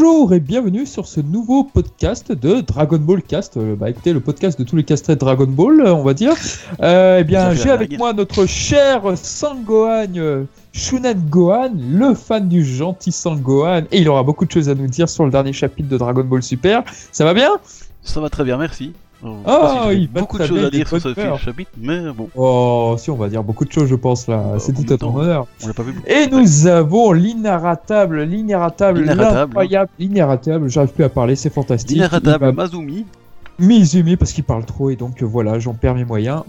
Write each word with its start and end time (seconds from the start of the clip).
Bonjour 0.00 0.32
et 0.32 0.38
bienvenue 0.38 0.86
sur 0.86 1.08
ce 1.08 1.20
nouveau 1.20 1.64
podcast 1.64 2.30
de 2.30 2.60
Dragon 2.60 2.98
Ball 2.98 3.20
Cast. 3.20 3.56
Euh, 3.56 3.74
bah 3.74 3.90
écoutez, 3.90 4.12
le 4.12 4.20
podcast 4.20 4.56
de 4.56 4.62
tous 4.62 4.76
les 4.76 4.84
castrés 4.84 5.16
de 5.16 5.18
Dragon 5.18 5.48
Ball, 5.48 5.80
euh, 5.80 5.92
on 5.92 6.04
va 6.04 6.14
dire. 6.14 6.34
Euh, 6.80 7.18
eh 7.18 7.24
bien, 7.24 7.52
j'ai 7.52 7.70
avec 7.70 7.98
moi 7.98 8.12
notre 8.12 8.46
cher 8.46 9.02
Sangohan 9.16 10.46
Shunan 10.72 11.18
Gohan, 11.28 11.72
le 11.76 12.14
fan 12.14 12.48
du 12.48 12.64
gentil 12.64 13.10
Sangohan, 13.10 13.86
et 13.90 13.98
il 13.98 14.08
aura 14.08 14.22
beaucoup 14.22 14.46
de 14.46 14.52
choses 14.52 14.68
à 14.68 14.76
nous 14.76 14.86
dire 14.86 15.08
sur 15.08 15.24
le 15.24 15.32
dernier 15.32 15.52
chapitre 15.52 15.88
de 15.88 15.98
Dragon 15.98 16.22
Ball 16.22 16.44
Super. 16.44 16.84
Ça 17.10 17.24
va 17.24 17.34
bien? 17.34 17.50
Ça 18.00 18.20
va 18.20 18.30
très 18.30 18.44
bien, 18.44 18.56
merci. 18.56 18.92
Oh, 19.22 19.88
j'ai 19.88 19.94
il 19.96 20.08
va 20.08 20.20
beaucoup 20.20 20.38
de 20.38 20.46
choses 20.46 20.64
à 20.64 20.70
dire 20.70 20.86
sur 20.86 21.00
ce 21.00 21.18
heure. 21.20 21.38
chapitre, 21.40 21.70
mais 21.80 22.00
bon, 22.12 22.28
Oh, 22.36 22.94
si, 22.98 23.10
on 23.10 23.16
va 23.16 23.28
dire 23.28 23.42
beaucoup 23.42 23.64
de 23.64 23.72
choses, 23.72 23.88
je 23.88 23.94
pense, 23.96 24.28
là. 24.28 24.36
Bah, 24.52 24.58
C'est 24.58 24.72
tout 24.72 24.92
à 24.92 24.96
ton 24.96 25.16
honneur. 25.16 25.46
on 25.64 25.66
l'a 25.66 25.74
pas 25.74 25.82
vu. 25.82 25.92
beaucoup. 25.92 26.06
Et 26.08 26.26
nous 26.28 26.66
avons 26.66 27.12
l'inarratable, 27.12 28.22
l'inarratable, 28.22 29.00
L'inarratable. 29.00 29.34
l'incroyable, 29.54 29.90
l'inarratable, 29.98 30.68
j'arrive 30.70 30.90
plus 30.92 31.04
à 31.04 31.08
parler, 31.08 31.34
c'est 31.36 31.52
fantastique. 31.52 32.00
Va 32.00 32.52
Mazumi, 32.52 33.06
Mizumi 33.58 34.16
parce 34.16 34.32
qu'il 34.32 34.44
parle 34.44 34.64
trop 34.64 34.90
et 34.90 34.96
donc 34.96 35.20
euh, 35.22 35.26
voilà, 35.26 35.58
j'en 35.58 35.74
perds 35.74 35.96
mes 35.96 36.04
moyens. 36.04 36.42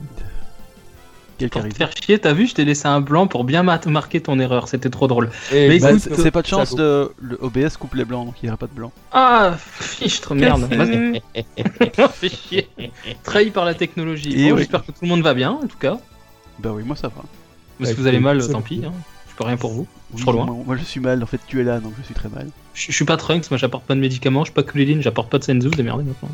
Quel 1.39 1.49
Pour 1.49 1.61
te 1.61 1.67
charisme. 1.67 1.77
faire 1.77 1.91
chier, 2.03 2.19
t'as 2.19 2.33
vu, 2.33 2.45
je 2.47 2.53
t'ai 2.53 2.65
laissé 2.65 2.87
un 2.87 3.01
blanc 3.01 3.25
pour 3.27 3.43
bien 3.43 3.63
ma- 3.63 3.79
marquer 3.87 4.21
ton 4.21 4.39
erreur, 4.39 4.67
c'était 4.67 4.89
trop 4.89 5.07
drôle. 5.07 5.29
Et 5.51 5.67
Mais 5.69 5.79
Bah, 5.79 5.91
écoute, 5.91 6.09
c'est 6.15 6.29
pas 6.31 6.41
de 6.43 6.47
chance, 6.47 6.75
de... 6.75 7.11
le 7.21 7.37
OBS 7.41 7.77
coupe 7.79 7.95
les 7.95 8.05
blancs, 8.05 8.25
donc 8.27 8.35
il 8.41 8.45
n'y 8.45 8.49
aura 8.49 8.57
pas 8.57 8.67
de 8.67 8.73
blanc. 8.73 8.91
Ah, 9.11 9.55
fichtre, 9.57 10.35
merde. 10.35 10.67
Fais 12.13 12.29
chier. 12.29 12.69
Trahi 13.23 13.49
par 13.51 13.65
la 13.65 13.73
technologie. 13.73 14.33
Et 14.39 14.49
Bon, 14.49 14.55
oui. 14.55 14.61
J'espère 14.61 14.81
que 14.85 14.91
tout 14.91 14.99
le 15.03 15.07
monde 15.07 15.21
va 15.21 15.33
bien, 15.33 15.51
en 15.51 15.65
tout 15.67 15.77
cas. 15.77 15.97
Bah 16.59 16.71
oui, 16.73 16.83
moi 16.85 16.95
ça 16.95 17.07
va. 17.07 17.23
Mais 17.79 17.87
si 17.87 17.93
vous 17.93 18.05
allez 18.07 18.19
mal, 18.19 18.45
tant 18.47 18.61
pis. 18.61 18.81
Hein. 18.85 18.91
Je 19.29 19.35
peux 19.35 19.45
rien 19.45 19.55
pour 19.57 19.71
vous. 19.71 19.87
Oui, 20.13 20.21
trop 20.21 20.31
loin. 20.33 20.45
Moi, 20.45 20.57
moi, 20.65 20.75
je 20.75 20.83
suis 20.83 20.99
mal, 20.99 21.23
en 21.23 21.25
fait 21.25 21.39
tu 21.47 21.61
es 21.61 21.63
là, 21.63 21.79
donc 21.79 21.93
je 21.99 22.03
suis 22.03 22.13
très 22.13 22.27
mal. 22.29 22.47
Je, 22.79 22.93
suis 22.93 23.03
pas 23.03 23.17
Trunks, 23.17 23.51
moi 23.51 23.57
j'apporte 23.57 23.83
pas 23.83 23.93
de 23.93 23.99
médicaments, 23.99 24.41
je 24.41 24.51
suis 24.51 24.53
pas 24.53 24.63
Kulilin, 24.63 25.01
j'apporte 25.01 25.29
pas 25.29 25.37
de 25.37 25.43
Senzu, 25.43 25.69
démerdez 25.69 26.05
maintenant. 26.05 26.29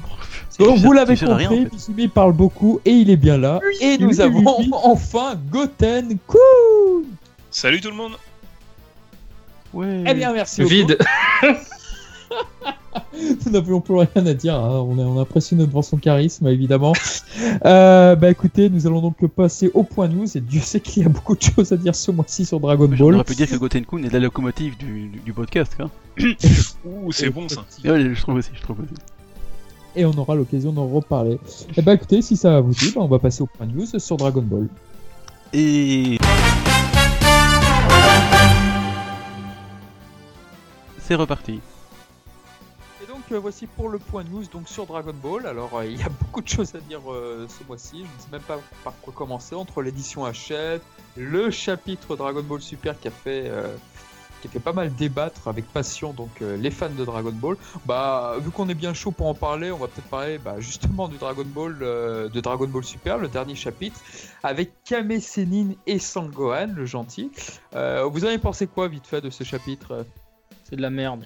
Donc 0.60 0.76
Tu 0.76 0.82
vous 0.82 0.92
l'avez 0.92 1.16
rien, 1.16 1.28
compris, 1.28 1.48
en 1.48 1.50
fait. 1.50 1.74
Mizumi 1.74 2.08
parle 2.08 2.34
beaucoup 2.34 2.80
et 2.86 2.92
il 2.92 3.10
est 3.10 3.18
bien 3.18 3.40
là. 3.40 3.60
et 3.82 3.98
nous 3.98 4.10
oui, 4.10 4.22
avons 4.22 4.60
oui, 4.60 4.70
enfin 4.72 5.36
Goten 5.50 6.20
Kun. 6.28 7.08
Salut 7.50 7.82
tout 7.82 7.90
le 7.90 7.96
monde 7.96 8.14
Ouais. 9.74 10.04
Eh 10.06 10.14
bien 10.14 10.34
merci. 10.34 10.62
beaucoup. 10.62 10.74
Vide. 10.74 11.00
Nous 13.46 13.52
n'avions 13.52 13.82
plus 13.82 13.96
rien 13.96 14.26
à 14.26 14.34
dire. 14.34 14.56
hein. 14.56 14.86
On, 14.88 14.98
est, 14.98 15.04
on 15.04 15.20
impressionné 15.20 15.66
devant 15.66 15.82
son 15.82 15.98
charisme, 15.98 16.48
évidemment. 16.48 16.94
Euh, 17.66 18.16
bah 18.16 18.30
écoutez, 18.30 18.70
nous 18.70 18.88
allons 18.88 19.02
donc 19.02 19.26
passer 19.28 19.70
au 19.74 19.84
point 19.84 20.08
news. 20.08 20.26
Et 20.38 20.40
Dieu 20.42 20.62
sait 20.62 20.80
qu'il 20.80 21.04
y 21.04 21.06
a 21.06 21.10
beaucoup 21.10 21.36
de 21.36 21.42
choses 21.42 21.72
à 21.74 21.78
dire 21.78 21.94
ce 21.94 22.10
mois-ci 22.12 22.46
sur 22.46 22.60
Dragon 22.62 22.86
On 22.86 22.96
Ball. 22.96 23.16
aurait 23.16 23.24
pu 23.26 23.36
dire 23.36 23.50
que 23.50 23.56
Gotenkun 23.58 24.04
est 24.04 24.14
la 24.14 24.20
locomotive 24.20 24.78
du, 24.78 25.08
du, 25.10 25.20
du 25.20 25.34
podcast, 25.34 25.76
quoi. 25.76 25.90
Ouh, 26.86 27.12
c'est 27.12 27.30
bon 27.30 27.50
ça. 27.50 27.66
Ouais, 27.84 28.14
je 28.16 28.22
trouve 28.22 28.36
aussi, 28.36 28.52
je 28.54 28.62
trouve 28.62 28.80
aussi. 28.80 28.94
Et 29.98 30.06
on 30.06 30.12
aura 30.18 30.36
l'occasion 30.36 30.72
d'en 30.72 30.88
reparler. 30.88 31.38
Et 31.76 31.82
bah 31.82 31.94
écoutez, 31.94 32.22
si 32.22 32.38
ça 32.38 32.62
vous 32.62 32.72
dit, 32.72 32.94
bah, 32.96 33.02
on 33.02 33.08
va 33.08 33.20
passer 33.20 33.42
au 33.42 33.48
point 33.48 33.66
news 33.68 33.86
sur 33.98 34.16
Dragon 34.18 34.42
Ball. 34.42 34.68
Et... 35.54 36.18
C'est 41.00 41.16
reparti. 41.16 41.59
Euh, 43.31 43.40
voici 43.40 43.66
pour 43.66 43.90
le 43.90 43.98
point 43.98 44.23
news 44.23 44.44
donc 44.52 44.70
sur 44.70 44.86
Dragon 44.86 45.14
Ball. 45.22 45.48
Alors 45.48 45.78
euh, 45.78 45.86
il 45.86 46.00
y 46.00 46.04
a 46.04 46.09
beaucoup 46.22 46.42
de 46.42 46.48
choses 46.48 46.76
à 46.76 46.80
dire 46.80 47.02
euh, 47.12 47.48
ce 47.48 47.66
mois-ci. 47.68 47.98
Je 47.98 48.04
ne 48.04 48.22
sais 48.22 48.31
même 48.31 48.41
pas 48.41 48.59
par 48.84 48.94
quoi 49.02 49.13
commencer 49.13 49.56
entre 49.56 49.81
l'édition 49.81 50.25
Hachette, 50.25 50.84
le 51.18 51.50
chapitre 51.50 52.16
Dragon 52.16 52.44
Ball 52.44 52.62
Super 52.62 53.00
qui 53.00 53.08
a 53.08 53.12
fait 53.12 53.52
qui 54.41 54.47
a 54.47 54.52
fait 54.52 54.59
pas 54.59 54.74
mal 54.74 54.94
débattre 54.94 55.47
avec 55.47 55.66
passion 55.66 56.13
donc 56.13 56.30
les 56.41 56.69
fans 56.69 56.90
de 56.90 57.06
Dragon 57.06 57.31
Ball. 57.31 57.58
Bah 57.86 58.36
vu 58.40 58.52
qu'on 58.52 58.69
est 58.69 58.75
bien 58.75 58.94
chaud 58.94 59.12
pour 59.12 59.28
en 59.28 59.34
parler, 59.34 59.72
on 59.72 59.78
va 59.78 59.88
peut-être 59.88 60.09
parler 60.09 60.38
bah, 60.38 60.59
justement 60.59 61.07
du 61.07 61.18
Dragon 61.18 61.46
Ball 61.46 61.78
de 61.80 62.40
Dragon 62.42 62.68
Ball 62.68 62.84
Super, 62.84 63.18
le 63.18 63.28
dernier 63.28 63.56
chapitre 63.56 64.00
avec 64.44 64.72
Kame 64.84 65.19
Sennin 65.19 65.74
et 65.88 66.00
Sangohan, 66.00 66.74
le 66.75 66.86
gentil. 66.86 67.31
Vous 67.72 68.25
avez 68.25 68.38
pensé 68.38 68.68
quoi 68.68 68.88
vite 68.88 69.07
fait 69.07 69.22
de 69.22 69.30
ce 69.30 69.44
chapitre? 69.44 70.06
C'est 70.63 70.75
de 70.75 70.81
la 70.81 70.90
merde. 70.90 71.25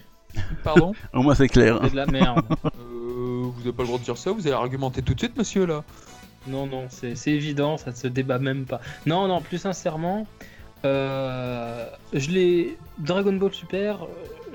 Pardon 0.64 0.94
Au 1.14 1.22
moins 1.22 1.36
c'est 1.36 1.48
clair. 1.48 1.80
C'est 1.84 1.92
de 1.92 1.96
la 1.96 2.06
merde. 2.06 2.44
Euh, 2.66 3.44
vous 3.44 3.60
n'avez 3.60 3.74
pas 3.74 3.84
le 3.84 3.88
droit 3.88 4.00
de 4.00 4.04
dire 4.04 4.18
ça, 4.18 4.32
vous 4.32 4.48
allez 4.48 4.56
argumenter 4.56 5.02
tout 5.02 5.14
de 5.14 5.20
suite, 5.20 5.38
monsieur, 5.38 5.66
là. 5.66 5.84
Non, 6.48 6.66
non, 6.68 6.86
c'est 6.90 7.16
c'est 7.16 7.32
évident, 7.32 7.78
ça 7.78 7.92
ne 7.92 7.96
se 7.96 8.08
débat 8.08 8.40
même 8.40 8.66
pas. 8.66 8.80
Non, 9.06 9.28
non, 9.28 9.42
plus 9.42 9.58
sincèrement, 9.58 10.26
euh, 10.86 11.86
je 12.14 12.30
l'ai. 12.32 12.78
Dragon 12.98 13.34
Ball 13.34 13.54
Super, 13.54 14.04
euh, 14.04 14.08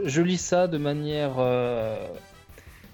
je 0.05 0.23
lis 0.23 0.39
ça 0.39 0.67
de 0.67 0.79
manière. 0.79 1.35
euh, 1.39 2.06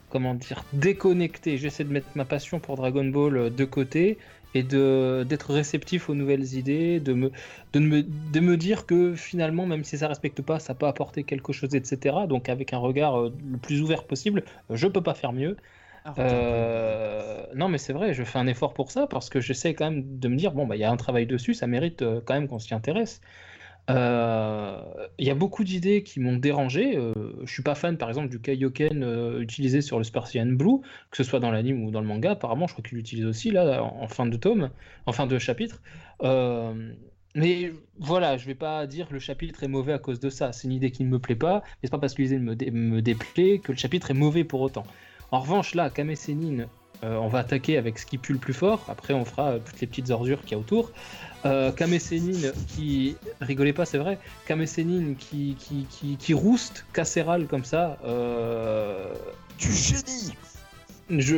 comment 0.08 0.34
dire 0.34 0.64
Déconnectée. 0.72 1.56
J'essaie 1.56 1.84
de 1.84 1.92
mettre 1.92 2.08
ma 2.16 2.24
passion 2.24 2.58
pour 2.58 2.76
Dragon 2.76 3.04
Ball 3.04 3.54
de 3.54 3.64
côté 3.64 4.18
et 4.54 4.62
de 4.62 5.24
d'être 5.28 5.52
réceptif 5.52 6.08
aux 6.08 6.14
nouvelles 6.14 6.54
idées, 6.54 7.00
de 7.00 7.12
me, 7.12 7.30
de, 7.72 7.78
me, 7.78 8.02
de 8.02 8.40
me 8.40 8.56
dire 8.56 8.86
que 8.86 9.14
finalement, 9.14 9.66
même 9.66 9.84
si 9.84 9.98
ça 9.98 10.08
respecte 10.08 10.42
pas, 10.42 10.58
ça 10.58 10.74
peut 10.74 10.86
apporter 10.86 11.24
quelque 11.24 11.52
chose, 11.52 11.74
etc. 11.74 12.16
Donc, 12.28 12.48
avec 12.48 12.72
un 12.72 12.78
regard 12.78 13.18
euh, 13.18 13.32
le 13.50 13.58
plus 13.58 13.82
ouvert 13.82 14.04
possible, 14.04 14.44
je 14.70 14.86
peux 14.86 15.02
pas 15.02 15.14
faire 15.14 15.32
mieux. 15.32 15.56
Euh, 16.18 17.44
non, 17.54 17.68
mais 17.68 17.78
c'est 17.78 17.92
vrai, 17.92 18.14
je 18.14 18.24
fais 18.24 18.38
un 18.38 18.46
effort 18.46 18.74
pour 18.74 18.90
ça 18.90 19.06
parce 19.06 19.28
que 19.28 19.40
j'essaie 19.40 19.74
quand 19.74 19.90
même 19.90 20.18
de 20.18 20.28
me 20.28 20.36
dire 20.36 20.52
bon, 20.52 20.66
bah, 20.66 20.76
il 20.76 20.80
y 20.80 20.84
a 20.84 20.90
un 20.90 20.96
travail 20.96 21.26
dessus, 21.26 21.54
ça 21.54 21.66
mérite 21.66 22.02
euh, 22.02 22.20
quand 22.24 22.34
même 22.34 22.48
qu'on 22.48 22.58
s'y 22.58 22.74
intéresse. 22.74 23.20
Euh, 23.96 24.80
Il 25.18 25.26
y 25.26 25.30
a 25.30 25.34
beaucoup 25.34 25.64
d'idées 25.64 26.02
qui 26.02 26.20
m'ont 26.20 26.36
dérangé. 26.36 26.96
euh, 26.96 27.12
je 27.44 27.52
suis 27.52 27.62
pas 27.62 27.74
fan, 27.74 27.96
par 27.96 28.08
exemple, 28.08 28.28
du 28.28 28.40
Kaioken 28.40 29.02
euh, 29.02 29.40
utilisé 29.40 29.80
sur 29.80 29.98
le 29.98 30.04
Spartian 30.04 30.46
Blue, 30.46 30.80
que 31.10 31.16
ce 31.16 31.24
soit 31.24 31.40
dans 31.40 31.50
l'anime 31.50 31.84
ou 31.84 31.90
dans 31.90 32.00
le 32.00 32.06
manga. 32.06 32.32
Apparemment, 32.32 32.66
je 32.66 32.72
crois 32.72 32.82
qu'il 32.86 32.96
l'utilise 32.96 33.26
aussi 33.26 33.50
là 33.50 33.82
en, 33.82 34.08
fin 34.08 34.26
de 34.26 34.36
tome, 34.36 34.70
en 35.06 35.12
fin 35.12 35.26
de 35.26 35.38
chapitre. 35.38 35.82
Euh, 36.22 36.92
mais 37.34 37.72
voilà, 37.98 38.36
je 38.36 38.46
vais 38.46 38.54
pas 38.54 38.86
dire 38.86 39.06
le 39.10 39.18
chapitre 39.18 39.62
est 39.62 39.68
mauvais 39.68 39.92
à 39.92 39.98
cause 39.98 40.20
de 40.20 40.30
ça. 40.30 40.52
C'est 40.52 40.66
une 40.68 40.74
idée 40.74 40.90
qui 40.90 41.04
ne 41.04 41.08
me 41.08 41.18
plaît 41.18 41.36
pas, 41.36 41.62
mais 41.64 41.84
c'est 41.84 41.90
pas 41.90 41.98
parce 41.98 42.14
que 42.14 42.22
l'idée 42.22 42.38
me, 42.38 42.54
me 42.54 43.02
déplaît 43.02 43.58
que 43.58 43.72
le 43.72 43.78
chapitre 43.78 44.10
est 44.10 44.14
mauvais 44.14 44.44
pour 44.44 44.60
autant. 44.60 44.84
En 45.30 45.40
revanche, 45.40 45.74
là, 45.74 45.90
Kame 45.90 46.14
euh, 47.02 47.16
on 47.16 47.28
va 47.28 47.40
attaquer 47.40 47.78
avec 47.78 47.98
ce 47.98 48.06
qui 48.06 48.18
pue 48.18 48.32
le 48.34 48.38
plus 48.38 48.52
fort. 48.52 48.84
Après, 48.88 49.14
on 49.14 49.24
fera 49.24 49.52
euh, 49.52 49.58
toutes 49.58 49.80
les 49.80 49.86
petites 49.86 50.10
ordures 50.10 50.40
qu'il 50.42 50.52
y 50.52 50.54
a 50.54 50.58
autour. 50.58 50.90
Euh, 51.46 51.72
qui. 52.68 53.16
Rigolez 53.40 53.72
pas, 53.72 53.86
c'est 53.86 53.98
vrai. 53.98 54.18
Kame 54.46 54.66
Sennin 54.66 55.14
qui, 55.14 55.56
qui, 55.58 55.86
qui, 55.88 56.16
qui 56.16 56.34
rouste 56.34 56.84
Casseral 56.92 57.46
comme 57.46 57.64
ça. 57.64 57.98
Euh... 58.04 59.14
Du 59.58 59.72
génie 59.72 60.34
Je. 61.08 61.36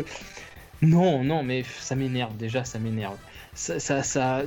Non, 0.81 1.23
non, 1.23 1.45
mais 1.45 1.65
ça 1.79 1.95
m'énerve 1.95 2.37
déjà, 2.37 2.65
ça 2.65 2.81
m'énerve. 2.81 3.17
Ça, 3.55 3.79
ça, 3.79 4.03
ça- 4.03 4.43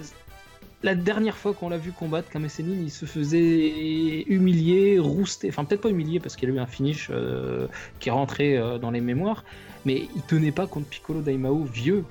La 0.86 0.94
dernière 0.94 1.36
fois 1.36 1.56
qu'on 1.56 1.70
l'a 1.70 1.80
vu 1.80 1.92
combattre, 1.92 2.30
Kame 2.30 2.48
Sennin, 2.48 2.80
il 2.80 2.92
se 2.92 3.08
faisait 3.08 4.22
humilier, 4.28 5.00
rouster. 5.00 5.50
Enfin, 5.50 5.66
peut-être 5.66 5.82
pas 5.82 5.90
humilier 5.90 6.20
parce 6.20 6.36
qu'il 6.36 6.48
a 6.48 6.54
eu 6.54 6.60
un 6.60 6.68
finish 6.68 7.08
euh, 7.10 7.66
qui 8.00 8.10
est 8.10 8.12
rentré 8.12 8.56
euh, 8.56 8.78
dans 8.78 8.92
les 8.92 9.02
mémoires, 9.02 9.44
mais 9.86 10.08
il 10.16 10.22
tenait 10.22 10.52
pas 10.52 10.68
contre 10.68 10.86
Piccolo 10.86 11.22
Daimao 11.22 11.64
vieux. 11.64 12.06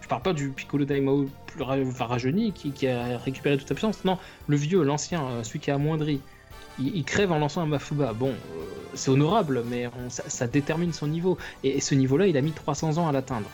Je 0.00 0.08
parle 0.08 0.22
pas 0.22 0.32
du 0.32 0.48
Piccolo 0.48 0.86
Daimao 0.86 1.28
plus 1.48 1.62
rajeuni 1.62 2.52
qui, 2.52 2.70
qui 2.70 2.88
a 2.88 3.18
récupéré 3.18 3.58
toute 3.58 3.68
sa 3.68 3.74
puissance. 3.74 4.06
Non, 4.06 4.16
le 4.48 4.56
vieux, 4.56 4.82
l'ancien, 4.82 5.22
euh, 5.22 5.42
celui 5.42 5.58
qui 5.58 5.70
a 5.70 5.74
amoindri. 5.74 6.22
Il, 6.78 7.04
crève 7.04 7.30
en 7.30 7.38
lançant 7.38 7.60
un 7.60 7.66
Mafuba. 7.66 8.14
Bon, 8.14 8.32
c'est 8.94 9.10
honorable, 9.10 9.64
mais 9.68 9.88
ça, 10.08 10.46
détermine 10.46 10.94
son 10.94 11.08
niveau. 11.08 11.36
Et 11.62 11.78
ce 11.80 11.94
niveau-là, 11.94 12.26
il 12.26 12.38
a 12.38 12.40
mis 12.40 12.52
300 12.52 12.96
ans 12.96 13.06
à 13.06 13.12
l'atteindre. 13.12 13.48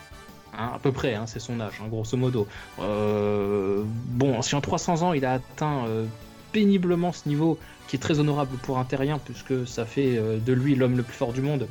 Hein, 0.60 0.72
à 0.74 0.78
peu 0.78 0.92
près, 0.92 1.14
hein, 1.14 1.24
c'est 1.26 1.40
son 1.40 1.58
âge, 1.60 1.80
hein, 1.82 1.88
grosso 1.88 2.16
modo. 2.16 2.46
Euh, 2.80 3.82
bon, 3.86 4.42
si 4.42 4.54
en 4.54 4.60
300 4.60 5.02
ans 5.02 5.12
il 5.14 5.24
a 5.24 5.34
atteint 5.34 5.86
euh, 5.86 6.04
péniblement 6.52 7.12
ce 7.12 7.28
niveau, 7.28 7.58
qui 7.88 7.96
est 7.96 7.98
très 7.98 8.20
honorable 8.20 8.56
pour 8.58 8.78
un 8.78 8.84
terrien, 8.84 9.18
puisque 9.24 9.66
ça 9.66 9.86
fait 9.86 10.16
euh, 10.18 10.38
de 10.38 10.52
lui 10.52 10.74
l'homme 10.74 10.96
le 10.96 11.02
plus 11.02 11.14
fort 11.16 11.32
du 11.32 11.40
monde, 11.40 11.66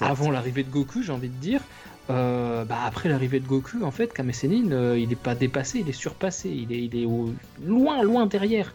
avant 0.00 0.30
l'arrivée 0.30 0.62
de 0.62 0.70
Goku, 0.70 1.02
j'ai 1.02 1.12
envie 1.12 1.28
de 1.28 1.34
dire. 1.40 1.60
euh, 2.10 2.64
bah 2.64 2.78
après 2.86 3.08
l'arrivée 3.08 3.40
de 3.40 3.46
Goku, 3.46 3.82
en 3.82 3.90
fait, 3.90 4.12
Kame 4.12 4.32
Sennin, 4.32 4.70
euh, 4.72 4.98
il 4.98 5.08
n'est 5.08 5.16
pas 5.16 5.34
dépassé, 5.34 5.80
il 5.80 5.88
est 5.88 5.92
surpassé, 5.92 6.48
il 6.50 6.72
est, 6.72 6.84
il 6.84 6.96
est 6.96 7.04
au- 7.06 7.32
loin, 7.64 8.02
loin 8.02 8.26
derrière. 8.26 8.74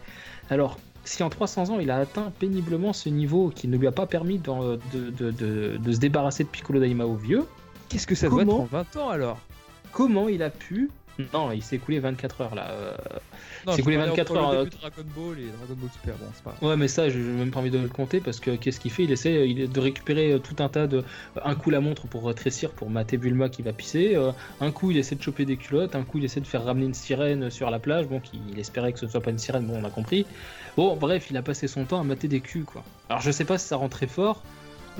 Alors, 0.50 0.78
si 1.06 1.24
en 1.24 1.30
300 1.30 1.70
ans 1.70 1.80
il 1.80 1.90
a 1.92 1.98
atteint 2.00 2.32
péniblement 2.40 2.92
ce 2.94 3.08
niveau 3.10 3.50
qui 3.50 3.68
ne 3.70 3.78
lui 3.78 3.88
a 3.88 3.92
pas 3.94 4.08
permis 4.08 4.40
d'en- 4.40 4.62
de, 4.74 4.80
de- 5.12 5.32
de- 5.32 5.78
de 5.78 5.92
se 5.94 6.00
débarrasser 6.00 6.44
de 6.44 6.50
Piccolo 6.50 6.80
Daimao 6.82 7.16
vieux, 7.16 7.46
Qu'est-ce 7.89 8.07
que 8.07 8.16
ça 8.16 8.30
doit 8.30 8.42
être 8.42 8.48
Comment 8.48 8.63
en 8.63 8.66
20 8.66 8.95
ans 8.98 9.10
alors? 9.10 9.39
Comment 9.92 10.28
il 10.30 10.44
a 10.44 10.50
pu. 10.50 10.89
Non, 11.34 11.51
il 11.51 11.63
s'est 11.63 11.78
écoulé 11.78 11.98
24 11.98 12.42
heures 12.42 12.54
là. 12.54 12.69
euh, 12.69 12.92
Non, 13.66 13.72
C'est 13.72 13.78
je 13.80 13.84
coulé 13.84 13.95
parlais 13.95 14.12
24 14.12 14.31
entre 14.34 14.39
heures, 14.39 14.51
Le 14.51 14.57
euh, 14.60 14.63
début 14.66 14.75
de 14.75 14.81
Dragon 14.81 15.04
Ball 15.16 15.39
et 15.39 15.48
Dragon 15.48 15.74
Ball 15.75 15.89
Super, 15.92 16.13
bon, 16.18 16.25
c'est 16.36 16.44
pas 16.44 16.54
grave. 16.60 16.69
Ouais, 16.69 16.78
mais 16.78 16.88
ça, 16.88 17.10
j'ai 17.10 17.18
même 17.18 17.50
pas 17.50 17.60
envie 17.60 17.72
de 17.72 17.80
le 17.80 17.88
compter 17.88 18.19
parce 18.19 18.39
que 18.39 18.56
qu'est-ce 18.56 18.80
qu'il 18.80 18.92
fait? 18.92 19.06
Il 19.06 19.12
essaie 19.12 19.50
il- 19.50 19.68
de 19.68 19.80
récupérer 19.80 20.34
euh, 20.34 20.38
tout 20.38 20.56
un 20.60 20.69
tas 20.69 20.86
de. 20.86 21.04
Un 21.44 21.56
coup 21.56 21.72
la 21.72 21.80
montre 21.80 22.06
pour 22.06 22.28
rétrécir, 22.28 22.69
pour 22.69 22.92
mater 22.92 23.18
Bulma 23.18 23.50
qui 23.50 23.63
va 23.63 23.74
pisser. 23.74 24.16
euh, 24.16 24.31
un 24.62 24.69
coup, 24.72 24.92
il 24.92 24.98
essaie 24.98 25.16
de 25.16 25.24
choper 25.24 25.45
des 25.45 25.57
culottes. 25.57 25.95
Un 25.95 26.04
coup, 26.04 26.19
il 26.19 26.25
essaie 26.25 26.39
de 26.42 26.45
faire 26.45 26.63
ramener 26.63 26.86
une 26.86 26.94
sirène 26.94 27.50
sur 27.50 27.72
la 27.72 27.80
plage. 27.80 28.06
Bon, 28.07 28.22
il 28.51 28.60
espérait 28.60 28.94
que 28.94 29.00
ce 29.00 29.07
soit 29.07 29.22
pas 29.22 29.31
une 29.31 29.39
sirène, 29.39 29.66
bon, 29.66 29.80
on 29.81 29.86
a 29.86 29.89
compris. 29.89 30.28
Bon, 30.75 30.95
bref, 30.98 31.31
il 31.31 31.38
a 31.38 31.42
passé 31.42 31.68
son 31.68 31.86
temps 31.86 32.00
à 32.00 32.04
mater 32.04 32.28
des 32.28 32.42
culs, 32.42 32.66
quoi. 32.66 32.84
Alors, 33.10 33.22
je 33.24 33.31
sais 33.31 33.45
pas 33.45 33.57
si 33.57 33.66
ça 33.68 33.78
rend 33.78 33.89
très 33.89 34.06
fort. 34.06 34.44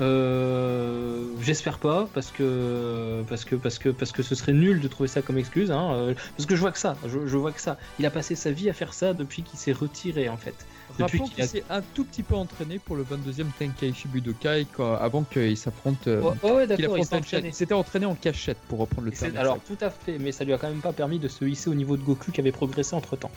Euh, 0.00 1.24
J'espère 1.40 1.78
pas 1.78 2.08
parce 2.12 2.30
que 2.30 3.22
parce 3.28 3.44
que 3.44 3.54
parce 3.56 3.78
que 3.78 3.88
parce 3.88 4.12
que 4.12 4.22
ce 4.22 4.34
serait 4.34 4.52
nul 4.52 4.80
de 4.80 4.88
trouver 4.88 5.08
ça 5.08 5.22
comme 5.22 5.38
excuse. 5.38 5.70
Hein, 5.70 5.92
euh, 5.94 6.14
parce 6.36 6.46
que 6.46 6.54
je 6.56 6.60
vois 6.60 6.72
que 6.72 6.78
ça, 6.78 6.96
je, 7.06 7.26
je 7.26 7.36
vois 7.36 7.52
que 7.52 7.60
ça. 7.60 7.78
Il 7.98 8.06
a 8.06 8.10
passé 8.10 8.34
sa 8.34 8.50
vie 8.50 8.68
à 8.68 8.72
faire 8.72 8.92
ça 8.92 9.14
depuis 9.14 9.42
qu'il 9.42 9.58
s'est 9.58 9.72
retiré 9.72 10.28
en 10.28 10.36
fait. 10.36 10.54
Rappelons 10.98 11.24
qu'il 11.34 11.44
a- 11.44 11.46
s'est 11.48 11.64
un 11.70 11.80
tout 11.94 12.04
petit 12.04 12.22
peu 12.22 12.34
entraîné 12.34 12.78
pour 12.78 12.96
le 12.96 13.04
22e 13.04 13.46
Tenkaichi 13.58 14.08
Budokai 14.08 14.66
quand- 14.76 14.94
avant 14.94 15.22
qu'il 15.22 15.56
s'affronte. 15.56 16.06
euh, 16.08 16.20
Ouais, 16.42 16.66
ouais, 16.88 17.00
il 17.48 17.54
s'était 17.54 17.74
entraîné 17.74 18.06
en 18.06 18.14
cachette 18.14 18.58
pour 18.68 18.80
reprendre 18.80 19.06
le 19.06 19.12
terme. 19.12 19.36
Alors 19.40 19.60
tout 19.66 19.78
à 19.80 19.90
fait, 19.90 20.18
mais 20.18 20.32
ça 20.32 20.44
lui 20.44 20.52
a 20.52 20.58
quand 20.58 20.68
même 20.68 20.80
pas 20.80 20.92
permis 20.92 21.18
de 21.18 21.28
se 21.28 21.44
hisser 21.44 21.70
au 21.70 21.74
niveau 21.74 21.96
de 21.96 22.02
Goku 22.02 22.32
qui 22.32 22.40
avait 22.40 22.52
progressé 22.52 22.94
entre 22.94 23.16
temps. 23.16 23.30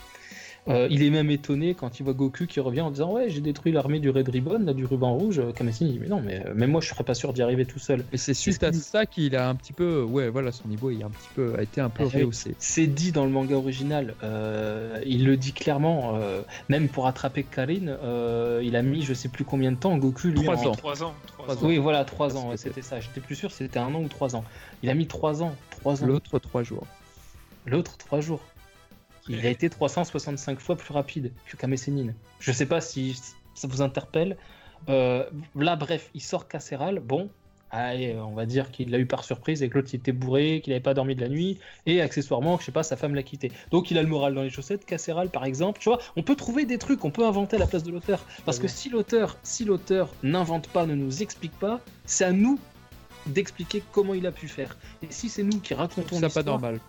Il 0.68 1.04
est 1.04 1.10
même 1.10 1.30
étonné 1.32 1.74
quand 1.74 2.00
il 2.00 2.04
voit 2.04 2.14
Goku 2.14 2.46
qui 2.46 2.60
revient 2.60 2.82
en 2.82 2.92
disant 2.92 3.12
ouais 3.12 3.30
j'ai 3.30 3.42
détruit 3.42 3.72
l'armée 3.72 4.00
du 4.00 4.10
Red 4.10 4.30
Ribbon, 4.30 4.60
là, 4.60 4.74
du 4.74 4.86
ruban 4.86 5.14
rouge. 5.16 5.40
Euh, 5.40 5.52
Kamehame 5.52 5.90
dit 5.90 5.98
mais 6.00 6.08
non 6.08 6.22
mais 6.22 6.44
euh, 6.46 6.54
même 6.54 6.72
moi 6.72 6.82
je 6.82 6.88
serais 6.90 7.04
pas 7.04 7.16
sûr 7.16 7.34
d'y 7.34 7.42
arriver 7.42 7.66
tout 7.66 7.80
seul. 7.80 8.06
Et 8.14 8.18
c'est 8.18 8.34
suite 8.36 8.62
à 8.64 8.72
ça 8.72 9.06
qu'il 9.08 9.36
a 9.36 9.50
un 9.50 9.56
petit 9.56 9.74
peu, 9.74 10.04
ouais, 10.04 10.30
voilà, 10.30 10.52
son 10.52 10.68
niveau 10.68 10.92
il 10.92 11.02
a 11.02 11.08
un 11.08 11.10
petit 11.10 11.30
peu, 11.36 11.56
a 11.58 11.64
été 11.64 11.82
un 11.82 11.90
peu 11.90 12.04
oui. 12.04 12.22
rehaussé. 12.22 12.56
C'est 12.60 12.86
dit 12.88 13.12
dans 13.12 13.26
le 13.26 13.32
manga 13.32 13.56
original, 13.56 14.14
euh, 14.24 15.00
il 15.06 15.26
le 15.26 15.36
dit 15.36 15.54
clairement, 15.54 16.16
euh, 16.18 16.42
même 16.70 16.90
pour 16.90 17.08
attraper 17.08 17.44
Karine, 17.44 17.98
euh, 18.04 18.62
il 18.64 18.76
a 18.76 18.82
mis 18.84 19.02
je 19.02 19.14
sais 19.16 19.30
plus 19.30 19.44
combien 19.46 19.72
de 19.72 19.78
temps, 19.78 19.98
Goku 19.98 20.28
lui 20.28 20.44
Trois 20.44 20.58
en- 20.58 20.68
ans. 20.68 20.72
3 20.74 21.04
ans. 21.04 21.14
trois 21.26 21.46
Trois 21.46 21.56
ans. 21.58 21.64
ans. 21.66 21.68
Oui 21.70 21.78
voilà, 21.78 22.06
3 22.06 22.38
ans, 22.38 22.52
C'était- 22.56 22.82
ça, 22.84 23.00
j'étais 23.00 23.20
plus 23.20 23.36
sûr 23.36 23.52
c'était 23.52 23.80
un 23.80 23.94
an 23.96 24.02
ou 24.04 24.08
3 24.08 24.36
ans. 24.36 24.44
Il 24.84 24.90
a 24.90 24.94
mis 24.94 25.08
3 25.08 25.42
ans, 25.42 25.56
3 25.72 26.04
ans. 26.04 26.06
L'autre 26.06 26.38
trois 26.40 26.62
jours. 26.64 26.86
L'autre, 27.66 27.98
3 27.98 28.22
jours. 28.22 28.42
Il 29.30 29.46
a 29.46 29.50
été 29.50 29.70
365 29.70 30.60
fois 30.60 30.76
plus 30.76 30.94
rapide 30.94 31.32
que 31.46 31.58
Kame 31.58 31.78
Sennin. 31.78 32.14
Je 32.40 32.52
sais 32.52 32.66
pas 32.66 32.82
si 32.82 33.20
ça 33.54 33.68
vous 33.68 33.82
interpelle. 33.82 34.38
Euh, 34.90 35.26
là, 35.56 35.76
bref, 35.76 36.10
il 36.14 36.22
sort 36.22 36.48
Casseral. 36.48 37.00
Bon, 37.00 37.30
allez, 37.72 38.16
on 38.16 38.34
va 38.34 38.46
dire 38.46 38.72
qu'il 38.72 38.92
l'a 38.92 39.00
eu 39.00 39.06
par 39.06 39.24
surprise 39.24 39.64
et 39.64 39.70
que 39.70 39.78
l'autre 39.78 39.90
il 39.94 39.98
était 39.98 40.12
bourré, 40.12 40.62
qu'il 40.62 40.72
n'avait 40.72 40.82
pas 40.82 40.94
dormi 40.94 41.16
de 41.16 41.22
la 41.22 41.30
nuit 41.30 41.60
et 41.86 42.02
accessoirement, 42.02 42.58
je 42.60 42.66
sais 42.66 42.72
pas, 42.72 42.84
sa 42.84 42.98
femme 42.98 43.16
l'a 43.16 43.24
quitté. 43.24 43.52
Donc 43.72 43.92
il 43.92 43.98
a 43.98 44.02
le 44.02 44.10
moral 44.10 44.34
dans 44.34 44.44
les 44.44 44.50
chaussettes. 44.50 44.86
Casseral, 44.86 45.30
par 45.30 45.46
exemple, 45.46 45.80
tu 45.80 45.90
vois, 45.90 46.00
on 46.16 46.24
peut 46.24 46.36
trouver 46.36 46.66
des 46.66 46.78
trucs, 46.78 47.04
on 47.06 47.12
peut 47.12 47.26
inventer 47.26 47.56
à 47.56 47.60
la 47.60 47.68
place 47.68 47.84
de 47.84 47.92
l'auteur. 47.92 48.26
Parce 48.46 48.60
que 48.60 48.68
si 48.68 48.90
l'auteur, 48.90 49.38
si 49.44 49.66
l'auteur 49.66 50.10
n'invente 50.24 50.68
pas, 50.68 50.86
ne 50.86 50.96
nous 50.96 51.22
explique 51.22 51.58
pas, 51.60 51.80
c'est 52.06 52.26
à 52.26 52.32
nous 52.32 52.60
d'expliquer 53.28 53.84
comment 53.92 54.14
il 54.14 54.26
a 54.26 54.32
pu 54.32 54.48
faire. 54.48 54.78
Et 55.04 55.08
si 55.10 55.30
c'est 55.30 55.44
nous 55.44 55.60
qui 55.60 55.74
racontons 55.74 56.20
ça 56.20 56.30
pas 56.30 56.44
normal. 56.44 56.80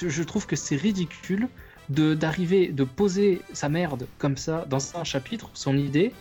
Je 0.00 0.22
trouve 0.22 0.46
que 0.46 0.56
c'est 0.56 0.76
ridicule 0.76 1.48
d'arriver 1.88 2.68
de 2.68 2.84
poser 2.84 3.42
sa 3.52 3.68
merde 3.68 4.06
comme 4.18 4.36
ça 4.36 4.64
dans 4.70 4.96
un 4.96 5.04
chapitre, 5.04 5.50
son 5.54 5.76
idée, 5.76 6.12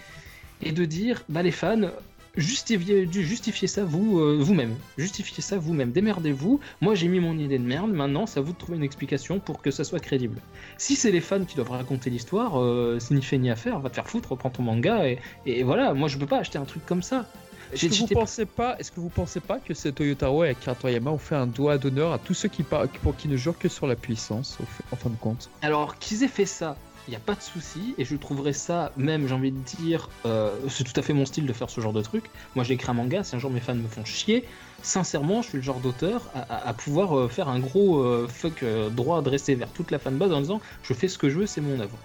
et 0.61 0.71
de 0.71 0.85
dire 0.85 1.23
bah 1.29 1.43
les 1.43 1.51
fans 1.51 1.91
justifiez 2.35 3.67
ça 3.67 3.83
vous 3.83 4.19
euh, 4.19 4.37
vous-même, 4.39 4.75
justifiez 4.97 5.41
ça 5.41 5.57
vous-même, 5.57 5.91
démerdez-vous. 5.91 6.59
Moi 6.81 6.95
j'ai 6.95 7.07
mis 7.07 7.19
mon 7.19 7.37
idée 7.37 7.59
de 7.59 7.63
merde, 7.63 7.91
maintenant 7.91 8.25
c'est 8.25 8.39
à 8.39 8.41
vous 8.41 8.53
de 8.53 8.57
trouver 8.57 8.77
une 8.77 8.83
explication 8.83 9.39
pour 9.39 9.61
que 9.61 9.71
ça 9.71 9.83
soit 9.83 9.99
crédible. 9.99 10.39
Si 10.77 10.95
c'est 10.95 11.11
les 11.11 11.21
fans 11.21 11.45
qui 11.45 11.55
doivent 11.55 11.71
raconter 11.71 12.09
l'histoire, 12.09 12.59
euh, 12.59 12.97
c'est 12.99 13.13
ni 13.13 13.21
fait 13.21 13.37
ni 13.37 13.49
à 13.49 13.55
faire, 13.55 13.79
va 13.79 13.89
te 13.89 13.95
faire 13.95 14.07
foutre, 14.07 14.31
reprends 14.31 14.49
ton 14.49 14.63
manga 14.63 15.07
et, 15.07 15.19
et 15.45 15.63
voilà. 15.63 15.93
Moi 15.93 16.07
je 16.07 16.17
peux 16.17 16.27
pas 16.27 16.39
acheter 16.39 16.57
un 16.57 16.65
truc 16.65 16.85
comme 16.85 17.03
ça. 17.03 17.25
Est-ce 17.71 17.87
que 17.87 17.93
vous 17.93 18.07
pensez 18.07 18.45
pas, 18.45 18.75
est-ce 18.79 18.91
que 18.91 18.99
vous 18.99 19.09
pensez 19.09 19.39
pas 19.39 19.59
que 19.59 19.73
c'est 19.73 19.91
Toyotaro 19.91 20.43
et 20.43 20.49
Akira 20.49 20.75
Toriyama 20.75 21.11
ont 21.11 21.17
fait 21.17 21.35
un 21.35 21.47
doigt 21.47 21.77
d'honneur 21.77 22.11
à 22.13 22.17
tous 22.19 22.33
ceux 22.33 22.49
qui 22.49 22.63
par- 22.63 22.87
pour 22.87 23.15
qui 23.15 23.27
ne 23.27 23.35
jurent 23.35 23.57
que 23.57 23.69
sur 23.69 23.85
la 23.87 23.95
puissance, 23.95 24.57
au 24.61 24.65
fait- 24.65 24.83
en 24.91 24.95
fin 24.95 25.09
de 25.09 25.15
compte? 25.17 25.49
Alors 25.61 25.97
qu'ils 25.99 26.23
aient 26.23 26.27
fait 26.27 26.45
ça, 26.45 26.77
il 27.07 27.11
n'y 27.11 27.15
a 27.15 27.19
pas 27.19 27.35
de 27.35 27.41
souci, 27.41 27.95
et 27.97 28.05
je 28.05 28.15
trouverais 28.15 28.53
ça 28.53 28.91
même, 28.97 29.27
j'ai 29.27 29.33
envie 29.33 29.51
de 29.51 29.57
dire, 29.59 30.09
euh, 30.25 30.55
c'est 30.67 30.83
tout 30.83 30.93
à 30.99 31.01
fait 31.01 31.13
mon 31.13 31.25
style 31.25 31.45
de 31.45 31.53
faire 31.53 31.69
ce 31.69 31.81
genre 31.81 31.93
de 31.93 32.01
truc. 32.01 32.25
Moi 32.55 32.63
j'ai 32.63 32.73
écrit 32.73 32.89
un 32.91 32.93
manga, 32.93 33.23
si 33.23 33.35
un 33.35 33.39
jour 33.39 33.49
mes 33.51 33.59
fans 33.61 33.75
me 33.75 33.87
font 33.87 34.05
chier, 34.05 34.45
sincèrement, 34.83 35.41
je 35.41 35.49
suis 35.49 35.57
le 35.57 35.63
genre 35.63 35.79
d'auteur 35.79 36.29
à, 36.33 36.41
à- 36.41 36.67
à 36.69 36.73
pouvoir 36.73 37.17
euh, 37.17 37.27
faire 37.27 37.49
un 37.49 37.59
gros 37.59 37.99
euh, 38.03 38.27
fuck 38.27 38.63
droit 38.95 39.19
adressé 39.19 39.55
vers 39.55 39.71
toute 39.71 39.91
la 39.91 39.99
fanbase 39.99 40.31
en 40.33 40.41
disant 40.41 40.61
je 40.83 40.93
fais 40.93 41.07
ce 41.07 41.17
que 41.17 41.29
je 41.29 41.39
veux, 41.39 41.45
c'est 41.45 41.61
mon 41.61 41.79
œuvre. 41.79 41.97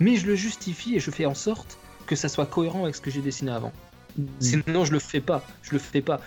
Mais 0.00 0.16
je 0.16 0.26
le 0.26 0.34
justifie 0.34 0.96
et 0.96 1.00
je 1.00 1.10
fais 1.10 1.26
en 1.26 1.34
sorte 1.34 1.78
que 2.06 2.16
ça 2.16 2.28
soit 2.28 2.46
cohérent 2.46 2.82
avec 2.84 2.94
ce 2.94 3.00
que 3.00 3.10
j'ai 3.10 3.22
dessiné 3.22 3.50
avant. 3.50 3.72
Sinon, 4.40 4.84
je 4.84 4.92
le 4.92 4.98
fais 4.98 5.20
pas. 5.20 5.44
Je 5.62 5.72
le 5.72 5.78
fais 5.78 6.00
pas. 6.00 6.20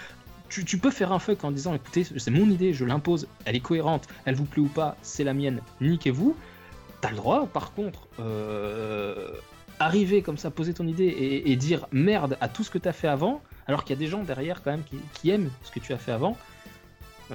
Tu, 0.50 0.78
peux 0.78 0.92
faire 0.92 1.12
un 1.12 1.20
fuck 1.20 1.44
en 1.44 1.52
disant 1.52 1.74
écoutez, 1.74 2.06
c'est 2.06 2.32
mon 2.32 2.50
idée, 2.50 2.74
je 2.74 2.86
l'impose, 2.86 3.28
elle 3.44 3.58
est 3.58 3.62
cohérente, 3.62 4.08
elle 4.24 4.36
vous 4.36 4.46
plaît 4.46 4.62
ou 4.62 4.68
pas, 4.68 4.96
c'est 5.02 5.26
la 5.26 5.34
mienne, 5.34 5.60
niquez-vous. 5.82 6.38
T'as 7.02 7.10
le 7.10 7.18
droit, 7.18 7.48
par 7.48 7.74
contre, 7.74 8.08
euh, 8.20 9.30
arriver 9.80 10.22
comme 10.22 10.38
ça, 10.38 10.50
poser 10.50 10.74
ton 10.74 10.88
idée 10.88 11.04
et, 11.04 11.52
et 11.52 11.56
dire 11.58 11.86
merde 11.92 12.38
à 12.40 12.48
tout 12.48 12.64
ce 12.64 12.72
que 12.72 12.78
t'as 12.78 12.94
fait 12.94 13.10
avant, 13.10 13.42
alors 13.68 13.84
qu'il 13.84 13.94
y 13.94 14.00
a 14.00 14.00
des 14.00 14.08
gens 14.08 14.24
derrière 14.24 14.64
quand 14.64 14.72
même 14.72 14.84
qui, 14.84 14.98
qui 15.14 15.30
aiment 15.32 15.52
ce 15.64 15.72
que 15.72 15.82
tu 15.82 15.92
as 15.92 15.98
fait 15.98 16.14
avant. 16.14 16.38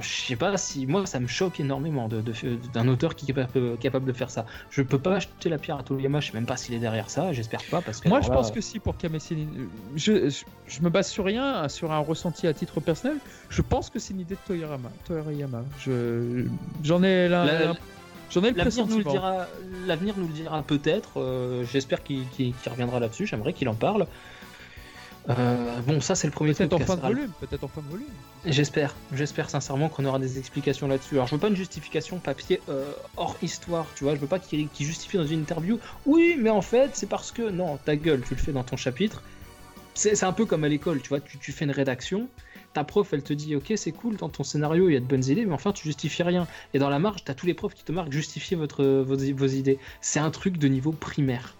Je 0.00 0.08
sais 0.08 0.36
pas 0.36 0.56
si 0.56 0.86
moi 0.86 1.04
ça 1.04 1.20
me 1.20 1.26
choque 1.26 1.60
énormément 1.60 2.08
de, 2.08 2.20
de- 2.22 2.32
d'un 2.72 2.88
auteur 2.88 3.14
qui 3.14 3.24
est 3.30 3.34
capable, 3.34 3.76
capable 3.78 4.06
de 4.06 4.12
faire 4.12 4.30
ça. 4.30 4.46
Je 4.70 4.80
peux 4.80 4.98
pas 4.98 5.16
acheter 5.16 5.50
la 5.50 5.58
pierre 5.58 5.76
à 5.76 5.82
Toriyama, 5.82 6.20
je 6.20 6.28
sais 6.30 6.36
même 6.36 6.46
pas 6.46 6.56
s'il 6.56 6.74
est 6.74 6.78
derrière 6.78 7.10
ça, 7.10 7.32
j'espère 7.32 7.60
pas 7.70 7.82
parce 7.82 8.00
que 8.00 8.08
Moi, 8.08 8.20
je 8.22 8.28
là, 8.30 8.34
pense 8.36 8.50
que 8.50 8.60
si 8.62 8.78
pour 8.78 8.96
Kame 8.96 9.18
je, 9.20 10.30
je, 10.30 10.42
je 10.66 10.80
me 10.82 10.88
base 10.88 11.08
sur 11.10 11.24
rien, 11.26 11.68
sur 11.68 11.92
un 11.92 11.98
ressenti 11.98 12.46
à 12.46 12.54
titre 12.54 12.80
personnel. 12.80 13.18
Je 13.50 13.60
pense 13.60 13.90
que 13.90 13.98
c'est 13.98 14.14
une 14.14 14.20
idée 14.20 14.34
de 14.36 14.40
Toriyama. 14.46 14.90
Toriyama. 15.06 15.62
Je, 15.80 16.46
j'en 16.82 17.02
ai 17.02 17.28
La- 17.28 17.44
la- 17.44 17.74
j'en 18.30 18.42
ai 18.44 18.50
le 18.52 18.56
L'avenir 18.56 18.86
nous 18.86 18.98
le 18.98 19.04
dira, 19.04 19.46
l'avenir 19.86 20.14
nous 20.16 20.26
le 20.26 20.32
dira 20.32 20.62
peut-être. 20.62 21.20
euh, 21.20 21.64
J'espère 21.70 22.02
qu'il 22.02 22.26
qu'il 22.30 22.54
reviendra 22.66 22.98
là-dessus. 22.98 23.26
J'aimerais 23.26 23.52
qu'il 23.52 23.68
en 23.68 23.74
parle. 23.74 24.06
Euh, 25.28 25.80
bon, 25.86 26.00
ça 26.00 26.14
c'est 26.14 26.26
le 26.26 26.32
premier 26.32 26.52
Peut-être 26.52 26.72
en 26.72 26.78
fin 26.80 26.96
de 26.96 27.00
volume. 27.00 27.30
Peut-être 27.40 27.64
en 27.64 27.68
fin 27.68 27.80
de 27.80 27.88
volume. 27.88 28.08
J'espère, 28.44 28.96
j'espère 29.12 29.50
sincèrement 29.50 29.88
qu'on 29.88 30.04
aura 30.04 30.18
des 30.18 30.38
explications 30.38 30.88
là-dessus. 30.88 31.14
Alors 31.14 31.28
je 31.28 31.34
veux 31.34 31.40
pas 31.40 31.48
une 31.48 31.56
justification 31.56 32.18
papier 32.18 32.60
euh, 32.68 32.90
hors 33.16 33.36
histoire, 33.42 33.86
tu 33.94 34.04
vois. 34.04 34.14
Je 34.14 34.20
veux 34.20 34.26
pas 34.26 34.40
qu'il 34.40 34.68
qu'il 34.68 34.86
justifie 34.86 35.16
dans 35.16 35.26
une 35.26 35.40
interview. 35.40 35.78
Oui, 36.06 36.36
mais 36.38 36.50
en 36.50 36.62
fait 36.62 36.90
c'est 36.94 37.08
parce 37.08 37.30
que 37.30 37.50
non, 37.50 37.76
ta 37.84 37.96
gueule, 37.96 38.22
tu 38.26 38.34
le 38.34 38.40
fais 38.40 38.52
dans 38.52 38.64
ton 38.64 38.76
chapitre. 38.76 39.22
C'est 39.94 40.24
un 40.24 40.32
peu 40.32 40.46
comme 40.46 40.64
à 40.64 40.68
l'école, 40.68 41.02
tu 41.02 41.10
vois. 41.10 41.20
Tu, 41.20 41.38
tu 41.38 41.52
fais 41.52 41.66
une 41.66 41.70
rédaction. 41.70 42.28
Ta 42.72 42.82
prof, 42.84 43.12
elle 43.12 43.22
te 43.22 43.34
dit, 43.34 43.54
ok, 43.54 43.74
c'est 43.76 43.92
cool, 43.92 44.16
dans 44.16 44.30
ton 44.30 44.44
scénario, 44.44 44.88
il 44.88 44.94
y 44.94 44.96
a 44.96 45.00
de 45.00 45.04
bonnes 45.04 45.24
idées, 45.24 45.44
mais 45.44 45.52
enfin, 45.52 45.72
tu 45.72 45.84
justifies 45.84 46.22
rien. 46.22 46.46
Et 46.72 46.78
dans 46.78 46.88
la 46.88 46.98
marge, 46.98 47.22
t'as 47.22 47.34
tous 47.34 47.44
les 47.44 47.52
profs 47.52 47.74
qui 47.74 47.84
te 47.84 47.92
marquent, 47.92 48.10
justifiez 48.10 48.56
votre, 48.56 48.82
vos, 48.82 49.16
vos 49.16 49.46
idées. 49.46 49.78
C'est 50.00 50.20
un 50.20 50.30
truc 50.30 50.56
de 50.56 50.68
niveau 50.68 50.92
primaire. 50.92 51.54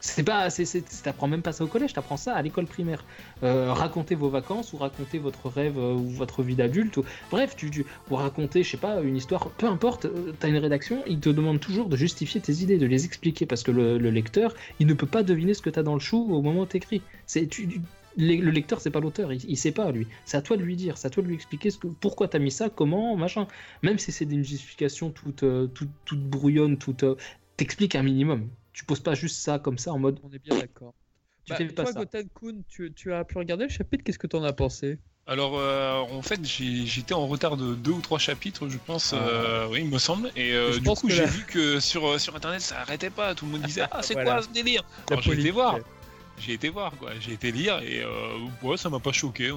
C'est 0.00 0.22
pas, 0.22 0.48
c'est, 0.48 0.64
t'apprends 1.02 1.28
même 1.28 1.42
pas 1.42 1.52
ça 1.52 1.62
au 1.62 1.66
collège, 1.66 1.92
t'apprends 1.92 2.16
ça 2.16 2.34
à 2.34 2.42
l'école 2.42 2.66
primaire. 2.66 3.04
Euh, 3.42 3.72
racontez 3.72 4.14
vos 4.14 4.30
vacances 4.30 4.72
ou 4.72 4.78
racontez 4.78 5.18
votre 5.18 5.48
rêve 5.48 5.78
euh, 5.78 5.92
ou 5.92 6.08
votre 6.08 6.42
vie 6.42 6.56
d'adulte. 6.56 6.98
Bref, 7.30 7.54
tu, 7.54 7.70
tu, 7.70 7.84
raconter, 8.10 8.62
je 8.62 8.70
sais 8.70 8.76
pas, 8.76 9.00
une 9.02 9.16
histoire, 9.16 9.50
peu 9.50 9.66
importe, 9.66 10.06
euh, 10.06 10.32
t'as 10.38 10.48
une 10.48 10.56
rédaction, 10.56 11.02
il 11.06 11.20
te 11.20 11.28
demande 11.28 11.60
toujours 11.60 11.88
de 11.88 11.96
justifier 11.96 12.40
tes 12.40 12.62
idées, 12.62 12.78
de 12.78 12.86
les 12.86 13.04
expliquer 13.04 13.46
parce 13.46 13.62
que 13.62 13.70
le, 13.70 13.98
le 13.98 14.10
lecteur, 14.10 14.54
il 14.78 14.86
ne 14.86 14.94
peut 14.94 15.06
pas 15.06 15.22
deviner 15.22 15.54
ce 15.54 15.62
que 15.62 15.70
t'as 15.70 15.82
dans 15.82 15.94
le 15.94 16.00
chou 16.00 16.26
au 16.30 16.40
moment 16.40 16.62
où 16.62 16.66
t'écris. 16.66 17.02
C'est, 17.26 17.46
tu, 17.46 17.68
le 18.16 18.36
le 18.36 18.50
lecteur, 18.50 18.80
c'est 18.80 18.90
pas 18.90 19.00
l'auteur, 19.00 19.32
il, 19.32 19.44
il 19.48 19.56
sait 19.56 19.72
pas 19.72 19.90
lui. 19.92 20.06
C'est 20.24 20.36
à 20.36 20.42
toi 20.42 20.56
de 20.56 20.62
lui 20.62 20.76
dire, 20.76 20.98
c'est 20.98 21.06
à 21.06 21.10
toi 21.10 21.22
de 21.22 21.28
lui 21.28 21.34
expliquer 21.34 21.70
ce 21.70 21.78
pourquoi 21.78 22.28
t'as 22.28 22.38
mis 22.38 22.50
ça, 22.50 22.68
comment, 22.70 23.16
machin. 23.16 23.46
Même 23.82 23.98
si 23.98 24.12
c'est 24.12 24.24
une 24.24 24.44
justification 24.44 25.10
toute, 25.10 25.42
euh, 25.42 25.66
toute, 25.68 25.90
toute 26.04 26.22
brouillonne, 26.22 26.78
toute, 26.78 27.04
euh, 27.04 27.16
t'expliques 27.56 27.94
un 27.94 28.02
minimum. 28.02 28.48
Tu 28.80 28.86
poses 28.86 29.00
pas 29.00 29.14
juste 29.14 29.36
ça 29.42 29.58
comme 29.58 29.76
ça 29.76 29.92
en 29.92 29.98
mode 29.98 30.18
On 30.22 30.30
est 30.32 30.38
bien 30.38 30.54
d'accord. 30.56 30.94
tu 31.44 31.52
Bah, 31.52 31.56
fais 31.58 31.66
pas 31.66 31.82
toi, 31.84 31.92
ça. 31.92 31.98
Goten 31.98 32.28
Kun, 32.34 32.62
tu, 32.66 32.90
tu 32.94 33.12
as 33.12 33.24
pu 33.26 33.36
regarder 33.36 33.64
le 33.64 33.70
chapitre. 33.70 34.02
Qu'est-ce 34.02 34.18
que 34.18 34.26
t'en 34.26 34.42
as 34.42 34.54
pensé? 34.54 34.98
Alors, 35.26 35.58
euh, 35.58 35.98
en 35.98 36.22
fait, 36.22 36.42
j'ai- 36.42 36.86
j'étais 36.86 37.12
en 37.12 37.26
retard 37.28 37.58
de 37.58 37.74
deux 37.74 37.90
ou 37.90 38.00
trois 38.00 38.18
chapitres, 38.18 38.70
je 38.70 38.78
pense, 38.78 39.12
euh, 39.14 39.68
oui, 39.70 39.80
il 39.82 39.88
me 39.90 39.98
semble. 39.98 40.32
Et 40.34 40.54
euh, 40.54 40.78
du 40.80 40.88
coup, 40.88 41.10
j'ai 41.10 41.20
la- 41.20 41.26
vu 41.26 41.44
que 41.44 41.78
sur, 41.78 42.18
sur 42.18 42.34
internet, 42.34 42.62
ça 42.62 42.80
arrêtait 42.80 43.10
pas. 43.10 43.34
Tout 43.34 43.44
le 43.44 43.52
monde 43.52 43.60
disait 43.60 43.82
Ah, 43.92 44.00
c'est 44.02 44.14
Voilà. 44.14 44.32
quoi 44.32 44.42
ce 44.42 44.48
délire? 44.48 44.82
Alors, 45.10 45.20
j'ai 45.20 45.32
été 45.34 45.50
voir. 45.50 45.76
J'ai 46.38 46.54
été 46.54 46.70
voir, 46.70 46.92
quoi. 46.96 47.10
J'ai 47.20 47.34
été 47.34 47.52
lire 47.52 47.80
et 47.82 48.02
euh, 48.02 48.38
ouais, 48.62 48.78
ça 48.78 48.88
m'a 48.88 48.98
pas 48.98 49.12
choqué. 49.12 49.52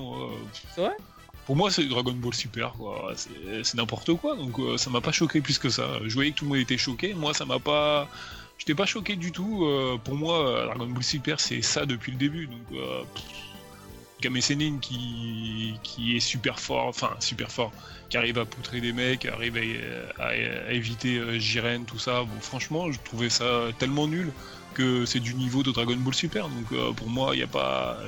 C'est 0.75 0.81
vrai? 0.81 0.97
Pour 1.45 1.55
moi, 1.55 1.71
c'est 1.71 1.85
Dragon 1.85 2.11
Ball 2.11 2.33
Super, 2.33 2.73
quoi. 2.73 3.13
C'est 3.15 3.63
c'est 3.63 3.77
n'importe 3.77 4.13
quoi, 4.15 4.35
donc 4.35 4.59
euh, 4.59 4.77
ça 4.77 4.89
m'a 4.89 4.99
pas 4.99 5.13
choqué 5.13 5.39
plus 5.39 5.57
que 5.59 5.69
ça. 5.69 5.99
Je 6.05 6.13
voyais 6.13 6.31
que 6.31 6.37
tout 6.39 6.43
le 6.45 6.49
monde 6.49 6.59
était 6.59 6.77
choqué. 6.77 7.13
Moi, 7.13 7.33
ça 7.33 7.45
m'a 7.45 7.59
pas. 7.59 8.09
J'étais 8.57 8.75
pas 8.75 8.85
choqué 8.85 9.15
du 9.15 9.31
tout. 9.31 9.65
euh, 9.65 9.97
pour 9.97 10.15
moi, 10.15 10.47
euh, 10.47 10.65
Dragon 10.65 10.87
Ball 10.87 11.03
Super, 11.03 11.39
c'est 11.39 11.61
ça 11.61 11.85
depuis 11.85 12.11
le 12.11 12.17
début. 12.17 12.47
Donc, 12.47 12.61
euh, 12.73 13.03
Kame 14.21 14.39
qui, 14.79 15.73
qui 15.83 16.15
est 16.15 16.21
super 16.21 16.59
fort, 16.59 16.87
enfin 16.87 17.13
super 17.19 17.51
fort, 17.51 17.73
qui 18.09 18.15
arrive 18.15 18.39
à 18.39 18.45
poutrer 18.45 18.79
des 18.79 18.93
mecs, 18.93 19.25
arrive 19.25 19.57
à, 20.17 20.33
éviter 20.73 21.39
Jiren, 21.41 21.83
tout 21.83 21.99
ça. 21.99 22.23
Bon, 22.23 22.39
franchement, 22.39 22.89
je 22.89 22.99
trouvais 23.03 23.29
ça 23.29 23.67
tellement 23.79 24.07
nul 24.07 24.31
que 24.75 25.05
c'est 25.05 25.19
du 25.19 25.35
niveau 25.35 25.61
de 25.61 25.71
Dragon 25.71 25.97
Ball 25.97 26.13
Super. 26.13 26.47
Donc, 26.47 26.95
pour 26.95 27.09
moi, 27.09 27.35
il 27.35 27.39
n'y 27.39 27.43
a 27.43 27.47
pas, 27.47 27.99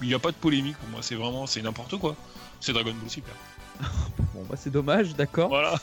il 0.00 0.08
y 0.08 0.14
a 0.14 0.18
pas 0.18 0.30
de 0.30 0.36
polémique. 0.36 0.78
Pour 0.78 0.88
moi, 0.88 1.02
c'est 1.02 1.14
vraiment, 1.14 1.46
c'est 1.46 1.60
n'importe 1.60 1.98
quoi. 1.98 2.16
C'est 2.60 2.72
Dragon 2.72 2.94
Ball 2.94 3.10
Super. 3.10 3.34
Bon, 4.34 4.42
bah 4.48 4.54
c'est 4.56 4.70
dommage, 4.70 5.16
d'accord. 5.16 5.48
Voilà. 5.48 5.74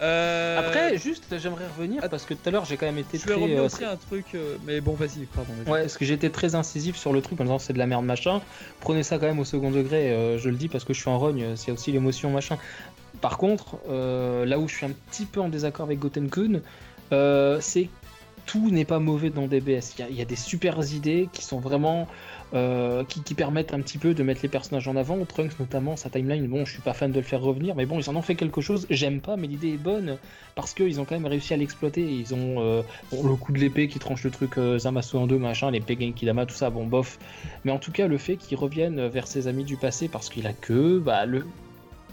Euh, 0.00 0.58
Après, 0.66 0.96
juste, 0.96 1.24
j'aimerais 1.38 1.66
revenir 1.76 2.08
parce 2.08 2.24
que 2.24 2.32
tout 2.34 2.48
à 2.48 2.50
l'heure 2.50 2.64
j'ai 2.64 2.76
quand 2.76 2.86
même 2.86 2.98
été 2.98 3.18
je 3.18 3.24
vais 3.26 3.32
très. 3.32 3.40
revenir 3.40 3.60
euh, 3.60 3.66
aussi 3.66 3.84
à 3.84 3.90
un 3.92 3.96
truc, 3.96 4.26
euh, 4.34 4.56
mais 4.64 4.80
bon, 4.80 4.94
vas-y, 4.94 5.26
pardon. 5.34 5.52
Ouais, 5.66 5.82
parce 5.82 5.98
que 5.98 6.04
j'ai 6.04 6.14
été 6.14 6.30
très 6.30 6.54
incisif 6.54 6.96
sur 6.96 7.12
le 7.12 7.20
truc 7.20 7.40
en 7.40 7.44
disant 7.44 7.58
c'est 7.58 7.72
de 7.74 7.78
la 7.78 7.86
merde 7.86 8.04
machin. 8.04 8.40
Prenez 8.80 9.02
ça 9.02 9.18
quand 9.18 9.26
même 9.26 9.38
au 9.38 9.44
second 9.44 9.70
degré, 9.70 10.12
euh, 10.12 10.38
je 10.38 10.48
le 10.48 10.56
dis 10.56 10.68
parce 10.68 10.84
que 10.84 10.94
je 10.94 11.00
suis 11.00 11.10
en 11.10 11.18
rogne, 11.18 11.56
c'est 11.56 11.72
aussi 11.72 11.92
l'émotion 11.92 12.30
machin. 12.30 12.56
Par 13.20 13.36
contre, 13.36 13.76
euh, 13.90 14.46
là 14.46 14.58
où 14.58 14.66
je 14.66 14.76
suis 14.76 14.86
un 14.86 14.92
petit 15.10 15.26
peu 15.26 15.40
en 15.40 15.48
désaccord 15.48 15.84
avec 15.84 15.98
Gotenkun, 15.98 16.60
euh, 17.12 17.58
c'est 17.60 17.84
que 17.84 17.90
tout 18.46 18.70
n'est 18.70 18.86
pas 18.86 18.98
mauvais 18.98 19.30
dans 19.30 19.46
DBS. 19.46 19.94
Il 19.98 20.14
y, 20.14 20.18
y 20.18 20.22
a 20.22 20.24
des 20.24 20.36
super 20.36 20.80
idées 20.92 21.28
qui 21.32 21.44
sont 21.44 21.60
vraiment. 21.60 22.08
Euh, 22.52 23.04
qui, 23.04 23.34
permettent 23.34 23.72
un 23.72 23.80
petit 23.80 23.96
peu 23.96 24.12
de 24.12 24.22
mettre 24.24 24.40
les 24.42 24.48
personnages 24.48 24.88
en 24.88 24.96
avant. 24.96 25.24
Trunks 25.24 25.58
notamment, 25.60 25.96
sa 25.96 26.10
timeline, 26.10 26.46
bon, 26.48 26.64
je 26.64 26.72
suis 26.72 26.82
pas 26.82 26.92
fan 26.94 27.12
de 27.12 27.16
le 27.16 27.24
faire 27.24 27.40
revenir, 27.40 27.76
mais 27.76 27.86
bon, 27.86 28.00
ils 28.00 28.10
en 28.10 28.16
ont 28.16 28.22
fait 28.22 28.34
quelque 28.34 28.60
chose. 28.60 28.86
J'aime 28.90 29.20
pas, 29.20 29.36
mais 29.36 29.46
l'idée 29.46 29.68
est 29.68 29.76
bonne 29.76 30.18
parce 30.56 30.74
qu'ils 30.74 31.00
ont 31.00 31.04
quand 31.04 31.14
même 31.14 31.26
réussi 31.26 31.54
à 31.54 31.56
l'exploiter. 31.56 32.02
Ils 32.02 32.34
ont 32.34 32.60
euh, 32.60 32.82
le 33.12 33.36
coup 33.36 33.52
de 33.52 33.58
l'épée 33.58 33.86
qui 33.86 34.00
tranche 34.00 34.24
le 34.24 34.30
truc 34.30 34.58
euh, 34.58 34.78
Zamasu 34.78 35.16
en 35.16 35.26
deux, 35.26 35.38
machin, 35.38 35.70
l'épée 35.70 35.96
Genkidama, 35.98 36.44
tout 36.44 36.54
ça, 36.54 36.70
bon, 36.70 36.86
bof. 36.86 37.18
Mais 37.64 37.72
en 37.72 37.78
tout 37.78 37.92
cas, 37.92 38.08
le 38.08 38.18
fait 38.18 38.36
qu'il 38.36 38.58
revienne 38.58 39.06
vers 39.06 39.28
ses 39.28 39.46
amis 39.46 39.64
du 39.64 39.76
passé 39.76 40.08
parce 40.08 40.28
qu'il 40.28 40.46
a 40.46 40.52
que, 40.52 40.98
bah, 40.98 41.26
le. 41.26 41.46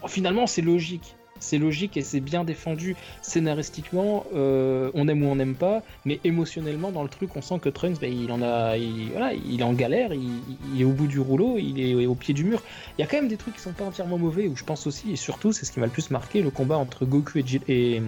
Finalement, 0.06 0.46
c'est 0.46 0.62
logique. 0.62 1.17
C'est 1.40 1.58
logique 1.58 1.98
et 1.98 2.04
c'est 2.04 2.20
bien 2.20 2.44
défendu 2.44 2.96
scénaristiquement. 3.22 4.26
euh, 4.36 4.92
on 4.94 5.08
aime 5.08 5.24
ou 5.24 5.28
on 5.28 5.36
n'aime 5.36 5.56
pas, 5.56 5.84
mais 6.06 6.20
émotionnellement, 6.24 6.92
dans 6.92 7.04
le 7.04 7.10
truc, 7.10 7.36
on 7.36 7.42
sent 7.42 7.60
que 7.60 7.70
Trunks, 7.70 8.00
bah, 8.00 8.08
il 8.08 8.32
en 8.32 8.42
a, 8.42 8.78
il, 8.78 9.12
voilà, 9.12 9.34
il 9.34 9.60
est 9.60 9.64
en 9.64 9.74
galère, 9.74 10.14
il, 10.14 10.80
est 10.80 10.84
au 10.84 10.92
bout 10.92 11.08
du 11.08 11.20
rouleau, 11.20 11.58
il 11.58 11.80
est 11.80 12.06
au 12.06 12.16
pied 12.16 12.34
du 12.34 12.44
mur. 12.44 12.62
Il 12.98 13.02
y 13.02 13.04
a 13.04 13.08
quand 13.08 13.18
même 13.18 13.28
des 13.28 13.38
trucs 13.38 13.56
qui 13.56 13.62
sont 13.62 13.74
pas 13.74 13.86
entièrement 13.86 14.18
mauvais, 14.18 14.48
où 14.48 14.56
je 14.56 14.64
pense 14.64 14.88
aussi, 14.88 15.12
et 15.12 15.16
surtout, 15.16 15.52
c'est 15.52 15.66
ce 15.66 15.72
qui 15.72 15.80
m'a 15.80 15.86
le 15.86 15.92
plus 15.92 16.10
marqué, 16.12 16.42
le 16.42 16.50
combat 16.52 16.78
entre 16.78 17.06
Goku 17.06 17.40
et, 17.40 18.02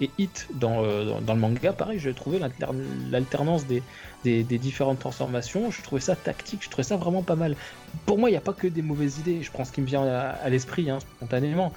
et, 0.00 0.10
Hit 0.18 0.48
dans, 0.54 0.84
euh, 0.84 1.04
dans, 1.04 1.20
dans 1.20 1.34
le 1.34 1.40
manga. 1.40 1.72
Pareil, 1.72 1.98
j'ai 1.98 2.14
trouvé 2.14 2.38
l'alter- 2.38 2.72
l'alternance 3.10 3.66
des, 3.66 3.82
des, 4.24 4.58
différentes 4.58 4.98
transformations. 4.98 5.70
Je 5.70 5.82
trouvais 5.82 6.00
ça 6.00 6.16
tactique, 6.16 6.62
je 6.64 6.70
trouvais 6.70 6.84
ça 6.86 6.96
vraiment 6.96 7.22
pas 7.22 7.36
mal. 7.36 7.56
Pour 8.06 8.18
moi, 8.18 8.28
il 8.28 8.32
n'y 8.32 8.38
a 8.38 8.42
pas 8.42 8.52
que 8.52 8.66
des 8.66 8.82
mauvaises 8.82 9.18
idées. 9.18 9.42
Je 9.42 9.50
prends 9.50 9.64
ce 9.64 9.72
qui 9.72 9.80
me 9.80 9.86
vient 9.86 10.02
à, 10.04 10.30
à 10.30 10.48
l'esprit, 10.50 10.90
hein, 10.90 10.98
spontanément. 11.00 11.72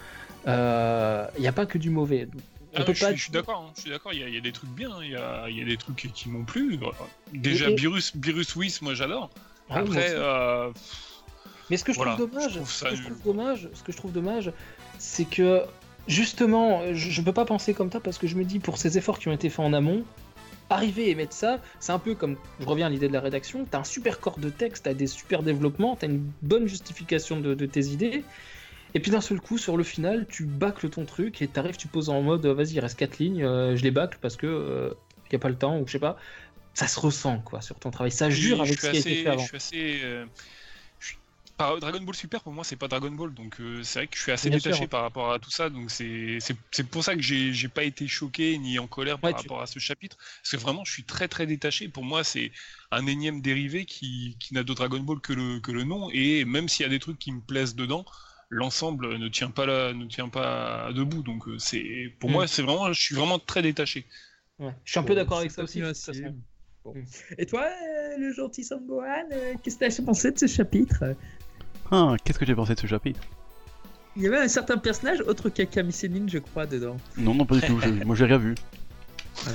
Euh, 0.47 1.27
Il 1.37 1.41
n'y 1.41 1.47
a 1.47 1.51
pas 1.51 1.65
que 1.65 1.77
du 1.77 1.89
mauvais. 1.89 2.27
Ah, 2.73 2.83
je, 2.87 2.93
suis- 2.93 3.05
pas- 3.05 3.13
je 3.15 3.21
suis 3.23 3.31
d'accord, 3.31 3.65
hein, 3.67 3.73
je 3.75 3.81
suis 3.81 3.89
d'accord, 3.89 4.13
il 4.13 4.19
y, 4.19 4.23
a- 4.23 4.29
il 4.29 4.33
y 4.33 4.37
a 4.37 4.41
des 4.41 4.53
trucs 4.53 4.69
bien, 4.69 4.89
hein, 4.91 4.99
il 5.03 5.11
y, 5.11 5.15
a, 5.15 5.49
il 5.49 5.57
y 5.57 5.61
a 5.61 5.65
des 5.65 5.75
trucs 5.77 6.09
qui 6.13 6.29
m'ont 6.29 6.45
plu. 6.45 6.79
Déjà, 7.33 7.67
Et- 7.69 7.73
et- 7.73 7.75
Virus, 7.75 8.13
Virus 8.15 8.55
Whis, 8.55 8.81
moi 8.81 8.93
j'adore. 8.93 9.29
Ah 9.69 9.83
oui, 9.83 9.89
Après, 9.89 10.13
euh, 10.15 10.71
Mais 11.69 11.77
ce 11.77 11.83
que 11.83 11.91
je 11.93 11.97
Voilà, 11.97 12.13
trouve 12.15 12.29
dommage, 12.29 12.51
je 12.51 12.55
trouve 12.57 12.71
ce 12.71 12.83
que 12.85 12.95
je 12.95 13.01
trouve 13.03 13.21
dommage, 13.23 13.69
ce 13.73 13.83
que 13.83 13.91
je 13.91 13.97
trouve 13.97 14.11
dommage, 14.11 14.51
c'est 14.99 15.25
que 15.25 15.63
justement, 16.07 16.81
je, 16.93 17.09
je 17.11 17.21
peux 17.21 17.33
pas 17.33 17.45
penser 17.45 17.73
comme 17.73 17.91
ça 17.91 17.99
parce 17.99 18.17
que 18.17 18.27
je 18.27 18.35
me 18.35 18.43
dis 18.43 18.59
pour 18.59 18.77
ces 18.77 18.97
efforts 18.97 19.19
qui 19.19 19.27
ont 19.29 19.33
été 19.33 19.49
faits 19.49 19.65
en 19.65 19.73
amont, 19.73 20.03
arriver 20.69 21.09
et 21.09 21.15
mettre 21.15 21.33
ça, 21.33 21.59
c'est 21.79 21.91
un 21.91 21.99
peu 21.99 22.15
comme, 22.15 22.37
je 22.59 22.65
reviens 22.65 22.87
à 22.87 22.89
l'idée 22.89 23.07
de 23.07 23.13
la 23.13 23.19
rédaction, 23.21 23.65
t'as 23.69 23.79
un 23.79 23.83
super 23.83 24.19
corps 24.19 24.39
de 24.39 24.49
texte, 24.49 24.85
t'as 24.85 24.93
des 24.93 25.07
super 25.07 25.43
développements, 25.43 25.95
t'as 25.97 26.07
une 26.07 26.29
bonne 26.41 26.67
justification 26.67 27.39
de, 27.39 27.53
de 27.53 27.65
tes 27.65 27.85
idées, 27.87 28.23
et 28.93 28.99
puis 28.99 29.11
d'un 29.11 29.21
seul 29.21 29.39
coup, 29.39 29.57
sur 29.57 29.77
le 29.77 29.83
final, 29.83 30.27
tu 30.29 30.45
bâcles 30.45 30.89
ton 30.89 31.05
truc 31.05 31.41
et 31.41 31.47
t'arrives, 31.47 31.77
tu 31.77 31.87
poses 31.87 32.09
en 32.09 32.21
mode, 32.21 32.45
vas-y, 32.45 32.73
il 32.73 32.79
reste 32.79 32.97
4 32.97 33.19
lignes, 33.19 33.43
euh, 33.43 33.75
je 33.75 33.83
les 33.83 33.91
bâcle 33.91 34.17
parce 34.21 34.35
que 34.37 34.47
euh, 34.47 34.93
y 35.31 35.35
a 35.35 35.39
pas 35.39 35.49
le 35.49 35.57
temps 35.57 35.79
ou 35.79 35.87
je 35.87 35.93
sais 35.93 35.99
pas. 35.99 36.17
Ça 36.73 36.87
se 36.87 36.99
ressent 36.99 37.39
quoi 37.41 37.61
sur 37.61 37.77
ton 37.79 37.91
travail, 37.91 38.11
ça 38.11 38.29
jure 38.29 38.57
je 38.57 38.61
avec 38.63 38.79
ce 38.79 38.81
qui 38.81 38.87
a 38.87 38.89
été 38.91 38.99
assez- 38.99 39.23
fait 39.23 39.29
avant. 39.29 39.41
Je 39.43 39.47
suis 39.47 39.57
assez. 39.57 39.99
euh, 40.03 40.25
je 40.99 41.07
suis- 41.07 41.17
par- 41.57 41.77
Dragon 41.79 42.01
Ball 42.01 42.15
Super, 42.15 42.41
pour 42.41 42.53
moi, 42.53 42.63
c'est 42.63 42.75
pas 42.77 42.87
Dragon 42.87 43.11
Ball, 43.11 43.33
donc 43.33 43.59
euh, 43.59 43.83
c'est 43.83 43.99
vrai 43.99 44.07
que 44.07 44.15
je 44.17 44.21
suis 44.21 44.31
assez 44.31 44.49
Bien 44.49 44.57
détaché 44.57 44.77
sûr. 44.79 44.89
par 44.89 45.01
rapport 45.01 45.31
à 45.33 45.39
tout 45.39 45.51
ça, 45.51 45.69
donc 45.69 45.91
c'est 45.91 46.39
pour 46.89 47.03
ça 47.03 47.15
que 47.15 47.21
j'ai 47.21 47.67
pas 47.67 47.83
été 47.83 48.07
choqué 48.07 48.57
ni 48.57 48.79
en 48.79 48.87
colère 48.87 49.19
par 49.19 49.29
Ouais, 49.29 49.33
tu- 49.35 49.41
rapport 49.43 49.61
à 49.61 49.67
ce 49.67 49.79
chapitre, 49.79 50.17
parce 50.17 50.51
que 50.51 50.57
vraiment, 50.57 50.83
je 50.85 50.91
suis 50.93 51.03
très 51.03 51.27
très 51.27 51.45
détaché. 51.45 51.87
Pour 51.89 52.03
moi, 52.03 52.23
c'est 52.23 52.51
un 52.91 53.05
énième 53.05 53.41
dérivé 53.41 53.85
qui, 53.85 54.37
qui 54.39 54.53
n'a 54.53 54.63
de 54.63 54.73
Dragon 54.73 54.99
Ball 55.01 55.19
que 55.21 55.33
le, 55.33 55.59
que 55.59 55.71
le 55.71 55.83
nom, 55.83 56.09
et 56.13 56.45
même 56.45 56.67
s'il 56.69 56.83
y 56.83 56.87
a 56.87 56.89
des 56.89 56.99
trucs 56.99 57.19
qui 57.19 57.31
me 57.33 57.41
plaisent 57.41 57.75
dedans, 57.75 58.05
l'ensemble 58.51 59.17
ne 59.17 59.27
tient 59.29 59.49
pas 59.49 59.65
là, 59.65 59.93
ne 59.93 60.05
tient 60.05 60.29
pas 60.29 60.91
debout. 60.93 61.23
Donc 61.23 61.47
euh, 61.47 61.57
c'est 61.57 62.13
pour 62.19 62.29
Mm. 62.29 62.33
moi, 62.33 62.47
c'est 62.47 62.61
vraiment, 62.61 62.93
je 62.93 63.01
suis 63.01 63.15
vraiment 63.15 63.39
très 63.39 63.61
détaché. 63.63 64.05
Ouais. 64.59 64.73
Je 64.85 64.91
suis 64.91 64.99
un 64.99 65.03
peu 65.03 65.09
Bon, 65.15 65.15
d'accord 65.15 65.39
avec 65.39 65.49
ça 65.51 65.63
aussi. 65.63 65.81
Bon. 66.83 66.93
Mm. 66.93 67.03
Et 67.37 67.45
toi, 67.45 67.63
euh, 67.65 68.17
le 68.17 68.33
gentil 68.33 68.63
Sambohan, 68.63 69.05
euh, 69.31 69.53
qu'est-ce 69.63 69.77
que 69.79 69.85
t'as 69.85 70.03
pensé 70.03 70.31
de 70.31 70.37
ce 70.37 70.47
chapitre? 70.47 71.15
Ah, 71.89 72.15
qu'est-ce 72.23 72.37
que 72.37 72.45
j'ai 72.45 72.55
pensé 72.55 72.75
de 72.75 72.79
ce 72.79 72.87
chapitre? 72.87 73.21
Il 74.17 74.23
y 74.23 74.27
avait 74.27 74.39
un 74.39 74.47
certain 74.49 74.77
personnage 74.77 75.21
autre 75.21 75.49
qu'Akami 75.49 75.93
je 76.27 76.37
crois, 76.39 76.65
dedans. 76.67 76.97
Non, 77.17 77.33
non, 77.33 77.45
pas 77.45 77.55
du 77.55 77.61
tout. 77.61 77.79
je- 77.79 78.03
moi, 78.03 78.15
j'ai 78.15 78.25
rien 78.25 78.37
vu. 78.37 78.55
Ah 79.47 79.51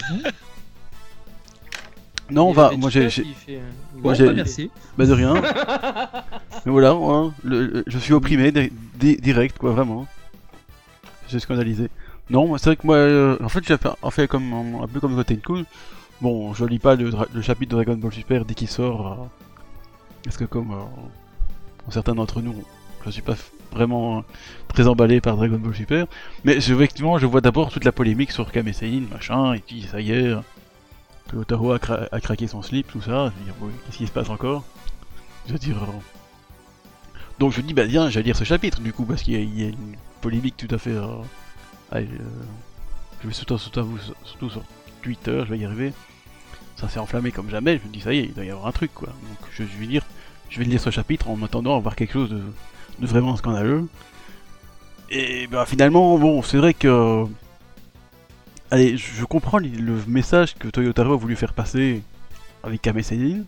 Non, 2.31 2.49
on 2.49 2.53
va. 2.53 2.71
Moi, 2.77 2.91
j'ai. 2.91 3.07
euh, 3.07 3.61
Bon, 3.99 4.13
j'ai- 4.15 4.27
bah, 4.27 4.33
merci. 4.35 4.71
Bah, 4.99 5.07
de 5.07 5.13
rien. 5.13 5.35
Mais 6.67 6.73
voilà, 6.73 6.95
moi, 6.95 7.33
le- 7.45 7.67
le- 7.67 7.85
je 7.87 7.99
suis 7.99 8.13
opprimé 8.13 8.51
di- 8.53 8.73
di- 8.95 9.17
direct, 9.17 9.59
quoi, 9.59 9.71
vraiment. 9.73 10.07
J'ai 11.29 11.39
scandalisé. 11.39 11.89
Non, 12.31 12.57
c'est 12.59 12.67
vrai 12.71 12.77
que 12.77 12.87
moi, 12.87 12.97
euh, 12.97 13.37
en 13.43 13.49
fait, 13.49 13.65
j'ai 13.67 13.77
fait, 13.77 13.89
en 14.03 14.11
fait 14.11 14.27
comme, 14.27 14.53
un 14.83 14.87
peu 14.89 14.99
comme 15.01 15.15
Gotenku. 15.15 15.65
Bon, 16.21 16.53
je 16.55 16.65
lis 16.65 16.79
pas 16.81 16.97
le, 16.97 17.11
chapitre 17.43 17.77
de 17.77 17.83
Dragon 17.85 17.97
Ball 17.99 18.13
Super 18.13 18.45
dès 18.45 18.55
qu'il 18.55 18.69
sort. 18.69 19.13
euh, 19.13 19.27
parce 20.25 20.37
que 20.37 20.45
comme 20.45 20.73
euh, 20.73 21.91
certains 21.91 22.15
d'entre 22.15 22.41
nous, 22.43 22.55
je 23.05 23.11
suis 23.11 23.23
pas 23.23 23.35
vraiment 23.73 24.25
très 24.69 24.89
emballé 24.89 25.21
par 25.21 25.37
Dragon 25.37 25.59
Ball 25.59 25.75
Super. 25.75 26.07
Mais 26.45 26.57
effectivement, 26.57 27.19
je 27.19 27.27
vois 27.27 27.41
d'abord 27.41 27.71
toute 27.71 27.85
la 27.85 27.93
polémique 27.93 28.33
sur 28.33 28.51
Kame 28.51 28.73
Sein, 28.73 29.03
machin, 29.13 29.55
et 29.55 29.61
puis 29.61 29.83
ça 29.83 30.01
y 30.01 30.11
est, 30.13 30.35
que 31.29 31.37
Otaro 31.37 31.73
a, 31.73 31.79
cra- 31.79 32.09
a 32.13 32.21
craqué 32.21 32.47
son 32.47 32.63
slip, 32.63 32.89
tout 32.91 33.03
ça. 33.03 33.33
Je 33.47 33.53
qu'est-ce 33.87 33.97
qui 33.99 34.07
se 34.07 34.13
passe 34.13 34.29
encore? 34.31 34.65
Je 35.47 35.53
veux 35.53 35.59
dire. 35.59 35.83
euh, 35.83 37.21
Donc 37.39 37.53
je 37.53 37.61
dis, 37.61 37.75
bah 37.75 37.87
tiens, 37.89 38.09
j'allais 38.11 38.27
lire 38.27 38.37
ce 38.37 38.45
chapitre 38.45 38.81
du 38.81 38.93
coup, 38.93 39.05
parce 39.05 39.23
qu'il 39.23 39.35
y, 39.35 39.65
a- 39.65 39.69
une 39.69 39.97
polémique 40.21 40.57
tout 40.57 40.73
à 40.75 40.79
fait. 40.79 40.91
euh, 40.91 41.07
euh, 41.95 42.05
je 43.23 43.29
vais 43.29 43.35
surtout, 43.35 43.59
surtout, 43.59 44.51
sur 44.51 44.63
Twitter, 45.03 45.43
je 45.45 45.51
vais 45.51 45.59
y 45.59 45.65
arriver. 45.65 45.93
Ça 46.77 46.89
s'est 46.89 46.99
enflammé 46.99 47.31
comme 47.33 47.49
jamais, 47.49 47.79
je 47.83 47.89
me 47.89 47.93
dis, 47.93 48.01
ça 48.01 48.13
y 48.13 48.19
est, 48.19 48.25
il 48.25 48.35
doit 48.35 48.45
y 48.45 48.51
avoir 48.51 48.67
un 48.67 48.73
truc 48.73 48.93
quoi. 48.95 49.09
Donc 49.09 49.49
je, 49.51 49.63
je 49.63 49.79
vais 49.79 49.87
lire, 49.87 50.03
je 50.51 50.59
vais 50.59 50.65
lire 50.65 50.81
ce 50.81 50.91
chapitre 50.91 51.31
en 51.31 51.37
m'attendant 51.37 51.77
à 51.77 51.81
voir 51.81 51.97
quelque 51.97 52.13
chose 52.13 52.29
de, 52.31 52.43
de 52.99 53.07
vraiment 53.07 53.35
scandaleux. 53.37 53.89
Et 55.11 55.47
bah 55.47 55.65
finalement, 55.67 56.19
bon, 56.19 56.43
c'est 56.43 56.59
vrai 56.59 56.75
que. 56.75 57.25
Allez, 58.71 58.97
je 58.97 59.25
comprends 59.25 59.59
le 59.59 60.03
message 60.09 60.55
que 60.55 60.69
Toyotaro 60.69 61.13
a 61.13 61.17
voulu 61.17 61.37
faire 61.37 61.53
passer 61.53 62.03
avec 62.65 62.83
Kame 62.83 63.03
Sennin. 63.03 63.45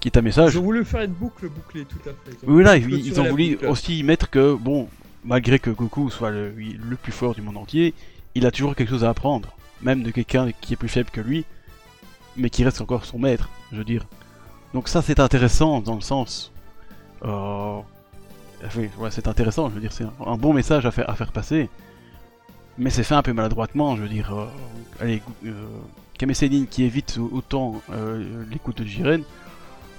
Qui 0.00 0.08
est 0.08 0.16
un 0.16 0.22
message. 0.22 0.54
Ils 0.54 0.58
ont 0.58 0.62
voulu 0.62 0.84
faire 0.84 1.02
une 1.02 1.12
boucle 1.12 1.48
bouclée, 1.48 1.84
tout 1.84 1.98
à 2.08 2.10
fait. 2.12 2.36
Oui, 2.44 2.62
là, 2.62 2.76
ils, 2.76 3.20
ont 3.20 3.24
voulu 3.24 3.56
boucle. 3.56 3.66
aussi 3.66 4.02
mettre 4.02 4.30
que, 4.30 4.54
bon, 4.54 4.88
malgré 5.24 5.58
que 5.58 5.70
Goku 5.70 6.10
soit 6.10 6.30
le, 6.30 6.50
le 6.50 6.96
plus 6.96 7.12
fort 7.12 7.34
du 7.34 7.42
monde 7.42 7.56
entier, 7.56 7.94
il 8.34 8.46
a 8.46 8.50
toujours 8.50 8.74
quelque 8.76 8.90
chose 8.90 9.04
à 9.04 9.10
apprendre, 9.10 9.56
même 9.82 10.02
de 10.02 10.10
quelqu'un 10.10 10.50
qui 10.60 10.74
est 10.74 10.76
plus 10.76 10.88
faible 10.88 11.10
que 11.10 11.20
lui, 11.20 11.44
mais 12.36 12.50
qui 12.50 12.64
reste 12.64 12.80
encore 12.80 13.04
son 13.04 13.18
maître, 13.18 13.48
je 13.72 13.78
veux 13.78 13.84
dire. 13.84 14.06
Donc 14.72 14.88
ça, 14.88 15.02
c'est 15.02 15.20
intéressant 15.20 15.80
dans 15.80 15.94
le 15.94 16.00
sens... 16.00 16.52
Euh... 17.24 17.78
Oui, 18.76 18.88
ouais, 18.98 19.10
c'est 19.12 19.28
intéressant, 19.28 19.68
je 19.68 19.74
veux 19.74 19.80
dire, 19.80 19.92
c'est 19.92 20.04
un, 20.04 20.12
un 20.26 20.36
bon 20.36 20.52
message 20.52 20.84
à 20.84 20.90
faire, 20.90 21.08
à 21.08 21.14
faire 21.14 21.30
passer, 21.30 21.68
mais 22.78 22.90
c'est 22.90 23.02
fait 23.04 23.14
un 23.14 23.22
peu 23.22 23.32
maladroitement, 23.32 23.96
je 23.96 24.02
veux 24.02 24.08
dire. 24.08 24.32
euh, 24.34 24.46
allez, 25.00 25.22
euh, 25.46 25.66
qui 26.70 26.82
évite 26.82 27.18
autant 27.32 27.80
euh, 27.92 28.44
l'écoute 28.50 28.78
de 28.78 28.84
Jiren, 28.84 29.22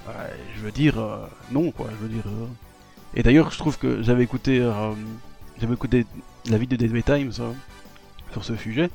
Ouais, 0.06 0.14
je 0.56 0.62
veux 0.62 0.72
dire, 0.72 0.98
euh, 0.98 1.26
non, 1.52 1.70
quoi, 1.70 1.86
je 1.90 1.96
veux 2.06 2.08
dire... 2.08 2.24
euh. 2.26 2.46
Et 3.14 3.22
d'ailleurs, 3.22 3.50
je 3.50 3.58
trouve 3.58 3.78
que 3.78 4.02
j'avais 4.02 4.24
écouté, 4.24 4.58
euh, 4.60 4.92
j'avais 5.60 5.74
écouté 5.74 6.06
la 6.48 6.56
vidéo 6.58 6.78
des 6.78 6.88
Deadway 6.88 7.02
Times 7.02 7.32
euh, 7.40 7.52
sur 8.32 8.44
ce 8.44 8.56
sujet, 8.56 8.90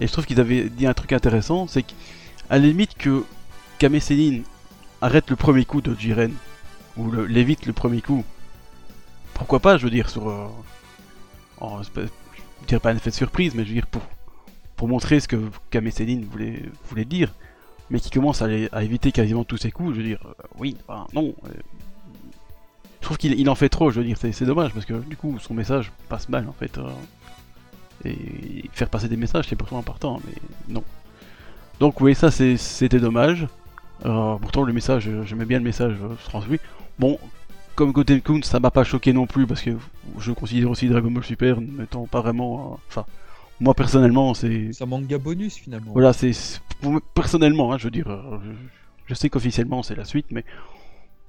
et 0.00 0.06
je 0.06 0.12
trouve 0.12 0.26
qu'ils 0.26 0.40
avaient 0.40 0.68
dit 0.68 0.86
un 0.86 0.94
truc 0.94 1.12
intéressant, 1.12 1.66
c'est 1.68 1.82
qu'à 1.84 1.94
la 2.50 2.58
limite 2.58 2.94
que 2.98 3.24
Kame 3.78 3.98
arrête 5.00 5.30
le 5.30 5.36
premier 5.36 5.64
coup 5.64 5.80
de 5.80 5.94
Jiren, 5.98 6.32
ou 6.96 7.10
l'évite 7.12 7.66
le 7.66 7.72
premier 7.72 8.00
coup, 8.02 8.24
pourquoi 9.34 9.60
pas, 9.60 9.78
je 9.78 9.84
veux 9.84 9.90
dire, 9.90 10.10
sur... 10.10 10.28
euh, 10.28 10.48
je 12.62 12.66
dirais 12.66 12.80
pas 12.80 12.90
un 12.90 12.96
effet 12.96 13.10
de 13.10 13.14
surprise, 13.14 13.54
mais 13.54 13.62
je 13.64 13.68
veux 13.68 13.74
dire, 13.74 13.86
pour, 13.86 14.02
pour 14.76 14.88
montrer 14.88 15.20
ce 15.20 15.28
que 15.28 15.36
Kame 15.70 15.90
Sennin 15.90 16.20
voulait, 16.30 16.62
voulait 16.88 17.04
dire, 17.04 17.32
mais 17.90 18.00
qui 18.00 18.10
commence 18.10 18.42
à, 18.42 18.48
à 18.72 18.82
éviter 18.82 19.12
quasiment 19.12 19.44
tous 19.44 19.56
ses 19.56 19.70
coups, 19.70 19.94
je 19.94 20.00
veux 20.00 20.06
dire, 20.06 20.20
euh, 20.26 20.32
oui, 20.58 20.76
non. 21.14 21.34
euh, 21.46 21.50
je 23.00 23.04
trouve 23.06 23.16
qu'il 23.16 23.38
il 23.38 23.48
en 23.48 23.54
fait 23.54 23.68
trop, 23.68 23.90
je 23.90 24.00
veux 24.00 24.06
dire, 24.06 24.16
c'est 24.20 24.44
dommage, 24.44 24.72
parce 24.74 24.84
que 24.84 24.94
du 24.94 25.16
coup, 25.16 25.38
son 25.38 25.54
message 25.54 25.92
passe 26.08 26.28
mal, 26.28 26.46
en 26.48 26.52
fait. 26.52 26.76
euh, 26.78 26.90
et 28.04 28.68
faire 28.72 28.88
passer 28.88 29.08
des 29.08 29.16
messages, 29.16 29.46
c'est 29.48 29.56
pourtant 29.56 29.78
important, 29.78 30.20
mais 30.24 30.34
non. 30.68 30.84
Donc 31.80 32.00
oui, 32.00 32.14
ça, 32.14 32.30
c'était 32.30 33.00
dommage. 33.00 33.46
Pourtant, 34.02 34.62
le 34.62 34.72
message, 34.72 35.10
j'aimais 35.24 35.44
bien 35.46 35.58
le 35.58 35.64
message 35.64 35.96
transmis. 36.24 36.58
Bon, 37.00 37.18
comme 37.78 37.92
Goten 37.92 38.20
Kun, 38.20 38.42
ça 38.42 38.58
m'a 38.58 38.72
pas 38.72 38.82
choqué 38.82 39.12
non 39.12 39.28
plus 39.28 39.46
parce 39.46 39.62
que 39.62 39.70
je 40.18 40.32
considère 40.32 40.68
aussi 40.68 40.88
Dragon 40.88 41.12
Ball 41.12 41.22
Super 41.22 41.60
n'étant 41.60 42.06
pas 42.06 42.20
vraiment. 42.20 42.80
Enfin, 42.88 43.06
moi 43.60 43.72
personnellement, 43.72 44.34
c'est. 44.34 44.72
C'est 44.72 44.82
un 44.82 44.88
manga 44.88 45.16
bonus 45.16 45.54
finalement. 45.54 45.92
Voilà, 45.92 46.12
c'est 46.12 46.32
personnellement, 47.14 47.72
hein, 47.72 47.78
je 47.78 47.84
veux 47.84 47.92
dire, 47.92 48.10
euh, 48.10 48.38
je, 48.44 48.50
je 49.06 49.14
sais 49.14 49.30
qu'officiellement 49.30 49.84
c'est 49.84 49.94
la 49.94 50.04
suite, 50.04 50.26
mais 50.32 50.44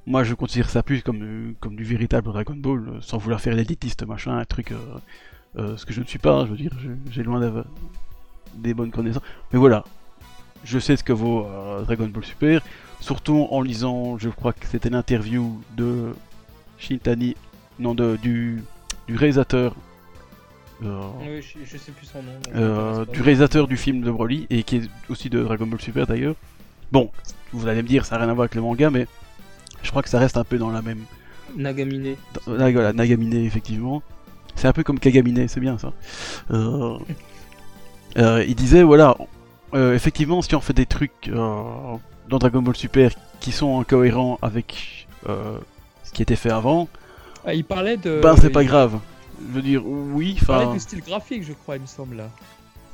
moi 0.08 0.24
je 0.24 0.34
considère 0.34 0.72
ça 0.72 0.82
plus 0.82 1.04
comme, 1.04 1.22
euh, 1.22 1.54
comme 1.60 1.76
du 1.76 1.84
véritable 1.84 2.32
Dragon 2.32 2.56
Ball, 2.56 2.80
euh, 2.80 3.00
sans 3.00 3.20
vouloir 3.20 3.42
faire 3.42 3.54
l'élitiste 3.54 4.04
machin, 4.08 4.36
un 4.36 4.46
truc, 4.46 4.72
euh, 4.72 4.78
euh, 5.58 5.78
ce 5.78 5.86
que 5.86 5.94
je 5.94 6.02
ne 6.02 6.06
suis 6.08 6.18
pas, 6.18 6.46
je 6.46 6.50
veux 6.50 6.58
dire, 6.58 6.76
j'ai 7.12 7.22
loin 7.22 7.40
d'avoir 7.40 7.66
des 8.56 8.74
bonnes 8.74 8.90
connaissances. 8.90 9.22
Mais 9.54 9.60
voilà, 9.60 9.84
je 10.64 10.80
sais 10.80 10.98
ce 10.98 11.04
que 11.04 11.14
vaut 11.14 11.46
euh, 11.46 11.84
Dragon 11.84 12.08
Ball 12.08 12.26
Super, 12.26 12.64
surtout 13.02 13.48
en 13.52 13.62
lisant, 13.62 14.18
je 14.18 14.30
crois 14.30 14.54
que 14.54 14.66
c'était 14.66 14.90
l'interview 14.90 15.62
de 15.78 16.12
Shintani, 16.80 17.36
non, 17.80 17.94
de, 17.96 18.18
du, 18.22 18.64
du 19.08 19.16
réalisateur. 19.16 19.76
euh, 20.84 21.02
Oui, 21.22 21.42
je, 21.42 21.58
je 21.66 21.78
sais 21.78 21.92
plus 21.92 22.06
son 22.06 22.24
nom. 22.24 22.32
euh, 22.56 23.06
du 23.06 23.22
réalisateur 23.22 23.68
du 23.68 23.78
film 23.78 24.02
de 24.02 24.12
Broly 24.12 24.48
et 24.50 24.64
qui 24.64 24.78
est 24.78 24.90
aussi 25.10 25.30
de 25.30 25.42
Dragon 25.44 25.68
Ball 25.68 25.80
Super 25.82 26.08
d'ailleurs. 26.08 26.36
Bon, 26.92 27.12
vous 27.54 27.68
allez 27.68 27.82
me 27.84 27.88
dire, 27.88 28.06
ça 28.06 28.16
n'a 28.16 28.24
rien 28.24 28.32
à 28.32 28.34
voir 28.34 28.46
avec 28.46 28.56
le 28.56 28.62
manga, 28.62 28.90
mais 28.90 29.06
je 29.84 29.90
crois 29.92 30.02
que 30.02 30.10
ça 30.10 30.20
reste 30.20 30.38
un 30.38 30.44
peu 30.44 30.58
dans 30.58 30.72
la 30.72 30.82
même. 30.82 31.04
Nagamine. 31.56 32.16
dans- 32.34 32.54
voilà, 32.56 32.94
Nagamine, 32.94 33.34
effectivement. 33.34 34.02
C'est 34.56 34.68
un 34.68 34.74
peu 34.74 34.84
comme 34.84 35.00
Kagamine, 35.00 35.48
c'est 35.48 35.60
bien 35.60 35.78
ça. 35.78 35.94
Euh, 36.52 36.98
euh, 38.18 38.44
il 38.48 38.56
disait, 38.56 38.84
voilà, 38.84 39.16
euh, 39.74 39.94
effectivement, 39.96 40.42
si 40.42 40.54
on 40.56 40.62
fait 40.62 40.74
des 40.74 40.86
trucs 40.86 41.30
dans 41.32 42.00
Dragon 42.28 42.62
Ball 42.62 42.76
Super 42.76 43.12
qui 43.40 43.52
sont 43.52 43.80
incohérents 43.80 44.38
avec 44.42 45.08
ce 46.10 46.14
qui 46.14 46.22
était 46.24 46.36
fait 46.36 46.50
avant, 46.52 46.88
Ah, 47.46 47.54
il 47.54 47.64
parlait 47.64 47.98
de. 47.98 48.20
ben 48.22 48.36
c'est 48.36 48.50
pas 48.50 48.64
grave. 48.64 49.00
Je 49.48 49.54
veux 49.56 49.62
dire, 49.62 49.86
oui, 49.86 50.36
Il 50.40 50.46
parlait 50.46 50.66
enfin. 50.66 50.74
du 50.74 50.80
style 50.80 51.02
graphique, 51.02 51.44
je 51.44 51.54
crois, 51.54 51.76
il 51.78 51.84
me 51.84 51.88
semble 51.88 52.16
là. 52.18 52.30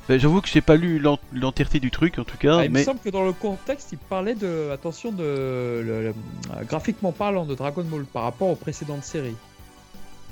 ben, 0.08 0.20
J'avoue 0.20 0.40
que 0.40 0.48
j'ai 0.48 0.60
pas 0.60 0.76
lu 0.76 0.98
l'en- 1.00 1.18
l'entièreté 1.32 1.80
du 1.80 1.90
truc 1.90 2.18
en 2.18 2.24
tout 2.24 2.36
cas, 2.36 2.58
Ah, 2.60 2.64
il 2.66 2.70
me 2.70 2.82
semble 2.84 3.00
que 3.00 3.08
dans 3.10 3.24
le 3.24 3.32
contexte, 3.32 3.88
il 3.92 3.98
parlait 3.98 4.34
de, 4.34 4.70
attention, 4.72 5.10
de 5.12 5.22
le- 5.24 6.02
le- 6.02 6.14
graphiquement 6.66 7.10
parlant 7.12 7.44
de 7.46 7.54
Dragon 7.54 7.82
Ball 7.84 8.04
par 8.04 8.22
rapport 8.24 8.48
aux 8.48 8.54
précédentes 8.54 9.02
séries. 9.02 9.34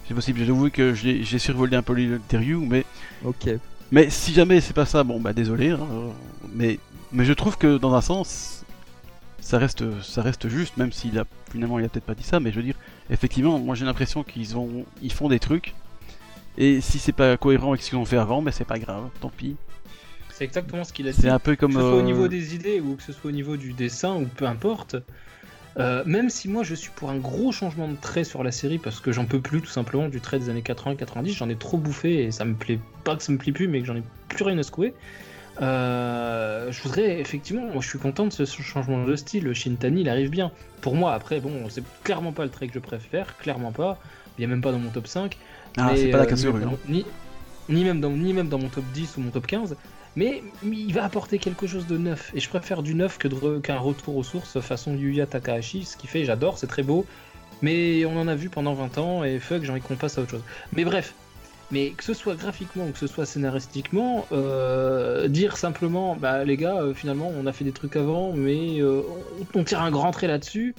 C'est 0.06 0.14
possible, 0.14 0.44
j'avoue 0.44 0.68
que 0.70 0.92
j'ai 0.94 1.38
survolé 1.38 1.76
un 1.76 1.82
peu 1.82 1.94
l'interview, 1.94 2.60
mais, 2.64 2.84
Ok. 3.24 3.48
mais 3.90 4.10
si 4.10 4.32
jamais 4.34 4.60
c'est 4.60 4.74
pas 4.74 4.84
ça, 4.86 5.02
bon 5.02 5.18
bah 5.18 5.32
désolé, 5.32 5.70
hein, 5.70 5.78
mais, 6.54 6.78
mais 7.10 7.24
je 7.24 7.32
trouve 7.32 7.56
que 7.56 7.78
dans 7.78 7.94
un 7.94 8.02
sens, 8.02 8.53
ça 9.44 9.58
reste, 9.58 9.84
ça 10.02 10.22
reste 10.22 10.48
juste, 10.48 10.78
même 10.78 10.90
s'il 10.90 11.18
a 11.18 11.24
finalement 11.52 11.78
il 11.78 11.84
a 11.84 11.88
peut-être 11.88 12.06
pas 12.06 12.14
dit 12.14 12.24
ça, 12.24 12.40
mais 12.40 12.50
je 12.50 12.56
veux 12.56 12.62
dire, 12.62 12.76
effectivement, 13.10 13.58
moi 13.58 13.74
j'ai 13.74 13.84
l'impression 13.84 14.24
qu'ils 14.24 14.56
ont, 14.56 14.86
ils 15.02 15.12
font 15.12 15.28
des 15.28 15.38
trucs, 15.38 15.74
et 16.56 16.80
si 16.80 16.98
c'est 16.98 17.12
pas 17.12 17.36
cohérent 17.36 17.70
avec 17.70 17.82
ce 17.82 17.90
qu'ils 17.90 17.98
ont 17.98 18.06
fait 18.06 18.16
avant, 18.16 18.40
mais 18.40 18.52
c'est 18.52 18.64
pas 18.64 18.78
grave, 18.78 19.10
tant 19.20 19.28
pis. 19.28 19.56
C'est 20.32 20.44
exactement 20.44 20.82
ce 20.82 20.92
qu'il 20.94 21.06
a 21.08 21.12
dit. 21.12 21.20
C'est 21.20 21.28
un 21.28 21.38
peu 21.38 21.56
comme. 21.56 21.72
que 21.72 21.78
ce 21.78 21.84
soit 21.84 21.94
au 21.94 21.98
euh, 21.98 22.02
niveau 22.02 22.26
des 22.26 22.54
idées 22.54 22.80
ou 22.80 22.96
que 22.96 23.02
ce 23.02 23.12
soit 23.12 23.28
au 23.28 23.32
niveau 23.32 23.56
du 23.56 23.74
dessin 23.74 24.16
ou 24.16 24.24
peu 24.24 24.46
importe. 24.46 24.96
Euh, 25.76 26.04
même 26.06 26.30
si 26.30 26.48
moi 26.48 26.62
je 26.62 26.74
suis 26.74 26.90
pour 26.94 27.10
un 27.10 27.18
gros 27.18 27.52
changement 27.52 27.88
de 27.88 27.96
trait 27.96 28.24
sur 28.24 28.44
la 28.44 28.52
série 28.52 28.78
parce 28.78 29.00
que 29.00 29.12
j'en 29.12 29.26
peux 29.26 29.40
plus 29.40 29.60
tout 29.60 29.70
simplement 29.70 30.08
du 30.08 30.20
trait 30.20 30.38
des 30.38 30.48
années 30.48 30.62
80-90, 30.62 31.36
j'en 31.36 31.48
ai 31.48 31.56
trop 31.56 31.78
bouffé 31.78 32.24
et 32.24 32.30
ça 32.30 32.44
me 32.44 32.54
plaît 32.54 32.78
pas 33.02 33.16
que 33.16 33.22
ça 33.24 33.32
me 33.32 33.38
plaît 33.38 33.52
plus 33.52 33.66
mais 33.66 33.80
que 33.80 33.86
j'en 33.86 33.96
ai 33.96 34.02
plus 34.28 34.44
rien 34.44 34.56
à 34.56 34.62
secouer. 34.62 34.94
Euh, 35.62 36.70
je 36.72 36.82
voudrais 36.82 37.20
effectivement, 37.20 37.62
moi 37.66 37.80
je 37.80 37.88
suis 37.88 37.98
content 37.98 38.26
de 38.26 38.32
ce 38.32 38.44
changement 38.44 39.04
de 39.04 39.16
style. 39.16 39.52
Shintani 39.52 40.02
il 40.02 40.08
arrive 40.08 40.30
bien. 40.30 40.50
Pour 40.80 40.94
moi, 40.94 41.14
après, 41.14 41.40
bon, 41.40 41.68
c'est 41.68 41.84
clairement 42.02 42.32
pas 42.32 42.44
le 42.44 42.50
trait 42.50 42.66
que 42.66 42.74
je 42.74 42.78
préfère, 42.78 43.38
clairement 43.38 43.72
pas. 43.72 43.98
Il 44.38 44.42
y 44.42 44.44
a 44.44 44.48
même 44.48 44.60
pas 44.60 44.72
dans 44.72 44.78
mon 44.78 44.90
top 44.90 45.06
5. 45.06 45.36
Ah, 45.76 45.92
c'est 45.94 46.08
pas 46.08 46.18
la 46.18 46.24
euh, 46.24 46.34
ni, 46.34 46.64
hein. 46.64 46.78
ni, 46.88 47.06
ni 47.68 47.84
même 47.84 48.00
dans, 48.00 48.10
ni 48.10 48.32
même 48.32 48.48
dans 48.48 48.58
mon 48.58 48.68
top 48.68 48.84
10 48.92 49.16
ou 49.16 49.20
mon 49.20 49.30
top 49.30 49.46
15. 49.46 49.76
Mais, 50.16 50.42
il 50.62 50.92
va 50.92 51.04
apporter 51.04 51.38
quelque 51.38 51.66
chose 51.66 51.86
de 51.86 51.98
neuf. 51.98 52.30
Et 52.34 52.40
je 52.40 52.48
préfère 52.48 52.82
du 52.82 52.94
neuf 52.94 53.18
que 53.18 53.26
de 53.26 53.34
re- 53.34 53.60
qu'un 53.60 53.78
retour 53.78 54.16
aux 54.16 54.22
sources 54.22 54.60
façon 54.60 54.94
Yuya 54.94 55.26
Takahashi. 55.26 55.84
Ce 55.84 55.96
qui 55.96 56.06
fait, 56.06 56.24
j'adore, 56.24 56.58
c'est 56.58 56.68
très 56.68 56.82
beau. 56.82 57.04
Mais 57.62 58.04
on 58.04 58.16
en 58.18 58.28
a 58.28 58.34
vu 58.34 58.48
pendant 58.48 58.74
20 58.74 58.98
ans 58.98 59.24
et 59.24 59.38
fuck, 59.38 59.62
j'ai 59.62 59.70
envie 59.70 59.80
qu'on 59.80 59.96
passe 59.96 60.18
à 60.18 60.22
autre 60.22 60.30
chose. 60.32 60.44
Mais 60.72 60.84
bref. 60.84 61.14
Mais 61.70 61.90
que 61.90 62.04
ce 62.04 62.14
soit 62.14 62.36
graphiquement 62.36 62.86
ou 62.86 62.92
que 62.92 62.98
ce 62.98 63.06
soit 63.06 63.26
scénaristiquement, 63.26 64.26
euh, 64.32 65.28
dire 65.28 65.56
simplement, 65.56 66.14
bah 66.14 66.44
les 66.44 66.56
gars, 66.56 66.76
euh, 66.82 66.94
finalement 66.94 67.32
on 67.36 67.46
a 67.46 67.52
fait 67.52 67.64
des 67.64 67.72
trucs 67.72 67.96
avant, 67.96 68.32
mais 68.32 68.80
euh, 68.80 69.02
on, 69.54 69.64
tire 69.64 69.80
un 69.80 69.90
grand 69.90 70.10
trait 70.10 70.26
là-dessus. 70.28 70.74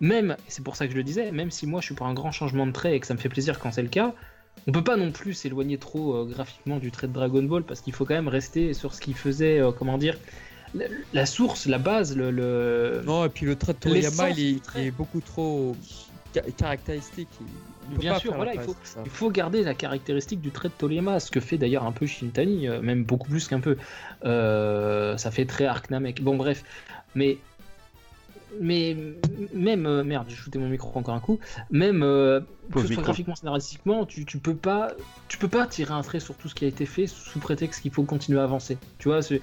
Même, 0.00 0.36
c'est 0.48 0.62
pour 0.62 0.76
ça 0.76 0.86
que 0.86 0.92
je 0.92 0.96
le 0.96 1.04
disais, 1.04 1.30
même 1.32 1.50
si 1.50 1.66
moi 1.66 1.80
je 1.80 1.86
suis 1.86 1.94
pour 1.94 2.06
un 2.06 2.14
grand 2.14 2.32
changement 2.32 2.66
de 2.66 2.72
trait 2.72 2.96
et 2.96 3.00
que 3.00 3.06
ça 3.06 3.14
me 3.14 3.18
fait 3.18 3.28
plaisir 3.30 3.58
quand 3.58 3.72
c'est 3.72 3.82
le 3.82 3.88
cas, 3.88 4.12
on 4.66 4.72
peut 4.72 4.84
pas 4.84 4.96
non 4.96 5.12
plus 5.12 5.32
s'éloigner 5.32 5.78
trop 5.78 6.26
graphiquement 6.26 6.78
du 6.78 6.90
trait 6.90 7.06
de 7.06 7.12
Dragon 7.12 7.42
Ball 7.44 7.62
parce 7.62 7.80
qu'il 7.80 7.94
faut 7.94 8.04
quand 8.04 8.14
même 8.14 8.28
rester 8.28 8.74
sur 8.74 8.92
ce 8.92 9.00
qui 9.00 9.14
faisait, 9.14 9.62
comment 9.78 9.96
dire, 9.96 10.18
la, 11.12 11.26
source, 11.26 11.66
la 11.66 11.78
base, 11.78 12.16
le. 12.16 12.30
le- 12.30 13.02
Non, 13.06 13.24
et 13.24 13.28
puis 13.28 13.46
le 13.46 13.56
trait 13.56 13.72
de 13.72 13.78
Toriyama, 13.78 14.30
il 14.30 14.60
il 14.74 14.86
est 14.86 14.90
beaucoup 14.90 15.20
trop 15.20 15.74
ca- 16.34 16.42
caractéristique. 16.56 17.28
Bien 17.88 18.12
pas 18.14 18.18
sûr, 18.20 18.30
faire 18.30 18.36
voilà, 18.36 18.54
il 18.54 18.60
faut-. 18.60 18.76
Il 19.28 19.32
garder 19.32 19.62
la 19.62 19.74
caractéristique 19.74 20.40
du 20.40 20.50
trait 20.50 20.68
de 20.68 20.74
Toriyama, 20.74 21.20
ce 21.20 21.30
que 21.30 21.40
fait 21.40 21.58
d'ailleurs 21.58 21.84
un 21.84 21.92
peu 21.92 22.06
Shintani, 22.06 22.68
euh, 22.68 22.80
même 22.82 23.04
beaucoup 23.04 23.28
plus 23.30 23.46
qu'un 23.48 23.60
peu. 23.60 23.76
Euh, 24.24 25.16
ça 25.16 25.30
fait 25.30 25.44
très 25.46 25.66
Arc 25.66 25.90
Namek. 25.90 26.22
Bon, 26.22 26.36
bref. 26.36 26.64
Mais. 27.14 27.38
Mais 28.60 28.96
même. 29.52 29.86
euh, 29.86 30.02
merde, 30.02 30.26
j'ai 30.28 30.36
shooté 30.36 30.58
mon 30.58 30.68
micro 30.68 30.98
encore 30.98 31.14
un 31.14 31.20
coup. 31.20 31.38
Même. 31.70 32.02
euh, 32.02 32.40
que 32.72 32.80
ce 32.80 32.94
soit 32.94 33.02
graphiquement, 33.02 33.36
scénaristiquement, 33.36 34.06
tu, 34.06 34.24
tu 34.24 34.38
peux 34.38 34.54
pas. 34.56 34.92
Tu 35.28 35.38
peux 35.38 35.48
pas 35.48 35.66
tirer 35.66 35.92
un 35.94 36.02
trait 36.02 36.20
sur 36.20 36.34
tout 36.36 36.48
ce 36.48 36.54
qui 36.54 36.64
a 36.64 36.68
été 36.68 36.86
fait 36.86 37.06
sous 37.06 37.38
prétexte 37.38 37.82
qu'il 37.82 37.92
faut 37.92 38.02
continuer 38.04 38.40
à 38.40 38.44
avancer. 38.44 38.78
Tu 38.98 39.08
vois, 39.08 39.22
c'est. 39.22 39.40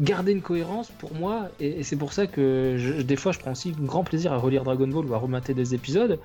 Garder 0.00 0.32
une 0.32 0.42
cohérence 0.42 0.90
pour 0.90 1.14
moi, 1.14 1.50
et, 1.60 1.68
et 1.78 1.82
c'est 1.84 1.94
pour 1.94 2.12
ça 2.12 2.26
que 2.26 2.74
je- 2.76 3.00
des 3.00 3.14
fois 3.14 3.30
je 3.30 3.38
prends 3.38 3.52
aussi 3.52 3.70
grand 3.70 4.02
plaisir 4.02 4.32
à 4.32 4.38
relire 4.38 4.64
Dragon 4.64 4.88
Ball 4.88 5.06
ou 5.06 5.14
à 5.14 5.18
remater 5.18 5.54
des 5.54 5.72
épisodes, 5.76 6.18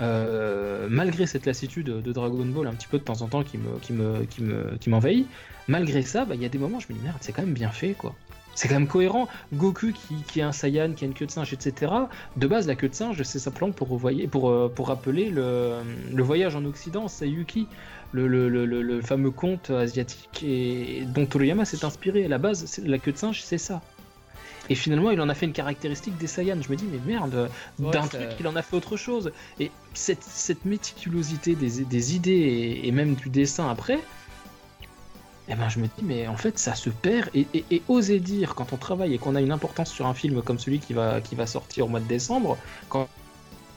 euh, 0.00 0.88
malgré 0.90 1.26
cette 1.26 1.46
lassitude 1.46 1.86
de 1.86 2.12
Dragon 2.12 2.44
Ball 2.44 2.66
un 2.66 2.74
petit 2.74 2.88
peu 2.88 2.98
de 2.98 3.04
temps 3.04 3.22
en 3.22 3.28
temps 3.28 3.44
qui 3.44 3.58
me 3.58 3.78
qui 3.80 3.92
me 3.92 4.24
qui 4.24 4.42
me 4.42 4.76
qui 4.80 4.90
m'envahit, 4.90 5.26
malgré 5.68 6.02
ça, 6.02 6.24
bah, 6.24 6.34
il 6.34 6.42
y 6.42 6.44
a 6.44 6.48
des 6.48 6.58
moments 6.58 6.78
où 6.78 6.80
je 6.80 6.92
me 6.92 6.98
dis 6.98 7.04
merde, 7.04 7.18
c'est 7.20 7.32
quand 7.32 7.42
même 7.42 7.54
bien 7.54 7.70
fait 7.70 7.94
quoi. 7.94 8.14
C'est 8.54 8.68
quand 8.68 8.74
même 8.74 8.86
cohérent. 8.86 9.28
Goku 9.52 9.92
qui, 9.92 10.14
qui 10.28 10.40
est 10.40 10.42
un 10.42 10.52
Saiyan, 10.52 10.92
qui 10.92 11.04
a 11.04 11.08
une 11.08 11.14
queue 11.14 11.26
de 11.26 11.30
singe, 11.30 11.52
etc. 11.52 11.92
De 12.36 12.46
base, 12.46 12.66
la 12.66 12.76
queue 12.76 12.88
de 12.88 12.94
singe, 12.94 13.20
c'est 13.22 13.38
simplement 13.38 13.72
pour, 13.72 14.00
pour, 14.30 14.50
euh, 14.50 14.72
pour 14.74 14.88
rappeler 14.88 15.30
le, 15.30 15.80
le 16.12 16.22
voyage 16.22 16.54
en 16.54 16.64
Occident, 16.64 17.08
Sayuki, 17.08 17.66
le, 18.12 18.28
le, 18.28 18.48
le, 18.48 19.02
fameux 19.02 19.32
conte 19.32 19.70
asiatique 19.70 20.44
et, 20.44 21.04
dont 21.06 21.26
Toriyama 21.26 21.64
s'est 21.64 21.84
inspiré. 21.84 22.24
À 22.24 22.28
la 22.28 22.38
base, 22.38 22.80
la 22.84 22.98
queue 22.98 23.12
de 23.12 23.16
singe, 23.16 23.42
c'est 23.42 23.58
ça. 23.58 23.82
Et 24.70 24.74
finalement, 24.74 25.10
il 25.10 25.20
en 25.20 25.28
a 25.28 25.34
fait 25.34 25.46
une 25.46 25.52
caractéristique 25.52 26.16
des 26.16 26.26
Saiyans. 26.26 26.60
Je 26.62 26.70
me 26.70 26.76
dis, 26.76 26.86
mais 26.90 27.00
merde, 27.06 27.50
Ouais, 27.78 27.90
d'un 27.92 28.06
truc, 28.06 28.28
il 28.40 28.46
en 28.48 28.56
a 28.56 28.62
fait 28.62 28.76
autre 28.76 28.96
chose. 28.96 29.32
Et 29.60 29.70
cette, 29.92 30.22
cette 30.22 30.64
méticulosité 30.64 31.54
des, 31.54 31.84
des 31.84 32.16
idées 32.16 32.30
et, 32.32 32.88
et 32.88 32.92
même 32.92 33.14
du 33.14 33.28
dessin 33.28 33.68
après, 33.68 34.00
eh 35.48 35.54
ben, 35.56 35.68
je 35.68 35.78
me 35.78 35.84
dis, 35.86 36.02
mais 36.02 36.26
en 36.26 36.36
fait, 36.36 36.58
ça 36.58 36.74
se 36.74 36.88
perd. 36.88 37.28
Et, 37.34 37.46
et- 37.52 37.64
et 37.70 37.82
oser 37.88 38.18
dire, 38.20 38.54
quand 38.54 38.72
on 38.72 38.76
travaille 38.78 39.12
et 39.12 39.18
qu'on 39.18 39.34
a 39.34 39.42
une 39.42 39.52
importance 39.52 39.90
sur 39.92 40.06
un 40.06 40.14
film 40.14 40.40
comme 40.42 40.58
celui 40.58 40.78
qui 40.78 40.94
va, 40.94 41.20
qui 41.20 41.34
va 41.34 41.46
sortir 41.46 41.84
au 41.84 41.88
mois 41.88 42.00
de 42.00 42.06
décembre, 42.08 42.56
quand, 42.88 43.06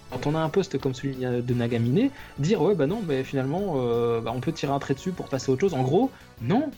quand 0.10 0.26
on 0.28 0.36
a 0.36 0.40
un 0.40 0.48
poste 0.48 0.78
comme 0.78 0.94
celui 0.94 1.16
de 1.18 1.54
Nagamine, 1.54 2.10
dire, 2.40 2.62
ouais, 2.62 2.74
bah 2.76 2.88
non, 2.88 3.02
mais 3.06 3.26
finalement, 3.26 3.74
euh, 3.76 4.22
bah, 4.22 4.32
on 4.34 4.40
peut 4.40 4.54
tirer 4.54 4.72
un 4.72 4.80
trait 4.80 4.94
dessus 4.94 5.12
pour 5.12 5.28
passer 5.28 5.52
à 5.52 5.54
autre 5.54 5.60
chose. 5.62 5.74
En 5.74 5.84
gros, 5.84 6.10
non. 6.42 6.72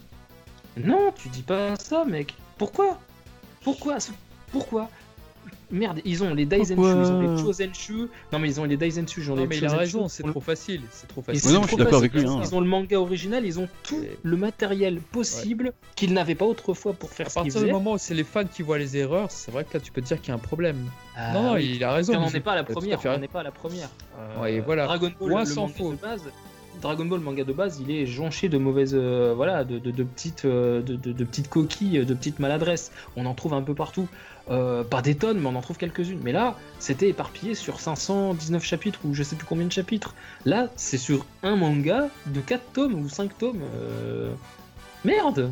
Non, 0.77 1.11
tu 1.15 1.29
dis 1.29 1.43
pas 1.43 1.75
ça, 1.75 2.05
mec. 2.05 2.33
Pourquoi? 2.57 2.97
Pourquoi 3.63 3.97
Pourquoi 4.51 4.89
Merde, 5.71 6.01
ils 6.03 6.23
ont 6.23 6.33
les 6.33 6.45
Daisenshu, 6.45 6.75
Pourquoi 6.75 6.91
ils 7.03 7.11
ont 7.11 7.35
les 7.35 7.41
Chosenshu. 7.43 8.07
Non, 8.33 8.39
mais 8.39 8.49
ils 8.49 8.59
ont 8.59 8.63
les 8.63 8.75
Daisenshu, 8.75 9.21
ils 9.21 9.31
ont 9.31 9.35
Non, 9.35 9.41
les 9.43 9.47
mais 9.47 9.57
il 9.57 9.65
a 9.67 9.75
raison, 9.75 10.07
c'est 10.07 10.23
trop 10.23 10.41
facile. 10.41 10.81
C'est 10.89 11.05
trop 11.07 11.21
facile. 11.21 11.51
non, 11.51 11.61
je 11.61 11.67
trop 11.67 11.67
suis 11.67 11.77
d'accord 11.77 11.99
facile. 12.01 12.09
avec 12.11 12.13
lui, 12.13 12.27
hein. 12.27 12.41
Ils 12.43 12.55
ont 12.55 12.59
le 12.59 12.65
manga 12.67 12.99
original, 12.99 13.45
ils 13.45 13.59
ont 13.59 13.67
tout 13.83 14.03
le 14.23 14.35
matériel 14.37 14.99
possible 14.99 15.73
qu'ils 15.95 16.13
n'avaient 16.13 16.33
pas 16.33 16.45
autrefois 16.45 16.93
pour 16.93 17.11
faire 17.11 17.27
À 17.27 17.29
ce 17.29 17.35
qu'ils 17.35 17.43
partir 17.53 17.63
du 17.67 17.71
moment 17.71 17.93
où 17.93 17.97
c'est 17.99 18.15
les 18.15 18.23
fans 18.23 18.45
qui 18.45 18.63
voient 18.63 18.79
les 18.79 18.97
erreurs, 18.97 19.29
c'est 19.29 19.51
vrai 19.51 19.63
que 19.63 19.75
là 19.75 19.79
tu 19.79 19.91
peux 19.91 20.01
te 20.01 20.07
dire 20.07 20.19
qu'il 20.19 20.29
y 20.29 20.31
a 20.31 20.35
un 20.35 20.39
problème. 20.39 20.89
Ah, 21.15 21.33
non, 21.33 21.57
il 21.57 21.83
a 21.83 21.93
raison. 21.93 22.13
on 22.15 22.19
n'en 22.19 22.25
Bisou. 22.25 22.37
est 22.37 22.41
pas 22.41 22.53
à 22.53 22.55
la 22.55 22.61
à 22.61 22.63
première. 22.65 22.99
On 23.05 23.17
n'est 23.19 23.27
pas 23.27 23.41
à 23.41 23.43
la 23.43 23.51
première. 23.51 23.89
Euh, 24.17 24.41
Ouais, 24.41 24.53
et 24.55 24.59
voilà. 24.61 24.85
Dragon 24.85 25.11
Ball, 25.19 25.39
le 25.41 25.45
sans 25.45 25.67
manga 25.67 25.91
de 25.95 26.01
base. 26.01 26.23
Dragon 26.81 27.05
Ball 27.05 27.19
manga 27.19 27.43
de 27.43 27.53
base, 27.53 27.79
il 27.79 27.91
est 27.91 28.05
jonché 28.05 28.49
de 28.49 28.57
mauvaises, 28.57 28.95
euh, 28.95 29.33
voilà, 29.35 29.63
de, 29.63 29.79
petites, 30.03 30.45
euh, 30.45 30.81
de, 30.81 31.23
petites 31.23 31.49
coquilles, 31.49 32.05
de 32.05 32.13
petites 32.13 32.39
maladresses. 32.39 32.91
On 33.15 33.25
en 33.25 33.33
trouve 33.33 33.53
un 33.53 33.61
peu 33.61 33.73
partout, 33.73 34.07
Euh, 34.51 34.83
pas 34.83 35.03
des 35.03 35.13
tonnes, 35.13 35.39
mais 35.39 35.47
on 35.47 35.55
en 35.55 35.61
trouve 35.61 35.77
quelques-unes. 35.77 36.21
Mais 36.23 36.31
là, 36.31 36.57
c'était 36.79 37.09
éparpillé 37.09 37.53
sur 37.53 37.79
519 37.79 38.63
chapitres 38.63 38.99
ou 39.05 39.13
je 39.13 39.21
sais 39.21 39.35
plus 39.35 39.45
combien 39.45 39.67
de 39.67 39.71
chapitres. 39.71 40.15
Là, 40.43 40.69
c'est 40.75 40.97
sur 40.97 41.23
un 41.43 41.55
manga 41.55 42.09
de 42.25 42.41
4 42.41 42.63
tomes 42.73 42.95
ou 42.95 43.07
5 43.09 43.37
tomes. 43.37 43.61
Merde. 45.05 45.51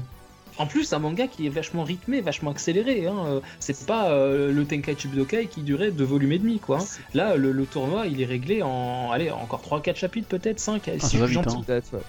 En 0.60 0.66
plus, 0.66 0.92
un 0.94 1.00
manga 1.00 1.28
qui 1.28 1.46
est 1.46 1.50
vachement 1.50 1.84
rythmé, 1.84 2.22
vachement 2.22 2.52
accéléré. 2.52 3.06
Hein. 3.08 3.16
euh, 3.28 3.40
C'est 3.60 3.86
pas 3.86 4.10
euh, 4.10 4.52
le 4.52 4.66
Tenkaichi 4.66 5.08
Budokai 5.08 5.46
qui 5.48 5.62
durait 5.62 5.92
deux 5.92 6.04
volumes 6.04 6.32
et 6.32 6.40
demi, 6.40 6.60
quoi. 6.60 6.80
hein. 6.82 6.86
Là, 7.14 7.36
le, 7.36 7.52
le 7.52 7.66
tournoi, 7.66 8.08
il 8.08 8.22
est 8.22 8.26
réglé 8.26 8.64
en, 8.64 9.12
allez, 9.12 9.30
encore 9.30 9.62
3-4 9.62 9.96
chapitres, 9.96 10.28
peut-être 10.28 10.60
5. 10.60 10.90
ça 11.00 11.18
va 11.18 11.26
vite, 11.28 11.38
hein. 11.46 11.62
Peut-être, 11.66 11.94
ouais. 11.94 12.00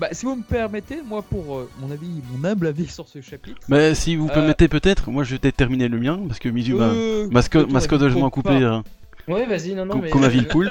Bah, 0.00 0.08
si 0.12 0.26
vous 0.26 0.34
me 0.34 0.42
permettez, 0.42 0.98
moi, 1.06 1.22
pour 1.22 1.56
euh, 1.56 1.70
mon 1.80 1.90
avis, 1.90 2.08
mon 2.32 2.46
humble 2.48 2.66
avis 2.66 2.88
sur 2.88 3.06
ce 3.08 3.20
chapitre. 3.20 3.60
Mais 3.68 3.94
si 3.94 4.16
vous 4.16 4.26
Euh, 4.26 4.34
permettez 4.34 4.66
peut-être, 4.66 5.08
moi 5.10 5.22
je 5.22 5.30
vais 5.30 5.38
peut-être 5.38 5.56
terminer 5.56 5.86
le 5.86 5.98
mien, 6.00 6.20
parce 6.26 6.40
que 6.40 6.48
Mizu 6.48 6.74
m'a 6.74 6.86
Euh, 6.86 7.28
mascotte 7.30 7.68
de 7.70 8.08
m'en 8.18 8.28
couper 8.28 8.56
hein, 8.56 8.82
Ouais, 9.28 9.46
vas-y, 9.46 9.72
non, 9.74 9.86
non, 9.86 10.00
mais. 10.00 10.10
comme 10.10 10.24
un 10.24 10.28
ville 10.28 10.48
poule, 10.48 10.70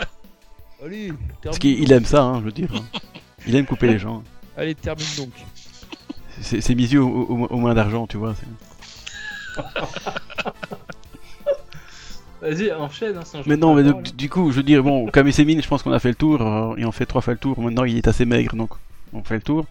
Allez, 0.86 1.14
parce 1.42 1.58
qu'il 1.58 1.90
aime 1.94 2.04
ça, 2.06 2.22
hein, 2.24 2.40
je 2.42 2.46
veux 2.46 2.52
dire. 2.52 2.68
hein. 2.76 2.84
Il 3.48 3.56
aime 3.56 3.66
couper 3.66 3.88
les 3.88 3.98
gens. 3.98 4.22
Allez, 4.58 4.76
termine 4.76 5.06
donc. 5.18 5.32
C'est 6.44 6.76
Mizu 6.76 6.98
au, 7.00 7.08
au- 7.10 7.48
au 7.48 7.58
moins 7.58 7.74
d'argent, 7.74 8.06
tu 8.08 8.18
vois. 8.18 8.36
Vas-y, 12.42 12.72
enchaîne. 12.74 13.16
Hein, 13.18 13.42
Mais 13.46 13.56
non, 13.56 13.74
mais 13.74 13.84
donc, 13.84 14.16
du 14.16 14.30
coup, 14.30 14.52
je 14.52 14.58
veux 14.58 14.64
dire, 14.64 14.84
bon, 14.84 15.08
Kamisemin, 15.08 15.62
je 15.62 15.68
pense 15.68 15.82
qu'on 15.82 15.94
a 15.94 16.00
fait 16.00 16.10
le 16.10 16.16
tour, 16.16 16.42
euh, 16.42 16.76
et 16.76 16.84
on 16.86 16.92
fait 16.92 17.06
trois 17.06 17.22
fois 17.22 17.34
le 17.34 17.40
tour. 17.40 17.58
Maintenant, 17.62 17.86
il 17.86 17.96
est 17.98 18.08
assez 18.08 18.26
maigre, 18.26 18.56
donc 18.56 18.72
on 19.14 19.24
fait 19.24 19.36
le 19.36 19.42
tour. 19.42 19.66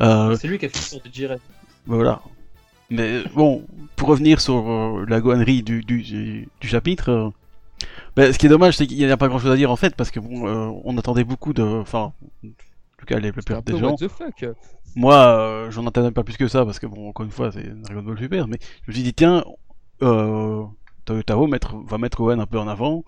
Euh, 0.00 0.36
C'est 0.36 0.46
lui 0.46 0.58
qui 0.58 0.66
a 0.66 0.68
fait 0.68 0.78
le 0.94 1.00
tour 1.00 1.08
de 1.10 1.12
Jiren. 1.14 1.38
Voilà. 1.86 2.20
Mais 2.90 3.24
bon, 3.34 3.64
pour 3.96 4.08
revenir 4.08 4.40
sur 4.40 4.70
euh, 4.70 5.04
la 5.08 5.20
goannerie 5.20 5.64
du, 5.64 5.80
du, 5.82 6.02
du, 6.02 6.48
du 6.60 6.68
chapitre, 6.68 7.08
euh, 7.10 7.28
ben, 8.14 8.32
ce 8.32 8.38
qui 8.38 8.46
est 8.46 8.50
dommage, 8.50 8.76
c'est 8.76 8.86
qu'il 8.86 8.98
n'y 8.98 9.10
a 9.10 9.16
pas 9.16 9.26
grand 9.26 9.40
chose 9.40 9.50
à 9.50 9.56
dire 9.56 9.72
en 9.72 9.76
fait, 9.76 9.96
parce 9.96 10.12
que 10.12 10.20
bon, 10.20 10.46
euh, 10.46 10.70
on 10.84 10.96
attendait 10.98 11.24
beaucoup 11.24 11.52
de. 11.52 11.62
Enfin, 11.64 12.12
en 12.44 12.48
tout 12.98 13.06
cas, 13.06 13.18
les 13.18 13.32
plupart 13.32 13.62
des 13.64 13.72
what 13.72 13.80
gens. 13.80 13.96
the 13.96 14.06
fuck. 14.08 14.44
Moi, 14.96 15.14
euh, 15.14 15.70
j'en 15.70 15.86
attendais 15.86 16.10
pas 16.10 16.24
plus 16.24 16.36
que 16.36 16.48
ça, 16.48 16.64
parce 16.64 16.78
que 16.78 16.86
bon, 16.86 17.08
encore 17.08 17.24
une 17.24 17.30
fois, 17.30 17.52
c'est 17.52 17.68
Dragon 17.82 18.02
Ball 18.02 18.18
Super, 18.18 18.48
mais 18.48 18.58
je 18.82 18.90
me 18.90 18.94
suis 18.94 19.02
dit, 19.04 19.14
tiens, 19.14 19.44
euh, 20.02 20.64
mettre, 21.48 21.76
va 21.76 21.98
mettre 21.98 22.16
Gohan 22.18 22.40
un 22.40 22.46
peu 22.46 22.58
en 22.58 22.66
avant, 22.66 23.04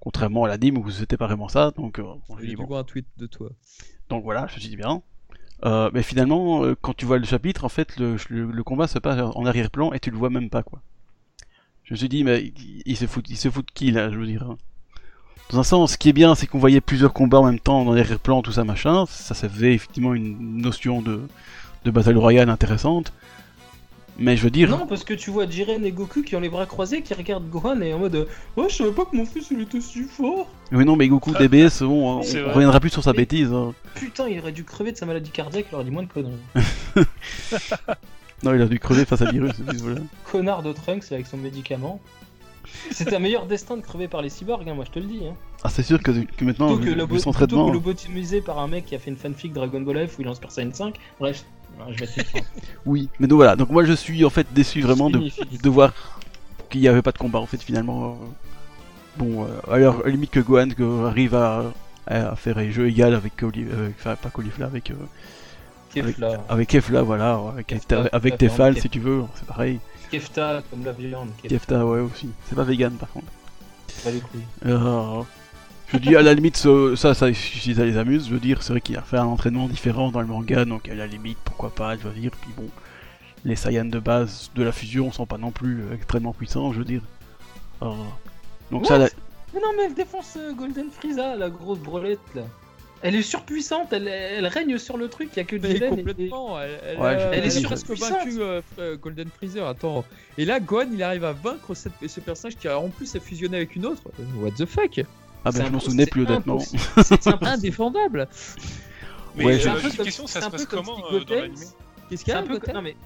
contrairement 0.00 0.44
à 0.44 0.48
l'anime 0.48 0.78
où 0.78 0.90
c'était 0.90 1.18
pas 1.18 1.26
vraiment 1.26 1.48
ça, 1.48 1.72
donc, 1.72 1.98
euh, 1.98 2.04
J'ai 2.42 2.56
bon. 2.56 2.64
voir 2.64 2.80
un 2.80 2.84
tweet 2.84 3.06
de 3.18 3.26
toi. 3.26 3.50
Donc 4.08 4.24
voilà, 4.24 4.46
je 4.48 4.54
me 4.54 4.60
suis 4.60 4.70
dit 4.70 4.76
bien. 4.76 5.02
Euh, 5.66 5.90
mais 5.92 6.02
finalement, 6.02 6.64
quand 6.80 6.94
tu 6.96 7.04
vois 7.04 7.18
le 7.18 7.26
chapitre, 7.26 7.64
en 7.64 7.68
fait, 7.68 7.98
le, 7.98 8.16
le, 8.30 8.50
le 8.50 8.64
combat 8.64 8.86
se 8.88 8.98
passe 8.98 9.20
en 9.20 9.44
arrière-plan 9.44 9.92
et 9.92 10.00
tu 10.00 10.10
le 10.10 10.16
vois 10.16 10.30
même 10.30 10.48
pas, 10.48 10.62
quoi. 10.62 10.80
Je 11.84 11.92
me 11.94 11.98
suis 11.98 12.08
dit, 12.08 12.24
mais 12.24 12.42
il, 12.44 12.82
il 12.86 12.96
se 12.96 13.06
fout, 13.06 13.28
il 13.28 13.36
se 13.36 13.50
fout 13.50 13.66
de 13.66 13.70
qui, 13.72 13.90
là, 13.90 14.10
je 14.10 14.18
veux 14.18 14.26
dire. 14.26 14.56
Dans 15.50 15.58
un 15.58 15.64
sens, 15.64 15.92
ce 15.92 15.98
qui 15.98 16.08
est 16.08 16.12
bien, 16.12 16.34
c'est 16.34 16.46
qu'on 16.46 16.58
voyait 16.58 16.80
plusieurs 16.80 17.12
combats 17.12 17.38
en 17.40 17.44
même 17.46 17.58
temps 17.58 17.84
dans 17.84 17.92
l'arrière-plan, 17.92 18.40
tout 18.42 18.52
ça, 18.52 18.62
machin. 18.64 19.04
Ça, 19.08 19.34
ça 19.34 19.48
faisait 19.48 19.74
effectivement 19.74 20.14
une 20.14 20.58
notion 20.62 21.02
de, 21.02 21.22
de 21.84 21.90
Battle 21.90 22.16
Royale 22.18 22.48
intéressante. 22.50 23.12
Mais 24.18 24.36
je 24.36 24.42
veux 24.42 24.50
dire... 24.50 24.68
Non, 24.68 24.86
parce 24.86 25.02
que 25.02 25.14
tu 25.14 25.30
vois 25.30 25.48
Jiren 25.48 25.82
et 25.84 25.92
Goku 25.92 26.22
qui 26.22 26.36
ont 26.36 26.40
les 26.40 26.50
bras 26.50 26.66
croisés, 26.66 27.00
qui 27.00 27.14
regardent 27.14 27.48
Gohan 27.48 27.80
et 27.80 27.94
en 27.94 27.98
mode 27.98 28.28
Oh, 28.56 28.66
je 28.68 28.74
savais 28.76 28.90
pas 28.92 29.06
que 29.06 29.16
mon 29.16 29.24
fils 29.24 29.48
il 29.50 29.62
était 29.62 29.80
si 29.80 30.02
fort 30.02 30.46
Mais 30.70 30.84
non, 30.84 30.94
mais 30.94 31.08
Goku, 31.08 31.32
DBS, 31.32 31.82
bon, 31.82 32.18
on, 32.18 32.20
reviendra 32.20 32.80
plus 32.80 32.90
sur 32.90 33.02
sa 33.02 33.12
Mais- 33.12 33.18
bêtise. 33.18 33.50
hein. 33.52 33.72
Putain, 33.94 34.28
il 34.28 34.38
aurait 34.40 34.52
dû 34.52 34.62
crever 34.64 34.92
de 34.92 34.96
sa 34.98 35.06
maladie 35.06 35.30
cardiaque, 35.30 35.66
il 35.72 35.74
aurait 35.74 35.84
dit 35.84 35.90
moins 35.90 36.02
de 36.02 36.08
conneries. 36.08 36.36
Non, 38.42 38.54
il 38.54 38.62
a 38.62 38.66
dû 38.66 38.78
crever 38.78 39.04
face 39.04 39.20
à 39.20 39.26
Virus. 39.30 39.52
voilà. 39.60 40.00
Connard 40.30 40.62
de 40.62 40.72
Trunks 40.72 41.04
avec 41.12 41.26
son 41.26 41.36
médicament. 41.36 42.00
C'est 42.90 43.12
un 43.14 43.18
meilleur 43.18 43.46
destin 43.46 43.76
de 43.76 43.82
crever 43.82 44.08
par 44.08 44.22
les 44.22 44.28
cyborgs, 44.28 44.68
hein, 44.68 44.74
moi 44.74 44.84
je 44.86 44.90
te 44.90 44.98
le 44.98 45.06
dis. 45.06 45.20
Hein. 45.26 45.34
Ah, 45.64 45.68
c'est 45.68 45.82
sûr 45.82 46.02
que, 46.02 46.10
que 46.10 46.44
maintenant, 46.44 46.68
Plutôt 46.68 46.82
que, 46.84 46.88
vu, 46.90 46.94
lobo- 46.94 47.14
vu 47.14 47.20
son 47.20 47.30
plutôt 47.32 47.46
traitement... 47.46 47.68
que 47.68 47.72
lobotomisé 47.72 48.40
par 48.40 48.58
un 48.58 48.68
mec 48.68 48.86
qui 48.86 48.94
a 48.94 48.98
fait 48.98 49.10
une 49.10 49.16
fanfic 49.16 49.52
Dragon 49.52 49.80
Ball 49.80 50.08
F 50.08 50.18
où 50.18 50.22
il 50.22 50.26
lance 50.26 50.40
Saiyan 50.48 50.72
5. 50.72 50.94
Bref, 51.18 51.44
je 51.90 51.98
vais 51.98 52.06
te. 52.06 52.20
Oui, 52.86 53.08
mais 53.18 53.26
donc 53.26 53.36
voilà, 53.36 53.56
donc 53.56 53.70
moi 53.70 53.84
je 53.84 53.92
suis 53.92 54.24
en 54.24 54.30
fait 54.30 54.46
déçu 54.52 54.80
vraiment 54.80 55.10
de, 55.10 55.20
de 55.62 55.68
voir 55.68 55.92
qu'il 56.70 56.80
n'y 56.80 56.88
avait 56.88 57.02
pas 57.02 57.12
de 57.12 57.18
combat 57.18 57.38
en 57.40 57.46
fait 57.46 57.62
finalement. 57.62 58.10
euh, 58.20 58.26
Bon, 59.16 59.44
euh, 59.44 59.48
alors 59.70 60.00
à 60.00 60.04
la 60.04 60.10
limite 60.10 60.30
que 60.30 60.40
Gohan 60.40 60.68
arrive 61.06 61.34
à, 61.34 61.72
à 62.06 62.36
faire 62.36 62.58
un 62.58 62.70
jeu 62.70 62.88
égal 62.88 63.14
avec 63.14 63.42
euh, 63.42 63.90
enfin 63.98 64.14
pas 64.16 64.30
Caulifla, 64.30 64.66
avec, 64.66 64.90
euh, 64.92 64.94
Kefla. 65.92 66.44
avec 66.48 66.68
Kefla, 66.68 67.02
voilà, 67.02 67.40
avec, 67.52 67.66
Kefta, 67.68 68.04
avec 68.12 68.38
Tefal 68.38 68.74
Kef- 68.74 68.80
si 68.82 68.88
tu 68.88 69.00
veux, 69.00 69.24
c'est 69.34 69.46
pareil. 69.46 69.80
Kefta 70.10 70.62
comme 70.70 70.84
la 70.84 70.92
viande. 70.92 71.28
Kefta. 71.42 71.48
Kefta, 71.48 71.86
ouais 71.86 72.00
aussi. 72.00 72.30
C'est 72.48 72.54
pas 72.54 72.64
vegan 72.64 72.92
par 72.94 73.10
contre. 73.10 73.26
Pas 74.04 74.10
les 74.10 74.20
couilles. 74.20 74.40
Euh, 74.66 75.22
je 75.92 75.98
dis 75.98 76.14
à 76.16 76.22
la 76.22 76.34
limite, 76.34 76.56
ce- 76.56 76.94
ça, 76.96 77.14
ça, 77.14 77.32
si 77.34 77.74
ça 77.74 77.84
les 77.84 77.96
amuse, 77.96 78.26
je 78.28 78.32
veux 78.34 78.40
dire, 78.40 78.62
c'est 78.62 78.72
vrai 78.72 78.80
qu'il 78.80 78.96
a 78.96 79.02
fait 79.02 79.18
un 79.18 79.24
entraînement 79.26 79.68
différent 79.68 80.10
dans 80.10 80.20
le 80.20 80.26
manga, 80.26 80.64
donc 80.64 80.88
à 80.88 80.94
la 80.94 81.06
limite, 81.06 81.38
pourquoi 81.44 81.70
pas, 81.70 81.96
je 81.96 82.02
veux 82.02 82.14
dire, 82.14 82.30
puis 82.40 82.50
bon, 82.56 82.68
les 83.44 83.56
Saiyans 83.56 83.84
de 83.86 83.98
base 83.98 84.50
de 84.54 84.62
la 84.62 84.72
fusion 84.72 85.10
sont 85.12 85.26
pas 85.26 85.38
non 85.38 85.50
plus 85.50 85.82
extrêmement 85.94 86.32
puissants, 86.32 86.72
je 86.72 86.78
veux 86.78 86.84
dire. 86.84 87.02
Euh, 87.82 87.90
donc 88.70 88.86
ça, 88.86 88.98
la- 88.98 89.08
Mais 89.54 89.60
non, 89.60 89.68
mais 89.76 89.84
elle 89.86 89.94
défonce 89.94 90.36
euh, 90.36 90.52
Golden 90.52 90.90
Frieza, 90.92 91.34
la 91.36 91.50
grosse 91.50 91.78
brelette 91.80 92.20
là. 92.34 92.42
Elle 93.02 93.14
est 93.14 93.22
surpuissante, 93.22 93.92
elle, 93.92 94.08
elle 94.08 94.46
règne 94.46 94.76
sur 94.76 94.98
le 94.98 95.08
truc, 95.08 95.30
il 95.32 95.38
y 95.38 95.40
a 95.40 95.44
que 95.44 95.56
et- 95.56 95.88
complètement, 95.88 96.60
elle, 96.60 96.78
elle, 96.84 96.98
Ouais, 96.98 97.16
euh, 97.18 97.30
Elle 97.32 97.44
est 97.46 97.56
a 97.56 97.66
presque 97.66 97.86
surpuissante. 97.86 98.18
vaincu 98.18 98.40
euh, 98.40 98.60
euh, 98.78 98.96
Golden 98.98 99.28
Freezer. 99.34 99.66
Attends, 99.66 100.04
et 100.36 100.44
là 100.44 100.60
Gohan 100.60 100.88
il 100.92 101.02
arrive 101.02 101.24
à 101.24 101.32
vaincre 101.32 101.74
cette- 101.74 101.92
ce 102.06 102.20
personnage 102.20 102.56
qui 102.56 102.68
en 102.68 102.88
plus 102.90 103.14
est 103.14 103.20
fusionné 103.20 103.56
avec 103.56 103.74
une 103.74 103.86
autre. 103.86 104.02
What 104.36 104.50
the 104.58 104.66
fuck? 104.66 105.00
Ah 105.46 105.50
ben 105.52 105.64
je 105.64 105.70
m'en 105.72 105.80
souvenais 105.80 106.04
plus 106.04 106.26
honnêtement. 106.26 106.58
C'est. 107.02 107.26
Indéfendable. 107.42 108.28
Mais 109.36 109.44
Ouais, 109.46 109.66
euh, 109.66 109.80
une 109.82 109.96
comme- 109.96 110.04
question, 110.04 110.26
ça 110.26 110.42
se 110.42 110.50
passe 110.50 110.66
comme 110.66 110.84
comment 110.84 110.98
euh, 111.12 111.20
dans 111.24 111.34
l'animé? 111.36 111.66
Qu'est-ce 112.10 112.24
qu'il 112.24 112.32
y 112.34 112.36
a 112.36 112.40
un 112.40 112.42
peu. 112.42 112.60
Non 112.74 112.82
mais. 112.82 112.96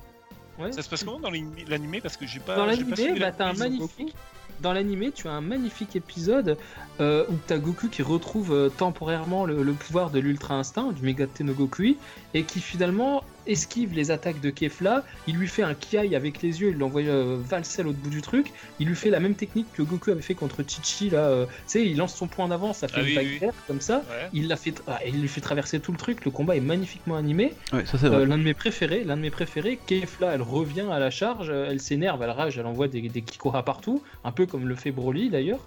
Ouais. 0.59 0.73
Ça 0.73 0.83
se 0.83 0.89
passe 0.89 1.05
comment 1.05 1.21
dans 1.21 1.31
l'animé? 1.31 2.01
Parce 2.01 2.17
que 2.17 2.27
j'ai 2.27 2.41
pas. 2.41 2.57
Dans 2.57 2.67
l'animé, 2.67 3.15
bah, 3.21 3.31
t'as 3.31 3.51
un 3.51 3.53
magnifique. 3.53 4.15
Dans 4.61 4.73
l'animé, 4.73 5.13
tu 5.13 5.29
as 5.29 5.33
un 5.33 5.41
magnifique 5.41 5.97
épisode 5.97 6.57
euh, 7.01 7.25
où 7.29 7.35
t'as 7.47 7.59
Goku 7.59 7.89
qui 7.89 8.03
retrouve 8.03 8.53
euh, 8.53 8.69
temporairement 8.69 9.47
le, 9.47 9.73
pouvoir 9.73 10.11
de 10.11 10.21
l'Ultra 10.21 10.55
Instinct, 10.55 10.93
du 10.93 11.03
Mega 11.03 11.27
Tenogokui, 11.27 11.99
et 12.35 12.45
qui 12.45 12.61
finalement 12.61 13.25
esquive 13.47 13.93
les 13.95 14.11
attaques 14.11 14.41
de 14.41 14.51
Kefla. 14.51 15.05
Il 15.27 15.37
lui 15.37 15.49
fait 15.49 15.63
un 15.63 15.75
kiai 15.75 16.15
avec 16.15 16.43
les 16.43 16.61
yeux, 16.61 16.71
il 16.71 16.79
l'envoie 16.79 17.03
euh, 17.03 17.39
valser 17.41 17.81
à 17.81 17.85
l'autre 17.85 17.99
bout 17.99 18.11
du 18.11 18.23
truc. 18.23 18.53
Il 18.81 18.89
lui 18.89 18.97
fait 18.97 19.11
la 19.11 19.21
même 19.21 19.35
technique 19.35 19.67
que 19.73 19.83
Goku 19.83 20.11
avait 20.11 20.23
fait 20.23 20.35
contre 20.35 20.63
Chichi 20.67 21.11
là. 21.11 21.19
euh, 21.19 21.47
tu 21.47 21.53
sais, 21.67 21.87
il 21.87 21.97
lance 21.97 22.15
son 22.15 22.27
point 22.27 22.49
d'avant, 22.49 22.73
ça 22.73 22.89
fait 22.89 22.95
Ah 22.99 23.01
une 23.01 23.07
oui, 23.07 23.15
vague 23.15 23.27
oui. 23.27 23.39
verte 23.39 23.57
comme 23.67 23.81
ça. 23.81 23.99
Ouais. 24.09 24.29
Il 24.33 24.49
l'a 24.49 24.57
fait, 24.57 24.75
ah, 24.87 24.99
il 25.07 25.21
lui 25.21 25.29
fait 25.29 25.41
traverser 25.41 25.81
tout 25.81 25.93
le 25.93 25.99
truc. 25.99 26.25
Le 26.25 26.31
combat 26.31 26.57
est 26.57 26.61
magnifiquement 26.61 27.17
animé. 27.17 27.53
Ouais, 27.73 27.85
ça 27.87 27.99
c'est 27.99 28.07
Euh, 28.07 28.27
l'un 28.27 28.39
de 28.39 28.43
mes 28.43 28.55
préférés, 28.55 29.05
l'un 29.05 29.17
de 29.17 29.23
mes 29.23 29.31
préférés, 29.31 29.79
Kefla, 29.87 30.33
elle 30.35 30.43
revient 30.43 30.87
à 30.91 30.99
la 30.99 31.11
charge, 31.11 31.51
elle 31.51 31.81
s'énerve, 31.81 32.23
elle 32.23 32.31
rage, 32.31 32.59
elle 32.59 32.67
envoie 32.67 32.89
des, 32.89 33.01
des 33.09 33.23
Kikoha 33.23 33.63
partout, 33.63 34.03
un 34.25 34.33
peu 34.33 34.47
comme 34.47 34.67
le 34.69 34.75
fait 34.75 34.91
Broly 34.93 35.31
d'ailleurs, 35.31 35.61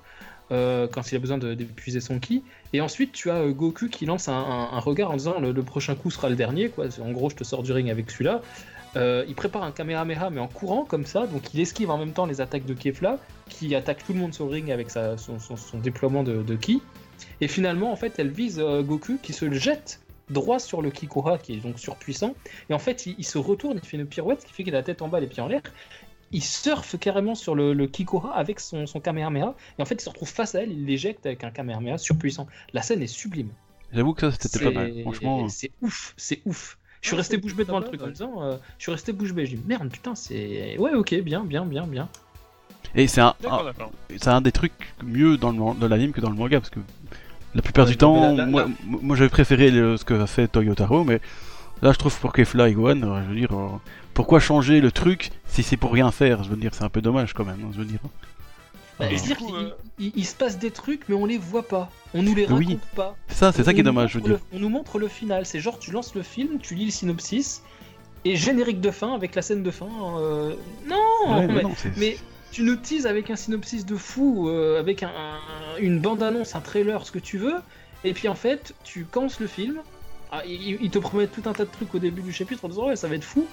euh, 0.51 0.87
quand 0.87 1.11
il 1.11 1.15
a 1.15 1.19
besoin 1.19 1.37
d'épuiser 1.37 1.99
son 1.99 2.19
ki. 2.19 2.43
Et 2.71 2.79
ensuite, 2.79 3.11
tu 3.11 3.29
as 3.29 3.35
euh, 3.35 3.51
Goku 3.51 3.89
qui 3.89 4.05
lance 4.05 4.29
un, 4.29 4.79
regard 4.79 5.11
en 5.11 5.17
disant 5.17 5.39
le, 5.39 5.63
prochain 5.63 5.95
coup 5.95 6.09
sera 6.09 6.29
le 6.29 6.35
dernier, 6.35 6.69
quoi. 6.69 6.85
En 7.01 7.11
gros, 7.11 7.29
je 7.29 7.35
te 7.35 7.43
sors 7.43 7.63
du 7.63 7.71
ring 7.71 7.89
avec 7.89 8.09
celui-là. 8.09 8.41
Euh, 8.95 9.25
il 9.27 9.35
prépare 9.35 9.63
un 9.63 9.71
Kamehameha, 9.71 10.29
mais 10.29 10.39
en 10.39 10.47
courant 10.47 10.85
comme 10.85 11.05
ça, 11.05 11.27
donc 11.27 11.53
il 11.53 11.59
esquive 11.59 11.89
en 11.89 11.97
même 11.97 12.13
temps 12.13 12.25
les 12.25 12.39
attaques 12.39 12.65
de 12.65 12.73
Kefla, 12.73 13.19
qui 13.49 13.75
attaque 13.75 14.05
tout 14.05 14.13
le 14.13 14.19
monde 14.19 14.33
sur 14.33 14.45
le 14.45 14.51
ring 14.51 14.71
avec 14.71 14.89
son, 14.89 15.77
déploiement 15.83 16.23
de, 16.23 16.55
ki. 16.55 16.81
Et 17.41 17.47
finalement, 17.47 17.91
en 17.91 17.95
fait, 17.95 18.13
elle 18.17 18.31
vise 18.31 18.59
Goku 18.59 19.17
qui 19.21 19.33
se 19.33 19.51
jette 19.51 19.99
droit 20.29 20.59
sur 20.59 20.81
le 20.81 20.91
Kikoha, 20.91 21.37
qui 21.37 21.53
est 21.53 21.57
donc 21.57 21.79
surpuissant. 21.79 22.35
Et 22.69 22.73
en 22.73 22.79
fait, 22.79 23.05
il, 23.05 23.15
il 23.17 23.25
se 23.25 23.37
retourne, 23.37 23.79
il 23.81 23.87
fait 23.87 23.97
une 23.97 24.05
pirouette, 24.05 24.41
ce 24.41 24.45
qui 24.45 24.53
fait 24.53 24.63
qu'il 24.63 24.75
a 24.75 24.79
la 24.79 24.83
tête 24.83 25.01
en 25.01 25.09
bas, 25.09 25.19
les 25.19 25.27
pieds 25.27 25.43
en 25.43 25.47
l'air. 25.47 25.61
Il 26.31 26.43
surfe 26.43 26.97
carrément 26.99 27.35
sur 27.35 27.55
le, 27.55 27.73
le 27.73 27.87
Kikoha 27.87 28.31
avec 28.33 28.59
son, 28.59 28.85
son 28.85 28.99
Kamehameha. 28.99 29.55
Et 29.79 29.81
en 29.81 29.85
fait, 29.85 29.95
il 29.95 30.01
se 30.01 30.09
retrouve 30.09 30.29
face 30.29 30.55
à 30.55 30.61
elle, 30.63 30.71
il 30.71 30.85
l'éjecte 30.85 31.25
avec 31.25 31.43
un 31.43 31.51
Kamehameha 31.51 31.97
surpuissant. 31.97 32.47
La 32.73 32.81
scène 32.81 33.01
est 33.01 33.07
sublime. 33.07 33.49
J'avoue 33.93 34.13
que 34.13 34.29
ça 34.29 34.37
c'était 34.39 34.65
pas 34.65 34.71
mal, 34.71 34.93
franchement. 35.03 35.47
C'est 35.47 35.71
ouf, 35.81 36.13
c'est 36.17 36.41
ouf. 36.45 36.77
Je 37.01 37.07
suis 37.09 37.15
resté 37.15 37.37
bouche 37.37 37.55
bée 37.55 37.63
devant 37.63 37.79
le 37.79 37.85
truc 37.85 38.01
en 38.01 38.07
disant, 38.07 38.41
euh, 38.41 38.57
je 38.77 38.83
suis 38.83 38.91
resté 38.91 39.13
bouche 39.13 39.31
bée. 39.33 39.45
J'ai 39.45 39.55
dit 39.55 39.63
merde, 39.65 39.89
putain, 39.89 40.15
c'est. 40.15 40.77
Ouais, 40.77 40.93
ok, 40.93 41.13
bien, 41.21 41.45
bien, 41.45 41.65
bien, 41.65 41.87
bien. 41.87 42.09
Et 42.95 43.07
c'est 43.07 43.21
un, 43.21 43.35
c'est 44.17 44.27
un 44.27 44.41
des 44.41 44.51
trucs 44.51 44.93
mieux 45.03 45.37
dans 45.37 45.51
le 45.51 45.57
man- 45.57 45.77
dans 45.79 45.87
l'anime 45.87 46.11
que 46.11 46.21
dans 46.21 46.29
le 46.29 46.35
manga 46.35 46.59
parce 46.59 46.69
que 46.69 46.79
la 47.53 47.61
plupart 47.61 47.85
Ouais, 47.85 47.91
du 47.91 47.97
temps, 47.97 48.35
moi, 48.47 48.67
moi 48.83 49.15
j'avais 49.15 49.29
préféré 49.29 49.71
le- 49.71 49.95
ce 49.97 50.03
que 50.03 50.13
a 50.13 50.27
fait 50.27 50.47
Toyotaro, 50.47 51.03
mais 51.03 51.21
là 51.81 51.91
je 51.91 51.97
trouve 51.97 52.17
pour 52.19 52.33
Kefla 52.33 52.71
Gohan, 52.71 53.01
euh, 53.03 53.21
je 53.23 53.29
veux 53.29 53.35
dire, 53.35 53.53
euh, 53.57 53.67
pourquoi 54.13 54.39
changer 54.39 54.81
le 54.81 54.91
truc 54.91 55.31
si 55.47 55.63
c'est 55.63 55.77
pour 55.77 55.91
rien 55.93 56.11
faire? 56.11 56.43
Je 56.43 56.49
veux 56.49 56.55
dire, 56.57 56.71
c'est 56.73 56.83
un 56.83 56.89
peu 56.89 57.01
dommage 57.01 57.33
quand 57.33 57.45
même, 57.45 57.59
hein, 57.63 57.69
je 57.73 57.79
veux 57.79 57.85
dire. 57.85 57.99
Bah, 58.99 59.05
il- 59.99 60.11
il 60.15 60.25
se 60.25 60.33
passe 60.35 60.57
des 60.57 60.71
trucs, 60.71 61.07
mais 61.07 61.13
on 61.13 61.25
les 61.27 61.37
voit 61.37 61.67
pas. 61.67 61.91
On 62.15 62.23
nous 62.23 62.33
les 62.33 62.45
raconte 62.45 62.65
Oui. 62.65 62.79
pas. 62.95 63.15
Ça, 63.27 63.51
c'est 63.51 63.63
ça 63.63 63.73
qui 63.73 63.79
est 63.79 63.83
On 63.83 63.85
nous 63.85 63.89
dommage, 63.91 64.11
je 64.13 64.17
veux 64.19 64.21
montre 64.27 64.39
dire. 64.39 64.47
le- 64.51 64.57
on 64.57 64.59
nous 64.61 64.69
montre 64.69 64.97
le 64.97 65.07
final. 65.07 65.45
C'est 65.45 65.59
genre, 65.59 65.77
tu 65.77 65.91
lances 65.91 66.15
le 66.15 66.23
film, 66.23 66.57
tu 66.59 66.73
lis 66.73 66.85
le 66.85 66.91
synopsis, 66.91 67.61
et 68.25 68.35
générique 68.35 68.81
de 68.81 68.89
fin 68.89 69.13
avec 69.13 69.35
la 69.35 69.43
scène 69.43 69.61
de 69.61 69.69
fin. 69.69 69.85
euh, 70.17 70.55
Non 70.87 70.95
Ouais, 71.27 71.45
mais, 71.47 71.53
mais 71.53 71.61
non, 71.61 71.71
mais 71.97 72.17
tu 72.51 72.63
nous 72.63 72.75
teases 72.75 73.05
avec 73.05 73.29
un 73.29 73.35
synopsis 73.35 73.85
de 73.85 73.95
fou, 73.95 74.49
euh, 74.49 74.79
avec 74.79 75.03
un, 75.03 75.09
un- 75.09 75.77
une 75.79 75.99
bande-annonce, 75.99 76.55
un 76.55 76.61
trailer, 76.61 77.05
ce 77.05 77.11
que 77.11 77.19
tu 77.19 77.37
veux, 77.37 77.57
et 78.03 78.13
puis 78.13 78.27
en 78.29 78.35
fait, 78.35 78.73
tu 78.83 79.05
commences 79.05 79.39
le 79.39 79.45
film. 79.47 79.77
Ah, 80.31 80.41
ils, 80.45 80.77
ils 80.81 80.89
te 80.89 80.99
promettent 80.99 81.31
tout 81.31 81.47
un 81.49 81.53
tas 81.53 81.65
de 81.65 81.69
trucs 81.71 81.93
au 81.95 81.99
début 81.99 82.21
du 82.21 82.31
chapitre 82.33 82.65
en 82.65 82.69
disant 82.69 82.87
ouais, 82.87 82.95
ça 82.95 83.07
va 83.07 83.15
être 83.15 83.23
fou. 83.23 83.45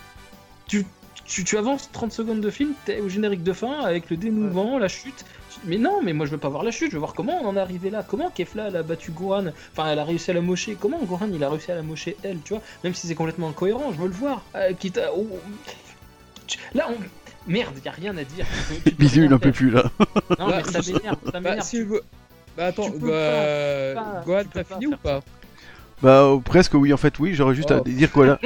tu, 0.67 0.85
tu, 1.25 1.45
tu 1.45 1.57
avances 1.57 1.91
30 1.93 2.13
secondes 2.13 2.41
de 2.41 2.51
film, 2.51 2.73
t'es 2.85 3.01
au 3.01 3.09
générique 3.09 3.43
de 3.43 3.53
fin 3.53 3.81
avec 3.81 4.11
le 4.11 4.17
dénouement, 4.17 4.79
la 4.79 4.89
chute. 4.89 5.25
Mais 5.65 5.79
non, 5.79 6.03
mais 6.03 6.13
moi 6.13 6.27
je 6.27 6.33
veux 6.33 6.39
pas 6.39 6.49
voir 6.49 6.65
la 6.65 6.71
chute, 6.73 6.89
je 6.91 6.97
veux 6.97 6.99
voir 7.01 7.15
comment 7.15 7.41
on 7.43 7.47
en 7.47 7.57
est 7.57 7.61
arrivé 7.61 7.89
là. 7.89 8.05
Comment 8.07 8.29
Kefla 8.31 8.69
elle 8.69 8.77
a 8.77 8.83
battu 8.83 9.13
Gohan, 9.13 9.47
enfin 9.73 9.89
elle 9.91 9.99
a 10.01 10.05
réussi 10.05 10.31
à 10.33 10.35
la 10.35 10.41
mocher. 10.43 10.77
Comment 10.79 10.99
Gohan 11.05 11.29
il 11.33 11.43
a 11.45 11.49
réussi 11.49 11.71
à 11.71 11.77
la 11.77 11.83
mocher 11.83 12.17
elle, 12.25 12.41
tu 12.45 12.53
vois? 12.55 12.63
Même 12.83 12.93
si 12.93 13.07
c'est 13.07 13.15
complètement 13.15 13.49
incohérent, 13.49 13.93
je 13.93 13.99
veux 14.01 14.09
le 14.09 14.13
voir. 14.15 14.43
Euh, 14.57 14.73
quitte 14.75 14.99
à- 14.99 15.13
oh, 15.17 15.27
Là, 16.75 16.89
on. 16.91 16.97
Merde, 17.51 17.75
y 17.85 17.89
a 17.89 17.93
rien 17.93 18.17
à 18.17 18.25
dire. 18.25 18.47
Rien 18.99 19.09
il 19.25 19.29
n'en 19.31 19.39
peut 19.39 19.53
plus 19.53 19.71
là. 19.71 19.85
Non, 20.39 20.49
Bah, 20.49 20.63
mais 20.67 20.73
ça 20.73 20.81
m'énerve, 20.93 21.17
ça 21.25 21.31
Bah, 21.33 21.41
m'énerve. 21.41 21.67
si 21.67 21.83
vous... 21.83 21.99
bah 22.57 22.67
attends, 22.67 22.89
bah... 22.91 23.95
pas- 23.95 24.23
Gohan, 24.25 24.43
t'as 24.53 24.65
fini 24.65 24.87
ou 24.87 24.97
pas? 24.97 25.21
Bah 26.05 26.23
euh, 26.25 26.39
presque 26.39 26.75
oui 26.75 26.93
en 26.93 26.97
fait 26.99 27.19
oui, 27.19 27.35
j'aurais 27.35 27.55
juste 27.55 27.71
à 27.71 27.79
Oh. 27.81 27.89
dire 27.89 28.13
quoi 28.13 28.27
là. 28.27 28.39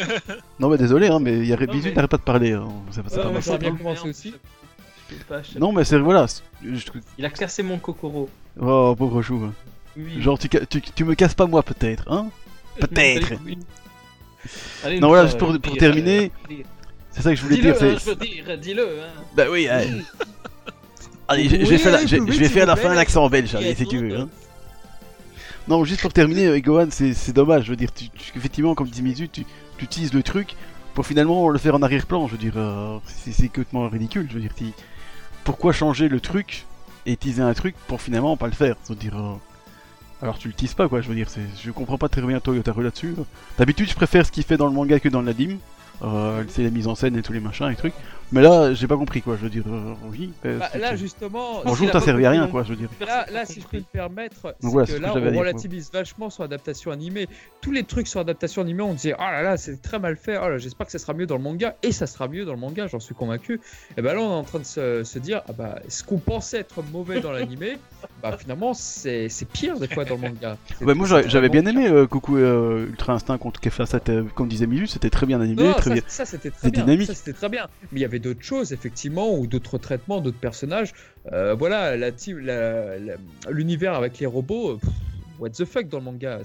non 0.60 0.68
mais 0.68 0.78
désolé 0.78 1.08
hein, 1.08 1.18
mais 1.20 1.44
y 1.44 1.52
a... 1.52 1.56
Non, 1.56 1.66
Bisous 1.72 1.88
mais- 1.88 1.94
n'arrête 1.94 2.10
pas 2.10 2.16
de 2.16 2.22
parler. 2.22 2.52
hein. 2.52 2.64
Ouais, 2.96 3.40
ça 3.42 3.58
bien 3.58 3.72
hein. 3.72 3.76
commencé 3.76 4.08
aussi. 4.08 4.34
je 5.10 5.14
sais 5.16 5.24
pas, 5.24 5.42
je 5.42 5.50
sais 5.52 5.58
Non 5.58 5.72
mais 5.72 5.84
c'est 5.84 5.98
voilà. 5.98 6.28
c'est- 6.28 6.42
je- 6.62 6.86
Il 7.18 7.24
a 7.26 7.30
cassé 7.30 7.62
mon 7.64 7.78
Kokoro. 7.78 8.30
Oh 8.60 8.94
pauvre 8.96 9.20
chou. 9.20 9.42
hein. 9.44 9.52
Oui. 9.96 10.22
Genre 10.22 10.38
tu, 10.38 10.48
ca- 10.50 10.64
tu, 10.64 10.80
tu 10.80 11.04
me 11.04 11.14
casses 11.14 11.34
pas 11.34 11.46
moi 11.46 11.62
peut-être, 11.64 12.04
hein 12.10 12.28
peut-être. 12.78 13.32
Allez, 14.84 14.98
Non, 15.00 15.08
une 15.08 15.12
voilà, 15.14 15.22
fois, 15.22 15.26
juste 15.26 15.38
pour- 15.38 15.50
euh, 15.50 15.58
pour 15.58 15.72
dire, 15.72 15.80
terminer, 15.80 16.32
euh, 16.44 16.48
dire. 16.54 16.66
C'est 17.10 17.22
ça 17.22 17.30
que 17.30 17.36
je 17.36 17.42
voulais 17.42 17.56
Dis-le, 17.56 17.72
dire. 17.72 17.82
hein, 17.82 17.96
c'est- 17.98 18.04
je 18.04 18.10
veux 18.10 18.16
dire, 18.16 18.58
dis-le. 18.58 18.82
Hein. 19.02 19.06
Bah 19.36 19.44
oui. 19.50 19.66
euh, 19.68 19.84
Allez, 21.28 21.42
Oui, 21.44 21.48
je, 21.60 21.64
je 21.64 21.70
vais 21.70 21.78
faire 21.78 21.92
la- 21.92 22.00
oui, 22.00 22.08
je, 22.08 22.16
oui, 22.16 22.32
je 22.32 22.38
vais 22.38 22.44
s'il 22.46 22.52
faire 22.54 22.62
à 22.64 22.66
la 22.66 22.76
fin 22.76 22.88
plaît. 22.88 22.96
un 22.98 23.00
accent 23.00 23.28
belge, 23.28 23.54
allez, 23.54 23.74
si 23.74 23.86
tu 23.86 23.98
veux. 23.98 24.16
Hein. 24.20 24.28
Non, 25.68 25.84
juste 25.84 26.00
pour 26.00 26.12
terminer, 26.12 26.46
euh, 26.46 26.60
Gohan, 26.60 26.88
c'est 26.90 27.32
dommage. 27.32 27.64
Je 27.64 27.70
veux 27.70 27.76
dire, 27.76 27.92
tu, 27.92 28.06
effectivement, 28.36 28.74
comme 28.74 28.88
dit 28.88 29.02
Mizu, 29.02 29.28
tu, 29.28 29.44
tu 29.78 29.84
utilises 29.84 30.12
le 30.12 30.22
truc 30.22 30.56
pour 30.94 31.06
finalement 31.06 31.48
le 31.48 31.58
faire 31.58 31.74
en 31.74 31.82
arrière-plan. 31.82 32.26
Je 32.26 32.32
veux 32.32 32.38
dire, 32.38 32.54
euh, 32.56 32.98
c'est 33.06 33.46
complètement 33.48 33.88
ridicule. 33.88 34.26
Je 34.28 34.34
veux 34.34 34.40
dire, 34.40 34.52
pourquoi 35.44 35.72
changer 35.72 36.08
le 36.08 36.20
truc 36.20 36.66
et 37.06 37.12
utiliser 37.12 37.42
un 37.42 37.54
truc 37.54 37.74
pour 37.86 38.00
finalement 38.00 38.36
pas 38.36 38.46
le 38.46 38.52
faire 38.52 38.76
Je 38.84 38.90
veux 38.90 38.98
dire, 38.98 39.16
euh, 39.16 39.34
alors 40.20 40.38
tu 40.38 40.48
l'utilises 40.48 40.74
pas, 40.74 40.88
quoi. 40.88 41.00
Je 41.00 41.08
veux 41.08 41.14
dire, 41.14 41.28
je 41.62 41.70
comprends 41.70 41.98
pas 41.98 42.08
très 42.08 42.22
bien 42.22 42.40
Toyotaru 42.40 42.82
là-dessus. 42.82 43.14
D'habitude, 43.58 43.88
je 43.88 43.94
préfère 43.94 44.26
ce 44.26 44.32
qu'il 44.32 44.44
fait 44.44 44.56
dans 44.56 44.66
le 44.66 44.72
manga 44.72 44.98
que 45.00 45.08
dans 45.08 45.22
l'anime. 45.22 45.58
Euh, 46.02 46.42
c'est 46.48 46.62
la 46.62 46.70
mise 46.70 46.88
en 46.88 46.94
scène 46.94 47.16
et 47.16 47.22
tous 47.22 47.32
les 47.32 47.40
machins 47.40 47.70
et 47.70 47.76
trucs. 47.76 47.94
Mais 48.32 48.40
là, 48.40 48.72
j'ai 48.72 48.86
pas 48.86 48.96
compris, 48.96 49.20
quoi. 49.20 49.36
Je 49.36 49.42
veux 49.42 49.50
dire, 49.50 49.64
euh, 49.68 49.94
oui. 50.10 50.32
euh, 50.46 50.58
Bah, 50.58 50.70
là 50.78 50.96
justement, 50.96 51.62
Bonjour, 51.64 51.90
t'as 51.90 52.00
servi 52.00 52.24
à 52.24 52.30
rien, 52.30 52.48
quoi, 52.48 52.62
je 52.62 52.70
veux 52.70 52.76
dire. 52.76 52.88
Là, 53.06 53.26
là, 53.30 53.44
si 53.44 53.60
je 53.60 53.66
peux 53.66 53.76
me 53.76 53.82
permettre, 53.82 54.54
c'est 54.58 54.68
voilà, 54.68 54.86
que 54.86 54.92
que 54.92 54.98
là, 54.98 55.10
j'avais 55.12 55.36
on 55.36 55.40
relativise 55.40 55.90
vachement 55.92 56.30
sur 56.30 56.42
l'adaptation 56.42 56.90
animée. 56.90 57.28
Tous 57.60 57.72
les 57.72 57.84
trucs 57.84 58.06
sur 58.06 58.20
l'adaptation 58.20 58.62
animée, 58.62 58.82
on 58.82 58.94
disait, 58.94 59.14
oh 59.18 59.22
là 59.22 59.42
là, 59.42 59.56
c'est 59.58 59.80
très 59.82 59.98
mal 59.98 60.16
fait, 60.16 60.38
oh 60.42 60.48
là, 60.48 60.56
j'espère 60.58 60.86
que 60.86 60.92
ça 60.92 60.98
sera 60.98 61.12
mieux 61.12 61.26
dans 61.26 61.36
le 61.36 61.42
manga, 61.42 61.76
et 61.82 61.92
ça 61.92 62.06
sera 62.06 62.26
mieux 62.26 62.44
dans 62.46 62.54
le 62.54 62.58
manga, 62.60 62.86
j'en 62.86 63.00
suis 63.00 63.14
convaincu. 63.14 63.60
Et 63.98 64.02
ben 64.02 64.14
là, 64.14 64.20
on 64.20 64.30
est 64.30 64.34
en 64.34 64.44
train 64.44 64.60
de 64.60 64.64
se, 64.64 65.04
se 65.04 65.18
dire, 65.18 65.42
ah 65.48 65.52
bah, 65.52 65.80
ce 65.88 66.02
qu'on 66.02 66.18
pensait 66.18 66.60
être 66.60 66.82
mauvais 66.90 67.20
dans 67.20 67.32
l'animé, 67.32 67.76
bah 68.22 68.34
finalement, 68.38 68.72
c'est 68.72 69.28
pire 69.52 69.78
des 69.78 69.88
fois 69.88 70.06
dans 70.06 70.14
le 70.14 70.22
manga. 70.22 70.56
Moi 70.80 71.22
j'avais 71.26 71.48
bien 71.50 71.66
aimé 71.66 71.88
euh, 71.88 72.06
Coucou 72.06 72.38
euh, 72.38 72.86
Ultra 72.88 73.12
Instinct 73.12 73.36
contre 73.36 73.60
Kefla, 73.60 73.84
comme 74.34 74.48
disait 74.48 74.66
Milu, 74.66 74.86
c'était 74.86 75.10
très 75.10 75.26
bien 75.26 75.40
animé, 75.40 75.64
Non, 75.64 75.72
très 75.74 75.82
ça, 75.82 75.94
bien. 75.94 76.02
ça, 76.06 76.24
c'était 76.24 76.50
très 76.50 76.70
dynamique. 76.70 77.08
Ça, 77.08 77.14
c'était 77.14 77.32
très 77.34 77.48
bien. 77.50 77.66
Mais 77.90 78.00
il 78.00 78.02
y 78.02 78.04
avait 78.04 78.21
d'autres 78.22 78.42
choses, 78.42 78.72
effectivement, 78.72 79.34
ou 79.34 79.46
d'autres 79.46 79.78
traitements, 79.78 80.20
d'autres 80.20 80.40
personnages. 80.40 80.92
Euh, 81.32 81.54
voilà, 81.54 81.96
l'univers 83.50 83.94
avec 83.94 84.18
les 84.18 84.26
robots. 84.26 84.78
What 85.38 85.50
the 85.50 85.64
fuck 85.64 85.88
dans 85.88 85.98
le 85.98 86.04
manga, 86.04 86.40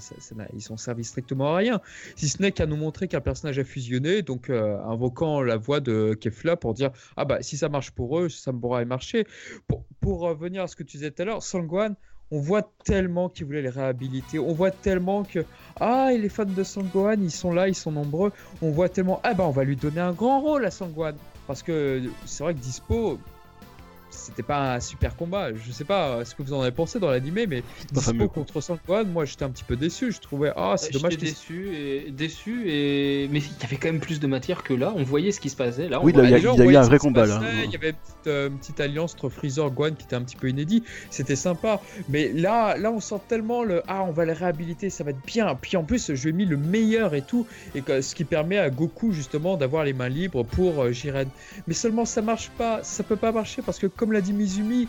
ils 0.54 0.60
sont 0.60 0.76
servis 0.76 1.04
strictement 1.04 1.54
à 1.54 1.58
rien. 1.58 1.80
Si 2.16 2.28
ce 2.28 2.42
n'est 2.42 2.50
qu'à 2.50 2.66
nous 2.66 2.76
montrer 2.76 3.06
qu'un 3.06 3.20
personnage 3.20 3.56
a 3.60 3.64
fusionné, 3.64 4.22
donc 4.22 4.50
euh, 4.50 4.76
invoquant 4.82 5.40
la 5.40 5.56
voix 5.56 5.78
de 5.78 6.18
Kefla 6.20 6.56
pour 6.56 6.74
dire 6.74 6.90
ah 7.16 7.24
bah 7.24 7.38
si 7.40 7.56
ça 7.56 7.68
marche 7.68 7.92
pour 7.92 8.18
eux, 8.18 8.28
ça 8.28 8.50
me 8.50 8.58
pourra 8.58 8.84
marcher. 8.84 9.24
Pour, 9.68 9.84
pour 10.00 10.20
revenir 10.20 10.64
à 10.64 10.66
ce 10.66 10.74
que 10.74 10.82
tu 10.82 10.96
disais 10.96 11.12
tout 11.12 11.22
à 11.22 11.26
l'heure, 11.26 11.44
Sangwan, 11.44 11.94
on 12.30 12.40
voit 12.40 12.72
tellement 12.84 13.28
qu'ils 13.28 13.46
voulaient 13.46 13.62
les 13.62 13.68
réhabiliter, 13.68 14.38
on 14.38 14.52
voit 14.52 14.70
tellement 14.72 15.22
que 15.22 15.44
ah 15.80 16.12
et 16.12 16.18
les 16.18 16.28
fans 16.28 16.44
de 16.44 16.64
Sangwan 16.64 17.22
ils 17.22 17.30
sont 17.30 17.52
là, 17.52 17.68
ils 17.68 17.74
sont 17.74 17.92
nombreux, 17.92 18.32
on 18.62 18.70
voit 18.70 18.88
tellement 18.88 19.20
ah 19.22 19.34
bah 19.34 19.44
on 19.46 19.52
va 19.52 19.64
lui 19.64 19.76
donner 19.76 20.00
un 20.00 20.12
grand 20.12 20.40
rôle 20.40 20.64
à 20.64 20.70
Sangwan 20.70 21.14
parce 21.48 21.62
que 21.62 22.02
c'est 22.26 22.44
vrai 22.44 22.54
que 22.54 22.60
Dispo 22.60 23.18
c'était 24.10 24.42
pas 24.42 24.74
un 24.74 24.80
super 24.80 25.16
combat. 25.16 25.54
Je 25.54 25.72
sais 25.72 25.84
pas 25.84 26.24
ce 26.24 26.34
que 26.34 26.42
vous 26.42 26.52
en 26.52 26.62
avez 26.62 26.72
pensé 26.72 26.98
dans 26.98 27.10
l'animé, 27.10 27.46
mais 27.46 27.62
Dispo 27.92 28.28
contre 28.28 28.60
Sangwan, 28.60 29.08
moi 29.10 29.24
j'étais 29.24 29.44
un 29.44 29.50
petit 29.50 29.64
peu 29.64 29.76
déçu. 29.76 30.12
Je 30.12 30.20
trouvais 30.20 30.52
ah 30.56 30.74
c'est 30.76 30.86
J'étais 30.86 30.98
dommage 30.98 31.16
qu'il 31.16 31.28
déçu 31.28 31.68
et 31.74 32.10
déçu 32.10 32.70
et 32.70 33.28
mais 33.30 33.38
il 33.40 33.62
y 33.62 33.64
avait 33.64 33.76
quand 33.76 33.88
même 33.88 34.00
plus 34.00 34.20
de 34.20 34.26
matière 34.26 34.62
que 34.62 34.74
là. 34.74 34.92
On 34.96 35.02
voyait 35.02 35.32
ce 35.32 35.40
qui 35.40 35.50
se 35.50 35.56
passait. 35.56 35.88
Là, 35.88 36.00
on 36.00 36.04
Oui, 36.04 36.12
il 36.14 36.18
y 36.30 36.34
a- 36.34 36.38
y 36.38 36.46
a 36.46 36.64
eu 36.64 36.76
un 36.76 36.82
vrai 36.82 36.98
combat, 36.98 37.26
là. 37.26 37.40
Il 37.64 37.70
y 37.70 37.76
avait 37.76 37.90
une 37.90 37.94
petite, 37.96 38.26
euh, 38.26 38.48
une 38.48 38.58
petite 38.58 38.80
alliance 38.80 39.14
entre 39.14 39.28
Freezer 39.28 39.66
et 39.66 39.70
Gohan 39.70 39.92
qui 39.92 40.04
était 40.04 40.16
un 40.16 40.22
petit 40.22 40.36
peu 40.36 40.48
inédit. 40.48 40.82
C'était 41.10 41.36
sympa. 41.36 41.80
Mais 42.08 42.32
là, 42.32 42.76
là, 42.76 42.90
on 42.90 43.00
sent 43.00 43.20
tellement 43.28 43.64
le 43.64 43.82
Ah, 43.88 44.02
on 44.04 44.10
va 44.12 44.24
les 44.24 44.32
réhabiliter, 44.32 44.90
ça 44.90 45.04
va 45.04 45.10
être 45.10 45.24
bien. 45.26 45.54
Puis 45.60 45.76
en 45.76 45.84
plus, 45.84 46.14
je 46.14 46.22
lui 46.24 46.30
ai 46.30 46.32
mis 46.32 46.44
le 46.44 46.56
meilleur 46.56 47.14
et 47.14 47.22
tout. 47.22 47.46
Et 47.74 47.82
que, 47.82 48.00
ce 48.00 48.14
qui 48.14 48.24
permet 48.24 48.58
à 48.58 48.70
Goku, 48.70 49.12
justement, 49.12 49.56
d'avoir 49.56 49.84
les 49.84 49.92
mains 49.92 50.08
libres 50.08 50.44
pour 50.44 50.82
euh, 50.82 50.92
Jiren. 50.92 51.28
Mais 51.66 51.74
seulement, 51.74 52.04
ça 52.04 52.22
marche 52.22 52.50
pas. 52.50 52.82
Ça 52.82 53.02
peut 53.02 53.16
pas 53.16 53.32
marcher 53.32 53.62
parce 53.62 53.78
que, 53.78 53.86
comme 53.98 54.12
l'a 54.12 54.22
dit 54.22 54.32
Mizumi, 54.32 54.88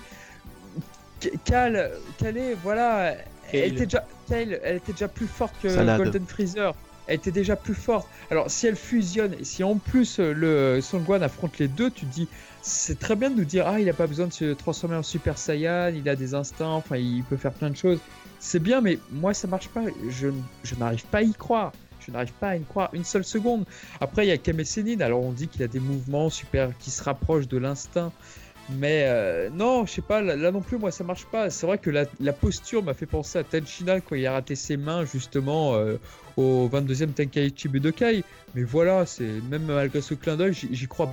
Kale, 1.44 1.92
Kale, 2.18 2.56
voilà, 2.64 3.16
elle 3.52 3.62
Kale. 3.62 3.74
était, 3.74 3.86
déjà, 3.86 4.06
Kale, 4.30 4.60
elle 4.64 4.78
était 4.78 4.94
déjà 4.94 5.10
plus 5.10 5.28
forte 5.28 5.54
que 5.62 5.68
Salade. 5.68 5.98
Golden 6.02 6.26
Freezer. 6.26 6.74
Elle 7.08 7.16
était 7.16 7.32
déjà 7.32 7.56
plus 7.56 7.74
forte. 7.74 8.08
Alors, 8.30 8.52
si 8.52 8.68
elle 8.68 8.76
fusionne 8.76 9.34
et 9.34 9.44
si 9.44 9.64
en 9.64 9.78
plus 9.78 10.20
euh, 10.20 10.32
le 10.32 10.80
Sangwan 10.80 11.24
affronte 11.24 11.58
les 11.58 11.68
deux, 11.68 11.90
tu 11.90 12.06
te 12.06 12.14
dis, 12.14 12.28
c'est 12.62 13.00
très 13.00 13.16
bien 13.16 13.32
de 13.32 13.36
nous 13.36 13.46
dire, 13.46 13.66
ah, 13.68 13.80
il 13.80 13.90
a 13.90 13.94
pas 13.94 14.06
besoin 14.06 14.28
de 14.28 14.34
se 14.34 14.54
transformer 14.54 14.96
en 14.96 15.02
Super 15.02 15.40
Saiyan, 15.40 15.92
il 15.96 16.08
a 16.08 16.16
des 16.16 16.36
instincts, 16.36 16.68
enfin, 16.68 16.98
il 16.98 17.24
peut 17.24 17.38
faire 17.38 17.52
plein 17.52 17.72
de 17.72 17.76
choses. 17.76 18.00
C'est 18.40 18.60
bien, 18.60 18.80
mais 18.80 19.00
moi, 19.12 19.34
ça 19.34 19.48
marche 19.48 19.70
pas. 19.70 19.82
Je, 20.08 20.28
je 20.64 20.76
n'arrive 20.76 21.04
pas 21.08 21.18
à 21.18 21.22
y 21.24 21.34
croire. 21.34 21.72
Je 22.00 22.12
n'arrive 22.12 22.32
pas 22.34 22.50
à 22.50 22.56
y 22.56 22.64
croire 22.64 22.90
une 22.94 23.04
seule 23.04 23.26
seconde. 23.26 23.66
Après, 24.00 24.26
il 24.26 24.30
y 24.30 24.32
a 24.32 24.38
Kame 24.38 24.64
Sennin. 24.64 25.02
Alors, 25.02 25.22
on 25.24 25.32
dit 25.32 25.48
qu'il 25.48 25.64
a 25.64 25.68
des 25.68 25.80
mouvements 25.80 26.30
super 26.30 26.78
qui 26.78 26.92
se 26.92 27.04
rapprochent 27.04 27.48
de 27.48 27.58
l'instinct. 27.58 28.12
Mais 28.78 29.04
euh, 29.06 29.50
non, 29.52 29.86
je 29.86 29.92
sais 29.94 30.02
pas, 30.02 30.22
là, 30.22 30.36
là 30.36 30.52
non 30.52 30.62
plus, 30.62 30.78
moi 30.78 30.92
ça 30.92 31.04
marche 31.04 31.26
pas. 31.26 31.50
C'est 31.50 31.66
vrai 31.66 31.78
que 31.80 31.90
la, 31.90 32.06
la 32.20 32.34
posture 32.34 32.84
m'a 32.84 32.94
fait 32.94 33.08
penser 33.08 33.40
à 33.40 33.44
Tenchinan 33.44 34.00
quand 34.08 34.16
il 34.16 34.26
a 34.28 34.34
raté 34.34 34.56
ses 34.56 34.78
mains 34.78 35.06
justement 35.06 35.74
euh, 35.76 35.98
au 36.38 36.70
22e 36.72 37.14
Tenkaichi 37.14 37.68
Budokai. 37.68 38.24
Mais 38.56 38.64
voilà, 38.64 39.06
c'est 39.08 39.30
même 39.50 39.64
malgré 39.64 40.02
ce 40.02 40.14
clin 40.14 40.36
d'œil, 40.36 40.54
j'y 40.54 40.88
crois 40.88 41.08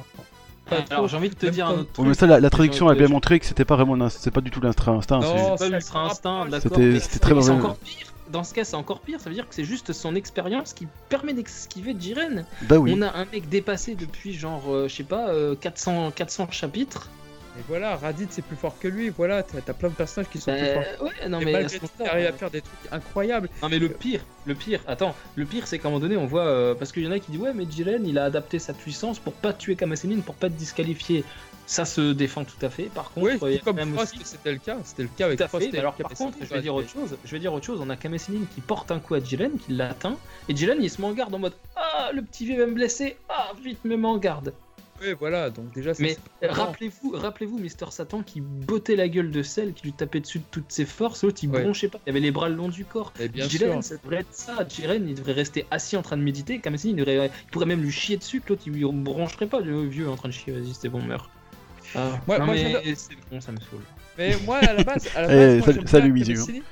pas. 0.68 0.84
Alors 0.90 1.06
j'ai 1.08 1.16
envie 1.16 1.30
de 1.30 1.34
te 1.34 1.46
Même 1.46 1.54
dire 1.54 1.66
un 1.68 1.72
autre 1.78 1.98
Ouais, 1.98 2.06
mais 2.08 2.14
truc. 2.14 2.16
ça, 2.20 2.26
la, 2.26 2.40
la 2.40 2.50
traduction 2.50 2.88
a 2.88 2.94
bien 2.94 3.06
montré 3.08 3.38
que 3.38 3.46
c'était 3.46 3.64
pas 3.64 3.76
vraiment 3.76 4.08
c'est 4.10 4.32
pas 4.32 4.40
du 4.40 4.50
tout 4.50 4.60
l'instinct 4.60 4.94
instinct. 4.98 5.20
Non, 5.20 5.56
c'est- 5.56 5.70
pas 5.92 5.98
instinct, 6.00 6.46
d'accord. 6.46 6.72
C'était- 6.74 6.98
c'était 7.00 7.18
très 7.20 7.34
mauvais. 7.34 7.50
encore 7.52 7.76
pire. 7.76 8.12
Dans 8.32 8.42
ce 8.42 8.52
cas, 8.52 8.64
c'est 8.64 8.74
encore 8.74 9.00
pire. 9.00 9.20
Ça 9.20 9.30
veut 9.30 9.34
dire 9.36 9.48
que 9.48 9.54
c'est 9.54 9.62
juste 9.64 9.92
son 9.92 10.16
expérience 10.16 10.72
qui 10.72 10.88
permet 11.08 11.32
d'esquiver 11.32 11.94
Jiren. 11.98 12.44
Bah 12.62 12.76
oui. 12.78 12.92
On 12.98 13.00
a 13.02 13.16
un 13.16 13.24
mec 13.26 13.48
dépassé 13.48 13.94
depuis 13.94 14.32
genre, 14.34 14.64
euh, 14.68 14.88
je 14.88 14.96
sais 14.96 15.04
pas, 15.04 15.28
euh, 15.28 15.54
400, 15.54 16.10
400 16.10 16.48
chapitres. 16.50 17.08
Et 17.58 17.62
voilà, 17.68 17.96
Raditz 17.96 18.28
c'est 18.30 18.42
plus 18.42 18.56
fort 18.56 18.78
que 18.78 18.88
lui. 18.88 19.08
Voilà, 19.08 19.42
t'as 19.42 19.58
as 19.58 19.74
plein 19.74 19.88
de 19.88 19.94
personnages 19.94 20.30
qui 20.30 20.38
sont 20.38 20.52
plus 20.52 20.66
forts. 20.66 20.82
Bah, 21.00 21.04
ouais, 21.06 21.28
non 21.28 21.40
Et 21.40 21.44
mais, 21.46 21.52
malgré 21.52 21.78
tout, 21.78 21.88
arrive 22.04 22.26
à 22.26 22.32
faire 22.32 22.50
des 22.50 22.60
trucs 22.60 22.92
incroyables. 22.92 23.48
Non 23.62 23.68
mais 23.68 23.78
le 23.78 23.88
pire, 23.88 24.20
le 24.44 24.54
pire, 24.54 24.80
attends, 24.86 25.14
le 25.36 25.44
pire 25.46 25.66
c'est 25.66 25.78
qu'à 25.78 25.88
un 25.88 25.90
moment 25.90 26.00
donné 26.00 26.16
on 26.16 26.26
voit, 26.26 26.46
euh, 26.46 26.74
parce 26.74 26.92
qu'il 26.92 27.04
y 27.04 27.08
en 27.08 27.12
a 27.12 27.18
qui 27.18 27.30
disent 27.30 27.40
ouais 27.40 27.54
mais 27.54 27.64
Jiren 27.70 28.06
il 28.06 28.18
a 28.18 28.24
adapté 28.24 28.58
sa 28.58 28.74
puissance 28.74 29.18
pour 29.18 29.32
pas 29.32 29.52
tuer 29.52 29.76
Kamasenin, 29.76 30.20
pour 30.20 30.34
pas 30.34 30.48
te 30.48 30.54
disqualifier. 30.54 31.24
Ça 31.68 31.84
se 31.84 32.12
défend 32.12 32.44
tout 32.44 32.64
à 32.64 32.70
fait, 32.70 32.84
par 32.84 33.10
contre 33.10 33.26
Oui, 33.26 33.32
il 33.42 33.52
y 33.52 33.54
a 33.56 33.58
tout 33.58 33.64
comme 33.64 33.94
Frost, 33.94 34.14
aussi... 34.14 34.24
c'était 34.24 34.52
le 34.52 34.58
cas. 34.58 34.76
C'était 34.84 35.02
le 35.02 35.08
cas 35.08 35.26
avec 35.26 35.38
Tout 35.38 35.44
à 35.44 35.48
Frost 35.48 35.64
fait, 35.64 35.70
et 35.70 35.72
mais 35.72 35.78
alors 35.80 35.94
par 35.94 36.12
contre 36.12 36.38
je 36.40 36.46
vais 36.46 36.60
dire 36.60 36.74
autre 36.76 36.88
chose, 36.88 37.16
je 37.24 37.30
vais 37.32 37.40
dire 37.40 37.52
autre 37.52 37.66
chose, 37.66 37.80
on 37.82 37.90
a 37.90 37.96
Kamasenin 37.96 38.44
qui 38.54 38.60
porte 38.60 38.92
un 38.92 39.00
coup 39.00 39.14
à 39.14 39.20
Jiren, 39.20 39.58
qui 39.58 39.72
l'atteint, 39.72 40.16
et 40.48 40.54
Jiren 40.54 40.78
il 40.80 40.88
se 40.88 41.00
met 41.00 41.08
en 41.08 41.12
garde 41.12 41.34
en 41.34 41.40
mode 41.40 41.54
ah 41.74 42.10
le 42.14 42.22
petit 42.22 42.44
vieux 42.46 42.58
va 42.58 42.66
me 42.66 42.72
blesser, 42.72 43.16
ah 43.28 43.50
vite 43.64 43.84
me 43.84 43.96
met 43.96 44.06
en 44.06 44.18
garde. 44.18 44.52
Oui, 45.00 45.08
voilà, 45.18 45.50
donc 45.50 45.72
déjà, 45.74 45.92
ça, 45.94 46.02
Mais 46.02 46.16
rappelez-vous, 46.42 47.10
rappelez-vous 47.10 47.58
Mister 47.58 47.84
Satan 47.90 48.22
qui 48.22 48.40
bottait 48.40 48.96
la 48.96 49.08
gueule 49.08 49.30
de 49.30 49.42
Cell, 49.42 49.74
qui 49.74 49.84
lui 49.84 49.92
tapait 49.92 50.20
dessus 50.20 50.38
de 50.38 50.44
toutes 50.50 50.72
ses 50.72 50.86
forces, 50.86 51.22
l'autre 51.22 51.38
il 51.42 51.50
Ouais. 51.50 51.62
bronchait 51.62 51.88
pas, 51.88 52.00
il 52.06 52.10
avait 52.10 52.20
les 52.20 52.30
bras 52.30 52.48
le 52.48 52.54
long 52.54 52.68
du 52.68 52.84
corps. 52.84 53.12
Bien 53.32 53.46
Jiren, 53.46 53.82
sûr. 53.82 53.84
ça 53.84 53.96
devrait 54.02 54.20
être 54.20 54.32
ça. 54.32 54.66
Jiren, 54.68 55.06
il 55.08 55.14
devrait 55.14 55.32
rester 55.32 55.66
assis 55.70 55.96
en 55.96 56.02
train 56.02 56.16
de 56.16 56.22
méditer. 56.22 56.60
Il, 56.64 56.96
devrait- 56.96 57.30
il 57.44 57.50
pourrait 57.50 57.66
même 57.66 57.82
lui 57.82 57.92
chier 57.92 58.16
dessus, 58.16 58.40
que 58.40 58.50
l'autre, 58.50 58.62
il 58.66 58.72
lui 58.72 58.84
brancherait 58.90 59.46
pas. 59.46 59.60
Le 59.60 59.84
vieux 59.86 60.06
est 60.06 60.08
en 60.08 60.16
train 60.16 60.28
de 60.28 60.34
chier, 60.34 60.52
vas-y, 60.52 60.72
c'est 60.74 60.88
bon, 60.88 61.02
meurs. 61.02 61.28
Ah, 61.94 62.18
Ouais, 62.26 62.38
non, 62.38 62.46
moi, 62.46 62.54
mais 62.54 62.94
c'est 62.96 63.14
bon, 63.30 63.40
ça 63.40 63.52
me 63.52 63.58
saoule. 63.58 63.80
Mais 64.18 64.34
moi, 64.44 64.56
à 64.58 64.72
la 64.72 64.82
base, 64.82 65.08
à 65.14 65.22
la 65.22 65.28
Eh, 65.56 65.60
base, 65.60 65.76
moi, 65.76 65.86
salut- 65.86 66.12
Mizu. 66.12 66.62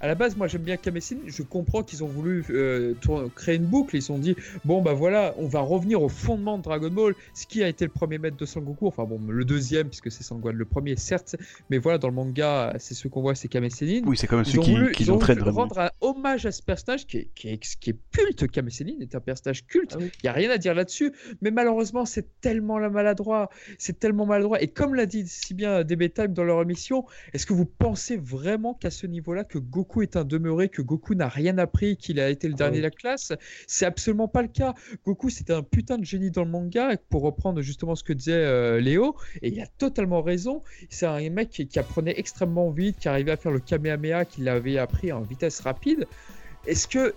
À 0.00 0.06
la 0.06 0.14
base, 0.14 0.36
moi 0.36 0.46
j'aime 0.48 0.62
bien 0.62 0.76
Kame 0.76 1.00
Sennin. 1.00 1.20
Je 1.26 1.42
comprends 1.42 1.82
qu'ils 1.82 2.02
ont 2.02 2.06
voulu 2.06 2.42
euh, 2.50 2.94
créer 3.34 3.56
une 3.56 3.66
boucle. 3.66 3.96
Ils 3.96 4.02
se 4.02 4.08
sont 4.08 4.18
dit, 4.18 4.34
bon 4.64 4.80
bah 4.80 4.94
voilà, 4.94 5.34
on 5.36 5.46
va 5.46 5.60
revenir 5.60 6.02
au 6.02 6.08
fondement 6.08 6.56
de 6.56 6.62
Dragon 6.62 6.90
Ball. 6.90 7.14
Ce 7.34 7.46
qui 7.46 7.62
a 7.62 7.68
été 7.68 7.84
le 7.84 7.90
premier 7.90 8.18
maître 8.18 8.36
de 8.38 8.46
Sangoku, 8.46 8.86
enfin 8.86 9.04
bon, 9.04 9.20
le 9.28 9.44
deuxième, 9.44 9.88
puisque 9.88 10.10
c'est 10.10 10.22
Sangwan 10.22 10.56
le 10.56 10.64
premier, 10.64 10.96
certes. 10.96 11.36
Mais 11.68 11.76
voilà, 11.76 11.98
dans 11.98 12.08
le 12.08 12.14
manga, 12.14 12.74
c'est 12.78 12.94
ce 12.94 13.08
qu'on 13.08 13.20
voit, 13.20 13.34
c'est 13.34 13.48
Kame 13.48 13.68
Sennin. 13.68 14.00
Oui, 14.06 14.16
c'est 14.16 14.26
quand 14.26 14.36
même 14.36 14.46
Ils 14.46 14.52
celui 14.52 14.60
ont 14.60 14.62
qui, 14.62 14.72
voulu, 14.72 14.92
qui 14.92 15.02
ils 15.02 15.12
ont 15.12 15.18
voulu 15.18 15.42
rendre 15.42 15.78
un 15.78 15.90
hommage 16.00 16.46
à 16.46 16.52
ce 16.52 16.62
personnage 16.62 17.06
qui 17.06 17.18
est, 17.18 17.28
qui 17.34 17.48
est, 17.48 17.76
qui 17.78 17.90
est 17.90 17.96
culte. 18.10 18.50
Kame 18.50 18.70
Sennin 18.70 18.94
est 19.00 19.14
un 19.14 19.20
personnage 19.20 19.66
culte. 19.66 19.92
Ah 19.94 19.98
oui. 20.00 20.10
Il 20.22 20.26
n'y 20.26 20.30
a 20.30 20.32
rien 20.32 20.50
à 20.50 20.56
dire 20.56 20.74
là-dessus. 20.74 21.12
Mais 21.42 21.50
malheureusement, 21.50 22.06
c'est 22.06 22.40
tellement 22.40 22.78
la 22.78 22.88
maladroit. 22.88 23.50
C'est 23.76 23.98
tellement 23.98 24.24
maladroit. 24.24 24.62
Et 24.62 24.68
comme 24.68 24.94
l'a 24.94 25.04
dit 25.04 25.24
si 25.26 25.52
bien 25.52 25.84
DB 25.84 26.08
Time 26.08 26.32
dans 26.32 26.44
leur 26.44 26.62
émission, 26.62 27.04
est-ce 27.34 27.44
que 27.44 27.52
vous 27.52 27.66
pensez 27.66 28.16
vraiment 28.16 28.72
qu'à 28.72 28.90
ce 28.90 29.06
niveau-là, 29.06 29.44
que 29.44 29.58
Goku 29.58 29.89
est 30.00 30.16
un 30.16 30.24
demeuré, 30.24 30.68
que 30.68 30.82
Goku 30.82 31.14
n'a 31.14 31.28
rien 31.28 31.58
appris, 31.58 31.96
qu'il 31.96 32.20
a 32.20 32.28
été 32.28 32.48
le 32.48 32.54
Ah 32.54 32.58
dernier 32.58 32.76
oui. 32.76 32.78
de 32.78 32.84
la 32.84 32.90
classe 32.90 33.32
C'est 33.66 33.86
absolument 33.86 34.28
pas 34.28 34.42
le 34.42 34.48
cas. 34.48 34.74
Goku, 35.04 35.28
c'était 35.30 35.52
un 35.52 35.62
putain 35.62 35.98
de 35.98 36.04
génie 36.04 36.30
dans 36.30 36.44
le 36.44 36.50
manga, 36.50 36.96
pour 37.08 37.22
reprendre 37.22 37.60
justement 37.60 37.94
ce 37.94 38.04
que 38.04 38.12
disait 38.12 38.32
euh, 38.32 38.80
Léo, 38.80 39.16
et 39.42 39.48
il 39.48 39.60
a 39.60 39.66
totalement 39.66 40.22
raison. 40.22 40.62
C'est 40.88 41.06
un 41.06 41.28
mec 41.30 41.50
qui, 41.50 41.66
qui 41.66 41.78
apprenait 41.78 42.14
extrêmement 42.16 42.70
vite, 42.70 42.98
qui 42.98 43.08
arrivait 43.08 43.32
à 43.32 43.36
faire 43.36 43.52
le 43.52 43.60
Kamehameha, 43.60 44.24
qu'il 44.24 44.48
avait 44.48 44.78
appris 44.78 45.12
en 45.12 45.22
vitesse 45.22 45.60
rapide. 45.60 46.06
Est-ce 46.66 46.86
que 46.86 47.14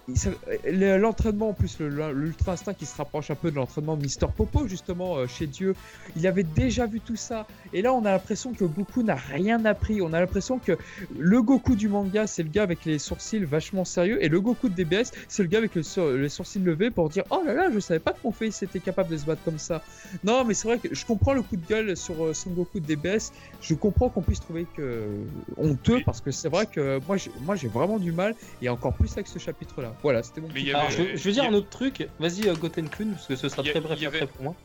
l'entraînement, 0.97 1.49
en 1.49 1.53
plus, 1.53 1.79
l'ultra 1.79 2.53
instinct 2.53 2.73
qui 2.73 2.86
se 2.86 2.95
rapproche 2.95 3.29
un 3.29 3.36
peu 3.36 3.51
de 3.51 3.56
l'entraînement 3.56 3.97
de 3.97 4.03
Mister 4.03 4.27
Popo, 4.36 4.67
justement, 4.67 5.17
euh, 5.17 5.27
chez 5.27 5.47
Dieu, 5.47 5.75
il 6.15 6.25
avait 6.27 6.43
déjà 6.43 6.86
vu 6.86 7.01
tout 7.01 7.15
ça. 7.15 7.45
Et 7.73 7.82
là, 7.82 7.93
on 7.93 8.06
a 8.06 8.12
l'impression 8.12 8.53
que 8.53 8.63
Goku 8.63 9.03
n'a 9.03 9.15
rien 9.15 9.65
appris. 9.65 10.01
On 10.01 10.13
a 10.13 10.19
l'impression 10.19 10.60
que 10.60 10.77
le 11.17 11.41
Goku 11.41 11.75
du 11.75 11.89
manga, 11.89 12.25
c'est 12.25 12.43
le 12.43 12.49
gars 12.49 12.63
avec 12.63 12.86
les 12.86 12.99
sourcils 12.99 13.43
vachement 13.43 13.84
sérieux. 13.84 14.23
Et 14.23 14.29
le 14.29 14.39
Goku 14.39 14.69
de 14.69 14.75
DBS, 14.75 15.12
c'est 15.27 15.43
le 15.43 15.49
gars 15.49 15.58
avec 15.58 15.75
le 15.75 15.84
les 16.17 16.29
sourcils 16.29 16.60
levés 16.60 16.89
pour 16.89 17.10
dire 17.10 17.23
Oh 17.29 17.41
là 17.45 17.53
là, 17.53 17.69
je 17.73 17.79
savais 17.79 17.99
pas 17.99 18.13
que 18.13 18.19
mon 18.23 18.32
fils 18.32 18.63
était 18.63 18.79
capable 18.79 19.10
de 19.10 19.17
se 19.17 19.25
battre 19.25 19.43
comme 19.43 19.60
ça. 19.60 19.84
Non, 20.23 20.45
mais 20.45 20.53
c'est 20.53 20.67
vrai 20.67 20.79
que 20.79 20.93
je 20.93 21.06
comprends 21.06 21.34
le 21.34 21.41
coup 21.41 21.58
de 21.58 21.65
gueule 21.67 21.97
sur 21.97 22.23
euh, 22.23 22.34
Son 22.34 22.51
Goku 22.51 22.79
de 22.79 22.86
DBS. 22.86 23.32
Je 23.62 23.73
comprends 23.73 24.10
qu'on 24.10 24.21
puisse 24.21 24.39
trouver 24.39 24.65
que 24.75 24.82
euh, 24.82 25.23
honteux 25.58 26.01
parce 26.06 26.21
que 26.21 26.32
c'est 26.32 26.49
vrai 26.49 26.65
que 26.65 26.99
moi, 27.08 27.56
j'ai 27.56 27.67
vraiment 27.67 27.99
du 27.99 28.12
mal 28.12 28.36
et 28.62 28.69
encore 28.69 28.93
plus 28.93 29.12
avec 29.13 29.27
ce 29.27 29.39
chapitre-là. 29.43 29.93
Voilà, 30.01 30.23
c'était 30.23 30.41
mon 30.41 30.47
Mais 30.47 30.53
petit 30.56 30.62
il 30.63 30.67
y 30.67 30.71
Alors, 30.71 30.84
avait- 30.86 30.95
je, 30.97 31.01
veux- 31.03 31.17
je 31.17 31.23
veux 31.23 31.32
dire 31.32 31.43
il 31.43 31.45
y 31.45 31.49
a- 31.49 31.51
un 31.51 31.58
autre 31.58 31.69
truc. 31.69 32.08
Vas-y, 32.19 32.47
euh, 32.47 32.56
Goten 32.56 32.89
Kun, 32.89 33.10
parce 33.12 33.27
que 33.27 33.36
ce 33.36 33.49
sera 33.49 33.62
a- 33.62 33.65
très 33.69 33.79
bref 33.82 33.97
il 33.99 34.03
y 34.03 34.06
avait- 34.08 34.17
après 34.21 34.34
pour 34.34 34.43
moi. 34.43 34.56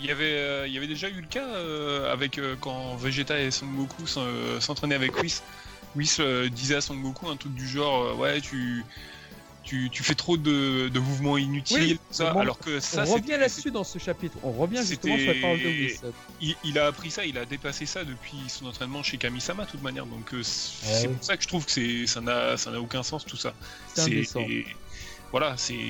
Il 0.00 0.06
y 0.06 0.10
avait, 0.12 0.24
euh, 0.32 0.66
il 0.68 0.72
y 0.72 0.78
avait 0.78 0.86
déjà 0.86 1.08
eu 1.08 1.20
le 1.20 1.26
cas 1.26 1.44
euh, 1.46 2.12
avec 2.12 2.38
euh, 2.38 2.54
quand 2.60 2.94
Vegeta 2.96 3.40
et 3.40 3.50
Son 3.50 3.66
Goku 3.66 4.06
s'en- 4.06 4.60
s'entraînaient 4.60 4.94
avec 4.94 5.20
Whis. 5.20 5.42
Whis 5.96 6.18
euh, 6.20 6.48
disait 6.48 6.76
à 6.76 6.80
Son 6.80 6.94
Goku 6.96 7.28
un 7.28 7.36
truc 7.36 7.54
du 7.54 7.66
genre 7.66 8.04
euh, 8.04 8.14
ouais 8.14 8.40
tu, 8.40 8.84
tu 9.68 9.90
tu 9.90 10.02
fais 10.02 10.14
trop 10.14 10.36
de, 10.38 10.88
de 10.88 10.98
mouvements 10.98 11.36
inutiles 11.36 11.78
Oui, 11.92 12.00
ça 12.10 12.32
bon, 12.32 12.40
alors 12.40 12.58
que 12.58 12.80
ça 12.80 13.04
on 13.06 13.14
revient 13.14 13.36
là-dessus 13.38 13.70
dans 13.70 13.84
ce 13.84 13.98
chapitre. 13.98 14.38
On 14.42 14.52
revient 14.52 14.82
justement 14.84 15.18
sur 15.18 15.26
la 15.26 15.40
parole 15.40 15.58
de 15.60 15.68
Whis. 15.68 16.00
il, 16.40 16.56
il 16.64 16.78
a 16.78 16.86
appris 16.86 17.10
ça, 17.10 17.26
il 17.26 17.36
a 17.36 17.44
dépassé 17.44 17.84
ça 17.84 18.04
depuis 18.04 18.38
son 18.48 18.66
entraînement 18.66 19.02
chez 19.02 19.18
Kamisama 19.18 19.66
de 19.66 19.70
toute 19.70 19.82
manière 19.82 20.06
donc 20.06 20.32
euh, 20.32 20.42
c'est 20.42 20.86
Ah 20.86 20.94
c'est 21.00 21.08
pour 21.08 21.22
ça 21.24 21.36
que 21.36 21.42
je 21.42 21.48
trouve 21.48 21.66
que 21.66 21.72
c'est 21.72 22.06
ça 22.06 22.20
n'a 22.22 22.56
ça 22.56 22.70
n'a 22.70 22.80
aucun 22.80 23.02
sens 23.02 23.26
tout 23.26 23.36
ça. 23.36 23.52
C'est 23.94 24.02
indécent. 24.02 24.40
Voilà, 25.30 25.54
c'est 25.56 25.82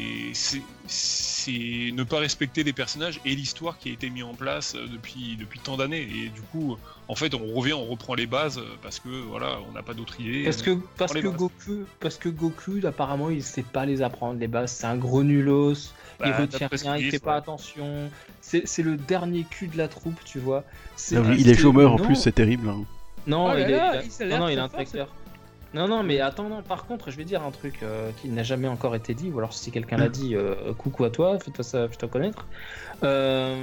ne 1.93 2.03
pas 2.03 2.19
respecter 2.19 2.65
les 2.65 2.73
personnages 2.73 3.21
et 3.25 3.35
l'histoire 3.35 3.79
qui 3.79 3.91
a 3.91 3.93
été 3.93 4.11
mise 4.11 4.25
en 4.25 4.35
place 4.35 4.75
euh, 4.75 4.87
depuis 4.91 5.37
depuis 5.39 5.61
tant 5.61 5.77
d'années 5.77 6.03
et 6.03 6.29
du 6.29 6.41
coup 6.53 6.77
en 7.09 7.15
fait 7.15 7.35
on 7.35 7.55
revient 7.55 7.73
on 7.73 7.87
reprend 7.87 8.15
les 8.15 8.27
bases 8.27 8.59
euh, 8.59 8.65
parce 8.83 9.01
que 9.01 9.09
voilà 9.09 9.59
on 9.69 9.73
n'a 9.73 9.83
pas 9.83 9.95
d'autre 9.95 10.21
idée. 10.21 10.45
Parce 10.45 10.63
que, 10.63 10.79
parce 10.97 11.13
que 11.15 11.21
bases. 11.29 11.37
Goku, 11.37 11.85
parce 12.01 12.17
que 12.19 12.29
Goku, 12.29 12.81
apparemment, 12.87 13.31
il 13.31 13.43
sait 13.43 13.63
pas 13.63 13.87
les 13.87 14.03
apprendre, 14.03 14.39
les 14.39 14.49
bases. 14.49 14.73
C'est 14.73 14.87
un 14.87 14.97
gros 14.97 15.23
nulos. 15.23 15.73
il 15.75 16.31
Bah, 16.31 16.39
retient 16.39 16.59
d'après 16.61 16.79
ce 16.79 16.85
rien, 16.85 16.97
il 16.97 17.11
fait 17.11 17.19
pas 17.19 17.37
attention. 17.37 18.11
C'est 18.41 18.67
c'est 18.67 18.83
le 18.83 18.97
dernier 18.97 19.45
cul 19.49 19.69
de 19.69 19.79
la 19.79 19.89
troupe, 19.89 20.21
tu 20.25 20.39
vois. 20.39 20.65
Il 21.13 21.49
est 21.49 21.55
chômeur 21.55 21.93
en 21.93 21.99
plus, 21.99 22.17
c'est 22.17 22.33
terrible. 22.33 22.69
hein. 22.69 22.85
Non, 23.27 23.47
Oh 23.47 23.49
là 23.49 23.61
il 23.61 23.71
est, 23.71 23.77
là, 23.77 23.93
il 23.95 23.99
a- 23.99 24.03
il 24.05 24.11
s'est 24.11 24.39
non, 24.39 24.49
il 24.49 24.59
est 24.59 24.61
un 24.61 24.69
clair. 24.69 25.07
Non, 25.75 25.87
non, 25.87 26.03
mais 26.03 26.21
attends, 26.21 26.49
non, 26.49 26.63
par 26.63 26.87
contre, 26.87 27.11
je 27.11 27.17
vais 27.17 27.25
dire 27.25 27.43
un 27.45 27.51
truc 27.51 27.81
euh, 27.83 28.11
qui 28.23 28.29
n'a 28.29 28.43
jamais 28.43 28.69
encore 28.69 28.97
été 28.97 29.13
dit, 29.15 29.31
ou 29.31 29.39
alors 29.39 29.53
si 29.53 29.71
quelqu'un 29.71 29.99
l'a 29.99 30.09
dit, 30.09 30.35
euh, 30.35 30.73
coucou 30.79 31.05
à 31.05 31.11
toi, 31.11 31.39
fais-toi 31.39 31.63
ça, 31.63 31.89
fais-toi 31.89 32.09
connaître. 32.09 32.47
Euh, 33.03 33.55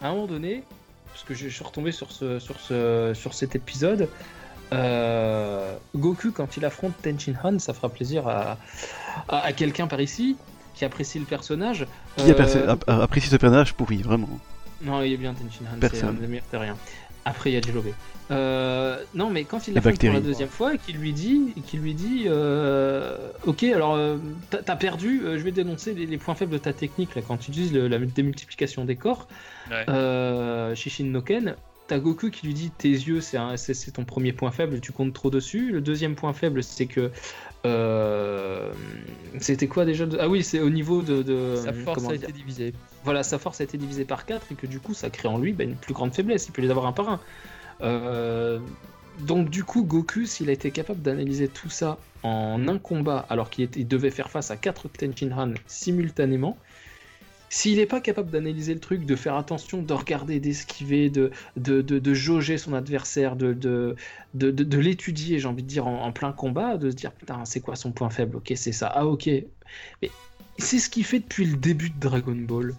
à 0.00 0.08
un 0.08 0.12
moment 0.14 0.26
donné, 0.26 0.62
parce 1.12 1.24
que 1.24 1.34
je 1.34 1.48
suis 1.48 1.62
retombé 1.64 1.92
sur, 1.92 2.10
ce, 2.10 2.38
sur, 2.38 2.58
ce, 2.58 3.12
sur 3.14 3.34
cet 3.34 3.54
épisode, 3.54 4.08
Goku, 5.94 6.32
quand 6.32 6.56
il 6.56 6.64
affronte 6.64 6.94
Tenshin 7.02 7.34
Han, 7.42 7.58
ça 7.58 7.74
fera 7.74 7.88
plaisir 7.88 8.26
à, 8.28 8.58
à, 9.28 9.38
à 9.44 9.52
quelqu'un 9.52 9.86
par 9.86 10.00
ici 10.00 10.36
qui 10.74 10.84
apprécie 10.84 11.18
le 11.18 11.24
personnage. 11.24 11.86
Qui 12.16 12.30
a 12.30 12.34
percé- 12.34 12.62
a- 12.66 12.76
a 12.92 13.02
apprécié 13.02 13.30
ce 13.30 13.36
personnage 13.36 13.74
pourri, 13.74 14.02
vraiment 14.02 14.28
non, 14.82 15.02
il 15.02 15.14
est 15.14 15.16
bien 15.16 15.32
Tenshin 15.32 15.64
Han, 15.72 15.78
c'est 15.80 15.88
Personne. 15.88 16.08
un 16.10 16.12
des 16.20 16.26
meilleurs 16.26 16.44
terriens. 16.44 16.76
Après, 17.28 17.50
il 17.50 17.54
y 17.54 17.56
a 17.56 17.60
Jalobé. 17.60 17.92
Euh, 18.30 19.02
non, 19.14 19.30
mais 19.30 19.44
quand 19.44 19.66
il 19.68 19.74
La 19.74 19.80
fait 19.80 19.92
pour 19.98 20.12
la 20.12 20.20
deuxième 20.20 20.48
fois 20.48 20.74
et 20.74 20.78
qu'il 20.78 20.96
lui 20.96 21.12
dit, 21.12 21.52
qu'il 21.66 21.80
lui 21.80 21.92
dit, 21.94 22.24
euh, 22.26 23.16
ok, 23.44 23.64
alors 23.64 23.94
euh, 23.96 24.16
t'as 24.50 24.76
perdu, 24.76 25.22
euh, 25.24 25.36
je 25.36 25.42
vais 25.42 25.50
dénoncer 25.52 25.92
les, 25.92 26.06
les 26.06 26.18
points 26.18 26.36
faibles 26.36 26.52
de 26.52 26.58
ta 26.58 26.72
technique 26.72 27.14
là 27.16 27.22
quand 27.26 27.36
tu 27.36 27.50
utilises 27.50 27.72
le- 27.72 27.88
la 27.88 27.98
démultiplication 27.98 28.84
des 28.84 28.94
corps. 28.96 29.26
Ouais. 29.70 29.84
Euh, 29.88 30.74
Shishin 30.76 31.04
no 31.06 31.20
Ken, 31.20 31.56
t'as 31.88 31.98
Goku 31.98 32.30
qui 32.30 32.46
lui 32.46 32.54
dit 32.54 32.70
tes 32.70 32.88
yeux 32.90 33.20
c'est 33.20 33.36
un- 33.38 33.56
c'est 33.56 33.74
c'est 33.74 33.90
ton 33.92 34.04
premier 34.04 34.32
point 34.32 34.50
faible, 34.52 34.80
tu 34.80 34.92
comptes 34.92 35.12
trop 35.12 35.30
dessus. 35.30 35.70
Le 35.72 35.80
deuxième 35.80 36.14
point 36.14 36.32
faible 36.32 36.62
c'est 36.62 36.86
que 36.86 37.10
euh, 37.66 38.72
c'était 39.40 39.66
quoi 39.68 39.84
déjà 39.84 40.06
de- 40.06 40.18
Ah 40.20 40.28
oui, 40.28 40.42
c'est 40.42 40.60
au 40.60 40.70
niveau 40.70 41.02
de, 41.02 41.22
de 41.22 41.56
Sa 41.56 41.72
force 41.72 42.08
a 42.08 42.14
été 42.14 42.32
divisée. 42.32 42.72
voilà, 43.04 43.22
sa 43.22 43.38
force 43.38 43.60
a 43.60 43.64
été 43.64 43.76
divisée 43.78 44.04
par 44.04 44.24
4 44.24 44.46
et 44.52 44.54
que 44.54 44.66
du 44.66 44.80
coup 44.80 44.94
ça 44.94 45.10
crée 45.10 45.28
en 45.28 45.38
lui 45.38 45.52
bah, 45.52 45.64
une 45.64 45.76
plus 45.76 45.94
grande 45.94 46.12
faiblesse, 46.14 46.46
il 46.48 46.52
peut 46.52 46.62
les 46.62 46.70
avoir 46.70 46.86
un 46.86 46.92
par 46.92 47.08
un. 47.08 47.20
Euh, 47.82 48.58
donc 49.20 49.50
du 49.50 49.64
coup 49.64 49.82
Goku, 49.84 50.24
s'il 50.26 50.48
a 50.48 50.52
été 50.52 50.70
capable 50.70 51.02
d'analyser 51.02 51.48
tout 51.48 51.68
ça 51.70 51.98
en 52.22 52.66
un 52.68 52.78
combat 52.78 53.24
alors 53.28 53.50
qu'il 53.50 53.64
était- 53.64 53.84
devait 53.84 54.10
faire 54.10 54.30
face 54.30 54.50
à 54.50 54.56
4 54.56 54.88
Tenshinhan 54.88 55.52
simultanément, 55.66 56.56
s'il 57.48 57.76
n'est 57.78 57.86
pas 57.86 58.00
capable 58.00 58.30
d'analyser 58.30 58.74
le 58.74 58.80
truc, 58.80 59.06
de 59.06 59.16
faire 59.16 59.36
attention, 59.36 59.80
de 59.82 59.92
regarder, 59.94 60.40
d'esquiver, 60.40 61.10
de, 61.10 61.30
de, 61.56 61.80
de, 61.80 61.98
de 61.98 62.14
jauger 62.14 62.58
son 62.58 62.74
adversaire, 62.74 63.36
de, 63.36 63.52
de, 63.52 63.94
de, 64.34 64.50
de- 64.50 64.64
de 64.64 64.78
l'étudier, 64.78 65.38
j'ai 65.38 65.46
envie 65.46 65.62
de 65.62 65.68
dire, 65.68 65.86
en, 65.86 66.02
en 66.04 66.12
plein 66.12 66.32
combat, 66.32 66.76
de 66.76 66.90
se 66.90 66.96
dire 66.96 67.12
putain 67.12 67.44
c'est 67.44 67.60
quoi 67.60 67.76
son 67.76 67.92
point 67.92 68.10
faible, 68.10 68.36
ok 68.36 68.52
c'est 68.56 68.72
ça, 68.72 68.90
ah 68.94 69.06
ok. 69.06 69.28
Mais 70.02 70.10
c'est 70.58 70.78
ce 70.78 70.90
qu'il 70.90 71.04
fait 71.04 71.20
depuis 71.20 71.44
le 71.44 71.56
début 71.56 71.90
de 71.90 72.00
Dragon 72.00 72.34
Ball 72.36 72.74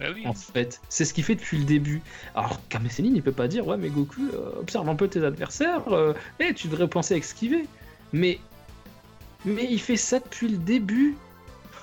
Ah 0.00 0.06
oui. 0.14 0.26
en 0.26 0.32
fait. 0.32 0.80
C'est 0.88 1.04
ce 1.04 1.12
qu'il 1.12 1.24
fait 1.24 1.34
depuis 1.34 1.58
le 1.58 1.64
début. 1.64 2.00
Alors, 2.34 2.60
Kame 2.68 2.88
Sennin, 2.88 3.12
il 3.14 3.22
peut 3.22 3.32
pas 3.32 3.48
dire, 3.48 3.66
ouais, 3.66 3.76
mais 3.76 3.88
Goku, 3.88 4.20
euh, 4.32 4.60
observe 4.60 4.88
un 4.88 4.94
peu 4.94 5.08
tes 5.08 5.24
adversaires, 5.24 5.88
euh, 5.92 6.14
eh, 6.40 6.54
tu 6.54 6.68
devrais 6.68 6.88
penser 6.88 7.14
à 7.14 7.16
esquiver. 7.16 7.66
Mais, 8.12 8.38
mais 9.44 9.66
il 9.70 9.80
fait 9.80 9.96
ça 9.96 10.20
depuis 10.20 10.48
le 10.48 10.56
début. 10.58 11.16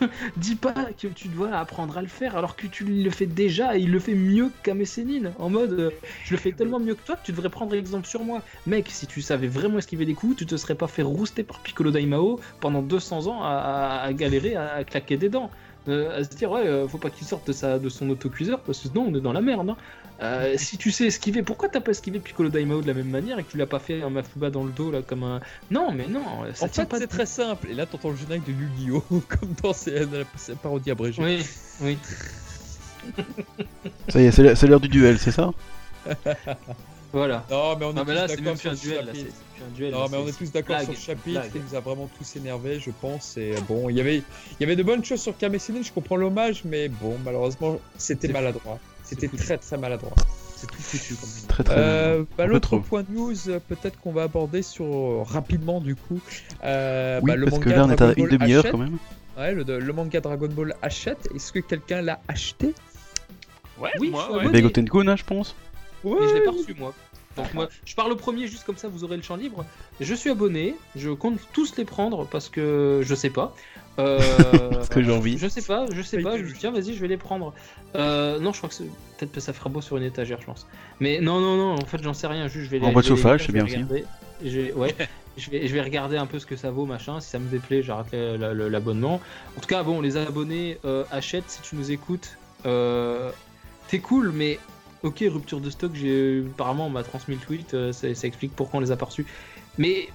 Dis 0.38 0.56
pas 0.56 0.73
que 0.73 1.08
tu 1.08 1.27
dois 1.27 1.56
apprendre 1.56 1.97
à 1.97 2.01
le 2.01 2.08
faire 2.08 2.36
alors 2.36 2.56
que 2.56 2.67
tu 2.67 2.84
le 2.84 3.10
fais 3.10 3.25
déjà 3.25 3.77
et 3.77 3.82
il 3.82 3.91
le 3.91 3.99
fait 3.99 4.15
mieux 4.15 4.49
que 4.49 4.63
Kame 4.63 4.86
Sennin. 4.86 5.32
En 5.39 5.49
mode, 5.49 5.73
euh, 5.73 5.89
je 6.25 6.34
le 6.34 6.39
fais 6.39 6.51
tellement 6.51 6.79
mieux 6.79 6.95
que 6.95 7.03
toi 7.03 7.15
que 7.15 7.25
tu 7.25 7.32
devrais 7.32 7.49
prendre 7.49 7.73
exemple 7.75 8.08
sur 8.08 8.23
moi. 8.23 8.41
Mec, 8.65 8.89
si 8.89 9.08
tu 9.08 9.21
savais 9.21 9.47
vraiment 9.47 9.77
esquiver 9.77 10.06
des 10.06 10.13
coups, 10.13 10.38
tu 10.38 10.45
te 10.45 10.56
serais 10.56 10.75
pas 10.75 10.88
fait 10.88 11.03
rouster 11.03 11.43
par 11.43 11.60
Piccolo 11.60 11.91
Daimao 11.91 12.39
pendant 12.60 12.82
200 12.82 13.27
ans 13.27 13.41
à, 13.43 14.10
galérer 14.13 14.56
à 14.56 14.84
claquer 14.84 15.17
des 15.17 15.29
dents. 15.29 15.49
Euh, 15.89 16.17
à 16.19 16.24
se 16.24 16.30
dire, 16.30 16.50
ouais, 16.50 16.65
euh, 16.65 16.88
faut 16.88 16.98
pas 16.98 17.10
qu'il 17.10 17.28
sorte 17.28 17.46
de, 17.48 17.52
sa, 17.54 17.78
de 17.78 17.89
son 17.89 18.10
autocuiseur 18.10 18.62
parce 18.62 18.80
que 18.80 18.88
sinon 18.88 19.06
on 19.10 19.15
est 19.15 19.22
dans 19.22 19.34
la 19.34 19.41
merde. 19.41 19.69
hein. 19.69 19.78
Euh, 20.22 20.54
si 20.58 20.78
tu 20.78 20.91
sais 20.91 21.08
esquiver, 21.08 21.43
pourquoi 21.43 21.67
t'as 21.67 21.82
pas 21.82 21.91
esquivé 21.91 22.19
Piccolo 22.19 22.48
Daimao 22.48 22.82
de 22.82 22.88
la 22.88 22.93
même 22.93 23.10
manière 23.10 23.38
et 23.39 23.43
que 23.43 23.52
tu 23.52 23.58
l'as 23.58 23.65
pas 23.65 23.80
fait 23.80 24.02
un 24.02 24.10
Mafuba 24.10 24.50
dans 24.50 24.63
le 24.63 24.72
dos 24.72 24.91
là 24.91 25.02
comme 25.02 25.24
un. 25.24 25.41
Non, 25.72 25.91
mais 25.91 26.08
non, 26.08 26.24
ça 26.54 26.65
En 26.65 26.67
tient 26.69 26.84
fait, 26.84 26.89
pas 26.89 26.98
c'est 27.00 27.08
de- 27.08 27.12
très 27.12 27.26
simple. 27.26 27.67
Et 27.69 27.74
là, 27.74 27.86
t'entends 27.86 28.12
le 28.12 28.15
générique 28.15 28.46
de 28.46 28.52
Yu-Gi-Oh! 28.54 29.04
comme 29.28 29.54
dans 29.62 29.72
dans 29.72 30.17
la 30.19 30.56
parodie 30.56 30.91
abrégée. 30.91 31.22
Oui, 31.22 31.46
oui. 31.82 31.98
Ça 34.08 34.22
y 34.22 34.26
est, 34.28 34.32
c'est 34.56 34.67
l'heure 34.67 34.80
du 34.80 34.88
duel, 34.88 35.19
c'est 35.19 35.32
ça? 35.32 35.52
Voilà. 37.13 37.45
Non, 37.49 37.78
mais 37.78 37.86
on 37.86 37.91
est 37.91 37.93
Non, 37.93 38.04
mais 38.08 38.13
là, 38.15 38.21
là, 38.21 38.28
tous 38.28 38.36
c'est 38.36 38.41
même 38.41 38.56
d'accord 38.56 38.60
plus 38.60 38.69
un 38.69 38.76
sur 38.76 38.89
le 38.89 38.95
duel. 38.95 39.06
Là, 39.06 39.12
c'est 39.13 39.19
chapitre. 39.19 39.36
c'est 39.38 39.54
plus 39.56 39.63
un 39.63 39.76
duel. 39.78 39.91
Non, 39.91 39.99
là, 40.02 40.08
mais 40.12 40.17
on 40.17 40.28
est 40.28 40.38
tous 40.38 40.52
d'accord 40.52 40.76
blague, 40.76 40.84
sur 40.86 40.93
le 40.93 40.99
chapitre. 40.99 41.39
blague. 41.41 41.52
Il 41.56 41.62
nous 41.62 41.76
a 41.76 41.80
vraiment 41.80 42.10
tous 42.17 42.36
énervés, 42.36 42.80
je 42.80 42.91
pense. 43.02 43.38
Et 43.38 43.54
bon, 43.67 43.89
il 43.89 43.95
y 43.97 44.02
avait, 44.02 44.17
il 44.17 44.23
y 44.60 44.63
avait 44.63 44.76
de 44.76 44.84
bonnes 44.84 45.06
choses 45.06 45.21
sur 45.21 45.38
Kame 45.38 45.58
Sennin, 45.60 45.82
je 45.84 45.91
comprends 45.91 46.15
l'hommage, 46.17 46.63
mais 46.65 46.89
bon, 46.89 47.15
malheureusement, 47.23 47.80
c'était 47.97 48.28
C'est- 48.28 48.34
maladroit. 48.34 48.80
C'était 49.03 49.28
foutu. 49.28 49.43
très 49.43 49.57
très 49.57 49.78
maladroit. 49.78 50.14
C'est 50.55 50.66
tout 50.68 50.82
foutu 50.82 51.14
comme 51.16 51.30
ça. 51.30 51.47
Très 51.49 51.64
très 51.66 51.76
Euh, 51.78 52.24
bah, 52.38 52.45
L'autre 52.45 52.78
point 52.78 53.03
de 53.03 53.11
news, 53.11 53.49
euh, 53.49 53.59
peut-être 53.59 53.99
qu'on 53.99 54.14
va 54.14 54.24
aborder 54.24 54.61
sur 54.64 54.86
euh, 54.86 55.22
rapidement 55.24 55.82
du 55.82 55.95
coup. 55.95 56.20
Euh, 56.64 57.20
Oui, 57.22 57.28
bah, 57.32 57.36
le 57.36 57.45
parce 57.47 57.59
que 57.59 57.70
manga 57.70 57.78
là 57.78 57.86
on 57.86 57.91
est 57.91 58.01
à 58.01 58.14
une 58.18 58.28
demi-heure 58.30 58.64
quand 58.72 58.78
même. 58.78 58.97
Ouais, 59.38 59.53
le, 59.53 59.64
le 59.80 59.93
manga 59.93 60.20
Dragon 60.22 60.47
Ball 60.47 60.74
Hachette. 60.82 61.28
Est-ce 61.36 61.51
que 61.51 61.59
quelqu'un 61.59 62.01
l'a 62.01 62.22
acheté? 62.30 62.74
Ouais, 63.80 63.89
Oui, 63.99 64.09
moi, 64.09 64.32
ouais. 64.32 64.39
avouer. 64.45 64.51
Begoten 64.53 64.88
Kun, 64.89 65.07
hein, 65.09 65.16
je 65.18 65.24
pense. 65.26 65.53
Mais 66.05 66.11
je 66.30 66.34
l'ai 66.36 66.41
pas 66.45 66.51
reçu 66.51 66.74
moi. 66.78 66.93
Donc 67.38 67.53
moi, 67.53 67.69
je 67.86 67.95
parle 67.95 68.11
au 68.11 68.15
premier 68.15 68.47
juste 68.47 68.63
comme 68.63 68.77
ça, 68.77 68.88
vous 68.88 69.03
aurez 69.03 69.17
le 69.17 69.23
champ 69.23 69.36
libre. 69.36 69.65
Je 69.99 70.13
suis 70.13 70.29
abonné, 70.29 70.75
je 70.95 71.09
compte 71.09 71.39
tous 71.53 71.75
les 71.77 71.86
prendre 71.86 72.25
parce 72.27 72.49
que 72.49 73.01
je 73.03 73.15
sais 73.15 73.29
pas. 73.29 73.55
Euh, 73.99 74.17
Parce 74.71 74.89
que 74.89 75.03
j'ai 75.03 75.11
envie. 75.11 75.38
Je 75.38 75.47
sais 75.47 75.61
pas, 75.61 75.86
je 75.93 76.01
sais 76.01 76.19
pas. 76.21 76.36
Je 76.38 76.43
dis 76.43 76.53
tiens, 76.57 76.71
vas-y, 76.71 76.95
je 76.95 76.99
vais 76.99 77.07
les 77.07 77.17
prendre. 77.17 77.53
Euh, 77.95 78.39
non, 78.39 78.51
je 78.51 78.57
crois 78.57 78.69
que 78.69 78.75
peut-être 79.17 79.31
que 79.31 79.39
ça 79.39 79.53
fera 79.53 79.69
beau 79.69 79.81
sur 79.81 79.97
une 79.97 80.03
étagère, 80.03 80.39
je 80.41 80.47
pense. 80.47 80.65
Mais 80.99 81.19
non, 81.21 81.39
non, 81.39 81.57
non. 81.57 81.73
En 81.75 81.86
fait, 81.86 82.01
j'en 82.01 82.15
sais 82.15 82.25
rien. 82.25 82.47
Juste, 82.47 82.65
je 82.65 82.69
vais. 82.77 82.84
En 82.84 82.89
les- 82.89 83.03
chauffage, 83.03 83.45
c'est 83.45 83.51
bien 83.51 83.65
aussi. 83.65 83.84
Je 84.43 84.59
vais- 84.59 84.73
ouais. 84.73 84.95
je 85.38 85.51
vais, 85.51 85.67
je 85.67 85.73
vais 85.75 85.81
regarder 85.81 86.17
un 86.17 86.25
peu 86.25 86.39
ce 86.39 86.47
que 86.47 86.55
ça 86.55 86.71
vaut, 86.71 86.86
machin. 86.88 87.19
Si 87.19 87.29
ça 87.29 87.38
me 87.38 87.47
déplaît, 87.49 87.84
j'arrête 87.84 88.11
l'abonnement. 88.13 89.21
En 89.57 89.61
tout 89.61 89.67
cas, 89.67 89.84
bon, 89.84 90.01
les 90.01 90.17
abonnés 90.17 90.79
euh, 90.86 91.03
achètent 91.11 91.47
si 91.49 91.61
tu 91.61 91.75
nous 91.75 91.91
écoutes. 91.91 92.38
Euh, 92.65 93.29
T'es 93.89 93.99
cool, 93.99 94.31
mais 94.34 94.57
ok, 95.04 95.24
rupture 95.28 95.60
de 95.62 95.70
stock. 95.70 95.91
J'ai 95.93 96.43
apparemment 96.54 96.88
on 96.88 96.89
m'a 96.89 97.04
transmis 97.04 97.36
le 97.36 97.41
tweet. 97.41 97.74
euh, 97.74 97.91
ça, 97.93 98.14
ça 98.16 98.28
explique 98.28 98.56
pourquoi 98.56 98.80
on 98.80 98.82
les 98.82 98.91
a 98.91 98.95
pas 98.97 99.06
reçus. 99.06 99.26
Mais 99.78 100.10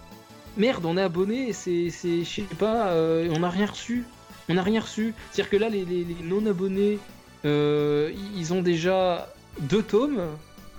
merde, 0.56 0.84
on 0.84 0.96
est 0.96 1.02
abonné. 1.02 1.52
C'est, 1.52 1.90
c'est, 1.90 2.24
je 2.24 2.30
sais 2.30 2.42
pas. 2.58 2.88
euh, 2.88 3.28
on 3.34 3.40
n'a 3.40 3.50
rien 3.50 3.66
reçu. 3.66 4.04
On 4.48 4.54
n'a 4.54 4.62
rien 4.62 4.80
reçu. 4.80 5.14
C'est-à-dire 5.30 5.50
que 5.50 5.56
là, 5.56 5.68
les, 5.68 5.84
les- 5.84 6.04
les 6.04 6.16
non-abonnés, 6.24 6.98
euh, 7.44 8.10
ils 8.36 8.52
ont 8.54 8.62
déjà 8.62 9.28
deux 9.60 9.82
tomes, 9.82 10.22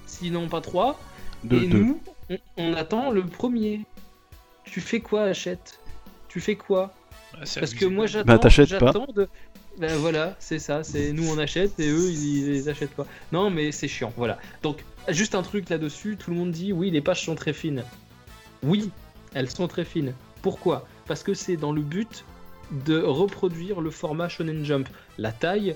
sinon 0.07 0.47
pas 0.49 0.61
trois. 0.61 0.99
Deux, 1.43 1.63
et 1.63 1.67
deux. 1.67 1.77
nous, 1.79 1.99
on, 2.29 2.37
on 2.57 2.73
attend 2.73 3.11
le 3.11 3.23
premier. 3.23 3.81
Tu 4.63 4.81
fais 4.81 4.99
quoi, 4.99 5.23
achète 5.23 5.79
Tu 6.27 6.39
fais 6.41 6.55
quoi? 6.55 6.93
Ah, 7.33 7.45
c'est 7.45 7.59
Parce 7.59 7.73
que 7.75 7.85
moi, 7.85 8.07
j'attends. 8.07 8.25
Bah, 8.33 8.39
t'achètes 8.39 8.77
pas. 8.77 8.87
j'attends 8.87 9.07
de... 9.15 9.27
Ben 9.77 9.95
voilà, 9.97 10.35
c'est 10.39 10.59
ça. 10.59 10.83
C'est 10.83 11.13
nous 11.13 11.29
on 11.29 11.37
achète 11.37 11.79
et 11.79 11.89
eux 11.89 12.11
ils, 12.11 12.55
ils 12.55 12.69
achètent 12.69 12.95
pas. 12.95 13.05
Non, 13.31 13.49
mais 13.49 13.71
c'est 13.71 13.87
chiant. 13.87 14.11
Voilà. 14.17 14.37
Donc 14.61 14.83
juste 15.07 15.35
un 15.35 15.43
truc 15.43 15.69
là-dessus. 15.69 16.17
Tout 16.17 16.31
le 16.31 16.37
monde 16.37 16.51
dit 16.51 16.73
oui, 16.73 16.91
les 16.91 17.01
pages 17.01 17.23
sont 17.23 17.35
très 17.35 17.53
fines. 17.53 17.83
Oui, 18.63 18.91
elles 19.33 19.49
sont 19.49 19.67
très 19.67 19.85
fines. 19.85 20.13
Pourquoi? 20.41 20.87
Parce 21.05 21.23
que 21.23 21.33
c'est 21.33 21.57
dans 21.57 21.71
le 21.71 21.81
but 21.81 22.25
de 22.71 23.01
reproduire 23.01 23.81
le 23.81 23.89
format 23.89 24.29
Shonen 24.29 24.63
Jump, 24.63 24.87
la 25.17 25.31
taille 25.31 25.75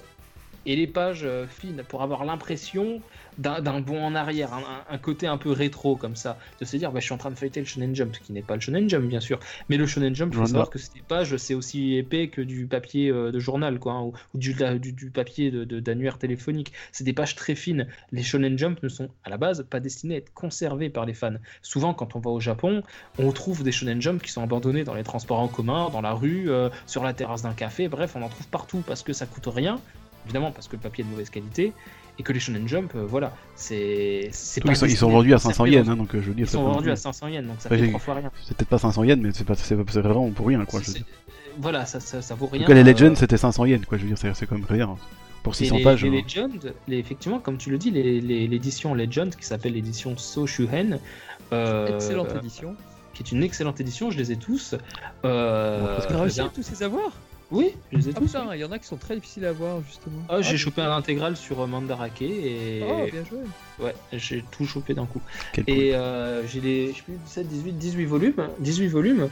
et 0.66 0.76
les 0.76 0.88
pages 0.88 1.24
euh, 1.24 1.46
fines 1.48 1.84
pour 1.88 2.04
avoir 2.04 2.24
l'impression 2.26 3.02
d'un 3.38 3.80
bond 3.82 4.04
en 4.04 4.16
arrière, 4.16 4.50
un, 4.90 4.98
côté 4.98 5.28
un 5.28 5.38
peu 5.38 5.52
rétro 5.52 5.96
comme 5.96 6.16
ça, 6.16 6.38
de 6.60 6.66
se 6.66 6.78
dire 6.78 6.92
bah, 6.92 7.00
je 7.00 7.06
suis 7.06 7.14
en 7.14 7.18
train 7.18 7.32
de 7.32 7.36
feuilleter 7.36 7.60
le 7.60 7.66
Shonen 7.66 7.96
Jump, 7.96 8.16
ce 8.16 8.20
qui 8.20 8.34
n'est 8.34 8.42
pas 8.42 8.56
le 8.56 8.62
Shonen 8.62 8.90
Jump 8.90 9.08
bien 9.08 9.20
sûr, 9.20 9.40
mais 9.70 9.78
le 9.78 9.86
Shonen 9.86 10.16
Jump, 10.16 10.32
il 10.34 10.38
faut 10.38 10.46
savoir 10.46 10.70
que 10.70 10.80
ces 10.80 11.02
pages 11.08 11.36
c'est 11.38 11.54
aussi 11.54 11.96
épais 11.96 12.28
que 12.30 12.42
du 12.42 12.68
papier 12.68 13.10
euh, 13.10 13.32
de 13.32 13.40
journal 13.40 13.80
quoi, 13.80 13.94
hein, 13.94 14.02
ou, 14.02 14.14
ou 14.34 14.38
du, 14.38 14.54
la- 14.54 14.78
du, 14.78 14.94
du 14.94 15.10
papier 15.10 15.52
de- 15.52 15.64
de- 15.64 15.80
d'annuaire 15.80 16.18
téléphonique. 16.18 16.74
C'est 16.92 17.04
des 17.04 17.14
pages 17.14 17.36
très 17.36 17.56
fines. 17.56 17.88
Les 18.12 18.24
Shonen 18.24 18.58
Jump 18.58 18.82
ne 18.84 18.90
sont 18.90 19.10
à 19.24 19.30
la 19.30 19.38
base 19.38 19.66
pas 19.70 19.80
destinés 19.80 20.16
à 20.16 20.18
être 20.20 20.34
conservés 20.34 20.90
par 20.90 21.06
les 21.06 21.14
fans. 21.14 21.34
Souvent 21.62 21.94
quand 21.94 22.16
on 22.16 22.20
va 22.20 22.30
au 22.32 22.40
Japon, 22.40 22.84
on 23.18 23.32
trouve 23.32 23.64
des 23.64 23.72
Shonen 23.72 24.02
Jump 24.02 24.22
qui 24.22 24.32
sont 24.32 24.44
abandonnés 24.44 24.84
dans 24.84 24.94
les 24.96 25.04
transports 25.04 25.40
en 25.40 25.48
commun, 25.48 25.90
dans 25.90 26.02
la 26.02 26.14
rue, 26.14 26.50
euh, 26.50 26.70
sur 26.86 27.04
la 27.04 27.14
terrasse 27.14 27.42
d'un 27.44 27.54
café, 27.54 27.88
bref, 27.88 28.14
on 28.16 28.22
en 28.22 28.30
trouve 28.30 28.48
partout 28.48 28.84
parce 28.86 29.04
que 29.04 29.14
ça 29.14 29.26
coûte 29.26 29.48
rien, 29.48 29.80
évidemment 30.26 30.52
parce 30.52 30.68
que 30.68 30.76
le 30.76 30.82
papier 30.82 31.04
est 31.04 31.08
de 31.08 31.12
mauvaise 31.12 31.30
qualité, 31.30 31.74
et 32.20 32.24
que 32.24 32.32
les 32.34 32.39
Shonen 32.39 32.68
Jump, 32.68 32.91
euh, 32.95 33.05
voilà, 33.07 33.34
c'est. 33.55 34.30
sont, 34.32 34.86
ils 34.86 34.97
sont 34.97 35.09
vendus 35.09 35.34
à 35.34 35.36
être 35.38 35.41
500 35.41 35.49
conservé 35.64 35.72
yens, 35.72 35.89
hein, 35.89 35.95
donc 35.95 36.14
euh, 36.16 36.22
je 36.22 36.28
veux 36.30 36.36
dire, 36.36 36.45
Ils 36.45 36.49
sont 36.49 36.64
vendus 36.64 36.91
à 36.91 36.95
500 36.95 37.28
yens, 37.30 37.47
donc 37.47 37.55
ça 37.59 37.70
Ouais, 37.70 37.78
fait 37.78 37.88
trois 37.88 37.99
fois 37.99 38.14
rien. 38.16 38.32
c'est 38.45 38.55
peut-être 38.55 38.70
pas 38.70 38.78
500 38.78 39.03
yens, 39.03 39.20
mais 39.22 39.30
c'est 39.34 39.43
pas, 39.45 39.55
c'est 39.55 39.76
c'est 39.76 40.01
vraiment 40.01 40.30
pour 40.32 40.47
rien, 40.47 40.64
quoi. 40.66 40.80
Je... 40.82 40.91
C'est- 40.91 40.99
En 40.99 41.61
Voilà, 41.61 41.86
ça, 41.86 41.99
ça, 41.99 42.22
ça 42.22 42.36
vaut 42.36 42.47
tout 42.47 42.53
rien. 42.53 42.66
cas, 42.66 42.74
les 42.74 42.82
euh, 42.82 42.84
Legends, 42.93 43.16
c'était 43.16 43.38
500 43.38 43.66
yens, 43.66 43.86
quoi. 43.86 43.97
Je 43.97 44.03
veux 44.03 44.09
dire, 44.09 44.18
c'est 44.18 44.34
c'est 44.36 44.45
quand 44.45 44.55
même 44.55 44.66
rien. 44.70 44.95
Pour 45.43 45.53
Et 45.53 45.57
600 45.57 45.78
les, 45.78 45.84
pages. 45.84 46.03
les 46.05 46.09
hein. 46.09 46.22
Legend, 46.26 46.74
les- 46.88 46.97
effectivement, 46.99 47.39
comme 47.39 47.57
tu 47.57 47.70
le 47.70 47.78
dis, 47.78 47.91
les- 47.91 48.22
les- 48.22 48.47
l'édition 48.47 48.93
Legend, 48.95 49.36
qui 49.36 49.45
s'appelle 49.45 49.74
l'édition 49.74 50.16
So 50.18 50.47
Shuhen, 50.47 50.99
euh, 51.51 51.95
Excellente 51.95 52.30
euh, 52.32 52.39
édition. 52.39 52.76
qui 53.14 53.24
est 53.24 53.32
une 53.32 53.43
excellente 53.43 53.80
édition, 53.82 54.09
je 54.09 54.18
les 54.18 54.32
ai 54.32 54.38
tous. 54.38 54.76
Euh, 55.26 55.80
Bon, 55.82 55.86
parce 55.88 56.07
Tu 56.07 56.14
as 56.14 56.22
réussi 56.22 56.41
à 56.41 56.49
tous 56.49 56.70
les 56.72 56.84
avoir 56.84 57.11
Oui, 57.54 57.76
je 57.91 57.97
les 57.97 58.10
ai 58.10 58.14
Ah 58.16 58.20
tous. 58.20 58.36
il 58.56 58.60
y 58.60 58.64
en 58.66 58.72
a 58.72 58.80
qui 58.80 58.88
sont 58.88 58.97
très 58.97 59.14
difficiles 59.16 59.45
à 59.45 59.49
avoir 59.49 59.80
justement. 59.84 60.24
Ah, 60.28 60.41
j'ai 60.41 60.56
Ah, 60.56 60.58
chopé 60.58 60.82
un 60.82 60.91
intégral 60.91 61.38
sur 61.38 61.66
Mandarake 61.68 62.24
et 62.24 62.82
Oh, 62.84 63.06
bien 63.12 63.24
joué. 63.24 63.39
Ouais, 63.80 63.96
j'ai 64.12 64.44
tout 64.52 64.66
chopé 64.66 64.94
d'un 64.94 65.06
coup. 65.06 65.22
Quel. 65.54 65.64
Et 65.68 65.96
euh, 65.96 66.46
j'ai 66.46 66.62
les 66.62 66.92
je 66.94 66.98
sais 66.98 67.04
plus, 67.04 67.18
17, 67.18 67.48
18, 67.48 67.74
18 67.74 68.06
volumes, 68.06 68.50
18 68.60 68.88
volumes. 68.88 69.30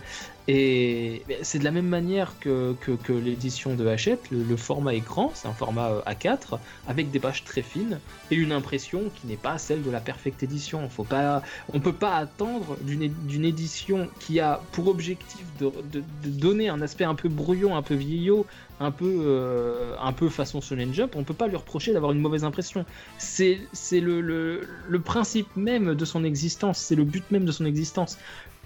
Et 0.48 1.24
c'est 1.44 1.60
de 1.60 1.64
la 1.64 1.72
même 1.72 1.88
manière 1.88 2.40
que, 2.40 2.74
que, 2.82 2.92
que 2.92 3.14
l'édition 3.14 3.76
de 3.76 3.86
Hachette. 3.88 4.32
Le, 4.32 4.44
le 4.44 4.58
format 4.58 4.96
est 4.96 5.02
grand, 5.02 5.32
c'est 5.36 5.48
un 5.48 5.54
format 5.54 5.92
euh, 5.92 6.02
A4 6.12 6.60
avec 6.88 7.12
des 7.12 7.20
pages 7.20 7.44
très 7.44 7.62
fines 7.62 8.02
et 8.32 8.36
une 8.36 8.52
impression 8.52 9.10
qui 9.12 9.28
n'est 9.28 9.38
pas 9.38 9.58
celle 9.60 9.84
de 9.84 9.90
la 9.92 10.02
perfecte 10.02 10.42
édition. 10.44 10.90
Faut 10.90 11.04
pas, 11.04 11.44
on 11.74 11.80
peut 11.80 11.94
pas 11.94 12.16
attendre 12.16 12.78
d'une 12.82 13.46
édition 13.46 14.10
qui 14.20 14.40
a 14.40 14.68
pour 14.72 14.88
objectif 14.88 15.46
de, 15.60 15.72
de- 15.84 16.04
de 16.24 16.30
donner 16.30 16.70
un 16.70 16.82
aspect 16.82 17.04
un 17.04 17.16
peu 17.16 17.30
brouillon, 17.30 17.76
un 17.76 17.84
peu 17.84 17.96
vieillot, 17.96 18.46
un 18.82 18.92
peu, 18.92 19.24
euh, 19.26 19.96
un 20.02 20.12
peu 20.12 20.28
façon 20.30 20.60
Shonen 20.60 20.94
Jump. 20.94 21.16
On 21.16 21.24
peut 21.24 21.36
pas 21.36 21.48
lui 21.48 21.56
reprocher 21.56 21.94
d'avoir 21.94 22.12
une 22.12 22.20
mauvaise 22.20 22.44
impression 22.44 22.86
c'est 23.18 23.60
le, 23.94 24.22
le, 24.22 24.68
le 24.90 25.00
principe 25.00 25.56
même 25.56 25.94
de 25.94 26.06
son 26.06 26.24
existence, 26.24 26.80
c'est 26.80 26.96
le 26.96 27.04
but 27.04 27.30
même 27.32 27.46
de 27.46 27.52
son 27.52 27.66
existence. 27.66 28.18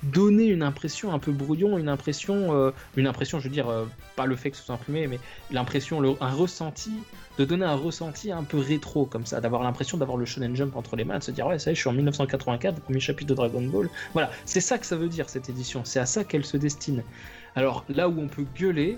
Donner 0.04 0.46
une 0.46 0.62
impression 0.62 1.14
un 1.14 1.20
peu 1.20 1.32
brouillon, 1.32 1.78
une 1.78 1.90
impression, 1.90 2.54
euh, 2.54 2.72
une 2.96 3.08
impression, 3.08 3.40
je 3.40 3.46
veux 3.46 3.54
dire, 3.54 3.70
euh, 3.70 3.86
pas 4.16 4.26
le 4.26 4.36
fait 4.36 4.52
que 4.52 4.58
ce 4.58 4.64
soit 4.64 4.76
imprimé, 4.76 5.08
mais 5.08 5.20
l'impression, 5.52 6.02
un 6.22 6.32
ressenti, 6.32 6.92
de 7.38 7.46
donner 7.46 7.66
un 7.66 7.76
ressenti 7.76 8.32
un 8.32 8.44
peu 8.44 8.58
rétro 8.58 9.06
comme 9.06 9.26
ça, 9.26 9.42
d'avoir 9.42 9.64
l'impression 9.64 9.98
d'avoir 9.98 10.18
le 10.18 10.26
Shonen 10.26 10.56
Jump 10.56 10.76
entre 10.76 10.96
les 10.96 11.06
mains, 11.06 11.20
de 11.20 11.24
se 11.24 11.32
dire 11.32 11.48
ouais, 11.48 11.60
ça 11.60 11.72
y 11.72 11.74
est, 11.74 11.76
je 11.76 11.82
suis 11.82 11.90
en 11.90 11.94
1984, 11.94 12.82
premier 12.82 13.00
chapitre 13.00 13.30
de 13.30 13.36
Dragon 13.36 13.62
Ball. 13.62 13.90
Voilà, 14.14 14.30
c'est 14.46 14.62
ça 14.62 14.78
que 14.78 14.86
ça 14.86 14.96
veut 14.96 15.10
dire 15.10 15.30
cette 15.30 15.50
édition, 15.50 15.82
c'est 15.86 16.00
à 16.00 16.06
ça 16.06 16.24
qu'elle 16.24 16.46
se 16.46 16.58
destine. 16.58 17.04
Alors 17.56 17.86
là 17.90 18.10
où 18.10 18.20
on 18.20 18.28
peut 18.28 18.46
gueuler, 18.58 18.98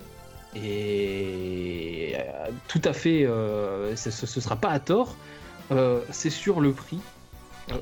et 0.63 2.15
euh, 2.17 2.49
tout 2.67 2.81
à 2.83 2.93
fait, 2.93 3.25
euh, 3.25 3.95
ce, 3.95 4.11
ce 4.11 4.41
sera 4.41 4.55
pas 4.55 4.69
à 4.69 4.79
tort, 4.79 5.15
euh, 5.71 6.01
c'est 6.11 6.29
sur 6.29 6.59
le 6.61 6.71
prix. 6.71 6.99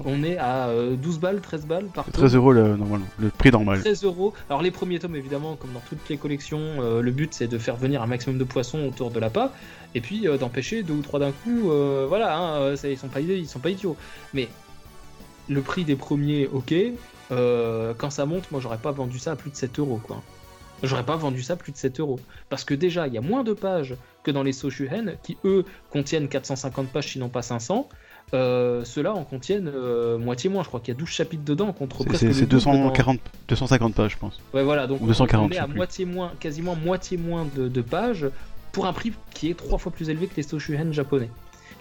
On 0.04 0.24
est 0.24 0.38
à 0.38 0.70
euh, 0.70 0.96
12 0.96 1.20
balles, 1.20 1.42
13 1.42 1.68
balles 1.68 1.86
par 1.86 2.06
C'est 2.06 2.12
tome. 2.14 2.22
13 2.22 2.36
euros 2.36 2.52
le, 2.54 2.76
normalement, 2.76 3.06
le 3.20 3.30
prix 3.30 3.52
normal. 3.52 3.82
13 3.82 4.04
euros. 4.04 4.34
Alors 4.50 4.64
les 4.64 4.72
premiers 4.72 4.98
tomes, 4.98 5.16
évidemment, 5.16 5.56
comme 5.56 5.74
dans 5.74 5.82
toutes 5.88 6.10
les 6.10 6.18
collections, 6.18 6.60
euh, 6.60 7.02
le 7.02 7.12
but 7.12 7.32
c'est 7.36 7.46
de 7.48 7.60
faire 7.60 7.76
venir 7.76 8.02
un 8.02 8.08
maximum 8.08 8.40
de 8.40 8.44
poissons 8.44 8.84
autour 8.88 9.12
de 9.12 9.20
l'appât, 9.20 9.52
et 9.94 10.02
puis 10.02 10.28
euh, 10.28 10.38
d'empêcher 10.38 10.82
deux 10.82 10.96
ou 10.96 11.02
trois 11.04 11.20
d'un 11.20 11.32
coup. 11.32 11.70
euh, 11.70 12.06
voilà, 12.10 12.36
hein, 12.36 12.76
ça, 12.76 12.90
ils 12.90 12.98
sont 12.98 13.10
pas 13.10 13.20
ils 13.22 13.48
sont 13.48 13.60
pas 13.60 13.70
idiots. 13.70 13.96
Mais 14.34 14.48
le 15.50 15.62
prix 15.62 15.84
des 15.84 15.96
premiers, 15.96 16.48
ok. 16.48 16.74
quand 17.30 18.10
ça 18.10 18.26
monte, 18.26 18.50
moi 18.52 18.60
j'aurais 18.62 18.80
pas 18.80 18.92
vendu 18.92 19.20
ça 19.20 19.34
à 19.34 19.36
plus 19.36 19.52
de 19.52 19.56
7 19.56 19.78
euros, 19.78 20.02
quoi. 20.04 20.24
J'aurais 20.84 21.04
pas 21.04 21.16
vendu 21.16 21.42
ça 21.42 21.56
plus 21.56 21.72
de 21.72 21.78
7 21.78 22.00
euros. 22.00 22.20
Parce 22.50 22.64
que 22.64 22.74
déjà, 22.74 23.08
il 23.08 23.14
y 23.14 23.18
a 23.18 23.22
moins 23.22 23.44
de 23.44 23.54
pages 23.54 23.96
que 24.24 24.32
dans 24.32 24.44
les 24.44 24.52
Soshuhen, 24.54 25.16
qui 25.24 25.38
eux 25.46 25.66
contiennent 25.90 26.28
450 26.28 26.90
pages, 26.90 27.12
sinon 27.12 27.30
pas 27.30 27.42
500. 27.42 27.88
Euh, 28.34 28.84
Ceux-là 28.84 29.14
en 29.14 29.24
contiennent 29.24 29.72
euh, 29.74 30.18
moitié 30.18 30.50
moins. 30.50 30.64
Je 30.64 30.68
crois 30.68 30.80
qu'il 30.80 30.94
y 30.94 30.98
a 30.98 31.00
12 31.00 31.08
chapitres 31.10 31.44
dedans 31.46 31.72
contre 31.74 32.00
C'est- 32.00 32.06
presque 32.06 32.20
C'est 32.22 32.28
le 32.28 32.34
c'est 32.34 32.46
double 32.48 32.64
dans- 32.64 32.72
240, 32.74 33.20
250 33.48 33.94
pages, 33.96 34.12
je 34.14 34.18
pense. 34.18 34.40
Ouais, 34.54 34.64
voilà, 34.64 34.88
donc 34.88 35.02
Ou 35.02 35.06
240, 35.08 35.52
on 35.52 35.54
est 35.56 35.58
à 35.60 35.68
moitié 35.68 36.06
moins, 36.06 36.32
quasiment 36.40 36.76
moitié 36.76 37.18
moins 37.18 37.48
de, 37.56 37.68
de 37.68 37.82
pages 37.82 38.26
pour 38.72 38.88
un 38.88 38.94
prix 38.94 39.14
qui 39.34 39.50
est 39.52 39.54
trois 39.54 39.78
fois 39.78 39.92
plus 39.92 40.10
élevé 40.10 40.28
que 40.28 40.36
les 40.38 40.44
Soshuhen 40.44 40.92
japonais. 40.92 41.30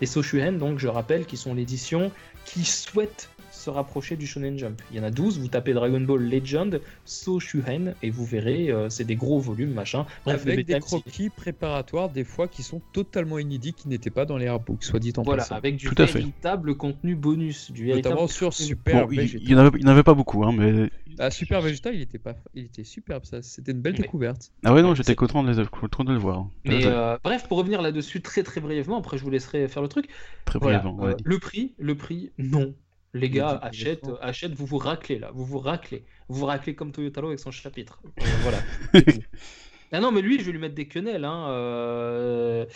Les 0.00 0.06
Soshuhen, 0.06 0.58
donc 0.58 0.78
je 0.78 0.86
rappelle, 0.88 1.24
qui 1.24 1.36
sont 1.36 1.54
l'édition 1.54 2.10
qui 2.44 2.64
souhaite 2.64 3.30
se 3.54 3.70
rapprocher 3.70 4.16
du 4.16 4.26
Shonen 4.26 4.58
Jump. 4.58 4.82
Il 4.90 4.96
y 4.96 5.00
en 5.00 5.04
a 5.04 5.10
12, 5.10 5.38
vous 5.38 5.48
tapez 5.48 5.72
Dragon 5.72 6.00
Ball 6.00 6.22
Legend, 6.28 6.80
Soshuhen, 7.04 7.94
et 8.02 8.10
vous 8.10 8.24
verrez, 8.24 8.70
euh, 8.70 8.88
c'est 8.90 9.04
des 9.04 9.16
gros 9.16 9.38
volumes, 9.40 9.72
machin. 9.72 10.04
Bref, 10.24 10.44
le 10.44 10.52
Avec 10.52 10.66
des 10.66 10.78
croquis 10.80 11.30
préparatoires, 11.30 12.10
des 12.10 12.24
fois 12.24 12.48
qui 12.48 12.62
sont 12.62 12.82
totalement 12.92 13.38
inédits, 13.38 13.72
qui 13.72 13.88
n'étaient 13.88 14.10
pas 14.10 14.24
dans 14.26 14.36
les 14.36 14.46
artbooks, 14.46 14.84
soit 14.84 14.98
dit 15.00 15.12
en 15.16 15.22
Voilà, 15.22 15.42
passant. 15.42 15.54
avec 15.56 15.76
du 15.76 15.86
Tout 15.88 15.94
véritable 15.96 16.74
contenu 16.76 17.14
bonus, 17.14 17.70
du 17.70 17.86
véritable 17.86 18.14
Notamment 18.14 18.28
sur 18.28 18.52
Super 18.52 19.06
Bon, 19.06 19.12
il 19.12 19.20
Vegeta. 19.20 19.38
il 19.44 19.50
y 19.50 19.54
en 19.54 19.58
avait, 19.58 20.00
en 20.00 20.02
pas 20.02 20.14
beaucoup, 20.14 20.44
hein, 20.44 20.52
mais. 20.56 20.90
Ah, 21.18 21.30
Super 21.30 21.60
Vegeta, 21.60 21.92
il 21.92 22.00
était, 22.02 22.18
pas... 22.18 22.34
il 22.54 22.64
était 22.64 22.82
superbe, 22.84 23.24
ça. 23.24 23.40
C'était 23.40 23.72
une 23.72 23.80
belle 23.80 23.92
Mais- 23.94 24.00
découverte. 24.02 24.52
Ah 24.64 24.74
ouais, 24.74 24.82
non, 24.82 24.94
j'étais 24.94 25.14
content 25.14 25.42
de, 25.44 25.52
les- 25.52 25.66
content 25.68 26.02
de 26.04 26.12
le 26.12 26.18
voir. 26.18 26.38
hein. 26.38 26.50
Mais 26.64 26.84
euh, 26.86 27.16
bref, 27.22 27.46
pour 27.48 27.58
revenir 27.58 27.80
là-dessus 27.82 28.20
très 28.20 28.42
très 28.42 28.60
brièvement, 28.60 28.98
après 28.98 29.16
je 29.16 29.22
vous 29.22 29.30
laisserai 29.30 29.68
faire 29.68 29.82
le 29.82 29.88
truc. 29.88 30.08
Très 30.44 30.58
Voilà, 30.58 30.78
brièvement, 30.80 31.04
euh, 31.04 31.10
ouais. 31.10 31.16
le 31.24 31.38
prix, 31.38 31.74
le 31.78 31.94
prix, 31.94 32.32
non. 32.38 32.74
Les 33.14 33.30
gars, 33.30 33.60
brièvement. 33.70 34.18
achètent, 34.20 34.54
vous 34.54 34.66
vous 34.66 34.78
raclez 34.78 35.18
là, 35.18 35.30
vous 35.32 35.44
vous 35.44 35.58
raclez. 35.58 36.04
Vous 36.28 36.40
vous 36.40 36.46
raclez 36.46 36.74
comme 36.74 36.90
Toyotaro 36.92 37.28
avec 37.28 37.38
son 37.38 37.50
chapitre. 37.50 38.00
Euh, 38.20 38.24
voilà. 38.42 38.58
ah 39.92 40.00
non, 40.00 40.10
mais 40.10 40.20
lui, 40.20 40.40
je 40.40 40.44
vais 40.44 40.52
lui 40.52 40.58
mettre 40.58 40.74
des 40.74 40.88
quenelles. 40.88 41.24
Hein. 41.24 41.48
euh, 41.50 42.66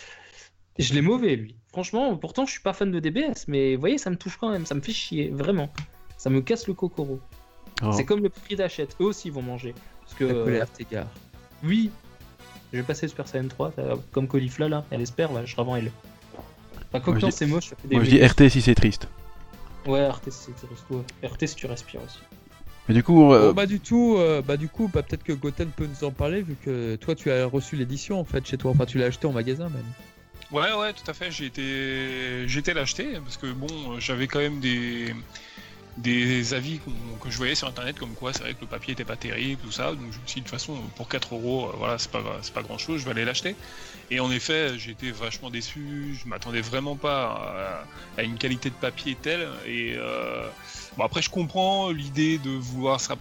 Je 0.78 0.94
l'ai 0.94 1.02
mauvais, 1.02 1.34
lui. 1.36 1.56
Franchement, 1.72 2.16
pourtant, 2.16 2.46
je 2.46 2.52
suis 2.52 2.60
pas 2.60 2.72
fan 2.72 2.90
de 2.90 3.00
DBS, 3.00 3.46
mais 3.48 3.74
vous 3.74 3.80
voyez, 3.80 3.98
ça 3.98 4.10
me 4.10 4.16
touche 4.16 4.36
quand 4.36 4.50
même, 4.50 4.64
ça 4.64 4.74
me 4.74 4.80
fait 4.80 4.92
chier, 4.92 5.30
vraiment. 5.30 5.70
Ça 6.16 6.30
me 6.30 6.40
casse 6.40 6.66
le 6.68 6.74
cocoro. 6.74 7.20
Oh. 7.82 7.92
C'est 7.92 8.04
comme 8.04 8.22
le 8.22 8.28
prix 8.28 8.56
d'achète, 8.56 8.96
eux 9.00 9.04
aussi 9.04 9.30
vont 9.30 9.42
manger. 9.42 9.74
Parce 10.02 10.14
que, 10.14 10.24
La 10.24 10.30
euh, 10.62 10.66
t'égare. 10.76 11.06
oui, 11.64 11.90
je 12.72 12.78
vais 12.78 12.82
passer 12.84 13.08
Super 13.08 13.26
Saiyan 13.28 13.48
3, 13.48 13.72
ça- 13.72 13.94
comme 14.12 14.26
Caulifla 14.28 14.68
là, 14.68 14.84
elle 14.90 15.00
espère, 15.00 15.32
là, 15.32 15.44
je 15.44 15.54
revends 15.56 15.76
elle. 15.76 15.90
Enfin, 16.92 17.30
c'est 17.30 17.46
moche, 17.46 17.66
ça 17.66 17.76
fait 17.76 17.88
des 17.88 17.96
Moi 17.96 18.04
je 18.04 18.10
dis. 18.10 18.24
RT 18.24 18.48
si 18.48 18.62
c'est 18.62 18.74
triste. 18.74 19.08
Ouais, 19.88 20.06
RT, 20.06 20.30
c'est. 20.30 20.52
RT, 21.26 21.46
si 21.46 21.56
tu 21.56 21.66
respires 21.66 22.02
aussi. 22.04 22.18
Mais 22.88 22.94
du 22.94 23.02
coup, 23.02 23.32
euh, 23.32 23.48
Bon, 23.48 23.54
bah 23.54 23.66
du 23.66 23.80
coup, 23.80 24.16
euh, 24.16 24.40
bah 24.40 24.56
du 24.56 24.68
coup, 24.68 24.88
bah, 24.92 25.02
peut-être 25.02 25.24
que 25.24 25.32
Goten 25.32 25.68
peut 25.70 25.86
nous 25.86 26.04
en 26.06 26.10
parler 26.10 26.42
vu 26.42 26.56
que 26.56 26.96
toi 26.96 27.14
tu 27.14 27.30
as 27.30 27.44
reçu 27.44 27.76
l'édition 27.76 28.18
en 28.18 28.24
fait 28.24 28.46
chez 28.46 28.56
toi, 28.56 28.70
enfin 28.70 28.86
tu 28.86 28.98
l'as 28.98 29.06
acheté 29.06 29.26
en 29.26 29.32
magasin 29.32 29.68
même. 29.68 29.84
Ouais, 30.50 30.72
ouais, 30.72 30.92
tout 30.94 31.10
à 31.10 31.12
fait. 31.12 31.30
J'ai 31.30 31.46
été, 31.46 32.48
j'ai 32.48 32.60
été 32.60 32.72
l'acheter 32.72 33.18
parce 33.22 33.36
que 33.36 33.46
bon, 33.46 33.98
j'avais 33.98 34.26
quand 34.26 34.38
même 34.38 34.60
des 34.60 35.14
des 36.02 36.54
avis 36.54 36.80
que 37.20 37.30
je 37.30 37.36
voyais 37.36 37.54
sur 37.54 37.68
internet 37.68 37.98
comme 37.98 38.14
quoi 38.14 38.32
c'est 38.32 38.42
vrai 38.42 38.54
que 38.54 38.60
le 38.60 38.66
papier 38.66 38.92
était 38.92 39.04
pas 39.04 39.16
terrible, 39.16 39.60
tout 39.62 39.72
ça. 39.72 39.92
Donc 39.92 40.12
je 40.12 40.18
me 40.18 40.26
suis 40.26 40.34
dit 40.36 40.40
de 40.40 40.44
toute 40.44 40.50
façon 40.50 40.76
pour 40.96 41.08
4 41.08 41.34
euros, 41.34 41.68
euh, 41.68 41.76
voilà, 41.76 41.98
c'est 41.98 42.10
pas 42.10 42.22
pas 42.54 42.62
grand 42.62 42.78
chose, 42.78 43.00
je 43.00 43.04
vais 43.04 43.12
aller 43.12 43.24
l'acheter. 43.24 43.56
Et 44.10 44.20
en 44.20 44.30
effet, 44.30 44.76
été 44.90 45.10
vachement 45.10 45.50
déçu. 45.50 46.18
Je 46.22 46.28
m'attendais 46.28 46.60
vraiment 46.60 46.96
pas 46.96 47.84
à, 48.16 48.22
une 48.22 48.38
qualité 48.38 48.70
de 48.70 48.74
papier 48.74 49.16
telle. 49.20 49.48
Et 49.66 49.94
euh, 49.96 50.48
bon 50.96 51.04
après, 51.04 51.22
je 51.22 51.30
comprends 51.30 51.90
l'idée 51.90 52.38
de 52.38 52.50
vouloir 52.50 53.00
se, 53.00 53.12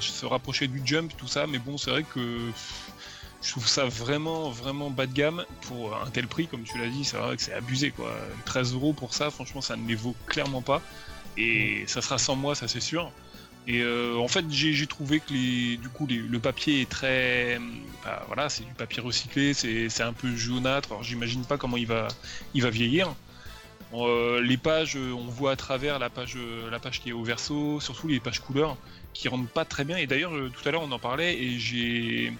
se 0.00 0.26
rapprocher 0.26 0.68
du 0.68 0.82
jump, 0.84 1.12
tout 1.16 1.28
ça, 1.28 1.46
mais 1.46 1.58
bon, 1.58 1.78
c'est 1.78 1.90
vrai 1.90 2.04
que 2.04 2.50
je 3.42 3.50
trouve 3.50 3.68
ça 3.68 3.84
vraiment, 3.86 4.50
vraiment 4.50 4.90
bas 4.90 5.06
de 5.06 5.12
gamme 5.12 5.44
pour 5.62 5.96
un 5.96 6.10
tel 6.10 6.26
prix, 6.26 6.46
comme 6.46 6.62
tu 6.62 6.78
l'as 6.78 6.88
dit. 6.88 7.04
C'est 7.04 7.16
vrai 7.16 7.36
que 7.36 7.42
c'est 7.42 7.54
abusé, 7.54 7.90
quoi. 7.90 8.12
13 8.44 8.74
euros 8.74 8.92
pour 8.92 9.14
ça, 9.14 9.30
franchement, 9.30 9.60
ça 9.60 9.76
ne 9.76 9.86
les 9.86 9.94
vaut 9.94 10.14
clairement 10.26 10.62
pas. 10.62 10.82
Et 11.36 11.84
ça 11.86 12.00
sera 12.02 12.18
sans 12.18 12.36
moi, 12.36 12.54
ça 12.54 12.68
c'est 12.68 12.80
sûr. 12.80 13.10
Et 13.68 13.80
euh, 13.82 14.16
en 14.16 14.28
fait, 14.28 14.44
j'ai 14.48 14.86
trouvé 14.86 15.18
que 15.20 15.32
les, 15.32 15.76
du 15.76 15.88
coup, 15.88 16.06
les- 16.06 16.18
le 16.18 16.38
papier 16.38 16.82
est 16.82 16.88
très, 16.88 17.58
bah, 18.04 18.22
voilà, 18.28 18.48
c'est 18.48 18.62
du 18.64 18.72
papier 18.74 19.02
recyclé, 19.02 19.54
c'est 19.54 20.02
un 20.02 20.12
peu 20.12 20.34
jaunâtre. 20.36 20.92
Alors, 20.92 21.02
j'imagine 21.02 21.44
pas 21.44 21.58
comment 21.58 21.76
il 21.76 21.86
va, 21.86 22.06
il 22.54 22.62
va 22.62 22.70
vieillir. 22.70 23.12
Euh, 23.92 24.40
les 24.40 24.56
pages, 24.56 24.96
euh, 24.96 25.12
on 25.12 25.26
voit 25.26 25.52
à 25.52 25.56
travers 25.56 25.98
la 25.98 26.10
page, 26.10 26.36
la 26.70 26.78
page 26.78 27.00
qui 27.00 27.08
est 27.10 27.12
au 27.12 27.22
verso, 27.24 27.80
surtout 27.80 28.08
les 28.08 28.20
pages 28.20 28.40
couleurs, 28.40 28.76
qui 29.14 29.28
rendent 29.28 29.48
pas 29.48 29.64
très 29.64 29.84
bien. 29.84 29.96
Et 29.96 30.06
d'ailleurs, 30.06 30.32
tout 30.32 30.68
à 30.68 30.72
l'heure, 30.72 30.82
on 30.82 30.92
en 30.92 30.98
parlait 30.98 31.36
et 31.36 31.58
j'ai 31.58 32.32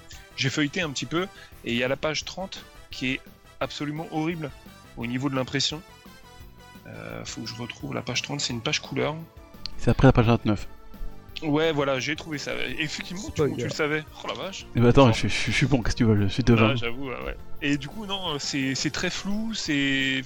feuilleté 0.50 0.80
un 0.82 0.90
petit 0.90 1.06
peu. 1.06 1.26
Et 1.64 1.72
il 1.72 1.76
y 1.76 1.82
a 1.84 1.88
la 1.88 1.96
page 1.96 2.24
30 2.24 2.64
qui 2.92 3.12
est 3.14 3.20
absolument 3.60 4.06
horrible 4.12 4.50
au 4.96 5.06
niveau 5.06 5.28
de 5.28 5.34
l'impression. 5.34 5.82
Euh, 6.86 7.24
faut 7.24 7.40
que 7.42 7.48
je 7.48 7.54
retrouve 7.54 7.94
la 7.94 8.02
page 8.02 8.22
30, 8.22 8.40
c'est 8.40 8.52
une 8.52 8.60
page 8.60 8.80
couleur. 8.80 9.14
c'est 9.78 9.90
après 9.90 10.06
la 10.08 10.12
page 10.12 10.26
29. 10.26 10.68
Ouais, 11.42 11.70
voilà, 11.70 12.00
j'ai 12.00 12.16
trouvé 12.16 12.38
ça. 12.38 12.52
Effectivement, 12.78 13.28
tu, 13.34 13.42
le 13.62 13.68
savais. 13.68 14.04
Oh 14.24 14.26
la 14.28 14.32
vache. 14.34 14.64
Et 14.74 14.80
bah 14.80 14.88
attends, 14.88 15.12
je, 15.12 15.28
je- 15.28 15.34
je 15.46 15.50
suis 15.50 15.66
bon, 15.66 15.82
qu'est-ce 15.82 15.94
que 15.96 15.98
tu 15.98 16.04
veux, 16.04 16.22
je 16.22 16.28
suis 16.28 16.42
devant. 16.42 16.68
Ah, 16.70 16.76
j'avoue, 16.76 17.08
ouais, 17.08 17.20
ouais. 17.26 17.36
Et 17.60 17.76
du 17.76 17.88
coup, 17.88 18.06
non, 18.06 18.38
c'est 18.38 18.74
très 18.90 19.10
flou, 19.10 19.52
c'est 19.52 20.22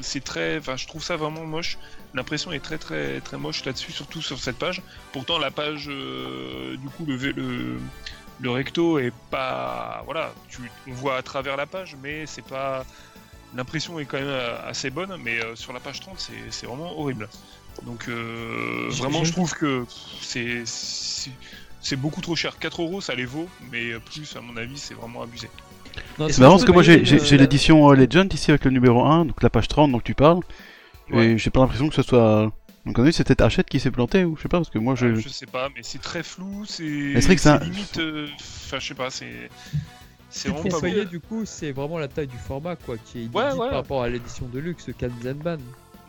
c'est 0.00 0.24
très. 0.24 0.56
Enfin, 0.58 0.76
je 0.76 0.86
trouve 0.86 1.02
ça 1.02 1.16
vraiment 1.16 1.44
moche. 1.44 1.76
L'impression 2.14 2.52
est 2.52 2.60
très, 2.60 2.78
très, 2.78 3.20
très 3.20 3.36
moche 3.36 3.66
là-dessus, 3.66 3.92
surtout 3.92 4.22
sur 4.22 4.38
cette 4.38 4.56
page. 4.56 4.80
Pourtant, 5.12 5.38
la 5.38 5.50
page, 5.50 5.88
euh, 5.90 6.76
du 6.78 6.88
coup, 6.88 7.04
le, 7.04 7.16
V- 7.16 7.32
le, 7.36 7.78
le 8.40 8.50
recto 8.50 8.98
est 8.98 9.12
pas. 9.30 10.00
Voilà, 10.06 10.32
tu, 10.48 10.70
on 10.88 10.92
voit 10.92 11.16
à 11.18 11.22
travers 11.22 11.58
la 11.58 11.66
page, 11.66 11.96
mais 12.02 12.24
c'est 12.24 12.44
pas. 12.46 12.86
L'impression 13.54 13.98
est 13.98 14.04
quand 14.04 14.18
même 14.18 14.26
euh, 14.28 14.68
assez 14.68 14.90
bonne, 14.90 15.16
mais 15.22 15.40
euh, 15.42 15.54
sur 15.56 15.72
la 15.72 15.80
page 15.80 16.00
30, 16.00 16.14
c'est 16.18 16.32
c'est 16.50 16.66
vraiment 16.66 16.98
horrible. 16.98 17.28
Donc, 17.84 18.06
euh, 18.08 18.88
vraiment, 18.90 19.24
je 19.24 19.32
trouve 19.32 19.52
que 19.54 19.84
c'est. 20.20 20.62
c'est- 20.66 21.30
C'est 21.82 21.94
beaucoup 21.96 22.20
trop 22.20 22.34
cher. 22.34 22.58
4 22.58 22.82
euros, 22.82 23.00
ça 23.00 23.14
les 23.14 23.26
vaut, 23.26 23.48
mais 23.70 23.92
plus, 24.00 24.34
à 24.34 24.40
mon 24.40 24.56
avis, 24.56 24.76
c'est 24.76 24.94
vraiment 24.94 25.22
abusé. 25.22 25.48
Non, 26.18 26.26
C'est 26.28 26.40
marrant 26.40 26.54
parce 26.54 26.64
que 26.64 26.72
moi 26.72 26.82
j'ai- 26.82 27.04
j'ai 27.04 27.20
j'ai 27.20 27.38
l'édition 27.38 27.88
euh, 27.88 27.94
Legend 27.94 28.32
ici 28.34 28.50
avec 28.50 28.64
le 28.64 28.72
numéro 28.72 29.04
1, 29.04 29.24
donc 29.24 29.40
la 29.40 29.50
page 29.50 29.68
30 29.68 29.92
dont 29.92 30.00
tu 30.00 30.14
parles. 30.14 30.40
Ouais. 31.12 31.26
Et 31.26 31.38
j'ai 31.38 31.50
pas 31.50 31.60
l'impression 31.60 31.88
que 31.88 31.94
ce 31.94 32.02
soit. 32.02 32.50
Donc 32.86 32.98
on 32.98 33.02
a 33.02 33.06
dit 33.06 33.12
c'était 33.12 33.40
Hachette 33.40 33.68
qui 33.68 33.78
s'est 33.78 33.92
planté 33.92 34.24
ou 34.24 34.36
je 34.36 34.42
sais 34.42 34.48
pas 34.48 34.58
parce 34.58 34.70
que 34.70 34.78
moi 34.80 34.96
je. 34.96 35.06
Euh, 35.06 35.14
je 35.20 35.28
sais 35.28 35.46
pas, 35.46 35.68
mais 35.76 35.82
c'est 35.84 36.00
très 36.00 36.24
flou, 36.24 36.64
c'est 36.66 36.82
Mais 36.82 37.20
c'est 37.20 37.26
vrai 37.28 37.36
que 37.36 37.42
c'est 37.42 37.48
un- 37.50 37.58
limite. 37.60 37.98
euh, 37.98 38.26
Enfin, 38.66 38.78
je 38.80 38.86
sais 38.88 38.94
pas, 38.94 39.10
c'est. 39.10 39.48
C'est 40.36 40.48
vraiment 40.50 40.68
pas 40.80 40.80
beau. 40.80 41.04
du 41.04 41.20
coup, 41.20 41.44
c'est 41.46 41.72
vraiment 41.72 41.98
la 41.98 42.08
taille 42.08 42.26
du 42.26 42.36
format 42.38 42.76
quoi 42.76 42.96
qui 42.98 43.18
est 43.18 43.20
inédite 43.22 43.34
Ouais, 43.36 43.52
ouais. 43.52 43.56
par 43.58 43.72
rapport 43.72 44.02
à 44.02 44.08
l'édition 44.08 44.46
de 44.48 44.58
luxe 44.58 44.90
Kanzenban. 44.98 45.58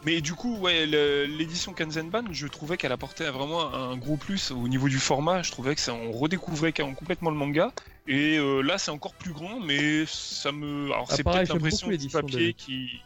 Mais 0.06 0.22
du 0.22 0.34
coup, 0.34 0.58
ouais, 0.58 0.86
l'édition 0.86 1.74
Kanzenban, 1.74 2.24
je 2.32 2.48
trouvais 2.48 2.78
qu'elle 2.78 2.92
apportait 2.92 3.30
vraiment 3.30 3.74
un 3.74 3.98
gros 3.98 4.16
plus 4.18 4.52
au 4.52 4.68
niveau 4.68 4.88
du 4.90 5.00
format. 5.00 5.42
Je 5.42 5.52
trouvais 5.52 5.76
que 5.76 5.82
ça, 5.82 5.94
on 5.94 6.12
redécouvrait 6.12 6.72
complètement 6.72 7.30
le 7.30 7.36
manga. 7.36 7.72
Et 8.06 8.38
euh, 8.38 8.62
là, 8.62 8.78
c'est 8.78 8.92
encore 8.92 9.14
plus 9.16 9.34
grand, 9.34 9.60
mais 9.60 10.06
ça 10.06 10.52
me. 10.52 10.86
Alors, 10.94 11.08
Ah, 11.10 11.16
c'est 11.16 11.24
peut-être 11.24 11.50
l'impression 11.54 11.88
du 11.90 12.08
papier 12.10 12.54
qui. 12.54 13.02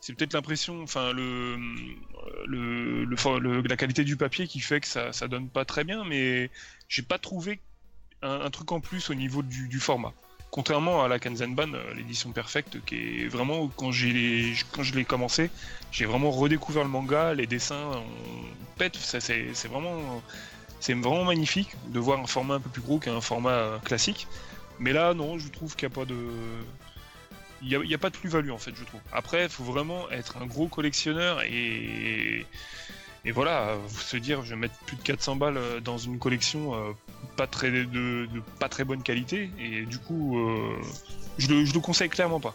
C'est 0.00 0.12
peut-être 0.12 0.34
l'impression, 0.34 0.82
enfin 0.82 1.12
le, 1.14 1.56
le, 2.46 3.04
le, 3.04 3.16
for- 3.16 3.40
le- 3.40 3.62
la 3.62 3.76
qualité 3.76 4.04
du 4.04 4.16
papier 4.16 4.46
qui 4.46 4.60
fait 4.60 4.80
que 4.80 4.86
ça, 4.86 5.12
ça 5.14 5.28
donne 5.28 5.48
pas 5.48 5.64
très 5.64 5.82
bien, 5.84 6.04
mais 6.04 6.50
j'ai 6.88 7.00
pas 7.02 7.16
trouvé 7.18 7.60
un, 8.20 8.40
un 8.42 8.50
truc 8.50 8.70
en 8.72 8.80
plus 8.80 9.08
au 9.08 9.14
niveau 9.14 9.42
du, 9.42 9.66
du 9.68 9.80
format. 9.80 10.12
Contrairement 10.54 11.02
à 11.02 11.08
la 11.08 11.18
Kanzenban, 11.18 11.74
euh, 11.74 11.94
l'édition 11.94 12.30
perfecte, 12.30 12.78
qui 12.84 13.22
est 13.22 13.26
vraiment 13.26 13.66
quand 13.76 13.90
je 13.90 14.06
l'ai 14.06 15.04
commencé, 15.04 15.50
j'ai 15.90 16.04
vraiment 16.04 16.30
redécouvert 16.30 16.84
le 16.84 16.90
manga, 16.90 17.34
les 17.34 17.48
dessins, 17.48 17.90
pète, 18.78 18.94
c'est 18.94 19.66
vraiment 19.66 20.22
c'est 20.78 20.94
vraiment 20.94 21.24
magnifique 21.24 21.70
de 21.88 21.98
voir 21.98 22.20
un 22.20 22.28
format 22.28 22.54
un 22.54 22.60
peu 22.60 22.70
plus 22.70 22.82
gros 22.82 23.00
qu'un 23.00 23.20
format 23.20 23.50
euh, 23.50 23.78
classique. 23.80 24.28
Mais 24.78 24.92
là, 24.92 25.12
non, 25.12 25.40
je 25.40 25.48
trouve 25.48 25.74
qu'il 25.74 25.88
n'y 25.88 25.92
a 25.92 25.96
pas 25.96 26.04
de 26.04 26.20
il 27.60 27.76
n'y 27.76 27.94
a, 27.94 27.98
pas 27.98 28.10
de 28.10 28.16
plus-value 28.16 28.50
en 28.50 28.58
fait, 28.58 28.76
je 28.76 28.84
trouve. 28.84 29.00
Après, 29.10 29.42
il 29.42 29.48
faut 29.48 29.64
vraiment 29.64 30.08
être 30.12 30.36
un 30.36 30.46
gros 30.46 30.68
collectionneur 30.68 31.42
et 31.42 32.46
et 33.24 33.32
voilà, 33.32 33.76
se 33.88 34.16
dire 34.16 34.44
je 34.44 34.50
vais 34.50 34.60
mettre 34.60 34.78
plus 34.86 34.96
de 34.98 35.02
400 35.02 35.34
balles 35.34 35.56
euh, 35.56 35.80
dans 35.80 35.98
une 35.98 36.20
collection 36.20 36.94
pas 37.36 37.46
très 37.46 37.70
de, 37.70 37.84
de 37.84 38.28
pas 38.58 38.68
très 38.68 38.84
bonne 38.84 39.02
qualité 39.02 39.50
et 39.58 39.82
du 39.86 39.98
coup 39.98 40.38
euh, 40.38 40.70
je, 41.38 41.48
le, 41.48 41.64
je 41.64 41.74
le 41.74 41.80
conseille 41.80 42.08
clairement 42.08 42.40
pas. 42.40 42.54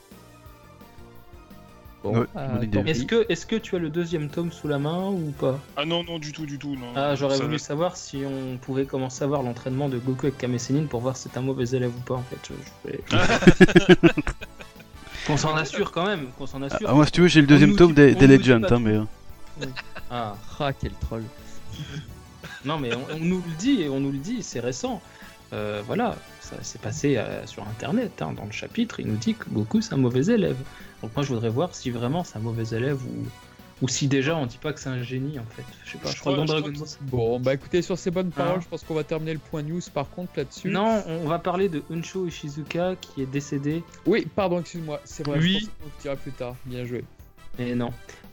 Bon, 2.01 2.17
Ouais, 2.19 2.25
pis. 2.71 2.77
Est-ce 2.89 3.03
que, 3.05 3.25
est 3.27 3.45
que 3.45 3.57
tu 3.57 3.75
as 3.75 3.79
le 3.79 3.89
deuxième 3.89 4.29
tome 4.29 4.53
sous 4.53 4.69
la 4.69 4.79
main 4.79 5.09
ou 5.09 5.33
pas? 5.37 5.59
Ah 5.75 5.83
non 5.83 6.03
non 6.05 6.17
du 6.17 6.31
tout 6.31 6.45
du 6.45 6.57
tout 6.57 6.75
non. 6.75 6.87
Ah, 6.95 7.13
j'aurais 7.15 7.35
Ça- 7.37 7.43
voulu 7.43 7.59
savoir 7.59 7.97
si 7.97 8.23
on 8.25 8.57
pouvait 8.57 8.85
commencer 8.85 9.23
à 9.25 9.27
voir 9.27 9.43
l'entraînement 9.43 9.89
de 9.89 9.97
Goku 9.97 10.27
avec 10.27 10.37
Kame 10.37 10.57
Sennin 10.59 10.85
pour 10.85 11.01
voir 11.01 11.17
si 11.17 11.27
c'est 11.29 11.37
un 11.37 11.41
mauvais 11.41 11.65
élève 11.75 11.91
ou 11.93 11.99
pas 12.01 12.15
en 12.15 12.23
fait. 12.23 12.37
Je- 12.85 12.89
je- 12.89 13.17
je- 13.17 14.21
qu'on 15.27 15.35
s'en 15.35 15.55
assure 15.57 15.91
quand 15.91 16.05
même, 16.05 16.27
qu'on 16.37 16.47
s'en 16.47 16.61
assure. 16.61 16.87
Ah, 16.89 16.93
moi 16.93 17.05
si 17.05 17.11
tu 17.11 17.19
veux 17.21 17.27
j'ai 17.27 17.41
le 17.41 17.47
deuxième 17.47 17.75
tome 17.75 17.93
des, 17.93 18.13
Legends, 18.15 18.61
hein, 18.69 18.79
mais. 18.79 18.93
euh, 18.95 19.65
Ah, 20.09 20.37
Ah, 20.57 20.71
quel 20.73 20.93
troll. 20.93 21.23
non 22.65 22.77
mais 22.77 22.93
on, 22.95 23.05
on 23.15 23.19
nous 23.19 23.37
le 23.45 23.55
dit 23.57 23.81
et 23.83 23.89
on 23.89 23.99
nous 23.99 24.11
le 24.11 24.17
dit, 24.17 24.43
c'est 24.43 24.59
récent. 24.59 25.01
Euh, 25.51 25.81
voilà, 25.85 26.15
ça 26.41 26.61
s'est 26.63 26.77
passé 26.77 27.17
euh, 27.17 27.45
sur 27.47 27.67
internet, 27.67 28.21
hein, 28.21 28.33
dans 28.37 28.45
le 28.45 28.51
chapitre, 28.51 28.99
il 28.99 29.07
nous 29.07 29.15
dit 29.17 29.33
que 29.33 29.49
Goku 29.49 29.81
c'est 29.81 29.93
un 29.93 29.97
mauvais 29.97 30.25
élève. 30.27 30.57
Donc 31.01 31.11
moi 31.15 31.23
je 31.23 31.29
voudrais 31.33 31.49
voir 31.49 31.73
si 31.73 31.89
vraiment 31.89 32.23
c'est 32.23 32.37
un 32.37 32.41
mauvais 32.41 32.67
élève 32.77 33.01
ou, 33.03 33.25
ou 33.81 33.87
si 33.87 34.07
déjà 34.07 34.35
on 34.35 34.45
dit 34.45 34.59
pas 34.61 34.73
que 34.73 34.79
c'est 34.79 34.89
un 34.89 35.01
génie 35.01 35.39
en 35.39 35.45
fait. 35.45 35.63
Je 35.85 35.93
sais 35.93 35.97
pas, 35.97 36.09
Je 36.11 36.15
je 36.15 36.19
crois 36.19 36.33
crois- 36.33 36.43
que 36.45 36.47
dans 36.51 36.55
je 36.57 36.61
Dragon 36.61 36.75
crois 36.75 36.87
Ball. 37.01 37.09
Bon, 37.09 37.39
bah 37.39 37.53
écoutez, 37.55 37.81
sur 37.81 37.97
ces 37.97 38.11
bonnes 38.11 38.29
paroles, 38.29 38.57
Hein 38.57 38.61
je 38.61 38.67
pense 38.67 38.83
qu'on 38.83 38.93
va 38.93 39.03
terminer 39.03 39.33
le 39.33 39.39
point 39.39 39.63
news 39.63 39.81
par 39.91 40.07
contre 40.11 40.33
là-dessus. 40.37 40.69
Non, 40.69 41.01
on 41.07 41.27
va 41.27 41.39
parler 41.39 41.67
de 41.67 41.81
Unsho 41.91 42.27
Ishizuka 42.27 42.95
qui 43.01 43.23
est 43.23 43.25
décédé. 43.25 43.83
Oui, 44.05 44.27
pardon, 44.35 44.59
excuse-moi, 44.59 45.01
c'est 45.03 45.25
vrai, 45.25 45.39
Oui. 45.39 45.59
je 45.61 45.65
pense 45.65 45.69
qu'on 45.79 45.85
le 45.85 46.01
dira 46.03 46.15
plus 46.15 46.31
tard. 46.33 46.55
Bien 46.65 46.85
joué. 46.85 47.03
Et 47.57 47.73
non. 47.73 47.91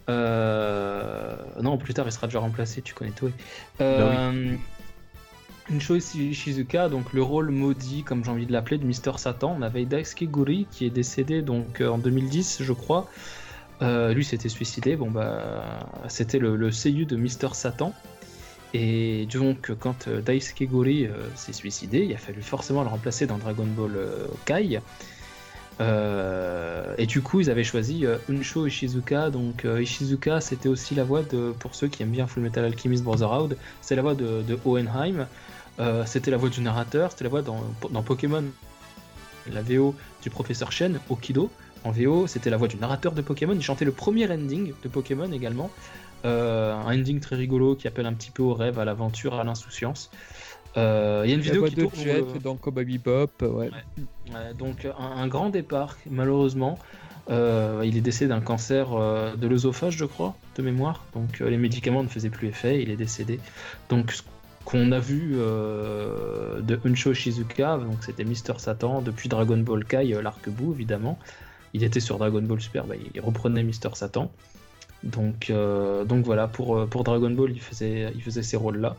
Euh... 0.09 1.37
Non, 1.63 1.79
plus 1.79 1.95
tard 1.95 2.07
il 2.07 2.13
sera 2.13 2.27
déjà 2.27 2.39
remplacé, 2.39 2.83
tu 2.83 2.95
connais 2.95 3.11
toi. 3.11 3.31
Euh... 3.81 4.57
Unsho 5.73 5.97
Ishizuka, 5.97 6.89
donc 6.89 7.13
le 7.13 7.23
rôle 7.23 7.51
maudit, 7.51 8.05
comme 8.05 8.25
j'ai 8.25 8.31
envie 8.31 8.47
de 8.47 8.53
l'appeler, 8.53 8.79
de 8.79 8.85
Mister 8.85 9.13
Satan. 9.17 9.57
On 9.59 9.63
avait 9.63 9.85
Daisuke 9.85 10.31
Guri 10.31 10.67
qui 10.71 10.87
est 10.87 10.91
décédé 10.91 11.43
donc 11.43 11.81
euh, 11.81 11.89
en 11.89 11.99
2010, 11.99 12.63
je 12.63 12.73
crois. 12.73 13.09
Euh, 13.83 14.15
lui 14.15 14.25
s'était 14.25 14.49
suicidé. 14.49 14.97
Bon 14.97 15.11
bah, 15.11 15.43
c'était 16.09 16.39
le, 16.39 16.57
le 16.57 16.71
seiyuu 16.71 17.05
de 17.05 17.17
Mister 17.17 17.49
Satan. 17.53 17.93
Et 18.75 19.27
donc, 19.33 19.73
quand 19.79 20.09
Daisuke 20.09 20.69
euh, 20.73 21.09
s'est 21.35 21.53
suicidé, 21.53 22.05
il 22.05 22.15
a 22.15 22.19
fallu 22.19 22.43
forcément 22.43 22.83
le 22.83 22.89
remplacer 22.89 23.27
dans 23.27 23.39
Dragon 23.39 23.65
Ball 23.65 23.93
euh, 23.97 24.27
Kai. 24.45 24.81
Euh, 25.81 26.95
et 26.99 27.07
du 27.07 27.21
coup, 27.23 27.41
ils 27.41 27.51
avaient 27.51 27.65
choisi 27.65 28.07
euh, 28.07 28.19
Unsho 28.31 28.67
Ishizuka. 28.67 29.31
Donc, 29.31 29.65
euh, 29.65 29.83
Ishizuka, 29.83 30.41
c'était 30.41 30.69
aussi 30.69 30.95
la 30.95 31.05
voix 31.05 31.23
de, 31.23 31.53
pour 31.59 31.75
ceux 31.75 31.89
qui 31.89 32.03
aiment 32.03 32.11
bien 32.11 32.27
Full 32.27 32.43
Metal 32.43 32.65
Alchemist 32.65 33.05
Brotherhood, 33.05 33.57
c'est 33.81 33.97
la 33.97 34.03
voix 34.03 34.15
de, 34.15 34.59
Hohenheim. 34.65 35.27
Euh, 35.79 36.05
c'était 36.07 36.31
la 36.31 36.39
voix 36.39 36.49
du 36.49 36.63
narrateur, 36.63 37.11
c'était 37.11 37.25
la 37.25 37.31
voix 37.31 37.43
dans, 37.43 37.61
dans 37.91 38.03
Pokémon, 38.03 38.45
la 39.53 39.63
VO 39.63 39.95
du 40.23 40.31
professeur 40.31 40.73
Shen, 40.73 40.99
Okido. 41.11 41.51
En 41.85 41.91
VO, 41.91 42.27
c'était 42.27 42.51
la 42.51 42.57
voix 42.57 42.69
du 42.69 42.77
narrateur 42.77 43.13
de 43.13 43.21
Pokémon. 43.21 43.53
Il 43.55 43.63
chantait 43.63 43.85
le 43.85 43.93
premier 43.93 44.31
ending 44.31 44.73
de 44.83 44.89
Pokémon 44.89 45.31
également. 45.31 45.71
Un 46.25 46.93
ending 46.93 47.21
très 47.21 47.37
rigolo 47.37 47.77
qui 47.77 47.87
appelle 47.87 48.07
un 48.07 48.13
petit 48.13 48.33
peu 48.33 48.43
au 48.43 48.53
rêve, 48.53 48.81
à 48.81 48.85
l'aventure, 48.85 49.35
à 49.39 49.45
l'insouciance. 49.45 50.11
Euh, 50.77 51.23
Il 51.25 51.31
y 51.31 51.33
a 51.33 51.37
une 51.37 51.43
vidéo 51.43 51.65
qui 51.65 51.75
de 51.75 51.83
tourne. 51.83 51.95
Jet 51.97 52.23
euh, 52.23 52.39
dans 52.43 52.57
Cowboy 52.57 52.85
Bebop, 52.85 53.43
ouais. 53.43 53.71
Ouais, 53.71 54.55
donc 54.59 54.87
un, 54.87 55.05
un 55.23 55.27
grand 55.29 55.51
départ, 55.51 55.97
malheureusement. 56.11 56.79
Euh, 57.29 57.83
il 57.85 57.97
est 57.97 58.03
décédé 58.03 58.29
d'un 58.29 58.41
cancer 58.41 58.93
euh, 58.93 59.35
de 59.35 59.49
l'œsophage, 59.49 59.97
je 59.97 60.05
crois, 60.05 60.37
de 60.57 60.63
mémoire. 60.63 61.05
Donc 61.13 61.41
euh, 61.41 61.51
les 61.51 61.57
médicaments 61.57 62.05
ne 62.05 62.09
faisaient 62.09 62.31
plus 62.31 62.49
effet, 62.49 62.81
il 62.83 62.91
est 62.91 62.97
décédé. 62.97 63.41
Donc 63.89 64.13
ce 64.13 64.23
qu'on 64.65 64.93
a 64.93 65.01
vu 65.01 65.33
euh, 65.35 66.61
de 66.61 66.79
Unsho 66.85 67.15
Shizuka, 67.15 67.79
donc 67.79 68.05
c'était 68.05 68.25
Mister 68.25 68.53
Satan, 68.59 69.03
depuis 69.03 69.29
Dragon 69.29 69.59
Ball 69.59 69.85
Kai, 69.85 70.15
euh, 70.15 70.23
l'arc-bout 70.23 70.73
évidemment. 70.73 71.19
Il 71.75 71.83
était 71.83 72.01
sur 72.01 72.19
Dragon 72.19 72.43
Ball 72.43 72.61
Super, 72.61 72.85
bah, 72.85 72.95
il 73.15 73.21
reprenait 73.21 73.65
Mister 73.65 73.91
Satan. 73.95 74.31
Donc, 75.03 75.51
euh, 75.51 76.05
donc 76.05 76.25
voilà, 76.25 76.47
pour, 76.47 76.77
euh, 76.77 76.87
pour 76.87 77.03
Dragon 77.03 77.31
Ball, 77.31 77.51
il 77.51 77.61
faisait, 77.61 78.13
il 78.15 78.23
faisait 78.23 78.43
ces 78.43 78.57
rôles-là. 78.57 78.97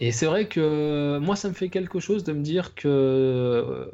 Et 0.00 0.12
c'est 0.12 0.26
vrai 0.26 0.46
que 0.46 1.18
moi, 1.18 1.36
ça 1.36 1.48
me 1.48 1.54
fait 1.54 1.68
quelque 1.68 2.00
chose 2.00 2.24
de 2.24 2.32
me 2.32 2.42
dire 2.42 2.74
que 2.74 2.88
euh, 2.88 3.86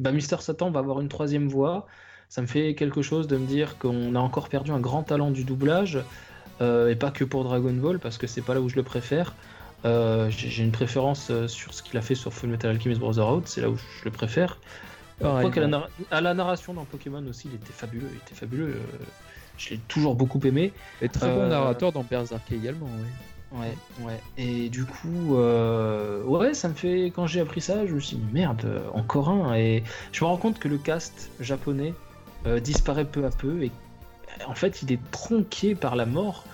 bah, 0.00 0.12
Mister 0.12 0.36
Satan 0.40 0.70
va 0.70 0.80
avoir 0.80 1.00
une 1.00 1.08
troisième 1.08 1.48
voix. 1.48 1.86
Ça 2.28 2.42
me 2.42 2.46
fait 2.46 2.74
quelque 2.74 3.00
chose 3.00 3.26
de 3.26 3.36
me 3.38 3.46
dire 3.46 3.78
qu'on 3.78 4.14
a 4.14 4.18
encore 4.18 4.50
perdu 4.50 4.70
un 4.70 4.80
grand 4.80 5.02
talent 5.02 5.30
du 5.30 5.44
doublage, 5.44 5.98
euh, 6.60 6.88
et 6.90 6.96
pas 6.96 7.10
que 7.10 7.24
pour 7.24 7.44
Dragon 7.44 7.72
Ball, 7.72 7.98
parce 7.98 8.18
que 8.18 8.26
c'est 8.26 8.42
pas 8.42 8.52
là 8.54 8.60
où 8.60 8.68
je 8.68 8.76
le 8.76 8.82
préfère. 8.82 9.34
Euh, 9.84 10.28
J'ai 10.30 10.62
une 10.62 10.72
préférence 10.72 11.28
euh, 11.30 11.46
sur 11.48 11.72
ce 11.72 11.82
qu'il 11.82 11.96
a 11.96 12.02
fait 12.02 12.14
sur 12.16 12.32
Full 12.34 12.50
Metal 12.50 12.70
Alchemist 12.70 13.00
Brotherhood, 13.00 13.46
c'est 13.46 13.60
là 13.62 13.70
où 13.70 13.76
je 13.76 14.04
le 14.04 14.10
préfère. 14.10 14.58
Je 15.20 15.22
Pareil, 15.24 15.50
crois 15.50 15.68
qu'à 16.10 16.20
la, 16.20 16.34
narration 16.34 16.74
dans 16.74 16.84
Pokémon 16.84 17.24
aussi, 17.28 17.48
il 17.48 17.54
était 17.54 17.72
fabuleux. 17.72 18.08
Il 18.12 18.18
était 18.18 18.34
fabuleux. 18.34 18.74
euh, 18.76 18.96
je 19.56 19.70
l'ai 19.70 19.78
toujours 19.88 20.14
beaucoup 20.14 20.40
aimé. 20.44 20.72
Et 21.00 21.08
très 21.08 21.28
bon 21.28 21.42
Euh, 21.42 21.48
narrateur 21.48 21.92
dans 21.92 22.04
Berserk 22.04 22.52
également, 22.52 22.86
oui. 22.86 23.08
Ouais, 23.52 23.74
ouais. 24.02 24.20
Et 24.36 24.68
du 24.68 24.84
coup, 24.84 25.36
euh, 25.36 26.22
ouais, 26.24 26.52
ça 26.52 26.68
me 26.68 26.74
fait. 26.74 27.06
Quand 27.06 27.26
j'ai 27.26 27.40
appris 27.40 27.60
ça, 27.60 27.86
je 27.86 27.94
me 27.94 28.00
suis 28.00 28.16
dit 28.16 28.26
merde, 28.32 28.62
euh, 28.64 28.88
encore 28.92 29.30
un. 29.30 29.54
Et 29.54 29.84
je 30.12 30.24
me 30.24 30.28
rends 30.28 30.36
compte 30.36 30.58
que 30.58 30.68
le 30.68 30.76
cast 30.76 31.30
japonais 31.40 31.94
euh, 32.46 32.60
disparaît 32.60 33.06
peu 33.06 33.24
à 33.24 33.30
peu. 33.30 33.62
Et 33.62 33.70
en 34.46 34.54
fait, 34.54 34.82
il 34.82 34.92
est 34.92 35.00
tronqué 35.10 35.74
par 35.74 35.96
la 35.96 36.04
mort 36.04 36.44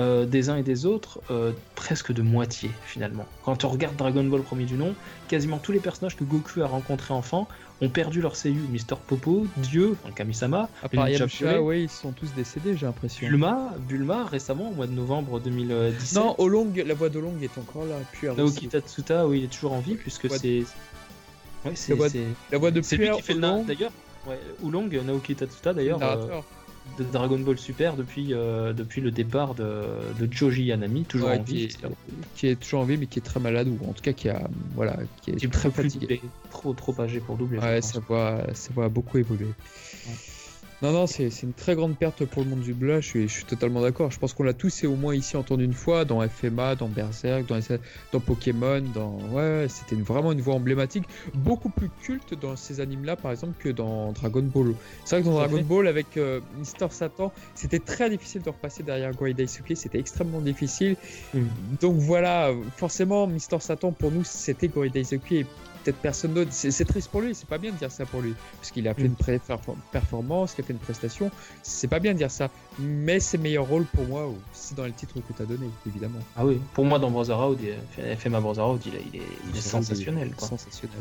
euh, 0.00 0.24
des 0.24 0.48
uns 0.48 0.56
et 0.56 0.62
des 0.62 0.86
autres, 0.86 1.20
euh, 1.30 1.52
presque 1.74 2.12
de 2.12 2.22
moitié 2.22 2.70
finalement. 2.84 3.26
Quand 3.44 3.64
on 3.64 3.68
regarde 3.68 3.96
Dragon 3.96 4.24
Ball 4.24 4.40
premier 4.42 4.64
du 4.64 4.74
nom, 4.74 4.94
quasiment 5.28 5.58
tous 5.58 5.72
les 5.72 5.80
personnages 5.80 6.16
que 6.16 6.24
Goku 6.24 6.62
a 6.62 6.66
rencontrés 6.66 7.12
enfant 7.12 7.46
ont 7.80 7.88
perdu 7.88 8.20
leur 8.20 8.36
seiyuu. 8.36 8.66
Mister 8.70 8.94
Popo, 9.06 9.46
Dieu, 9.56 9.96
enfin, 10.02 10.12
Kamisama, 10.12 10.68
Ninja 10.92 11.10
Yamcha, 11.10 11.60
ils 11.82 11.88
sont 11.88 12.12
tous 12.12 12.32
décédés, 12.34 12.76
j'ai 12.76 12.86
l'impression. 12.86 13.26
Bulma, 13.28 13.74
Bulma 13.88 14.24
récemment 14.24 14.70
au 14.70 14.72
mois 14.74 14.86
de 14.86 14.92
novembre 14.92 15.40
2017. 15.40 16.14
Non, 16.22 16.34
Olong, 16.38 16.72
la 16.84 16.94
voix 16.94 17.08
d'Olong 17.08 17.34
est 17.42 17.56
encore 17.58 17.84
là, 17.84 17.96
Naoki. 18.36 18.68
Tatsuta, 18.68 19.26
oui, 19.26 19.38
il 19.40 19.44
est 19.44 19.48
toujours 19.48 19.72
en 19.72 19.80
vie 19.80 19.94
puisque 19.94 20.30
c'est. 20.30 20.64
Ouais, 21.64 21.72
c'est 21.74 21.92
La 22.50 22.58
voix- 22.58 22.70
de 22.70 22.80
c'est 22.82 22.96
lui 22.96 23.10
qui 23.10 23.22
fait 23.22 23.34
le 23.34 23.64
d'ailleurs. 23.66 23.92
Ouais, 24.26 24.38
Oolong, 24.62 24.88
Naoki 25.04 25.34
Tatsuta 25.34 25.72
d'ailleurs. 25.74 25.98
De 26.98 27.04
Dragon 27.04 27.38
Ball 27.38 27.56
Super 27.58 27.96
depuis, 27.96 28.34
euh, 28.34 28.72
depuis 28.72 29.00
le 29.00 29.10
départ 29.10 29.54
de, 29.54 29.82
de 30.18 30.30
Joji 30.32 30.64
Yanami, 30.64 31.04
toujours 31.04 31.28
Ouais, 31.30 31.38
en 31.38 31.44
qui, 31.44 31.54
vie. 31.54 31.62
est, 31.64 31.78
qui 32.34 32.46
est 32.48 32.56
toujours 32.56 32.80
en 32.80 32.84
vie, 32.84 32.96
mais 32.98 33.06
qui 33.06 33.18
est 33.18 33.22
très 33.22 33.40
malade, 33.40 33.68
ou 33.68 33.78
en 33.88 33.92
tout 33.92 34.02
cas 34.02 34.12
qui, 34.12 34.28
a, 34.28 34.48
voilà, 34.74 34.96
qui 35.22 35.30
est 35.30 35.36
Qui 35.36 35.46
est 35.46 35.48
très 35.50 35.70
fatigué. 35.70 36.00
doublé, 36.00 36.22
trop, 36.50 36.72
trop 36.74 37.00
âgé 37.00 37.20
pour 37.20 37.36
doubler. 37.36 37.58
Ouais, 37.58 37.80
sa 37.80 38.00
voix, 38.00 38.42
sa 38.54 38.72
voix 38.72 38.86
a 38.86 38.88
beaucoup 38.88 39.18
évolué. 39.18 39.46
Non, 40.82 40.92
non, 40.92 41.06
c'est 41.06 41.28
une 41.42 41.52
très 41.52 41.74
grande 41.74 41.98
perte 41.98 42.24
pour 42.24 42.42
le 42.42 42.48
monde 42.48 42.60
du 42.60 42.72
doublage, 42.72 43.04
je 43.04 43.08
suis, 43.08 43.28
je 43.28 43.34
suis 43.34 43.44
totalement 43.44 43.82
d'accord. 43.82 44.10
Je 44.10 44.18
pense 44.18 44.32
qu'on 44.32 44.44
l'a 44.44 44.54
tous 44.54 44.82
et 44.82 44.86
au 44.86 44.96
moins 44.96 45.14
ici 45.14 45.36
entendu 45.36 45.64
une 45.64 45.74
fois, 45.74 46.06
dans 46.06 46.26
FMA, 46.26 46.74
dans 46.74 46.88
Berserk, 46.88 47.46
dans, 47.46 47.58
dans 48.12 48.20
Pokémon, 48.20 48.80
dans... 48.94 49.18
Ouais, 49.30 49.66
c'était 49.68 49.96
vraiment 49.96 50.32
une 50.32 50.40
voix 50.40 50.54
emblématique, 50.54 51.04
beaucoup 51.34 51.68
plus 51.68 51.90
culte 52.02 52.32
dans 52.40 52.56
ces 52.56 52.80
animes-là, 52.80 53.16
par 53.16 53.30
exemple, 53.30 53.52
que 53.58 53.68
dans 53.68 54.12
Dragon 54.12 54.42
Ball. 54.42 54.74
C'est 55.04 55.16
vrai 55.16 55.22
que 55.22 55.28
dans 55.28 55.38
Dragon 55.38 55.58
fait. 55.58 55.62
Ball, 55.64 55.86
avec 55.86 56.16
euh, 56.16 56.40
Mister 56.58 56.86
Satan, 56.90 57.30
c'était 57.54 57.78
très 57.78 58.08
difficile 58.08 58.40
de 58.40 58.48
repasser 58.48 58.82
derrière 58.82 59.12
Goei 59.14 59.34
Daisuke, 59.34 59.76
c'était 59.76 59.98
extrêmement 59.98 60.40
difficile. 60.40 60.96
Mm. 61.34 61.40
Donc 61.82 61.96
voilà, 61.96 62.52
forcément, 62.78 63.26
Mister 63.26 63.60
Satan, 63.60 63.92
pour 63.92 64.10
nous, 64.10 64.24
c'était 64.24 64.68
Daisuke 64.68 65.32
et 65.32 65.46
peut-être 65.84 65.98
personne 65.98 66.34
d'autre. 66.34 66.50
C'est 66.52 66.84
triste 66.84 67.10
pour 67.10 67.20
lui, 67.20 67.34
c'est 67.34 67.48
pas 67.48 67.58
bien 67.58 67.72
de 67.72 67.76
dire 67.76 67.90
ça 67.90 68.06
pour 68.06 68.20
lui. 68.20 68.34
Parce 68.58 68.70
qu'il 68.70 68.86
a 68.88 68.94
fait 68.94 69.02
Mm. 69.08 69.14
une 69.18 69.76
performance, 69.92 70.54
qu'il 70.54 70.64
a 70.64 70.66
fait 70.66 70.72
une 70.72 70.78
prestation. 70.78 71.30
C'est 71.62 71.88
pas 71.88 71.98
bien 71.98 72.12
de 72.12 72.18
dire 72.18 72.30
ça. 72.30 72.48
Mais 72.78 73.20
ses 73.20 73.38
meilleurs 73.38 73.66
rôles 73.66 73.84
pour 73.86 74.04
moi, 74.06 74.32
c'est 74.52 74.76
dans 74.76 74.84
le 74.84 74.92
titre 74.92 75.14
que 75.14 75.32
tu 75.32 75.42
as 75.42 75.46
donné, 75.46 75.70
évidemment. 75.86 76.18
Ah 76.36 76.44
oui, 76.46 76.60
pour 76.74 76.84
moi 76.84 76.98
dans 76.98 77.10
Brotherhood, 77.10 77.58
il- 77.62 78.16
FMA 78.16 78.40
Brotherhood, 78.40 78.80
il 78.86 78.94
est, 78.94 79.02
il 79.12 79.20
est, 79.20 79.24
il 79.50 79.56
est 79.56 79.60
sensationnel. 79.60 80.32
Quoi. 80.34 80.48
Sensationnel. 80.48 80.98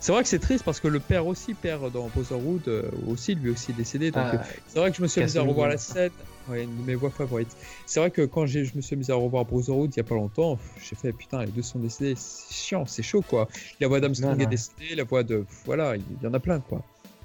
C'est 0.00 0.12
vrai 0.12 0.22
que 0.22 0.28
c'est 0.28 0.38
triste 0.38 0.64
parce 0.64 0.80
que 0.80 0.88
le 0.88 1.00
père 1.00 1.26
aussi, 1.26 1.54
père 1.54 1.90
dans 1.90 2.08
Brotherhood, 2.08 2.62
euh, 2.68 2.90
aussi, 3.06 3.34
lui 3.34 3.50
aussi 3.50 3.70
est 3.72 3.74
décédé. 3.74 4.10
Donc 4.10 4.24
Ah, 4.26 4.34
euh, 4.36 4.38
c'est 4.68 4.78
vrai 4.78 4.90
que 4.90 4.96
je 4.96 5.02
me 5.02 5.08
suis 5.08 5.20
amusé 5.20 5.38
à 5.38 5.42
revoir 5.42 5.68
la 5.68 5.78
scène. 5.78 6.10
Ouais, 6.48 6.64
une 6.64 6.76
de 6.76 6.82
mes 6.82 6.94
voix 6.94 7.10
favorites. 7.10 7.56
C'est 7.86 8.00
vrai 8.00 8.10
que 8.10 8.22
quand 8.22 8.46
je 8.46 8.60
me 8.74 8.80
suis 8.80 8.94
amusé 8.94 9.12
à 9.12 9.16
revoir 9.16 9.44
Brotherhood 9.44 9.90
il 9.94 9.96
y 9.96 10.00
a 10.00 10.04
pas 10.04 10.16
longtemps, 10.16 10.58
j'ai 10.82 10.96
fait 10.96 11.12
putain, 11.12 11.44
les 11.44 11.52
deux 11.52 11.62
sont 11.62 11.78
décédés. 11.78 12.14
C'est 12.16 12.52
chiant, 12.52 12.84
c'est 12.86 13.02
chaud 13.02 13.22
quoi. 13.22 13.48
La 13.80 13.88
voix 13.88 14.00
d'Armstrong 14.00 14.40
est 14.42 14.46
décédée, 14.46 14.94
la 14.96 15.04
voix 15.04 15.22
de. 15.22 15.44
Voilà, 15.64 15.96
il 15.96 16.02
y 16.22 16.26
en 16.26 16.34
a 16.34 16.40
plein 16.40 16.60
quoi. 16.60 16.82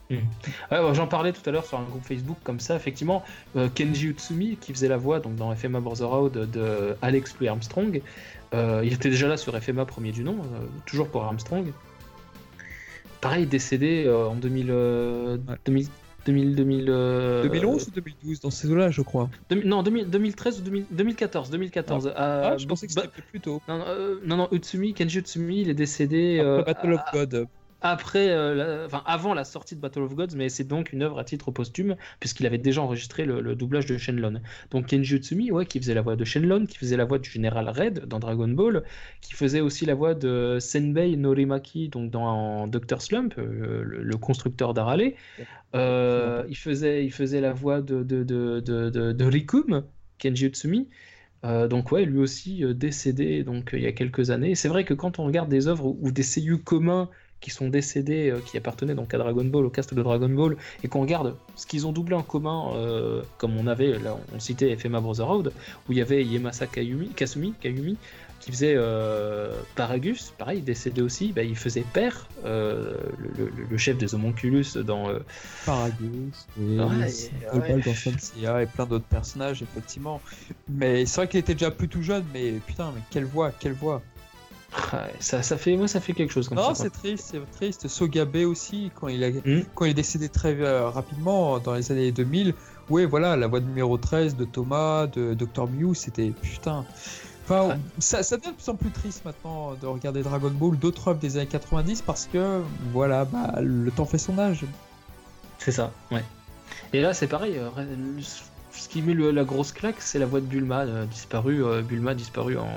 Ouais, 0.10 0.20
bah, 0.72 0.94
J'en 0.94 1.08
parlais 1.08 1.34
tout 1.34 1.42
à 1.50 1.52
l'heure 1.52 1.66
sur 1.66 1.78
un 1.78 1.84
groupe 1.84 2.04
Facebook 2.06 2.38
comme 2.44 2.60
ça, 2.62 2.76
effectivement, 2.78 3.24
euh, 3.58 3.68
Kenji 3.74 4.08
Utsumi 4.08 4.56
qui 4.56 4.72
faisait 4.72 4.88
la 4.88 4.96
voix 4.98 5.20
donc 5.20 5.36
dans 5.36 5.54
FMA 5.54 5.82
Brotherhood 5.82 6.50
de 6.50 6.96
Alex 7.02 7.36
Louis 7.40 7.50
Armstrong, 7.50 8.02
euh, 8.54 8.82
il 8.86 8.94
était 8.94 9.10
déjà 9.10 9.28
là 9.28 9.36
sur 9.36 9.62
FMA 9.62 9.86
premier 9.86 10.12
du 10.12 10.24
nom, 10.24 10.38
euh, 10.38 10.66
toujours 10.86 11.10
pour 11.10 11.24
Armstrong. 11.24 11.74
Pareil, 13.20 13.48
décédé 13.48 14.08
en 14.10 14.36
2000, 14.36 14.68
euh, 14.70 15.38
Ouais. 15.48 15.56
2000, 15.66 15.88
2000, 16.28 16.56
2000, 16.56 16.86
euh, 16.90 17.44
2011 17.44 17.88
ou 17.88 17.92
2012 17.92 18.42
dans 18.42 18.52
ces 18.52 18.70
eaux-là, 18.70 18.92
je 18.92 19.02
crois. 19.02 19.30
2000 19.50 19.68
non, 19.68 19.82
2000 19.82 20.10
2013 20.10 20.60
ou 20.60 20.64
2000 20.64 20.86
2014, 20.92 21.50
2014. 21.50 22.14
Ah, 22.16 22.52
euh, 22.54 22.58
je 22.58 22.68
pensais 22.68 22.88
que 22.88 22.94
bah- 22.94 23.04
c'était 23.06 23.22
plus 23.22 23.40
tôt. 23.40 23.62
non, 23.68 23.78
non, 23.80 23.86
euh, 23.88 24.20
non, 24.26 24.38
non, 24.38 24.48
Utsumi, 24.52 24.94
Kenji 24.94 25.20
Utsumi, 25.20 25.62
il 25.62 25.70
est 25.70 25.74
décédé 25.74 26.40
Après 26.40 26.50
euh, 26.50 26.64
Battle 26.64 26.94
of 26.94 27.02
God. 27.14 27.48
Après, 27.82 28.30
euh, 28.30 28.88
enfin 28.88 29.04
avant 29.06 29.36
la 29.36 29.44
sortie 29.44 29.76
de 29.76 29.82
Battle 29.82 30.02
of 30.02 30.16
Gods, 30.16 30.36
mais 30.36 30.50
c'est 30.50 30.64
donc 30.64 30.94
une 30.94 31.04
œuvre 31.04 31.20
à 31.20 31.24
titre 31.24 31.52
posthume 31.52 31.96
puisqu'il 32.20 32.46
avait 32.48 32.58
déjà 32.58 32.82
enregistré 32.82 33.26
le, 33.26 33.56
doublage 33.56 33.86
de 33.86 33.98
Shenlong. 33.98 34.42
Donc 34.72 34.88
Kenji 34.88 35.16
Utsumi, 35.16 35.52
ouais, 35.52 35.66
qui 35.66 35.80
faisait 35.80 35.94
la 35.94 36.02
voix 36.02 36.16
de 36.16 36.26
Shenlong, 36.26 36.66
qui 36.66 36.78
faisait 36.78 36.98
la 36.98 37.06
voix 37.06 37.20
du 37.20 37.30
général 37.30 37.70
Red 37.70 38.06
dans 38.06 38.20
Dragon 38.20 38.48
Ball, 38.48 38.84
qui 39.22 39.34
faisait 39.34 39.62
aussi 39.62 39.86
la 39.86 39.94
voix 39.94 40.16
de 40.16 40.58
Senbei 40.60 41.16
Norimaki 41.18 41.90
donc 41.90 42.10
dans 42.10 42.68
Doctor 42.68 43.02
Slump, 43.02 43.36
euh, 43.38 43.84
le, 43.84 44.18
constructeur 44.18 44.74
d'Arale. 44.74 45.14
Euh, 45.76 46.44
il 46.50 46.58
faisait, 46.58 47.06
il 47.06 47.12
faisait 47.12 47.42
la 47.42 47.54
voix 47.54 47.82
de 47.82 48.02
de, 48.02 48.24
de, 48.24 48.60
de, 48.60 49.12
de- 49.12 49.26
Rikum, 49.26 49.84
Kenji 50.18 50.48
Utsumi. 50.48 50.88
Euh, 51.46 51.68
donc 51.68 51.92
ouais, 51.92 52.06
lui 52.06 52.18
aussi 52.18 52.64
décédé 52.74 53.44
donc 53.44 53.70
il 53.74 53.82
y 53.82 53.86
a 53.86 53.92
quelques 53.92 54.32
années. 54.32 54.56
C'est 54.56 54.68
vrai 54.70 54.84
que 54.84 54.96
quand 54.96 55.20
on 55.20 55.26
regarde 55.26 55.50
des 55.50 55.68
œuvres 55.68 55.86
ou 55.86 56.12
des 56.12 56.24
seiyuu 56.24 56.58
communs 56.58 57.10
qui 57.40 57.52
sont 57.52 57.70
décédés, 57.70 58.30
euh, 58.32 58.40
qui 58.46 58.58
appartenaient 58.58 58.96
donc 58.96 59.14
à 59.14 59.18
Dragon 59.18 59.46
Ball, 59.46 59.66
au 59.66 59.70
cast 59.70 59.94
de 59.94 60.02
Dragon 60.02 60.30
Ball, 60.30 60.58
et 60.84 60.88
qu'on 60.88 61.02
regarde 61.02 61.36
ce 61.56 61.66
qu'ils 61.68 61.86
ont 61.86 61.92
doublé 61.92 62.16
en 62.16 62.24
commun, 62.24 62.72
euh, 62.76 63.22
comme 63.38 63.56
on 63.58 63.68
avait, 63.68 64.00
là 64.00 64.18
on 64.36 64.40
citait 64.40 64.76
FMA 64.76 65.00
Brotherhood, 65.02 65.54
où 65.88 65.92
il 65.92 65.98
y 66.00 66.02
avait 66.02 66.24
Yemasa 66.26 66.66
Kayumi, 66.68 67.10
Kasumi, 67.10 67.54
Kayumi, 67.62 67.98
qui 68.40 68.52
faisait 68.52 68.76
euh, 68.76 69.52
Paragus, 69.76 70.34
pareil, 70.38 70.62
décédé 70.62 71.02
aussi, 71.02 71.32
bah, 71.34 71.44
il 71.44 71.56
faisait 71.56 71.84
Père, 71.94 72.28
euh, 72.46 72.96
le, 73.38 73.46
le- 73.46 73.64
le 73.70 73.78
chef 73.78 73.98
des 73.98 74.14
homonculus 74.16 74.66
dans... 74.86 75.10
euh, 75.10 75.20
Paragus, 75.66 76.48
et 76.60 76.78
Ouais, 76.80 77.08
Super 77.10 78.54
ouais. 78.54 78.64
Et 78.64 78.66
plein 78.68 78.86
d'autres 78.86 79.06
personnages, 79.06 79.62
effectivement. 79.64 80.22
Mais 80.70 81.06
c'est 81.06 81.18
vrai 81.22 81.28
qu'il 81.28 81.40
était 81.40 81.54
déjà 81.54 81.72
plus 81.72 81.88
tout 81.88 82.02
jeune, 82.04 82.24
mais 82.34 82.52
putain, 82.66 82.92
mais 82.96 83.02
quelle 83.12 83.26
voix, 83.26 83.52
quelle 83.52 83.74
voix. 83.74 84.02
Ouais, 84.94 85.14
ça, 85.20 85.42
ça 85.44 85.58
fait, 85.58 85.76
moi 85.78 85.88
ça 85.88 86.00
fait 86.02 86.14
quelque 86.14 86.32
chose 86.32 86.48
comme 86.50 86.58
Non, 86.58 86.74
ça. 86.74 86.84
c'est 86.84 86.90
triste, 86.90 87.30
c'est 87.32 87.52
triste. 87.52 87.88
Sogabe 87.88 88.36
aussi, 88.38 88.92
quand 88.96 89.08
il, 89.08 89.24
a... 89.24 89.30
Hmm. 89.30 89.64
quand 89.76 89.86
il 89.86 89.92
est 89.92 89.94
décédé 89.96 90.30
très 90.30 90.56
euh, 90.60 90.90
rapidement 90.90 91.60
dans 91.60 91.74
les 91.74 91.92
années 91.92 92.12
2000, 92.12 92.54
oui, 92.90 93.06
voilà, 93.06 93.36
la 93.36 93.48
voix 93.48 93.60
de 93.60 93.66
numéro 93.66 93.98
13 93.98 94.36
de 94.36 94.46
Thomas, 94.46 95.08
de 95.08 95.34
Dr. 95.34 95.68
Mew, 95.68 95.94
c'était 95.94 96.32
putain. 96.42 96.86
Enfin, 97.46 97.70
Ouais. 97.70 97.76
ça, 98.00 98.24
ça 98.24 98.36
devient 98.38 98.50
de 98.50 98.56
plus 98.56 98.70
en 98.70 98.76
plus 98.76 98.92
triste 98.92 99.24
maintenant 99.24 99.74
de 99.82 99.88
regarder 99.88 100.22
Dragon 100.22 100.52
Ball, 100.52 100.78
d'autres 100.78 101.08
œuvres 101.10 101.20
des 101.20 101.38
années 101.38 101.48
90 101.48 102.02
parce 102.02 102.26
que, 102.32 102.62
voilà, 102.92 103.24
bah, 103.26 103.56
le 103.62 103.90
temps 103.92 104.06
fait 104.06 104.18
son 104.18 104.38
âge. 104.38 104.66
C'est 105.58 105.72
ça, 105.72 105.92
ouais. 106.12 106.24
Et 106.94 107.00
là, 107.02 107.14
c'est 107.14 107.28
pareil. 107.28 107.58
Ce 108.88 108.94
qui 108.94 109.02
met 109.02 109.14
le- 109.14 109.32
la 109.32 109.44
grosse 109.44 109.74
claque, 109.74 110.00
c'est 110.00 110.18
la 110.18 110.26
voix 110.26 110.40
de 110.40 110.46
Bulma, 110.46 110.86
euh, 110.86 111.06
disparue. 111.06 111.62
euh, 111.64 111.82
Bulma 111.82 112.14
disparue 112.16 112.58
en, 112.58 112.70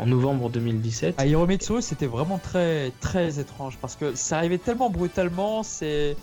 en 0.00 0.06
novembre 0.06 0.48
2017. 0.48 1.16
À 1.20 1.26
Hirometsuru, 1.26 1.82
c'était 1.82 2.06
vraiment 2.06 2.38
très, 2.38 2.92
très 3.00 3.40
étrange 3.40 3.76
parce 3.80 3.96
que 3.96 4.14
ça 4.14 4.36
arrivait 4.38 4.58
tellement 4.58 4.90
brutalement, 4.90 5.62
c'est. 5.64 6.16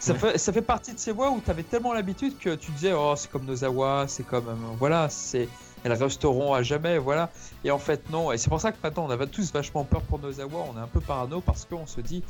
Ça, 0.00 0.12
Ouais. 0.12 0.18
fait, 0.18 0.38
ça 0.38 0.52
fait 0.52 0.62
partie 0.62 0.94
de 0.94 0.98
ces 0.98 1.10
voix 1.12 1.30
où 1.30 1.40
tu 1.44 1.50
avais 1.50 1.64
tellement 1.64 1.92
l'habitude 1.92 2.38
que 2.38 2.54
tu 2.54 2.70
disais, 2.72 2.92
oh, 2.92 3.14
c'est 3.16 3.30
comme 3.30 3.44
Nozawa, 3.44 4.06
c'est 4.08 4.24
comme. 4.26 4.48
euh, 4.48 4.52
voilà, 4.78 5.08
c'est. 5.08 5.48
Elles 5.84 5.92
resteront 5.92 6.54
à 6.54 6.62
jamais, 6.64 6.98
voilà. 6.98 7.30
Et 7.62 7.70
en 7.70 7.78
fait, 7.78 8.10
non. 8.10 8.32
Et 8.32 8.38
c'est 8.38 8.48
pour 8.50 8.60
ça 8.60 8.72
que 8.72 8.78
maintenant, 8.82 9.06
on 9.06 9.10
avait 9.10 9.28
tous 9.28 9.52
vachement 9.52 9.84
peur 9.84 10.02
pour 10.02 10.18
Nozawa. 10.18 10.64
On 10.72 10.76
est 10.76 10.82
un 10.82 10.88
peu 10.88 10.98
parano 11.00 11.40
parce 11.40 11.64
qu'on 11.66 11.86
se 11.86 12.00
dit, 12.00 12.24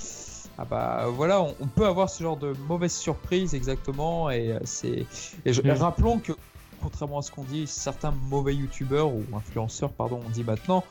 Ah 0.58 0.64
bah 0.66 1.06
voilà, 1.14 1.40
on, 1.40 1.54
on 1.60 1.66
peut 1.66 1.86
avoir 1.86 2.10
ce 2.10 2.22
genre 2.22 2.36
de 2.36 2.52
mauvaise 2.68 2.92
surprise 2.92 3.54
exactement 3.54 4.28
et 4.28 4.58
c'est 4.64 5.06
et, 5.46 5.52
je- 5.52 5.62
Mm. 5.62 5.70
rappelons 5.70 6.18
que 6.18 6.32
contrairement 6.82 7.18
à 7.18 7.22
ce 7.22 7.30
qu'on 7.30 7.44
dit 7.44 7.66
certains 7.66 8.12
mauvais 8.28 8.54
youtubeurs 8.54 9.08
ou 9.12 9.24
influenceurs 9.36 9.90
pardon 9.90 10.20
on 10.26 10.30
dit 10.30 10.44
maintenant 10.44 10.84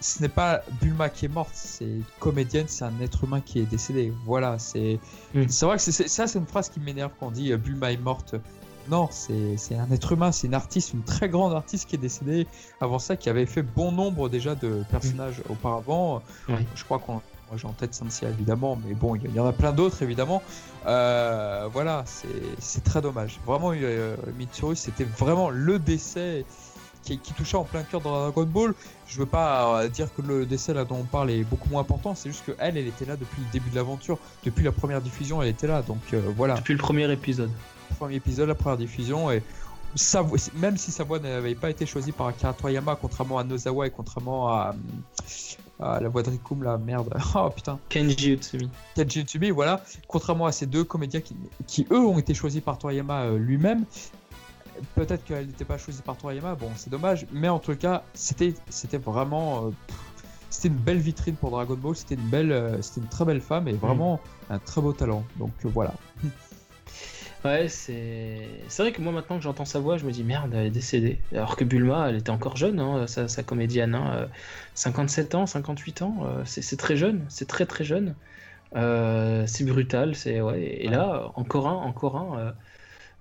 ce 0.00 0.20
n'est 0.20 0.28
pas 0.28 0.62
Bulma 0.80 1.08
qui 1.10 1.26
est 1.26 1.28
morte, 1.28 1.52
c'est 1.54 1.84
une 1.84 2.02
comédienne, 2.18 2.64
c'est 2.66 2.84
un 2.84 3.00
être 3.00 3.22
humain 3.22 3.40
qui 3.40 3.60
est 3.60 3.66
décédé. 3.70 4.12
Voilà, 4.26 4.58
c'est 4.58 4.98
Mm. 5.32 5.44
c'est 5.48 5.64
vrai 5.64 5.76
que 5.76 5.82
c'est- 5.82 6.08
ça 6.08 6.26
c'est 6.26 6.40
une 6.40 6.46
phrase 6.46 6.68
qui 6.70 6.80
m'énerve 6.80 7.12
quand 7.20 7.28
on 7.28 7.30
dit 7.30 7.52
euh, 7.52 7.56
Bulma 7.56 7.92
est 7.92 7.96
morte. 8.02 8.34
Non, 8.90 9.06
c'est 9.12 9.56
c'est 9.58 9.76
un 9.76 9.88
être 9.92 10.10
humain, 10.10 10.32
c'est 10.32 10.48
une 10.48 10.54
artiste, 10.54 10.92
une 10.92 11.04
très 11.04 11.28
grande 11.28 11.52
artiste 11.54 11.88
qui 11.88 11.94
est 11.94 11.98
décédée 12.00 12.48
avant 12.80 12.98
ça, 12.98 13.16
qui 13.16 13.30
avait 13.30 13.46
fait 13.46 13.62
bon 13.62 13.92
nombre 13.92 14.28
déjà 14.28 14.56
de 14.56 14.82
personnages 14.90 15.40
auparavant. 15.48 16.20
Oui. 16.48 16.66
Je 16.74 16.82
crois 16.82 16.98
qu'on 16.98 17.12
moi 17.12 17.56
j'ai 17.56 17.68
en 17.68 17.72
tête 17.72 17.94
Sansia 17.94 18.28
évidemment, 18.30 18.76
mais 18.84 18.94
bon, 18.94 19.14
il 19.14 19.22
y, 19.22 19.26
il 19.26 19.34
y 19.36 19.38
en 19.40 19.46
a 19.46 19.52
plein 19.52 19.72
d'autres 19.72 20.02
évidemment. 20.02 20.42
Euh, 20.86 21.68
voilà, 21.72 22.04
c'est- 22.06 22.82
très 22.84 23.00
dommage. 23.00 23.38
Vraiment, 23.46 23.72
euh, 23.74 24.16
Mitsuru, 24.38 24.74
c'était 24.76 25.04
vraiment 25.04 25.50
le 25.50 25.78
décès 25.78 26.44
qui, 27.04 27.18
qui 27.18 27.32
touchait 27.34 27.56
en 27.56 27.64
plein 27.64 27.82
cœur 27.82 28.00
dans 28.00 28.10
Dragon 28.20 28.44
Ball. 28.44 28.74
Je 29.06 29.18
veux 29.18 29.26
pas 29.26 29.82
euh, 29.82 29.88
dire 29.88 30.08
que 30.14 30.22
le 30.22 30.46
décès 30.46 30.72
là 30.74 30.84
dont 30.84 30.96
on 31.00 31.04
parle 31.04 31.30
est 31.30 31.44
beaucoup 31.44 31.68
moins 31.68 31.80
important, 31.82 32.14
c'est 32.14 32.30
juste 32.30 32.44
que 32.46 32.52
elle, 32.58 32.76
elle 32.76 32.86
était 32.86 33.04
là 33.04 33.16
depuis 33.16 33.40
le 33.42 33.50
début 33.52 33.70
de 33.70 33.76
l'aventure, 33.76 34.18
depuis 34.44 34.64
la 34.64 34.72
première 34.72 35.00
diffusion, 35.00 35.42
elle 35.42 35.48
était 35.48 35.66
là. 35.66 35.82
Donc 35.82 35.98
euh, 36.14 36.20
voilà, 36.36 36.54
Depuis 36.54 36.74
le 36.74 36.78
premier 36.78 37.10
épisode. 37.10 37.50
premier 37.98 38.16
épisode, 38.16 38.48
la 38.48 38.54
première 38.54 38.78
diffusion 38.78 39.30
et 39.30 39.42
sa 39.94 40.22
voix- 40.22 40.38
même 40.54 40.76
si 40.78 40.90
sa 40.90 41.04
voix 41.04 41.18
n'avait 41.18 41.54
pas 41.54 41.70
été 41.70 41.84
choisie 41.86 42.12
par 42.12 42.28
Akira 42.28 42.52
Toriyama, 42.54 42.96
contrairement 43.00 43.38
à 43.38 43.44
Nozawa 43.44 43.86
et 43.86 43.90
contrairement 43.90 44.48
à, 44.48 44.74
à 45.82 46.00
la 46.00 46.08
voix 46.08 46.22
de 46.22 46.30
Rikum, 46.30 46.62
la 46.62 46.78
merde. 46.78 47.12
Oh 47.34 47.48
putain. 47.50 47.78
Kenji 47.88 48.32
Utsumi. 48.32 48.68
Kenji 48.94 49.20
Utsubi, 49.20 49.50
voilà, 49.50 49.82
contrairement 50.06 50.46
à 50.46 50.52
ces 50.52 50.66
deux 50.66 50.84
comédiens 50.84 51.20
qui, 51.20 51.36
qui, 51.66 51.86
eux 51.90 51.98
ont 51.98 52.18
été 52.18 52.34
choisis 52.34 52.60
par 52.60 52.78
Toriyama 52.78 53.22
euh, 53.22 53.38
lui-même, 53.38 53.84
peut-être 54.94 55.24
qu'elle 55.24 55.46
n'était 55.46 55.64
pas 55.64 55.78
choisie 55.78 56.02
par 56.02 56.16
Toriyama, 56.16 56.54
bon 56.54 56.70
c'est 56.76 56.90
dommage, 56.90 57.26
mais 57.32 57.48
en 57.48 57.58
tout 57.58 57.74
cas 57.76 58.04
c'était 58.14 58.54
vraiment 58.98 59.66
euh, 59.66 59.70
c'était 60.50 60.68
une 60.68 60.74
belle 60.74 60.98
vitrine 60.98 61.34
pour 61.34 61.50
Dragon 61.50 61.76
Ball, 61.76 61.96
c'était 61.96 62.14
une 62.14 62.28
belle 62.28 62.52
euh, 62.52 62.80
c'était 62.82 63.00
une 63.00 63.08
très 63.08 63.24
belle 63.24 63.40
femme 63.40 63.68
et 63.68 63.72
vraiment 63.72 64.20
un 64.50 64.58
très 64.58 64.80
beau 64.80 64.92
talent. 64.92 65.24
Donc 65.38 65.52
euh, 65.64 65.68
voilà. 65.72 65.94
Ouais, 67.44 67.68
c'est 67.68 68.46
c'est 68.68 68.82
vrai 68.82 68.92
que 68.92 69.02
moi 69.02 69.12
maintenant 69.12 69.36
que 69.36 69.42
j'entends 69.42 69.64
sa 69.64 69.80
voix, 69.80 69.96
je 69.96 70.04
me 70.06 70.12
dis 70.12 70.22
merde, 70.22 70.52
elle 70.54 70.66
est 70.66 70.70
décédée. 70.70 71.18
Alors 71.32 71.56
que 71.56 71.64
Bulma, 71.64 72.08
elle 72.08 72.16
était 72.16 72.30
encore 72.30 72.56
jeune, 72.56 72.78
hein, 72.78 73.06
sa, 73.08 73.26
sa 73.26 73.42
comédienne, 73.42 73.96
hein, 73.96 74.12
euh, 74.14 74.26
57 74.74 75.34
ans, 75.34 75.46
58 75.46 76.02
ans, 76.02 76.18
euh, 76.24 76.42
c'est 76.44 76.76
très 76.76 76.96
jeune, 76.96 77.24
c'est 77.28 77.48
très 77.48 77.66
très 77.66 77.82
jeune. 77.82 78.14
Euh, 78.76 79.44
c'est 79.48 79.64
brutal, 79.64 80.14
c'est 80.14 80.40
ouais. 80.40 80.62
Et 80.80 80.88
là, 80.88 81.30
encore 81.34 81.66
un, 81.68 81.74
encore 81.74 82.16
un, 82.16 82.54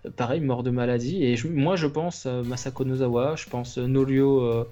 euh, 0.06 0.12
pareil, 0.12 0.40
mort 0.40 0.64
de 0.64 0.70
maladie. 0.70 1.24
Et 1.24 1.36
je- 1.36 1.48
moi, 1.48 1.76
je 1.76 1.88
pense 1.88 2.26
euh, 2.28 2.44
Masako 2.44 2.86
Nozawa, 2.86 3.36
je 3.36 3.48
pense 3.50 3.78
Norio 3.78 4.66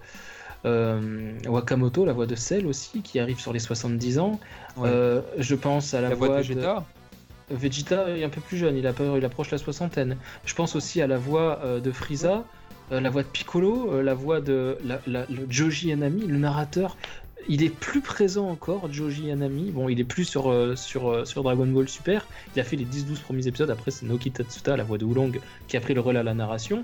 euh, 0.66 1.34
Wakamoto, 1.48 2.06
la 2.06 2.14
voix 2.14 2.26
de 2.28 2.36
Cell 2.36 2.68
aussi, 2.68 3.02
qui 3.02 3.20
arrive 3.20 3.40
sur 3.40 3.54
les 3.54 3.60
70 3.60 4.20
ans. 4.20 4.40
Ouais. 4.78 4.90
Euh, 4.90 5.22
je 5.38 5.56
pense 5.56 5.94
à 5.94 6.02
la, 6.02 6.10
la 6.10 6.16
voix 6.16 6.28
de 6.30 6.34
de 6.34 6.38
Vegeta, 6.56 6.86
Vegeta 7.52 8.10
est 8.10 8.24
un 8.24 8.30
peu 8.30 8.42
plus 8.42 8.58
jeune, 8.58 8.78
il, 8.78 8.88
a 8.88 8.94
peur, 8.94 9.18
il 9.18 9.26
approche 9.26 9.52
la 9.52 9.58
soixantaine. 9.58 10.18
Je 10.46 10.54
pense 10.54 10.76
aussi 10.76 11.02
à 11.02 11.08
la 11.08 11.18
voix 11.18 11.60
euh, 11.64 11.80
de 11.80 11.92
Frieza, 11.92 12.44
euh, 12.92 13.00
la 13.00 13.10
voix 13.10 13.24
de 13.24 13.28
Piccolo, 13.28 13.94
euh, 13.94 14.04
la 14.04 14.14
voix 14.14 14.42
de 14.42 14.78
Joji 15.50 15.90
Yanami, 15.90 16.26
le 16.28 16.38
narrateur. 16.38 16.98
Il 17.48 17.64
est 17.64 17.74
plus 17.74 18.02
présent 18.02 18.50
encore, 18.50 18.92
Joji 18.92 19.28
Yanami. 19.28 19.72
Bon, 19.72 19.90
il 19.90 20.00
est 20.00 20.04
plus 20.04 20.26
sur, 20.26 20.52
Dragon 20.52 21.68
Ball 21.68 21.88
Super. 21.88 22.28
Il 22.56 22.60
a 22.60 22.64
fait 22.64 22.76
les 22.76 22.86
10-12 22.86 23.22
premiers 23.22 23.48
épisodes. 23.48 23.72
Après, 23.72 23.92
c'est 23.92 24.06
Naoki 24.06 24.32
Tatsuta, 24.32 24.76
la 24.76 24.84
voix 24.84 24.98
de 24.98 25.06
Oolong, 25.06 25.40
qui 25.68 25.78
a 25.78 25.80
pris 25.80 25.94
le 25.94 26.02
relais 26.02 26.20
à 26.20 26.24
la 26.24 26.34
narration. 26.34 26.84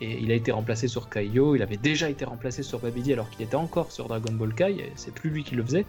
Et 0.00 0.18
il 0.20 0.32
a 0.32 0.34
été 0.34 0.50
remplacé 0.50 0.88
sur 0.88 1.08
Kaiyo. 1.08 1.54
Il 1.54 1.62
avait 1.62 1.76
déjà 1.76 2.10
été 2.10 2.24
remplacé 2.24 2.62
sur 2.62 2.80
Babidi 2.80 3.12
alors 3.12 3.30
qu'il 3.30 3.42
était 3.42 3.54
encore 3.54 3.92
sur 3.92 4.08
Dragon 4.08 4.32
Ball 4.32 4.52
Kai. 4.52 4.92
C'est 4.96 5.14
plus 5.14 5.30
lui 5.30 5.44
qui 5.44 5.54
le 5.54 5.62
faisait. 5.62 5.86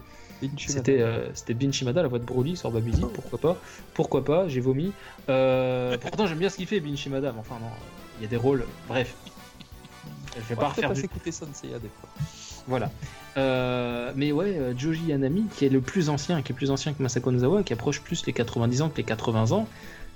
C'était 0.58 1.00
euh, 1.00 1.28
c'était 1.34 1.54
Bin 1.54 1.72
Shimada, 1.72 2.02
la 2.02 2.08
voix 2.08 2.18
de 2.18 2.24
Broly 2.24 2.56
sur 2.56 2.70
Babidi, 2.70 3.04
pourquoi 3.14 3.38
pas 3.38 3.56
Pourquoi 3.94 4.24
pas, 4.24 4.48
j'ai 4.48 4.60
vomi. 4.60 4.92
Euh, 5.28 5.96
pourtant 6.00 6.26
j'aime 6.26 6.38
bien 6.38 6.48
ce 6.48 6.56
qu'il 6.56 6.66
fait 6.66 6.80
Bin 6.80 6.96
Shimada, 6.96 7.32
mais 7.32 7.40
enfin 7.40 7.56
non, 7.60 7.70
il 8.18 8.22
y 8.22 8.26
a 8.26 8.28
des 8.28 8.36
rôles, 8.36 8.64
bref. 8.88 9.14
Je 10.36 10.42
vais 10.42 10.56
pas 10.56 10.68
refaire 10.68 10.92
du... 10.92 11.00
écouter 11.00 11.32
Senseiya 11.32 11.78
des 11.78 11.88
fois. 11.88 12.08
Voilà. 12.66 12.90
Euh, 13.38 14.12
mais 14.16 14.32
ouais, 14.32 14.74
Joji 14.76 15.06
Yanami, 15.06 15.46
qui 15.54 15.64
est 15.64 15.70
le 15.70 15.80
plus 15.80 16.10
ancien, 16.10 16.42
qui 16.42 16.52
est 16.52 16.54
plus 16.54 16.70
ancien 16.70 16.92
que 16.92 17.02
Masako 17.02 17.30
Nozawa, 17.30 17.62
qui 17.62 17.72
approche 17.72 18.00
plus 18.00 18.26
les 18.26 18.32
90 18.32 18.82
ans 18.82 18.88
que 18.90 18.98
les 18.98 19.04
80 19.04 19.52
ans, 19.52 19.66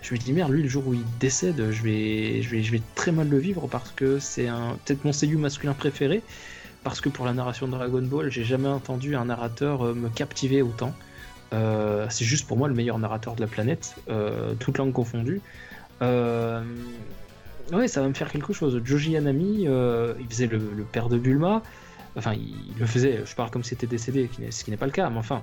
je 0.02 0.14
me 0.14 0.18
dis 0.18 0.32
merde, 0.32 0.50
lui 0.50 0.62
le 0.62 0.68
jour 0.68 0.86
où 0.86 0.94
il 0.94 1.04
décède, 1.18 1.70
je 1.70 1.82
vais, 1.82 2.42
je 2.42 2.50
vais, 2.50 2.62
je 2.62 2.72
vais 2.72 2.82
très 2.94 3.12
mal 3.12 3.28
le 3.28 3.38
vivre 3.38 3.66
parce 3.68 3.90
que 3.92 4.18
c'est 4.18 4.48
un 4.48 4.78
peut-être 4.84 5.04
mon 5.04 5.12
seiyuu 5.12 5.36
masculin 5.36 5.74
préféré, 5.74 6.22
parce 6.82 7.00
que 7.00 7.08
pour 7.08 7.26
la 7.26 7.32
narration 7.32 7.66
de 7.66 7.72
Dragon 7.72 8.02
Ball, 8.02 8.30
j'ai 8.30 8.44
jamais 8.44 8.68
entendu 8.68 9.14
un 9.16 9.26
narrateur 9.26 9.82
euh, 9.86 9.94
me 9.94 10.08
captiver 10.08 10.62
autant. 10.62 10.94
Euh, 11.52 12.06
c'est 12.10 12.24
juste 12.24 12.46
pour 12.46 12.56
moi 12.56 12.68
le 12.68 12.74
meilleur 12.74 12.98
narrateur 12.98 13.34
de 13.34 13.40
la 13.40 13.46
planète, 13.46 13.96
euh, 14.08 14.54
toute 14.58 14.78
langue 14.78 14.92
confondue. 14.92 15.40
Euh, 16.02 16.62
ouais, 17.72 17.88
ça 17.88 18.00
va 18.00 18.08
me 18.08 18.14
faire 18.14 18.30
quelque 18.30 18.52
chose. 18.52 18.80
Joji 18.84 19.12
Yanami, 19.12 19.66
euh, 19.66 20.14
il 20.20 20.26
faisait 20.26 20.46
le, 20.46 20.58
le 20.58 20.84
père 20.84 21.08
de 21.08 21.18
Bulma. 21.18 21.62
Enfin, 22.16 22.32
il, 22.34 22.54
il 22.74 22.78
le 22.78 22.86
faisait, 22.86 23.22
je 23.24 23.34
parle 23.34 23.50
comme 23.50 23.62
si 23.62 23.70
c'était 23.70 23.86
décédé, 23.86 24.30
ce 24.50 24.64
qui 24.64 24.70
n'est 24.70 24.76
pas 24.76 24.86
le 24.86 24.92
cas, 24.92 25.10
mais 25.10 25.18
enfin. 25.18 25.42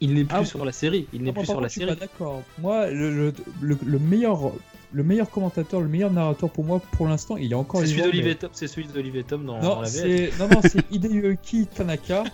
Il 0.00 0.14
n'est 0.14 0.22
plus 0.24 0.36
Ah, 0.38 0.44
sur 0.44 0.64
la 0.64 0.70
série. 0.70 1.08
Il 1.12 1.22
n'est 1.22 1.32
Non, 1.32 1.34
plus 1.34 1.46
sur 1.46 1.60
la 1.60 1.68
série. 1.68 1.88
pas 1.88 1.96
d'accord. 1.96 2.42
Moi, 2.60 2.88
le- 2.88 3.32
le 3.60 3.98
meilleur, 3.98 4.52
le 4.92 5.02
meilleur 5.02 5.30
commentateur, 5.30 5.80
le 5.80 5.88
meilleur 5.88 6.10
narrateur 6.10 6.50
pour 6.50 6.64
moi, 6.64 6.80
pour 6.92 7.06
l'instant, 7.06 7.36
il 7.36 7.52
est 7.52 7.54
encore 7.54 7.80
C'est 7.80 7.86
celui 7.86 7.96
vivant, 7.96 8.06
d'Olivier 8.08 8.28
mais- 8.30 8.34
Tom, 8.36 8.50
c'est 8.52 8.66
celui 8.68 8.86
d'Olivier 8.88 9.22
Tom 9.24 9.44
dans, 9.44 9.60
dans 9.60 9.74
Non, 9.76 9.80
la 9.82 9.86
c'est 9.88 10.30
non, 10.38 10.48
non, 10.48 10.60
c'est 10.62 10.84
Hideyuki 10.90 11.66
Tanaka. 11.66 12.24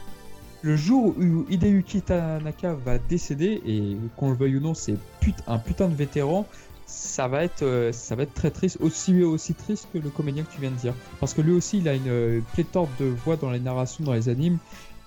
Le 0.62 0.76
jour 0.76 1.14
où 1.18 1.44
Hideyuki 1.50 2.00
Tanaka 2.02 2.74
va 2.74 2.98
décéder 2.98 3.60
et 3.66 3.96
qu'on 4.16 4.30
le 4.30 4.36
veuille 4.36 4.56
ou 4.56 4.60
non, 4.60 4.72
c'est 4.74 4.94
put- 5.20 5.34
un 5.46 5.58
putain 5.58 5.88
de 5.88 5.94
vétéran. 5.94 6.46
Ça 6.86 7.28
va 7.28 7.44
être, 7.44 7.62
euh, 7.62 7.92
ça 7.92 8.14
va 8.14 8.22
être 8.22 8.34
très 8.34 8.50
triste, 8.50 8.76
aussi 8.80 9.22
aussi 9.22 9.54
triste 9.54 9.88
que 9.92 9.98
le 9.98 10.10
comédien 10.10 10.42
que 10.44 10.52
tu 10.54 10.60
viens 10.60 10.70
de 10.70 10.76
dire, 10.76 10.94
parce 11.18 11.34
que 11.34 11.40
lui 11.40 11.52
aussi, 11.52 11.78
il 11.78 11.88
a 11.88 11.94
une 11.94 12.08
euh, 12.08 12.40
pléthore 12.52 12.88
de 13.00 13.06
voix 13.06 13.36
dans 13.36 13.50
les 13.50 13.58
narrations, 13.58 14.04
dans 14.04 14.12
les 14.12 14.28
animes, 14.28 14.58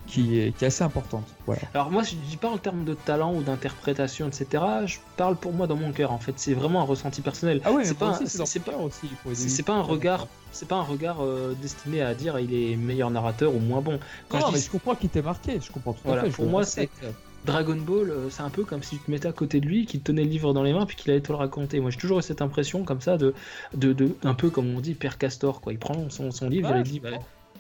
qui 0.08 0.40
est, 0.40 0.58
qui 0.58 0.64
est 0.64 0.68
assez 0.68 0.84
importante. 0.84 1.26
Voilà. 1.46 1.62
Alors 1.74 1.92
moi, 1.92 2.02
je 2.04 2.16
dis 2.16 2.38
pas 2.38 2.50
en 2.50 2.58
termes 2.58 2.84
de 2.86 2.94
talent 2.94 3.36
ou 3.36 3.44
d'interprétation, 3.44 4.28
etc. 4.28 4.64
Je 4.86 4.98
parle 5.18 5.36
pour 5.36 5.54
moi 5.54 5.68
dans 5.68 5.76
mon 5.76 5.92
cœur. 5.92 6.12
En 6.12 6.18
fait, 6.20 6.34
c'est 6.38 6.54
vraiment 6.54 6.82
un 6.82 6.86
ressenti 6.86 7.22
personnel. 7.22 7.62
Ah 7.66 7.72
ouais, 7.74 7.84
c'est 7.84 7.98
pas, 7.98 8.14
c'est 8.14 8.28
c'est 8.46 8.60
pas, 8.62 8.78
aussi, 8.78 9.08
c'est- 9.36 9.50
c'est 9.50 9.64
pas 9.64 9.74
un 9.74 9.82
regard, 9.82 10.28
c'est 10.52 10.68
pas 10.68 10.76
un 10.78 10.84
regard 10.84 11.18
euh, 11.22 11.54
destiné 11.62 12.02
à 12.02 12.16
dire 12.16 12.40
il 12.40 12.54
est 12.54 12.76
meilleur 12.76 13.12
narrateur 13.12 13.54
ou 13.54 13.60
moins 13.60 13.82
bon. 13.82 14.00
Quand 14.30 14.40
non, 14.40 14.48
je 14.48 14.52
mais 14.54 14.58
dis 14.60 14.66
je 14.66 14.72
comprends 14.72 14.96
qu'il 14.96 15.10
t'ait 15.10 15.22
marqué, 15.22 15.60
je 15.62 15.72
comprends 15.72 15.94
tout 15.94 16.00
Voilà, 16.06 16.24
à 16.24 16.26
fait. 16.26 16.32
pour 16.32 16.46
moi, 16.48 16.62
respecte. 16.62 17.06
Dragon 17.46 17.78
Ball, 17.78 18.10
euh, 18.10 18.30
c'est 18.30 18.42
un 18.42 18.50
peu 18.50 18.66
comme 18.66 18.84
si 18.84 18.98
tu 18.98 19.04
te 19.04 19.12
mettais 19.12 19.28
à 19.28 19.32
côté 19.32 19.62
de 19.62 19.68
lui, 19.68 19.86
qu'il 19.86 20.02
te 20.02 20.06
tenait 20.08 20.24
le 20.24 20.30
livre 20.30 20.54
dans 20.54 20.64
les 20.64 20.74
mains, 20.74 20.86
puis 20.86 20.98
qu'il 20.98 21.12
allait 21.12 21.22
te 21.22 21.32
le 21.32 21.38
raconter. 21.38 21.80
Moi, 21.80 21.92
j'ai 21.92 21.98
toujours 21.98 22.20
eu 22.20 22.22
cette 22.22 22.42
impression 22.42 22.84
comme 22.84 23.00
ça 23.00 23.18
de, 23.18 23.34
de, 23.74 23.94
de 23.94 24.16
un 24.24 24.34
peu 24.34 24.50
comme 24.50 24.74
on 24.76 24.80
dit, 24.82 24.96
Père 24.96 25.18
Castor, 25.18 25.62
quoi. 25.62 25.72
Il 25.72 25.80
prend 25.80 26.10
son, 26.10 26.32
son 26.32 26.50
livre, 26.50 26.72
Ouais, 26.72 26.80
il 26.80 26.84
dit, 26.84 27.00
bah. 27.00 27.10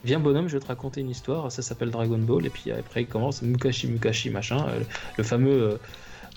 Viens 0.03 0.19
bonhomme, 0.19 0.47
je 0.47 0.53
vais 0.57 0.61
te 0.61 0.67
raconter 0.67 1.01
une 1.01 1.09
histoire, 1.09 1.51
ça 1.51 1.61
s'appelle 1.61 1.91
Dragon 1.91 2.17
Ball, 2.17 2.45
et 2.45 2.49
puis 2.49 2.71
après 2.71 3.01
il 3.03 3.07
commence 3.07 3.41
Mukashi 3.41 3.87
Mukashi 3.87 4.29
machin, 4.29 4.67
euh, 4.69 4.79
le 5.17 5.23
fameux, 5.23 5.61
euh, 5.61 5.77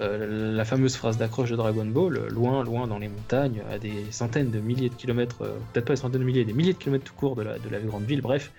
euh, 0.01 0.53
la 0.57 0.65
fameuse 0.65 0.97
phrase 0.97 1.19
d'accroche 1.19 1.51
de 1.51 1.57
Dragon 1.57 1.85
Ball, 1.87 2.27
loin, 2.29 2.65
loin 2.65 2.87
dans 2.87 2.99
les 2.99 3.09
montagnes, 3.09 3.63
à 3.71 3.79
des 3.79 4.07
centaines 4.11 4.51
de 4.51 4.61
milliers 4.61 4.89
de 4.89 4.95
kilomètres, 4.95 5.39
peut-être 5.73 5.85
pas 5.87 5.95
des 5.95 6.01
centaines 6.01 6.21
de 6.21 6.27
milliers, 6.27 6.45
des 6.45 6.53
milliers 6.55 6.73
de 6.73 6.79
kilomètres 6.79 7.05
tout 7.05 7.15
court 7.15 7.37
de 7.37 7.43
la, 7.43 7.59
de 7.59 7.69
la 7.69 7.81
grande 7.81 8.05
ville, 8.05 8.23
bref, 8.23 8.51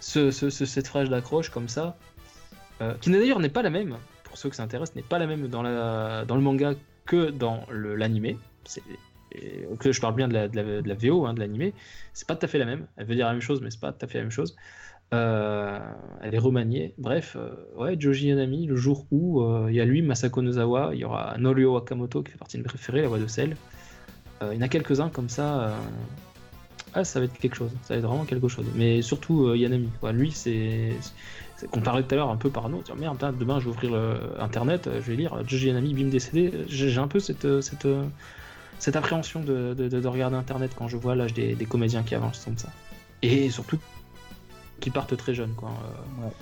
ce, 0.00 0.30
ce- 0.30 0.50
ce- 0.50 0.64
cette 0.64 0.86
phrase 0.88 1.08
d'accroche 1.10 1.50
comme 1.50 1.68
ça, 1.68 1.96
qui 3.02 3.10
d'ailleurs 3.10 3.40
n'est 3.40 3.50
pas 3.50 3.60
la 3.62 3.68
même, 3.68 3.96
pour 4.24 4.38
ceux 4.38 4.48
que 4.48 4.56
ça 4.56 4.62
intéresse, 4.62 4.94
n'est 4.94 5.02
pas 5.02 5.18
la 5.18 5.26
même 5.26 5.48
dans, 5.48 5.60
la, 5.62 6.24
dans 6.24 6.34
le 6.36 6.40
manga 6.40 6.72
que 7.04 7.28
dans 7.30 7.64
l'animé. 7.70 8.38
C'est- 8.64 8.82
Que 9.78 9.92
je 9.92 10.00
parle 10.00 10.14
bien 10.14 10.28
de 10.28 10.34
la, 10.34 10.48
de 10.48 10.88
la, 10.88 10.94
VO, 10.94 11.26
hein, 11.26 11.34
de 11.34 11.40
l'animé, 11.40 11.72
c'est 12.12 12.26
pas 12.26 12.36
tout 12.36 12.44
à 12.44 12.48
fait 12.48 12.58
la 12.58 12.64
même. 12.64 12.86
Elle 12.96 13.06
veut 13.06 13.14
dire 13.14 13.26
la 13.26 13.32
même 13.32 13.40
chose, 13.40 13.60
mais 13.62 13.70
c'est 13.70 13.80
pas 13.80 13.92
tout 13.92 14.04
à 14.04 14.08
fait 14.08 14.18
la 14.18 14.24
même 14.24 14.32
chose. 14.32 14.56
Euh, 15.12 15.78
elle 16.22 16.34
est 16.34 16.38
remaniée. 16.38 16.94
Bref, 16.98 17.36
euh, 17.36 17.50
ouais, 17.76 17.96
Joji 17.98 18.28
Yanami, 18.28 18.66
le 18.66 18.76
jour 18.76 19.06
où 19.10 19.42
euh, 19.42 19.66
il 19.68 19.74
y 19.74 19.80
a 19.80 19.84
lui, 19.84 20.02
Masako 20.02 20.42
Nozawa, 20.42 20.90
il 20.92 21.00
y 21.00 21.04
aura 21.04 21.36
Norio 21.38 21.74
Wakamoto 21.74 22.22
qui 22.22 22.32
fait 22.32 22.38
partie 22.38 22.58
de 22.58 22.62
mes 22.62 22.68
préférés, 22.68 23.02
la 23.02 23.08
voix 23.08 23.18
de. 23.18 23.26
Euh, 24.42 24.50
il 24.52 24.56
y 24.56 24.58
en 24.58 24.62
a 24.62 24.68
quelques-uns 24.68 25.08
comme 25.08 25.28
ça. 25.28 25.74
Ah, 26.94 27.04
ça 27.04 27.18
va 27.18 27.26
être 27.26 27.38
quelque 27.38 27.56
chose. 27.56 27.70
Ça 27.82 27.94
va 27.94 27.98
être 27.98 28.06
vraiment 28.06 28.24
quelque 28.24 28.48
chose. 28.48 28.66
Mais 28.76 29.02
surtout 29.02 29.52
Yanami. 29.54 29.88
Quoi. 29.98 30.12
Lui, 30.12 30.30
c'est. 30.30 30.92
parlait 31.84 32.04
tout 32.04 32.14
à 32.14 32.16
l'heure 32.16 32.30
un 32.30 32.36
peu 32.36 32.50
parano. 32.50 32.80
Dire, 32.82 32.94
merde, 32.94 33.14
putain, 33.14 33.32
demain 33.32 33.58
je 33.58 33.64
vais 33.64 33.70
ouvrir 33.70 33.90
le 33.90 34.40
internet, 34.40 34.88
je 34.94 35.10
vais 35.10 35.16
lire 35.16 35.36
Joji 35.46 35.68
Yanami, 35.68 35.92
bim 35.92 36.08
décédé. 36.08 36.52
J'ai 36.68 36.98
un 36.98 37.08
peu 37.08 37.18
cette, 37.18 37.60
cette, 37.62 37.86
cette 38.80 38.96
appréhension 38.96 39.38
de, 39.40 39.74
de- 39.74 39.88
de- 39.88 40.00
de 40.00 40.08
regarder 40.08 40.36
internet 40.36 40.72
quand 40.76 40.88
je 40.88 40.96
vois 40.96 41.14
l'âge 41.14 41.32
des, 41.34 41.54
des 41.54 41.66
comédiens 41.66 42.02
qui 42.02 42.14
avancent 42.16 42.44
comme 42.44 42.58
ça. 42.58 42.68
Et 43.22 43.48
surtout 43.50 43.78
qui 44.80 44.90
partent 44.90 45.16
très 45.16 45.34
jeunes. 45.34 45.54
Quoi. 45.56 45.68
Euh, 45.70 46.24
Ouais. 46.26 46.32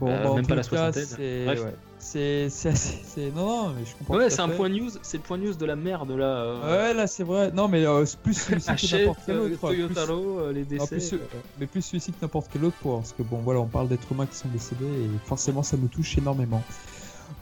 Bon, 0.00 0.08
Euh, 0.08 0.22
bah, 0.24 0.34
même 0.34 0.46
pas 0.46 0.54
la 0.56 0.62
soixantaine. 0.64 1.04
c'est- 1.06 1.46
ouais. 1.46 1.74
Assez. 1.98 3.32
Non, 3.34 3.46
non, 3.46 3.68
mais 3.70 3.84
je 3.84 3.94
comprends. 3.96 4.16
Ouais, 4.16 4.28
c'est 4.30 4.40
un 4.40 4.48
point 4.48 4.68
news, 4.68 4.90
c'est 5.02 5.16
le 5.18 5.22
point 5.22 5.38
news 5.38 5.54
de 5.54 5.64
la 5.66 5.76
merde 5.76 6.10
là. 6.12 6.24
euh, 6.24 6.88
Ouais, 6.88 6.94
là, 6.94 7.06
c'est 7.06 7.22
vrai. 7.24 7.50
Non, 7.52 7.68
mais 7.68 7.84
euh, 7.86 8.04
c'est 8.04 8.18
plus 8.20 8.34
celui-ci 8.34 8.66
que 8.74 8.96
n'importe 8.96 9.20
quel 9.26 9.36
autre. 9.38 9.48
Plus- 9.48 9.56
Toyotaro, 9.58 10.50
les 10.52 10.60
Non, 10.62 10.66
décès. 10.68 10.86
plus 10.96 11.12
euh, 11.14 11.18
mais 11.60 11.66
plus 11.66 11.82
celui-ci 11.82 12.12
que 12.12 12.16
n'importe 12.22 12.48
quel 12.52 12.64
autre 12.64 12.76
pour 12.80 12.96
parce 12.98 13.12
que 13.12 13.22
bon 13.22 13.38
voilà 13.38 13.60
on 13.60 13.66
parle 13.66 13.88
d'êtres 13.88 14.10
humains 14.12 14.26
qui 14.26 14.36
sont 14.36 14.48
décédés 14.48 14.84
et 14.84 15.08
forcément 15.26 15.62
ça 15.62 15.76
nous 15.76 15.88
touche 15.88 16.16
énormément. 16.18 16.62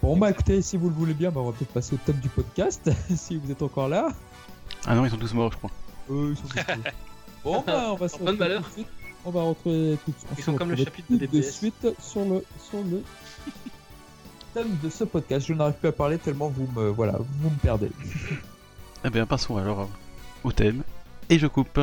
Bon 0.02 0.16
bah 0.16 0.30
écoutez 0.30 0.62
si 0.62 0.76
vous 0.76 0.88
le 0.88 0.94
voulez 0.94 1.14
bien 1.14 1.30
bah, 1.30 1.40
on 1.40 1.50
va 1.50 1.52
peut-être 1.52 1.72
passer 1.72 1.94
au 1.94 1.98
top 2.04 2.16
du 2.16 2.28
podcast 2.28 2.90
si 3.16 3.36
vous 3.36 3.50
êtes 3.50 3.62
encore 3.62 3.88
là. 3.88 4.08
Ah 4.86 4.94
non, 4.94 5.04
ils 5.04 5.10
sont 5.10 5.16
tous 5.16 5.34
morts, 5.34 5.52
je 5.52 5.56
crois. 5.58 5.70
Euh, 6.10 6.30
ils 6.32 6.36
sont 6.36 6.48
tous 6.48 6.56
morts. 6.56 6.92
bon 7.44 7.64
bah 7.66 7.86
on 7.92 7.94
va 7.96 8.08
se 8.08 8.14
En 8.14 8.18
bonne 8.18 8.28
retrouver 8.28 8.48
valeur. 8.48 8.62
tout 8.62 8.68
de 8.68 8.74
suite. 8.74 8.86
On 9.24 9.30
va 9.30 9.42
retrouver 9.42 9.98
tout 10.04 10.12
on 10.30 10.34
Ils 10.38 10.44
sont 10.44 10.54
comme 10.54 10.70
le 10.70 10.76
chapitre 10.76 11.12
de 11.16 11.26
de 11.26 11.42
suite 11.42 11.86
sur 12.00 12.24
le 12.24 12.44
sur 12.68 12.78
le 12.84 13.02
thème 14.54 14.76
de 14.82 14.88
ce 14.88 15.04
podcast. 15.04 15.46
Je 15.46 15.54
n'arrive 15.54 15.74
plus 15.74 15.88
à 15.88 15.92
parler 15.92 16.18
tellement 16.18 16.48
vous 16.48 16.68
me 16.74 16.88
voilà 16.88 17.14
vous 17.18 17.50
me 17.50 17.56
perdez. 17.56 17.90
Eh 19.04 19.10
bien, 19.10 19.26
passons 19.26 19.56
alors 19.56 19.88
au 20.44 20.52
thème. 20.52 20.82
Et 21.28 21.38
je 21.38 21.46
coupe. 21.48 21.80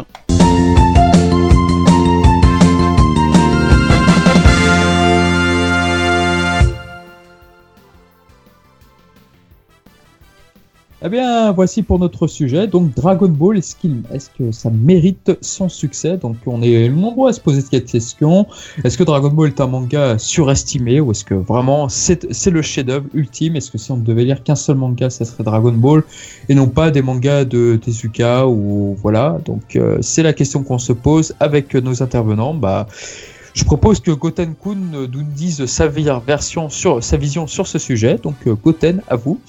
Eh 11.06 11.10
bien, 11.10 11.52
voici 11.52 11.84
pour 11.84 12.00
notre 12.00 12.28
sujet. 12.28 12.66
Donc, 12.66 12.96
Dragon 12.96 13.28
Ball, 13.28 13.58
est-ce 13.58 13.76
que 13.76 14.54
ça 14.54 14.70
mérite 14.70 15.38
son 15.42 15.68
succès? 15.68 16.16
Donc, 16.16 16.38
on 16.46 16.62
est 16.62 16.88
nombreux 16.88 17.30
à 17.30 17.34
se 17.34 17.42
poser 17.42 17.60
cette 17.60 17.88
question. 17.88 18.48
Est-ce 18.86 18.98
que 18.98 19.04
Dragon 19.04 19.28
Ball 19.28 19.50
est 19.50 19.60
un 19.60 19.68
manga 19.68 20.18
surestimé 20.18 21.02
ou 21.02 21.12
est-ce 21.12 21.26
que 21.26 21.34
vraiment 21.34 21.90
c'est, 21.90 22.24
le 22.46 22.62
chef-d'œuvre 22.62 23.08
ultime? 23.14 23.58
Est-ce 23.58 23.70
que 23.70 23.78
si 23.78 23.92
on 23.92 23.98
ne 23.98 24.06
devait 24.06 24.24
lire 24.24 24.44
qu'un 24.44 24.56
seul 24.56 24.78
manga, 24.78 25.10
ça 25.10 25.26
serait 25.26 25.44
Dragon 25.44 25.74
Ball 25.74 26.04
et 26.48 26.56
non 26.56 26.68
pas 26.68 26.90
des 26.90 27.02
mangas 27.02 27.44
de 27.44 27.78
Tezuka 27.84 28.48
ou 28.48 28.96
voilà? 29.02 29.40
Donc, 29.44 29.76
euh, 29.76 29.98
c'est 30.00 30.24
la 30.24 30.32
question 30.32 30.64
qu'on 30.64 30.80
se 30.80 30.94
pose 30.94 31.36
avec 31.42 31.76
nos 31.76 32.02
intervenants. 32.02 32.54
Bah, 32.54 32.88
je 33.54 33.66
propose 33.66 34.00
que 34.00 34.12
Goten 34.12 34.56
Kun 34.56 34.78
nous 35.12 35.24
dise 35.36 35.66
sa 35.66 35.88
version 35.88 36.70
sur 36.70 37.04
sa 37.04 37.18
vision 37.18 37.46
sur 37.46 37.68
ce 37.68 37.78
sujet. 37.78 38.18
Donc, 38.24 38.36
euh, 38.48 38.56
Goten, 38.56 39.02
à 39.10 39.18
vous. 39.18 39.42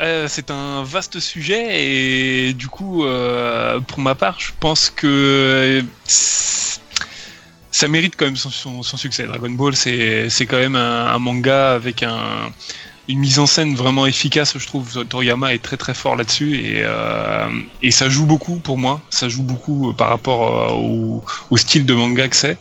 Euh, 0.00 0.26
c'est 0.28 0.50
un 0.52 0.84
vaste 0.84 1.18
sujet 1.18 2.48
et 2.48 2.52
du 2.54 2.68
coup, 2.68 3.04
euh, 3.04 3.80
pour 3.80 3.98
ma 3.98 4.14
part, 4.14 4.38
je 4.38 4.52
pense 4.60 4.90
que 4.90 5.82
c'est- 6.04 6.80
ça 7.72 7.88
mérite 7.88 8.14
quand 8.16 8.26
même 8.26 8.36
son, 8.36 8.82
succès. 8.82 9.24
Dragon 9.26 9.50
Ball, 9.50 9.74
c'est 9.76 10.28
quand 10.48 10.56
même 10.58 10.76
un, 10.76 11.18
manga 11.18 11.72
avec 11.74 12.02
un, 12.04 12.52
une 13.08 13.18
mise 13.20 13.38
en 13.40 13.46
scène 13.46 13.74
vraiment 13.74 14.06
efficace, 14.06 14.56
je 14.58 14.66
trouve. 14.66 15.04
Toriyama 15.06 15.54
est 15.54 15.62
très 15.64 15.76
très 15.76 15.94
fort 15.94 16.16
là-dessus 16.16 16.56
et, 16.60 16.82
euh, 16.84 17.48
et 17.82 17.90
ça 17.90 18.08
joue 18.08 18.26
beaucoup 18.26 18.60
pour 18.60 18.78
moi. 18.78 19.02
Ça 19.10 19.28
joue 19.28 19.42
beaucoup 19.42 19.94
par 19.94 20.08
rapport 20.10 20.70
euh, 20.70 20.74
au, 20.74 21.24
au 21.50 21.56
style 21.56 21.86
de 21.86 21.94
manga 21.94 22.28
que 22.28 22.36
c'est. 22.36 22.58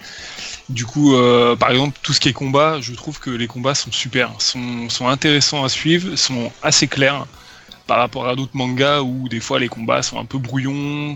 Du 0.70 0.86
coup, 0.86 1.16
euh, 1.16 1.56
par 1.56 1.72
exemple, 1.72 1.98
tout 2.02 2.12
ce 2.12 2.20
qui 2.20 2.30
est 2.30 2.34
combat, 2.34 2.80
je 2.82 2.94
trouve 2.94 3.20
que 3.20 3.30
les 3.30 3.48
combats 3.48 3.76
sont 3.76 3.92
super, 3.92 4.32
sont, 4.40 5.08
intéressants 5.08 5.64
à 5.64 5.70
suivre, 5.70 6.16
sont 6.16 6.52
assez 6.62 6.88
clairs 6.88 7.26
par 7.88 8.00
rapport 8.00 8.28
à 8.28 8.36
d'autres 8.36 8.56
mangas 8.56 9.02
où 9.02 9.30
des 9.30 9.40
fois 9.40 9.60
les 9.60 9.70
combats 9.70 10.04
sont 10.04 10.20
un 10.20 10.26
peu 10.26 10.38
brouillons. 10.38 11.16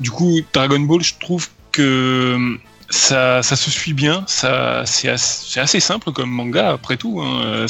Du 0.00 0.10
coup 0.10 0.40
Dragon 0.52 0.80
Ball, 0.80 1.02
je 1.02 1.14
trouve 1.18 1.48
que 1.70 2.58
ça, 2.90 3.42
ça 3.42 3.56
se 3.56 3.70
suit 3.70 3.94
bien. 3.94 4.24
C'est 4.26 5.08
assez, 5.08 5.80
simple 5.80 6.12
comme 6.12 6.30
manga 6.30 6.70
après 6.72 6.98
tout. 6.98 7.20
hein. 7.22 7.66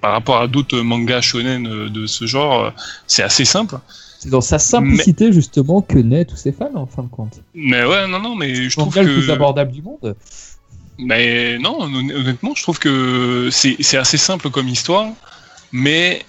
Par 0.00 0.12
rapport 0.12 0.40
à 0.40 0.48
d'autres 0.48 0.78
mangas 0.80 1.20
shonen 1.20 1.66
euh, 1.66 1.88
de 1.90 2.06
ce 2.06 2.26
genre, 2.26 2.64
euh, 2.64 2.70
c'est 3.06 3.22
assez 3.22 3.44
simple. 3.44 3.76
C'est 4.24 4.30
dans 4.30 4.40
sa 4.40 4.58
simplicité 4.58 5.34
justement 5.34 5.82
que 5.82 5.98
naît 5.98 6.24
tous 6.24 6.36
ces 6.36 6.50
fans 6.50 6.74
en 6.76 6.86
fin 6.86 7.02
de 7.02 7.08
compte. 7.08 7.42
Mais 7.54 7.84
ouais, 7.84 8.08
non, 8.08 8.20
non, 8.20 8.34
mais 8.34 8.54
je 8.70 8.74
trouve 8.74 8.94
que 8.94 9.00
le 9.00 9.12
plus 9.16 9.30
abordable 9.30 9.70
du 9.70 9.82
monde. 9.82 10.16
Mais 10.98 11.58
non, 11.58 11.76
hon- 11.78 12.08
honnêtement, 12.08 12.54
je 12.56 12.62
trouve 12.62 12.78
que 12.78 13.50
c'est 13.52 13.98
assez 13.98 14.16
simple 14.16 14.48
comme 14.48 14.66
histoire, 14.66 15.08
mais 15.72 16.22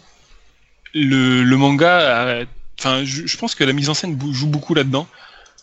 le, 0.94 1.44
le 1.44 1.56
manga, 1.56 2.42
a- 2.42 2.44
enfin, 2.78 3.06
je, 3.06 3.26
je 3.28 3.38
pense 3.38 3.56
que 3.56 3.64
la 3.64 3.72
mise 3.72 3.88
en 3.88 3.94
scène 3.94 4.20
joue 4.34 4.48
beaucoup 4.48 4.74
là-dedans. 4.74 5.08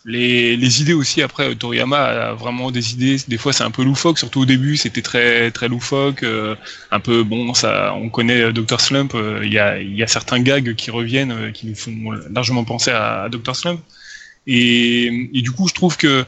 Les, 0.05 0.57
les 0.57 0.83
idées 0.83 0.95
aussi, 0.95 1.23
après, 1.23 1.55
Toriyama 1.55 1.99
a 1.99 2.33
vraiment 2.35 2.73
des 2.73 2.93
idées, 2.93 3.19
des 3.29 3.39
fois 3.39 3.53
c'est 3.53 3.63
un 3.63 3.71
peu 3.71 3.85
loufoque, 3.85 4.19
surtout 4.19 4.41
au 4.41 4.45
début 4.47 4.77
c'était 4.77 5.03
très 5.03 5.53
très 5.53 5.69
loufoque, 5.69 6.25
euh, 6.25 6.57
un 6.91 6.99
peu, 6.99 7.23
bon, 7.23 7.55
ça, 7.55 7.95
on 7.95 8.09
connaît 8.09 8.43
euh, 8.43 8.53
Dr. 8.53 8.81
Slump, 8.81 9.15
euh, 9.15 9.43
il 9.45 9.53
y, 9.53 9.61
a, 9.61 9.81
y 9.81 10.03
a 10.03 10.09
certains 10.09 10.41
gags 10.41 10.75
qui 10.75 10.91
reviennent, 10.91 11.31
euh, 11.31 11.51
qui 11.53 11.69
nous 11.69 11.77
font 11.77 12.11
largement 12.33 12.65
penser 12.65 12.91
à, 12.91 13.29
Dr. 13.31 13.55
Slump. 13.55 13.81
Et 14.49 15.31
du 15.33 15.53
coup, 15.53 15.69
je 15.69 15.75
trouve 15.75 15.97
que 15.97 16.25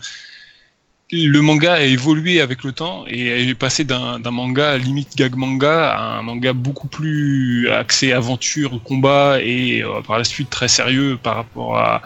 le 1.14 1.40
manga 1.40 1.74
a 1.74 1.82
évolué 1.82 2.40
avec 2.40 2.64
le 2.64 2.72
temps 2.72 3.04
et 3.06 3.48
est 3.48 3.54
passé 3.54 3.84
d'un 3.84 4.18
manga 4.30 4.76
limite 4.76 5.16
gag 5.16 5.36
manga 5.36 5.90
à 5.90 6.18
un 6.18 6.22
manga 6.22 6.52
beaucoup 6.52 6.88
plus 6.88 7.68
axé 7.70 8.12
aventure, 8.12 8.80
combat 8.82 9.38
et 9.40 9.82
euh, 9.82 10.02
par 10.02 10.18
la 10.18 10.24
suite 10.24 10.50
très 10.50 10.68
sérieux 10.68 11.16
par 11.22 11.36
rapport 11.36 11.78
à, 11.78 12.02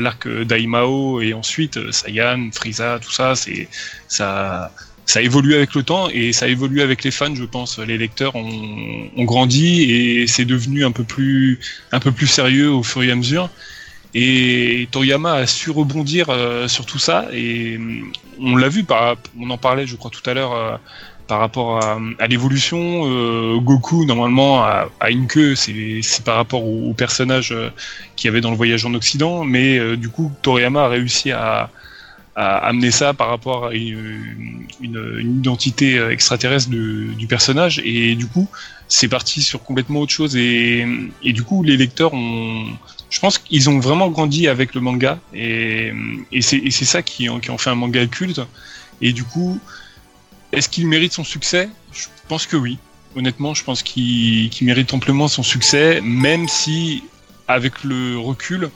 l'arc 0.00 0.28
d'Aimao 0.28 1.20
et 1.20 1.32
ensuite 1.32 1.76
euh, 1.76 1.92
Saiyan, 1.92 2.50
Frieza, 2.52 2.98
tout 3.00 3.12
ça, 3.12 3.34
c'est 3.34 3.68
ça 4.08 4.72
ça 5.06 5.18
a 5.18 5.22
évolué 5.22 5.56
avec 5.56 5.74
le 5.74 5.82
temps 5.82 6.08
et 6.08 6.32
ça 6.32 6.44
a 6.44 6.48
évolué 6.48 6.82
avec 6.82 7.02
les 7.02 7.10
fans, 7.10 7.34
je 7.34 7.44
pense. 7.44 7.80
Les 7.80 7.98
lecteurs 7.98 8.36
ont, 8.36 9.10
ont 9.16 9.24
grandi 9.24 9.82
et 9.82 10.28
c'est 10.28 10.44
devenu 10.44 10.84
un 10.84 10.92
peu 10.92 11.02
plus 11.02 11.58
un 11.90 11.98
peu 11.98 12.12
plus 12.12 12.28
sérieux 12.28 12.70
au 12.70 12.84
fur 12.84 13.02
et 13.02 13.10
à 13.10 13.16
mesure. 13.16 13.50
Et 14.14 14.88
Toriyama 14.90 15.34
a 15.34 15.46
su 15.46 15.70
rebondir 15.70 16.26
euh, 16.30 16.66
sur 16.66 16.84
tout 16.84 16.98
ça 16.98 17.26
et 17.32 17.76
hum, 17.76 18.12
on 18.40 18.56
l'a 18.56 18.68
vu, 18.68 18.84
on 19.38 19.50
en 19.50 19.58
parlait 19.58 19.86
je 19.86 19.96
crois 19.96 20.10
tout 20.10 20.28
à 20.28 20.34
l'heure 20.34 20.52
euh, 20.52 20.76
par 21.28 21.38
rapport 21.38 21.78
à, 21.78 22.26
l'évolution. 22.26 23.02
euh, 23.04 23.58
Goku 23.60 24.04
normalement 24.04 24.64
a, 24.64 25.10
une 25.10 25.28
queue, 25.28 25.54
c'est 25.54 26.02
par 26.24 26.34
rapport 26.36 26.64
au, 26.64 26.92
personnage 26.92 27.52
euh, 27.52 27.70
qu'il 28.16 28.26
y 28.26 28.30
avait 28.30 28.40
dans 28.40 28.50
le 28.50 28.56
voyage 28.56 28.84
en 28.84 28.94
Occident, 28.94 29.44
mais 29.44 29.96
du 29.96 30.08
coup 30.08 30.32
Toriyama 30.42 30.84
a 30.84 30.88
réussi 30.88 31.30
à, 31.30 31.70
amener 32.34 32.90
ça 32.90 33.12
par 33.12 33.28
rapport 33.28 33.66
à 33.66 33.74
une, 33.74 34.66
identité 34.80 36.02
extraterrestre 36.10 36.70
du 36.70 37.26
personnage 37.28 37.80
et 37.84 38.16
du 38.16 38.26
coup 38.26 38.48
c'est 38.90 39.08
parti 39.08 39.40
sur 39.40 39.62
complètement 39.62 40.00
autre 40.00 40.12
chose 40.12 40.36
et, 40.36 40.84
du 41.22 41.42
coup 41.42 41.62
les 41.62 41.76
lecteurs 41.78 42.12
ont 42.12 42.66
je 43.08 43.18
pense 43.20 43.38
qu'ils 43.38 43.70
ont 43.70 43.80
vraiment 43.80 44.08
grandi 44.08 44.46
avec 44.48 44.74
le 44.74 44.80
manga 44.80 45.18
et, 45.34 45.92
c'est 46.40 46.70
ça 46.84 47.02
qui, 47.02 47.28
en- 47.28 47.40
qui 47.40 47.50
en 47.50 47.58
fait 47.58 47.70
un 47.70 47.74
manga 47.74 48.06
culte. 48.06 48.40
Et 49.00 49.12
du 49.12 49.24
coup, 49.24 49.58
est-ce 50.52 50.68
qu'il 50.68 50.86
mérite 50.86 51.12
son 51.12 51.24
succès? 51.24 51.68
Je 51.92 52.06
pense 52.28 52.46
que 52.46 52.56
oui. 52.56 52.78
Honnêtement, 53.16 53.54
je 53.54 53.64
pense 53.64 53.82
qu'il 53.82 54.50
mérite 54.62 54.94
amplement 54.94 55.26
son 55.26 55.42
succès, 55.42 56.00
même 56.02 56.46
si, 56.46 57.02
avec 57.48 57.82
le 57.82 58.16
recul, 58.16 58.70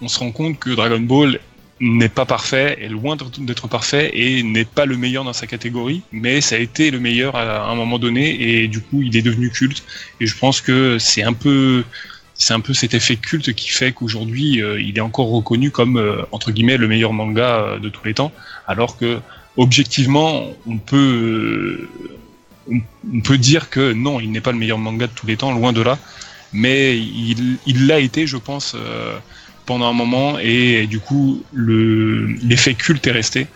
on 0.00 0.06
se 0.06 0.20
rend 0.20 0.30
compte 0.30 0.58
que 0.60 0.70
Dragon 0.70 1.00
Ball 1.00 1.40
n'est 1.80 2.10
pas 2.10 2.26
parfait, 2.26 2.78
est 2.80 2.88
loin 2.88 3.16
d'être- 3.16 3.68
parfait 3.68 4.10
et 4.12 4.42
n'est 4.42 4.66
pas 4.66 4.84
le 4.84 4.96
meilleur 4.96 5.24
dans 5.24 5.32
sa 5.32 5.46
catégorie, 5.46 6.02
mais 6.12 6.40
ça 6.42 6.56
a 6.56 6.58
été 6.58 6.90
le 6.90 7.00
meilleur 7.00 7.36
à 7.36 7.70
un 7.70 7.74
moment 7.74 7.98
donné 7.98 8.40
et 8.40 8.68
du 8.68 8.80
coup 8.80 9.02
il 9.02 9.16
est 9.16 9.22
devenu 9.22 9.50
culte. 9.50 9.82
Et 10.20 10.26
je 10.26 10.36
pense 10.36 10.60
que 10.60 10.98
c'est 10.98 11.22
un 11.22 11.32
peu 11.32 11.84
c'est 12.34 12.54
un 12.54 12.60
peu 12.60 12.72
cet 12.74 12.94
effet 12.94 13.16
culte 13.16 13.52
qui 13.54 13.68
fait 13.68 13.92
qu'aujourd'hui 13.92 14.62
euh, 14.62 14.80
il 14.80 14.96
est 14.96 15.02
encore 15.02 15.30
reconnu 15.30 15.70
comme 15.70 15.96
euh, 15.98 16.22
entre 16.32 16.50
guillemets 16.52 16.76
le 16.78 16.88
meilleur 16.88 17.12
manga 17.12 17.56
euh, 17.56 17.78
de 17.78 17.88
tous 17.88 18.04
les 18.04 18.14
temps, 18.14 18.32
alors 18.66 18.96
que 18.96 19.18
objectivement 19.56 20.44
on 20.66 20.78
peut 20.78 21.88
on, 22.70 23.20
peut 23.22 23.38
dire 23.38 23.68
que 23.70 23.92
non, 23.92 24.20
il 24.20 24.30
n'est 24.30 24.40
pas 24.40 24.52
le 24.52 24.58
meilleur 24.58 24.78
manga 24.78 25.06
de 25.06 25.12
tous 25.12 25.26
les 25.26 25.36
temps, 25.36 25.50
loin 25.52 25.72
de 25.72 25.80
là, 25.80 25.98
mais 26.52 26.98
il 26.98 27.86
l'a 27.86 27.98
été, 27.98 28.26
je 28.26 28.36
pense, 28.36 28.76
pendant 29.70 29.88
un 29.88 29.92
moment 29.92 30.36
et, 30.40 30.88
du 30.88 30.98
coup 30.98 31.44
le 31.52 32.26
l'effet 32.42 32.74
culte 32.74 33.06
est 33.06 33.12
resté. 33.22 33.46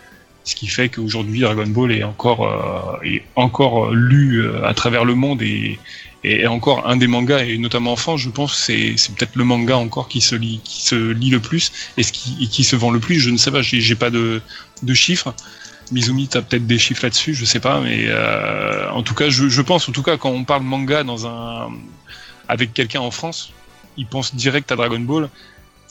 Ce 0.45 0.55
qui 0.55 0.67
fait 0.67 0.87
qu'aujourd'hui 0.87 1.41
Dragon 1.41 1.67
Ball 1.67 1.91
est 1.91 2.03
encore, 2.03 2.41
euh, 2.47 3.03
est 3.03 3.23
encore 3.35 3.91
lu 3.91 4.37
euh, 4.37 4.65
à 4.65 4.73
travers 4.73 5.03
le 5.03 5.13
monde 5.13 5.41
et, 5.41 5.77
et 6.23 6.41
est 6.43 6.47
encore 6.47 6.87
un 6.87 6.95
des 6.95 7.07
mangas, 7.07 7.43
et 7.43 7.57
notamment 7.57 7.91
en 7.91 7.95
France, 7.97 8.21
je 8.21 8.29
pense 8.29 8.53
c'est, 8.65 8.93
c'est 8.95 9.13
peut-être 9.13 9.35
le 9.35 9.43
manga 9.43 9.75
encore 9.75 10.07
qui 10.07 10.21
se 10.21 10.35
lit, 10.35 10.61
qui 10.63 10.83
se 10.83 10.95
lit 11.11 11.31
le 11.31 11.41
plus 11.41 11.73
et, 11.97 12.03
ce 12.03 12.13
qui, 12.13 12.63
se 12.63 12.77
vend 12.77 12.91
le 12.91 13.01
plus. 13.01 13.19
Je 13.19 13.29
ne 13.29 13.37
sais 13.37 13.51
pas, 13.51 13.61
j'ai, 13.61 13.81
j'ai 13.81 13.95
pas 13.95 14.09
de, 14.09 14.41
de 14.83 14.93
chiffres. 14.93 15.33
Mizumi, 15.91 16.29
t'as 16.29 16.43
peut-être 16.43 16.65
des 16.65 16.79
chiffres 16.79 17.03
là-dessus, 17.03 17.33
je 17.33 17.43
sais 17.43 17.59
pas, 17.59 17.81
mais 17.81 18.05
euh, 18.07 18.89
en 18.91 19.03
tout 19.03 19.15
cas, 19.15 19.29
je, 19.29 19.49
je 19.49 19.61
pense, 19.61 19.89
en 19.89 19.91
tout 19.91 20.01
cas, 20.01 20.15
quand 20.15 20.31
on 20.31 20.45
parle 20.45 20.63
manga 20.63 21.03
dans 21.03 21.27
un, 21.27 21.69
avec 22.47 22.73
quelqu'un 22.73 23.01
en 23.01 23.11
France, 23.11 23.51
il 23.97 24.07
pense 24.07 24.33
direct 24.33 24.71
à 24.71 24.77
Dragon 24.77 24.99
Ball. 24.99 25.29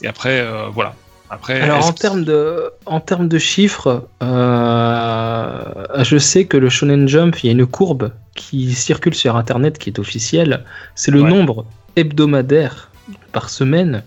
Et 0.01 0.07
après, 0.07 0.39
euh, 0.41 0.67
voilà. 0.73 0.93
Après, 1.29 1.59
Alors 1.59 1.85
en 1.85 1.91
termes 1.91 2.23
de, 2.23 2.69
en 2.85 2.99
termes 2.99 3.27
de 3.27 3.39
chiffres, 3.39 4.07
euh, 4.21 5.85
je 6.03 6.17
sais 6.17 6.45
que 6.45 6.57
le 6.57 6.69
Shonen 6.69 7.07
Jump, 7.07 7.37
il 7.43 7.47
y 7.47 7.49
a 7.49 7.51
une 7.53 7.65
courbe 7.65 8.11
qui 8.35 8.73
circule 8.73 9.15
sur 9.15 9.35
Internet 9.35 9.77
qui 9.79 9.89
est 9.89 9.99
officielle. 9.99 10.63
C'est 10.93 11.11
le 11.11 11.21
Ouais. 11.21 11.29
nombre 11.29 11.65
hebdomadaire 11.95 12.91
par 13.31 13.49
semaine 13.49 14.03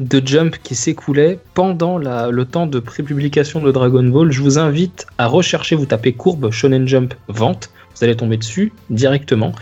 de 0.00 0.22
Jump 0.24 0.56
qui 0.62 0.74
s'écoulait 0.74 1.38
pendant 1.54 1.98
la- 1.98 2.30
le 2.30 2.44
temps 2.44 2.66
de 2.66 2.78
prépublication 2.78 3.60
de 3.60 3.72
Dragon 3.72 4.04
Ball. 4.04 4.30
Je 4.30 4.42
vous 4.42 4.58
invite 4.58 5.06
à 5.18 5.26
rechercher, 5.26 5.76
vous 5.76 5.86
tapez 5.86 6.12
courbe 6.12 6.50
Shonen 6.50 6.86
Jump 6.86 7.14
vente, 7.28 7.70
vous 7.96 8.04
allez 8.04 8.16
tomber 8.16 8.36
dessus 8.36 8.72
directement. 8.90 9.52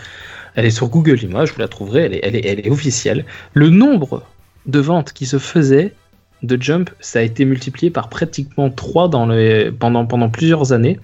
Elle 0.56 0.64
est 0.66 0.70
sur 0.70 0.88
Google 0.88 1.22
Images, 1.22 1.52
vous 1.52 1.60
la 1.60 1.68
trouverez, 1.68 2.02
elle 2.06 2.14
est, 2.14 2.20
elle 2.22 2.36
est, 2.36 2.44
elle 2.46 2.60
est 2.66 2.70
officielle. 2.70 3.24
Le 3.54 3.70
nombre 3.70 4.22
de 4.66 4.78
ventes 4.78 5.12
qui 5.12 5.26
se 5.26 5.38
faisaient 5.38 5.94
de 6.42 6.60
Jump, 6.60 6.90
ça 7.00 7.20
a 7.20 7.22
été 7.22 7.44
multiplié 7.44 7.90
par 7.90 8.08
pratiquement 8.08 8.68
3 8.70 9.08
dans 9.08 9.26
les, 9.26 9.72
pendant, 9.72 10.04
pendant 10.06 10.28
plusieurs 10.28 10.72
années. 10.72 11.00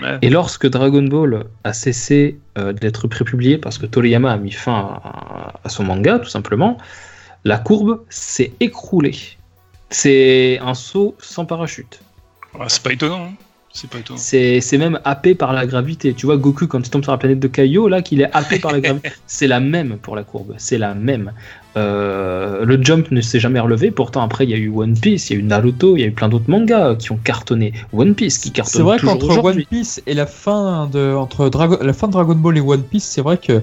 Ouais. 0.00 0.18
Et 0.22 0.30
lorsque 0.30 0.68
Dragon 0.68 1.02
Ball 1.02 1.44
a 1.64 1.72
cessé 1.72 2.38
euh, 2.56 2.72
d'être 2.72 3.08
prépublié 3.08 3.58
parce 3.58 3.78
que 3.78 3.86
Toriyama 3.86 4.32
a 4.32 4.36
mis 4.36 4.52
fin 4.52 5.00
à, 5.02 5.54
à 5.64 5.68
son 5.68 5.82
manga, 5.84 6.20
tout 6.20 6.28
simplement, 6.28 6.78
la 7.44 7.58
courbe 7.58 8.02
s'est 8.08 8.52
écroulée. 8.60 9.16
C'est 9.90 10.58
un 10.60 10.74
saut 10.74 11.16
sans 11.18 11.44
parachute. 11.46 12.00
Ah, 12.58 12.64
c'est 12.68 12.82
pas 12.82 12.92
étonnant. 12.92 13.26
hein. 13.26 13.32
C'est 13.72 13.90
pas 13.90 13.98
étonnant. 13.98 14.18
C'est 14.18 14.60
c'est 14.62 14.78
même 14.78 14.98
happé 15.04 15.34
par 15.34 15.52
la 15.52 15.66
gravité. 15.66 16.14
Tu 16.14 16.24
vois, 16.26 16.38
Goku, 16.38 16.66
quand 16.66 16.80
il 16.80 16.90
tombe 16.90 17.02
sur 17.02 17.12
la 17.12 17.18
planète 17.18 17.40
de 17.40 17.48
Kaio, 17.48 17.88
là, 17.88 18.00
qu'il 18.02 18.20
est 18.22 18.30
happé 18.34 18.58
par 18.58 18.72
la 18.72 18.80
gravité. 18.80 19.10
C'est 19.26 19.46
la 19.46 19.60
même 19.60 19.98
pour 19.98 20.16
la 20.16 20.22
courbe. 20.24 20.54
C'est 20.56 20.78
la 20.78 20.94
même. 20.94 21.32
Euh, 21.76 22.64
le 22.64 22.82
jump 22.82 23.10
ne 23.10 23.20
s'est 23.20 23.38
jamais 23.40 23.60
relevé. 23.60 23.90
Pourtant, 23.90 24.22
après, 24.22 24.44
il 24.44 24.50
y 24.50 24.54
a 24.54 24.56
eu 24.56 24.70
One 24.74 24.98
Piece, 24.98 25.28
il 25.28 25.32
y 25.34 25.36
a 25.36 25.38
eu 25.40 25.42
Naruto, 25.42 25.96
il 25.96 26.00
y 26.00 26.04
a 26.04 26.06
eu 26.06 26.10
plein 26.12 26.28
d'autres 26.28 26.48
mangas 26.50 26.94
qui 26.96 27.12
ont 27.12 27.18
cartonné. 27.22 27.72
One 27.92 28.14
Piece 28.14 28.38
qui 28.38 28.50
cartonne 28.50 28.72
C'est 28.72 28.82
vrai 28.82 28.98
qu'entre 28.98 29.44
One. 29.44 29.62
Piece 29.70 30.00
et 30.06 30.14
la 30.14 30.26
fin 30.26 30.88
de 30.90 31.14
entre 31.14 31.50
la 31.84 31.92
fin 31.92 32.06
de 32.08 32.12
Dragon 32.12 32.34
Ball 32.34 32.56
et 32.56 32.60
One 32.60 32.82
Piece, 32.82 33.04
c'est 33.04 33.20
vrai 33.20 33.36
que 33.38 33.62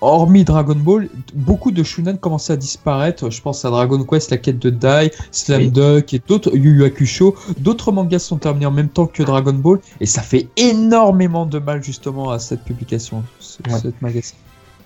hormis 0.00 0.44
Dragon 0.44 0.76
Ball, 0.76 1.08
beaucoup 1.34 1.70
de 1.72 1.82
shonen 1.82 2.18
commençaient 2.18 2.52
à 2.52 2.56
disparaître. 2.56 3.30
Je 3.30 3.40
pense 3.42 3.64
à 3.64 3.70
Dragon 3.70 4.02
Quest, 4.04 4.30
la 4.30 4.36
quête 4.38 4.58
de 4.58 4.70
Dai, 4.70 5.10
Slam 5.32 5.62
Oui. 5.62 5.70
Dunk 5.70 6.14
et 6.14 6.22
d'autres 6.26 6.54
Yu 6.56 6.76
Yu 6.76 6.84
Hakusho. 6.84 7.34
D'autres 7.58 7.90
mangas 7.92 8.20
sont 8.20 8.36
terminés 8.36 8.66
en 8.66 8.70
même 8.70 8.88
temps 8.88 9.06
que 9.06 9.22
Dragon 9.22 9.52
Ball 9.54 9.78
et 10.00 10.06
ça 10.06 10.22
fait 10.22 10.48
énormément 10.56 11.46
de 11.46 11.58
mal 11.58 11.82
justement 11.82 12.30
à 12.30 12.38
cette 12.38 12.62
publication, 12.64 13.22
ce- 13.40 13.58
Ouais. 13.68 13.78
cette 13.80 14.00
magazine. 14.00 14.36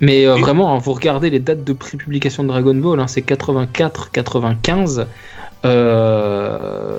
Mais 0.03 0.27
euh, 0.27 0.35
vraiment, 0.35 0.75
hein, 0.75 0.79
vous 0.79 0.93
regardez 0.93 1.31
les 1.31 1.39
dates 1.39 1.65
de 1.65 1.73
prépublication 1.73 2.43
de 2.43 2.49
Dragon 2.49 2.75
Ball, 2.75 2.99
hein, 3.01 3.07
c'est 3.07 3.23
84, 3.23 4.11
95. 4.11 5.07
Euh, 5.65 6.99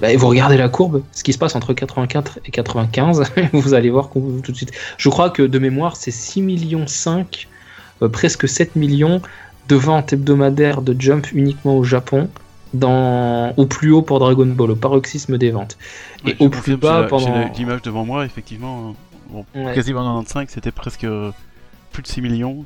bah, 0.00 0.12
et 0.12 0.16
vous 0.16 0.28
regardez 0.28 0.58
la 0.58 0.68
courbe, 0.68 1.02
ce 1.12 1.24
qui 1.24 1.32
se 1.32 1.38
passe 1.38 1.56
entre 1.56 1.72
84 1.72 2.40
et 2.44 2.50
95, 2.50 3.24
vous 3.54 3.72
allez 3.72 3.88
voir 3.88 4.10
tout 4.10 4.42
de 4.46 4.56
suite. 4.56 4.72
Je 4.98 5.08
crois 5.08 5.30
que 5.30 5.42
de 5.42 5.58
mémoire, 5.58 5.96
c'est 5.96 6.10
6 6.10 6.42
millions 6.42 6.86
5, 6.86 7.48
euh, 8.02 8.08
presque 8.10 8.46
7 8.46 8.76
millions 8.76 9.22
de 9.68 9.76
ventes 9.76 10.12
hebdomadaires 10.12 10.82
de 10.82 10.94
Jump 10.98 11.32
uniquement 11.32 11.78
au 11.78 11.84
Japon, 11.84 12.28
dans, 12.74 13.54
au 13.56 13.64
plus 13.64 13.92
haut 13.92 14.02
pour 14.02 14.18
Dragon 14.18 14.46
Ball, 14.46 14.72
au 14.72 14.76
paroxysme 14.76 15.38
des 15.38 15.50
ventes. 15.50 15.78
Ouais, 16.26 16.36
et 16.38 16.44
au 16.44 16.50
plus 16.50 16.76
bas 16.76 17.04
pendant. 17.08 17.34
J'ai 17.54 17.60
l'image 17.60 17.80
devant 17.80 18.04
moi, 18.04 18.26
effectivement. 18.26 18.94
Bon, 19.30 19.46
Ouais. 19.54 19.74
quasiment 19.74 20.00
95, 20.00 20.48
c'était 20.50 20.70
presque 20.70 21.04
euh, 21.04 21.30
plus 21.92 22.02
de 22.02 22.08
6 22.08 22.20
millions. 22.20 22.64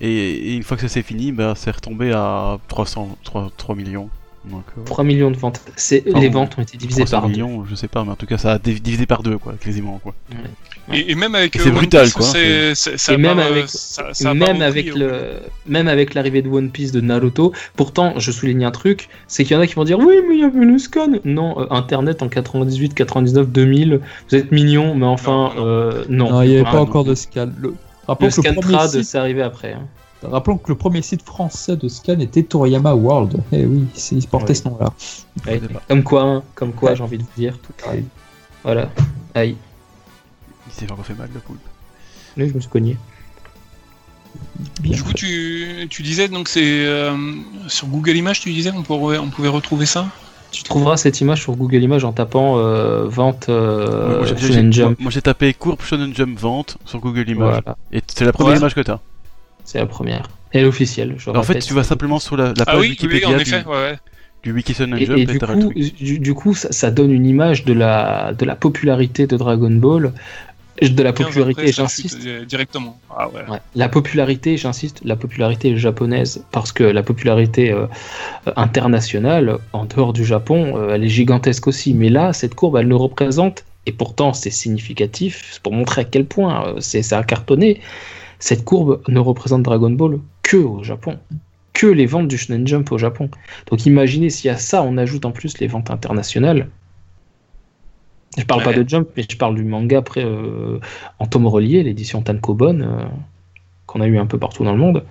Et, 0.00 0.08
et 0.52 0.54
une 0.56 0.62
fois 0.62 0.76
que 0.76 0.82
ça 0.82 0.88
s'est 0.88 1.02
fini, 1.02 1.30
bah, 1.30 1.52
c'est 1.56 1.70
retombé 1.70 2.12
à 2.12 2.58
300, 2.68 3.18
3, 3.22 3.50
3 3.56 3.74
millions. 3.74 4.08
Donc, 4.46 4.64
euh, 4.78 4.82
3 4.86 5.04
millions 5.04 5.30
de 5.30 5.36
ventes. 5.36 5.60
C'est, 5.76 6.02
les 6.06 6.30
ventes 6.30 6.56
ont 6.56 6.62
été 6.62 6.78
divisées 6.78 7.02
300 7.04 7.18
par 7.20 7.26
deux. 7.28 7.32
millions, 7.34 7.66
je 7.68 7.74
sais 7.74 7.88
pas, 7.88 8.02
mais 8.04 8.10
en 8.12 8.16
tout 8.16 8.24
cas, 8.24 8.38
ça 8.38 8.52
a 8.52 8.56
div- 8.58 8.80
divisé 8.80 9.04
par 9.04 9.22
deux, 9.22 9.36
quoi, 9.36 9.52
quasiment, 9.60 9.98
quoi. 10.02 10.14
Et, 10.90 11.10
et 11.10 11.14
même 11.14 11.34
avec. 11.34 11.54
Et 11.56 11.58
euh, 11.58 11.62
c'est 11.64 11.68
One 11.68 11.74
brutal, 11.76 12.10
quoi, 12.10 12.24
c'est- 12.24 12.74
c'est- 12.74 12.96
ça 12.96 13.12
Et 13.12 13.16
a 13.16 13.18
même 13.18 13.38
avec- 13.38 13.68
ça- 13.68 14.14
ça 14.14 14.30
a 14.30 14.32
pas 14.32 14.34
même 14.34 14.52
repris, 14.56 14.62
avec 14.64 14.88
euh, 14.96 15.40
le 15.66 15.70
même 15.70 15.88
avec 15.88 16.14
l'arrivée 16.14 16.40
de 16.40 16.48
One 16.48 16.70
Piece 16.70 16.90
de 16.90 17.02
Naruto 17.02 17.52
pourtant 17.76 18.14
je 18.18 18.32
souligne 18.32 18.64
un 18.64 18.70
truc 18.70 19.08
c'est 19.28 19.44
qu'il 19.44 19.54
y 19.54 19.58
en 19.58 19.62
a 19.62 19.66
qui 19.66 19.74
vont 19.74 19.84
dire 19.84 19.98
oui 19.98 20.14
mais 20.26 20.36
il 20.36 20.40
y 20.40 20.44
avait 20.44 20.64
le 20.64 20.78
scan 20.78 21.10
non 21.24 21.60
euh, 21.60 21.66
internet 21.70 22.22
en 22.22 22.28
98 22.28 22.94
99 22.94 23.48
2000 23.50 24.00
vous 24.30 24.34
êtes 24.36 24.50
mignons 24.50 24.94
mais 24.96 25.06
enfin 25.06 25.52
Non, 25.54 25.62
non. 25.62 25.66
euh, 25.66 26.04
non, 26.08 26.30
Non, 26.32 26.42
il 26.42 26.48
n'y 26.48 26.54
avait 26.56 26.64
Ah, 26.66 26.70
pas 26.72 26.76
non. 26.78 26.82
encore 26.84 27.04
de 27.04 27.14
scan. 27.14 27.50
Le... 27.60 27.74
le 28.18 28.26
Rappelons, 28.28 28.42
que 28.42 28.48
le 28.48 28.54
premier 28.60 28.74
trad 28.74 28.90
site... 28.90 29.04
c'est 29.04 29.18
arrivé 29.18 29.42
après 29.42 29.72
hein. 29.72 29.86
Rappelons 30.22 30.58
que 30.58 30.68
le 30.68 30.74
premier 30.74 31.00
site 31.00 31.22
français 31.22 31.76
de 31.76 31.88
scan 31.88 32.18
était 32.20 32.42
Toriyama 32.42 32.94
World. 32.94 33.40
Eh 33.52 33.64
oui, 33.64 33.86
il 34.12 34.26
portait 34.28 34.52
Oui. 34.52 34.56
ce 34.56 34.68
nom-là. 34.68 34.92
Ouais, 35.46 35.60
comme 35.88 36.02
quoi 36.02 36.22
hein, 36.22 36.42
comme 36.54 36.72
quoi 36.72 36.90
Ouais. 36.90 36.96
j'ai 36.96 37.02
envie 37.02 37.16
de 37.18 37.22
vous 37.22 37.28
dire 37.36 37.58
Tout 37.58 37.72
voilà 38.62 38.90
aïe 39.34 39.56
Il 40.66 40.72
s'est 40.72 40.90
encore 40.92 41.06
fait 41.06 41.14
mal, 41.14 41.30
le 41.32 41.40
poule. 41.40 41.56
Là, 42.36 42.46
je 42.46 42.52
me 42.52 42.60
suis 42.60 42.68
cogné 42.68 42.96
Bien. 44.80 44.92
Du 44.92 45.02
coup, 45.02 45.12
tu, 45.14 45.86
tu 45.88 46.02
disais, 46.02 46.28
donc 46.28 46.48
c'est 46.48 46.84
euh, 46.86 47.16
sur 47.66 47.86
Google 47.88 48.16
Images, 48.16 48.40
tu 48.40 48.52
disais, 48.52 48.70
on, 48.70 48.82
pourrait, 48.82 49.18
on 49.18 49.30
pouvait 49.30 49.48
retrouver 49.48 49.86
ça? 49.86 50.06
Tu 50.50 50.62
trouveras 50.62 50.96
cette 50.96 51.20
image 51.20 51.40
sur 51.42 51.54
Google 51.56 51.82
Images 51.82 52.04
en 52.04 52.12
tapant 52.12 52.58
euh, 52.58 53.06
vente 53.06 53.48
euh, 53.48 54.18
Moi, 54.18 54.26
j'ai- 54.26 54.36
j'ai- 54.36 54.46
Shonen 54.48 54.72
Jump 54.72 54.98
moi, 55.00 55.10
j'ai 55.10 55.22
tapé 55.22 55.54
courbe 55.54 55.80
Shonen 55.82 56.14
Jump 56.14 56.38
vente 56.38 56.76
sur 56.84 56.98
Google 57.00 57.28
Images. 57.28 57.60
voilà 57.64 57.76
Et 57.92 58.00
c'est 58.06 58.24
la 58.24 58.32
première 58.32 58.52
Ouais. 58.54 58.58
image 58.58 58.74
que 58.74 58.80
t'as. 58.80 58.98
c'est 59.64 59.78
la 59.78 59.86
première 59.86 60.28
et 60.52 60.62
l'officielle 60.62 61.14
je 61.16 61.30
En 61.30 61.42
fait, 61.42 61.60
tu 61.60 61.74
vas 61.74 61.84
simplement 61.84 62.18
sur 62.18 62.36
la, 62.36 62.48
la 62.48 62.64
page 62.64 62.66
Ah 62.66 62.74
oui, 62.78 62.80
oui, 62.82 62.88
Wikipédia 62.90 63.28
en 63.28 63.36
du, 63.36 63.42
effet, 63.42 63.64
ouais, 63.66 63.72
ouais. 63.72 63.98
du 64.42 64.52
Wiki 64.52 64.72
Et, 64.72 64.74
Jump 64.74 64.94
et 64.98 65.02
et, 65.02 65.26
du, 65.26 65.38
coup, 65.38 65.72
du, 66.00 66.18
du 66.18 66.34
coup, 66.34 66.54
ça, 66.54 66.72
ça 66.72 66.90
donne 66.90 67.12
une 67.12 67.26
image 67.26 67.64
de 67.64 67.72
la, 67.72 68.32
de 68.32 68.44
la 68.44 68.56
popularité 68.56 69.26
de 69.26 69.36
Dragon 69.36 69.70
Ball, 69.70 70.12
de 70.80 71.02
la 71.02 71.12
15 71.12 71.26
popularité, 71.26 71.72
j'insiste. 71.72 72.18
Directement. 72.46 72.98
Ah 73.10 73.28
ouais. 73.28 73.42
Ouais. 73.48 73.58
La 73.74 73.88
popularité, 73.88 74.56
j'insiste, 74.56 75.00
la 75.04 75.16
popularité 75.16 75.76
japonaise, 75.76 76.44
parce 76.52 76.72
que 76.72 76.84
la 76.84 77.02
popularité 77.02 77.72
euh, 77.72 77.86
internationale, 78.56 79.58
en 79.72 79.84
dehors 79.84 80.12
du 80.12 80.24
Japon, 80.24 80.76
euh, 80.76 80.94
elle 80.94 81.04
est 81.04 81.08
gigantesque 81.08 81.66
aussi. 81.66 81.94
Mais 81.94 82.08
là, 82.08 82.32
cette 82.32 82.54
courbe, 82.54 82.76
elle 82.76 82.88
ne 82.88 82.94
représente, 82.94 83.64
et 83.86 83.92
pourtant 83.92 84.32
c'est 84.32 84.50
significatif, 84.50 85.50
c'est 85.52 85.62
pour 85.62 85.72
montrer 85.72 86.02
à 86.02 86.04
quel 86.04 86.24
point 86.24 86.66
euh, 86.66 86.80
c'est 86.80 87.02
ça 87.02 87.18
a 87.18 87.24
cartonné, 87.24 87.80
cette 88.38 88.64
courbe 88.64 89.02
ne 89.08 89.20
représente 89.20 89.62
Dragon 89.62 89.90
Ball 89.90 90.18
que 90.42 90.56
au 90.56 90.82
Japon. 90.82 91.18
Que 91.72 91.86
les 91.86 92.06
ventes 92.06 92.28
du 92.28 92.36
Shonen 92.36 92.66
Jump 92.66 92.90
au 92.90 92.98
Japon. 92.98 93.30
Donc 93.70 93.86
imaginez 93.86 94.28
si 94.28 94.48
à 94.48 94.56
ça 94.56 94.82
on 94.82 94.96
ajoute 94.96 95.24
en 95.24 95.30
plus 95.30 95.58
les 95.58 95.66
ventes 95.66 95.90
internationales. 95.90 96.68
Je 98.38 98.44
parle 98.44 98.62
pas 98.62 98.72
de 98.72 98.88
Jump, 98.88 99.08
mais 99.16 99.24
je 99.28 99.36
parle 99.36 99.56
du 99.56 99.64
manga 99.64 99.98
après 99.98 100.24
euh, 100.24 100.78
en 101.18 101.26
tome 101.26 101.46
relié, 101.46 101.82
l'édition 101.82 102.22
Tankobon, 102.22 102.80
euh, 102.80 103.04
qu'on 103.86 104.00
a 104.00 104.06
eu 104.06 104.18
un 104.18 104.26
peu 104.26 104.38
partout 104.38 104.64
dans 104.64 104.72
le 104.72 104.78
monde. 104.78 105.04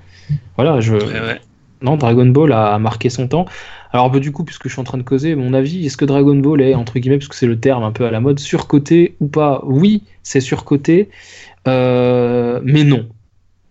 Voilà, 0.55 0.79
je. 0.79 0.95
Ouais, 0.95 1.19
ouais. 1.19 1.41
Non, 1.81 1.95
Dragon 1.95 2.25
Ball 2.25 2.51
a 2.51 2.77
marqué 2.77 3.09
son 3.09 3.27
temps. 3.27 3.45
Alors, 3.91 4.09
bah, 4.11 4.19
du 4.19 4.31
coup, 4.31 4.43
puisque 4.43 4.67
je 4.67 4.73
suis 4.73 4.81
en 4.81 4.83
train 4.83 4.97
de 4.97 5.03
causer, 5.03 5.35
mon 5.35 5.53
avis, 5.53 5.85
est-ce 5.85 5.97
que 5.97 6.05
Dragon 6.05 6.35
Ball 6.35 6.61
est, 6.61 6.75
entre 6.75 6.99
guillemets, 6.99 7.17
parce 7.17 7.29
que 7.29 7.35
c'est 7.35 7.47
le 7.47 7.59
terme 7.59 7.83
un 7.83 7.91
peu 7.91 8.05
à 8.05 8.11
la 8.11 8.19
mode, 8.19 8.39
surcoté 8.39 9.15
ou 9.19 9.27
pas? 9.27 9.61
Oui, 9.65 10.03
c'est 10.23 10.41
surcoté, 10.41 11.09
euh, 11.67 12.59
mais 12.63 12.83
non. 12.83 13.07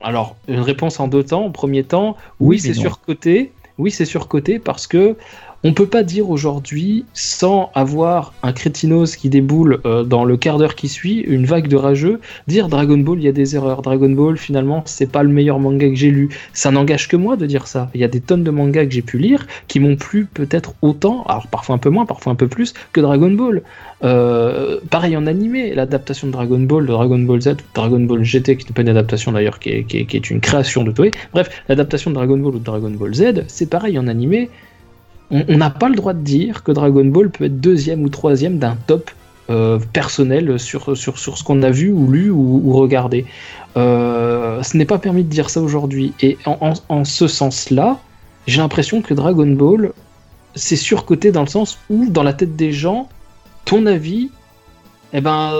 Alors, 0.01 0.37
une 0.49 0.61
réponse 0.61 1.01
en 1.01 1.09
deux 1.09 1.25
temps. 1.25 1.45
En 1.45 1.51
premier 1.51 1.85
temps, 1.85 2.17
oui, 2.41 2.59
c'est 2.59 2.75
surcoté. 2.75 3.53
Oui, 3.79 3.91
c'est 3.91 4.05
surcoté 4.05 4.59
parce 4.59 4.87
que 4.87 5.17
on 5.65 5.73
peut 5.73 5.87
pas 5.87 6.05
dire 6.05 6.31
aujourd'hui, 6.31 7.05
sans 7.15 7.71
avoir 7.75 8.33
un 8.45 8.53
crétinos 8.53 9.17
qui 9.17 9.29
déboule 9.29 9.81
euh, 9.87 10.05
dans 10.05 10.25
le 10.25 10.37
quart 10.37 10.57
d'heure 10.59 10.77
qui 10.77 10.89
suit, 10.89 11.19
une 11.21 11.47
vague 11.47 11.67
de 11.67 11.75
rageux, 11.75 12.21
dire 12.47 12.69
Dragon 12.69 12.97
Ball, 12.99 13.19
il 13.19 13.25
y 13.25 13.29
a 13.29 13.33
des 13.33 13.57
erreurs. 13.57 13.83
Dragon 13.83 14.09
Ball, 14.11 14.37
finalement, 14.37 14.83
c'est 14.87 15.11
pas 15.11 15.25
le 15.25 15.31
meilleur 15.31 15.59
manga 15.59 15.89
que 15.89 15.97
j'ai 15.97 16.11
lu. 16.13 16.29
Ça 16.53 16.71
n'engage 16.71 17.09
que 17.09 17.17
moi 17.17 17.37
de 17.37 17.45
dire 17.45 17.67
ça. 17.67 17.91
Il 17.95 18.01
y 18.01 18.05
a 18.05 18.09
des 18.09 18.21
tonnes 18.21 18.45
de 18.45 18.51
mangas 18.53 18.85
que 18.87 18.93
j'ai 18.93 19.03
pu 19.03 19.19
lire 19.19 19.47
qui 19.67 19.81
m'ont 19.81 19.97
plu 19.97 20.27
peut-être 20.33 20.75
autant, 20.81 21.25
alors 21.25 21.49
parfois 21.49 21.75
un 21.75 21.79
peu 21.79 21.91
moins, 21.91 22.07
parfois 22.07 22.33
un 22.33 22.37
peu 22.37 22.47
plus, 22.47 22.73
que 22.93 23.01
Dragon 23.01 23.31
Ball. 23.33 23.63
Euh, 24.05 24.79
pareil 24.91 25.17
en 25.17 25.27
animé, 25.27 25.75
l'adaptation 25.75 26.29
de 26.29 26.33
Dragon 26.33 26.61
Ball, 26.61 26.87
de 26.87 26.93
Dragon 26.93 27.19
Ball 27.19 27.41
Z, 27.43 27.49
ou 27.49 27.55
Dragon 27.75 28.01
Ball 28.01 28.23
GT, 28.23 28.57
qui 28.57 28.67
n'est 28.67 28.73
pas 28.73 28.83
une 28.83 28.89
adaptation 28.91 29.33
d'ailleurs, 29.33 29.59
qui 29.59 29.71
est, 29.71 29.85
qui 29.85 29.99
est- 29.99 30.05
qui 30.07 30.17
est 30.17 30.31
une 30.31 30.41
création 30.41 30.85
de 30.85 30.93
Toei. 30.93 31.11
Bref, 31.33 31.65
l'adaptation 31.69 32.11
de 32.13 32.15
Dragon 32.15 32.37
Ball 32.39 32.55
ou 32.55 32.59
de 32.61 32.65
Dragon 32.65 32.91
Ball 32.91 33.13
Z, 33.13 33.43
c'est 33.49 33.69
pareil 33.69 33.99
en 33.99 34.07
animé. 34.07 34.51
On 35.31 35.57
n'a 35.59 35.71
pas 35.71 35.89
le 35.89 35.95
droit 35.95 36.15
de 36.15 36.23
dire 36.23 36.63
que 36.63 36.73
Dragon 36.73 37.05
Ball 37.05 37.31
peut 37.31 37.45
être 37.45 37.61
deuxième 37.61 38.03
ou 38.03 38.09
troisième 38.09 38.59
d'un 38.59 38.77
top 38.87 39.11
euh, 39.51 39.79
personnel 39.93 40.59
sur, 40.59 40.97
sur, 40.97 41.19
ce 41.19 41.45
qu'on 41.45 41.63
a 41.63 41.71
vu 41.71 41.91
ou 41.93 42.11
lu 42.11 42.31
ou, 42.31 42.63
ou 42.65 42.73
regardé. 42.73 43.27
Euh, 43.77 44.63
ce 44.63 44.77
n'est 44.77 44.87
pas 44.87 44.99
permis 44.99 45.25
de 45.25 45.29
dire 45.29 45.51
ça 45.51 45.61
aujourd'hui. 45.61 46.15
Et 46.23 46.39
en, 46.47 46.57
en- 46.61 46.95
en 47.01 47.05
ce 47.05 47.27
sens-là, 47.29 47.99
j'ai 48.47 48.59
l'impression 48.61 49.03
que 49.03 49.13
Dragon 49.13 49.47
Ball, 49.47 49.93
c'est 50.55 50.77
surcoté 50.77 51.31
dans 51.31 51.43
le 51.43 51.49
sens 51.49 51.79
où, 51.91 52.07
dans 52.09 52.23
la 52.23 52.33
tête 52.33 52.57
des 52.57 52.73
gens, 52.73 53.09
ton 53.67 53.85
avis 53.87 54.31
eh 55.15 55.21
ben, 55.23 55.53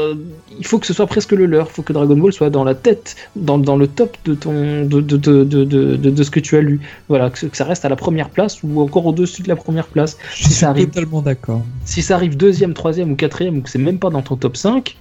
il 0.59 0.67
faut 0.67 0.79
que 0.79 0.87
ce 0.87 0.93
soit 0.93 1.07
presque 1.07 1.33
le 1.33 1.47
leur. 1.47 1.69
Il 1.69 1.73
faut 1.73 1.83
que 1.83 1.93
Dragon 1.95 2.17
Ball 2.17 2.33
soit 2.33 2.51
dans 2.51 2.65
la 2.65 2.75
tête, 2.75 3.17
dans, 3.37 3.57
dans 3.59 3.77
le 3.77 3.87
top 3.87 4.17
de, 4.27 4.35
ton, 4.35 4.85
de, 4.85 5.01
de, 5.01 5.17
de, 5.17 5.45
de, 5.45 5.65
de, 5.65 5.97
de 5.97 6.23
ce 6.23 6.31
que 6.31 6.41
tu 6.41 6.57
as 6.57 6.61
lu. 6.61 6.81
Voilà, 7.09 7.31
que, 7.31 7.47
que 7.47 7.57
ça 7.57 7.65
reste 7.65 7.85
à 7.85 7.89
la 7.89 7.97
première 7.97 8.29
place 8.31 8.63
ou 8.63 8.81
encore 8.83 9.07
au-dessus 9.07 9.43
de 9.43 9.49
la 9.49 9.57
première 9.57 9.87
place. 9.87 10.19
Je 10.35 10.37
Si 10.37 10.45
suis 10.45 10.55
ça 10.55 10.69
arrive, 10.71 10.89
totalement 10.91 11.23
d'accord. 11.23 11.63
si 11.87 12.03
ça 12.03 12.15
arrive 12.17 12.37
deuxième, 12.37 12.75
troisième 12.75 13.11
ou 13.13 13.17
quatrième 13.17 13.57
ou 13.59 13.63
que 13.63 13.71
c'est 13.71 13.79
même 13.79 13.99
pas 13.99 14.11
dans 14.11 14.21
ton 14.23 14.37
top 14.37 14.57
5, 14.57 14.97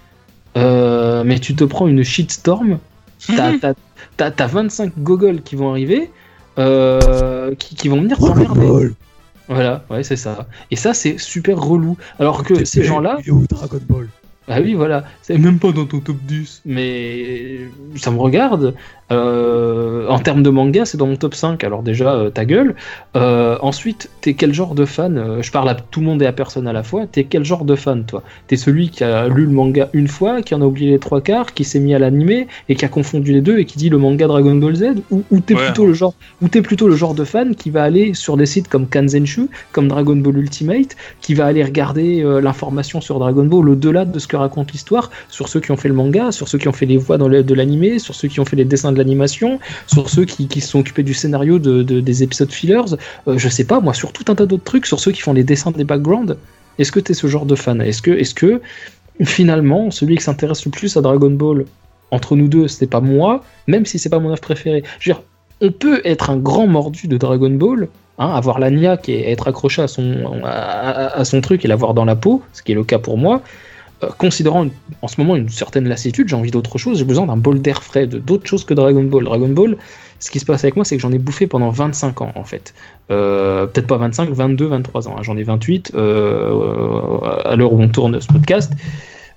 euh, 0.55 1.23
mais 1.25 1.39
tu 1.39 1.53
te 1.55 1.63
prends 1.65 1.87
une 1.87 2.03
shitstorm, 2.03 2.79
t'as 3.35 3.57
t'as- 3.61 3.73
t'as- 4.15 4.31
t'as 4.31 4.47
25 4.47 4.93
gogoles 4.99 5.41
qui 5.41 5.55
vont 5.57 5.69
arriver, 5.71 6.09
euh, 6.57 7.53
qui, 7.55 7.75
qui 7.75 7.89
vont 7.89 8.01
venir 8.01 8.17
t'emmerder. 8.17 8.91
Voilà, 9.49 9.85
ouais, 9.89 10.03
c'est 10.03 10.17
ça. 10.17 10.47
Et 10.71 10.75
ça, 10.75 10.93
c'est 10.93 11.17
super 11.17 11.57
relou. 11.57 11.95
Alors 12.19 12.43
que 12.43 12.65
ces 12.65 12.83
gens-là, 12.83 13.17
Dragon 13.49 13.79
Ball 13.87 14.07
ah 14.47 14.61
oui, 14.61 14.75
voilà, 14.75 15.03
c'est 15.21 15.37
même 15.37 15.59
pas 15.59 15.73
dans 15.73 15.85
ton 15.85 15.99
top 15.99 16.17
10, 16.23 16.61
mais 16.65 17.59
ça 17.97 18.11
me 18.11 18.17
regarde. 18.17 18.75
Euh, 19.11 20.07
en 20.09 20.19
termes 20.19 20.43
de 20.43 20.49
manga, 20.49 20.85
c'est 20.85 20.97
dans 20.97 21.07
mon 21.07 21.15
top 21.15 21.33
5, 21.33 21.63
alors 21.63 21.81
déjà, 21.83 22.13
euh, 22.15 22.29
ta 22.29 22.45
gueule. 22.45 22.75
Euh, 23.15 23.57
ensuite, 23.61 24.09
t'es 24.21 24.33
quel 24.33 24.53
genre 24.53 24.75
de 24.75 24.85
fan 24.85 25.37
Je 25.41 25.51
parle 25.51 25.69
à 25.69 25.75
tout 25.75 25.99
le 26.01 26.05
monde 26.05 26.21
et 26.21 26.25
à 26.25 26.33
personne 26.33 26.67
à 26.67 26.73
la 26.73 26.83
fois. 26.83 27.05
T'es 27.09 27.23
quel 27.23 27.43
genre 27.45 27.65
de 27.65 27.75
fan, 27.75 28.03
toi? 28.05 28.23
T'es 28.47 28.57
celui 28.57 28.89
qui 28.89 29.03
a 29.03 29.27
lu 29.27 29.45
le 29.45 29.51
manga 29.51 29.89
une 29.93 30.07
fois, 30.07 30.41
qui 30.41 30.53
en 30.55 30.61
a 30.61 30.65
oublié 30.65 30.91
les 30.91 30.99
trois 30.99 31.21
quarts, 31.21 31.53
qui 31.53 31.63
s'est 31.63 31.79
mis 31.79 31.93
à 31.93 31.99
l'animé 31.99 32.47
et 32.69 32.75
qui 32.75 32.85
a 32.85 32.89
confondu 32.89 33.31
les 33.33 33.41
deux 33.41 33.59
et 33.59 33.65
qui 33.65 33.77
dit 33.77 33.89
le 33.89 33.97
manga 33.97 34.27
Dragon 34.27 34.55
Ball 34.55 34.75
Z? 34.75 34.83
Ou, 35.11 35.23
ou 35.31 35.39
t'es 35.39 35.55
Ouais. 35.55 35.63
plutôt 35.65 35.85
le 35.87 35.93
genre, 35.93 36.13
ou 36.41 36.47
t'es 36.49 36.61
plutôt 36.61 36.87
le 36.87 36.95
genre 36.95 37.15
de 37.15 37.23
fan 37.23 37.55
qui 37.55 37.69
va 37.71 37.83
aller 37.83 38.13
sur 38.13 38.37
des 38.37 38.45
sites 38.45 38.67
comme 38.67 38.87
Kanzenshu, 38.87 39.49
comme 39.71 39.87
Dragon 39.87 40.15
Ball 40.17 40.37
Ultimate, 40.37 40.95
qui 41.21 41.33
va 41.33 41.45
aller 41.45 41.63
regarder 41.63 42.21
euh, 42.23 42.41
l'information 42.41 43.01
sur 43.01 43.17
Dragon 43.19 43.45
Ball 43.45 43.69
au-delà 43.69 44.05
de 44.05 44.19
ce 44.19 44.27
que 44.27 44.35
raconte 44.35 44.71
l'histoire, 44.73 45.09
sur 45.29 45.47
ceux 45.49 45.59
qui 45.61 45.71
ont 45.71 45.77
fait 45.77 45.87
le 45.87 45.95
manga, 45.95 46.31
sur 46.31 46.47
ceux 46.47 46.57
qui 46.59 46.67
ont 46.67 46.73
fait 46.73 46.85
les 46.85 46.97
voix 46.97 47.17
dans 47.17 47.27
le- 47.27 47.43
de 47.43 47.53
l'animé, 47.55 47.97
sur 47.99 48.13
ceux 48.13 48.27
qui 48.27 48.39
ont 48.39 48.45
fait 48.45 48.55
les 48.55 48.65
dessins 48.65 48.91
de 48.97 49.03
l'animation, 49.03 49.59
sur 49.85 50.09
ceux 50.09 50.25
qui, 50.25 50.47
qui 50.47 50.59
se 50.61 50.69
sont 50.69 50.79
occupés 50.79 51.03
du 51.03 51.13
scénario 51.13 51.59
de, 51.59 51.83
de- 51.83 52.01
des 52.01 52.23
épisodes 52.23 52.51
fillers, 52.51 52.81
euh, 53.27 53.37
je 53.37 53.49
sais 53.49 53.63
pas, 53.63 53.79
moi, 53.79 53.93
sur 53.93 54.11
tout 54.11 54.25
un 54.31 54.35
tas 54.35 54.45
d'autres 54.45 54.63
trucs, 54.63 54.85
sur 54.85 54.99
ceux 54.99 55.11
qui 55.11 55.21
font 55.21 55.33
les 55.33 55.43
dessins 55.43 55.71
des 55.71 55.83
backgrounds. 55.83 56.35
Est-ce 56.79 56.91
que 56.91 56.99
tu 56.99 57.11
es 57.11 57.15
ce 57.15 57.27
genre 57.27 57.45
de 57.45 57.55
fan? 57.55 57.81
Est-ce 57.81 58.01
que, 58.01 58.11
est 58.11 58.33
que 58.33 58.61
finalement, 59.23 59.89
celui 59.91 60.17
qui 60.17 60.23
s'intéresse 60.23 60.65
le 60.65 60.71
plus 60.71 60.95
à 60.97 61.01
Dragon 61.01 61.31
Ball, 61.31 61.65
entre 62.11 62.35
nous 62.35 62.47
deux, 62.47 62.67
c'est 62.67 62.87
pas 62.87 63.01
moi, 63.01 63.43
même 63.67 63.85
si 63.85 63.99
c'est 63.99 64.09
pas 64.09 64.19
mon 64.19 64.29
œuvre 64.29 64.41
préférée 64.41 64.83
Je 64.99 65.09
veux 65.09 65.15
dire, 65.15 65.23
on 65.61 65.71
peut 65.71 66.01
être 66.05 66.29
un 66.29 66.37
grand 66.37 66.67
mordu 66.67 67.07
de 67.07 67.17
Dragon 67.17 67.49
Ball, 67.49 67.87
hein, 68.19 68.29
avoir 68.29 68.59
la 68.59 68.69
niaque 68.69 69.09
et 69.09 69.31
être 69.31 69.47
accroché 69.47 69.81
à 69.81 69.87
son, 69.87 70.41
à, 70.43 71.25
son 71.25 71.41
truc 71.41 71.65
et 71.65 71.67
l'avoir 71.67 71.93
dans 71.93 72.05
la 72.05 72.15
peau, 72.15 72.43
ce 72.53 72.61
qui 72.61 72.71
est 72.73 72.75
le 72.75 72.83
cas 72.83 72.99
pour 72.99 73.17
moi. 73.17 73.41
Euh, 74.03 74.09
considérant 74.17 74.63
une- 74.63 74.71
en 75.01 75.07
ce 75.07 75.19
moment 75.19 75.35
une 75.35 75.49
certaine 75.49 75.87
lassitude, 75.87 76.27
j'ai 76.29 76.35
envie 76.35 76.51
d'autre 76.51 76.77
chose, 76.77 76.99
j'ai 76.99 77.05
besoin 77.05 77.25
d'un 77.25 77.37
bol 77.37 77.61
d'air 77.61 77.81
frais, 77.81 78.05
de 78.05 78.19
d'autres 78.19 78.45
choses 78.47 78.63
que 78.63 78.73
Dragon 78.75 79.03
Ball. 79.03 79.23
Dragon 79.23 79.49
Ball, 79.49 79.75
ce 80.19 80.29
qui 80.29 80.39
se 80.39 80.45
passe 80.45 80.63
avec 80.63 80.75
moi, 80.75 80.85
c'est 80.85 80.95
que 80.95 81.01
j'en 81.01 81.11
ai 81.11 81.17
bouffé 81.17 81.47
pendant 81.47 81.69
25 81.71 82.21
ans 82.21 82.31
en 82.35 82.43
fait. 82.43 82.73
Euh, 83.09 83.65
Peut-être 83.65 83.87
pas 83.87 83.97
25, 83.97 84.29
22, 84.29 84.65
23 84.67 85.07
ans. 85.07 85.15
hein. 85.17 85.23
J'en 85.23 85.35
ai 85.37 85.43
28 85.43 85.93
euh, 85.95 87.19
à 87.45 87.55
l'heure 87.55 87.73
où 87.73 87.81
on 87.81 87.89
tourne 87.89 88.19
ce 88.21 88.27
podcast. 88.27 88.71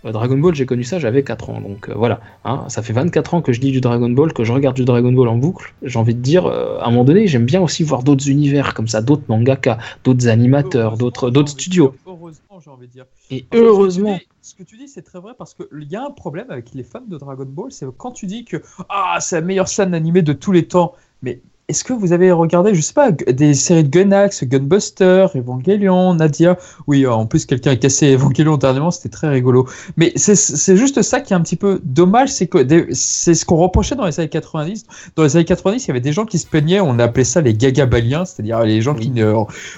Dragon 0.03 0.39
Ball, 0.39 0.55
j'ai 0.55 0.65
connu 0.65 0.83
ça, 0.83 0.99
j'avais 0.99 1.23
4 1.23 1.51
ans. 1.51 1.61
Donc 1.61 1.89
euh, 1.91 1.93
voilà, 1.95 2.21
hein. 2.47 2.65
ça 2.69 2.81
fait 2.83 2.95
24 2.95 3.35
ans 3.35 3.43
que 3.43 3.53
je 3.53 3.61
lis 3.61 3.71
du 3.71 3.83
Dragon 3.83 4.09
Ball, 4.09 4.33
que 4.33 4.45
je 4.45 4.53
regarde 4.53 4.75
du 4.77 4.87
Dragon 4.87 5.13
Ball 5.13 5.29
en 5.29 5.37
boucle. 5.37 5.75
J'ai 5.83 5.99
envie 5.99 6.15
de 6.15 6.21
dire, 6.23 6.47
euh, 6.47 6.79
à 6.81 6.87
un 6.87 6.91
moment 6.91 7.05
donné, 7.05 7.27
j'aime 7.27 7.45
bien 7.45 7.61
aussi 7.61 7.83
voir 7.83 8.03
d'autres 8.03 8.29
univers 8.29 8.73
comme 8.73 8.89
ça, 8.89 9.03
d'autres 9.03 9.25
mangaka, 9.29 9.77
d'autres 10.05 10.29
animateurs, 10.29 10.97
d'autres 10.97 11.47
studios. 11.49 11.95
Heureusement, 12.07 12.61
j'ai 12.65 12.71
envie 12.71 12.87
de 12.87 12.93
dire. 12.93 13.05
Et 13.31 13.45
heureusement. 13.55 14.19
Ce 14.43 14.55
que 14.55 14.63
tu 14.63 14.79
dis, 14.79 14.89
c'est 14.89 15.03
très 15.03 15.21
vrai 15.21 15.35
parce 15.37 15.55
qu'il 15.55 15.85
y 15.91 15.97
a 15.97 16.05
un 16.05 16.11
problème 16.11 16.51
avec 16.51 16.73
les 16.73 16.83
fans 16.83 17.03
de 17.03 17.19
Dragon 17.19 17.45
Ball, 17.45 17.71
c'est 17.73 17.87
quand 17.99 18.13
tu 18.13 18.27
dis 18.27 18.45
que 18.45 18.63
ah, 18.89 19.19
c'est 19.21 19.37
la 19.37 19.47
meilleure 19.47 19.69
scène 19.69 19.93
animée 19.93 20.23
de 20.23 20.33
tous 20.33 20.53
les 20.53 20.67
temps, 20.67 20.95
mais 21.21 21.43
est-ce 21.71 21.85
que 21.85 21.93
vous 21.93 22.13
avez 22.13 22.33
regardé, 22.33 22.75
je 22.75 22.81
sais 22.81 22.93
pas, 22.93 23.13
des 23.13 23.55
séries 23.55 23.85
de 23.85 23.89
Gunax, 23.89 24.43
Gunbuster, 24.43 25.27
Evangelion, 25.37 26.15
Nadia? 26.15 26.59
Oui, 26.89 27.07
euh, 27.07 27.13
en 27.13 27.27
plus, 27.27 27.47
quelqu'un 27.47 27.71
a 27.71 27.77
cassé 27.77 28.13
Evangelion 28.15 28.57
dernièrement, 28.57 28.91
c'était 28.91 29.09
très 29.09 29.29
rigolo. 29.29 29.69
Mais 29.97 30.13
c'est 30.17 30.77
juste 30.77 31.03
ça 31.03 31.21
qui 31.21 31.33
est 31.33 31.37
un 31.37 31.41
petit 31.41 31.55
peu 31.55 31.81
dommage, 31.85 32.31
c'est 32.31 32.49
que 32.49 32.67
c'est 32.93 33.35
ce 33.35 33.45
qu'on 33.45 33.57
reprochait 33.57 33.95
dans 33.95 34.05
les 34.05 34.19
années 34.19 34.29
90. 34.29 34.85
Dans 35.15 35.23
les 35.23 35.37
années 35.37 35.45
90, 35.45 35.85
il 35.85 35.89
y 35.89 35.91
avait 35.93 36.01
des 36.01 36.13
gens 36.13 36.27
qui 36.27 36.39
se 36.39 36.47
plaignaient, 36.47 36.81
on 36.81 36.99
appelait 36.99 37.23
ça 37.23 37.41
les 37.41 37.55
gagabaliens, 37.55 38.25
c'est-à-dire 38.25 38.61
les 38.65 38.83
gens 38.83 38.95
qui 38.95 39.11
ne 39.11 39.33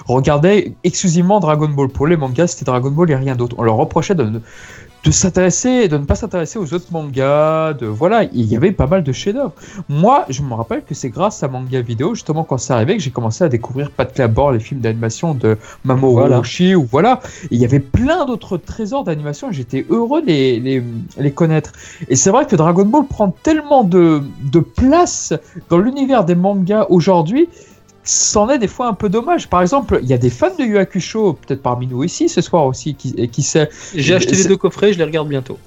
regardaient 0.07 0.73
exclusivement 0.83 1.39
Dragon 1.39 1.69
Ball. 1.69 1.89
Pour 1.89 2.07
les 2.07 2.17
mangas, 2.17 2.47
c'était 2.47 2.65
Dragon 2.65 2.89
Ball 2.89 3.11
et 3.11 3.15
rien 3.15 3.35
d'autre. 3.35 3.55
On 3.59 3.63
leur 3.63 3.75
reprochait 3.75 4.15
de, 4.15 4.41
de 5.03 5.11
s'intéresser, 5.11 5.89
de 5.89 5.97
ne 5.97 6.05
pas 6.05 6.15
s'intéresser 6.15 6.57
aux 6.57 6.73
autres 6.73 6.87
mangas, 6.91 7.73
de 7.73 7.85
voilà, 7.85 8.23
il 8.23 8.45
y 8.45 8.55
avait 8.55 8.71
pas 8.71 8.87
mal 8.87 9.03
de 9.03 9.11
chefs-d'œuvre. 9.11 9.51
Moi, 9.89 10.25
je 10.29 10.41
me 10.41 10.53
rappelle 10.53 10.83
que 10.83 10.95
c'est 10.95 11.09
grâce 11.09 11.43
à 11.43 11.49
Manga 11.49 11.81
Vidéo, 11.81 12.15
justement, 12.15 12.43
quand 12.43 12.57
c'est 12.57 12.73
arrivé, 12.73 12.95
que 12.95 13.03
j'ai 13.03 13.11
commencé 13.11 13.43
à 13.43 13.49
découvrir 13.49 13.91
Pat 13.91 14.17
Labor, 14.17 14.53
les 14.53 14.59
films 14.59 14.79
d'animation 14.79 15.33
de 15.33 15.57
Mamoru 15.83 16.21
Voilà. 16.21 16.39
Oshii, 16.39 16.75
ou 16.75 16.87
voilà. 16.89 17.19
Et 17.43 17.55
il 17.55 17.59
y 17.59 17.65
avait 17.65 17.81
plein 17.81 18.25
d'autres 18.25 18.57
trésors 18.57 19.03
d'animation, 19.03 19.49
et 19.49 19.53
j'étais 19.53 19.85
heureux 19.89 20.21
de 20.21 20.27
les, 20.27 20.59
les, 20.61 20.81
les 21.17 21.31
connaître. 21.31 21.73
Et 22.07 22.15
c'est 22.15 22.29
vrai 22.29 22.45
que 22.45 22.55
Dragon 22.55 22.85
Ball 22.85 23.05
prend 23.05 23.29
tellement 23.43 23.83
de, 23.83 24.21
de 24.43 24.59
place 24.59 25.33
dans 25.69 25.79
l'univers 25.79 26.23
des 26.23 26.35
mangas 26.35 26.85
aujourd'hui, 26.89 27.49
c'en 28.03 28.49
est 28.49 28.59
des 28.59 28.67
fois 28.67 28.87
un 28.87 28.93
peu 28.93 29.09
dommage. 29.09 29.49
Par 29.49 29.61
exemple, 29.61 29.99
il 30.01 30.09
y 30.09 30.13
a 30.13 30.17
des 30.17 30.29
fans 30.29 30.53
de 30.57 30.63
Yu 30.63 30.77
Hakusho, 30.77 31.33
peut-être 31.33 31.61
parmi 31.61 31.87
nous 31.87 32.03
ici 32.03 32.29
ce 32.29 32.41
soir 32.41 32.65
aussi, 32.65 32.95
qui, 32.95 33.13
et 33.17 33.27
qui 33.27 33.41
sait. 33.43 33.69
J'ai 33.95 34.15
acheté 34.15 34.35
les 34.35 34.43
deux 34.45 34.57
coffrets, 34.57 34.93
je 34.93 34.97
les 34.97 35.03
regarde 35.05 35.27
bientôt. 35.27 35.57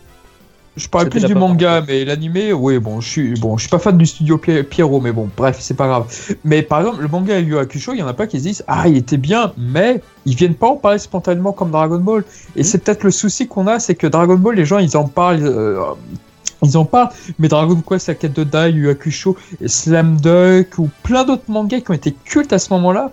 Je 0.76 0.88
parle 0.88 1.04
C'est 1.04 1.10
plus 1.10 1.24
du 1.24 1.34
manga, 1.34 1.82
mais 1.88 2.04
l'animé, 2.04 2.52
oui, 2.52 2.78
bon, 2.78 3.00
je 3.00 3.08
suis, 3.08 3.34
bon, 3.40 3.56
je 3.56 3.62
suis 3.62 3.70
pas 3.70 3.78
fan 3.78 3.96
du 3.96 4.04
studio 4.04 4.36
Pi- 4.36 4.62
Pierrot, 4.62 5.00
mais 5.00 5.10
bon, 5.10 5.26
bref, 5.34 5.56
c'est 5.58 5.72
pas 5.72 5.86
grave. 5.86 6.04
Mais 6.44 6.60
par 6.60 6.80
exemple, 6.80 7.00
le 7.00 7.08
manga 7.08 7.38
Yu 7.40 7.56
Hakusho, 7.56 7.94
il 7.94 7.98
y 8.00 8.02
en 8.02 8.06
a 8.06 8.12
pas 8.12 8.26
qui 8.26 8.38
se 8.38 8.42
disent, 8.44 8.62
ah, 8.66 8.86
il 8.86 8.98
était 8.98 9.16
bien, 9.16 9.54
mais 9.56 10.02
ils 10.26 10.36
viennent 10.36 10.54
pas 10.54 10.66
en 10.68 10.76
parler 10.76 10.98
spontanément 10.98 11.52
comme 11.52 11.70
Dragon 11.70 11.98
Ball. 11.98 12.24
Et 12.56 12.62
c'est 12.62 12.76
peut-être 12.84 13.04
le 13.04 13.10
souci 13.10 13.48
qu'on 13.48 13.66
a, 13.68 13.78
c'est 13.78 13.94
que 13.94 14.06
Dragon 14.06 14.34
Ball, 14.36 14.54
les 14.56 14.66
gens, 14.66 14.76
ils 14.78 14.98
en 14.98 15.08
parlent. 15.08 15.40
euh, 15.46 15.80
ils 16.62 16.76
en 16.76 16.84
parlent, 16.84 17.08
mais 17.38 17.48
Dragon 17.48 17.80
Quest, 17.86 18.08
la 18.08 18.14
quête 18.14 18.32
de 18.32 18.44
Dai, 18.44 18.70
Yu 18.72 18.88
Hakusho, 18.90 19.36
Slam 19.66 20.20
Dunk 20.20 20.78
ou 20.78 20.88
plein 21.02 21.24
d'autres 21.24 21.48
mangas 21.48 21.80
qui 21.80 21.90
ont 21.90 21.94
été 21.94 22.12
cultes 22.24 22.52
à 22.52 22.58
ce 22.58 22.72
moment-là, 22.74 23.10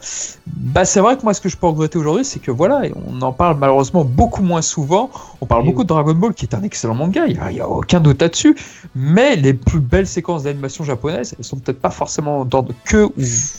bah 0.47 0.85
c'est 0.85 0.99
vrai 0.99 1.17
que 1.17 1.23
moi 1.23 1.33
ce 1.33 1.41
que 1.41 1.49
je 1.49 1.57
peux 1.57 1.67
regretter 1.67 1.97
aujourd'hui, 1.97 2.25
c'est 2.25 2.39
que 2.39 2.51
voilà, 2.51 2.81
on 3.07 3.21
en 3.21 3.31
parle 3.31 3.57
malheureusement 3.57 4.03
beaucoup 4.03 4.43
moins 4.43 4.61
souvent. 4.61 5.09
On 5.41 5.45
parle 5.45 5.63
Et 5.63 5.65
beaucoup 5.65 5.83
de 5.83 5.87
Dragon 5.89 6.13
Ball 6.13 6.33
qui 6.33 6.45
est 6.45 6.55
un 6.55 6.63
excellent 6.63 6.95
manga, 6.95 7.25
il 7.27 7.39
n'y 7.51 7.59
a, 7.59 7.67
aucun 7.67 7.99
doute 7.99 8.21
là-dessus, 8.21 8.55
mais 8.95 9.35
les 9.35 9.53
plus 9.53 9.79
belles 9.79 10.07
séquences 10.07 10.43
d'animation 10.43 10.83
japonaises, 10.83 11.35
elles 11.37 11.45
sont 11.45 11.57
peut-être 11.57 11.79
pas 11.81 11.89
forcément 11.91 12.45
dans, 12.45 12.65
que 12.85 13.05
ou 13.05 13.11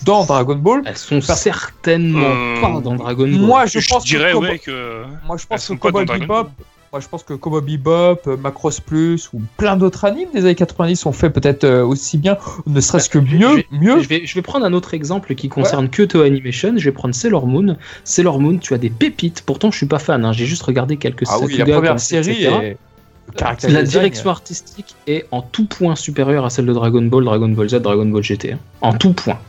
dans 0.04 0.24
Dragon 0.24 0.56
Ball. 0.56 0.82
Elles 0.86 0.96
sont 0.96 1.20
Parce- 1.26 1.40
certainement 1.42 2.20
Euh, 2.24 2.60
pas 2.60 2.80
dans 2.80 2.94
Dragon 2.94 3.24
Ball. 3.28 3.40
Moi 3.40 3.66
je 3.66 3.78
Je, 3.80 3.88
pense 3.88 4.04
dirais, 4.04 4.32
que 4.32 4.36
ouais, 4.38 4.58
que. 4.58 5.04
moi 5.26 5.36
je 5.36 5.42
elles 5.44 5.48
pense 5.48 5.64
sont 5.64 5.76
que 5.76 5.80
Cowboy 5.80 6.04
Dragon 6.06 6.20
Bebop, 6.22 6.34
Ball. 6.44 6.50
Moi 6.94 7.00
je 7.00 7.08
pense 7.08 7.24
que 7.24 7.34
Cowboy 7.34 7.60
Bebop, 7.60 8.20
euh, 8.28 8.36
Macross 8.36 8.78
Plus 8.78 9.28
ou 9.32 9.40
plein 9.56 9.76
d'autres 9.76 10.04
animes 10.04 10.28
des 10.32 10.42
années 10.44 10.54
90 10.54 10.94
sont 10.94 11.10
faits 11.10 11.32
peut-être 11.32 11.64
euh, 11.64 11.84
aussi 11.84 12.18
bien, 12.18 12.38
ne 12.68 12.80
serait-ce 12.80 13.08
que 13.10 13.18
Bah, 13.18 13.26
mieux, 13.32 13.48
je 13.48 13.54
vais- 13.56 13.66
mieux. 13.72 14.00
Je 14.00 14.08
vais, 14.08 14.24
je 14.24 14.34
vais 14.36 14.42
prendre 14.42 14.64
un 14.64 14.72
autre 14.72 14.94
exemple 14.94 15.34
qui 15.34 15.48
concerne 15.48 15.88
Toho 15.88 16.22
Animation. 16.22 16.74
Je 16.76 16.84
vais 16.84 16.92
prendre 16.92 17.12
Sailor 17.12 17.48
Moon. 17.48 17.76
Sailor 18.04 18.38
Moon, 18.38 18.58
tu 18.58 18.74
as 18.74 18.78
des 18.78 18.90
pépites. 18.90 19.42
Pourtant, 19.44 19.72
je 19.72 19.76
suis 19.76 19.86
pas 19.86 19.98
fan. 19.98 20.24
hein. 20.24 20.30
J'ai 20.32 20.46
juste 20.46 20.62
regardé 20.62 20.96
quelques 20.96 21.24
Ah 21.26 21.38
oui, 21.40 21.56
la 21.56 21.64
première 21.64 21.98
série 21.98 22.44
le 22.46 23.72
La 23.72 23.82
direction 23.82 24.30
artistique 24.30 24.94
est 25.08 25.26
en 25.32 25.42
tout 25.42 25.66
point 25.66 25.96
supérieure 25.96 26.44
à 26.44 26.50
celle 26.50 26.66
de 26.66 26.72
Dragon 26.72 27.02
Ball, 27.02 27.24
Dragon 27.24 27.48
Ball 27.48 27.68
Z, 27.70 27.74
Dragon 27.82 28.06
Ball 28.06 28.22
GT. 28.22 28.52
hein. 28.52 28.58
En 28.82 28.92
tout 28.92 29.14
point. 29.14 29.40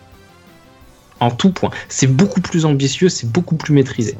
En 1.19 1.29
tout 1.29 1.51
point. 1.51 1.69
C'est 1.89 2.07
beaucoup 2.07 2.41
plus 2.41 2.65
ambitieux, 2.65 3.09
c'est 3.09 3.31
beaucoup 3.31 3.55
plus 3.55 3.71
maîtrisé. 3.71 4.17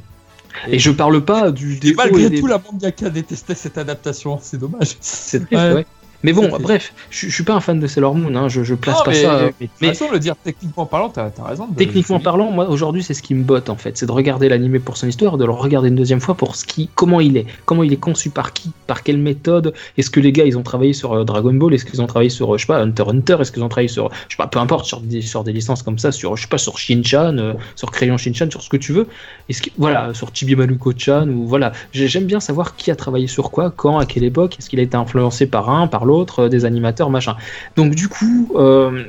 Et 0.68 0.80
je 0.80 0.92
parle 0.92 1.24
pas 1.24 1.52
du 1.52 1.78
des 1.78 1.90
Et 1.90 1.94
malgré 1.94 2.24
et 2.24 2.30
des 2.30 2.40
tout, 2.40 2.48
la 2.48 2.60
mangaka 2.60 3.10
détestait 3.10 3.56
cette 3.56 3.78
adaptation, 3.78 4.40
c'est 4.42 4.58
dommage. 4.58 4.96
C'est 5.00 5.50
Ouais. 5.52 5.74
ouais. 5.74 5.86
Mais 6.26 6.34
bon, 6.34 6.50
bref, 6.60 6.94
je, 7.12 7.28
je 7.28 7.34
suis 7.34 7.44
pas 7.44 7.54
un 7.54 7.60
fan 7.60 7.80
de 7.80 7.86
Sailor 7.88 8.16
Moon, 8.16 8.36
hein, 8.36 8.48
je, 8.50 8.64
je 8.64 8.74
place 8.74 8.98
Non, 8.98 9.04
pas 9.06 9.12
mais- 9.12 9.22
ça. 9.22 9.40
Mais, 9.62 9.70
mais- 9.82 9.92
de 9.92 10.12
le 10.12 10.20
dire 10.20 10.36
techniquement 10.44 10.86
parlant, 10.86 11.10
t'as 11.10 11.30
as 11.38 11.44
raison. 11.48 11.68
de- 11.68 11.76
Techniquement 11.76 12.20
parlant, 12.20 12.52
moi 12.52 12.68
aujourd'hui 12.70 13.04
c'est 13.04 13.14
ce 13.14 13.22
qui 13.22 13.34
me 13.36 13.44
botte 13.44 13.70
en 13.70 13.76
fait, 13.76 13.98
c'est 13.98 14.06
de 14.08 14.12
regarder 14.12 14.50
l'animé 14.50 14.80
pour 14.80 14.98
son 14.98 15.08
histoire, 15.08 15.38
de 15.38 15.46
le 15.46 15.52
regarder 15.52 15.90
une 15.90 15.96
deuxième 15.96 16.20
fois 16.20 16.36
pour 16.36 16.56
ce 16.56 16.66
qui, 16.66 16.90
comment 16.96 17.22
il 17.22 17.38
est, 17.38 17.46
comment 17.66 17.84
il 17.84 17.94
est 17.94 17.98
conçu 17.98 18.30
par 18.32 18.54
qui, 18.54 18.72
par 18.88 19.04
quelle 19.04 19.18
méthode. 19.20 19.74
Est-ce 19.98 20.10
que 20.10 20.20
les 20.20 20.32
gars 20.32 20.46
ils 20.46 20.58
ont 20.58 20.64
travaillé 20.64 20.94
sur 20.94 21.14
euh, 21.14 21.24
Dragon 21.24 21.54
Ball, 21.54 21.74
est-ce 21.74 21.86
qu'ils 21.86 22.02
ont 22.02 22.08
travaillé 22.08 22.30
sur 22.30 22.54
euh, 22.54 22.58
je 22.58 22.64
sais 22.66 22.68
pas 22.68 22.80
Hunter 22.82 23.04
x 23.04 23.12
Hunter, 23.14 23.38
est-ce 23.42 23.52
qu'ils 23.52 23.64
ont 23.64 23.70
travaillé 23.70 23.88
sur 23.88 24.10
je 24.28 24.36
sais 24.36 24.38
pas 24.38 24.48
peu 24.48 24.60
importe 24.60 24.86
sur 24.86 25.00
des 25.02 25.22
sur 25.22 25.44
des 25.44 25.54
licences 25.54 25.84
comme 25.84 26.00
ça, 26.00 26.12
sur 26.12 26.36
je 26.36 26.42
sais 26.44 26.48
pas 26.50 26.58
sur 26.58 26.78
Shin-chan, 26.80 27.38
euh, 27.38 27.54
sur 27.76 27.92
Crayon 27.92 28.18
Shin-chan, 28.18 28.50
sur 28.50 28.62
ce 28.62 28.70
que 28.70 28.78
tu 28.78 28.92
veux. 28.94 29.08
Est-ce 29.50 29.62
que 29.62 29.70
voilà 29.78 30.14
sur 30.14 30.30
Chibi 30.34 30.56
Maruko-chan 30.56 31.28
ou 31.30 31.46
voilà, 31.48 31.72
J'ai- 31.94 32.08
j'aime 32.08 32.26
bien 32.26 32.40
savoir 32.40 32.76
qui 32.76 32.90
a 32.92 32.96
travaillé 32.96 33.28
sur 33.28 33.52
quoi, 33.52 33.72
quand, 33.76 33.98
à 34.00 34.06
quelle 34.06 34.24
époque, 34.24 34.58
est-ce 34.60 34.70
qu'il 34.70 34.80
a 34.80 34.84
été 34.84 34.98
influencé 34.98 35.46
par 35.46 35.70
un, 35.70 35.88
par 35.88 36.06
l'autre, 36.06 36.15
euh, 36.40 36.50
des 36.50 36.66
animateurs 36.66 37.10
machin. 37.10 37.36
Donc 37.76 37.96
du 37.96 38.08
coup. 38.08 38.52
euh, 38.56 39.04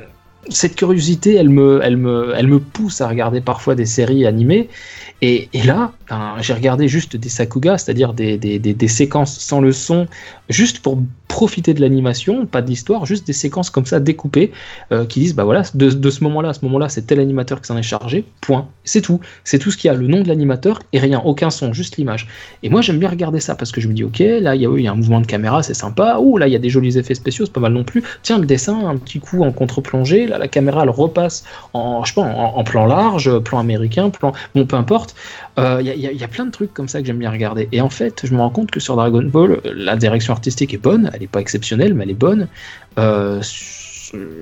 cette 0.49 0.75
curiosité, 0.75 1.35
elle 1.35 1.49
me, 1.49 1.81
elle, 1.83 1.97
me, 1.97 2.33
elle 2.35 2.47
me 2.47 2.59
pousse 2.59 3.01
à 3.01 3.07
regarder 3.09 3.41
parfois 3.41 3.75
des 3.75 3.85
séries 3.85 4.25
animées. 4.25 4.69
Et, 5.21 5.49
là, 5.65 5.91
ben, 6.09 6.35
j'ai 6.39 6.53
regardé 6.53 6.87
juste 6.87 7.17
des 7.17 7.27
Sakuga, 7.27 7.77
c'est-à-dire 7.77 8.13
des, 8.13 8.37
des 8.37 8.87
séquences 8.87 9.37
sans 9.39 9.59
le 9.59 9.71
son, 9.71 10.07
juste 10.49 10.79
pour 10.79 10.99
profiter 11.27 11.73
de 11.73 11.81
l'animation, 11.81 12.45
pas 12.45 12.61
de 12.61 12.67
l'histoire, 12.67 13.05
juste 13.05 13.27
des 13.27 13.33
séquences 13.33 13.69
comme 13.69 13.85
ça 13.85 13.99
découpées 13.99 14.51
euh, 14.91 15.05
qui 15.05 15.19
disent 15.19 15.35
bah 15.35 15.43
voilà, 15.43 15.63
de, 15.73 16.09
ce 16.09 16.23
moment-là 16.23 16.49
à 16.49 16.53
ce 16.53 16.63
moment-là, 16.65 16.89
c'est 16.89 17.03
tel 17.03 17.19
animateur 17.19 17.61
qui 17.61 17.67
s'en 17.67 17.77
est 17.77 17.83
chargé, 17.83 18.25
point. 18.41 18.67
C'est 18.83 19.01
tout. 19.01 19.19
C'est 19.43 19.59
tout 19.59 19.69
ce 19.69 19.77
qu'il 19.77 19.89
y 19.89 19.91
a, 19.91 19.97
le 19.97 20.07
nom 20.07 20.21
de 20.21 20.27
l'animateur 20.27 20.81
et 20.93 20.99
rien, 20.99 21.21
aucun 21.23 21.49
son, 21.49 21.73
juste 21.73 21.97
l'image. 21.97 22.27
Et 22.63 22.69
moi 22.69 22.81
j'aime 22.81 22.97
bien 22.97 23.09
regarder 23.09 23.39
ça 23.39 23.55
parce 23.55 23.71
que 23.71 23.81
je 23.81 23.87
me 23.87 23.93
dis 23.93 24.03
ok, 24.03 24.19
là 24.19 24.55
il 24.55 24.61
y, 24.61 24.65
a, 24.65 24.69
il 24.75 24.81
y 24.81 24.87
a 24.87 24.91
un 24.91 24.95
mouvement 24.95 25.21
de 25.21 25.27
caméra, 25.27 25.61
c'est 25.63 25.73
sympa, 25.73 26.17
ou 26.19 26.37
là 26.37 26.47
il 26.47 26.53
y 26.53 26.55
a 26.55 26.59
des 26.59 26.69
jolis 26.69 26.97
effets 26.97 27.15
spéciaux, 27.15 27.45
c'est 27.45 27.53
pas 27.53 27.59
mal 27.59 27.73
non 27.73 27.83
plus. 27.83 28.03
Tiens, 28.23 28.39
le 28.39 28.45
dessin, 28.45 28.87
un 28.87 28.97
petit 28.97 29.19
coup 29.19 29.43
en 29.43 29.51
contre-plongée, 29.51 30.27
là 30.27 30.37
la 30.37 30.47
caméra 30.47 30.83
elle 30.83 30.89
repasse 30.89 31.43
en, 31.73 32.03
je 32.05 32.13
en 32.17 32.63
plan 32.63 32.85
large, 32.85 33.39
plan 33.39 33.59
américain, 33.59 34.09
plan. 34.09 34.33
Bon, 34.55 34.65
peu 34.65 34.75
importe. 34.75 35.15
Il 35.57 35.63
euh, 35.63 35.81
y, 35.81 36.23
a 36.23 36.27
plein 36.27 36.45
de 36.45 36.51
trucs 36.51 36.71
comme 36.71 36.87
ça 36.87 37.01
que 37.01 37.07
j'aime 37.07 37.17
bien 37.17 37.31
regarder. 37.31 37.67
Et 37.71 37.81
en 37.81 37.89
fait, 37.89 38.27
je 38.27 38.33
me 38.33 38.39
rends 38.39 38.51
compte 38.51 38.69
que 38.69 38.79
sur 38.79 38.95
Dragon 38.95 39.23
Ball, 39.23 39.59
la 39.65 39.95
direction 39.95 40.31
artistique 40.31 40.71
est 40.75 40.77
bonne, 40.77 41.09
elle 41.13 41.21
n'est 41.21 41.27
pas 41.27 41.41
exceptionnelle, 41.41 41.95
mais 41.95 42.03
elle 42.03 42.11
est 42.11 42.13
bonne. 42.13 42.47
Euh, 42.99 43.41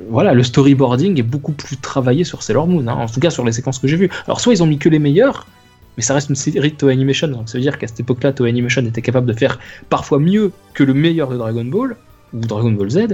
voilà, 0.10 0.34
le 0.34 0.44
storyboarding 0.44 1.18
est 1.18 1.24
beaucoup 1.24 1.54
plus 1.54 1.78
travaillé 1.78 2.26
sur 2.26 2.44
Sailor 2.44 2.68
Moon, 2.68 2.86
hein, 2.88 2.96
en 2.96 3.08
tout 3.08 3.22
cas 3.22 3.30
sur 3.30 3.46
les 3.46 3.54
séquences 3.54 3.80
que 3.80 3.88
j'ai 3.88 3.96
vues. 3.96 4.10
Alors, 4.26 4.42
soit 4.42 4.54
ils 4.54 4.62
ont 4.62 4.68
mis 4.68 4.78
que 4.78 4.90
les 4.90 5.00
meilleurs, 5.00 5.48
mais 5.96 6.04
ça 6.04 6.14
reste 6.14 6.28
une 6.28 6.36
série 6.36 6.72
de 6.72 6.76
Toei 6.76 6.92
Animation, 6.92 7.30
donc 7.30 7.48
ça 7.48 7.58
veut 7.58 7.62
dire 7.62 7.78
qu'à 7.78 7.88
cette 7.88 8.02
époque-là, 8.02 8.34
Toei 8.34 8.50
Animation 8.50 8.82
était 8.86 9.02
capable 9.02 9.28
de 9.28 9.34
faire 9.34 9.58
parfois 9.90 10.20
mieux 10.20 10.52
que 10.74 10.84
le 10.84 10.94
meilleur 10.94 11.30
de 11.30 11.38
Dragon 11.38 11.64
Ball, 11.64 11.96
ou 12.34 12.40
Dragon 12.40 12.72
Ball 12.72 12.90
Z 12.90 13.08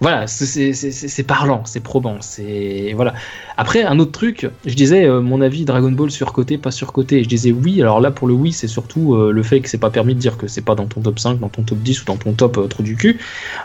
voilà, 0.00 0.26
c'est 0.26 1.22
parlant, 1.26 1.62
c'est 1.64 1.80
probant, 1.80 2.18
c'est 2.20 2.92
voilà. 2.94 3.14
Après, 3.56 3.82
un 3.82 3.98
autre 3.98 4.12
truc, 4.12 4.48
je 4.66 4.74
disais 4.74 5.06
euh, 5.06 5.22
mon 5.22 5.40
avis 5.40 5.64
Dragon 5.64 5.90
Ball 5.90 6.10
surcoté, 6.10 6.58
pas 6.58 6.70
surcoté. 6.70 7.22
Je 7.22 7.28
disais 7.28 7.50
oui. 7.50 7.80
Alors 7.80 8.00
là, 8.00 8.10
pour 8.10 8.28
le 8.28 8.34
oui, 8.34 8.52
c'est 8.52 8.68
surtout 8.68 9.14
euh, 9.14 9.30
le 9.32 9.42
fait 9.42 9.60
que 9.60 9.70
c'est 9.70 9.78
pas 9.78 9.90
permis 9.90 10.14
de 10.14 10.20
dire 10.20 10.36
que 10.36 10.48
c'est 10.48 10.60
pas 10.60 10.74
dans 10.74 10.86
ton 10.86 11.00
top 11.00 11.18
5, 11.18 11.40
dans 11.40 11.48
ton 11.48 11.62
top 11.62 11.78
10 11.78 12.02
ou 12.02 12.04
dans 12.04 12.16
ton 12.16 12.32
top 12.34 12.58
euh, 12.58 12.66
trou 12.66 12.82
du 12.82 12.96
cul. 12.96 13.18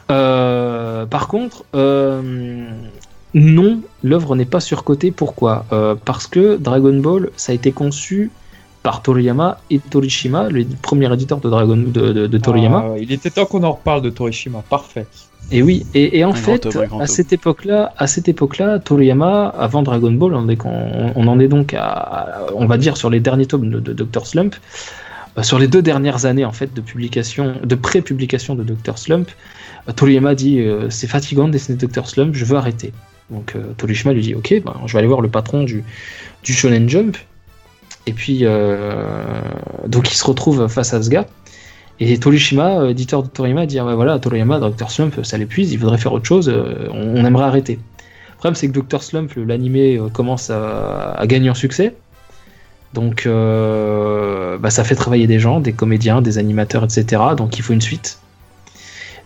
Euh, 0.10 1.06
par 1.06 1.28
contre, 1.28 1.66
non, 3.34 3.82
l'œuvre 4.04 4.36
n'est 4.36 4.46
pas 4.46 4.62
surcotée. 4.62 5.12
Pourquoi? 5.12 5.66
Parce 6.06 6.28
que 6.28 6.56
Dragon 6.58 6.98
Ball, 6.98 7.30
ça 7.36 7.52
a 7.52 7.56
été 7.56 7.72
conçu 7.72 8.32
par 8.84 9.02
Toriyama 9.02 9.60
et 9.70 9.80
Torishima, 9.80 10.50
le 10.50 10.66
premier 10.82 11.12
éditeur 11.14 11.40
de 11.40 11.50
Dragon 11.50 11.78
de, 11.78 12.28
de, 12.28 12.38
Toriyama. 12.38 12.86
Ah, 12.88 12.98
il 13.00 13.12
était 13.12 13.30
temps 13.30 13.46
qu'on 13.46 13.64
en 13.64 13.74
reparle 13.74 14.02
de 14.02 14.10
Torishima, 14.10 14.64
parfait. 14.70 15.06
Et 15.52 15.62
oui, 15.62 15.86
et, 15.94 16.20
et 16.20 16.26
en 16.26 16.32
un 16.32 16.34
fait, 16.34 16.68
à 17.00 17.08
cette 17.08 17.34
époque-là, 17.34 17.94
à 17.98 18.08
cette 18.08 18.30
époque-là, 18.30 18.80
Toriyama, 18.80 19.50
avant 19.50 19.82
Dragon 19.82 20.12
Ball, 20.12 20.34
on, 20.34 20.48
on, 20.48 21.12
on, 21.16 21.28
en 21.28 21.40
est 21.40 21.50
donc 21.50 21.74
à, 21.74 22.48
on 22.56 22.66
va 22.66 22.78
dire 22.78 22.96
sur 22.96 23.10
les 23.10 23.20
derniers 23.20 23.48
tomes 23.48 23.70
de, 23.70 23.80
de 23.80 23.94
Dr 23.94 24.26
Slump, 24.26 24.56
euh, 25.38 25.44
sur 25.44 25.60
les 25.60 25.68
deux 25.68 25.82
dernières 25.82 26.26
années 26.26 26.46
en 26.46 26.54
fait 26.54 26.74
de 26.74 26.82
publication, 26.82 27.56
de 27.64 27.76
pré-publication 27.76 28.56
de 28.56 28.64
Dr 28.64 28.98
Slump, 28.98 29.30
euh, 29.90 29.92
Toriyama 29.92 30.36
dit 30.36 30.62
euh, 30.62 30.90
c'est 30.90 31.08
fatigant 31.08 31.48
de 31.48 31.54
dessiner 31.54 31.78
Dr 31.78 32.08
Slump, 32.08 32.34
je 32.34 32.46
veux 32.46 32.58
arrêter. 32.58 32.94
Donc 33.30 33.54
euh, 33.56 33.74
Torishima 33.78 34.14
lui 34.14 34.22
dit 34.22 34.36
ok, 34.36 34.62
ben, 34.64 34.76
je 34.86 34.94
vais 34.94 35.00
aller 35.00 35.08
voir 35.08 35.22
le 35.22 35.30
patron 35.30 35.64
du, 35.64 35.84
du 36.44 36.54
Shonen 36.54 36.88
Jump. 36.90 37.18
Et 38.08 38.14
puis 38.14 38.40
euh, 38.42 39.24
donc 39.88 40.12
il 40.12 40.16
se 40.16 40.24
retrouve 40.24 40.68
face 40.68 40.94
à 40.94 41.02
ce 41.02 41.10
gars. 41.10 41.28
Et 42.04 42.18
Torishima, 42.18 42.90
éditeur 42.90 43.22
de 43.22 43.30
Toriyama, 43.30 43.68
dit 43.68 43.78
ah 43.78 43.86
bah 43.86 43.96
voilà, 43.96 44.18
Toriyama, 44.18 44.60
Dr. 44.60 44.90
Slump, 44.90 45.24
ça 45.24 45.38
l'épuise, 45.38 45.72
il 45.72 45.78
voudrait 45.78 46.00
faire 46.00 46.12
autre 46.12 46.26
chose, 46.26 46.52
on, 46.90 47.16
on 47.16 47.24
aimerait 47.24 47.46
arrêter. 47.46 47.76
Le 47.76 48.36
problème, 48.38 48.56
c'est 48.56 48.68
que 48.70 48.80
Dr. 48.80 49.04
Slump, 49.04 49.32
l'animé, 49.36 50.02
commence 50.12 50.50
à, 50.50 51.24
gagner 51.28 51.52
en 51.52 51.54
succès. 51.54 51.94
Donc, 52.94 53.26
euh, 53.26 54.58
bah, 54.58 54.70
ça 54.70 54.84
fait 54.84 54.96
travailler 54.96 55.28
des 55.28 55.40
gens, 55.40 55.60
des 55.60 55.74
comédiens, 55.74 56.22
des 56.22 56.38
animateurs, 56.38 56.84
etc. 56.84 57.22
Donc, 57.38 57.58
il 57.58 57.62
faut 57.62 57.74
une 57.74 57.82
suite. 57.82 58.20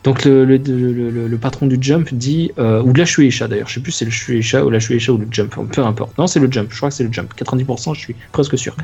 Donc, 0.03 0.26
le, 0.26 1.38
patron 1.41 1.65
du 1.65 1.77
Jump 1.81 2.14
dit, 2.14 2.52
euh, 2.60 2.81
ou 2.84 2.93
de 2.93 2.99
la 2.99 3.06
Shueisha 3.06 3.47
d'ailleurs, 3.47 3.68
je 3.68 3.76
sais 3.76 3.80
plus 3.80 3.91
si 3.91 3.99
c'est 3.99 4.06
le 4.06 4.11
Shueisha 4.11 4.64
ou 4.64 4.69
la 4.69 4.80
Shueisha 4.80 5.11
ou 5.11 5.18
le 5.18 5.27
Jump, 5.31 5.56
peu 5.72 5.84
importe. 5.84 6.15
Non, 6.19 6.27
c'est 6.27 6.39
le 6.39 6.52
Jump, 6.52 6.68
je 6.72 6.77
crois 6.77 6.89
que 6.89 6.95
c'est 6.95 7.03
le 7.03 7.11
Jump, 7.11 7.34
90%, 7.35 7.95
je 7.95 7.99
suis 7.99 8.15
presque 8.31 8.57
sûr. 8.57 8.76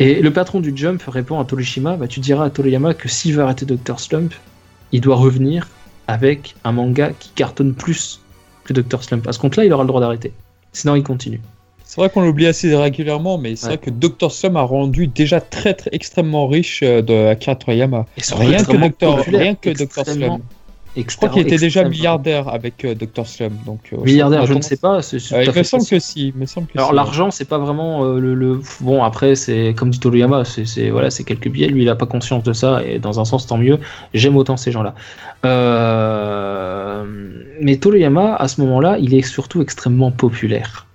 Et 0.00 0.22
le 0.22 0.32
patron 0.32 0.60
du 0.60 0.72
Jump 0.74 1.02
répond 1.08 1.40
à 1.40 1.44
Torishima 1.44 1.96
bah, 1.96 2.06
Tu 2.06 2.20
diras 2.20 2.44
à 2.44 2.50
Toriyama 2.50 2.94
que 2.94 3.08
s'il 3.08 3.34
veut 3.34 3.42
arrêter 3.42 3.66
Dr. 3.66 3.98
Slump, 3.98 4.32
il 4.92 5.00
doit 5.00 5.16
revenir 5.16 5.68
avec 6.06 6.54
un 6.64 6.72
manga 6.72 7.10
qui 7.18 7.30
cartonne 7.34 7.74
plus 7.74 8.20
que 8.64 8.72
Dr. 8.72 9.02
Slump. 9.02 9.26
À 9.26 9.32
ce 9.32 9.38
compte-là, 9.38 9.64
il 9.64 9.72
aura 9.72 9.82
le 9.82 9.88
droit 9.88 10.00
d'arrêter. 10.00 10.32
Sinon, 10.72 10.94
il 10.94 11.02
continue. 11.02 11.40
C'est 11.84 12.00
vrai 12.00 12.10
qu'on 12.10 12.20
l'oublie 12.20 12.46
assez 12.46 12.74
régulièrement, 12.76 13.38
mais 13.38 13.56
c'est 13.56 13.68
ouais. 13.68 13.76
vrai 13.76 13.86
que 13.86 13.90
Dr. 13.90 14.30
Slump 14.30 14.56
a 14.56 14.62
rendu 14.62 15.06
déjà 15.06 15.40
très, 15.40 15.74
très 15.74 15.90
extrêmement 15.92 16.46
riche 16.46 16.80
euh, 16.82 17.02
de 17.02 17.28
Akira 17.28 17.56
Toriyama. 17.56 18.06
Rien 18.32 18.62
que, 18.62 18.76
Dr. 18.76 19.24
rien 19.26 19.54
que 19.54 19.70
Dr. 19.70 20.04
Slump. 20.04 20.42
Je 21.06 21.16
crois 21.16 21.28
qu'il 21.28 21.42
était 21.42 21.58
déjà 21.58 21.84
milliardaire 21.84 22.48
avec 22.48 22.84
euh, 22.84 22.94
Dr. 22.94 23.26
Slum. 23.26 23.52
Donc, 23.66 23.80
euh, 23.92 23.98
milliardaire, 24.02 24.46
je 24.46 24.54
ne 24.54 24.62
sais 24.62 24.76
pas. 24.76 25.02
C 25.02 25.16
est, 25.16 25.32
euh, 25.32 25.44
il 25.44 25.52
me 25.54 25.62
semble 25.62 25.86
que 25.86 25.98
si. 25.98 26.32
Me 26.36 26.46
semble 26.46 26.66
que 26.66 26.78
Alors 26.78 26.92
l'argent, 26.92 27.30
c'est 27.30 27.44
pas 27.44 27.58
vraiment 27.58 28.04
le, 28.04 28.34
le, 28.34 28.60
Bon, 28.80 29.02
après, 29.02 29.34
c'est 29.34 29.74
comme 29.76 29.90
dit 29.90 30.00
Toriyama, 30.00 30.44
c'est 30.44 30.90
voilà, 30.90 31.10
quelques 31.10 31.48
billets. 31.48 31.68
Lui, 31.68 31.82
il 31.82 31.88
a 31.88 31.94
pas 31.96 32.06
conscience 32.06 32.42
de 32.42 32.52
ça, 32.52 32.82
et 32.84 32.98
dans 32.98 33.20
un 33.20 33.24
sens, 33.24 33.46
tant 33.46 33.58
mieux. 33.58 33.78
J'aime 34.14 34.36
autant 34.36 34.56
ces 34.56 34.72
gens-là. 34.72 34.94
Mais 37.60 37.76
Toriyama, 37.76 38.34
à 38.34 38.48
ce 38.48 38.60
moment-là, 38.62 38.98
il 38.98 39.14
est 39.14 39.22
surtout 39.22 39.62
extrêmement 39.62 40.10
populaire 40.10 40.87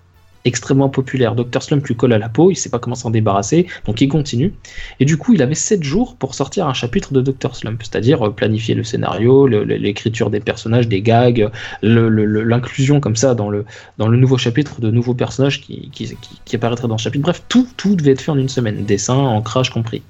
extrêmement 0.45 0.89
populaire. 0.89 1.35
Dr. 1.35 1.61
Slump 1.61 1.85
lui 1.85 1.95
colle 1.95 2.13
à 2.13 2.17
la 2.17 2.29
peau, 2.29 2.51
il 2.51 2.55
sait 2.55 2.69
pas 2.69 2.79
comment 2.79 2.95
s'en 2.95 3.09
débarrasser, 3.09 3.67
donc 3.85 4.01
il 4.01 4.07
continue. 4.07 4.53
Et 4.99 5.05
du 5.05 5.17
coup, 5.17 5.33
il 5.33 5.41
avait 5.41 5.55
7 5.55 5.83
jours 5.83 6.15
pour 6.15 6.35
sortir 6.35 6.67
un 6.67 6.73
chapitre 6.73 7.13
de 7.13 7.21
Dr. 7.21 7.55
Slump, 7.55 7.81
c'est-à-dire 7.81 8.33
planifier 8.33 8.75
le 8.75 8.83
scénario, 8.83 9.47
l'écriture 9.47 10.29
des 10.29 10.39
personnages, 10.39 10.87
des 10.87 11.01
gags, 11.01 11.49
l'inclusion 11.81 12.99
comme 12.99 13.15
ça 13.15 13.35
dans 13.35 13.49
le, 13.49 13.65
dans 13.97 14.07
le 14.07 14.17
nouveau 14.17 14.37
chapitre 14.37 14.81
de 14.81 14.91
nouveaux 14.91 15.13
personnages 15.13 15.61
qui, 15.61 15.89
qui, 15.91 16.15
qui, 16.45 16.55
apparaîtraient 16.55 16.87
dans 16.87 16.95
le 16.95 17.01
chapitre. 17.01 17.23
Bref, 17.23 17.43
tout, 17.49 17.67
tout 17.77 17.95
devait 17.95 18.11
être 18.11 18.21
fait 18.21 18.31
en 18.31 18.37
une 18.37 18.49
semaine, 18.49 18.85
dessin, 18.85 19.15
ancrage 19.15 19.69
compris. 19.69 20.01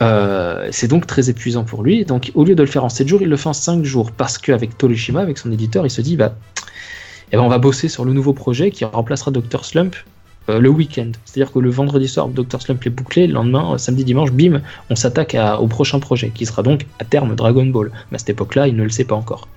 Euh, 0.00 0.68
c'est 0.70 0.88
donc 0.88 1.06
très 1.06 1.28
épuisant 1.28 1.64
pour 1.64 1.82
lui. 1.82 2.04
Donc, 2.04 2.30
au 2.34 2.44
lieu 2.44 2.54
de 2.54 2.62
le 2.62 2.68
faire 2.68 2.84
en 2.84 2.88
7 2.88 3.08
jours, 3.08 3.22
il 3.22 3.28
le 3.28 3.36
fait 3.36 3.48
en 3.48 3.54
5 3.54 3.84
jours 3.84 4.12
parce 4.12 4.38
qu'avec 4.38 4.78
Torishima, 4.78 5.20
avec 5.20 5.38
son 5.38 5.50
éditeur, 5.50 5.86
il 5.86 5.90
se 5.90 6.00
dit 6.00 6.16
bah 6.16 6.34
et 7.32 7.36
ben 7.36 7.42
on 7.42 7.48
va 7.48 7.58
bosser 7.58 7.88
sur 7.88 8.04
le 8.04 8.12
nouveau 8.12 8.32
projet 8.32 8.70
qui 8.70 8.84
remplacera 8.84 9.30
Dr. 9.30 9.64
Slump 9.64 9.96
euh, 10.48 10.58
le 10.58 10.68
week-end. 10.68 11.12
C'est-à-dire 11.24 11.52
que 11.52 11.58
le 11.58 11.70
vendredi 11.70 12.08
soir, 12.08 12.28
Dr. 12.28 12.60
Slump 12.62 12.86
est 12.86 12.90
bouclé, 12.90 13.26
le 13.26 13.34
lendemain, 13.34 13.74
euh, 13.74 13.78
samedi, 13.78 14.04
dimanche, 14.04 14.32
bim, 14.32 14.62
on 14.88 14.96
s'attaque 14.96 15.36
au 15.60 15.66
prochain 15.66 16.00
projet, 16.00 16.30
qui 16.30 16.46
sera 16.46 16.62
donc 16.62 16.86
à 16.98 17.04
terme 17.04 17.34
Dragon 17.34 17.66
Ball. 17.66 17.90
Mais 18.10 18.16
à 18.16 18.18
cette 18.18 18.30
époque-là, 18.30 18.68
il 18.68 18.76
ne 18.76 18.82
le 18.82 18.88
sait 18.88 19.04
pas 19.04 19.14
encore. 19.14 19.48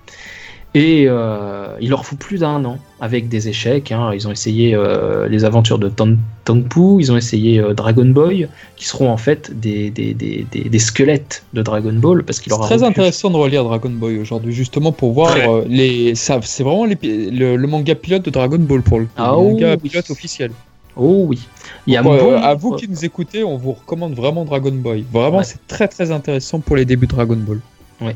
Et 0.74 1.06
euh, 1.08 1.76
il 1.82 1.90
leur 1.90 2.06
faut 2.06 2.16
plus 2.16 2.40
d'un 2.40 2.64
an 2.64 2.78
avec 3.02 3.28
des 3.28 3.50
échecs. 3.50 3.92
Hein. 3.92 4.12
Ils 4.14 4.28
ont 4.28 4.32
essayé 4.32 4.74
euh, 4.74 5.28
les 5.28 5.44
aventures 5.44 5.80
de 5.80 5.90
Tangpu, 5.90 7.00
ils 7.00 7.12
ont 7.12 7.18
essayé 7.18 7.60
euh, 7.60 7.74
Dragon 7.74 8.06
Boy, 8.06 8.48
qui 8.78 8.86
seront 8.86 9.10
en 9.12 9.18
fait 9.18 9.52
des, 9.60 9.90
des, 9.90 10.14
des, 10.14 10.46
des 10.46 10.80
squelettes 10.80 11.44
de 11.54 11.62
Dragon 11.62 11.92
Ball. 11.92 12.24
parce 12.24 12.40
qu'il 12.40 12.54
C'est 12.54 12.60
très 12.60 12.84
intéressant 12.84 13.30
de 13.30 13.36
relire 13.36 13.66
Dragon 13.66 13.90
Boy 13.90 14.20
aujourd'hui, 14.20 14.54
justement 14.54 14.94
pour 14.94 15.12
voir 15.12 15.36
ouais. 15.36 15.66
les. 15.68 16.16
C'est 16.16 16.64
vraiment 16.64 16.86
les... 16.86 16.98
le, 17.02 17.58
le, 17.58 17.68
manga 17.68 17.96
pilote 17.96 18.24
de 18.24 18.30
Dragon 18.30 18.60
Ball 18.60 18.82
pour 18.82 19.00
le, 19.00 19.08
ah, 19.18 19.32
le 19.32 19.44
manga 19.44 19.74
oui. 19.74 19.90
pilote 19.90 20.10
officiel. 20.10 20.52
Oh 20.96 21.26
oui. 21.28 21.40
Il 21.86 21.94
y 21.94 21.98
a 21.98 22.04
Donc, 22.04 22.18
bon... 22.18 22.36
à 22.38 22.54
vous 22.54 22.76
qui 22.76 22.88
nous 22.88 23.04
écoutez, 23.04 23.44
on 23.44 23.58
vous 23.58 23.74
recommande 23.74 24.14
vraiment 24.14 24.46
Dragon 24.46 24.72
Boy. 24.72 25.04
Vraiment, 25.12 25.40
ouais. 25.40 25.44
c'est 25.44 25.68
très 25.68 25.90
très 25.90 26.12
intéressant 26.12 26.62
pour 26.62 26.78
les 26.78 26.86
débuts 26.86 27.08
de 27.08 27.12
Dragon 27.12 27.38
Ball. 27.38 27.60
Ouais. 28.02 28.16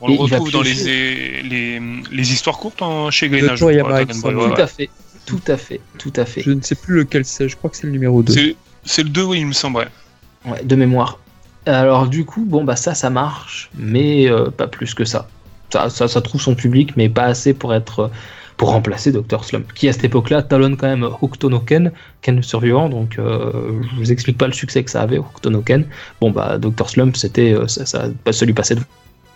On 0.00 0.08
et 0.08 0.16
le 0.16 0.22
retrouve 0.22 0.50
dans 0.50 0.62
les, 0.62 1.42
les, 1.42 1.80
les, 2.10 2.32
histoires 2.32 2.58
courtes 2.58 2.82
en, 2.82 3.10
chez 3.10 3.28
Greenage. 3.28 3.60
Tout 3.60 4.62
à 4.62 4.66
fait, 4.66 4.90
tout 5.26 5.42
à 5.46 5.56
fait, 5.56 5.80
tout 5.98 6.12
à 6.16 6.24
fait. 6.24 6.42
Je 6.42 6.50
ne 6.52 6.60
sais 6.60 6.74
plus 6.74 6.96
lequel 6.96 7.24
c'est, 7.24 7.48
je 7.48 7.56
crois 7.56 7.70
que 7.70 7.76
c'est 7.76 7.86
le 7.86 7.92
numéro 7.92 8.22
2. 8.22 8.56
C'est 8.84 9.02
le 9.02 9.08
2, 9.08 9.22
oui, 9.22 9.40
il 9.40 9.46
me 9.46 9.52
semble. 9.52 9.88
Ouais, 10.44 10.62
de 10.62 10.76
mémoire. 10.76 11.18
Alors 11.66 12.06
du 12.06 12.24
coup, 12.24 12.44
bon 12.44 12.62
bah 12.62 12.76
ça, 12.76 12.94
ça 12.94 13.10
marche, 13.10 13.70
mais 13.74 14.30
euh, 14.30 14.50
pas 14.50 14.68
plus 14.68 14.94
que 14.94 15.04
ça. 15.04 15.28
Ça, 15.70 15.90
ça. 15.90 16.06
ça, 16.06 16.20
trouve 16.20 16.40
son 16.40 16.54
public, 16.54 16.96
mais 16.96 17.08
pas 17.08 17.24
assez 17.24 17.52
pour 17.52 17.74
être 17.74 18.10
pour 18.56 18.70
remplacer 18.70 19.12
Dr. 19.12 19.44
Slump, 19.44 19.72
qui 19.74 19.88
à 19.88 19.92
cette 19.92 20.04
époque-là 20.04 20.42
talonne 20.42 20.76
quand 20.76 20.86
même 20.86 21.02
Hokuto 21.20 21.50
no 21.50 21.60
Ken, 21.60 21.92
survivant, 22.40 22.88
donc 22.88 23.18
euh, 23.18 23.82
je 23.82 23.96
vous 23.96 24.12
explique 24.12 24.38
pas 24.38 24.46
le 24.46 24.52
succès 24.52 24.82
que 24.82 24.90
ça 24.90 25.02
avait, 25.02 25.18
Hokuto 25.18 25.50
no 25.50 25.60
Ken. 25.60 25.84
Bon 26.20 26.30
bah 26.30 26.56
Dr. 26.58 26.88
Slump, 26.88 27.16
c'était 27.16 27.52
euh, 27.52 27.66
ça, 27.66 27.84
ça, 27.84 28.08
ça 28.30 28.46
lui 28.46 28.54
passait 28.54 28.76
de 28.76 28.80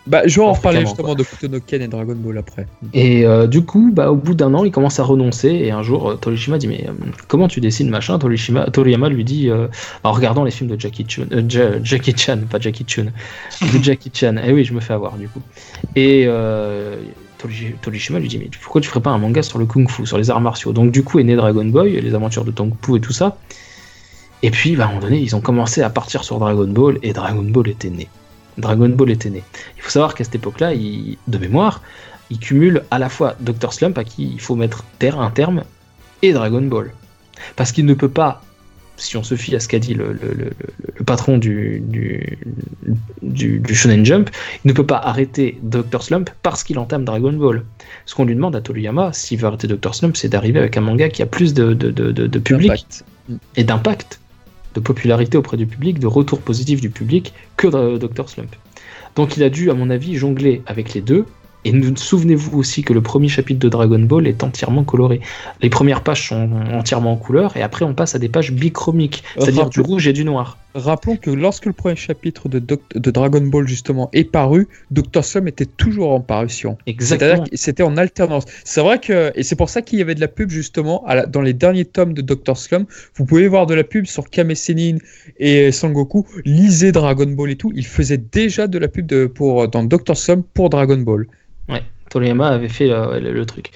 bah, 0.07 0.23
je 0.25 0.39
vais 0.39 0.45
en 0.45 0.53
reparler 0.53 0.81
justement 0.81 1.09
quoi. 1.09 1.15
de 1.15 1.23
Kutonoken 1.23 1.81
et 1.81 1.87
Dragon 1.87 2.15
Ball 2.15 2.37
après. 2.37 2.67
Et 2.93 3.25
euh, 3.25 3.47
du 3.47 3.63
coup, 3.63 3.91
bah, 3.93 4.11
au 4.11 4.15
bout 4.15 4.33
d'un 4.33 4.53
an, 4.53 4.63
il 4.65 4.71
commence 4.71 4.99
à 4.99 5.03
renoncer. 5.03 5.49
Et 5.49 5.71
un 5.71 5.83
jour, 5.83 6.09
euh, 6.09 6.15
Torishima 6.15 6.57
dit 6.57 6.67
Mais 6.67 6.85
euh, 6.87 6.93
comment 7.27 7.47
tu 7.47 7.61
dessines 7.61 7.89
machin? 7.89 8.17
Torishima, 8.17 8.65
Toriyama 8.71 9.09
lui 9.09 9.23
dit 9.23 9.49
euh, 9.49 9.67
en 10.03 10.11
regardant 10.11 10.43
les 10.43 10.51
films 10.51 10.69
de 10.69 10.79
Jackie 10.79 11.05
Chan, 11.07 11.23
ja, 11.47 11.83
Jackie 11.83 12.15
Chan, 12.17 12.39
pas 12.49 12.59
Jackie 12.59 12.85
Chun, 12.87 13.05
de 13.61 13.83
Jackie 13.83 14.11
Chan. 14.13 14.37
Et 14.43 14.51
oui, 14.51 14.63
je 14.63 14.73
me 14.73 14.79
fais 14.79 14.93
avoir 14.93 15.17
du 15.17 15.27
coup. 15.27 15.41
Et 15.95 16.25
Tori- 17.37 17.75
Torishima 17.81 18.19
lui 18.19 18.27
dit 18.27 18.37
mais 18.37 18.49
pourquoi 18.61 18.81
tu 18.81 18.87
ferais 18.87 19.01
pas 19.01 19.09
un 19.09 19.17
manga 19.17 19.41
sur 19.41 19.57
le 19.59 19.65
kung 19.65 19.89
fu, 19.89 20.05
sur 20.05 20.17
les 20.17 20.29
arts 20.29 20.41
martiaux? 20.41 20.73
Donc 20.73 20.91
du 20.91 21.03
coup 21.03 21.19
est 21.19 21.23
né 21.23 21.35
Dragon 21.35 21.65
Boy, 21.65 21.99
les 21.99 22.13
aventures 22.13 22.45
de 22.45 22.51
Tong 22.51 22.71
Pu 22.75 22.97
et 22.97 22.99
tout 23.01 23.13
ça. 23.13 23.37
Et 24.43 24.51
puis 24.51 24.75
bah, 24.75 24.83
à 24.83 24.87
un 24.87 24.89
moment 24.89 25.01
donné 25.01 25.19
ils 25.19 25.35
ont 25.35 25.41
commencé 25.41 25.81
à 25.81 25.89
partir 25.89 26.23
sur 26.23 26.39
Dragon 26.39 26.67
Ball 26.67 26.97
et 27.03 27.13
Dragon 27.13 27.43
Ball 27.43 27.69
était 27.69 27.89
né. 27.89 28.07
Dragon 28.61 28.89
Ball 28.89 29.11
était 29.11 29.29
né. 29.29 29.43
Il 29.77 29.81
faut 29.83 29.89
savoir 29.89 30.15
qu'à 30.15 30.23
cette 30.23 30.35
époque-là, 30.35 30.73
il- 30.73 31.17
de 31.27 31.37
mémoire, 31.37 31.81
il 32.29 32.39
cumule 32.39 32.83
à 32.91 32.97
la 32.99 33.09
fois 33.09 33.35
Dr 33.41 33.73
Slump 33.73 33.97
à 33.97 34.03
qui 34.05 34.31
il 34.31 34.39
faut 34.39 34.55
mettre 34.55 34.85
ter- 34.99 35.19
un 35.19 35.31
terme 35.31 35.63
et 36.21 36.31
Dragon 36.31 36.61
Ball. 36.61 36.91
Parce 37.57 37.71
qu'il 37.73 37.85
ne 37.85 37.93
peut 37.93 38.07
pas, 38.09 38.41
si 38.97 39.17
on 39.17 39.23
se 39.23 39.35
fie 39.35 39.55
à 39.55 39.59
ce 39.59 39.67
qu'a 39.67 39.79
dit 39.79 39.95
le, 39.95 40.13
le- 40.13 40.33
le- 40.33 40.43
le- 40.45 40.93
le 40.99 41.03
patron 41.03 41.37
du, 41.39 41.81
du, 41.85 42.37
du- 43.21 43.59
du 43.59 43.75
Shonen 43.75 44.05
Jump, 44.05 44.29
il 44.63 44.67
ne 44.69 44.73
peut 44.73 44.85
pas 44.85 44.97
arrêter 44.97 45.57
Dr 45.63 46.01
Slump 46.03 46.29
parce 46.43 46.63
qu'il 46.63 46.77
entame 46.79 47.03
Dragon 47.03 47.33
Ball. 47.33 47.63
Ce 48.05 48.15
qu'on 48.15 48.25
lui 48.25 48.35
demande 48.35 48.55
à 48.55 48.61
Toriyama, 48.61 49.11
s'il 49.11 49.39
veut 49.39 49.47
arrêter 49.47 49.67
Dr 49.67 49.93
Slump, 49.95 50.15
c'est 50.15 50.29
d'arriver 50.29 50.59
avec 50.59 50.77
un 50.77 50.81
manga 50.81 51.09
qui 51.09 51.21
a 51.21 51.25
plus 51.25 51.53
de, 51.53 51.73
de- 51.73 51.89
de- 51.91 52.39
public 52.39 52.71
et 53.57 53.63
d'impact, 53.63 54.19
de 54.75 54.79
popularité 54.79 55.37
auprès 55.37 55.57
du 55.57 55.65
public, 55.67 55.99
de 55.99 56.07
retour 56.07 56.39
positif 56.39 56.81
du 56.81 56.89
public 56.89 57.33
que 57.57 57.67
Dra- 57.67 57.97
Dr 57.97 58.29
Slump. 58.29 58.55
Donc 59.15 59.37
il 59.37 59.43
a 59.43 59.49
dû, 59.49 59.69
à 59.69 59.73
mon 59.73 59.89
avis, 59.89 60.15
jongler 60.15 60.61
avec 60.65 60.93
les 60.93 61.01
deux. 61.01 61.25
Et 61.63 61.73
souvenez-vous 61.95 62.57
aussi 62.57 62.81
que 62.83 62.91
le 62.93 63.01
premier 63.01 63.27
chapitre 63.27 63.59
de 63.59 63.69
Dragon 63.69 63.99
Ball 63.99 64.25
est 64.27 64.43
entièrement 64.43 64.83
coloré. 64.83 65.21
Les 65.61 65.69
premières 65.69 66.01
pages 66.01 66.29
sont 66.29 66.49
entièrement 66.73 67.13
en 67.13 67.17
couleur 67.17 67.55
et 67.55 67.61
après 67.61 67.85
on 67.85 67.93
passe 67.93 68.15
à 68.15 68.19
des 68.19 68.29
pages 68.29 68.51
bichromiques, 68.51 69.23
c'est-à-dire 69.37 69.69
du 69.69 69.81
rouge 69.81 70.07
et 70.07 70.13
du 70.13 70.25
noir. 70.25 70.57
Rappelons 70.73 71.17
que 71.17 71.29
lorsque 71.29 71.65
le 71.65 71.73
premier 71.73 71.97
chapitre 71.97 72.47
de, 72.47 72.57
Doc- 72.57 72.95
de 72.95 73.11
Dragon 73.11 73.41
Ball 73.41 73.67
justement 73.67 74.09
est 74.13 74.23
paru, 74.23 74.69
Dr. 74.89 75.23
Slum 75.23 75.47
était 75.49 75.65
toujours 75.65 76.13
en 76.13 76.21
parution. 76.21 76.77
Exactement. 76.87 77.43
C'était 77.53 77.83
en 77.83 77.97
alternance. 77.97 78.45
C'est 78.63 78.79
vrai 78.81 78.99
que, 78.99 79.31
et 79.35 79.43
c'est 79.43 79.57
pour 79.57 79.69
ça 79.69 79.81
qu'il 79.81 79.99
y 79.99 80.01
avait 80.01 80.15
de 80.15 80.21
la 80.21 80.29
pub 80.29 80.49
justement 80.49 81.03
à 81.05 81.15
la- 81.15 81.25
dans 81.25 81.41
les 81.41 81.53
derniers 81.53 81.83
tomes 81.85 82.13
de 82.13 82.21
Dr. 82.21 82.55
Slum. 82.55 82.85
Vous 83.15 83.25
pouvez 83.25 83.47
voir 83.49 83.65
de 83.67 83.73
la 83.73 83.83
pub 83.83 84.05
sur 84.05 84.29
Kame 84.29 84.55
Sennin 84.55 84.97
et 85.39 85.71
Sangoku. 85.73 86.25
Lisez 86.45 86.93
Dragon 86.93 87.27
Ball 87.27 87.51
et 87.51 87.55
tout. 87.57 87.73
Il 87.75 87.85
faisait 87.85 88.17
déjà 88.17 88.67
de 88.67 88.77
la 88.79 88.87
pub 88.87 89.05
de, 89.05 89.25
pour, 89.25 89.67
dans 89.67 89.83
Dr. 89.83 90.15
Slum 90.15 90.41
pour 90.41 90.69
Dragon 90.69 90.97
Ball. 90.97 91.27
Ouais, 91.71 91.83
Toriyama 92.09 92.47
avait 92.49 92.67
fait 92.69 92.91
euh, 92.91 93.19
le, 93.19 93.31
le 93.31 93.45
truc. 93.45 93.71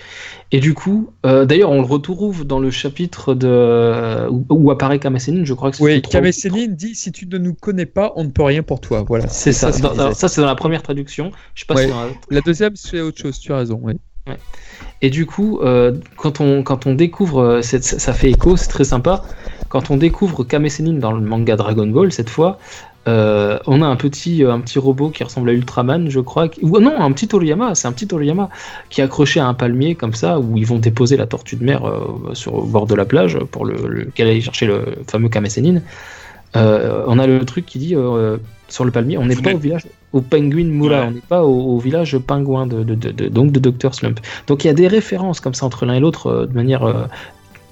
Et 0.51 0.59
du 0.59 0.73
coup, 0.73 1.11
euh, 1.26 1.45
d'ailleurs, 1.45 1.72
on 1.72 1.80
le 1.81 1.88
retrouve 1.88 2.45
dans 2.45 2.59
le 2.59 2.69
chapitre 2.69 3.34
de 3.34 4.27
où, 4.30 4.45
où 4.49 4.72
apparaît 4.72 4.99
Kamasenin, 4.99 5.43
je 5.45 5.53
crois 5.53 5.72
que 5.72 5.77
c'est 5.77 5.84
Oui, 5.84 6.01
Kame 6.01 6.31
Sennin 6.31 6.67
dit 6.67 6.93
si 6.95 7.11
tu 7.11 7.26
ne 7.27 7.38
nous 7.38 7.53
connais 7.53 7.85
pas, 7.88 8.13
on 8.15 8.23
ne 8.26 8.30
peut 8.30 8.43
rien 8.43 8.61
pour 8.61 8.80
toi. 8.81 9.03
Voilà. 9.07 9.27
C'est 9.27 9.53
ça. 9.53 9.72
Dans- 9.72 10.13
ça, 10.13 10.27
c'est 10.27 10.41
dans 10.41 10.47
la 10.47 10.55
première 10.55 10.84
traduction. 10.84 11.31
Je 11.55 11.61
sais 11.61 11.65
pas 11.65 11.76
Ouais. 11.76 11.85
si 11.85 11.89
dans 11.89 12.03
la- 12.03 12.11
La 12.30 12.41
deuxième, 12.41 12.76
c'est 12.76 13.01
autre 13.01 13.19
chose. 13.22 13.39
Tu 13.39 13.51
as 13.53 13.57
raison. 13.57 13.80
Oui. 13.81 13.93
Et 15.01 15.09
du 15.09 15.26
coup, 15.26 15.59
euh, 15.61 15.93
quand, 16.17 16.41
on, 16.41 16.63
quand 16.63 16.88
on 16.88 16.93
découvre, 16.93 17.59
cette- 17.61 17.84
ça 17.84 18.13
fait 18.13 18.31
écho, 18.31 18.57
c'est 18.57 18.67
très 18.69 18.84
sympa. 18.84 19.23
Quand 19.69 19.91
on 19.91 19.97
découvre 19.97 20.43
Kame 20.43 20.67
Sennin 20.69 20.93
dans 20.93 21.11
le 21.11 21.22
manga 21.22 21.55
Dragon 21.55 21.88
Ball, 21.88 22.11
cette 22.11 22.30
fois, 22.30 22.59
euh, 23.07 23.60
on 23.68 23.82
a 23.82 23.86
un 23.86 23.95
petit, 23.95 24.44
euh, 24.44 24.52
un 24.53 24.60
petit 24.60 24.80
robot 24.80 25.10
qui 25.10 25.23
ressemble 25.23 25.49
à 25.49 25.53
Ultraman, 25.53 26.10
je 26.10 26.19
crois. 26.19 26.48
qui- 26.49 26.60
Ou 26.64 26.80
non, 26.80 26.94
un 26.99 27.11
petit 27.11 27.27
Toriyama, 27.27 27.76
c'est 27.76 27.88
un 27.88 27.91
petit 27.91 28.07
Toriyama 28.07 28.49
qui 28.90 29.02
est 29.02 29.03
accroché 29.03 29.40
à 29.40 29.48
un 29.48 29.53
palmier 29.53 29.95
comme 29.95 30.14
ça, 30.14 30.40
où 30.40 30.57
ils 30.57 30.65
vont 30.65 30.80
déposer 30.80 31.15
la 31.18 31.27
tortue 31.27 31.56
de 31.56 31.64
mer 31.64 31.86
euh, 31.86 32.34
sur, 32.34 32.56
au 32.56 32.64
bord 32.64 32.88
de 32.88 32.95
la 32.95 33.06
plage 33.06 33.38
pour 33.52 33.65
le, 33.65 33.76
le- 33.88 34.06
qu'elle 34.06 34.27
aille 34.27 34.41
chercher 34.41 34.65
le 34.65 34.84
fameux 35.07 35.30
Kame 35.30 35.48
Sennin. 35.48 35.82
Euh, 36.56 37.03
on 37.07 37.19
a 37.19 37.27
le 37.27 37.44
truc 37.45 37.65
qui 37.65 37.80
dit 37.80 37.95
euh, 37.95 38.38
sur 38.69 38.86
le 38.86 38.91
palmier, 38.91 39.18
on 39.18 39.26
n'est 39.26 39.36
pas 39.36 39.53
au 39.53 39.57
village, 39.57 39.84
au 40.14 40.22
Penguin 40.22 40.69
Ouais. 40.80 41.06
on 41.07 41.11
n'est 41.11 41.19
pas 41.27 41.44
au, 41.44 41.76
au 41.76 41.80
village 41.80 42.18
pingouin 42.18 42.65
de, 42.65 42.82
de, 42.84 42.95
de- 42.95 43.11
de- 43.11 43.27
donc 43.27 43.52
de 43.52 43.60
Dr 43.60 43.94
Slump. 43.94 44.19
Donc 44.48 44.64
il 44.64 44.68
y 44.68 44.69
a 44.69 44.73
des 44.73 44.88
références 44.88 45.41
comme 45.41 45.53
ça 45.53 45.65
entre 45.65 45.86
l'un 45.86 45.95
et 45.95 45.99
l'autre 45.99 46.27
euh, 46.27 46.45
de 46.45 46.53
manière. 46.53 46.84
euh, 46.84 47.06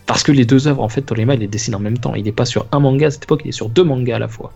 parce 0.06 0.22
que 0.22 0.34
les 0.34 0.44
deux 0.46 0.68
œuvres, 0.68 0.84
en 0.84 0.90
fait, 0.90 1.02
Toriyama, 1.02 1.36
il 1.36 1.40
les 1.40 1.48
dessine 1.48 1.76
en 1.76 1.80
même 1.80 1.98
temps. 1.98 2.14
Il 2.14 2.26
n'est 2.26 2.34
pas 2.34 2.44
sur 2.46 2.66
un 2.74 2.80
manga 2.80 3.08
à 3.08 3.12
cette 3.12 3.24
époque, 3.24 3.42
il 3.46 3.50
est 3.50 3.52
sur 3.54 3.70
deux 3.70 3.86
mangas 3.86 4.18
à 4.18 4.20
la 4.20 4.28
fois. 4.28 4.52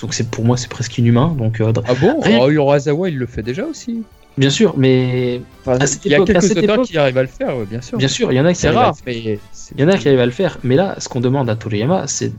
Donc 0.00 0.14
c'est 0.14 0.28
pour 0.28 0.44
moi, 0.44 0.56
c'est 0.56 0.68
presque 0.68 0.96
inhumain. 0.98 1.34
Donc 1.38 1.60
euh, 1.60 1.72
Ah 1.86 1.94
bon? 1.94 2.20
Rien- 2.20 2.38
oh, 2.42 2.50
Urasawa, 2.50 3.08
il 3.08 3.18
le 3.18 3.26
fait 3.26 3.42
déjà 3.42 3.64
aussi. 3.64 4.02
bien 4.36 4.50
sûr, 4.50 4.74
mais 4.76 5.40
Enfin, 5.64 5.78
À 5.80 5.86
cette 5.86 6.04
il 6.04 6.10
y 6.10 6.14
a 6.14 6.18
époque- 6.18 6.30
à 6.30 6.32
quelques 6.40 6.50
auteurs 6.50 6.64
époque- 6.74 6.86
qui 6.86 6.98
arrivent 6.98 7.18
à 7.18 7.22
le 7.22 7.28
faire, 7.28 7.56
ouais, 7.56 7.64
bien 7.64 7.80
sûr. 7.80 7.96
bien 7.98 8.08
sûr, 8.08 8.32
il 8.32 8.36
y 8.36 8.40
en 8.40 8.44
a 8.46 8.52
qui 8.52 8.60
C'est 8.60 8.66
arrivent 8.66 8.80
à- 8.80 8.84
rare, 8.86 8.96
mais 9.06 9.38
c'est- 9.52 9.74
Il 9.76 9.80
y 9.80 9.84
en 9.84 9.88
a 9.88 9.96
qui 9.96 10.08
arrivent 10.08 10.20
à 10.20 10.26
le 10.26 10.32
faire, 10.32 10.58
mais 10.64 10.74
là, 10.76 10.96
ce 10.98 11.08
qu'on 11.08 11.20
demande 11.20 11.48
à 11.48 11.56
Toriyama, 11.56 12.06
c'est 12.06 12.32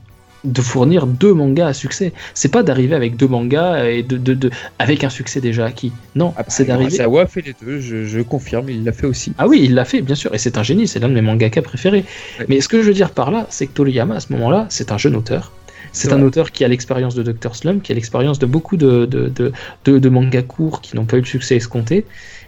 de 0.43 0.61
fournir 0.61 1.07
deux 1.07 1.33
mangas 1.33 1.67
à 1.69 1.73
succès. 1.73 2.13
C'est 2.35 2.49
pas 2.51 2.61
d'arriver 2.61 2.93
avec 2.95 3.15
deux 3.15 3.27
mangas 3.27 3.85
et 3.85 4.03
de, 4.03 4.17
de, 4.17 4.35
de- 4.35 4.51
avec 4.77 5.03
un 5.03 5.09
succès 5.09 5.41
déjà 5.41 5.65
acquis. 5.65 5.91
Non, 6.15 6.33
Ah 6.37 6.41
bah, 6.43 6.45
c'est 6.49 6.65
d'arriver. 6.65 6.93
Urasawa 6.97 7.25
fait 7.25 7.41
les 7.41 7.55
deux, 7.59 7.79
je, 7.79 8.05
je 8.05 8.19
confirme, 8.21 8.69
il 8.69 8.83
l'a 8.83 8.91
fait 8.91 9.07
aussi. 9.07 9.33
Ah 9.39 9.47
oui, 9.47 9.61
il 9.63 9.73
l'a 9.73 9.85
fait, 9.85 10.01
bien 10.03 10.13
sûr, 10.13 10.35
et 10.35 10.37
c'est 10.37 10.59
un 10.59 10.63
génie, 10.63 10.87
c'est 10.87 10.99
l'un 10.99 11.09
de 11.09 11.13
mes 11.15 11.21
mangaka 11.21 11.63
préférés. 11.63 12.05
Ouais. 12.39 12.45
Mais 12.47 12.61
ce 12.61 12.67
que 12.67 12.79
je 12.83 12.87
veux 12.87 12.93
dire 12.93 13.09
par 13.09 13.31
là, 13.31 13.47
c'est 13.49 13.65
que 13.65 13.71
Toriyama, 13.73 14.17
à 14.17 14.19
ce 14.19 14.31
moment-là, 14.33 14.67
c'est 14.69 14.91
un 14.91 14.99
jeune 14.99 15.15
auteur. 15.15 15.51
C'est 15.95 16.11
un 16.11 16.21
auteur 16.21 16.51
qui 16.51 16.65
a 16.65 16.67
l'expérience 16.67 17.15
de 17.15 17.23
Dr. 17.23 17.55
Slum, 17.55 17.79
qui 17.81 17.91
a 17.91 17.95
l'expérience 17.95 18.37
de 18.37 18.45
beaucoup 18.45 18.75
de, 18.75 19.05
de, 19.05 19.29
de, 19.29 19.53
de, 19.85 19.97
de 19.97 20.09
mangas 20.09 20.43
courts 20.43 20.81
qui 20.81 20.95
n'ont 20.95 21.05
pas 21.05 21.17
eu 21.17 21.21
le 21.21 21.25
succès 21.25 21.55
escompté, 21.55 22.05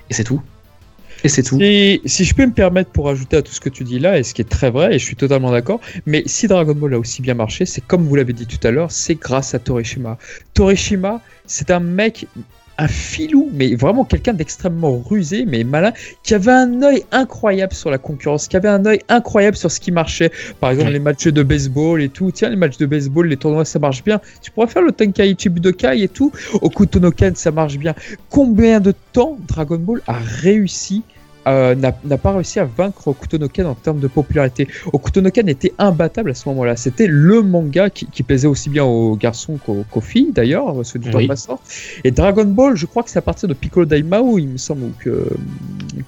et 0.09 0.13
c'est 0.13 0.25
tout. 0.25 0.41
Et 1.23 1.29
c'est 1.29 1.43
tout. 1.43 1.57
Si, 1.57 2.01
si 2.05 2.25
je 2.25 2.35
peux 2.35 2.45
me 2.45 2.51
permettre 2.51 2.91
pour 2.91 3.09
ajouter 3.09 3.37
à 3.37 3.41
tout 3.41 3.51
ce 3.53 3.61
que 3.61 3.69
tu 3.69 3.83
dis 3.83 3.99
là, 3.99 4.19
et 4.19 4.23
ce 4.23 4.33
qui 4.33 4.41
est 4.41 4.49
très 4.49 4.69
vrai, 4.69 4.95
et 4.95 4.99
je 4.99 5.05
suis 5.05 5.15
totalement 5.15 5.51
d'accord, 5.51 5.79
mais 6.05 6.23
si 6.25 6.47
Dragon 6.47 6.75
Ball 6.75 6.93
a 6.93 6.99
aussi 6.99 7.21
bien 7.21 7.33
marché, 7.33 7.65
c'est 7.65 7.81
comme 7.81 8.03
vous 8.03 8.15
l'avez 8.15 8.33
dit 8.33 8.45
tout 8.45 8.65
à 8.67 8.71
l'heure, 8.71 8.91
c'est 8.91 9.15
grâce 9.15 9.55
à 9.55 9.59
Torishima. 9.59 10.17
Torishima, 10.53 11.21
c'est 11.45 11.71
un 11.71 11.79
mec, 11.79 12.27
un 12.77 12.87
filou, 12.87 13.49
mais 13.53 13.75
vraiment 13.75 14.05
quelqu'un 14.05 14.33
d'extrêmement 14.33 14.97
rusé, 14.99 15.45
mais 15.47 15.63
malin, 15.63 15.93
qui 16.23 16.33
avait 16.33 16.51
un 16.51 16.81
œil 16.83 17.03
incroyable 17.11 17.73
sur 17.73 17.89
la 17.89 17.97
concurrence, 17.97 18.47
qui 18.47 18.55
avait 18.55 18.67
un 18.67 18.85
œil 18.85 19.01
incroyable 19.09 19.57
sur 19.57 19.71
ce 19.71 19.79
qui 19.79 19.91
marchait. 19.91 20.31
Par 20.59 20.71
exemple, 20.71 20.91
les 20.91 20.99
matchs 20.99 21.27
de 21.27 21.43
baseball 21.43 22.01
et 22.01 22.09
tout. 22.09 22.31
Tiens, 22.31 22.49
les 22.49 22.55
matchs 22.55 22.77
de 22.77 22.85
baseball, 22.85 23.27
les 23.27 23.37
tournois, 23.37 23.65
ça 23.65 23.79
marche 23.79 24.03
bien. 24.03 24.21
Tu 24.41 24.51
pourrais 24.51 24.67
faire 24.67 24.81
le 24.81 24.91
Tenkaichi 24.91 25.49
Budokai 25.49 26.03
et 26.03 26.07
tout. 26.07 26.31
Okuto 26.61 26.99
no 26.99 27.11
Ken, 27.11 27.35
ça 27.35 27.51
marche 27.51 27.77
bien. 27.77 27.95
Combien 28.29 28.79
de 28.79 28.93
temps 29.13 29.37
Dragon 29.47 29.77
Ball 29.77 30.01
a 30.07 30.19
réussi 30.19 31.03
euh, 31.47 31.75
n'a 31.75 32.17
pas 32.17 32.31
réussi 32.33 32.59
à 32.59 32.65
vaincre 32.65 33.07
Okuto 33.07 33.37
no 33.37 33.47
Ken 33.47 33.65
en 33.65 33.75
termes 33.75 33.99
de 33.99 34.07
popularité. 34.07 34.67
Okuto 34.93 35.21
no 35.21 35.29
Ken 35.31 35.47
était 35.49 35.73
imbattable 35.77 36.31
à 36.31 36.33
ce 36.33 36.47
moment-là. 36.49 36.75
C'était 36.75 37.07
le 37.07 37.41
manga 37.41 37.89
qui, 37.89 38.05
qui 38.07 38.23
plaisait 38.23 38.47
aussi 38.47 38.69
bien 38.69 38.83
aux 38.83 39.15
garçons 39.15 39.57
qu'aux 39.57 40.01
filles 40.01 40.31
d'ailleurs, 40.33 40.85
ce 40.85 40.97
du 40.97 41.09
temps 41.09 41.17
Oui. 41.19 41.27
passant. 41.27 41.59
Et 42.03 42.11
Dragon 42.11 42.45
Ball, 42.45 42.75
je 42.75 42.85
crois 42.85 43.03
que 43.03 43.09
c'est 43.09 43.19
à 43.19 43.21
partir 43.21 43.47
de 43.47 43.53
Piccolo 43.53 43.85
Daimao, 43.85 44.37
il 44.39 44.47
me 44.47 44.57
semble, 44.57 44.91
que, 44.99 45.27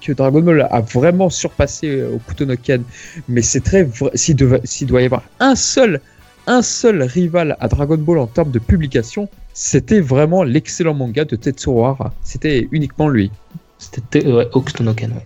que 0.00 0.12
Dragon 0.12 0.40
Ball 0.42 0.66
a 0.70 0.80
vraiment 0.80 1.30
surpassé 1.30 1.88
euh, 1.88 2.14
Okuto 2.14 2.44
no 2.44 2.56
Ken. 2.56 2.82
Mais 3.28 3.42
c'est 3.42 3.60
très 3.60 3.84
vrai. 3.84 4.10
S'il 4.14 4.36
doit 4.36 5.02
y 5.02 5.04
avoir 5.04 5.22
un 5.40 5.54
seul, 5.54 6.00
un 6.46 6.62
seul 6.62 7.02
rival 7.02 7.56
à 7.60 7.68
Dragon 7.68 7.96
Ball 7.98 8.18
en 8.18 8.26
termes 8.26 8.50
de 8.50 8.58
publication, 8.58 9.28
c'était 9.52 10.00
vraiment 10.00 10.42
l'excellent 10.42 10.94
manga 10.94 11.24
de 11.24 11.36
Tetsuro 11.36 11.84
Hara. 11.84 12.12
C'était 12.22 12.68
uniquement 12.72 13.08
lui. 13.08 13.30
C'était 13.80 14.26
ouais, 14.26 14.46
Okuto 14.52 14.84
no 14.84 14.92
Ken, 14.92 15.12
ouais. 15.12 15.24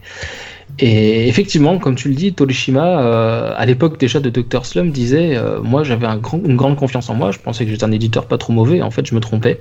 Et 0.79 1.29
effectivement, 1.29 1.79
comme 1.79 1.97
tu 1.97 2.09
le 2.09 2.15
dis, 2.15 2.35
Torishima, 2.35 3.01
euh, 3.01 3.53
à 3.57 3.67
l'époque 3.67 3.99
déjà 3.99 4.21
de 4.21 4.31
Dr. 4.31 4.67
Slum, 4.67 4.91
disait 4.93 5.37
euh, 5.37 5.61
Moi, 5.63 5.85
j'avais 5.85 6.07
une 6.07 6.57
grande 6.57 6.77
confiance 6.77 7.11
en 7.11 7.15
moi, 7.15 7.33
je 7.33 7.39
pensais 7.41 7.65
que 7.65 7.71
j'étais 7.73 7.85
un 7.85 7.93
éditeur 7.93 8.27
pas 8.27 8.39
trop 8.39 8.53
mauvais, 8.53 8.83
en 8.83 8.91
fait, 8.91 9.07
je 9.07 9.15
me 9.15 9.21
trompais. 9.21 9.61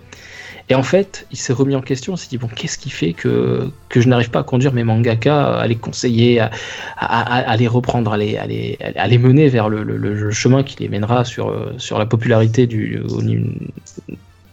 Et 0.70 0.76
en 0.76 0.84
fait, 0.84 1.28
il 1.32 1.38
s'est 1.38 1.54
remis 1.54 1.76
en 1.76 1.82
question, 1.82 2.16
il 2.16 2.18
s'est 2.20 2.30
dit 2.30 2.38
Bon, 2.38 2.48
qu'est-ce 2.48 2.78
qui 2.78 2.90
fait 2.92 3.14
que, 3.14 3.72
que 3.90 4.02
je 4.02 4.10
n'arrive 4.10 4.32
pas 4.32 4.40
à 4.42 4.44
conduire 4.44 4.74
mes 4.74 4.84
mangaka, 4.84 5.56
à 5.58 5.68
les 5.68 5.78
conseiller, 5.78 6.40
à, 6.40 6.52
à- 6.98 7.58
les 7.58 7.68
reprendre, 7.68 8.14
à 8.14 8.18
les, 8.18 8.38
à 8.38 8.48
les, 8.48 8.78
à 8.96 9.08
les 9.08 9.18
mener 9.20 9.50
vers 9.50 9.70
le, 9.70 9.84
le- 9.84 10.32
chemin 10.32 10.64
qui 10.64 10.78
les 10.82 10.90
mènera 10.90 11.26
sur, 11.26 11.50
euh, 11.50 11.74
sur 11.78 12.00
la 12.00 12.06
popularité 12.06 12.68
du, 12.68 13.00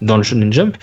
dans 0.01 0.17
le 0.17 0.23
Shonen 0.23 0.53
Jump? 0.53 0.77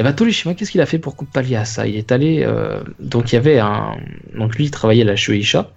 Et 0.00 0.02
bah 0.02 0.14
Torishima, 0.14 0.54
qu'est-ce 0.54 0.70
qu'il 0.70 0.80
a 0.80 0.86
fait 0.86 0.98
pour 0.98 1.14
pallier 1.14 1.60
ça 1.66 1.86
Il 1.86 1.94
est 1.94 2.10
allé. 2.10 2.42
euh, 2.42 2.80
donc 3.00 3.32
il 3.32 3.34
y 3.34 3.38
avait 3.38 3.58
un. 3.58 3.98
Donc 4.34 4.56
lui, 4.56 4.64
il 4.64 4.70
travaillait 4.70 5.02
à 5.02 5.04
la 5.04 5.14
Shueisha. 5.14 5.70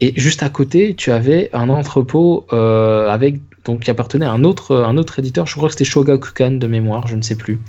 Et 0.00 0.12
juste 0.16 0.42
à 0.42 0.48
côté, 0.48 0.96
tu 0.96 1.12
avais 1.12 1.48
un 1.52 1.68
entrepôt 1.68 2.44
euh, 2.52 3.08
avec. 3.08 3.36
Donc 3.64 3.82
qui 3.82 3.90
appartenait 3.92 4.26
à 4.26 4.32
un 4.32 4.42
autre, 4.42 4.74
un 4.74 4.96
autre 4.96 5.20
éditeur, 5.20 5.46
je 5.46 5.54
crois 5.54 5.68
que 5.68 5.74
c'était 5.74 5.84
Shogakukan 5.84 6.50
de 6.50 6.66
mémoire, 6.66 7.06
je 7.06 7.14
ne 7.14 7.22
sais 7.22 7.36
plus, 7.36 7.60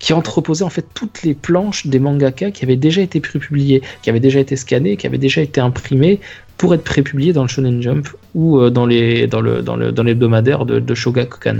qui 0.00 0.12
entreposait 0.12 0.64
en 0.64 0.70
fait 0.70 0.84
toutes 0.92 1.22
les 1.22 1.34
planches 1.34 1.86
des 1.86 2.00
mangaka 2.00 2.50
qui 2.50 2.64
avaient 2.64 2.74
déjà 2.74 3.00
été 3.00 3.20
prépubliées, 3.20 3.80
qui 4.02 4.10
avaient 4.10 4.18
déjà 4.18 4.40
été 4.40 4.56
scannées, 4.56 4.96
qui 4.96 5.06
avaient 5.06 5.18
déjà 5.18 5.42
été 5.42 5.60
imprimées 5.60 6.18
pour 6.56 6.74
être 6.74 6.84
prépubliées 6.84 7.32
dans 7.32 7.42
le 7.42 7.48
Shonen 7.48 7.82
Jump 7.82 8.08
ou 8.34 8.58
euh, 8.58 8.70
dans 8.70 8.86
les 8.86 9.26
dans 9.26 9.40
le 9.40 9.62
dans 9.62 9.76
le 9.76 9.92
dans 9.92 10.02
l'hebdomadaire 10.02 10.64
de, 10.64 10.80
de 10.80 10.94
Shogakukan. 10.94 11.58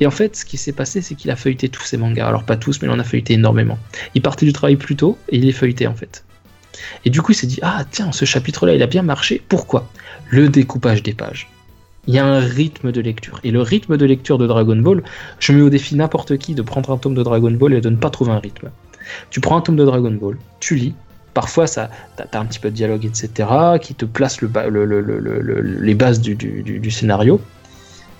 Et 0.00 0.06
en 0.06 0.10
fait, 0.10 0.36
ce 0.36 0.44
qui 0.44 0.56
s'est 0.56 0.72
passé, 0.72 1.02
c'est 1.02 1.14
qu'il 1.14 1.30
a 1.30 1.36
feuilleté 1.36 1.68
tous 1.68 1.82
ces 1.82 1.96
mangas. 1.96 2.26
Alors 2.26 2.44
pas 2.44 2.56
tous, 2.56 2.80
mais 2.80 2.88
il 2.88 2.90
en 2.90 2.98
a 2.98 3.04
feuilleté 3.04 3.34
énormément. 3.34 3.78
Il 4.14 4.22
partait 4.22 4.46
du 4.46 4.52
travail 4.52 4.76
plus 4.76 4.96
tôt 4.96 5.18
et 5.28 5.36
il 5.36 5.44
les 5.44 5.52
feuilletait 5.52 5.86
en 5.86 5.94
fait. 5.94 6.24
Et 7.04 7.10
du 7.10 7.20
coup, 7.20 7.32
il 7.32 7.34
s'est 7.34 7.46
dit 7.46 7.58
ah 7.62 7.84
tiens, 7.90 8.12
ce 8.12 8.24
chapitre-là, 8.24 8.74
il 8.74 8.82
a 8.82 8.86
bien 8.86 9.02
marché. 9.02 9.42
Pourquoi? 9.48 9.88
Le 10.30 10.48
découpage 10.48 11.02
des 11.02 11.12
pages. 11.12 11.48
Il 12.08 12.14
y 12.14 12.18
a 12.18 12.26
un 12.26 12.40
rythme 12.40 12.90
de 12.90 13.00
lecture. 13.00 13.38
Et 13.44 13.52
le 13.52 13.60
rythme 13.60 13.96
de 13.96 14.04
lecture 14.04 14.38
de 14.38 14.46
Dragon 14.46 14.76
Ball, 14.76 15.04
je 15.38 15.52
mets 15.52 15.62
au 15.62 15.70
défi 15.70 15.94
n'importe 15.94 16.36
qui 16.36 16.54
de 16.54 16.62
prendre 16.62 16.90
un 16.90 16.96
tome 16.96 17.14
de 17.14 17.22
Dragon 17.22 17.50
Ball 17.52 17.74
et 17.74 17.80
de 17.80 17.90
ne 17.90 17.96
pas 17.96 18.10
trouver 18.10 18.32
un 18.32 18.40
rythme. 18.40 18.70
Tu 19.30 19.40
prends 19.40 19.56
un 19.56 19.60
tome 19.60 19.76
de 19.76 19.84
Dragon 19.84 20.10
Ball, 20.10 20.36
tu 20.58 20.74
lis, 20.74 20.94
Parfois, 21.34 21.66
ça, 21.66 21.88
t'as 22.16 22.24
as 22.32 22.40
un 22.40 22.44
petit 22.44 22.58
peu 22.58 22.70
de 22.70 22.74
dialogue, 22.74 23.04
etc., 23.04 23.48
qui 23.80 23.94
te 23.94 24.04
place 24.04 24.40
le, 24.40 24.48
le, 24.68 24.84
le, 24.84 25.00
le 25.00 25.60
les 25.60 25.94
bases 25.94 26.20
du 26.20 26.90
scénario, 26.90 27.40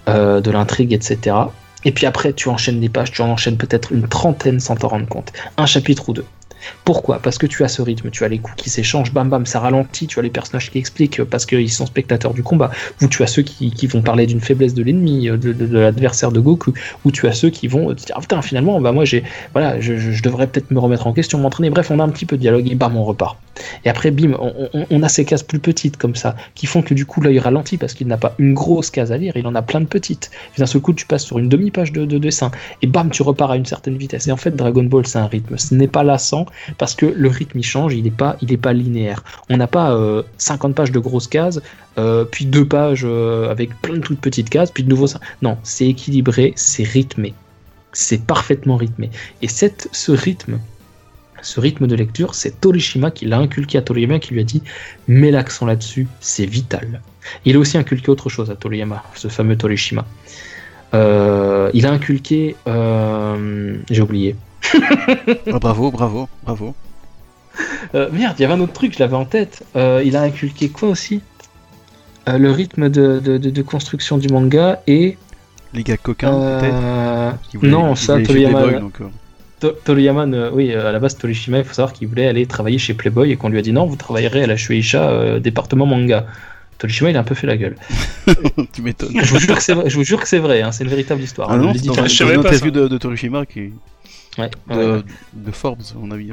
euh, 0.09 0.41
de 0.41 0.51
l'intrigue, 0.51 0.93
etc. 0.93 1.37
Et 1.85 1.93
puis 1.93 2.07
après, 2.07 2.33
tu 2.33 2.49
enchaînes 2.49 2.81
des 2.81 2.89
pages, 2.89 3.13
tu 3.13 3.23
en 3.23 3.29
enchaînes 3.29 3.57
peut-être 3.57 3.93
une 3.93 4.09
trentaine 4.09 4.61
sans 4.61 4.77
t'en 4.77 4.89
rendre 4.89 5.07
compte. 5.07 5.33
Un 5.57 5.67
chapitre 5.67 6.09
ou 6.09 6.13
deux. 6.13 6.25
Pourquoi? 6.85 7.19
Parce 7.19 7.39
que 7.39 7.47
tu 7.47 7.65
as 7.65 7.69
ce 7.69 7.83
rythme, 7.83 8.11
tu 8.11 8.25
as 8.25 8.29
les 8.29 8.39
coups 8.39 8.57
qui 8.57 8.71
s'échangent, 8.71 9.13
bam 9.13 9.29
bam, 9.29 9.47
ça 9.47 9.61
ralentit, 9.61 10.07
tu 10.07 10.19
as 10.19 10.23
les 10.23 10.31
personnages 10.31 10.71
qui 10.71 10.79
expliquent 10.79 11.25
parce 11.25 11.47
qu'ils 11.47 11.71
sont 11.71 11.87
spectateurs 11.87 12.35
du 12.35 12.43
combat, 12.43 12.71
ou 13.01 13.07
tu 13.07 13.23
as 13.23 13.27
ceux 13.27 13.43
qui, 13.43 13.87
vont 13.87 14.03
parler 14.03 14.27
d'une 14.27 14.41
faiblesse 14.41 14.75
de 14.75 14.83
l'ennemi, 14.83 15.29
euh, 15.29 15.37
de, 15.37 15.77
l'adversaire 15.77 16.33
de 16.33 16.41
Goku, 16.41 16.73
ou 17.05 17.11
tu 17.11 17.27
as 17.27 17.33
ceux 17.33 17.51
qui 17.51 17.69
vont 17.69 17.95
te 17.95 18.05
dire, 18.05 18.15
ah, 18.17 18.21
putain, 18.21 18.41
finalement, 18.43 18.81
bah 18.81 18.93
moi 18.93 19.05
j'ai, 19.05 19.25
voilà, 19.53 19.81
je, 19.81 20.23
devrais 20.23 20.47
peut-être 20.47 20.71
me 20.71 20.79
remettre 20.79 21.07
en 21.07 21.13
question, 21.13 21.39
m'entraîner, 21.39 21.71
bref, 21.71 21.91
on 21.91 21.99
a 21.99 22.05
un 22.05 22.09
petit 22.09 22.27
peu 22.27 22.37
de 22.37 22.43
dialogue 22.43 22.71
et 22.71 22.75
bam, 22.75 22.97
on 22.97 23.05
repart. 23.05 23.37
Et 23.85 23.91
après, 23.91 24.11
bim, 24.11 24.37
on, 24.91 25.03
a 25.03 25.09
ces 25.09 25.25
cases 25.25 25.43
plus 25.43 25.59
petites 25.59 25.97
comme 25.97 26.15
ça, 26.15 26.37
qui 26.55 26.67
font 26.67 26.83
que 26.83 26.95
du 26.95 27.05
coup 27.05 27.21
l'œil 27.21 27.39
ralentit 27.39 27.77
parce 27.77 27.93
qu'il 27.95 28.07
n'a 28.07 28.17
pas 28.17 28.35
une 28.39 28.55
grosse 28.55 28.91
case 28.91 29.13
à 29.13 29.19
lire, 29.19 29.35
il 29.37 29.47
en 29.47 29.55
a 29.55 29.63
plein 29.63 29.81
de 29.81 29.87
petites. 29.87 30.31
Et 30.57 30.61
d'un 30.61 30.67
seul 30.67 30.81
coup, 30.81 30.93
tu 30.93 31.07
passes 31.07 31.25
sur 31.25 31.39
une 31.39 31.49
demi-page 31.49 31.93
de, 31.93 32.05
de 32.05 32.19
dessin, 32.19 32.51
et 32.81 32.87
bam, 32.87 33.11
tu 33.11 33.23
repars 33.23 33.51
à 33.51 33.57
une 33.57 33.67
certaine 33.67 33.97
vitesse. 33.97 34.27
Et 34.27 34.33
en 34.33 34.37
fait, 34.37 34.55
Dragon 34.57 34.85
Ball, 34.85 35.07
c'est 35.07 35.19
un 35.19 35.27
rythme, 35.27 35.59
ce 35.59 35.75
n'est 35.75 35.89
pas 35.89 36.03
lassant 36.03 36.47
parce 36.79 36.95
que 36.95 37.07
le 37.07 37.29
rythme 37.29 37.59
il 37.59 37.65
change, 37.65 37.95
il 37.95 38.05
n'est 38.05 38.11
pas, 38.11 38.37
pas 38.61 38.73
linéaire. 38.73 39.25
On 39.49 39.57
n'a 39.57 39.67
pas 39.67 39.97
50 40.39 40.71
euh, 40.71 40.75
pages 40.75 40.93
de 40.93 40.99
grosses 40.99 41.29
cases, 41.29 41.61
euh, 41.99 42.25
puis 42.25 42.47
deux 42.47 42.67
pages 42.67 43.03
euh, 43.05 43.51
avec 43.51 43.75
plein 43.81 43.95
de 43.95 44.01
toutes 44.01 44.21
petites 44.21 44.51
cases, 44.51 44.71
puis 44.71 44.85
de 44.85 44.89
nouveau 44.89 45.07
ça. 45.07 45.21
Non, 45.43 45.59
c'est 45.63 45.87
équilibré, 45.87 46.53
c'est 46.57 46.85
rythmé, 46.85 47.35
c'est 47.93 48.25
parfaitement 48.25 48.77
rythmé. 48.77 49.11
Et 49.43 49.49
cette, 49.49 49.89
ce 49.93 50.13
rythme, 50.13 50.59
ce 51.43 51.61
rythme 51.61 51.87
de 51.87 51.97
lecture, 51.97 52.35
c'est 52.35 52.61
Torishima 52.61 53.11
qui 53.11 53.27
l'a 53.27 53.39
inculqué 53.39 53.79
à 53.79 53.83
Toriyama, 53.83 54.19
qui 54.21 54.35
lui 54.35 54.41
a 54.41 54.45
dit 54.45 54.63
mets 55.09 55.31
l'accent 55.31 55.67
là-dessus, 55.67 56.07
c'est 56.21 56.47
vital. 56.47 57.01
Il 57.45 57.57
a 57.57 57.59
aussi 57.59 57.79
inculqué 57.79 58.11
autre 58.11 58.29
chose 58.29 58.51
à 58.51 58.57
Toriyama, 58.57 59.03
ce 59.15 59.29
fameux 59.29 59.57
Torishima. 59.57 60.07
il 60.93 61.87
a 61.87 61.91
inculqué, 61.91 62.57
j'ai 63.91 64.03
oublié, 64.03 64.37
Ah, 65.53 65.59
bravo, 65.59 65.91
bravo, 65.91 66.29
bravo. 66.45 66.75
Euh, 67.95 68.09
merde, 68.13 68.37
il 68.39 68.43
y 68.43 68.45
avait 68.45 68.55
un 68.55 68.61
autre 68.61 68.73
truc, 68.73 68.95
je 68.95 68.99
l'avais 69.01 69.17
en 69.17 69.25
tête. 69.25 69.65
Euh, 69.77 70.03
il 70.05 70.17
a 70.17 70.23
inculqué 70.23 70.69
quoi 70.69 70.89
aussi? 70.89 71.21
Euh, 72.29 72.39
Le 72.39 72.51
rythme 72.51 72.89
de, 72.89 73.63
construction 73.63 74.19
du 74.19 74.29
manga 74.29 74.81
et. 74.87 75.17
Les 75.75 75.83
gars 75.83 75.97
coquins, 75.97 76.61
peut-être? 76.61 77.63
Non, 77.63 77.95
ça, 77.95 78.21
Toriyama. 78.21 78.63
Toriyama, 79.85 80.51
oui, 80.53 80.73
à 80.75 80.91
la 80.91 80.99
base, 80.99 81.17
Torishima, 81.17 81.59
il 81.59 81.65
faut 81.65 81.75
savoir 81.75 81.93
qu'il 81.93 82.09
voulait 82.09 82.27
aller 82.27 82.47
travailler 82.47 82.79
chez 82.79 82.95
Playboy 82.95 83.31
et 83.31 83.37
qu'on 83.37 83.49
lui 83.49 83.59
a 83.59 83.63
dit 83.63 83.73
non, 83.73 83.87
vous 83.87 83.97
travaillerez 83.97 84.43
à 84.43 84.47
la 84.47 84.57
Shueisha, 84.57 85.39
département 85.39 85.87
manga. 85.87 86.27
Torishima, 86.79 87.11
il 87.11 87.17
a 87.17 87.21
un 87.21 87.25
peu 87.25 87.37
fait 87.37 87.47
la 87.47 87.57
gueule. 87.57 87.77
tu 88.73 88.83
m'étonnes. 88.83 89.13
Je 89.15 89.31
vous 89.31 89.39
jure 89.39 89.55
que 89.55 89.63
c'est 89.63 89.75
vrai, 89.75 89.89
je 89.89 89.95
vous 89.95 90.05
jure 90.05 90.21
que 90.21 90.29
c'est 90.29 90.41
vrai 90.41 90.63
hein, 90.63 90.73
c'est 90.73 90.83
une 90.83 90.91
véritable 90.91 91.23
histoire. 91.23 91.49
Ah 91.51 91.57
non, 91.57 91.73
c'est 91.75 91.85
une 91.87 92.39
interview 92.39 92.71
de, 92.73 92.89
de 92.89 92.99
Torishima 92.99 93.47
qui, 93.47 93.71
Ouais, 94.39 94.51
de, 94.69 95.51
Forbes, 95.53 95.83
on 96.01 96.11
a 96.11 96.17
vu. 96.17 96.33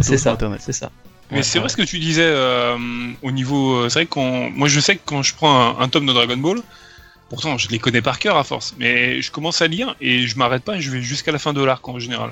C'est 0.00 0.18
ça, 0.18 0.36
c'est 0.58 0.72
ça. 0.72 0.90
Mais 1.30 1.42
c'est 1.42 1.58
vrai 1.58 1.68
ce 1.68 1.76
que 1.76 1.82
tu 1.82 1.98
disais 1.98 2.26
euh, 2.26 2.76
au 3.22 3.30
niveau. 3.30 3.76
Euh, 3.76 3.88
c'est 3.88 4.00
vrai 4.00 4.06
qu'on. 4.06 4.50
Moi, 4.50 4.68
je 4.68 4.80
sais 4.80 4.96
que 4.96 5.02
quand 5.04 5.22
je 5.22 5.34
prends 5.34 5.78
un, 5.78 5.88
tome 5.88 6.06
de 6.06 6.12
Dragon 6.12 6.36
Ball, 6.36 6.60
pourtant 7.28 7.56
je 7.58 7.68
les 7.68 7.78
connais 7.78 8.02
par 8.02 8.18
cœur 8.18 8.36
à 8.36 8.44
force, 8.44 8.74
mais 8.78 9.20
je 9.22 9.30
commence 9.30 9.62
à 9.62 9.66
lire 9.66 9.96
et 10.00 10.26
je 10.26 10.36
m'arrête 10.38 10.62
pas, 10.62 10.78
je 10.78 10.90
vais 10.90 11.02
jusqu'à 11.02 11.32
la 11.32 11.38
fin 11.38 11.52
de 11.52 11.62
l'arc 11.62 11.86
en 11.88 11.98
général. 11.98 12.30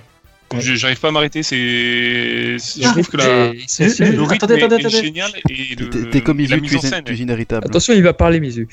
J'arrive 0.61 1.01
pas 1.01 1.09
à 1.09 1.11
m'arrêter, 1.11 1.43
c'est. 1.43 1.57
Je 1.57 2.91
trouve 2.91 3.09
que 3.09 3.17
la... 3.17 3.53
le 3.53 4.23
rythme 4.23 4.45
attendez, 4.45 4.63
attendez, 4.63 4.87
est, 4.87 4.91
génial 4.91 5.31
et 5.49 5.75
le... 5.77 6.11
T'es 6.11 6.21
comme 6.21 6.39
Mizu, 6.39 6.61
tu, 6.63 6.77
es 6.77 7.17
inéritable. 7.17 7.67
Attention, 7.67 7.95
il 7.95 8.03
va 8.03 8.13
parler, 8.13 8.41
Mizu. 8.41 8.69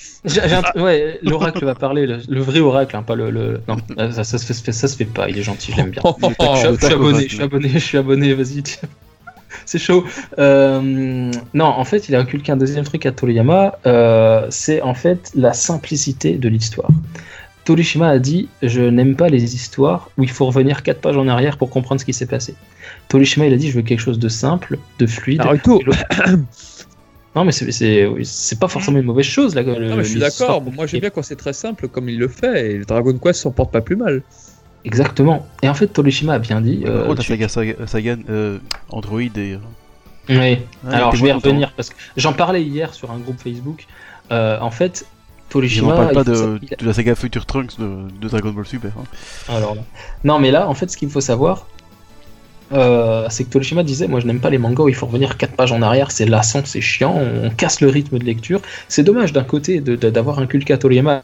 Ouais, 0.75 1.19
l'oracle 1.23 1.65
va 1.65 1.75
parler, 1.75 2.05
le, 2.07 2.41
vrai 2.41 2.59
oracle, 2.59 2.95
hein, 2.95 3.03
pas 3.03 3.15
le. 3.15 3.61
Non, 3.67 3.77
ça, 4.11 4.23
se 4.23 4.37
fait, 4.37 4.71
ça 4.71 4.87
se 4.87 4.95
fait 4.95 5.05
pas, 5.05 5.29
il 5.29 5.37
est 5.37 5.43
gentil, 5.43 5.71
je 5.71 5.77
l'aime 5.77 5.91
bien. 5.91 6.01
je, 6.03 6.85
suis 6.85 6.93
abonné, 6.93 7.27
je 7.27 7.33
suis 7.33 7.43
abonné, 7.43 7.69
je 7.69 7.79
suis 7.79 7.97
abonné, 7.97 8.33
vas-y. 8.33 8.63
c'est 9.65 9.79
chaud. 9.79 10.05
Euh, 10.37 11.31
non, 11.53 11.65
en 11.65 11.83
fait, 11.83 12.09
il 12.09 12.15
a 12.15 12.19
inculqué 12.19 12.51
un 12.51 12.57
deuxième 12.57 12.85
truc 12.85 13.05
à 13.05 13.11
Toriyama, 13.11 13.79
euh, 13.85 14.47
c'est 14.49 14.81
en 14.81 14.93
fait 14.93 15.31
la 15.35 15.53
simplicité 15.53 16.37
de 16.37 16.49
l'histoire. 16.49 16.89
Torishima 17.69 18.09
a 18.09 18.17
dit 18.17 18.49
Je 18.63 18.81
n'aime 18.81 19.15
pas 19.15 19.29
les 19.29 19.53
histoires 19.53 20.09
où 20.17 20.23
il 20.23 20.29
faut 20.31 20.47
revenir 20.47 20.81
4 20.81 21.01
pages 21.01 21.17
en 21.17 21.27
arrière 21.27 21.55
pour 21.55 21.69
comprendre 21.69 22.01
ce 22.01 22.05
qui 22.05 22.13
s'est 22.13 22.25
passé. 22.25 22.55
Torishima, 23.09 23.45
il 23.45 23.53
a 23.53 23.57
dit 23.57 23.69
Je 23.69 23.75
veux 23.75 23.83
quelque 23.83 23.99
chose 23.99 24.17
de 24.17 24.27
simple, 24.27 24.79
de 24.97 25.05
fluide. 25.05 25.43
non, 27.35 27.45
mais 27.45 27.51
c'est 27.51 28.59
pas 28.59 28.67
forcément 28.67 28.97
une 28.97 29.05
mauvaise 29.05 29.27
chose. 29.27 29.53
Là, 29.53 29.61
non, 29.61 29.97
mais 29.97 30.03
je 30.03 30.09
suis 30.09 30.19
d'accord. 30.19 30.63
moi, 30.63 30.87
j'aime 30.87 31.01
bien 31.01 31.11
quand 31.11 31.21
c'est 31.21 31.35
très 31.35 31.53
simple, 31.53 31.87
comme 31.89 32.09
il 32.09 32.17
le 32.17 32.27
fait. 32.27 32.71
Et 32.71 32.79
Dragon 32.79 33.15
Quest 33.19 33.41
s'en 33.41 33.51
porte 33.51 33.71
pas 33.71 33.81
plus 33.81 33.95
mal. 33.95 34.23
Exactement. 34.83 35.45
Et 35.61 35.69
en 35.69 35.75
fait, 35.75 35.89
Torishima 35.89 36.33
a 36.33 36.39
bien 36.39 36.61
dit. 36.61 36.85
Euh, 36.87 37.13
tu... 37.17 37.21
saga, 37.21 37.47
saga 37.47 38.17
euh, 38.31 38.57
Android 38.89 39.21
et. 39.21 39.59
Oui. 40.27 40.57
Alors, 40.89 41.15
je 41.15 41.23
vais 41.23 41.29
y 41.29 41.33
revenir 41.33 41.71
parce 41.73 41.91
que 41.91 41.95
j'en 42.17 42.33
parlais 42.33 42.63
hier 42.63 42.95
sur 42.95 43.11
un 43.11 43.19
groupe 43.19 43.39
Facebook. 43.39 43.85
Euh, 44.31 44.57
en 44.59 44.71
fait, 44.71 45.05
je 45.51 45.83
ne 45.83 45.89
parle 45.89 46.13
pas 46.13 46.23
de, 46.23 46.59
la 46.81 46.93
saga 46.93 47.15
Future 47.15 47.45
Trunks 47.45 47.79
de, 47.79 48.27
Dragon 48.27 48.51
Ball 48.51 48.65
Super. 48.65 48.91
Hein. 48.97 49.03
Alors 49.49 49.75
Non, 50.23 50.39
mais 50.39 50.51
là, 50.51 50.67
en 50.67 50.73
fait, 50.73 50.89
ce 50.89 50.97
qu'il 50.97 51.09
faut 51.09 51.21
savoir, 51.21 51.67
euh, 52.71 53.25
c'est 53.29 53.43
que 53.43 53.49
Torishima 53.49 53.83
disait 53.83 54.07
Moi, 54.07 54.19
je 54.19 54.27
n'aime 54.27 54.39
pas 54.39 54.49
les 54.49 54.57
mangas 54.57 54.83
où 54.83 54.89
il 54.89 54.95
faut 54.95 55.07
revenir 55.07 55.37
4 55.37 55.55
pages 55.55 55.71
en 55.71 55.81
arrière, 55.81 56.11
c'est 56.11 56.25
lassant, 56.25 56.61
c'est 56.65 56.81
chiant, 56.81 57.15
on 57.15 57.49
casse 57.49 57.81
le 57.81 57.89
rythme 57.89 58.19
de 58.19 58.25
lecture. 58.25 58.61
C'est 58.87 59.03
dommage 59.03 59.33
d'un 59.33 59.43
côté 59.43 59.81
d'avoir 59.81 60.39
inculqué 60.39 60.73
à 60.73 60.77
Toriyama 60.77 61.23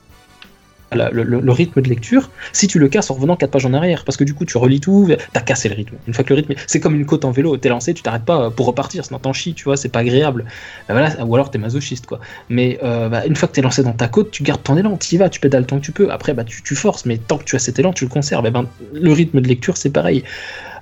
le, 0.96 1.52
rythme 1.52 1.82
de 1.82 1.90
lecture 1.90 2.30
si 2.54 2.68
tu 2.68 2.80
le 2.80 2.88
casses 2.88 3.12
en 3.12 3.16
revenant 3.16 3.36
4 3.36 3.52
pages 3.52 3.66
en 3.66 3.74
arrière. 3.74 4.04
Parce 4.04 4.18
que 4.18 4.24
du 4.24 4.34
coup, 4.34 4.46
tu 4.46 4.58
relis 4.58 4.80
tout, 4.80 5.10
t'as 5.34 5.42
cassé 5.42 5.70
le 5.70 5.76
rythme. 5.76 5.96
Une 6.08 6.14
fois 6.14 6.24
que 6.24 6.34
le 6.34 6.38
rythme. 6.38 6.54
C'est 6.68 6.80
comme 6.80 6.96
une 6.96 7.06
côte 7.06 7.26
en 7.26 7.32
vélo, 7.32 7.58
t'es 7.58 7.70
lancé, 7.70 7.94
tu 7.94 8.02
t'arrêtes 8.02 8.26
pas 8.26 8.50
pour 8.52 8.66
repartir, 8.66 9.06
sinon 9.06 9.20
t'en 9.20 9.34
chies, 9.34 9.54
tu 9.54 9.66
vois, 9.66 9.78
c'est 9.78 9.90
pas 9.90 10.00
agréable. 10.00 10.46
Bah 10.88 10.96
ou 11.26 11.36
alors 11.36 11.52
t'es 11.52 11.58
masochiste, 11.58 12.06
quoi. 12.06 12.20
Mais 12.50 12.80
euh, 12.84 13.10
bah, 13.10 13.26
une 13.26 13.36
fois 13.36 13.48
que 13.48 13.54
t'es 13.54 13.62
lancé 13.62 13.84
dans 13.84 13.94
ta 13.94 14.08
côte, 14.08 14.32
tu 14.32 14.44
gardes 14.44 14.64
ton 14.64 14.78
élan, 14.78 14.98
tu 14.98 15.16
y 15.16 15.18
vas, 15.18 15.30
tu 15.30 15.40
pédales 15.40 15.66
tant 15.66 15.80
que 15.80 15.86
tu 15.86 15.92
peux. 15.92 16.12
Après, 16.12 16.34
bah, 16.34 16.44
tu, 16.44 16.76
forces, 16.76 17.06
mais 17.06 17.18
tant 17.18 17.38
que 17.38 17.44
tu 17.44 17.56
as 17.56 17.60
cet 17.60 17.80
élan, 17.80 17.94
tu 17.94 18.06
le 18.06 18.10
conserves. 18.10 18.46
Et 18.46 18.52
ben, 18.52 18.66
le 18.94 19.12
rythme 19.12 19.42
de 19.42 19.48
lecture, 19.48 19.78
c'est 19.78 19.90
pareil. 19.90 20.24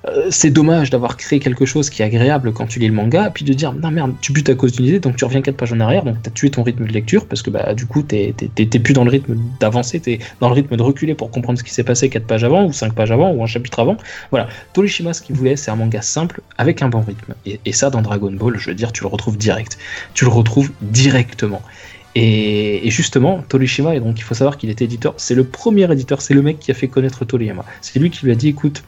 Euh, 0.06 0.28
c'est 0.30 0.50
dommage 0.50 0.90
d'avoir 0.90 1.16
créé 1.16 1.40
quelque 1.40 1.64
chose 1.64 1.88
qui 1.88 2.02
est 2.02 2.04
agréable 2.04 2.52
quand 2.52 2.66
tu 2.66 2.78
lis 2.78 2.88
le 2.88 2.92
manga, 2.92 3.30
puis 3.30 3.44
de 3.44 3.52
dire 3.54 3.72
non 3.72 3.90
merde, 3.90 4.12
tu 4.20 4.32
butes 4.32 4.48
à 4.50 4.54
cause 4.54 4.72
d'une 4.72 4.86
idée, 4.86 5.00
donc 5.00 5.16
tu 5.16 5.24
reviens 5.24 5.40
4 5.40 5.56
pages 5.56 5.72
en 5.72 5.80
arrière, 5.80 6.04
donc 6.04 6.22
tu 6.22 6.28
as 6.28 6.32
tué 6.32 6.50
ton 6.50 6.62
rythme 6.62 6.86
de 6.86 6.92
lecture, 6.92 7.26
parce 7.26 7.42
que 7.42 7.50
bah, 7.50 7.74
du 7.74 7.86
coup, 7.86 8.02
t'es 8.02 8.34
plus 8.82 8.92
dans 8.92 9.04
le 9.04 9.10
rythme 9.10 9.36
d'avancer, 9.60 10.00
t'es 10.00 10.18
dans 10.40 10.48
le 10.48 10.54
rythme 10.54 10.76
de 10.76 10.82
reculer 10.82 11.14
pour 11.14 11.30
comprendre 11.30 11.58
ce 11.58 11.64
qui 11.64 11.72
s'est 11.72 11.84
passé 11.84 12.08
4 12.10 12.26
pages 12.26 12.44
avant, 12.44 12.64
ou 12.64 12.72
5 12.72 12.92
pages 12.92 13.10
avant, 13.10 13.32
ou 13.32 13.42
un 13.42 13.46
chapitre 13.46 13.80
avant. 13.80 13.96
Voilà, 14.30 14.48
Torishima, 14.74 15.14
ce 15.14 15.22
qu'il 15.22 15.36
voulait, 15.36 15.56
c'est 15.56 15.70
un 15.70 15.76
manga 15.76 16.02
simple, 16.02 16.40
avec 16.58 16.82
un 16.82 16.88
bon 16.88 17.00
rythme. 17.00 17.34
Et, 17.46 17.72
ça, 17.72 17.90
dans 17.90 18.02
Dragon 18.02 18.30
Ball, 18.30 18.58
je 18.58 18.70
veux 18.70 18.76
dire, 18.76 18.92
tu 18.92 19.02
le 19.02 19.08
retrouves 19.08 19.36
direct. 19.36 19.78
Tu 20.12 20.24
le 20.24 20.30
retrouves 20.30 20.70
directement. 20.82 21.62
Et, 22.14 22.82
justement, 22.90 23.42
Torishima, 23.48 23.96
et 23.96 24.00
donc 24.00 24.18
il 24.18 24.22
faut 24.22 24.34
savoir 24.34 24.56
qu'il 24.56 24.70
était 24.70 24.84
éditeur, 24.84 25.14
c'est 25.16 25.34
le 25.34 25.44
premier 25.44 25.90
éditeur, 25.90 26.22
c'est 26.22 26.34
le 26.34 26.42
mec 26.42 26.60
qui 26.60 26.70
a 26.70 26.74
fait 26.74 26.86
connaître 26.86 27.24
Toriyama. 27.24 27.64
C'est 27.80 27.98
lui 27.98 28.10
qui 28.10 28.24
lui 28.24 28.30
a 28.30 28.36
dit 28.36 28.48
écoute, 28.48 28.84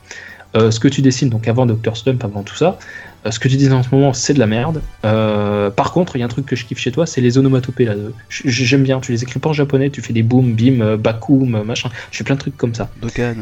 euh, 0.57 0.71
ce 0.71 0.81
que 0.81 0.89
tu 0.89 1.03
dessines, 1.03 1.29
donc 1.29 1.49
avant 1.49 1.67
Dr. 1.67 1.97
Slump, 1.97 2.25
avant 2.25 2.43
tout 2.43 2.57
ça, 2.57 2.79
euh, 3.27 3.31
ce 3.31 3.39
que 3.39 3.49
tu 3.49 3.57
dessines 3.57 3.75
en 3.75 3.83
ce 3.83 3.95
moment, 3.95 4.13
c'est 4.13 4.33
de 4.33 4.39
la 4.39 4.47
merde. 4.47 4.81
Euh, 5.05 5.71
par 5.71 5.93
contre, 5.93 6.17
il 6.17 6.21
y 6.21 6.23
a 6.23 6.25
un 6.25 6.31
truc 6.31 6.47
que 6.47 6.57
je 6.57 6.65
kiffe 6.65 6.79
chez 6.79 6.93
toi, 6.93 7.07
c'est 7.07 7.21
les 7.21 7.37
onomatopées 7.37 7.85
là. 7.85 7.95
J'aime 8.29 8.83
bien, 8.83 9.01
tu 9.01 9.13
les 9.13 9.23
écris 9.23 9.39
pas 9.39 9.51
en 9.51 9.53
japonais, 9.53 9.91
tu 9.91 10.01
fais 10.01 10.13
des 10.13 10.23
boom, 10.23 10.55
bim, 10.55 10.97
bakum, 10.97 11.63
machin. 11.63 11.91
Je 12.11 12.19
fais 12.19 12.25
plein 12.25 12.37
de 12.37 12.41
trucs 12.41 12.57
comme 12.57 12.75
ça. 12.75 12.89
Dokan. 13.03 13.35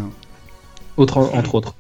Autre, 0.97 1.19
entre 1.19 1.55
autres. 1.55 1.75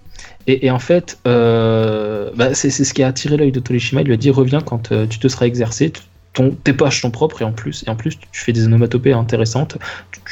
Et, 0.47 0.70
en 0.70 0.78
fait, 0.78 1.19
bah, 1.24 2.55
c'est 2.55 2.70
ce 2.70 2.94
qui 2.94 3.02
a 3.02 3.09
attiré 3.09 3.36
l'œil 3.36 3.52
de 3.52 3.61
Torishima. 3.61 4.02
Il 4.02 4.06
lui 4.06 4.15
a 4.15 4.19
dit 4.19 4.31
reviens 4.31 4.61
quand 4.61 4.90
tu 5.09 5.19
te 5.19 5.28
seras 5.28 5.47
exercé. 5.47 5.93
Ton, 6.35 6.51
tes 6.51 6.73
pages 6.73 7.01
sont 7.01 7.12
propres 7.12 7.43
et 7.43 7.44
en 7.44 7.52
plus, 7.52 7.85
et 7.86 7.90
en 7.90 7.94
plus, 7.94 8.19
tu 8.19 8.40
fais 8.40 8.52
des 8.52 8.66
onomatopées 8.66 9.12
intéressantes. 9.12 9.78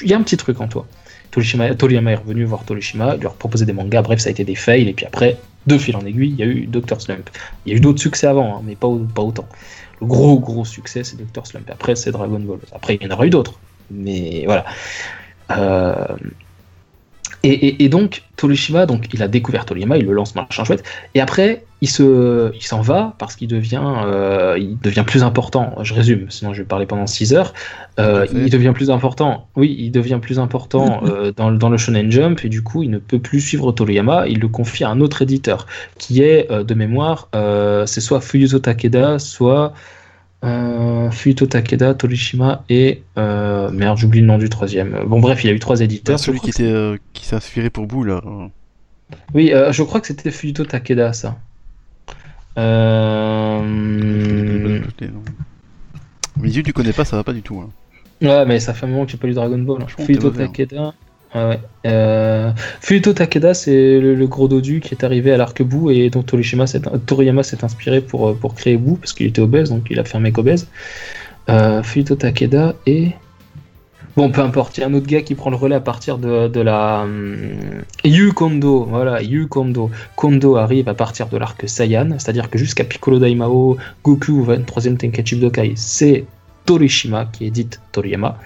Il 0.02 0.10
y 0.10 0.14
a 0.14 0.18
un 0.18 0.22
petit 0.22 0.36
truc 0.36 0.60
en 0.60 0.66
toi. 0.66 0.86
Toriyama 1.32 2.12
est 2.12 2.16
revenu 2.16 2.44
voir 2.44 2.64
Torishima, 2.64 3.16
lui 3.16 3.26
a 3.26 3.30
proposé 3.30 3.64
des 3.64 3.72
mangas, 3.72 4.02
bref, 4.02 4.20
ça 4.20 4.28
a 4.28 4.32
été 4.32 4.44
des 4.44 4.54
fails, 4.54 4.88
et 4.88 4.92
puis 4.92 5.06
après, 5.06 5.38
de 5.66 5.78
fil 5.78 5.96
en 5.96 6.04
aiguille, 6.04 6.30
il 6.30 6.36
y 6.36 6.42
a 6.42 6.46
eu 6.46 6.66
Dr. 6.66 7.00
Slump. 7.00 7.30
Il 7.64 7.72
y 7.72 7.74
a 7.74 7.78
eu 7.78 7.80
d'autres 7.80 8.00
succès 8.00 8.26
avant, 8.26 8.56
hein, 8.56 8.62
mais 8.64 8.76
pas, 8.76 8.88
pas 9.14 9.22
autant. 9.22 9.48
Le 10.00 10.06
gros, 10.06 10.38
gros 10.38 10.64
succès, 10.64 11.04
c'est 11.04 11.16
Dr. 11.16 11.46
Slump. 11.46 11.70
Après, 11.70 11.96
c'est 11.96 12.10
Dragon 12.10 12.40
Ball. 12.40 12.58
Après, 12.72 12.96
il 12.96 13.02
y 13.02 13.06
en 13.10 13.14
aura 13.14 13.26
eu 13.26 13.30
d'autres. 13.30 13.54
Mais 13.90 14.42
voilà. 14.44 14.64
Euh, 15.50 16.16
Et, 17.44 17.50
et- 17.50 17.84
et 17.84 17.88
donc, 17.88 18.22
Torishima, 18.36 18.86
donc, 18.86 19.06
il 19.12 19.22
a 19.22 19.28
découvert 19.28 19.64
Toriyama, 19.66 19.96
il 19.98 20.06
le 20.06 20.12
lance 20.12 20.34
machin 20.36 20.62
chouette, 20.64 20.84
et 21.14 21.20
après, 21.20 21.64
il 21.80 21.88
se, 21.90 22.52
il 22.54 22.62
s'en 22.62 22.80
va 22.80 23.16
parce 23.18 23.34
qu'il 23.34 23.48
devient, 23.48 23.82
euh, 24.04 24.56
il 24.60 24.78
devient 24.78 25.02
plus 25.04 25.24
important. 25.24 25.74
Je 25.82 25.94
résume, 25.94 26.26
sinon 26.30 26.54
je 26.54 26.62
vais 26.62 26.68
parler 26.68 26.86
pendant 26.86 27.08
6 27.08 27.34
heures. 27.34 27.52
Euh, 27.98 28.24
il 28.32 28.48
devient 28.50 28.70
plus 28.72 28.90
important. 28.90 29.48
Oui, 29.56 29.74
il 29.76 29.90
devient 29.90 30.20
plus 30.22 30.38
important 30.38 31.02
euh, 31.06 31.32
dans, 31.36 31.50
le- 31.50 31.58
dans 31.58 31.68
le 31.68 31.76
Shonen 31.76 32.12
Jump 32.12 32.44
et 32.44 32.48
du 32.48 32.62
coup, 32.62 32.84
il 32.84 32.90
ne 32.90 32.98
peut 32.98 33.18
plus 33.18 33.40
suivre 33.40 33.72
Toriyama. 33.72 34.28
Il 34.28 34.38
le 34.38 34.46
confie 34.46 34.84
à 34.84 34.90
un 34.90 35.00
autre 35.00 35.22
éditeur 35.22 35.66
qui 35.98 36.22
est 36.22 36.48
euh, 36.52 36.62
de 36.62 36.74
mémoire, 36.74 37.28
c'est 37.86 38.00
soit 38.00 38.20
Fuyuto 38.20 38.60
Takeda, 38.60 39.18
soit 39.18 39.72
euh, 40.44 41.10
Fuyuto 41.10 41.46
Takeda, 41.46 41.94
Torishima 41.94 42.64
et 42.68 43.02
euh, 43.18 43.70
merde, 43.70 43.98
j'oublie 43.98 44.20
le 44.20 44.26
nom 44.26 44.38
du 44.38 44.48
troisième. 44.48 45.04
Bon 45.06 45.20
bref, 45.20 45.44
il 45.44 45.50
a 45.50 45.52
eu 45.52 45.58
trois 45.58 45.80
éditeurs. 45.80 46.18
Celui 46.18 46.40
qui 46.40 46.50
était 46.50 46.64
euh, 46.70 46.96
qui 47.12 47.24
s'est 47.26 47.36
inspiré 47.36 47.70
pour 47.70 47.86
Boo 47.86 48.04
là. 48.04 48.20
oui, 49.34 49.52
je 49.70 49.82
crois 49.82 50.00
que 50.00 50.06
c'était 50.08 50.30
Fuyuto 50.30 50.64
Takeda, 50.64 51.12
ça. 51.12 51.38
Euh... 52.58 53.60
Mizu, 56.38 56.62
tu 56.62 56.72
connais 56.72 56.92
pas, 56.92 57.04
ça 57.04 57.16
va 57.16 57.24
pas 57.24 57.32
du 57.32 57.42
tout. 57.42 57.60
hein. 57.60 57.70
Ouais, 58.20 58.44
mais 58.46 58.60
ça 58.60 58.74
fait 58.74 58.86
un 58.86 58.88
moment 58.88 59.04
que 59.04 59.12
j'ai 59.12 59.18
pas 59.18 59.26
lu 59.26 59.34
Dragon 59.34 59.58
Ball. 59.58 59.82
hein. 59.82 59.86
Que 59.96 60.02
t'es 60.02 60.18
mauvais, 60.18 60.46
Takeda. 60.46 60.94
Ah. 61.34 61.56
Euh... 61.86 62.52
Takeda, 63.14 63.54
c'est 63.54 63.98
le, 64.00 64.26
gros 64.26 64.48
dodu 64.48 64.80
qui 64.80 64.94
est 64.94 65.04
arrivé 65.04 65.32
à 65.32 65.36
l'arc 65.36 65.62
Boo 65.62 65.90
et 65.90 66.10
s'est- 66.66 66.82
Toriyama 67.06 67.42
s'est 67.42 67.64
inspiré 67.64 68.00
pour, 68.00 68.28
euh, 68.28 68.34
pour 68.34 68.54
créer 68.54 68.76
Boo 68.76 68.96
parce 68.96 69.12
qu'il 69.12 69.26
était 69.26 69.40
obèse, 69.40 69.70
donc 69.70 69.86
il 69.90 69.98
a 69.98 70.04
fait 70.04 70.16
un 70.16 70.20
mec 70.20 70.38
obèse. 70.38 70.68
Euh, 71.48 71.82
Takeda 72.18 72.74
et. 72.86 73.12
Bon, 74.14 74.30
peu 74.30 74.42
importe, 74.42 74.76
il 74.76 74.82
y 74.82 74.84
a 74.84 74.88
un 74.88 74.92
autre 74.94 75.06
gars 75.06 75.22
qui 75.22 75.34
prend 75.34 75.48
le 75.48 75.56
relais 75.56 75.74
à 75.74 75.80
partir 75.80 76.18
de, 76.18 76.60
la. 76.60 77.00
hum, 77.02 77.82
Yu 78.04 78.32
Kondo, 78.32 78.84
voilà, 78.84 79.22
Yu 79.22 79.46
Kondo. 79.48 79.90
Arrive 80.56 80.88
à 80.90 80.94
partir 80.94 81.28
de 81.28 81.38
l'arc 81.38 81.66
Saiyan, 81.66 82.10
c'est-à-dire 82.18 82.50
que 82.50 82.58
jusqu'à 82.58 82.84
Piccolo 82.84 83.18
Daimao, 83.18 83.78
Goku, 84.04 84.44
23e 84.44 84.98
Tenkaichi 84.98 85.36
Budokai, 85.36 85.72
c'est 85.76 86.26
Torishima 86.66 87.24
qui 87.32 87.46
édite 87.46 87.80
Toriyama 87.90 88.38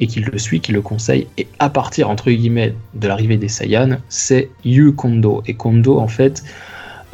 et 0.00 0.06
qui 0.06 0.20
le 0.20 0.38
suit, 0.38 0.60
qui 0.60 0.72
le 0.72 0.80
conseille. 0.80 1.26
Et 1.38 1.46
à 1.58 1.70
partir, 1.70 2.10
entre 2.10 2.30
guillemets, 2.30 2.74
de 2.94 3.08
l'arrivée 3.08 3.36
des 3.36 3.48
Saiyans, 3.48 3.98
c'est 4.08 4.50
Yu 4.64 4.92
Kondo. 4.92 5.42
Et 5.46 5.54
Kondo, 5.54 5.98
en 5.98 6.08
fait, 6.08 6.42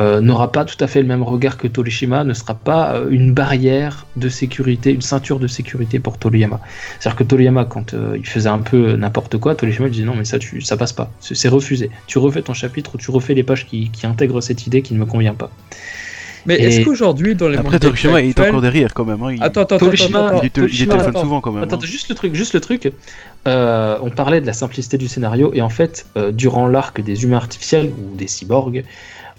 euh, 0.00 0.20
n'aura 0.20 0.50
pas 0.50 0.64
tout 0.64 0.82
à 0.82 0.86
fait 0.86 1.00
le 1.00 1.06
même 1.06 1.22
regard 1.22 1.56
que 1.56 1.68
Torishima, 1.68 2.24
ne 2.24 2.34
sera 2.34 2.54
pas 2.54 2.94
euh, 2.94 3.08
une 3.10 3.32
barrière 3.32 4.06
de 4.16 4.28
sécurité, 4.28 4.92
une 4.92 5.02
ceinture 5.02 5.38
de 5.38 5.46
sécurité 5.46 6.00
pour 6.00 6.18
Toriyama. 6.18 6.60
C'est-à-dire 6.98 7.16
que 7.16 7.24
Toriyama, 7.24 7.64
quand 7.64 7.94
euh, 7.94 8.16
il 8.16 8.26
faisait 8.26 8.48
un 8.48 8.58
peu 8.58 8.96
n'importe 8.96 9.38
quoi, 9.38 9.54
Torishima 9.54 9.86
lui 9.86 9.92
disait 9.92 10.06
non, 10.06 10.16
mais 10.16 10.24
ça, 10.24 10.38
tu, 10.38 10.60
ça 10.60 10.76
passe 10.76 10.92
pas, 10.92 11.12
c'est 11.20 11.48
refusé. 11.48 11.90
Tu 12.06 12.18
refais 12.18 12.42
ton 12.42 12.54
chapitre, 12.54 12.98
tu 12.98 13.10
refais 13.10 13.34
les 13.34 13.44
pages 13.44 13.66
qui 13.66 13.90
intègrent 14.02 14.40
cette 14.40 14.66
idée 14.66 14.82
qui 14.82 14.94
ne 14.94 14.98
me 14.98 15.06
convient 15.06 15.34
pas. 15.34 15.50
Mais 16.46 16.56
Et- 16.56 16.64
est-ce 16.64 16.84
qu'aujourd'hui, 16.84 17.34
dans 17.34 17.48
les 17.48 17.56
Après, 17.56 17.78
Torishima, 17.78 18.20
il 18.20 18.26
est 18.26 18.30
actuels- 18.30 18.48
encore 18.50 18.60
derrière 18.60 18.92
quand 18.94 19.04
même. 19.04 19.22
hein, 19.22 19.32
il- 19.32 19.42
Attends, 19.42 19.62
attends, 19.62 19.76
attends, 19.76 19.86
Torishima, 19.86 20.26
attends, 20.26 20.40
il, 20.42 20.46
attends. 20.46 20.48
te- 20.48 20.60
il 20.70 20.76
téléphone 20.86 21.00
attends. 21.08 21.20
souvent 21.20 21.40
quand 21.40 21.52
même. 21.52 21.62
Attends, 21.64 21.76
hein. 21.76 21.86
juste 21.86 22.08
le 22.10 22.14
truc, 22.14 22.34
juste 22.34 22.52
le 22.54 22.60
truc. 22.60 22.92
Euh, 23.46 23.98
on 24.02 24.10
parlait 24.10 24.40
de 24.40 24.46
la 24.46 24.52
simplicité 24.52 24.98
du 24.98 25.08
scénario 25.08 25.52
et 25.54 25.62
en 25.62 25.68
fait, 25.68 26.06
euh, 26.16 26.32
durant 26.32 26.66
l'arc 26.66 27.00
des 27.00 27.24
humains 27.24 27.36
artificiels 27.36 27.86
ou 27.98 28.16
des 28.16 28.26
cyborgs, 28.28 28.84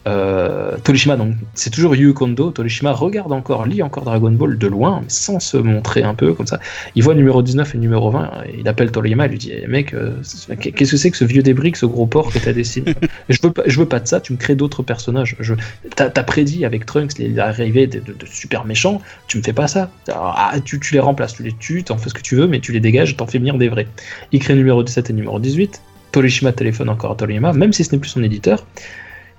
euh, 0.08 0.78
Torishima, 0.84 1.16
donc 1.16 1.34
c'est 1.56 1.72
toujours 1.72 1.96
Yu 1.96 2.14
Kondo. 2.14 2.52
Torishima 2.52 2.92
regarde 2.92 3.32
encore, 3.32 3.66
lit 3.66 3.82
encore 3.82 4.04
Dragon 4.04 4.32
Ball 4.32 4.58
de 4.58 4.68
loin, 4.68 5.00
mais 5.02 5.10
sans 5.10 5.40
se 5.40 5.58
montrer 5.58 6.04
un 6.04 6.14
peu 6.14 6.34
comme 6.34 6.46
ça. 6.46 6.60
Il 6.96 7.04
voit 7.04 7.16
numéro 7.16 7.42
19 7.42 7.74
et 7.74 7.78
numéro 7.80 8.12
20, 8.12 8.32
et 8.48 8.60
il 8.60 8.68
appelle 8.68 8.92
Toriyama 8.92 9.26
et 9.26 9.30
lui 9.30 9.38
dit 9.40 9.52
Eh, 9.54 9.66
Mec, 9.68 9.94
euh, 9.94 10.12
qu'est-ce 10.60 10.92
que 10.92 10.98
c'est 10.98 11.10
que 11.12 11.18
ce 11.18 11.26
vieux 11.26 11.42
débris, 11.42 11.72
que 11.72 11.78
ce 11.80 11.86
gros 11.88 12.06
porc 12.06 12.32
que 12.32 12.40
t'as 12.40 12.54
dessiné? 12.54 12.94
Je, 13.30 13.40
veux 13.42 13.52
pas, 13.52 13.64
je 13.66 13.80
veux 13.80 13.88
pas 13.88 14.00
de 14.00 14.08
ça, 14.08 14.22
tu 14.22 14.34
me 14.34 14.38
crées 14.38 14.54
d'autres 14.56 14.84
personnages. 14.84 15.36
Je, 15.40 15.56
t'as, 15.96 16.10
t'as 16.12 16.24
prédit 16.24 16.64
avec 16.66 16.86
Trunks 16.86 17.18
les- 17.18 17.30
l'arrivée 17.30 17.88
de, 17.88 18.00
de- 18.00 18.14
de 18.14 18.26
super 18.28 18.66
méchants, 18.66 19.02
tu 19.28 19.40
me 19.40 19.44
fais 19.44 19.54
pas 19.54 19.68
ça. 19.68 19.90
Ah, 20.14 20.54
tu, 20.64 20.80
tu 20.80 20.94
les 20.94 21.00
remplaces, 21.00 21.34
tu 21.34 21.42
les 21.44 21.54
tues, 21.54 21.84
t'en 21.84 21.98
fais 21.98 22.10
ce 22.10 22.14
que 22.14 22.22
tu 22.22 22.36
veux, 22.36 22.46
mais 22.46 22.60
tu 22.60 22.72
les 22.72 22.80
dégages, 22.80 23.18
t'en 23.18 23.26
fais 23.26 23.40
venir 23.40 23.58
des 23.58 23.70
vrais. 23.70 23.88
Il 24.32 24.40
crée 24.40 24.54
numéro 24.54 24.84
17 24.84 25.10
et 25.10 25.14
numéro 25.14 25.40
18. 25.40 25.82
Torishima 26.12 26.52
téléphone 26.54 26.90
encore 26.90 27.12
à 27.12 27.16
Toriyama, 27.16 27.52
même 27.54 27.74
si 27.74 27.84
ce 27.84 27.92
n'est 27.92 28.00
plus 28.00 28.10
son 28.10 28.24
éditeur. 28.24 28.66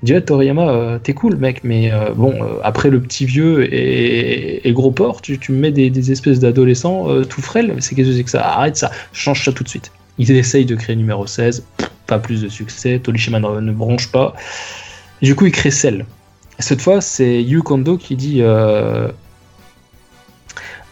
Ouais, 0.02 0.20
Toriyama, 0.20 0.68
euh, 0.68 0.98
t'es 0.98 1.14
cool, 1.14 1.36
mec, 1.36 1.62
mais 1.64 1.90
euh, 1.90 2.10
bon, 2.14 2.34
euh, 2.34 2.58
après 2.62 2.90
le 2.90 3.00
petit 3.00 3.24
vieux 3.24 3.66
et, 3.72 4.70
gros 4.72 4.90
porc, 4.90 5.22
tu, 5.22 5.38
tu 5.38 5.52
me 5.52 5.58
mets 5.58 5.72
des, 5.72 6.12
espèces 6.12 6.38
d'adolescents 6.38 7.06
tout 7.24 7.40
frêles. 7.40 7.74
C'est 7.80 7.94
qu'est-ce 7.94 8.08
que 8.10 8.14
c'est 8.16 8.24
que 8.24 8.30
ça 8.30 8.46
Arrête 8.46 8.76
ça, 8.76 8.90
change 9.12 9.44
ça 9.44 9.52
tout 9.52 9.64
de 9.64 9.68
suite. 9.68 9.92
Il 10.18 10.30
essaye 10.30 10.66
de 10.66 10.74
créer 10.74 10.96
numéro 10.96 11.26
16, 11.26 11.64
pff, 11.76 11.90
pas 12.06 12.18
plus 12.18 12.42
de 12.42 12.48
succès. 12.48 13.00
Torishima 13.02 13.40
ne, 13.40 13.60
ne 13.60 13.72
bronche 13.72 14.10
pas. 14.12 14.34
Du 15.22 15.34
coup, 15.34 15.46
il 15.46 15.52
crée 15.52 15.70
Cell. 15.70 16.04
Et 16.58 16.62
cette 16.62 16.82
fois, 16.82 17.00
c'est 17.00 17.42
Yu 17.42 17.62
Kondo 17.62 17.96
qui 17.96 18.16
dit 18.16 18.42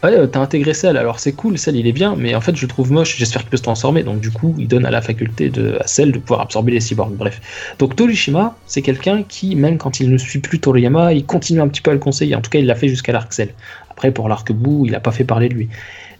Ouais, 0.05 0.12
euh, 0.18 0.26
t'as 0.26 0.40
intégré 0.40 0.74
Cell, 0.74 0.98
alors 0.98 1.18
c'est 1.18 1.32
cool, 1.32 1.56
Cell 1.56 1.76
il 1.76 1.86
est 1.86 1.93
bien, 1.93 2.14
mais 2.14 2.35
en 2.35 2.43
fait 2.43 2.55
je 2.55 2.60
le 2.60 2.68
trouve 2.68 2.93
moche, 2.93 3.16
j'espère 3.16 3.40
qu'il 3.40 3.48
peut 3.48 3.56
se 3.56 3.62
transformer. 3.62 4.02
Donc 4.02 4.20
du 4.20 4.31
coup, 4.31 4.55
il 4.59 4.68
donne 4.68 4.85
à 4.85 4.90
la 4.90 5.01
faculté 5.01 5.48
de, 5.48 5.78
à 5.81 5.86
Cell 5.86 6.12
de 6.12 6.18
pouvoir 6.18 6.43
absorber 6.43 6.72
les 6.72 6.81
cyborgs. 6.81 7.16
Bref. 7.16 7.40
Donc 7.78 7.97
Torishima, 7.97 8.55
c'est 8.66 8.82
quelqu'un 8.82 9.22
qui, 9.26 9.56
même 9.56 9.78
quand 9.78 10.01
il 10.01 10.10
ne 10.10 10.18
suit 10.18 10.40
plus 10.40 10.60
Toriyama, 10.60 11.14
il 11.14 11.24
continue 11.24 11.62
un 11.62 11.68
petit 11.68 11.81
peu 11.81 11.90
à 11.90 11.94
le 11.94 12.01
conseiller. 12.01 12.35
En 12.35 12.43
tout 12.43 12.51
cas, 12.51 12.59
il 12.59 12.66
l'a 12.66 12.74
fait 12.74 12.89
jusqu'à 12.89 13.12
l'arc 13.12 13.32
Cell. 13.32 13.48
Après, 13.89 14.10
pour 14.10 14.28
l'arc 14.28 14.52
Boo, 14.52 14.85
il 14.85 14.93
n'a 14.93 15.01
pas 15.01 15.10
fait 15.10 15.24
parler 15.24 15.48
de 15.48 15.55
lui. 15.55 15.70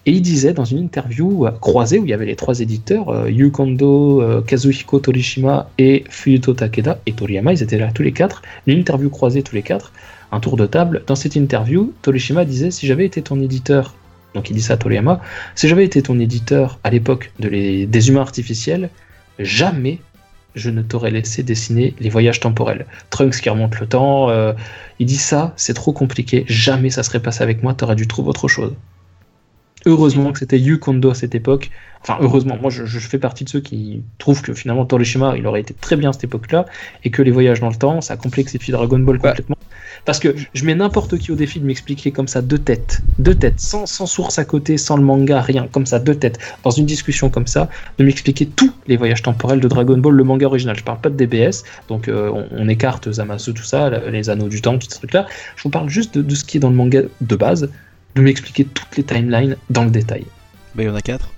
Et 0.07 0.11
il 0.11 0.21
disait 0.21 0.53
dans 0.53 0.65
une 0.65 0.79
interview 0.79 1.45
euh, 1.45 1.51
croisée 1.51 1.99
où 1.99 2.05
il 2.05 2.09
y 2.09 2.13
avait 2.13 2.25
les 2.25 2.35
trois 2.35 2.59
éditeurs, 2.61 3.09
euh, 3.09 3.29
euh, 3.29 4.41
Kazuhiko 4.41 4.99
Torishima 4.99 5.69
et 5.77 6.03
Fuyuto 6.09 6.53
Takeda 6.53 6.99
et 7.05 7.13
Toriyama, 7.13 7.53
ils 7.53 7.61
étaient 7.61 7.77
là 7.77 7.91
tous 7.93 8.03
les 8.03 8.11
quatre, 8.11 8.41
une 8.65 8.79
interview 8.79 9.09
croisée 9.09 9.43
tous 9.43 9.55
les 9.55 9.63
quatre, 9.63 9.91
un 10.35 10.39
tour 10.39 10.57
de 10.57 10.65
table. 10.65 11.03
Dans 11.07 11.15
cette 11.15 11.35
interview, 11.35 11.93
Torishima 12.01 12.45
disait 12.45 12.71
si 12.71 12.85
j'avais 12.87 13.05
été 13.05 13.21
ton 13.21 13.41
éditeur, 13.41 13.95
donc 14.33 14.49
il 14.49 14.53
dit 14.53 14.61
ça 14.61 14.73
à 14.73 14.77
Toriyama, 14.77 15.21
si 15.55 15.67
j'avais 15.67 15.85
été 15.85 16.01
ton 16.01 16.19
éditeur 16.19 16.79
à 16.83 16.89
l'époque 16.89 17.31
de 17.39 17.85
des 17.85 18.09
humains 18.09 18.21
artificiels, 18.21 18.89
jamais 19.39 19.99
je 20.55 20.69
ne 20.69 20.81
t'aurais 20.81 21.11
laissé 21.11 21.43
dessiner 21.43 21.93
les 21.99 22.09
voyages 22.09 22.39
temporels. 22.39 22.85
Trunks 23.09 23.41
qui 23.41 23.49
remonte 23.49 23.79
le 23.79 23.87
temps, 23.87 24.29
euh, 24.29 24.53
il 24.99 25.05
dit 25.05 25.17
ça, 25.17 25.53
c'est 25.57 25.73
trop 25.73 25.91
compliqué, 25.91 26.45
jamais 26.47 26.89
ça 26.89 27.03
serait 27.03 27.21
passé 27.21 27.43
avec 27.43 27.61
moi, 27.61 27.73
t'aurais 27.73 27.95
dû 27.95 28.07
trouver 28.07 28.29
autre 28.29 28.47
chose. 28.47 28.73
Heureusement 29.85 30.31
que 30.31 30.39
c'était 30.39 30.59
Yu 30.59 30.79
Kondo 30.79 31.11
à 31.11 31.13
cette 31.13 31.35
époque. 31.35 31.69
Enfin, 32.01 32.17
heureusement, 32.21 32.57
moi 32.59 32.71
je, 32.71 32.85
je 32.85 32.99
fais 32.99 33.19
partie 33.19 33.43
de 33.43 33.49
ceux 33.49 33.59
qui 33.59 34.03
trouvent 34.17 34.41
que 34.41 34.53
finalement 34.53 34.85
Torishima 34.85 35.35
il 35.37 35.45
aurait 35.45 35.61
été 35.61 35.73
très 35.73 35.95
bien 35.95 36.09
à 36.09 36.13
cette 36.13 36.23
époque-là 36.23 36.65
et 37.03 37.11
que 37.11 37.21
les 37.21 37.31
voyages 37.31 37.59
dans 37.59 37.69
le 37.69 37.75
temps 37.75 38.01
ça 38.01 38.17
complexifie 38.17 38.71
Dragon 38.71 38.99
Ball 38.99 39.19
Bah. 39.19 39.35
Parce 40.05 40.19
que 40.19 40.35
je 40.53 40.65
mets 40.65 40.75
n'importe 40.75 41.17
qui 41.17 41.31
au 41.31 41.35
défi 41.35 41.59
de 41.59 41.65
m'expliquer 41.65 42.11
comme 42.11 42.27
ça 42.27 42.41
deux 42.43 42.59
têtes, 42.59 43.01
deux 43.17 43.33
têtes, 43.35 43.59
sans, 43.59 43.85
sans 43.87 44.05
source 44.05 44.37
à 44.37 44.45
côté, 44.45 44.77
sans 44.77 44.97
le 44.97 45.03
manga, 45.03 45.41
rien, 45.41 45.67
comme 45.71 45.85
ça, 45.87 45.97
deux 45.99 46.13
têtes, 46.15 46.37
dans 46.63 46.69
une 46.71 46.85
discussion 46.85 47.29
comme 47.29 47.47
ça, 47.47 47.69
de 47.97 48.03
m'expliquer 48.05 48.45
tous 48.45 48.71
les 48.87 48.97
voyages 48.97 49.23
temporels 49.23 49.59
de 49.59 49.67
Dragon 49.67 49.97
Ball, 49.97 50.13
le 50.13 50.23
manga 50.23 50.45
original. 50.45 50.75
Je 50.77 50.83
parle 50.83 50.99
pas 50.99 51.09
de 51.09 51.15
DBS, 51.15 51.63
donc 51.89 52.07
euh, 52.07 52.29
on, 52.31 52.47
on 52.51 52.67
écarte 52.67 53.11
Zamasu, 53.11 53.53
tout 53.53 53.63
ça, 53.63 53.89
les 53.89 54.29
anneaux 54.29 54.47
du 54.47 54.61
temps, 54.61 54.77
tous 54.77 54.89
ces 54.89 54.97
trucs-là. 54.99 55.25
Je 55.55 55.63
vous 55.63 55.69
parle 55.71 55.89
juste 55.89 56.15
de, 56.15 56.21
de 56.21 56.35
ce 56.35 56.43
qui 56.43 56.57
est 56.57 56.59
dans 56.59 56.69
le 56.69 56.75
manga 56.75 57.01
de 57.21 57.35
base, 57.35 57.69
de 58.15 58.21
m'expliquer 58.21 58.65
toutes 58.65 58.95
les 58.97 59.03
timelines 59.03 59.57
dans 59.71 59.83
le 59.83 59.89
détail. 59.91 60.25
Bah, 60.75 60.83
il 60.83 60.85
y 60.85 60.89
en 60.89 60.95
a 60.95 61.01
4. 61.01 61.31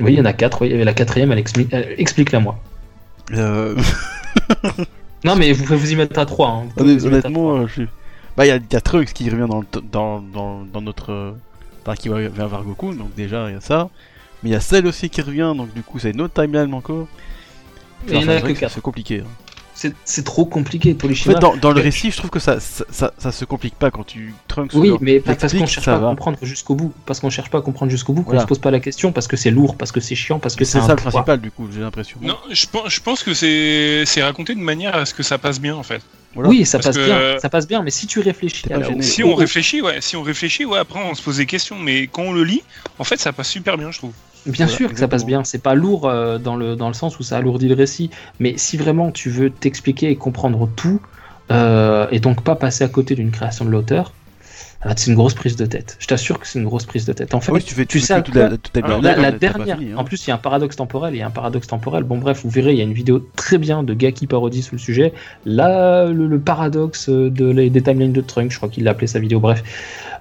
Oui, 0.00 0.12
il 0.12 0.18
y 0.18 0.20
en 0.20 0.24
a 0.24 0.32
quatre, 0.32 0.62
oui, 0.62 0.84
la 0.84 0.94
quatrième, 0.94 1.32
elle 1.32 1.38
explique, 1.40 1.68
elle- 1.72 1.96
explique-la 1.98 2.38
moi. 2.38 2.60
Euh... 3.32 3.74
Non, 5.24 5.36
mais 5.36 5.52
vous 5.52 5.64
pouvez 5.64 5.78
vous 5.78 5.92
y 5.92 5.96
mettre 5.96 6.18
à 6.18 6.26
trois. 6.26 6.48
hein. 6.48 6.68
À 6.76 6.82
Honnêtement, 6.82 7.56
euh, 7.56 7.66
je 7.66 7.72
suis. 7.72 7.88
Bah, 8.36 8.46
il 8.46 8.48
y 8.48 8.52
a, 8.52 8.56
il 8.56 8.72
y 8.72 8.76
a 8.76 8.80
Trunks 8.80 9.12
qui 9.12 9.28
revient 9.30 9.46
dans, 9.48 9.60
le 9.60 9.66
dans, 9.82 10.20
dans, 10.20 10.62
dans 10.64 10.80
notre. 10.80 11.12
euh, 11.12 11.32
Enfin, 11.82 11.94
qui 11.96 12.08
va 12.08 12.20
vers 12.28 12.48
vers 12.48 12.62
Goku, 12.62 12.92
donc 12.94 13.14
déjà, 13.14 13.48
il 13.48 13.54
y 13.54 13.56
a 13.56 13.60
ça. 13.60 13.88
Mais 14.42 14.50
il 14.50 14.52
y 14.52 14.56
a 14.56 14.60
celle 14.60 14.86
aussi 14.86 15.08
qui 15.10 15.22
revient, 15.22 15.54
donc 15.56 15.72
du 15.72 15.82
coup, 15.82 15.98
c'est 15.98 16.10
une 16.10 16.20
autre 16.20 16.34
timeline 16.34 16.72
encore. 16.74 17.06
Il 18.06 18.14
y 18.14 18.16
en 18.18 18.28
a 18.28 18.40
que. 18.42 18.54
C'est 18.68 18.80
compliqué. 18.82 19.20
hein. 19.20 19.47
C'est 20.04 20.24
trop 20.24 20.44
compliqué, 20.44 20.92
En 20.92 20.94
Torishima. 20.96 21.34
fait, 21.34 21.40
dans, 21.40 21.56
dans 21.56 21.70
le 21.70 21.80
récit, 21.80 22.10
je 22.10 22.16
trouve 22.16 22.30
que 22.30 22.40
ça, 22.40 22.58
ça, 22.58 22.84
ça, 22.90 23.12
ça 23.16 23.30
se 23.30 23.44
complique 23.44 23.76
pas 23.76 23.90
quand 23.92 24.04
tu 24.04 24.34
Trunks. 24.48 24.72
Oui, 24.74 24.92
mais 25.00 25.20
parce 25.20 25.52
qu'on 25.52 25.66
cherche 25.66 25.84
ça 25.84 25.96
pas 25.98 26.06
à 26.06 26.10
comprendre 26.10 26.38
jusqu'au 26.42 26.74
bout. 26.74 26.92
Parce 27.06 27.20
qu'on 27.20 27.30
cherche 27.30 27.48
pas 27.50 27.58
à 27.58 27.62
comprendre 27.62 27.90
jusqu'au 27.90 28.12
bout, 28.12 28.22
qu'on 28.22 28.30
Voilà. 28.30 28.42
se 28.42 28.46
pose 28.46 28.58
pas 28.58 28.70
la 28.72 28.80
question, 28.80 29.12
parce 29.12 29.28
que 29.28 29.36
c'est 29.36 29.50
lourd, 29.52 29.76
parce 29.76 29.92
que 29.92 30.00
c'est 30.00 30.16
chiant, 30.16 30.38
parce 30.40 30.56
que 30.56 30.64
C'est 30.64 30.80
c'est 30.80 30.86
ça 30.86 30.94
le 30.94 31.00
poids. 31.00 31.10
principal, 31.12 31.40
du 31.40 31.50
coup, 31.52 31.68
j'ai 31.72 31.80
l'impression. 31.80 32.18
Non, 32.22 32.36
je 32.50 32.66
pense, 32.66 32.88
je 32.92 33.00
pense 33.00 33.22
que 33.22 33.34
c'est 33.34 34.02
c'est 34.04 34.22
raconté 34.22 34.54
de 34.56 34.60
manière 34.60 34.96
à 34.96 35.06
ce 35.06 35.14
que 35.14 35.22
ça 35.22 35.38
passe 35.38 35.60
bien 35.60 35.76
en 35.76 35.82
fait. 35.84 36.02
Voilà. 36.34 36.50
Oui, 36.50 36.66
ça 36.66 36.78
Parce 36.78 36.88
passe 36.88 36.96
que- 36.96 37.04
bien, 37.06 37.38
ça 37.40 37.48
passe 37.48 37.66
bien, 37.66 37.82
mais 37.82 37.90
si 37.90 38.06
tu 38.06 38.20
réfléchis 38.20 38.64
à 38.72 38.78
la- 38.78 39.00
Si 39.02 39.22
on 39.24 39.34
réfléchit, 39.34 39.80
ouais, 39.80 39.98
si 40.00 40.14
on 40.16 40.22
réfléchit, 40.22 40.64
ouais, 40.66 40.78
après 40.78 41.00
on 41.00 41.14
se 41.14 41.22
pose 41.22 41.36
des 41.38 41.46
questions, 41.46 41.78
mais 41.78 42.06
quand 42.06 42.22
on 42.22 42.32
le 42.32 42.44
lit, 42.44 42.62
en 42.98 43.04
fait, 43.04 43.18
ça 43.18 43.32
passe 43.32 43.48
super 43.48 43.78
bien, 43.78 43.90
je 43.92 43.98
trouve. 43.98 44.12
Bien 44.46 44.66
Voilà, 44.66 44.76
sûr 44.76 44.92
que 44.92 44.98
ça 44.98 45.08
passe 45.08 45.26
bien, 45.26 45.44
c'est 45.44 45.62
pas 45.62 45.74
lourd 45.74 46.08
euh, 46.08 46.38
dans, 46.38 46.56
le, 46.56 46.74
dans 46.76 46.88
le 46.88 46.94
sens 46.94 47.18
où 47.18 47.22
ça 47.22 47.36
alourdit 47.36 47.68
le 47.68 47.74
récit, 47.74 48.10
mais 48.40 48.54
si 48.56 48.76
vraiment 48.76 49.10
tu 49.10 49.30
veux 49.30 49.50
t'expliquer 49.50 50.10
et 50.10 50.16
comprendre 50.16 50.68
tout, 50.74 51.00
euh, 51.50 52.06
et 52.10 52.20
donc 52.20 52.42
pas 52.42 52.54
passer 52.56 52.84
à 52.84 52.88
côté 52.88 53.14
d'une 53.14 53.30
création 53.30 53.64
de 53.64 53.70
l'auteur, 53.70 54.14
Ah, 54.80 54.94
c'est 54.96 55.10
une 55.10 55.16
grosse 55.16 55.34
prise 55.34 55.56
de 55.56 55.66
tête. 55.66 55.96
Je 55.98 56.06
t'assure 56.06 56.38
que 56.38 56.46
c'est 56.46 56.60
une 56.60 56.64
grosse 56.64 56.86
prise 56.86 57.04
de 57.04 57.12
tête. 57.12 57.34
En 57.34 57.40
fait, 57.40 57.50
oui, 57.50 57.62
tu 57.64 57.74
fais, 57.74 57.84
tu 57.84 57.98
tu 57.98 58.06
sais 58.06 58.14
quoi- 58.22 58.48
la, 59.22 59.32
pas 59.32 59.38
dernière, 59.38 59.76
fini, 59.78 59.90
hein. 59.92 59.96
en 59.96 60.04
plus, 60.04 60.24
il 60.24 60.30
y 60.30 60.32
a 60.32 60.36
un 60.36 60.38
paradoxe 60.38 60.76
temporel. 60.76 61.14
Il 61.14 61.18
y 61.18 61.22
a 61.22 61.26
un 61.26 61.30
paradoxe 61.30 61.66
temporel. 61.66 62.04
Bon, 62.04 62.18
bref, 62.18 62.42
vous 62.44 62.50
verrez, 62.50 62.72
il 62.72 62.78
y 62.78 62.80
a 62.80 62.84
une 62.84 62.92
vidéo 62.92 63.28
très 63.34 63.58
bien 63.58 63.82
de 63.82 63.92
gars 63.92 64.12
qui 64.12 64.28
parodie 64.28 64.62
sur 64.62 64.76
le 64.76 64.78
sujet. 64.78 65.12
Là, 65.44 66.06
le, 66.06 66.28
le 66.28 66.38
paradoxe 66.38 67.08
de, 67.08 67.50
les- 67.50 67.70
des 67.70 67.82
timelines 67.82 68.12
de 68.12 68.20
Trunks, 68.20 68.52
je 68.52 68.56
crois 68.58 68.68
qu'il 68.68 68.84
l'a 68.84 68.92
appelé 68.92 69.08
sa 69.08 69.18
vidéo. 69.18 69.40
Bref, 69.40 69.64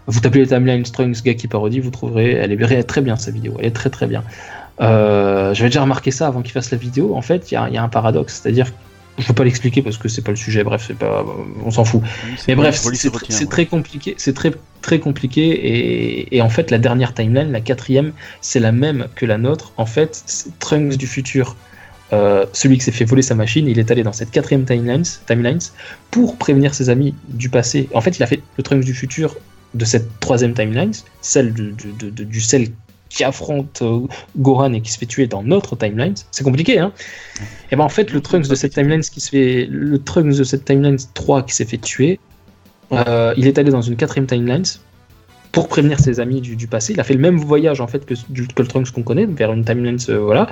vous 0.07 0.19
tapez 0.21 0.39
les 0.39 0.47
timelines 0.47 0.83
Trunks, 0.83 1.21
gars 1.23 1.33
qui 1.33 1.47
parodie, 1.47 1.79
vous 1.79 1.91
trouverez. 1.91 2.31
Elle 2.31 2.51
est, 2.51 2.83
très 2.83 3.01
bien, 3.01 3.17
sa 3.17 3.31
vidéo. 3.31 3.55
Elle 3.59 3.65
est 3.65 3.71
très 3.71 3.89
très 3.89 4.07
bien. 4.07 4.23
Euh, 4.79 5.53
J'avais 5.53 5.69
déjà 5.69 5.81
remarqué 5.81 6.11
ça 6.11 6.27
avant 6.27 6.41
qu'il 6.41 6.53
fasse 6.53 6.71
la 6.71 6.77
vidéo. 6.77 7.15
En 7.15 7.21
fait, 7.21 7.51
il 7.51 7.55
y 7.55 7.57
a, 7.57 7.67
il 7.67 7.73
y 7.73 7.77
a 7.77 7.83
un 7.83 7.89
paradoxe. 7.89 8.39
C'est-à-dire, 8.41 8.67
je 9.17 9.23
ne 9.23 9.27
peux 9.27 9.33
pas 9.33 9.43
l'expliquer 9.43 9.81
parce 9.81 9.97
que 9.97 10.07
c'est 10.07 10.21
pas 10.21 10.31
le 10.31 10.37
sujet. 10.37 10.63
Bref, 10.63 10.85
c'est 10.87 10.97
pas, 10.97 11.25
on 11.65 11.71
s'en 11.71 11.83
fout. 11.83 12.01
Oui, 12.03 12.35
Mais 12.47 12.55
bref, 12.55 12.75
c'est 12.75 13.09
ouais. 13.09 13.45
très 13.47 13.65
compliqué. 13.65 14.15
C'est 14.17 14.33
très 14.33 14.51
très 14.81 14.99
compliqué 14.99 15.41
et, 15.41 16.37
et 16.37 16.41
en 16.41 16.49
fait 16.49 16.71
la 16.71 16.77
dernière 16.77 17.13
timeline, 17.13 17.51
la 17.51 17.59
quatrième, 17.59 18.13
c'est 18.41 18.59
la 18.59 18.71
même 18.71 19.07
que 19.15 19.25
la 19.25 19.37
nôtre. 19.37 19.73
En 19.75 19.85
fait, 19.85 20.23
Trunks 20.59 20.95
du 20.97 21.07
futur, 21.07 21.57
euh, 22.13 22.45
celui 22.53 22.77
qui 22.77 22.85
s'est 22.85 22.91
fait 22.91 23.03
voler 23.03 23.23
sa 23.23 23.35
machine, 23.35 23.67
il 23.67 23.79
est 23.79 23.91
allé 23.91 24.03
dans 24.03 24.13
cette 24.13 24.31
quatrième 24.31 24.63
timelines, 24.63 25.03
timelines 25.25 25.59
pour 26.11 26.37
prévenir 26.37 26.73
ses 26.73 26.89
amis 26.89 27.15
du 27.27 27.49
passé. 27.49 27.89
En 27.93 28.01
fait, 28.01 28.17
il 28.17 28.23
a 28.23 28.27
fait 28.27 28.41
le 28.57 28.63
Trunks 28.63 28.85
du 28.85 28.93
futur 28.93 29.35
de 29.73 29.85
cette 29.85 30.19
troisième 30.19 30.53
timeline, 30.53 30.91
celle 31.21 31.53
du, 31.53 32.41
celle 32.41 32.69
qui 33.09 33.23
affronte 33.23 33.81
euh, 33.81 34.01
Gohan 34.37 34.73
et 34.73 34.81
qui 34.81 34.91
se 34.91 34.97
fait 34.97 35.05
tuer 35.05 35.27
dans 35.27 35.41
notre 35.43 35.75
timeline. 35.75 36.13
C'est 36.31 36.43
compliqué, 36.43 36.77
hein 36.79 36.91
Et 37.71 37.75
ben 37.75 37.83
en 37.83 37.89
fait, 37.89 38.11
le 38.11 38.19
Trunks 38.21 38.47
de 38.47 38.55
cette 38.55 38.73
timeline 38.73 39.01
qui 39.01 39.21
se 39.21 39.29
fait, 39.29 39.67
le 39.69 39.97
Trunks 39.99 40.35
de 40.35 40.43
cette 40.43 40.65
timeline 40.65 40.97
3 41.13 41.43
qui 41.43 41.53
s'est 41.55 41.65
fait 41.65 41.77
tuer, 41.77 42.19
euh, 42.91 43.33
il 43.37 43.47
est 43.47 43.57
allé 43.57 43.71
dans 43.71 43.81
une 43.81 43.95
quatrième 43.95 44.27
timeline 44.27 44.63
pour 45.51 45.67
prévenir 45.69 45.99
ses 45.99 46.19
amis 46.19 46.41
du, 46.41 46.55
du 46.55 46.67
passé. 46.67 46.93
Il 46.93 46.99
a 46.99 47.03
fait 47.03 47.13
le 47.13 47.19
même 47.21 47.37
voyage 47.37 47.79
en 47.81 47.87
fait 47.87 48.05
que, 48.05 48.13
du, 48.29 48.47
que 48.47 48.61
le 48.61 48.67
Trunks 48.67 48.91
qu'on 48.91 49.03
connaît, 49.03 49.25
vers 49.25 49.51
une 49.53 49.63
timeline, 49.63 49.97
euh, 50.09 50.19
voilà. 50.19 50.49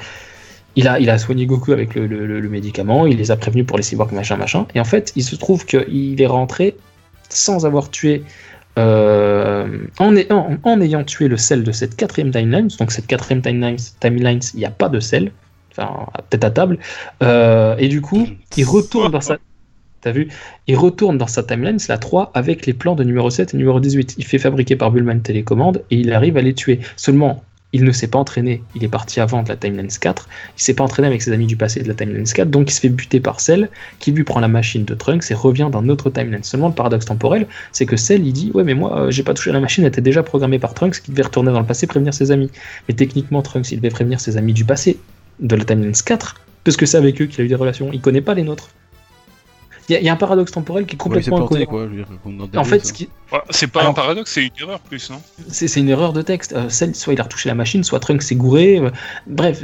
Il 0.78 0.88
a, 0.90 1.00
il 1.00 1.10
a 1.10 1.18
soigné 1.18 1.46
Goku 1.46 1.72
avec 1.72 1.96
le, 1.96 2.06
le- 2.08 2.26
le- 2.26 2.40
le 2.42 2.50
médicament, 2.50 3.06
il 3.06 3.18
les 3.18 3.32
a 3.32 3.38
prévenus 3.38 3.66
pour 3.66 3.78
les 3.78 3.84
cyborgs, 3.84 4.12
machin, 4.12 4.36
machin. 4.38 4.66
Et 4.76 4.80
en 4.80 4.84
fait, 4.86 5.14
il 5.16 5.24
se 5.24 5.36
trouve 5.38 5.66
qu'il 5.66 6.22
est 6.22 6.28
rentré 6.28 6.76
sans 7.30 7.66
avoir 7.66 7.90
tué, 7.90 8.24
euh, 8.78 9.78
en, 10.00 10.16
ayant, 10.82 11.04
tué 11.04 11.28
le 11.28 11.38
sel 11.38 11.64
de 11.64 11.72
cette 11.72 11.96
quatrième 11.96 12.32
timeline. 12.32 12.68
Donc 12.80 12.92
cette 12.92 13.08
quatrième 13.08 13.42
timeline, 13.42 13.78
timeline 14.00 14.40
il 14.54 14.60
n'y 14.60 14.66
a 14.66 14.72
pas 14.72 14.90
de 14.90 15.00
sel, 15.00 15.32
enfin 15.72 16.08
peut-être 16.30 16.44
à 16.44 16.52
table. 16.52 16.80
Euh, 17.24 17.76
et 17.78 17.88
du 17.88 18.02
coup, 18.02 18.28
il 18.58 18.66
retourne 18.66 19.12
dans 19.12 19.22
sa... 19.22 19.38
T'as 20.02 20.12
vu 20.12 20.28
Il 20.68 20.78
retourne 20.78 21.18
dans 21.18 21.28
sa 21.28 21.42
timeline, 21.42 21.80
c'est 21.80 21.92
la 21.92 21.98
3, 21.98 22.32
avec 22.36 22.68
les 22.68 22.74
plans 22.74 22.96
de 22.96 23.04
numéro 23.04 23.30
7 23.30 23.54
et 23.54 23.58
numéro 23.58 23.80
18. 23.80 24.16
Il 24.18 24.26
fait 24.26 24.38
fabriquer 24.38 24.76
par 24.76 24.92
Bullman 24.92 25.20
Télécommande 25.20 25.84
et 25.90 25.96
il 25.96 26.14
arrive 26.14 26.38
à 26.38 26.42
les 26.42 26.54
tuer. 26.54 26.80
Seulement, 26.96 27.44
il 27.74 27.84
ne 27.84 27.92
s'est 27.92 28.08
pas 28.08 28.20
entraîné. 28.20 28.64
Il 28.76 28.84
est 28.84 28.90
parti 28.90 29.20
avant 29.20 29.44
de 29.44 29.50
la 29.50 29.58
timeline 29.58 29.88
4. 29.90 30.30
Il 30.58 30.62
s'est 30.62 30.74
pas 30.74 30.84
entraîné 30.84 31.08
avec 31.08 31.22
ses 31.22 31.32
amis 31.32 31.46
du 31.46 31.58
passé 31.58 31.82
de 31.82 31.88
la 31.88 31.94
timeline 31.94 32.24
4, 32.24 32.50
donc 32.50 32.70
il 32.70 32.74
se 32.74 32.80
fait 32.80 32.90
buter 32.90 33.20
par 33.20 33.40
Cell, 33.42 33.70
qui 34.00 34.12
lui 34.12 34.24
prend 34.24 34.40
la 34.40 34.48
machine 34.48 34.86
de 34.86 34.94
Trunks 34.94 35.30
et 35.30 35.34
revient 35.34 35.70
dans 35.72 35.82
notre 35.82 36.10
timeline. 36.10 36.44
Seulement, 36.44 36.70
le 36.70 36.74
paradoxe 36.74 37.06
temporel, 37.06 37.48
c'est 37.72 37.86
que 37.86 37.98
Cell, 37.98 38.26
il 38.26 38.34
dit 38.34 38.52
Ouais, 38.54 38.64
mais 38.64 38.74
moi, 38.74 38.98
euh, 38.98 39.12
j'ai 39.12 39.24
pas 39.24 39.34
touché 39.34 39.52
la 39.52 39.60
machine, 39.60 39.84
elle 39.84 39.90
était 39.90 40.02
déjà 40.02 40.24
programmée 40.24 40.60
par 40.60 40.74
Trunks 40.74 41.02
qui 41.02 41.12
devait 41.12 41.24
retourner 41.24 41.52
dans 41.52 41.60
le 41.60 41.66
passé 41.66 41.86
prévenir 41.86 42.14
ses 42.14 42.32
amis. 42.32 42.50
Mais 42.88 42.96
techniquement, 42.96 43.42
Trunks, 43.42 43.72
il 43.72 43.78
devait 43.78 43.90
prévenir 43.90 44.20
ses 44.20 44.38
amis 44.38 44.54
du 44.54 44.64
passé 44.64 45.00
de 45.40 45.56
la 45.56 45.66
timeline 45.66 45.92
4, 45.92 46.36
parce 46.64 46.78
que 46.78 46.86
c'est 46.86 46.98
avec 46.98 47.22
eux 47.22 47.26
qu'il 47.26 47.42
a 47.42 47.44
eu 47.44 47.50
des 47.50 47.56
relations. 47.56 47.90
Il 47.92 48.02
connaît 48.02 48.22
pas 48.22 48.34
les 48.34 48.44
nôtres. 48.44 48.70
Il 49.88 49.94
y, 49.94 49.96
a- 49.96 50.00
il 50.00 50.06
y 50.06 50.10
a 50.10 50.14
un 50.14 50.16
paradoxe 50.16 50.52
temporel 50.52 50.86
qui 50.86 50.96
est 50.96 50.96
Ouais, 50.96 51.04
complètement 51.04 51.38
planté, 51.38 51.62
incohérent. 51.64 51.72
quoi. 51.72 51.84
je 51.84 51.90
veux 51.90 51.96
dire, 51.96 52.08
qu'on 52.24 52.60
en 52.60 52.64
fait, 52.64 52.80
ça. 52.80 52.86
ce 52.86 52.94
qui, 52.94 53.08
Ouais, 53.32 53.40
c'est 53.52 53.68
pas 53.68 53.82
Alors- 53.82 53.92
un 53.92 53.94
paradoxe, 53.94 54.32
c'est 54.34 54.44
une 54.46 54.52
erreur 54.62 54.80
plus, 54.80 55.10
non? 55.12 55.22
C'est 55.50 55.76
une 55.80 55.90
erreur 55.90 56.12
de 56.14 56.22
texte. 56.22 56.54
Euh, 56.54 56.70
soit 56.70 57.14
il 57.14 57.20
a 57.20 57.24
retouché 57.24 57.50
la 57.50 57.56
machine, 57.56 57.84
soit 57.84 58.00
Trunks 58.00 58.24
s'est 58.24 58.36
gouré. 58.36 58.78
euh, 58.80 58.90
bref, 59.28 59.62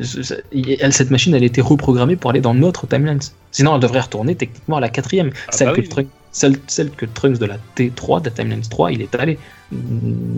elle, 0.80 0.94
cette 0.94 1.10
machine, 1.12 1.34
elle 1.34 1.44
a 1.44 1.46
été 1.46 1.62
reprogrammée 1.62 2.16
pour 2.16 2.30
aller 2.32 2.42
dans 2.42 2.54
notre 2.54 2.86
timeline. 2.88 3.20
Sinon, 3.52 3.74
elle 3.76 3.82
devrait 3.82 4.00
retourner 4.02 4.36
techniquement 4.36 4.78
à 4.78 4.80
la 4.80 4.90
quatrième. 4.90 5.32
Ah 5.48 5.52
celle, 5.52 5.68
bah 5.70 5.74
que 5.76 5.82
oui. 5.82 5.90
Trunks, 5.90 6.08
celle, 6.32 6.56
celle 6.68 6.92
que 6.92 7.06
Trunks 7.06 7.40
de 7.40 7.46
la 7.46 7.58
T3, 7.76 8.20
de 8.22 8.26
la 8.26 8.32
timeline 8.32 8.62
3, 8.62 8.92
il 8.92 9.02
est 9.02 9.14
allé. 9.16 9.38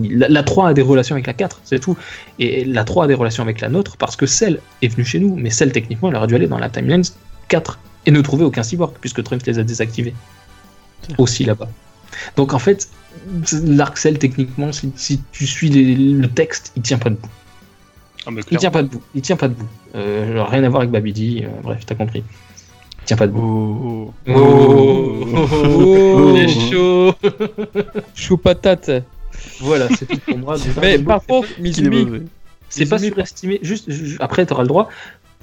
La, 0.10 0.28
la 0.30 0.44
3 0.44 0.70
a 0.70 0.74
des 0.74 0.82
relations 0.82 1.16
avec 1.16 1.28
la 1.28 1.34
4, 1.34 1.60
c'est 1.64 1.80
tout. 1.80 1.98
Et 2.40 2.66
la 2.66 2.84
3 2.84 3.06
a 3.06 3.08
des 3.08 3.14
relations 3.14 3.44
avec 3.44 3.62
la 3.62 3.70
nôtre 3.70 3.98
parce 3.98 4.16
que 4.16 4.26
celle 4.26 4.60
est 4.82 4.88
venue 4.88 5.06
chez 5.06 5.20
nous. 5.20 5.36
Mais 5.36 5.50
celle, 5.50 5.72
techniquement, 5.72 6.10
elle 6.10 6.16
aurait 6.16 6.28
dû 6.28 6.36
aller 6.36 6.48
dans 6.48 6.60
la 6.60 6.70
timeline 6.70 7.04
4 7.48 7.80
et 8.06 8.12
ne 8.12 8.22
trouver 8.22 8.44
aucun 8.46 8.64
cyborg 8.64 8.94
puisque 9.00 9.24
Trunks 9.24 9.46
les 9.48 9.60
a 9.60 9.64
désactivés. 9.64 10.14
Aussi 11.18 11.44
là-bas. 11.46 11.70
Donc 12.38 12.54
en 12.54 12.60
fait, 12.60 12.90
l'arc 13.64 13.98
Cell, 13.98 14.18
techniquement, 14.20 14.72
si, 14.72 14.92
si 14.96 15.22
tu 15.32 15.46
suis 15.48 15.70
les- 15.70 15.96
le 15.96 16.28
texte, 16.30 16.72
il 16.76 16.82
tient 16.82 16.98
pas 17.00 17.10
debout. 17.10 17.30
Ah, 18.26 18.32
Il 18.52 18.58
tient 18.58 18.72
pas 18.72 18.84
debout. 18.84 19.02
Il 19.16 19.22
tient 19.22 19.36
pas 19.36 19.48
debout. 19.50 19.68
Euh, 19.96 20.44
rien 20.46 20.64
à 20.64 20.70
voir 20.70 20.82
avec 20.82 20.92
Babidi. 20.92 21.44
euh, 21.44 21.50
bref, 21.62 21.86
t'as 21.86 21.96
compris. 21.96 22.24
Il 23.02 23.06
tient 23.06 23.18
pas 23.18 23.28
debout. 23.28 24.14
Oh, 24.28 24.32
Oh, 24.34 25.26
Oh. 25.36 26.34
il 26.36 26.44
est 26.44 26.72
chaud. 26.72 27.14
Chou 28.16 28.38
patate. 28.38 28.92
Voilà, 29.60 29.90
c'est 29.90 30.06
tout 30.06 30.20
pour 30.26 30.38
moi. 30.38 30.56
Mais 30.82 31.00
par 31.00 31.22
contre, 31.26 31.50
Mizumi, 31.60 32.08
c'est 32.70 32.86
pas 32.86 32.98
surestimé. 33.00 33.60
Juste, 33.62 33.92
ju- 33.92 34.18
après, 34.22 34.46
t'auras 34.46 34.62
le 34.64 34.68
droit. 34.70 34.88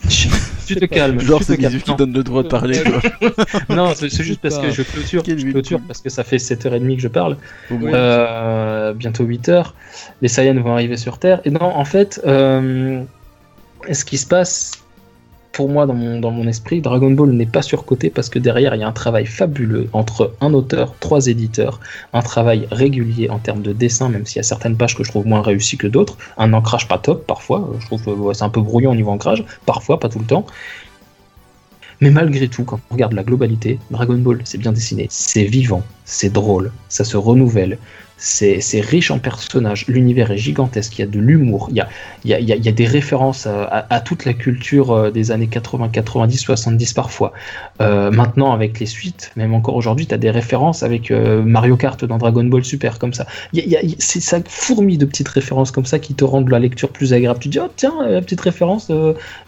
Tu 0.67 0.77
te 0.77 0.85
calmes. 0.85 1.21
Genre, 1.21 1.43
c'est. 1.43 1.59
Mizu 1.59 1.81
qui 1.81 1.95
donne 1.97 2.13
le 2.13 2.23
droit 2.23 2.45
de 2.45 2.49
parler, 2.49 2.81
quoi. 2.81 3.35
Non, 3.77 3.93
c'est 3.97 4.09
juste 4.09 4.41
parce 4.41 4.59
que 4.59 4.71
je 4.71 4.83
clôture. 4.83 5.23
Je 5.27 5.51
clôture 5.51 5.81
parce 5.87 6.01
que 6.01 6.11
ça 6.11 6.23
fait 6.23 6.37
7h30 6.37 6.97
que 6.97 7.03
je 7.03 7.09
parle. 7.09 7.37
Euh, 7.73 8.93
bientôt 8.93 9.25
8h. 9.25 9.73
Les 10.23 10.29
Saiyans 10.29 10.61
vont 10.61 10.73
arriver 10.73 10.97
sur 10.97 11.19
Terre. 11.19 11.41
Et 11.45 11.51
non, 11.51 11.63
en 11.63 11.85
fait, 11.85 12.21
euh, 12.25 13.03
ce 13.91 14.05
qui 14.05 14.17
se 14.17 14.27
passe, 14.27 14.85
pour 15.53 15.69
moi, 15.69 15.87
dans 15.87 15.95
mon, 15.95 16.21
dans 16.21 16.31
mon 16.31 16.47
esprit, 16.47 16.81
Dragon 16.81 17.11
Ball 17.11 17.31
n'est 17.31 17.47
pas 17.47 17.63
surcoté 17.63 18.11
parce 18.11 18.29
que 18.29 18.39
derrière, 18.39 18.75
il 18.75 18.81
y 18.81 18.85
a 18.85 18.89
un 18.89 18.93
travail 18.93 19.27
fabuleux 19.27 19.89
entre 19.93 20.35
un 20.41 20.55
auteur, 20.55 20.95
trois 21.01 21.27
éditeurs, 21.27 21.81
un 22.13 22.23
travail 22.23 22.69
régulier 22.71 23.31
en 23.31 23.39
termes 23.39 23.63
de 23.63 23.73
dessin, 23.73 24.09
même 24.09 24.27
s'il 24.27 24.37
y 24.37 24.41
a 24.41 24.45
certaines 24.45 24.77
pages 24.77 24.95
que 24.97 25.03
je 25.03 25.11
trouve 25.11 25.27
moins 25.27 25.43
réussies 25.43 25.77
que 25.77 25.87
d'autres, 25.87 26.17
un 26.39 26.53
ancrage 26.53 26.87
pas 26.87 26.99
top 26.99 27.27
parfois, 27.27 27.69
je 27.81 27.87
trouve 27.87 28.05
que 28.05 28.11
ouais, 28.11 28.35
c'est 28.35 28.45
un 28.45 28.49
peu 28.49 28.61
brouillon 28.61 28.93
au 28.93 28.95
niveau 28.95 29.11
ancrage, 29.11 29.45
parfois, 29.67 29.99
pas 29.99 30.09
tout 30.09 30.21
le 30.21 30.27
temps. 30.27 30.47
Mais 32.01 32.11
malgré 32.11 32.49
tout, 32.49 32.65
quand 32.65 32.81
on 32.91 32.95
regarde 32.95 33.13
la 33.13 33.23
globalité, 33.23 33.79
Dragon 33.91 34.17
Ball, 34.17 34.41
c'est 34.45 34.57
bien 34.57 34.73
dessiné, 34.73 35.07
c'est 35.11 35.45
vivant, 35.45 35.83
c'est 36.05 36.33
drôle, 36.33 36.73
ça 36.89 37.05
se 37.05 37.19
renouvelle, 37.19 37.77
c'est 38.21 38.81
riche 38.81 39.11
en 39.11 39.19
personnages, 39.19 39.87
l'univers 39.89 40.31
est 40.31 40.37
gigantesque, 40.37 40.99
il 40.99 41.01
y 41.01 41.05
a 41.05 41.07
de 41.07 41.19
l'humour, 41.19 41.71
il 41.71 41.85
y 42.25 42.69
a, 42.69 42.73
des 42.73 42.87
références 42.87 43.47
à, 43.47 44.01
toute 44.01 44.27
la 44.27 44.35
culture 44.35 44.93
euh, 44.93 45.11
des 45.11 45.31
années 45.31 45.47
80, 45.47 45.89
90, 45.89 46.37
70 46.37 46.93
parfois. 46.93 47.33
Euh, 47.81 48.11
maintenant, 48.11 48.53
avec 48.53 48.79
les 48.79 48.87
suites, 48.87 49.33
même 49.37 49.55
encore 49.55 49.75
aujourd'hui, 49.75 50.07
tu 50.07 50.15
as 50.15 50.19
des 50.19 50.31
références 50.31 50.83
avec 50.83 51.11
euh, 51.11 51.43
Mario 51.43 51.77
Kart 51.77 52.05
dans 52.05 52.19
Dragon 52.19 52.45
Ball 52.45 52.63
Super, 52.63 52.99
comme 52.99 53.15
ça. 53.15 53.27
C'est 53.99 54.21
ça 54.21 54.39
fourmi 54.47 54.99
de 54.99 55.07
petites 55.07 55.29
références 55.29 55.71
comme 55.71 55.87
ça 55.87 55.99
qui 55.99 56.15
te 56.15 56.25
rendent 56.25 56.51
la 56.51 56.59
lecture 56.59 56.91
plus 56.91 57.15
agréable. 57.15 57.41
Tu 57.41 57.49
dis, 57.49 57.59
oh 57.59 57.71
tiens, 57.75 57.95
la 58.07 58.21
petite 58.21 58.41
référence, 58.43 58.93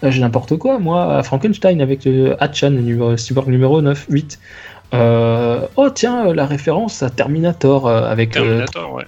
j'ai 0.03 0.21
n'importe 0.21 0.57
quoi, 0.57 0.79
moi, 0.79 1.19
à 1.19 1.23
Frankenstein 1.23 1.81
avec 1.83 2.09
Hatchan, 2.41 2.71
numéro, 2.71 3.17
cyborg 3.19 3.49
numéro 3.49 3.83
9, 3.83 4.07
8. 4.09 4.39
Euh, 4.95 5.67
oh 5.77 5.89
tiens, 5.91 6.27
euh, 6.29 6.35
la 6.35 6.47
référence 6.47 7.03
à 7.03 7.11
Terminator 7.11 7.87
euh, 7.87 8.05
avec, 8.11 8.33
Terminator, 8.33 8.93
ouais. 8.95 9.05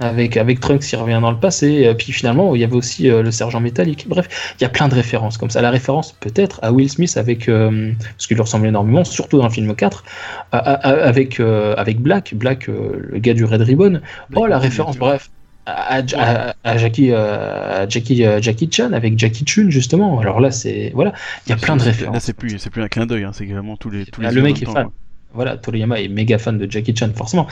avec, 0.00 0.36
avec 0.36 0.58
Trunks 0.60 0.80
qui 0.80 0.96
revient 0.96 1.18
dans 1.22 1.30
le 1.30 1.36
passé. 1.36 1.68
Et 1.88 1.94
puis 1.94 2.12
finalement, 2.12 2.54
il 2.54 2.60
y 2.60 2.64
avait 2.64 2.74
aussi 2.74 3.04
le 3.08 3.30
sergent 3.30 3.60
métallique. 3.60 4.06
Bref, 4.08 4.54
il 4.58 4.62
y 4.62 4.66
a 4.66 4.68
plein 4.68 4.88
de 4.88 4.94
références 4.94 5.38
comme 5.38 5.50
ça. 5.50 5.60
La 5.62 5.70
référence 5.70 6.12
peut-être 6.12 6.58
à 6.62 6.72
Will 6.72 6.90
Smith 6.90 7.16
avec, 7.16 7.46
parce 7.46 8.26
qu'il 8.26 8.36
lui 8.36 8.42
ressemble 8.42 8.66
énormément, 8.66 9.04
surtout 9.04 9.38
dans 9.38 9.44
le 9.44 9.50
film 9.52 9.74
4, 9.74 10.04
à- 10.52 10.58
à- 10.58 10.72
à- 10.74 11.06
avec, 11.06 11.38
avec 11.40 12.00
Black, 12.00 12.34
Black, 12.34 12.66
le 12.66 13.18
gars 13.18 13.34
du 13.34 13.44
Red 13.44 13.62
Ribbon. 13.62 14.00
Oh, 14.34 14.46
la 14.46 14.58
référence, 14.58 14.96
bref. 14.98 15.30
À, 15.70 15.98
à- 16.16 16.54
à 16.64 16.78
Jackie, 16.78 17.12
à 17.12 17.86
Jackie, 17.88 18.24
Jackie 18.40 18.70
Chan 18.72 18.92
avec 18.94 19.18
Jackie 19.18 19.44
Chun 19.44 19.68
justement. 19.68 20.18
Alors 20.18 20.40
là, 20.40 20.50
c'est 20.50 20.90
voilà, 20.94 21.12
il 21.46 21.50
y 21.50 21.52
a 21.52 21.56
plein 21.56 21.76
de 21.76 21.80
Là, 21.80 21.86
références. 21.88 22.22
c'est 22.24 22.32
plus, 22.32 22.58
c'est 22.58 22.70
plus 22.70 22.82
un 22.82 22.88
clin 22.88 23.04
d'œil, 23.04 23.24
hein, 23.24 23.32
c'est 23.34 23.44
vraiment 23.44 23.76
tous 23.76 23.90
les, 23.90 24.06
tous 24.06 24.22
les 24.22 24.28
Ah, 24.28 24.30
le 24.32 24.40
mec 24.40 24.62
est 24.62 24.64
temps, 24.64 24.72
fan. 24.72 24.84
quoi. 24.86 24.92
Voilà, 25.34 25.58
Toriyama 25.58 26.00
est 26.00 26.08
méga 26.08 26.38
fan 26.38 26.56
de 26.56 26.70
Jackie 26.70 26.96
Chan, 26.96 27.10
forcément. 27.14 27.46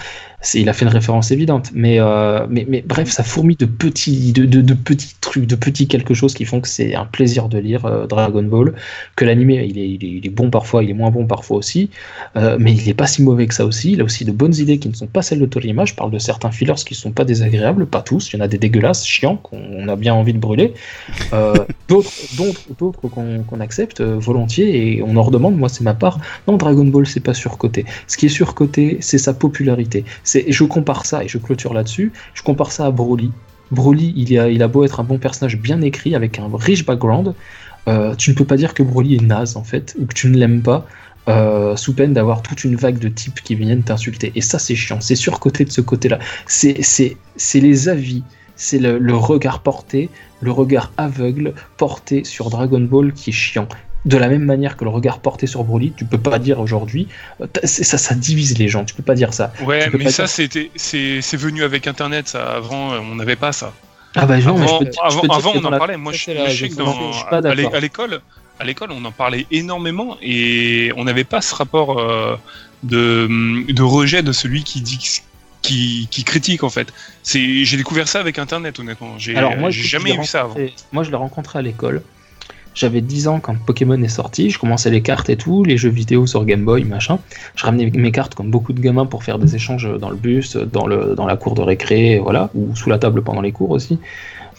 Il 0.54 0.68
a 0.68 0.72
fait 0.72 0.86
une 0.86 0.90
référence 0.90 1.30
évidente. 1.30 1.70
Mais, 1.74 2.00
euh, 2.00 2.46
mais, 2.48 2.64
mais 2.66 2.82
bref, 2.82 3.10
ça 3.10 3.22
fourmille 3.22 3.56
de 3.56 3.66
petits, 3.66 4.32
de, 4.32 4.46
de, 4.46 4.74
petits 4.74 5.14
trucs, 5.20 5.46
de 5.46 5.56
petits 5.56 5.86
quelque 5.86 6.14
chose 6.14 6.32
qui 6.32 6.46
font 6.46 6.62
que 6.62 6.68
c'est 6.68 6.94
un 6.94 7.04
plaisir 7.04 7.48
de 7.48 7.58
lire 7.58 7.84
euh, 7.84 8.06
Dragon 8.06 8.42
Ball. 8.42 8.74
Que 9.14 9.26
l'animé, 9.26 9.66
il 9.68 9.78
est, 9.78 9.88
il, 9.88 10.26
est, 10.26 10.30
bon 10.30 10.48
parfois, 10.48 10.84
il 10.84 10.90
est 10.90 10.94
moins 10.94 11.10
bon 11.10 11.26
parfois 11.26 11.58
aussi. 11.58 11.90
Euh, 12.36 12.56
mais 12.58 12.72
il 12.72 12.88
est 12.88 12.94
pas 12.94 13.06
si 13.06 13.22
mauvais 13.22 13.46
que 13.46 13.54
ça 13.54 13.66
aussi. 13.66 13.92
Il 13.92 14.00
a 14.00 14.04
aussi 14.04 14.24
de 14.24 14.32
bonnes 14.32 14.54
idées 14.54 14.78
qui 14.78 14.88
ne 14.88 14.94
sont 14.94 15.06
pas 15.06 15.20
celles 15.20 15.40
de 15.40 15.46
Toriyama. 15.46 15.84
Je 15.84 15.94
parle 15.94 16.10
de 16.10 16.18
certains 16.18 16.50
fillers 16.50 16.74
qui 16.86 16.94
sont 16.94 17.12
pas 17.12 17.24
désagréables, 17.26 17.84
pas 17.84 18.00
tous. 18.00 18.32
Il 18.32 18.36
y 18.36 18.40
en 18.40 18.44
a 18.44 18.48
des 18.48 18.58
dégueulasses, 18.58 19.06
chiants, 19.06 19.36
qu'on 19.36 19.86
a 19.88 19.96
bien 19.96 20.14
envie 20.14 20.32
de 20.32 20.38
brûler. 20.38 20.72
D'autres, 21.88 22.10
qu'on, 23.10 23.42
qu'on 23.42 23.60
accepte 23.60 24.00
euh, 24.00 24.16
volontiers 24.18 24.96
et 24.96 25.02
on 25.02 25.16
en 25.16 25.22
redemande. 25.22 25.56
Moi, 25.56 25.68
c'est 25.68 25.84
ma 25.84 25.94
part. 25.94 26.18
Non, 26.48 26.56
Dragon 26.56 26.84
Ball, 26.84 27.06
c'est 27.06 27.20
pas 27.20 27.34
surcoté. 27.34 27.65
Ce 28.06 28.16
qui 28.16 28.26
est 28.26 28.30
surcoté, 28.30 28.98
c'est 29.00 29.18
sa 29.18 29.34
popularité. 29.34 30.04
C'est, 30.24 30.50
je 30.50 30.64
compare 30.64 31.06
ça, 31.06 31.24
et 31.24 31.28
je 31.28 31.38
clôture 31.38 31.74
là-dessus, 31.74 32.12
je 32.34 32.42
compare 32.42 32.72
ça 32.72 32.86
à 32.86 32.90
Broly. 32.90 33.30
Broly, 33.70 34.12
il 34.16 34.62
a, 34.62 34.68
beau 34.68 34.84
être 34.84 35.00
un 35.00 35.04
bon 35.04 35.18
personnage 35.18 35.58
bien 35.58 35.80
écrit, 35.82 36.14
avec 36.14 36.38
un 36.38 36.48
riche 36.54 36.84
background, 36.84 37.34
euh, 37.88 38.14
tu 38.14 38.30
ne 38.30 38.36
peux 38.36 38.44
pas 38.44 38.56
dire 38.56 38.74
que 38.74 38.82
Broly 38.82 39.16
est 39.16 39.22
naze, 39.22 39.56
en 39.56 39.64
fait, 39.64 39.94
ou 39.98 40.06
que 40.06 40.14
tu 40.14 40.28
ne 40.28 40.36
l'aimes 40.36 40.62
pas, 40.62 40.86
euh, 41.28 41.74
sous 41.76 41.92
peine 41.92 42.12
d'avoir 42.12 42.42
toute 42.42 42.62
une 42.64 42.76
vague 42.76 42.98
de 42.98 43.08
types 43.08 43.40
qui 43.42 43.54
viennent 43.54 43.82
t'insulter. 43.82 44.32
Et 44.34 44.40
ça, 44.40 44.58
c'est 44.58 44.76
chiant. 44.76 45.00
C'est 45.00 45.16
surcoté 45.16 45.64
de 45.64 45.72
ce 45.72 45.80
côté-là. 45.80 46.18
C'est, 46.46 47.16
les 47.54 47.88
avis, 47.88 48.22
c'est 48.54 48.78
le 48.78 49.16
regard 49.16 49.60
porté, 49.60 50.08
le 50.40 50.52
regard 50.52 50.92
aveugle 50.96 51.54
porté 51.76 52.24
sur 52.24 52.50
Dragon 52.50 52.80
Ball 52.80 53.12
qui 53.12 53.30
est 53.30 53.32
chiant. 53.32 53.68
De 54.06 54.16
la 54.16 54.28
même 54.28 54.44
manière 54.44 54.76
que 54.76 54.84
le 54.84 54.90
regard 54.90 55.18
porté 55.18 55.46
sur 55.46 55.64
Broly, 55.64 55.92
tu 55.96 56.04
peux 56.04 56.18
pas 56.18 56.38
dire 56.38 56.60
aujourd'hui, 56.60 57.08
euh, 57.40 57.46
ça, 57.64 57.98
ça 57.98 58.14
divise 58.14 58.56
les 58.56 58.68
gens. 58.68 58.84
Tu 58.84 58.94
peux 58.94 59.02
pas 59.02 59.14
dire 59.16 59.34
ça. 59.34 59.52
Ouais, 59.64 59.90
mais 59.90 60.10
ça, 60.10 60.26
c'était, 60.26 60.70
c'est, 60.76 61.20
c'est 61.20 61.36
venu 61.36 61.64
avec 61.64 61.86
Internet. 61.86 62.28
Ça, 62.28 62.54
avant, 62.54 62.92
euh, 62.92 63.00
on 63.00 63.16
n'avait 63.16 63.36
pas 63.36 63.52
ça. 63.52 63.72
Ah 64.14 64.24
bah 64.24 64.38
non, 64.38 64.56
mais 64.56 64.66
je 64.66 64.72
Avant, 64.72 64.78
peux 64.78 64.86
je 64.86 65.42
peux 65.42 65.58
on 65.58 65.64
en 65.64 65.70
la- 65.70 65.78
parlait. 65.78 65.96
Moi, 65.98 66.12
Ça, 66.12 66.18
je, 66.48 66.56
sais 66.56 66.68
que 66.70 66.76
dans, 66.76 67.12
Je 67.12 67.18
suis 67.18 67.26
pas 67.28 67.38
à 67.38 67.80
l'école, 67.80 68.20
à 68.58 68.64
l'école, 68.64 68.90
on 68.92 69.04
en 69.04 69.12
parlait 69.12 69.46
énormément 69.50 70.16
et 70.22 70.90
on 70.96 71.04
n'avait 71.04 71.24
pas 71.24 71.42
ce 71.42 71.54
rapport 71.54 71.98
euh, 71.98 72.36
de, 72.82 73.28
de 73.70 73.82
rejet 73.82 74.22
de 74.22 74.32
celui 74.32 74.64
qui 74.64 74.80
dit 74.80 75.20
qui, 75.62 76.08
qui 76.10 76.24
critique 76.24 76.62
en 76.62 76.70
fait. 76.70 76.92
C'est, 77.22 77.64
j'ai 77.64 77.76
découvert 77.76 78.08
ça 78.08 78.20
avec 78.20 78.38
Internet, 78.38 78.78
honnêtement. 78.78 79.18
J'ai, 79.18 79.36
Alors 79.36 79.56
moi, 79.56 79.70
j'ai 79.70 79.82
jamais 79.82 80.16
vu 80.16 80.24
ça 80.24 80.42
avant. 80.42 80.56
Moi, 80.92 81.02
je 81.02 81.10
l'ai 81.10 81.16
rencontré 81.16 81.58
à 81.58 81.62
l'école. 81.62 82.02
J'avais 82.76 83.00
10 83.00 83.26
ans 83.26 83.40
quand 83.40 83.56
Pokémon 83.58 84.00
est 84.02 84.08
sorti. 84.08 84.50
Je 84.50 84.58
commençais 84.58 84.90
les 84.90 85.00
cartes 85.00 85.30
et 85.30 85.36
tout, 85.36 85.64
les 85.64 85.78
jeux 85.78 85.88
vidéo 85.88 86.26
sur 86.26 86.44
Game 86.44 86.64
Boy, 86.64 86.84
machin. 86.84 87.18
Je 87.56 87.64
ramenais 87.64 87.90
mes 87.90 88.12
cartes 88.12 88.34
comme 88.34 88.50
beaucoup 88.50 88.74
de 88.74 88.80
gamins 88.80 89.06
pour 89.06 89.24
faire 89.24 89.38
des 89.38 89.56
échanges 89.56 89.88
dans 89.98 90.10
le 90.10 90.16
bus, 90.16 90.56
dans, 90.56 90.86
le, 90.86 91.14
dans 91.16 91.26
la 91.26 91.36
cour 91.36 91.54
de 91.54 91.62
récré, 91.62 92.20
voilà, 92.22 92.50
ou 92.54 92.76
sous 92.76 92.90
la 92.90 92.98
table 92.98 93.22
pendant 93.22 93.40
les 93.40 93.50
cours 93.52 93.70
aussi. 93.70 93.98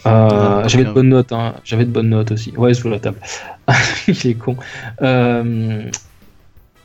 Euh, 0.06 0.62
Ah, 0.64 0.68
j'avais 0.68 0.84
de 0.84 0.92
bonnes 0.92 1.08
notes, 1.08 1.32
hein. 1.32 1.54
j'avais 1.64 1.84
de 1.84 1.90
bonnes 1.90 2.10
notes 2.10 2.32
aussi. 2.32 2.52
Ouais, 2.56 2.74
sous 2.74 2.88
la 2.88 2.98
table. 2.98 3.18
Il 4.08 4.26
est 4.26 4.34
con. 4.34 4.56
Euh, 5.02 5.88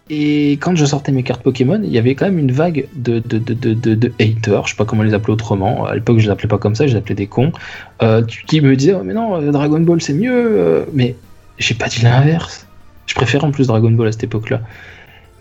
Et 0.09 0.53
quand 0.53 0.75
je 0.75 0.85
sortais 0.85 1.11
mes 1.13 1.23
cartes 1.23 1.41
Pokémon, 1.43 1.80
il 1.81 1.89
y 1.91 1.97
avait 1.97 2.13
quand 2.13 2.25
même 2.25 2.38
une 2.39 2.51
vague 2.51 2.88
de, 2.95 3.19
de, 3.19 3.38
de, 3.38 3.53
de, 3.53 3.95
de- 3.95 4.11
haters, 4.19 4.65
je 4.67 4.71
sais 4.71 4.75
pas 4.75 4.84
comment 4.85 5.03
les 5.03 5.13
appeler 5.13 5.34
autrement. 5.34 5.85
À 5.85 5.95
l'époque, 5.95 6.19
je 6.19 6.25
les 6.25 6.30
appelais 6.30 6.49
pas 6.49 6.57
comme 6.57 6.75
ça, 6.75 6.85
je 6.88 6.91
les 6.91 6.97
appelais 6.97 7.15
des 7.15 7.27
cons, 7.27 7.53
euh, 8.01 8.21
qui 8.47 8.59
me 8.59 8.75
disaient 8.75 8.93
Oh, 8.99 9.03
Mais 9.03 9.13
non, 9.13 9.41
euh, 9.41 9.51
Dragon 9.51 9.80
Ball 9.80 10.01
c'est 10.01 10.13
mieux. 10.13 10.31
euh. 10.34 10.85
Mais 10.93 11.15
j'ai 11.57 11.73
pas 11.73 11.88
dit 11.88 12.01
l'inverse. 12.01 12.67
Je 13.07 13.15
préfère 13.15 13.43
en 13.45 13.51
plus 13.51 13.67
Dragon 13.67 13.91
Ball 13.91 14.07
à 14.09 14.11
cette 14.11 14.25
époque-là. 14.25 14.61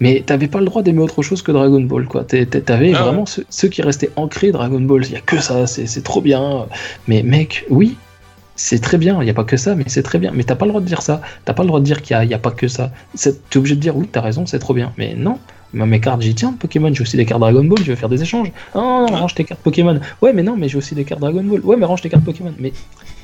Mais 0.01 0.23
t'avais 0.25 0.49
pas 0.49 0.59
le 0.59 0.65
droit 0.67 0.83
d'aimer 0.83 1.01
autre 1.01 1.23
chose 1.23 1.43
que 1.43 1.53
Dragon 1.53 1.81
Ball, 1.81 2.07
quoi. 2.07 2.25
T'avais 2.25 2.93
Ah 2.95 3.03
vraiment 3.03 3.27
ceux, 3.27 3.45
ceux 3.51 3.69
qui 3.69 3.83
restaient 3.83 4.11
ancrés 4.17 4.51
Dragon 4.53 4.81
Ball. 4.81 5.05
Il 5.07 5.13
y 5.13 5.17
a 5.17 5.21
que 5.21 5.41
ça, 5.41 5.67
c'est 5.67 5.87
c'est 5.87 6.03
trop 6.03 6.21
bien. 6.21 6.67
Mais 7.07 7.23
mec, 7.23 7.65
oui, 7.69 7.99
c'est 8.63 8.79
très 8.79 8.97
bien. 8.97 9.21
Il 9.21 9.27
y 9.27 9.31
a 9.31 9.35
pas 9.35 9.43
que 9.43 9.57
ça, 9.57 9.75
mais 9.75 9.85
c'est 9.89 10.05
très 10.05 10.21
bien. 10.21 10.31
Mais 10.33 10.45
t'as 10.45 10.55
pas 10.55 10.67
le 10.67 10.71
droit 10.71 10.81
de 10.81 10.87
dire 10.87 11.03
ça. 11.03 11.21
T'as 11.45 11.53
pas 11.53 11.65
le 11.65 11.67
droit 11.67 11.81
de 11.81 11.85
dire 11.85 12.01
qu'il 12.01 12.17
y 12.17 12.35
a, 12.35 12.39
pas 12.39 12.53
que 12.53 12.69
ça. 12.69 12.93
T'es 13.21 13.57
obligé 13.57 13.75
de 13.75 13.81
dire 13.81 13.97
oui, 13.97 14.09
t'as 14.11 14.21
raison, 14.21 14.47
c'est 14.47 14.61
trop 14.61 14.73
bien. 14.73 14.93
Mais 14.97 15.15
non. 15.17 15.39
Moi, 15.75 15.87
mes 15.87 16.01
cartes, 16.01 16.23
j'y 16.23 16.35
tiens, 16.35 16.55
Pokémon, 16.57 16.93
j'ai 16.95 17.03
aussi 17.03 17.17
des 17.17 17.25
cartes 17.25 17.41
Dragon 17.41 17.65
Ball, 17.65 17.79
je 17.79 17.91
veux 17.91 17.97
faire 17.97 18.11
des 18.11 18.23
échanges. 18.23 18.53
Oh, 18.75 18.79
non, 18.79 19.07
non, 19.11 19.17
range 19.17 19.35
tes 19.35 19.45
cartes 19.45 19.63
Pokémon. 19.63 19.99
Ouais, 20.21 20.33
mais 20.33 20.43
non, 20.45 20.57
mais 20.57 20.69
j'ai 20.69 20.79
aussi 20.79 20.95
des 20.95 21.05
cartes 21.05 21.21
Dragon 21.21 21.43
Ball. 21.43 21.61
Ouais, 21.65 21.77
mais 21.77 21.87
range 21.87 22.03
tes 22.03 22.09
cartes 22.09 22.25
Pokémon. 22.25 22.55
Mais 22.59 22.73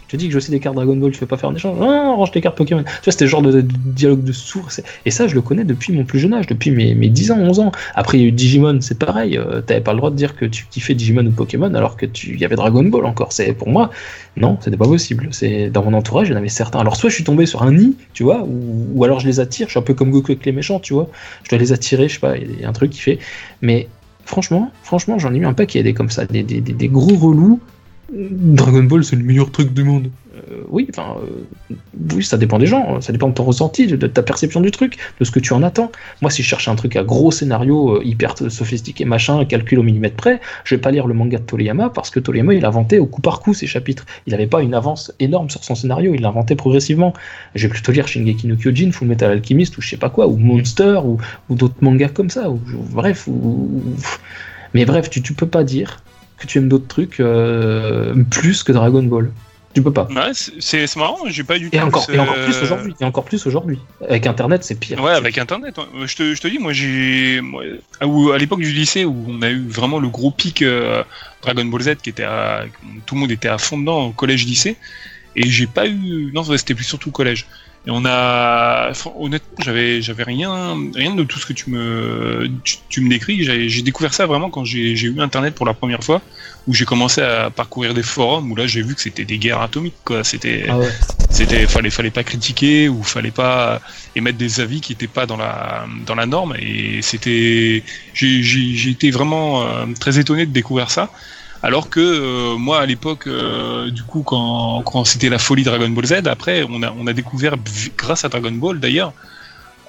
je 0.09 0.13
te 0.13 0.17
dis 0.17 0.27
que 0.27 0.33
j'ai 0.33 0.39
aussi 0.39 0.51
des 0.51 0.59
cartes 0.59 0.75
Dragon 0.75 0.97
Ball, 0.97 1.13
tu 1.13 1.21
veux 1.21 1.27
pas 1.27 1.37
faire 1.37 1.51
un 1.51 1.55
échange 1.55 1.79
Non, 1.79 2.17
range 2.17 2.31
tes 2.33 2.41
cartes 2.41 2.57
Pokémon. 2.57 2.83
Tu 2.83 2.89
vois, 3.05 3.13
c'était 3.13 3.27
le 3.27 3.31
genre 3.31 3.43
de, 3.43 3.61
dialogue 3.61 4.25
de 4.25 4.33
sourds. 4.33 4.71
Et 5.05 5.11
ça, 5.11 5.29
je 5.29 5.35
le 5.35 5.43
connais 5.43 5.65
depuis 5.65 5.93
mon 5.93 6.05
plus 6.05 6.19
jeune 6.19 6.33
âge, 6.33 6.47
depuis 6.47 6.71
mes, 6.71 6.95
mes 6.95 7.11
10 7.11 7.31
ans, 7.31 7.39
11 7.39 7.61
ans. 7.61 7.73
Après, 7.95 8.17
il 8.19 8.23
y 8.23 8.25
a 8.25 8.29
eu 8.29 8.33
Digimon, 8.33 8.81
c'est 8.81 8.99
pareil. 8.99 9.37
euh, 9.37 9.61
T'avais 9.61 9.83
pas 9.83 9.93
le 9.93 9.99
droit 9.99 10.11
de 10.11 10.17
dire 10.17 10.35
que 10.35 10.47
tu 10.47 10.67
kiffais 10.71 10.95
Digimon 10.95 11.27
ou 11.27 11.31
Pokémon 11.31 11.73
alors 11.75 11.97
que 11.99 12.07
tu 12.07 12.39
y 12.39 12.45
avait 12.45 12.57
Dragon 12.57 12.83
Ball 12.85 13.05
encore. 13.05 13.33
C'est 13.35 13.53
pour 13.53 13.69
moi, 13.69 13.91
non, 14.39 14.57
c'était 14.61 14.79
pas 14.79 14.87
possible. 14.87 15.29
C'est 15.31 15.69
dans 15.69 15.85
mon 15.85 15.93
entourage, 15.93 16.29
il 16.29 16.31
y 16.31 16.35
en 16.35 16.39
avait 16.39 16.49
certains. 16.49 16.79
Alors 16.81 16.97
soit 16.97 17.11
je 17.11 17.15
suis 17.15 17.25
tombé 17.25 17.45
sur 17.45 17.63
un 17.63 17.73
nid, 17.73 17.95
tu 18.15 18.23
vois, 18.23 18.43
ou, 18.43 18.87
ou 18.95 19.05
alors 19.05 19.21
je 19.21 19.27
les 19.27 19.41
attire. 19.41 19.67
Je 19.67 19.73
suis 19.73 19.79
un 19.79 19.83
peu 19.83 19.93
comme 19.95 20.11
Goku 20.11 20.33
avec 20.33 20.47
les 20.47 20.53
méchants, 20.53 20.81
tu 20.81 20.95
vois. 20.95 21.11
Je 21.45 21.51
dois 21.51 21.59
les 21.59 21.73
attirer, 21.73 22.09
je 22.09 22.15
sais 22.15 22.21
pas, 22.21 22.37
il 22.37 22.61
y 22.61 22.65
a 22.65 22.69
un 22.69 22.73
truc 22.73 22.91
qui 22.93 23.01
fait. 23.01 23.19
Mais 23.61 23.89
franchement, 24.25 24.71
franchement, 24.83 25.19
j'en 25.19 25.35
ai 25.35 25.39
eu 25.39 25.47
un 25.47 25.55
paquet 25.55 25.83
des 25.83 25.93
comme 25.95 26.11
ça, 26.11 26.25
des, 26.25 26.43
des, 26.43 26.61
des- 26.61 26.73
des 26.73 26.89
gros 26.89 27.15
relous. 27.17 27.61
Dragon 28.11 28.85
Ball, 28.85 29.05
c'est 29.05 29.17
le 29.17 29.23
meilleur 29.23 29.51
truc 29.51 29.75
du 29.75 29.85
monde. 29.85 30.11
Euh, 30.35 30.63
oui, 30.69 30.87
enfin, 30.91 31.17
euh, 31.23 31.75
oui, 32.15 32.25
ça 32.25 32.39
dépend 32.39 32.59
des 32.59 32.67
gens, 32.67 33.01
ça 33.03 33.13
dépend 33.13 33.29
de 33.29 33.35
ton 33.35 33.45
ressenti, 33.45 33.87
de, 33.87 34.07
ta 34.07 34.23
perception 34.23 34.63
du 34.63 34.71
truc, 34.71 34.97
de 35.21 35.25
ce 35.25 35.31
que 35.31 35.41
tu 35.41 35.53
en 35.53 35.63
attends. 35.63 35.93
Moi, 36.23 36.31
si 36.31 36.43
je 36.43 36.49
cherche 36.49 36.69
un 36.69 36.75
truc 36.75 36.97
à 36.97 37.05
gros 37.05 37.31
scénario, 37.31 37.97
euh, 37.97 38.05
hyper 38.05 38.35
sophistiqué, 38.39 39.05
machin, 39.05 39.45
calcul 39.45 39.79
au 39.79 39.83
millimètre 39.83 40.17
près, 40.17 40.41
je 40.65 40.75
vais 40.75 40.81
pas 40.81 40.91
lire 40.91 41.07
le 41.07 41.13
manga 41.13 41.39
de 41.39 41.43
Toriyama 41.43 41.91
parce 41.91 42.09
que 42.09 42.19
Toriyama, 42.19 42.55
il 42.55 42.65
a 42.65 42.69
inventé 42.69 42.99
au 42.99 43.07
coup 43.07 43.21
par 43.21 43.41
coup 43.41 43.53
ses 43.53 43.67
chapitres. 43.67 44.07
Il 44.27 44.31
n'avait 44.31 44.47
pas 44.47 44.63
une 44.63 44.75
avance 44.75 45.13
énorme 45.21 45.51
sur 45.51 45.63
son 45.63 45.75
scénario, 45.75 46.15
il 46.15 46.23
l'a 46.23 46.29
inventé 46.29 46.57
progressivement. 46.57 47.13
Je 47.55 47.67
vais 47.67 47.73
plutôt 47.73 47.93
lire 47.93 48.09
Shingeki 48.09 48.47
no 48.47 48.57
Kyojin, 48.57 48.91
Full 48.91 49.09
Metal 49.09 49.31
Alchemist 49.31 49.77
ou 49.77 49.83
je 49.83 49.91
sais 49.91 49.97
pas 49.99 50.09
quoi, 50.09 50.29
ou 50.29 50.37
Monster 50.37 51.01
ou, 51.05 51.19
d'autres 51.55 51.77
mangas 51.83 52.09
comme 52.09 52.31
ça, 52.31 52.49
ou, 52.49 52.61
bref, 52.91 53.27
ou- 53.29 53.83
mais 54.73 54.85
bref, 54.85 55.11
tu, 55.11 55.21
tu 55.23 55.35
peux 55.35 55.47
pas 55.47 55.65
dire 55.65 56.03
que 56.39 56.47
tu 56.47 56.59
aimes 56.59 56.69
d'autres 56.69 56.87
trucs 56.87 57.21
euh, 57.21 58.15
plus 58.31 58.63
que 58.63 58.73
Dragon 58.73 59.03
Ball. 59.03 59.31
Tu 59.75 59.83
peux 59.83 59.93
pas. 59.93 60.09
Ouais, 60.11 60.33
c'est- 60.33 60.97
marrant, 60.97 61.19
j'ai 61.27 61.45
pas 61.45 61.59
du 61.59 61.71
tout. 61.71 61.77
Et 61.77 61.81
encore, 61.81 62.05
ce- 62.05 62.13
et 62.13 62.19
encore 62.19 62.35
plus 62.45 62.63
aujourd'hui. 62.63 62.95
Et 63.01 63.05
encore 63.05 63.25
plus 63.25 63.47
aujourd'hui. 63.47 63.79
Avec 64.09 64.27
Internet, 64.27 64.65
c'est 64.65 64.75
pire. 64.75 65.01
Ouais, 65.01 65.13
avec 65.13 65.37
Internet. 65.37 65.77
ouais. 65.77 66.07
Je 66.07 66.17
te, 66.17 66.35
je 66.35 66.41
te 66.41 66.49
dis, 66.49 66.59
moi, 66.59 66.73
j'ai. 66.73 67.41
à, 68.01 68.39
l'époque 68.39 68.61
du 68.61 68.73
lycée, 68.73 69.05
où 69.05 69.27
on 69.29 69.43
a 69.43 69.51
eu 69.51 69.67
vraiment 69.69 69.99
le 69.99 70.09
gros 70.09 70.31
pic 70.31 70.63
euh, 70.63 71.05
Dragon 71.43 71.67
Ball 71.67 71.83
Z, 71.83 71.97
qui 72.03 72.11
était 72.11 72.25
à. 72.25 72.65
Tout 73.07 73.15
le 73.15 73.21
monde 73.21 73.31
était 73.31 73.49
à 73.49 73.59
fond 73.59 73.79
dedans, 73.79 74.07
au 74.07 74.11
collège-lycée. 74.13 74.77
Et 75.37 75.47
j'ai 75.49 75.67
pas 75.67 75.87
eu. 75.87 76.31
Non, 76.33 76.43
c'était 76.45 76.75
plus 76.75 76.85
surtout 76.85 77.11
collège. 77.11 77.47
Et 77.87 77.91
on 77.91 78.05
a. 78.05 78.93
honnêtement, 79.19 79.57
j'avais, 79.61 80.03
j'avais 80.03 80.25
rien, 80.25 80.77
rien 80.95 81.15
de 81.15 81.23
tout 81.25 81.39
ce 81.39 81.47
que 81.47 81.53
tu 81.53 81.71
me, 81.71 82.51
tu, 82.65 82.77
tu 82.89 83.01
me 83.01 83.09
décris. 83.09 83.45
J'ai, 83.45 83.83
découvert 83.83 84.13
ça 84.13 84.27
vraiment 84.27 84.51
quand 84.51 84.65
j'ai, 84.65 84.97
j'ai 84.97 85.09
eu 85.09 85.21
Internet 85.21 85.55
pour 85.55 85.65
la 85.65 85.75
première 85.75 86.03
fois, 86.03 86.21
où 86.67 86.75
j'ai 86.75 86.85
commencé 86.85 87.23
à 87.23 87.51
parcourir 87.51 87.95
des 87.95 88.03
forums, 88.03 88.51
où 88.51 88.57
là, 88.57 88.67
j'ai 88.67 88.83
vu 88.83 88.95
que 88.95 89.01
c'était 89.01 89.25
des 89.25 89.39
guerres 89.39 89.63
atomiques, 89.63 89.95
quoi. 90.05 90.25
C'était. 90.25 90.67
Ah 90.69 90.79
ouais. 90.79 90.91
C'était 91.31 91.67
fallait 91.67 91.91
fallait 91.91 92.11
pas 92.11 92.25
critiquer 92.25 92.89
ou 92.89 93.03
fallait 93.03 93.31
pas 93.31 93.81
émettre 94.17 94.39
des 94.39 94.61
avis 94.61 94.81
qui 94.81 94.93
étaient 94.93 95.07
pas 95.07 95.27
dans 95.27 95.37
la 95.37 95.87
dans 96.07 96.15
la 96.15 96.25
norme 96.25 96.55
et 96.59 97.01
c'était 97.03 97.85
j'ai 98.15 98.91
été 98.91 99.11
vraiment 99.11 99.63
euh, 99.63 99.85
très 100.01 100.19
étonné 100.19 100.47
de 100.47 100.53
découvrir 100.53 100.91
ça 100.91 101.11
alors 101.63 101.91
que 101.91 102.01
euh, 102.01 102.57
moi 102.57 102.81
à 102.81 102.87
l'époque 102.87 103.27
euh, 103.27 103.91
du 103.91 104.03
coup 104.03 104.23
quand 104.23 105.05
c'était 105.05 105.29
la 105.29 105.39
folie 105.39 105.65
Dragon 105.65 105.89
Ball 105.91 106.07
Z 106.07 106.13
après 106.27 106.65
on 106.69 107.07
a 107.07 107.13
découvert 107.13 107.57
grâce 107.97 108.25
à 108.25 108.29
Dragon 108.29 108.53
Ball 108.53 108.79
d'ailleurs 108.79 109.13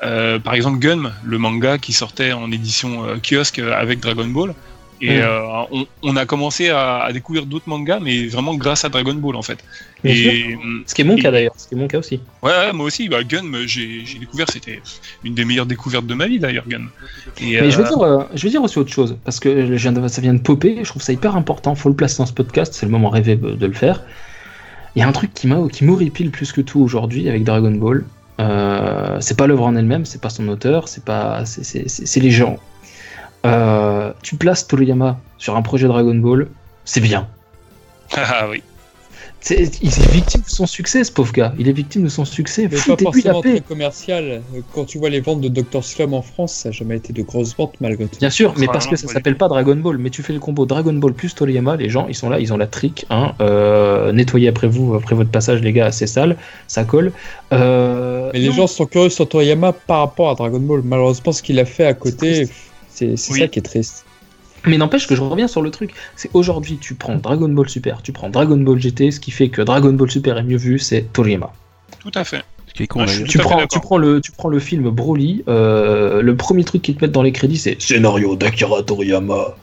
euh, 0.04 0.40
par 0.40 0.54
exemple 0.54 0.80
Gun 0.80 1.12
le 1.24 1.38
manga 1.38 1.78
qui 1.78 1.94
sortait 1.94 2.32
en 2.32 2.52
édition 2.52 3.06
kiosque 3.22 3.60
avec 3.60 4.00
Dragon 4.00 4.28
Ball 4.28 4.54
et 5.02 5.18
Mm. 5.18 5.22
euh, 5.22 5.42
on, 5.72 5.86
on 6.04 6.16
a 6.18 6.26
commencé 6.26 6.70
à, 6.70 6.98
à 7.04 7.14
découvrir 7.14 7.46
d'autres 7.46 7.70
mangas 7.70 8.00
mais 8.02 8.28
vraiment 8.28 8.54
grâce 8.56 8.84
à 8.84 8.90
Dragon 8.90 9.14
Ball 9.14 9.36
en 9.38 9.42
fait 9.42 9.60
Bien 10.04 10.14
et 10.14 10.56
hum, 10.56 10.84
Ce 10.86 10.94
qui 10.96 11.02
est 11.02 11.06
mon 11.06 11.16
Et- 11.18 11.22
cas 11.22 11.32
d'ailleurs. 11.32 11.54
Ce 11.58 11.68
qui 11.68 11.76
est 11.76 11.78
mon 11.78 11.88
cas 11.88 12.00
aussi. 12.00 12.20
Ouais, 12.42 12.52
ouais, 12.52 12.72
moi 12.74 12.86
aussi, 12.86 13.10
bah, 13.10 13.22
Gun, 13.24 13.44
j'ai 13.66 14.04
découvert, 14.20 14.48
c'était 14.50 14.82
une 15.26 15.34
des 15.36 15.44
meilleures 15.44 15.66
découvertes 15.66 16.06
de 16.06 16.14
ma 16.14 16.26
vie 16.28 16.40
d'ailleurs, 16.40 16.64
Gun. 16.68 16.84
Et, 17.42 17.60
Mais 17.60 17.70
je 17.72 17.78
veux 17.78 17.84
euh, 17.86 17.88
dire, 17.90 18.02
euh, 18.02 18.24
je 18.34 18.44
veux 18.46 18.50
dire 18.50 18.64
aussi 18.64 18.80
autre 18.80 18.92
chose 18.94 19.18
parce 19.26 19.40
que 19.42 19.78
ça 20.08 20.22
vient 20.22 20.34
de 20.34 20.40
popper. 20.40 20.78
Je 20.84 20.90
trouve 20.90 21.02
ça 21.02 21.12
hyper 21.12 21.36
important. 21.36 21.76
Faut 21.76 21.90
le 21.90 21.96
placer 21.96 22.18
dans 22.20 22.26
ce 22.26 22.32
podcast. 22.34 22.74
C'est 22.74 22.86
le 22.86 22.92
moment 22.94 23.10
rêvé 23.10 23.36
de 23.36 23.66
le 23.66 23.74
faire. 23.74 24.04
Il 24.96 25.00
y 25.00 25.02
a 25.04 25.08
un 25.08 25.12
truc 25.12 25.34
qui 25.34 25.48
m'horripile 25.84 26.32
plus 26.32 26.52
que 26.54 26.62
tout 26.62 26.80
aujourd'hui 26.80 27.28
avec 27.28 27.44
Dragon 27.44 27.72
Ball. 27.72 28.06
Euh, 28.40 29.18
c'est 29.20 29.38
pas 29.38 29.48
l'œuvre 29.48 29.64
en 29.66 29.76
elle-même, 29.76 30.06
c'est 30.06 30.22
pas 30.22 30.30
son 30.30 30.48
auteur, 30.48 30.88
c'est 30.88 31.04
pas, 31.04 31.44
c'est 31.46 32.20
les 32.22 32.32
gens. 32.32 32.58
Euh, 33.46 34.12
tu 34.22 34.36
places 34.36 34.68
Toriyama 34.68 35.20
sur 35.38 35.56
un 35.56 35.62
projet 35.62 35.88
Dragon 35.88 36.16
Ball, 36.16 36.48
c'est 36.86 37.02
bien. 37.02 37.28
ah 38.16 38.48
oui. 38.50 38.62
C'est- 39.42 39.82
il 39.82 39.88
est 39.88 40.12
victime 40.12 40.42
de 40.42 40.50
son 40.50 40.66
succès, 40.68 41.02
ce 41.06 41.14
pauvre 41.14 41.32
gars. 41.32 41.54
Il 41.58 41.70
est 41.70 41.72
victime 41.72 42.04
de 42.04 42.10
son 42.10 42.26
succès. 42.26 42.64
Mais 42.70 42.76
pas 42.76 42.98
forcément 43.02 43.42
paix. 43.42 43.52
très 43.52 43.62
commercial. 43.62 44.42
Quand 44.74 44.84
tu 44.84 44.98
vois 44.98 45.10
les 45.10 45.22
ventes 45.22 45.40
de 45.40 45.48
Dr. 45.48 45.82
Slum 45.82 46.14
en 46.14 46.22
France, 46.22 46.52
ça 46.52 46.70
n'a 46.70 46.74
jamais 46.74 46.98
été 46.98 47.14
de 47.14 47.22
grosses 47.22 47.56
ventes 47.56 47.76
malgré 47.80 48.06
tout. 48.08 48.20
Bien 48.20 48.30
sûr, 48.32 48.54
mais 48.58 48.66
Ah, 48.68 48.74
parce 48.74 48.86
que 48.88 48.98
ça 48.98 49.08
du 49.08 49.14
s'appelle 49.14 49.38
pas 49.38 49.48
Dragon 49.48 49.78
Ball, 49.78 49.98
mais 49.98 50.10
tu 50.10 50.24
fais 50.24 50.34
le 50.34 50.40
combo 50.40 50.66
Dragon 50.66 50.92
Ball 50.92 51.14
plus 51.14 51.34
Toriyama, 51.36 51.78
les 51.78 51.88
gens 51.90 52.08
ils 52.10 52.16
sont 52.16 52.30
là, 52.30 52.42
ils 52.42 52.52
ont 52.52 52.58
la 52.58 52.68
trick, 52.68 53.06
hein, 53.10 53.32
euh, 53.40 54.12
nettoyez 54.12 54.50
après 54.50 54.68
vous, 54.68 54.94
après 54.96 55.16
votre 55.16 55.30
passage 55.32 55.62
les 55.62 55.72
gars, 55.72 55.94
c'est 55.94 56.08
sale, 56.08 56.36
ça 56.68 56.84
colle. 56.84 57.14
Euh, 57.54 58.32
Mais 58.34 58.40
les 58.40 58.50
non. 58.50 58.56
gens 58.56 58.68
sont 58.68 58.88
curieux 58.88 59.10
sur 59.10 59.30
Toriyama 59.30 59.72
par 59.72 60.00
rapport 60.00 60.32
à 60.32 60.36
Dragon 60.36 60.60
Ball. 60.60 60.82
Malheureusement, 60.84 61.32
ce 61.32 61.42
qu'il 61.42 61.60
a 61.60 61.66
fait 61.66 61.86
à 61.86 61.94
côté, 61.94 62.50
c'est 63.08 63.32
Oui. 63.34 63.40
ça 63.40 63.48
qui 63.48 63.60
est 63.60 63.64
triste. 63.64 64.06
Mais 64.66 64.78
n'empêche 64.78 65.08
que 65.08 65.16
je 65.16 65.22
reviens 65.22 65.48
sur 65.48 65.62
le 65.62 65.72
truc, 65.72 65.92
c'est 66.16 66.30
aujourd'hui 66.34 66.78
tu 66.82 66.94
prends 66.96 67.16
Dragon 67.16 67.48
Ball 67.48 67.70
Super, 67.70 68.02
tu 68.02 68.12
prends 68.12 68.30
Dragon 68.30 68.58
Ball 68.58 68.78
GT, 68.80 69.12
ce 69.12 69.20
qui 69.20 69.32
fait 69.32 69.50
que 69.50 69.62
Dragon 69.62 69.94
Ball 69.94 70.12
Super 70.12 70.38
est 70.38 70.44
mieux 70.44 70.58
vu, 70.58 70.80
c'est 70.80 71.14
Toriyama. 71.14 71.54
Tout 72.00 72.12
à 72.16 72.24
fait. 72.24 72.44
Qui 72.74 72.84
est 72.84 72.88
con 72.88 73.06
prends, 73.40 73.66
prends 73.68 73.98
le, 73.98 74.22
tu 74.22 74.32
prends 74.32 74.50
le 74.50 74.60
film 74.60 74.90
Broly, 74.90 75.44
euh, 75.48 76.22
le 76.22 76.36
premier 76.36 76.64
truc 76.64 76.82
qu'ils 76.82 76.96
te 76.96 77.04
mettent 77.04 77.14
dans 77.14 77.24
les 77.24 77.32
crédits, 77.32 77.58
c'est 77.58 77.82
scénario 77.82 78.36
d'Akira 78.36 78.84
Toriyama. 78.84 79.56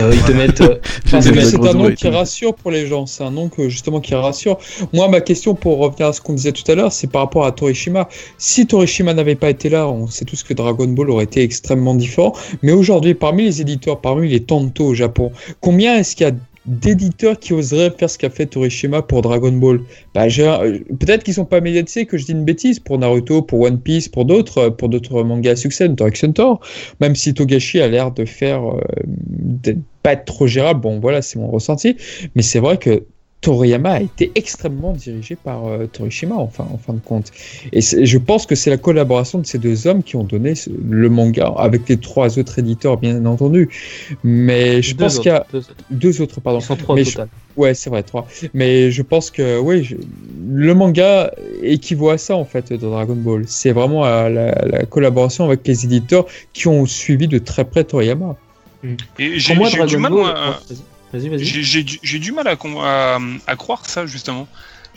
Euh, 0.00 0.12
ils 0.12 0.22
te 0.22 0.32
mettent. 0.32 0.60
euh, 0.60 0.76
Ah, 1.12 1.22
c'est 1.22 1.54
un 1.64 1.72
nom 1.72 1.90
qui 1.92 2.08
rassure 2.08 2.54
pour 2.54 2.70
les 2.70 2.86
gens, 2.86 3.06
c'est 3.06 3.22
un 3.24 3.30
nom 3.30 3.48
que 3.48 3.68
justement 3.68 4.00
qui 4.00 4.14
rassure. 4.14 4.58
Moi, 4.92 5.08
ma 5.08 5.20
question 5.20 5.54
pour 5.54 5.78
revenir 5.78 6.08
à 6.08 6.12
ce 6.12 6.20
qu'on 6.20 6.34
disait 6.34 6.52
tout 6.52 6.70
à 6.70 6.74
l'heure, 6.74 6.92
c'est 6.92 7.06
par 7.06 7.22
rapport 7.22 7.46
à 7.46 7.52
Torishima. 7.52 8.08
Si 8.36 8.66
Torishima 8.66 9.14
n'avait 9.14 9.36
pas 9.36 9.48
été 9.50 9.68
là, 9.68 9.88
on 9.88 10.06
sait 10.06 10.24
tous 10.24 10.42
que 10.42 10.52
Dragon 10.52 10.86
Ball 10.88 11.10
aurait 11.10 11.24
été 11.24 11.42
extrêmement 11.42 11.94
différent. 11.94 12.34
Mais 12.62 12.72
aujourd'hui, 12.72 13.14
parmi 13.14 13.44
les 13.44 13.60
éditeurs, 13.60 14.00
parmi 14.00 14.28
les 14.28 14.40
tantos 14.40 14.84
au 14.88 14.94
Japon, 14.94 15.32
combien 15.60 15.96
est-ce 15.96 16.14
qu'il 16.16 16.26
y 16.26 16.30
a 16.30 16.34
d'éditeurs 16.66 17.38
qui 17.38 17.52
oseraient 17.52 17.92
faire 17.96 18.10
ce 18.10 18.18
qu'a 18.18 18.30
fait 18.30 18.46
Torishima 18.46 19.02
pour 19.02 19.22
Dragon 19.22 19.52
Ball. 19.52 19.80
Bah, 20.14 20.26
euh, 20.26 20.78
Peut-être 20.98 21.24
qu'ils 21.24 21.34
sont 21.34 21.44
pas 21.44 21.60
médiatisés, 21.60 22.06
que 22.06 22.18
je 22.18 22.24
dis 22.24 22.32
une 22.32 22.44
bêtise, 22.44 22.80
pour 22.80 22.98
Naruto, 22.98 23.42
pour 23.42 23.60
One 23.60 23.80
Piece, 23.80 24.08
pour 24.08 24.24
d'autres, 24.24 24.58
euh, 24.58 24.70
pour 24.70 24.88
d'autres 24.88 25.22
mangas 25.22 25.52
à 25.52 25.56
succès, 25.56 25.88
notamment 25.88 26.60
même 27.00 27.14
si 27.14 27.34
Togashi 27.34 27.80
a 27.80 27.88
l'air 27.88 28.10
de 28.10 28.24
faire, 28.24 28.62
euh, 28.64 29.74
pas 30.02 30.12
être 30.12 30.24
trop 30.24 30.46
gérable, 30.46 30.80
bon 30.80 31.00
voilà, 31.00 31.22
c'est 31.22 31.38
mon 31.38 31.48
ressenti, 31.48 31.96
mais 32.34 32.42
c'est 32.42 32.60
vrai 32.60 32.78
que 32.78 33.04
Toriyama 33.42 33.90
a 33.92 34.00
été 34.00 34.32
extrêmement 34.34 34.92
dirigé 34.92 35.36
par 35.36 35.66
euh, 35.66 35.86
Torishima, 35.86 36.34
en 36.34 36.48
fin 36.48 36.64
de 36.88 36.98
compte. 37.00 37.30
Et 37.72 37.80
je 37.80 38.18
pense 38.18 38.44
que 38.46 38.54
c'est 38.54 38.70
la 38.70 38.76
collaboration 38.78 39.38
de 39.38 39.46
ces 39.46 39.58
deux 39.58 39.86
hommes 39.86 40.02
qui 40.02 40.16
ont 40.16 40.24
donné 40.24 40.54
ce- 40.54 40.70
le 40.88 41.08
manga, 41.10 41.52
avec 41.56 41.88
les 41.88 41.96
trois 41.98 42.38
autres 42.38 42.58
éditeurs, 42.58 42.96
bien 42.96 43.24
entendu. 43.26 43.68
Mais 44.24 44.82
je 44.82 44.94
deux 44.94 45.04
pense 45.04 45.18
qu'il 45.18 45.26
y 45.30 45.34
a 45.34 45.46
deux 45.52 45.58
autres. 45.58 45.74
deux 45.90 46.20
autres, 46.22 46.40
pardon. 46.40 46.58
Ils 46.60 46.62
sont 46.64 46.76
trois 46.76 46.94
au 46.94 46.98
je- 46.98 47.04
total. 47.10 47.28
Ouais, 47.56 47.72
c'est 47.74 47.88
vrai, 47.88 48.02
trois. 48.02 48.26
Mais 48.52 48.90
je 48.90 49.02
pense 49.02 49.30
que, 49.30 49.60
oui, 49.60 49.84
je- 49.84 49.96
le 50.48 50.74
manga 50.74 51.30
équivaut 51.62 52.10
à 52.10 52.18
ça, 52.18 52.36
en 52.36 52.44
fait, 52.44 52.72
dans 52.72 52.90
Dragon 52.90 53.14
Ball. 53.16 53.44
C'est 53.46 53.72
vraiment 53.72 54.02
à 54.04 54.28
la, 54.28 54.50
la 54.66 54.84
collaboration 54.86 55.44
avec 55.44 55.60
les 55.66 55.84
éditeurs 55.84 56.26
qui 56.52 56.68
ont 56.68 56.84
suivi 56.86 57.28
de 57.28 57.38
très 57.38 57.64
près 57.64 57.84
Toriyama. 57.84 58.34
Et 59.18 59.38
j'ai 59.38 59.54
Pour 59.54 59.56
moi, 59.62 59.68
j'ai 59.70 59.76
Dragon 59.78 59.90
du 59.90 59.96
mal, 59.98 60.12
Ball. 60.12 60.20
moi, 60.20 60.30
ouais, 60.32 60.38
à- 60.38 60.60
Vas-y, 61.16 61.28
vas-y. 61.28 61.44
j'ai- 61.44 62.18
du- 62.18 62.32
mal 62.32 62.46
à, 62.48 62.56
con- 62.56 62.80
à, 62.82 63.18
à 63.46 63.56
croire 63.56 63.86
ça, 63.86 64.06
justement. 64.06 64.46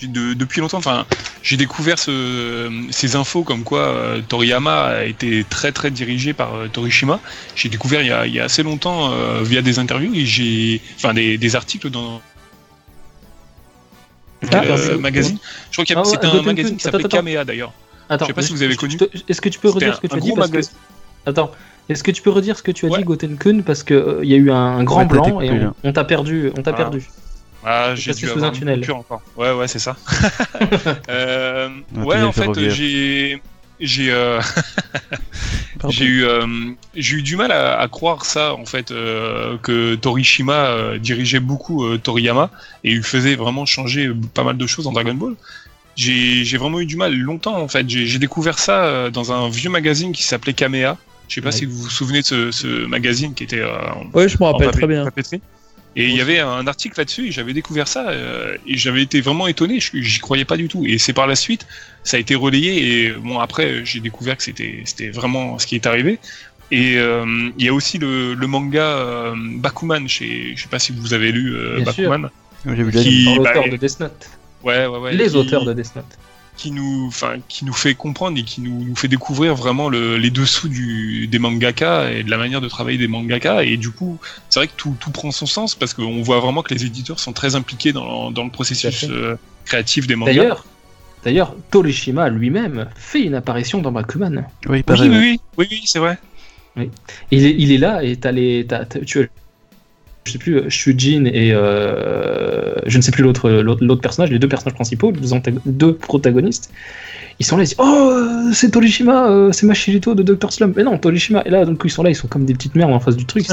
De- 0.02 0.34
depuis 0.34 0.62
longtemps, 0.62 0.78
enfin, 0.78 1.06
j'ai 1.44 1.58
découvert 1.58 2.00
ce- 2.00 2.72
ces 2.90 3.16
infos 3.18 3.44
comme 3.44 3.64
quoi 3.64 3.80
euh, 3.82 4.22
Toriyama 4.22 4.84
a 4.86 5.04
été 5.04 5.44
très 5.50 5.74
très 5.74 5.92
dirigé 5.92 6.34
par 6.34 6.56
euh, 6.56 6.68
Torishima. 6.70 7.20
J'ai 7.56 7.68
découvert 7.68 8.02
il 8.02 8.08
y, 8.08 8.12
a, 8.12 8.26
il 8.26 8.34
y 8.34 8.40
a 8.40 8.46
assez 8.46 8.64
longtemps 8.64 9.12
euh, 9.12 9.42
via 9.44 9.62
des 9.62 9.78
interviews 9.78 10.14
et 10.16 10.26
j'ai, 10.26 10.82
enfin, 10.96 11.14
des, 11.14 11.38
des 11.38 11.56
articles 11.58 11.90
dans 11.90 12.22
Ah, 14.54 14.62
merci. 14.66 14.92
magazine. 15.00 15.38
Je 15.70 15.76
crois 15.76 15.86
qu'il 15.86 15.96
y 15.96 16.00
a 16.00 16.02
Ah 16.02 16.08
ouais, 16.08 16.40
un 16.40 16.42
magazine 16.44 16.78
qui 16.78 16.84
s'appelait. 16.84 17.04
Kamea 17.10 17.44
d'ailleurs. 17.44 17.74
Attends, 18.08 18.26
Je 18.26 18.30
sais 18.30 18.34
pas 18.34 18.42
si 18.42 18.54
vous 18.54 18.64
avez 18.64 18.76
connu. 18.78 18.98
Est-ce 19.28 19.42
que 19.42 19.50
tu 19.50 19.60
peux 19.60 19.70
redire 19.70 19.96
ce 19.96 20.02
que 20.02 20.08
tu 20.08 20.16
as 20.16 20.20
dit 20.20 20.32
parce 20.36 20.50
que... 20.50 20.60
Attends, 21.26 21.52
est-ce 21.90 22.04
que 22.04 22.12
tu 22.12 22.22
peux 22.22 22.30
redire 22.30 22.58
ce 22.58 22.64
que 22.64 22.72
tu 22.72 22.86
as 22.86 22.90
Ouais. 22.90 23.00
dit, 23.00 23.04
Goten 23.04 23.38
Kun 23.38 23.62
Parce 23.62 23.84
qu'il 23.84 24.20
il 24.24 24.30
y 24.30 24.34
a 24.34 24.38
eu 24.38 24.52
un 24.52 24.84
grand 24.84 25.00
Ouais, 25.02 25.06
blanc 25.06 25.42
et 25.42 25.52
on, 25.84 25.92
t'a 25.92 26.04
perdu. 26.06 26.52
On 26.58 26.62
t'a 26.62 26.72
Ah. 26.72 26.74
perdu. 26.74 27.10
Ah, 27.64 27.94
j'ai 27.96 28.14
dû 28.14 28.30
avoir 28.30 28.46
un 28.46 28.52
tunnel. 28.52 28.90
encore. 28.92 29.22
Ouais, 29.36 29.52
ouais, 29.52 29.68
c'est 29.68 29.80
ça. 29.80 29.96
Euh, 31.10 31.70
ouais, 31.96 32.22
en 32.22 32.32
fait, 32.32 32.70
j'ai, 32.70 33.42
j'ai, 33.80 34.12
euh, 34.12 34.40
j'ai 35.90 36.06
eu, 36.06 36.24
euh, 36.24 36.46
j'ai 36.96 37.18
eu 37.18 37.22
du 37.22 37.36
mal 37.36 37.52
à, 37.52 37.80
à 37.80 37.88
croire 37.88 38.26
ça, 38.26 38.54
en 38.54 38.66
fait, 38.66 38.92
euh, 38.92 39.58
que 39.62 39.96
Torishima 39.96 40.54
euh, 40.68 40.98
dirigeait 41.00 41.40
beaucoup 41.40 41.86
euh, 41.86 41.98
Toriyama 41.98 42.50
et 42.84 42.92
il 42.92 43.04
faisait 43.04 43.36
vraiment 43.36 43.66
changer 43.66 44.12
pas 44.34 44.44
mal 44.44 44.58
de 44.58 44.68
choses 44.68 44.86
dans 44.86 44.92
Dragon 44.92 45.14
Ball. 45.14 45.36
J'ai, 45.96 46.46
j'ai 46.46 46.58
vraiment 46.58 46.80
eu 46.80 46.86
du 46.86 46.96
mal 46.96 47.14
longtemps, 47.14 47.58
en 47.58 47.68
fait. 47.68 47.90
J'ai, 47.90 48.20
découvert 48.20 48.58
ça 48.60 48.86
euh, 48.86 49.10
dans 49.10 49.34
un 49.34 49.50
vieux 49.50 49.70
magazine 49.70 50.12
qui 50.14 50.24
s'appelait 50.24 50.54
Kamea. 50.54 50.98
Je 51.30 51.36
sais 51.36 51.42
pas 51.42 51.48
Ouais. 51.50 51.52
si 51.54 51.66
vous 51.66 51.78
vous 51.84 51.90
souvenez 51.90 52.20
de 52.22 52.26
ce, 52.26 52.52
ce 52.52 52.86
magazine 52.86 53.34
qui 53.34 53.44
était 53.46 53.60
euh, 53.62 53.72
en 53.94 54.06
Oui, 54.14 54.28
je 54.28 54.36
me 54.40 54.44
rappelle 54.46 54.72
très 54.72 54.88
bien. 54.88 55.06
papeterie. 55.06 55.42
Et 55.96 56.06
il 56.08 56.16
y 56.16 56.22
avait 56.22 56.40
un 56.40 56.68
article 56.68 57.00
là-dessus 57.00 57.28
et 57.28 57.32
j'avais 57.32 57.54
découvert 57.54 57.88
ça 57.88 58.10
euh, 58.10 58.56
et 58.68 58.78
j'avais 58.78 59.02
été 59.02 59.22
vraiment 59.22 59.48
étonné, 59.48 59.80
je- 59.80 59.92
j'y 59.96 60.20
croyais 60.20 60.46
pas 60.46 60.58
du 60.58 60.68
tout. 60.68 60.86
Et 60.86 60.98
c'est 60.98 61.14
par 61.14 61.26
la 61.28 61.36
suite, 61.36 61.66
ça 62.04 62.18
a 62.18 62.20
été 62.20 62.36
relayé 62.36 63.06
et 63.06 63.12
bon 63.12 63.40
après 63.40 63.84
j'ai 63.86 64.00
découvert 64.00 64.38
que 64.38 64.44
c'était 64.44 64.82
c'était 64.86 65.10
vraiment 65.10 65.58
ce 65.60 65.66
qui 65.68 65.76
est 65.76 65.88
arrivé. 65.88 66.20
Et 66.72 66.98
euh, 66.98 67.50
il 67.58 67.66
y 67.66 67.68
a 67.70 67.74
aussi 67.74 67.98
le, 67.98 68.36
le 68.36 68.48
manga 68.48 68.84
euh, 68.84 69.34
Bakuman, 69.36 70.08
je 70.08 70.18
sais 70.56 70.70
pas 70.70 70.78
si 70.78 70.92
vous 70.94 71.14
avez 71.16 71.32
lu 71.32 71.56
euh, 71.56 71.82
Bien 71.82 71.92
sûr. 71.92 72.10
Bakuman. 72.10 72.30
J'ai 72.66 72.84
vu 72.84 72.92
Qui- 72.92 73.40
bah, 73.40 73.54
de 73.68 73.76
Death 73.78 74.00
Note. 74.00 74.30
Ouais, 74.64 74.86
ouais, 74.86 74.98
ouais. 75.00 75.14
Les 75.16 75.30
qui- 75.30 75.36
auteurs 75.38 75.66
de 75.66 75.74
Death 75.74 75.96
Note. 75.96 76.06
Qui 76.60 76.72
nous, 76.72 77.06
enfin, 77.08 77.36
qui 77.48 77.64
nous 77.64 77.74
fait 77.74 77.96
comprendre 77.96 78.38
et 78.38 78.44
qui 78.44 78.60
nous, 78.60 78.84
nous 78.84 78.96
fait 78.96 79.08
découvrir 79.08 79.56
vraiment 79.56 79.88
le- 79.88 80.18
les 80.18 80.30
dessous 80.30 80.68
du, 80.68 81.28
des 81.28 81.40
mangaka 81.40 82.12
et 82.12 82.24
de 82.24 82.30
la 82.30 82.38
manière 82.38 82.60
de 82.60 82.68
travailler 82.68 82.98
des 82.98 83.08
mangaka. 83.08 83.64
Et 83.64 83.78
du 83.78 83.92
coup, 83.92 84.20
c'est 84.50 84.60
vrai 84.60 84.68
que 84.68 84.74
tout, 84.76 84.96
tout 85.00 85.12
prend 85.12 85.32
son 85.32 85.46
sens 85.46 85.74
parce 85.76 85.94
qu'on 85.94 86.22
voit 86.22 86.40
vraiment 86.42 86.62
que 86.62 86.74
les 86.74 86.84
éditeurs 86.86 87.20
sont 87.20 87.32
très 87.32 87.56
impliqués 87.56 87.94
dans, 87.94 88.32
dans 88.32 88.44
le 88.44 88.52
processus 88.52 89.06
euh, 89.10 89.36
créatif 89.64 90.06
des 90.06 90.18
mangas. 90.18 90.34
D'ailleurs, 90.34 90.66
d'ailleurs, 91.24 91.56
Torishima 91.72 92.28
lui-même 92.30 92.90
fait 92.98 93.22
une 93.22 93.36
apparition 93.36 93.80
dans 93.82 93.92
Bakuman. 93.94 94.46
Oui, 94.68 94.84
oui, 95.18 95.40
oui, 95.58 95.68
oui, 95.72 95.82
c'est 95.86 96.00
vrai. 96.00 96.18
Il 97.32 97.46
est, 97.46 97.56
il 97.58 97.72
est 97.72 97.78
là 97.78 98.04
et 98.04 98.16
t'as 98.18 98.32
les, 98.32 98.66
t'as- 98.68 98.86
t'as- 98.86 99.00
tu 99.02 99.20
as, 99.22 99.24
je 100.26 100.34
sais 100.34 100.38
plus, 100.38 100.70
Shujin 100.70 101.26
et 101.26 101.52
euh, 101.54 102.76
je 102.86 102.98
ne 102.98 103.02
sais 103.02 103.12
plus 103.12 103.24
l'autre, 103.24 103.50
l'autre 103.50 104.02
personnage, 104.02 104.32
les 104.32 104.40
deux 104.40 104.48
personnages 104.50 104.76
principaux, 104.76 105.12
les 105.12 105.54
deux, 105.66 105.96
protagonistes. 105.96 106.72
Ils 107.40 107.46
sont 107.46 107.56
là, 107.56 107.64
ils 107.64 107.68
disent 107.68 107.76
Oh, 107.80 108.12
euh, 108.12 108.52
c'est 108.54 108.72
Torishima, 108.72 109.30
euh, 109.32 109.52
c'est 109.54 109.66
Machirito 109.66 110.14
de 110.14 110.24
Dr. 110.24 110.52
Slump. 110.52 110.76
Mais 110.76 110.84
non, 110.84 110.98
Torishima. 110.98 111.42
Et 111.46 111.50
là, 111.50 111.64
donc, 111.64 111.82
ils 111.86 111.90
sont 111.90 112.04
là, 112.04 112.10
ils 112.10 112.16
sont 112.16 112.28
comme 112.28 112.44
des 112.44 112.54
petites 112.54 112.76
merdes 112.76 112.92
en 112.92 113.00
face 113.00 113.16
du 113.16 113.26
truc. 113.26 113.46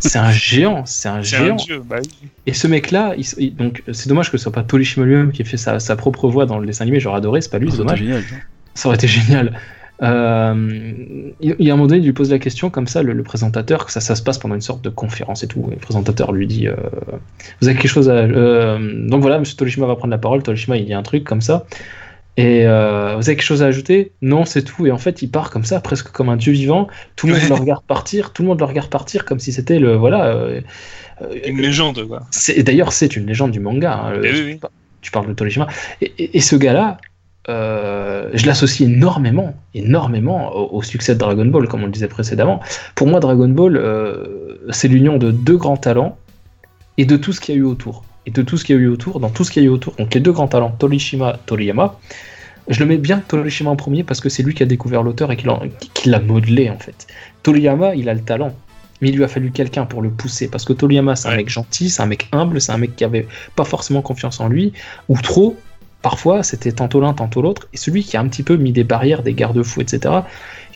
C'est 0.00 0.16
un 0.18 0.30
géant, 0.32 0.86
c'est 0.86 1.08
un 1.08 1.22
C'est 1.22 1.36
un 1.36 1.44
géant. 1.46 1.56
dieu. 1.56 1.82
Bah, 1.86 1.96
oui. 2.02 2.28
Et 2.46 2.54
ce 2.54 2.66
mec-là, 2.66 3.14
il- 3.38 3.54
donc 3.54 3.82
c'est 3.92 4.08
dommage 4.08 4.30
que 4.30 4.38
ce 4.38 4.44
soit 4.44 4.52
pas 4.52 4.62
Torishima 4.62 5.04
lui-même 5.04 5.30
qui 5.30 5.42
ait 5.42 5.44
fait 5.44 5.58
sa, 5.58 5.78
sa 5.78 5.94
propre 5.94 6.28
voix 6.28 6.46
dans 6.46 6.58
le 6.58 6.66
dessin 6.66 6.82
animé. 6.84 6.98
J'aurais 6.98 7.18
adoré, 7.18 7.42
c'est 7.42 7.50
pas 7.50 7.58
lui, 7.58 7.70
c'est 7.70 7.76
dommage. 7.76 7.98
génial. 7.98 8.22
Ça 8.74 8.88
aurait 8.88 8.96
été 8.96 9.08
génial. 9.08 9.52
Euh, 10.02 10.54
il, 11.40 11.56
y 11.58 11.70
a 11.70 11.72
un 11.72 11.76
moment 11.76 11.86
donné, 11.88 12.00
il 12.00 12.04
lui 12.04 12.12
pose 12.12 12.30
la 12.30 12.38
question 12.38 12.68
comme 12.70 12.86
ça, 12.86 13.02
le, 13.02 13.12
le 13.12 13.22
présentateur, 13.22 13.86
que 13.86 13.92
ça, 13.92 14.00
ça 14.00 14.14
se 14.14 14.22
passe 14.22 14.38
pendant 14.38 14.54
une 14.54 14.60
sorte 14.60 14.82
de 14.82 14.90
conférence 14.90 15.42
et 15.42 15.46
tout. 15.48 15.64
Et 15.70 15.74
le 15.74 15.80
présentateur 15.80 16.32
lui 16.32 16.46
dit 16.46 16.68
euh, 16.68 16.74
Vous 17.60 17.68
avez 17.68 17.76
quelque 17.78 17.90
chose 17.90 18.08
à. 18.10 18.14
euh, 18.14 19.08
donc 19.08 19.22
voilà, 19.22 19.38
monsieur 19.38 19.56
Torishima 19.56 19.86
va 19.86 19.96
prendre 19.96 20.10
la 20.12 20.18
parole. 20.18 20.42
Torishima, 20.42 20.76
il 20.76 20.84
dit 20.86 20.94
un 20.94 21.02
truc 21.02 21.24
comme 21.24 21.40
ça. 21.40 21.66
Et 22.38 22.66
euh, 22.66 23.14
vous 23.16 23.26
avez 23.28 23.36
quelque 23.36 23.46
chose 23.46 23.62
à 23.62 23.66
ajouter? 23.66 24.12
Non, 24.20 24.44
c'est 24.44 24.62
tout. 24.62 24.86
Et 24.86 24.90
en 24.90 24.98
fait, 24.98 25.22
il 25.22 25.30
part 25.30 25.48
comme 25.50 25.64
ça, 25.64 25.80
presque 25.80 26.08
comme 26.10 26.28
un 26.28 26.36
dieu 26.36 26.52
vivant. 26.52 26.88
Tout 27.16 27.26
le 27.28 27.32
monde 27.32 27.42
Ouais. 27.42 27.48
le 27.48 27.54
regarde 27.54 27.84
partir. 27.86 28.34
Tout 28.34 28.42
le 28.42 28.48
monde 28.48 28.58
le 28.60 28.66
regarde 28.66 28.90
partir 28.90 29.24
comme 29.24 29.38
si 29.38 29.52
c'était 29.52 29.78
le. 29.78 29.96
Voilà. 29.96 30.46
Une 31.46 31.62
légende, 31.62 32.06
quoi. 32.06 32.24
et 32.54 32.62
D'ailleurs, 32.62 32.92
c'est 32.92 33.16
une 33.16 33.26
légende 33.26 33.52
du 33.52 33.60
manga. 33.60 33.94
hein, 33.94 34.10
le- 34.10 34.26
Eh 34.26 34.32
oui, 34.32 34.42
oui. 34.52 34.60
Tu 35.00 35.10
parles 35.10 35.34
de. 35.34 35.46
Et, 36.02 36.12
et- 36.18 36.36
et 36.36 36.40
ce 36.40 36.56
gars-là, 36.56 36.98
euh, 37.48 38.28
je 38.34 38.46
l'associe 38.46 38.88
énormément, 38.88 39.54
énormément 39.74 40.52
au, 40.54 40.76
au 40.78 40.82
succès 40.82 41.14
de 41.14 41.18
Dragon 41.18 41.46
Ball, 41.46 41.68
comme 41.68 41.82
on 41.82 41.86
le 41.86 41.92
disait 41.92 42.08
précédemment. 42.08 42.60
Pour 42.94 43.06
moi, 43.06 43.20
Dragon 43.20 43.48
Ball, 43.48 43.76
euh, 43.76 44.58
c'est 44.70 44.88
l'union 44.88 45.16
de 45.16 45.30
deux 45.30 45.56
grands 45.56 45.76
talents 45.76 46.18
et 46.98 47.04
de 47.04 47.16
tout 47.16 47.32
ce 47.32 47.40
qu'il 47.40 47.54
y 47.54 47.58
a 47.58 47.60
eu 47.60 47.64
autour. 47.64 48.04
Et 48.26 48.30
de 48.32 48.42
tout 48.42 48.56
ce 48.58 48.64
qu'il 48.64 48.74
y 48.74 48.78
a 48.78 48.82
eu 48.82 48.88
autour, 48.88 49.20
dans 49.20 49.28
tout 49.30 49.44
ce 49.44 49.52
qu'il 49.52 49.62
y 49.62 49.66
a 49.66 49.68
eu 49.68 49.72
autour, 49.72 49.94
donc 49.94 50.12
les 50.12 50.20
deux 50.20 50.32
grands 50.32 50.48
talents, 50.48 50.72
Torishima, 50.76 51.38
Toriyama, 51.46 51.96
je 52.68 52.80
le 52.80 52.86
mets 52.86 52.96
bien 52.98 53.20
Torishima 53.20 53.70
en 53.70 53.76
premier 53.76 54.02
parce 54.02 54.20
que 54.20 54.28
c'est 54.28 54.42
lui 54.42 54.52
qui 54.52 54.64
a 54.64 54.66
découvert 54.66 55.04
l'auteur 55.04 55.30
et 55.30 55.36
qui 55.36 55.46
l'a- 55.46 55.60
qui 55.94 56.08
l'a 56.10 56.18
modelé 56.18 56.68
en 56.68 56.78
fait. 56.80 57.06
Toriyama, 57.44 57.94
il 57.94 58.08
a 58.08 58.14
le 58.14 58.20
talent, 58.22 58.52
mais 59.00 59.10
il 59.10 59.16
lui 59.16 59.22
a 59.22 59.28
fallu 59.28 59.52
quelqu'un 59.52 59.86
pour 59.86 60.02
le 60.02 60.10
pousser 60.10 60.48
parce 60.48 60.64
que 60.64 60.72
Toriyama, 60.72 61.14
c'est 61.14 61.28
un 61.28 61.32
Ouais. 61.32 61.36
mec 61.36 61.48
gentil, 61.48 61.88
c'est 61.90 62.02
un 62.02 62.06
mec 62.06 62.26
humble, 62.32 62.60
c'est 62.60 62.72
un 62.72 62.78
mec 62.78 62.96
qui 62.96 63.04
avait 63.04 63.28
pas 63.54 63.62
forcément 63.64 64.02
confiance 64.02 64.40
en 64.40 64.48
lui, 64.48 64.72
ou 65.08 65.16
trop. 65.20 65.56
Parfois, 66.02 66.42
c'était 66.42 66.72
tantôt 66.72 67.00
l'un, 67.00 67.14
tantôt 67.14 67.42
l'autre, 67.42 67.68
et 67.72 67.76
celui 67.76 68.04
qui 68.04 68.16
a 68.16 68.20
un 68.20 68.28
petit 68.28 68.42
peu 68.42 68.56
mis 68.56 68.72
des 68.72 68.84
barrières, 68.84 69.22
des 69.22 69.34
garde-fous, 69.34 69.80
etc., 69.80 70.14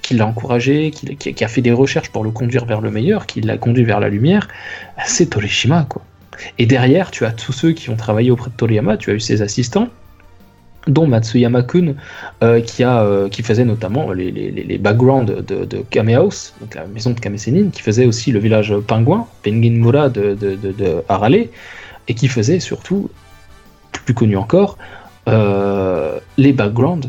qui 0.03 0.15
l'a 0.15 0.27
encouragé, 0.27 0.91
qui, 0.91 1.45
a 1.45 1.49
fait 1.49 1.61
des 1.61 1.73
recherches 1.73 2.11
pour 2.11 2.25
le 2.25 2.31
conduire 2.31 2.65
vers 2.65 2.81
le 2.81 2.91
meilleur, 2.91 3.27
qui 3.27 3.41
l'a 3.41 3.59
conduit 3.59 3.85
vers 3.85 4.01
la 4.01 4.09
lumière, 4.09 4.49
c'est 5.05 5.31
Torishima, 5.31 5.87
quoi. 5.89 6.03
Et 6.59 6.67
derrière, 6.67 7.11
tu 7.11 7.25
as 7.27 7.33
tous 7.33 7.53
ceux 7.53 7.73
qui 7.73 7.91
ont 7.91 7.97
travaillé 7.97 8.31
auprès 8.31 8.51
de 8.51 8.57
Toriyama, 8.57 8.97
tu 8.97 9.11
as 9.11 9.15
eu 9.15 9.21
ses 9.21 9.43
assistants, 9.43 9.89
dont 10.87 11.07
Matsuyama 11.07 11.63
Kun, 11.63 11.95
euh, 12.43 12.61
qui, 12.61 12.83
a, 12.83 13.03
euh, 13.03 13.29
qui 13.29 13.43
faisait 13.43 13.65
notamment 13.65 14.13
les, 14.13 14.31
les, 14.31 14.51
les- 14.51 14.79
backgrounds 14.79 15.27
de, 15.27 15.65
de 15.65 15.85
Kame 15.91 16.09
House, 16.09 16.55
donc 16.61 16.75
la 16.75 16.87
maison 16.87 17.11
de 17.11 17.21
Kame 17.21 17.37
qui 17.37 17.83
faisait 17.83 18.07
aussi 18.07 18.33
le 18.33 18.39
village 18.39 18.75
pingouin, 18.87 19.27
Penguin 19.43 19.73
Mura 19.73 20.09
de, 20.09 20.35
de, 20.35 20.57
de, 20.57 20.73
de 20.73 21.03
Harale, 21.09 21.49
et 22.09 22.15
qui 22.15 22.29
faisait 22.29 22.61
surtout, 22.61 23.11
plus 24.07 24.15
connu 24.15 24.37
encore, 24.37 24.79
les 26.37 26.53
backgrounds, 26.53 27.09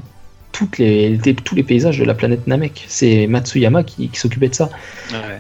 toutes 0.52 0.78
les, 0.78 1.18
tous 1.44 1.56
les 1.56 1.64
paysages 1.64 1.98
de 1.98 2.04
la 2.04 2.14
planète 2.14 2.46
Namek. 2.46 2.86
C'est 2.88 3.26
Matsuyama 3.28 3.84
qui, 3.84 4.10
qui 4.10 4.20
s'occupait 4.20 4.50
de 4.50 4.56
ça. 4.56 4.70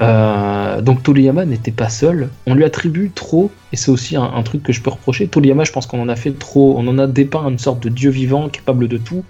Euh, 0.01 0.81
donc 0.81 1.03
Toriyama 1.03 1.45
n'était 1.45 1.71
pas 1.71 1.89
seul. 1.89 2.29
On 2.47 2.55
lui 2.55 2.63
attribue 2.63 3.11
trop, 3.13 3.51
et 3.71 3.75
c'est 3.75 3.91
aussi 3.91 4.15
un, 4.15 4.23
un 4.23 4.43
truc 4.43 4.63
que 4.63 4.73
je 4.73 4.81
peux 4.81 4.89
reprocher. 4.89 5.27
Toriyama, 5.27 5.63
je 5.63 5.71
pense 5.71 5.85
qu'on 5.85 6.01
en 6.01 6.09
a 6.09 6.15
fait 6.15 6.31
trop, 6.31 6.75
on 6.77 6.87
en 6.87 6.97
a 6.97 7.07
dépeint 7.07 7.47
une 7.47 7.59
sorte 7.59 7.83
de 7.83 7.89
dieu 7.89 8.09
vivant 8.09 8.49
capable 8.49 8.87
de 8.87 8.97
tout. 8.97 9.23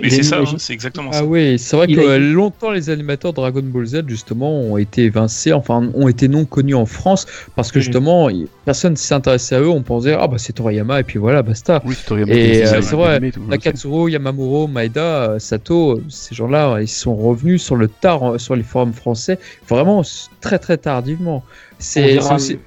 Mais 0.00 0.10
c'est 0.10 0.22
ça, 0.22 0.38
hein, 0.40 0.44
c'est 0.58 0.72
exactement 0.72 1.10
Ah 1.12 1.18
ça. 1.18 1.24
oui, 1.24 1.58
c'est 1.58 1.76
vrai 1.76 1.86
Il 1.88 1.96
que 1.96 2.00
a- 2.00 2.04
euh, 2.04 2.18
longtemps 2.18 2.70
les 2.70 2.90
animateurs 2.90 3.32
Dragon 3.32 3.62
Ball 3.62 3.84
Z 3.86 4.02
justement 4.06 4.60
ont 4.60 4.76
été 4.76 5.02
évincés, 5.04 5.52
enfin 5.52 5.90
ont 5.94 6.08
été 6.08 6.28
non 6.28 6.44
connus 6.44 6.74
en 6.74 6.86
France 6.86 7.26
parce 7.56 7.72
que 7.72 7.78
Mhm. 7.78 7.82
justement 7.82 8.28
personne 8.64 8.92
ne 8.92 8.96
s'est 8.96 9.14
intéressé 9.14 9.54
à 9.56 9.60
eux, 9.60 9.68
on 9.68 9.82
pensait 9.82 10.14
ah 10.18 10.28
bah 10.28 10.36
c'est 10.38 10.52
Toriyama 10.52 11.00
et 11.00 11.02
puis 11.04 11.18
voilà 11.18 11.42
basta. 11.42 11.82
Oui, 11.84 11.94
c'est 11.98 12.06
Toriyama 12.06 12.32
Et, 12.32 12.64
euh, 12.64 12.80
c'est 12.82 12.94
vrai. 12.96 13.20
Nakatsuro, 13.48 14.08
Yamamuro, 14.08 14.66
Maeda, 14.68 15.30
euh, 15.32 15.38
Sato, 15.38 16.00
ces 16.08 16.34
gens-là, 16.34 16.80
ils 16.80 16.88
sont 16.88 17.14
revenus 17.16 17.62
sur 17.62 17.76
le 17.76 17.88
tard 17.88 18.38
sur 18.40 18.54
les 18.56 18.62
forums 18.62 18.92
français, 18.92 19.38
vraiment 19.68 20.02
très 20.40 20.58
très 20.58 20.76
tardivement. 20.78 21.42
C'est 21.78 22.18
aussi, 22.18 22.58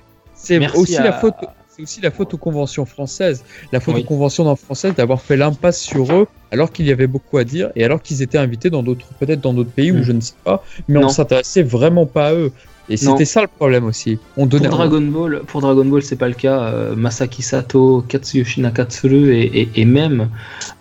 aussi 0.76 0.98
à- 0.98 1.04
la 1.04 1.14
faute. 1.14 1.36
C'est 1.76 1.82
aussi 1.82 2.02
la 2.02 2.12
faute 2.12 2.32
aux 2.36 2.38
conventions 2.38 2.86
françaises. 2.86 3.44
La 3.72 3.80
faute 3.80 3.95
Oui. 3.95 4.02
aux 4.02 4.04
conventions 4.04 4.44
dans- 4.44 4.56
françaises 4.56 4.94
d'avoir 4.94 5.22
fait 5.22 5.36
l'impasse 5.38 5.82
sur 5.82 6.14
eux 6.14 6.28
alors 6.52 6.72
qu'il 6.72 6.86
y 6.86 6.91
avait 6.91 7.08
beaucoup 7.08 7.40
à 7.40 7.44
dire 7.44 7.72
et 7.76 7.84
alors 7.84 8.00
qu'ils 8.02 8.22
étaient 8.22 8.38
invités 8.38 8.70
dans 8.70 8.84
d'autres, 8.84 9.08
peut-être 9.20 9.41
dans 9.41 9.56
d'autres 9.56 9.72
pays 9.72 9.91
Mm. 9.91 10.00
où 10.00 10.04
je 10.04 10.12
ne 10.12 10.22
sais 10.22 10.36
pas, 10.44 10.64
mais 10.88 11.00
Non. 11.00 11.08
on 11.08 11.10
s'intéressait 11.10 11.64
vraiment 11.64 12.06
pas 12.06 12.28
à 12.28 12.34
eux. 12.36 12.52
Et 12.90 12.98
c'était 12.98 13.24
ça 13.26 13.41
le 13.41 13.48
problème 13.48 13.86
aussi. 13.86 14.20
On 14.36 14.45
donnait 14.45 14.68
Pour 14.68 14.78
Dragon 14.78 15.02
Ball, 15.02 15.41
pour 15.48 15.62
Dragon 15.62 15.86
Ball, 15.86 16.04
c'est 16.04 16.18
pas 16.18 16.28
le 16.28 16.34
cas. 16.36 16.60
Euh, 16.64 16.95
Masaki 16.98 17.41
Sato, 17.41 18.04
Katsuyoshi 18.08 18.60
Nakatsuru 18.62 19.34
et, 19.34 19.62
et- 19.62 19.70
et 19.78 19.86
même 19.86 20.30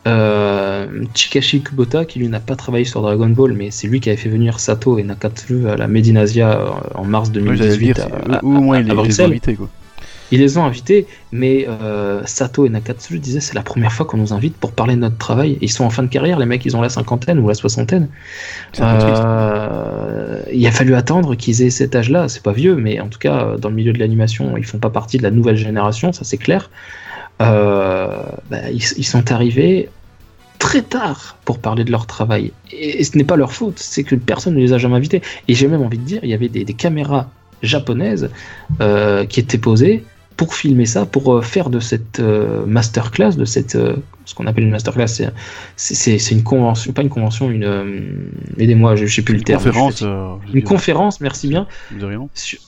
euh, 0.06 0.86
Chikashi 1.14 1.62
Kubota, 1.62 2.04
qui 2.04 2.18
lui 2.18 2.28
n'a 2.28 2.40
pas 2.40 2.56
travaillé 2.56 2.84
sur 2.84 3.02
Dragon 3.02 3.28
Ball, 3.28 3.52
mais 3.52 3.70
c'est 3.70 3.86
lui 3.86 4.00
qui 4.00 4.08
avait 4.10 4.16
fait 4.18 4.28
venir 4.28 4.58
Sato 4.60 4.98
et 4.98 5.04
Nakatsuru 5.04 5.68
à 5.68 5.76
la 5.76 5.86
Medinasia 5.86 6.60
euh, 6.60 6.70
en 6.96 7.04
mars 7.04 7.28
Ouais, 7.28 7.34
j'allais 7.56 7.56
2018 7.78 7.94
dire, 7.94 8.04
à- 8.04 8.08
c'est- 8.40 8.44
ou 8.44 8.56
au 8.58 8.60
moins 8.60 8.76
à- 8.76 8.80
il 8.80 8.82
à 8.82 8.82
les- 8.82 8.88
les 8.88 8.90
a 8.90 8.94
Bruxelles. 9.02 9.30
invités, 9.30 9.54
quoi. 9.54 9.68
Ils 10.32 10.40
les 10.40 10.56
ont 10.56 10.64
invités, 10.64 11.06
mais 11.30 11.66
euh, 11.68 12.22
Sato 12.24 12.64
et 12.64 12.70
Nakatsuru 12.70 13.18
disaient 13.18 13.40
c'est 13.40 13.54
la 13.54 13.62
première 13.62 13.92
fois 13.92 14.06
qu'on 14.06 14.16
nous 14.16 14.32
invite 14.32 14.56
pour 14.56 14.72
parler 14.72 14.94
de 14.94 15.00
notre 15.00 15.18
travail. 15.18 15.58
Ils 15.60 15.70
sont 15.70 15.84
en 15.84 15.90
fin 15.90 16.02
de 16.02 16.08
carrière, 16.08 16.38
les 16.38 16.46
mecs, 16.46 16.64
ils 16.64 16.74
ont 16.74 16.80
la 16.80 16.88
cinquantaine 16.88 17.38
ou 17.38 17.48
la 17.48 17.54
soixantaine. 17.54 18.08
Euh, 18.80 20.40
il 20.50 20.66
a 20.66 20.70
fallu 20.72 20.94
attendre 20.94 21.34
qu'ils 21.34 21.60
aient 21.62 21.70
cet 21.70 21.94
âge-là. 21.94 22.30
C'est 22.30 22.42
pas 22.42 22.52
vieux, 22.52 22.76
mais 22.76 22.98
en 22.98 23.08
tout 23.08 23.18
cas, 23.18 23.56
dans 23.58 23.68
le 23.68 23.74
milieu 23.74 23.92
de 23.92 23.98
l'animation, 23.98 24.56
ils 24.56 24.64
font 24.64 24.78
pas 24.78 24.88
partie 24.88 25.18
de 25.18 25.22
la 25.22 25.30
nouvelle 25.30 25.56
génération, 25.56 26.12
ça 26.12 26.24
c'est 26.24 26.38
clair. 26.38 26.70
Euh, 27.42 28.22
bah, 28.50 28.70
ils, 28.70 28.82
ils 28.96 29.04
sont 29.04 29.32
arrivés 29.32 29.90
très 30.58 30.80
tard 30.80 31.36
pour 31.44 31.58
parler 31.58 31.84
de 31.84 31.90
leur 31.90 32.06
travail. 32.06 32.52
Et, 32.70 33.00
et 33.00 33.04
ce 33.04 33.18
n'est 33.18 33.24
pas 33.24 33.36
leur 33.36 33.52
faute, 33.52 33.78
c'est 33.78 34.02
que 34.02 34.14
personne 34.14 34.54
ne 34.54 34.60
les 34.60 34.72
a 34.72 34.78
jamais 34.78 34.96
invités. 34.96 35.20
Et 35.48 35.54
j'ai 35.54 35.68
même 35.68 35.82
envie 35.82 35.98
de 35.98 36.04
dire, 36.04 36.20
il 36.22 36.30
y 36.30 36.34
avait 36.34 36.48
des, 36.48 36.64
des 36.64 36.74
caméras 36.74 37.28
japonaises 37.62 38.30
euh, 38.80 39.24
qui 39.26 39.40
étaient 39.40 39.58
posées 39.58 40.04
pour 40.36 40.54
filmer 40.54 40.86
ça, 40.86 41.04
pour 41.06 41.34
euh, 41.34 41.42
faire 41.42 41.70
de 41.70 41.80
cette 41.80 42.20
euh, 42.20 42.64
masterclass, 42.66 43.32
de 43.36 43.44
cette 43.44 43.74
euh, 43.76 43.96
ce 44.24 44.34
qu'on 44.34 44.46
appelle 44.46 44.64
une 44.64 44.70
masterclass, 44.70 45.06
c'est- 45.76 46.30
une 46.30 46.42
convention, 46.42 46.92
pas 46.92 47.02
une 47.02 47.08
convention, 47.08 47.50
une 47.50 48.30
aidez-moi, 48.58 48.96
je, 48.96 49.06
je 49.06 49.14
sais 49.14 49.22
plus 49.22 49.34
le 49.34 49.38
Une 49.40 49.44
terme. 49.44 49.62
conférence. 49.62 50.00
une 50.54 50.62
conférence, 50.62 51.20
merci 51.20 51.48
bien, 51.48 51.66
de 51.98 52.04
rien. 52.06 52.28
sur, 52.34 52.58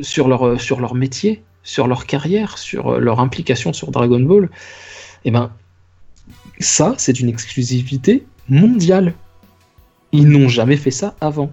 sur 0.00 0.28
leur, 0.28 0.60
sur 0.60 0.80
leur 0.80 0.94
métier, 0.94 1.42
sur 1.62 1.86
leur 1.88 2.06
carrière, 2.06 2.58
sur 2.58 2.98
leur 3.00 3.20
implication 3.20 3.72
sur 3.72 3.90
Dragon 3.90 4.20
Ball, 4.20 4.48
et 5.24 5.30
ben 5.30 5.50
ça, 6.60 6.94
c'est 6.98 7.20
une 7.20 7.28
exclusivité 7.28 8.26
mondiale. 8.48 9.14
Ils 10.12 10.28
n'ont 10.28 10.48
jamais 10.48 10.76
fait 10.76 10.90
ça 10.90 11.14
avant. 11.20 11.50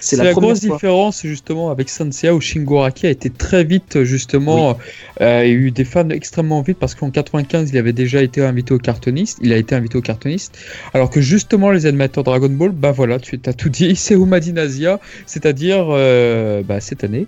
C'est 0.00 0.16
la, 0.16 0.32
grosse 0.32 0.64
fois. 0.64 0.76
différence 0.76 1.22
justement 1.22 1.70
avec 1.70 1.88
Senseiya 1.88 2.34
où 2.34 2.40
Shingo 2.40 2.78
Araki 2.78 3.06
a 3.06 3.10
été 3.10 3.30
très 3.30 3.64
vite 3.64 4.02
justement. 4.04 4.78
euh, 5.20 5.42
il 5.44 5.50
y 5.50 5.52
a 5.52 5.56
eu 5.56 5.70
des 5.70 5.84
fans 5.84 6.08
extrêmement 6.10 6.62
vite 6.62 6.78
parce 6.78 6.94
qu'en 6.94 7.10
95 7.10 7.70
il 7.70 7.78
avait 7.78 7.92
déjà 7.92 8.22
été 8.22 8.42
invité 8.42 8.74
au 8.74 8.78
cartooniste. 8.78 9.38
Il 9.42 9.52
a 9.52 9.56
été 9.56 9.74
invité 9.74 9.98
au 9.98 10.02
cartooniste. 10.02 10.58
Alors 10.94 11.10
que 11.10 11.20
justement 11.20 11.70
les 11.70 11.86
animateurs 11.86 12.24
Dragon 12.24 12.48
Ball, 12.48 12.70
bah 12.70 12.92
voilà, 12.92 13.18
tu 13.18 13.40
as 13.46 13.52
tout 13.52 13.68
dit. 13.68 13.96
C'est 14.02 14.14
Umadi 14.14 14.52
Nazia, 14.52 15.00
c'est-à-dire 15.26 15.86
euh, 15.90 16.62
bah, 16.62 16.80
cette 16.80 17.04
année. 17.04 17.26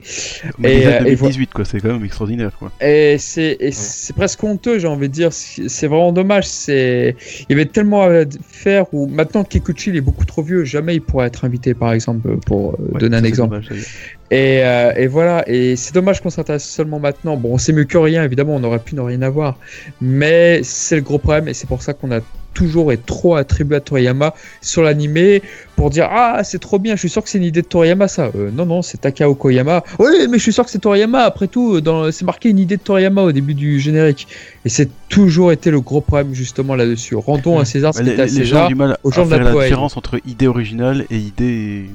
Mais 0.59 0.74
Et, 0.74 0.76
déjà, 0.78 0.90
euh, 0.90 1.05
et 1.05 1.16
2018, 1.16 1.51
quoi, 1.52 1.64
c'est 1.64 1.81
quand 1.81 1.93
même 1.93 2.05
extraordinaire, 2.05 2.52
quoi. 2.59 2.72
Et 2.81 3.16
c'est 3.18 3.56
c'est 3.72 4.14
presque 4.14 4.43
honteux, 4.43 4.78
j'ai 4.78 4.89
envie 4.89 5.09
de 5.09 5.12
dire. 5.12 5.32
C'est 5.32 5.68
c'est 5.68 5.86
vraiment 5.86 6.12
dommage. 6.12 6.47
C'est 6.47 7.16
il 7.40 7.47
y 7.51 7.52
avait 7.52 7.66
tellement 7.66 8.02
à 8.02 8.24
faire 8.48 8.86
où 8.93 9.06
maintenant 9.06 9.44
Kikuchi 9.44 9.90
il 9.90 9.97
est 9.97 10.01
beaucoup 10.01 10.24
trop 10.24 10.43
vieux. 10.43 10.64
Jamais 10.64 10.94
il 10.97 11.01
pourrait 11.01 11.26
être 11.26 11.44
invité, 11.44 11.74
par 11.74 11.93
exemple, 11.93 12.36
pour 12.45 12.73
euh, 12.73 12.77
Ouais, 12.93 13.01
donner 13.01 13.16
un 13.16 13.25
exemple. 13.25 13.51
dommage, 13.51 13.69
d'ailleurs. 13.69 13.85
Et, 14.31 14.65
euh, 14.65 14.93
et 14.97 15.07
voilà, 15.07 15.45
et 15.47 15.77
c'est 15.77 15.95
dommage 15.95 16.21
qu'on 16.21 16.31
s'intéresse 16.31 16.65
seulement 16.65 16.99
maintenant. 16.99 17.37
Bon, 17.37 17.59
c'est 17.59 17.73
mieux 17.73 17.85
que 17.85 17.99
rien, 17.99 18.25
évidemment, 18.25 18.55
on 18.57 18.65
aurait 18.65 18.79
pu 18.79 18.95
ne 18.95 19.01
rien 19.01 19.23
avoir. 19.23 19.59
Mais 20.01 20.61
c'est 20.62 20.97
le 20.97 21.03
gros 21.03 21.19
problème, 21.19 21.49
et 21.49 21.55
c'est 21.55 21.69
pour 21.69 21.83
ça 21.83 21.93
qu'on 21.93 22.11
a 22.11 22.21
toujours 22.55 22.93
et 22.93 22.97
trop 22.99 23.35
attribué 23.35 23.77
à 23.77 23.81
Toriyama 23.81 24.33
sur 24.62 24.83
l'animé 24.83 25.43
pour 25.77 25.91
dire 25.91 26.09
Ah, 26.11 26.43
c'est 26.45 26.61
trop 26.61 26.79
bien, 26.79 26.95
je 26.95 27.01
suis 27.01 27.09
sûr 27.11 27.23
que 27.23 27.29
c'est 27.29 27.39
une 27.39 27.45
idée 27.45 27.62
de 27.62 27.66
Toriyama, 27.66 28.09
ça. 28.09 28.31
Euh, 28.37 28.51
non, 28.53 28.65
non, 28.65 28.81
c'est 28.81 28.99
Takao 28.99 29.35
Koyama. 29.35 29.83
Oui, 29.99 30.07
mais 30.31 30.39
je 30.39 30.43
suis 30.43 30.53
sûr 30.53 30.65
que 30.65 30.71
c'est 30.71 30.79
Toriyama, 30.79 31.23
après 31.23 31.49
tout, 31.49 31.81
dans... 31.81 32.11
c'est 32.12 32.25
marqué 32.25 32.49
une 32.49 32.59
idée 32.59 32.77
de 32.77 32.83
Toriyama 32.83 33.23
au 33.23 33.33
début 33.33 33.55
du 33.55 33.79
générique. 33.81 34.27
Et 34.65 34.69
c'est 34.69 34.89
toujours 35.09 35.53
été 35.53 35.71
le 35.71 35.81
gros 35.81 36.01
problème, 36.01 36.33
justement, 36.33 36.77
là-dessus. 36.77 37.16
Rendons 37.16 37.59
à 37.59 37.65
César 37.65 37.93
ce 37.93 38.03
qui 38.03 38.09
est 38.11 38.21
à 38.21 38.27
les 38.27 38.45
gens 38.45 38.66
ont 38.66 38.69
César. 38.69 38.69
du 38.69 38.75
mal 38.75 38.93
à 39.05 39.11
faire 39.11 39.45
la 39.45 39.53
différence 39.53 39.97
entre 39.97 40.21
idée 40.27 40.47
originale 40.47 41.05
et 41.11 41.16
idée. 41.19 41.87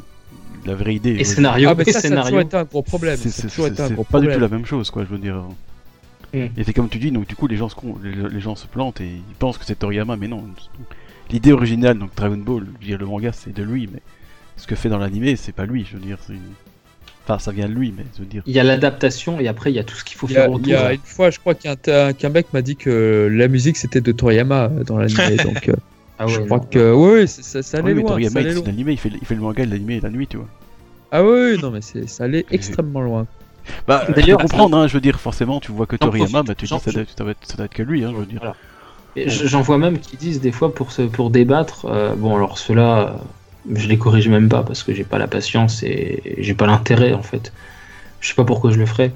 La 0.66 0.76
vraie 0.76 0.96
idée. 0.96 1.12
Et 1.12 1.18
ouais. 1.20 1.24
scénario, 1.24 1.70
Ah, 1.72 1.76
mais 1.76 1.84
et 1.88 1.92
ça, 1.92 2.00
ça 2.02 2.08
a 2.08 2.10
toujours 2.10 2.26
scénario. 2.26 2.48
été 2.48 2.58
un 2.58 2.64
gros 2.64 2.82
problème. 2.82 3.18
C'est 3.18 3.30
Ça 3.30 3.40
a 3.40 3.42
c'est- 3.44 3.48
toujours 3.50 3.68
été 3.68 3.82
un 3.82 3.88
c'est 3.88 3.94
gros 3.94 4.04
pas 4.04 4.20
du 4.20 4.28
tout 4.28 4.40
la 4.40 4.48
même 4.48 4.66
chose, 4.66 4.90
quoi, 4.92 5.04
je 5.04 5.10
veux 5.10 5.18
dire. 5.18 5.36
Mm. 6.34 6.38
Et 6.58 6.64
c'est 6.64 6.74
comme 6.74 6.90
tu 6.90 7.00
dis, 7.00 7.12
donc 7.12 7.28
du 7.28 7.36
coup, 7.36 7.48
les 7.48 7.58
gens 7.58 7.70
se, 7.70 7.76
con- 7.76 7.98
les, 8.04 8.12
les 8.30 8.40
gens 8.42 8.56
se 8.56 8.68
plantent 8.68 9.02
et 9.02 9.08
ils 9.08 9.36
pensent 9.40 9.58
que 9.58 9.66
c'est 9.66 9.80
Toriyama, 9.80 10.16
mais 10.16 10.28
non. 10.28 10.44
L'idée 11.32 11.54
originale, 11.54 11.98
donc 11.98 12.12
Dragon 12.16 12.38
Ball, 12.38 12.66
je 12.66 12.72
veux 12.80 12.86
dire, 12.86 12.98
le 13.00 13.06
manga, 13.06 13.32
c'est 13.32 13.54
de 13.54 13.64
lui, 13.64 13.90
mais 13.92 14.00
ce 14.58 14.68
que 14.68 14.76
fait 14.76 14.90
dans 14.90 14.98
l'animé, 14.98 15.36
c'est 15.36 15.52
pas 15.54 15.66
lui, 15.66 15.86
je 15.90 15.98
veux 15.98 16.04
dire. 16.04 16.18
c'est- 16.26 16.34
Enfin, 17.26 17.38
ça 17.38 17.52
vient 17.52 17.68
de 17.70 17.74
lui, 17.74 17.94
mais 17.96 18.06
je 18.16 18.22
veux 18.22 18.26
dire. 18.28 18.42
Il 18.48 18.54
y 18.54 18.60
a 18.60 18.64
l'adaptation 18.64 19.40
et 19.40 19.48
après 19.48 19.72
il 19.72 19.76
y 19.76 19.80
a 19.80 19.84
tout 19.84 19.94
ce 19.96 20.04
qu'il 20.04 20.18
faut 20.18 20.26
Il 20.28 20.34
y, 20.34 20.38
a, 20.38 20.42
faire 20.42 20.50
il 20.50 20.68
y 20.68 20.74
autour. 20.74 20.86
a 20.88 20.94
une 20.94 21.00
fois, 21.04 21.30
je 21.30 21.38
crois 21.40 21.54
qu'un 21.54 21.76
qu'un 21.76 22.30
mec 22.30 22.48
m'a 22.54 22.64
dit 22.64 22.76
que 22.76 23.30
la 23.32 23.48
musique 23.48 23.78
c'était 23.78 24.02
de 24.02 24.12
Toriyama 24.12 24.64
euh, 24.64 24.84
dans 24.84 24.98
l'anime. 24.98 25.16
donc 25.44 25.70
euh, 25.70 25.74
Ah 26.20 26.26
ouais, 26.26 26.32
je 26.34 26.40
crois 26.42 26.58
non. 26.58 26.64
que 26.66 27.26
c'est- 27.28 27.44
ça, 27.44 27.64
ça 27.64 27.78
allait 27.78 27.88
Oui, 27.88 27.94
mais 27.96 28.02
loin. 28.02 28.10
Toriyama, 28.12 28.42
c'est 28.42 28.72
il 28.92 28.98
fait, 28.98 29.10
il 29.22 29.26
fait 29.26 29.36
le 29.36 29.42
manga, 29.42 29.64
et 29.64 29.66
la 29.66 30.10
nuit, 30.10 30.28
tu 30.28 30.38
vois. 30.38 30.48
Ah 31.12 31.24
oui, 31.24 31.58
non 31.62 31.72
mais 31.72 31.82
c'est- 31.82 32.08
ça 32.08 32.26
allait 32.26 32.46
extrêmement 32.52 33.02
loin. 33.02 33.26
Bah, 33.88 34.06
D'ailleurs, 34.16 34.40
comprendre, 34.40 34.78
hein, 34.78 34.88
je 34.88 34.94
veux 34.94 35.02
dire, 35.02 35.20
forcément, 35.20 35.60
tu 35.60 35.72
vois 35.72 35.86
que 35.86 35.96
Toriyama, 35.96 36.44
bah 36.44 36.56
tu 36.56 36.66
dis 36.66 36.70
ça 36.80 36.92
doit, 36.92 37.02
être- 37.04 37.10
ça, 37.18 37.24
doit 37.24 37.32
être, 37.32 37.46
ça 37.46 37.56
doit 37.56 37.66
être 37.66 37.74
que 37.74 37.84
lui, 37.84 38.04
hein, 38.04 38.12
je 38.14 38.18
veux 38.20 38.26
dire. 38.26 38.40
Voilà. 38.40 38.56
Et 39.16 39.28
j- 39.30 39.48
J'en 39.48 39.62
vois 39.62 39.78
même 39.78 39.98
qui 40.00 40.18
disent 40.18 40.40
des 40.42 40.52
fois 40.52 40.74
pour, 40.74 40.92
se, 40.92 41.02
pour 41.04 41.30
débattre, 41.30 41.86
euh, 41.86 42.16
bon 42.16 42.36
alors 42.36 42.58
ceux-là, 42.58 43.00
euh, 43.72 43.74
je 43.76 43.88
les 43.88 43.98
corrige 43.98 44.28
même 44.30 44.50
pas 44.50 44.64
parce 44.64 44.84
que 44.84 44.94
j'ai 44.94 45.04
pas 45.04 45.18
la 45.18 45.28
patience 45.28 45.84
et 45.84 46.36
j'ai 46.38 46.54
pas 46.54 46.68
l'intérêt 46.68 47.14
en 47.14 47.24
fait. 47.24 47.52
Je 48.20 48.28
sais 48.30 48.36
pas 48.36 48.44
pourquoi 48.46 48.72
je 48.72 48.78
le 48.78 48.86
ferais. 48.86 49.12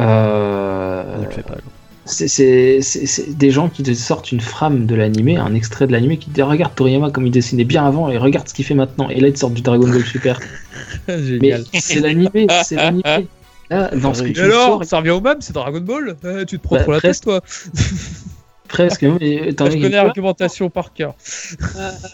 Euh, 0.00 1.18
Ne 1.18 1.24
le 1.24 1.30
fais 1.30 1.42
pas, 1.42 1.52
alors. 1.54 1.62
C'est- 2.06 3.36
des 3.36 3.50
gens 3.50 3.68
qui 3.68 3.82
te 3.82 3.92
sortent 3.94 4.32
une 4.32 4.40
frame 4.40 4.86
de 4.86 4.94
l'animé, 4.94 5.36
un 5.36 5.54
extrait 5.54 5.86
de 5.86 5.92
l'animé 5.92 6.16
qui 6.18 6.30
te 6.30 6.40
regarde 6.40 6.74
Toriyama 6.74 7.10
comme 7.10 7.26
il 7.26 7.30
dessinait 7.32 7.64
bien 7.64 7.84
avant 7.86 8.08
et 8.08 8.16
regarde 8.18 8.48
ce 8.48 8.54
qu'il 8.54 8.64
fait 8.64 8.74
maintenant. 8.74 9.08
Et 9.10 9.20
là 9.20 9.28
ils 9.28 9.32
te 9.34 9.38
sortent 9.38 9.54
du 9.54 9.62
Dragon 9.62 9.88
Ball 9.88 10.04
Super. 10.04 10.38
Mais 11.08 11.22
Génial. 11.24 11.64
c'est 11.74 12.00
l'animé, 12.00 12.46
c'est 12.64 12.76
l'animé. 12.76 13.26
Là, 13.68 13.90
dans 13.96 14.14
ce 14.14 14.22
que 14.22 14.28
Et 14.28 14.32
tu 14.32 14.40
Et 14.40 14.42
me 14.44 14.48
alors, 14.52 14.66
sors, 14.66 14.84
ça 14.84 14.98
revient 14.98 15.10
au 15.10 15.20
même, 15.20 15.38
c'est 15.40 15.52
Dragon 15.52 15.80
Ball 15.80 16.16
Euh, 16.24 16.44
Tu 16.44 16.58
te 16.58 16.62
prends 16.62 16.76
Bah, 16.76 16.82
trop 16.82 16.92
la 16.92 17.00
tête, 17.00 17.20
toi 17.20 17.40
presque, 18.68 19.04
mais, 19.20 19.48
étant 19.48 19.66
Je 19.66 19.72
connais 19.72 19.88
l'argumentation 19.90 20.70
par 20.70 20.92
cœur. 20.92 21.14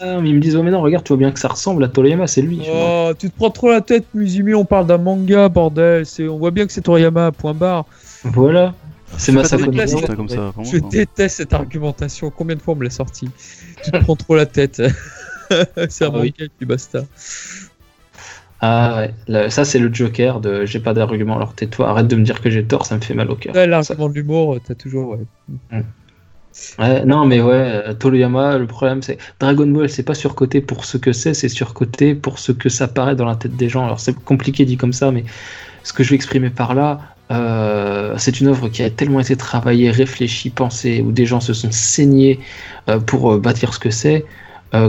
Ah, 0.01 0.19
mais 0.21 0.29
ils 0.29 0.35
me 0.35 0.39
disent, 0.39 0.55
oh 0.55 0.63
mais 0.63 0.71
non, 0.71 0.81
regarde, 0.81 1.03
tu 1.03 1.09
vois 1.09 1.17
bien 1.17 1.31
que 1.31 1.39
ça 1.39 1.47
ressemble 1.47 1.83
à 1.83 1.87
Toriyama, 1.87 2.27
c'est 2.27 2.41
lui. 2.41 2.61
Oh, 2.71 3.11
tu 3.17 3.29
te 3.29 3.35
prends 3.35 3.49
trop 3.49 3.71
la 3.71 3.81
tête, 3.81 4.05
Musumi, 4.13 4.53
on 4.53 4.65
parle 4.65 4.85
d'un 4.87 4.97
manga, 4.99 5.49
bordel. 5.49 6.05
On 6.21 6.37
voit 6.37 6.51
bien 6.51 6.65
que 6.65 6.71
c'est 6.71 6.81
Toriyama, 6.81 7.31
point 7.31 7.53
barre. 7.53 7.85
Voilà. 8.23 8.73
C'est 9.17 9.33
comme 9.33 9.43
ça, 9.45 9.57
vraiment, 9.57 10.63
Je 10.63 10.77
hein. 10.77 10.87
déteste 10.89 11.37
cette 11.37 11.53
argumentation. 11.53 12.29
Combien 12.31 12.55
de 12.55 12.61
fois 12.61 12.73
on 12.73 12.77
me 12.77 12.83
l'a 12.83 12.89
sorti 12.89 13.29
Tu 13.83 13.91
te 13.91 13.97
prends 13.97 14.15
trop 14.15 14.35
la 14.35 14.45
tête. 14.45 14.81
c'est 15.89 16.05
un 16.05 16.11
Ah 16.13 16.19
oui. 16.19 16.33
et 16.39 16.49
puis 16.49 16.65
basta. 16.65 17.05
Ah 18.65 18.95
ouais, 18.97 19.13
le- 19.27 19.49
ça 19.49 19.65
c'est 19.65 19.77
le 19.79 19.93
Joker 19.93 20.39
de 20.39 20.65
j'ai 20.65 20.79
pas 20.79 20.93
d'argument, 20.93 21.35
alors 21.35 21.53
tais-toi, 21.53 21.89
arrête 21.89 22.07
de 22.07 22.15
me 22.15 22.23
dire 22.23 22.41
que 22.41 22.49
j'ai 22.49 22.63
tort, 22.63 22.85
ça 22.85 22.95
me 22.95 23.01
fait 23.01 23.13
mal 23.13 23.29
au 23.29 23.35
cœur. 23.35 23.53
Ouais, 23.53 23.67
L'argument 23.67 24.07
de 24.07 24.13
l'humour, 24.13 24.57
t'as 24.65 24.73
toujours. 24.75 25.17
ouais. 25.71 25.83
Ouais, 26.79 27.03
non 27.03 27.25
mais 27.25 27.41
ouais, 27.41 27.51
euh, 27.55 27.93
Toriyama, 27.93 28.57
le 28.59 28.67
problème 28.67 29.01
c'est 29.01 29.17
Dragon 29.39 29.67
Ball, 29.67 29.89
c'est 29.89 30.03
pas 30.03 30.13
surcoté 30.13 30.61
pour 30.61 30.85
ce 30.85 30.97
que 30.97 31.11
c'est, 31.11 31.33
c'est 31.33 31.49
surcoté 31.49 32.13
pour 32.15 32.39
ce 32.39 32.51
que 32.51 32.69
ça 32.69 32.87
paraît 32.87 33.15
dans 33.15 33.25
la 33.25 33.35
tête 33.35 33.55
des 33.57 33.67
gens. 33.69 33.83
Alors 33.85 33.99
c'est 33.99 34.13
compliqué 34.23 34.63
dit 34.63 34.77
comme 34.77 34.93
ça, 34.93 35.11
mais 35.11 35.25
ce 35.83 35.91
que 35.93 36.03
je 36.03 36.11
vais 36.11 36.15
exprimer 36.15 36.49
par 36.51 36.73
là, 36.75 37.12
euh, 37.33 38.13
c'est 38.17 38.39
une 38.39 38.47
œuvre 38.47 38.69
qui 38.69 38.83
a 38.83 38.89
tellement 38.89 39.19
été 39.19 39.35
travaillée, 39.35 39.89
réfléchie, 39.89 40.49
pensée, 40.49 41.01
où 41.01 41.11
des 41.11 41.25
gens 41.25 41.39
se 41.39 41.53
sont 41.53 41.71
saignés 41.71 42.39
euh, 42.89 42.99
pour 42.99 43.33
euh, 43.33 43.39
bâtir 43.39 43.73
ce 43.73 43.79
que 43.79 43.89
c'est, 43.89 44.25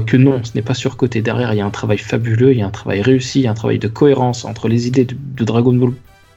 que 0.06 0.16
non, 0.16 0.42
ce 0.42 0.52
n'est 0.54 0.62
pas 0.62 0.72
surcoté. 0.72 1.20
Derrière, 1.20 1.52
il 1.52 1.58
y 1.58 1.60
a 1.60 1.66
un 1.66 1.70
travail 1.70 1.98
fabuleux, 1.98 2.52
il 2.52 2.58
y 2.58 2.62
a 2.62 2.66
un 2.66 2.70
travail 2.70 3.02
réussi, 3.02 3.40
il 3.40 3.42
y 3.42 3.46
a 3.46 3.50
un 3.50 3.54
travail 3.54 3.78
de 3.78 3.86
cohérence 3.86 4.46
entre 4.46 4.66
les 4.66 4.86
idées 4.86 5.04
de, 5.04 5.44
Dragon 5.44 5.74
Ball 5.74 5.92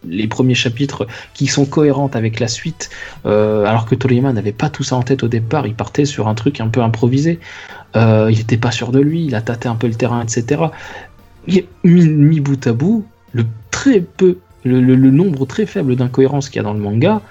les 0.05 0.27
premiers 0.27 0.53
chapitres 0.53 1.07
qui 1.33 1.47
sont 1.47 1.65
cohérentes 1.65 2.17
avec 2.17 2.41
la 2.41 2.49
suite, 2.49 2.89
alors 3.23 3.85
que 3.85 3.95
Toriyama 3.95 4.33
n'avait 4.33 4.51
pas 4.51 4.69
tout 4.69 4.83
ça 4.83 4.97
en 4.97 5.01
tête 5.01 5.23
au 5.23 5.29
départ, 5.29 5.65
il 5.65 5.75
partait 5.75 6.03
sur 6.03 6.27
un 6.27 6.35
truc 6.35 6.59
un 6.59 6.67
peu 6.67 6.81
improvisé. 6.81 7.39
Il 7.95 8.35
n'était 8.35 8.57
pas 8.57 8.71
sûr 8.71 8.91
de 8.91 8.99
lui, 8.99 9.23
il 9.23 9.33
a 9.33 9.41
tâté 9.41 9.69
un 9.69 9.75
peu 9.75 9.87
le 9.87 9.95
terrain, 9.95 10.21
etc. 10.21 10.63
Et 11.47 11.69
mis, 11.85 12.05
mis 12.05 12.41
bout 12.41 12.67
à 12.67 12.73
bout, 12.73 13.05
le 13.31 13.45
très 13.71 14.01
peu, 14.01 14.39
le, 14.67 15.11
nombre 15.11 15.45
très 15.45 15.65
faible 15.65 15.95
d'incohérences 15.95 16.49
qu'il 16.49 16.57
y 16.57 16.59
a 16.59 16.63
dans 16.63 16.73
le 16.73 16.79
manga, 16.79 17.21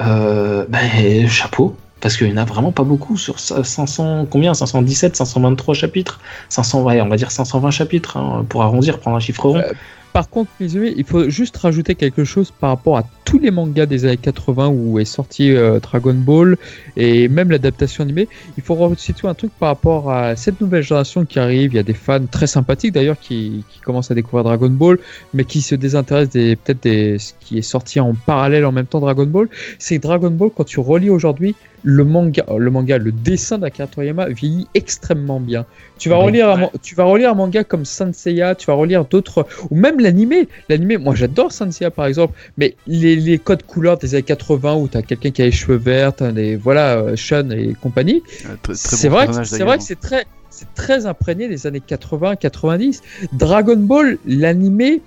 euh, 0.00 0.64
ben, 0.68 1.28
chapeau, 1.28 1.76
parce 2.00 2.16
qu'il 2.16 2.28
n'y 2.28 2.34
en 2.34 2.42
a 2.42 2.44
vraiment 2.44 2.72
pas 2.72 2.84
beaucoup 2.84 3.16
sur 3.16 3.38
500, 3.38 4.26
combien? 4.30 4.54
517, 4.54 5.16
523 5.16 5.74
chapitres? 5.74 6.20
500, 6.48 6.82
ouais, 6.82 7.00
on 7.00 7.08
va 7.08 7.16
dire 7.16 7.30
520 7.30 7.70
chapitres, 7.70 8.16
hein, 8.16 8.44
pour 8.48 8.62
arrondir, 8.62 8.98
prendre 8.98 9.16
un 9.16 9.20
chiffre 9.20 9.44
rond. 9.46 9.58
Euh, 9.58 9.72
Par 10.12 10.28
contre, 10.28 10.50
il 10.60 11.04
faut 11.04 11.28
juste 11.30 11.56
rajouter 11.56 11.94
quelque 11.94 12.24
chose 12.24 12.50
par 12.50 12.70
rapport 12.70 12.98
à 12.98 13.04
tous 13.24 13.38
les 13.38 13.52
mangas 13.52 13.86
des 13.86 14.04
années 14.06 14.16
80 14.16 14.68
où 14.68 14.98
est 14.98 15.04
sorti 15.04 15.54
euh, 15.54 15.78
Dragon 15.78 16.14
Ball 16.14 16.56
et 16.96 17.28
même 17.28 17.52
l'adaptation 17.52 18.02
animée. 18.02 18.28
Il 18.56 18.64
faut 18.64 18.74
resituer 18.74 19.28
un 19.28 19.34
truc 19.34 19.52
par 19.60 19.68
rapport 19.68 20.10
à 20.10 20.34
cette 20.34 20.60
nouvelle 20.60 20.82
génération 20.82 21.24
qui 21.24 21.38
arrive. 21.38 21.72
Il 21.72 21.76
y 21.76 21.78
a 21.78 21.84
des 21.84 21.94
fans 21.94 22.26
très 22.26 22.48
sympathiques 22.48 22.92
d'ailleurs 22.92 23.20
qui, 23.20 23.64
commencent 23.84 24.10
à 24.10 24.14
découvrir 24.14 24.42
Dragon 24.42 24.68
Ball, 24.68 24.98
mais 25.32 25.44
qui 25.44 25.62
se 25.62 25.76
désintéressent 25.76 26.32
des 26.32 26.56
peut-être 26.56 26.82
des 26.82 27.18
ce 27.18 27.32
qui 27.38 27.58
est 27.58 27.62
sorti 27.62 28.00
en 28.00 28.14
parallèle 28.14 28.66
en 28.66 28.72
même 28.72 28.86
temps 28.86 29.00
Dragon 29.00 29.26
Ball. 29.26 29.48
C'est 29.78 30.00
Dragon 30.00 30.30
Ball 30.30 30.50
quand 30.54 30.64
tu 30.64 30.80
relis 30.80 31.10
aujourd'hui 31.10 31.54
le 31.82 32.04
manga, 32.04 32.44
le 32.58 32.70
manga, 32.70 32.98
le 32.98 33.12
dessin 33.12 33.58
d'Akira 33.58 33.86
Toriyama 33.86 34.28
vieillit 34.28 34.66
extrêmement 34.74 35.40
bien. 35.40 35.66
Tu 35.98 36.08
vas 36.08 36.18
Oui. 36.18 36.26
relire, 36.26 36.50
un, 36.50 36.70
tu 36.82 36.94
vas 36.94 37.04
relire 37.04 37.30
un 37.30 37.34
manga 37.34 37.64
comme 37.64 37.84
Sanseiya, 37.84 38.54
tu 38.54 38.66
vas 38.66 38.74
relire 38.74 39.04
d'autres, 39.04 39.46
ou 39.70 39.74
même 39.76 40.00
l'animé. 40.00 40.48
L'animé, 40.68 40.96
moi 40.98 41.14
j'adore 41.14 41.52
Sanseiya 41.52 41.90
par 41.90 42.06
exemple, 42.06 42.34
mais 42.58 42.76
les, 42.86 43.16
les 43.16 43.38
codes 43.38 43.62
couleurs 43.64 43.98
des 43.98 44.14
années 44.14 44.22
80 44.22 44.74
où 44.76 44.88
tu 44.88 44.96
as 44.96 45.02
quelqu'un 45.02 45.30
qui 45.30 45.42
a 45.42 45.46
les 45.46 45.52
cheveux 45.52 45.76
verts, 45.78 46.14
t'as 46.14 46.32
des 46.32 46.56
voilà, 46.56 46.96
euh, 46.98 47.16
Sean 47.16 47.50
et 47.50 47.74
compagnie. 47.80 48.22
Euh, 48.46 48.54
très- 48.62 48.72
très 48.74 48.96
C'est 48.96 49.08
bon 49.08 49.16
vrai, 49.16 49.44
c'est 49.44 49.64
vrai 49.64 49.78
que 49.78 49.84
c'est 49.84 50.00
très, 50.00 50.24
c'est 50.50 50.72
très 50.74 51.06
imprégné 51.06 51.48
des 51.48 51.66
années 51.66 51.80
80-90. 51.86 53.02
Dragon 53.32 53.76
Ball, 53.76 54.18
l'animé, 54.26 55.00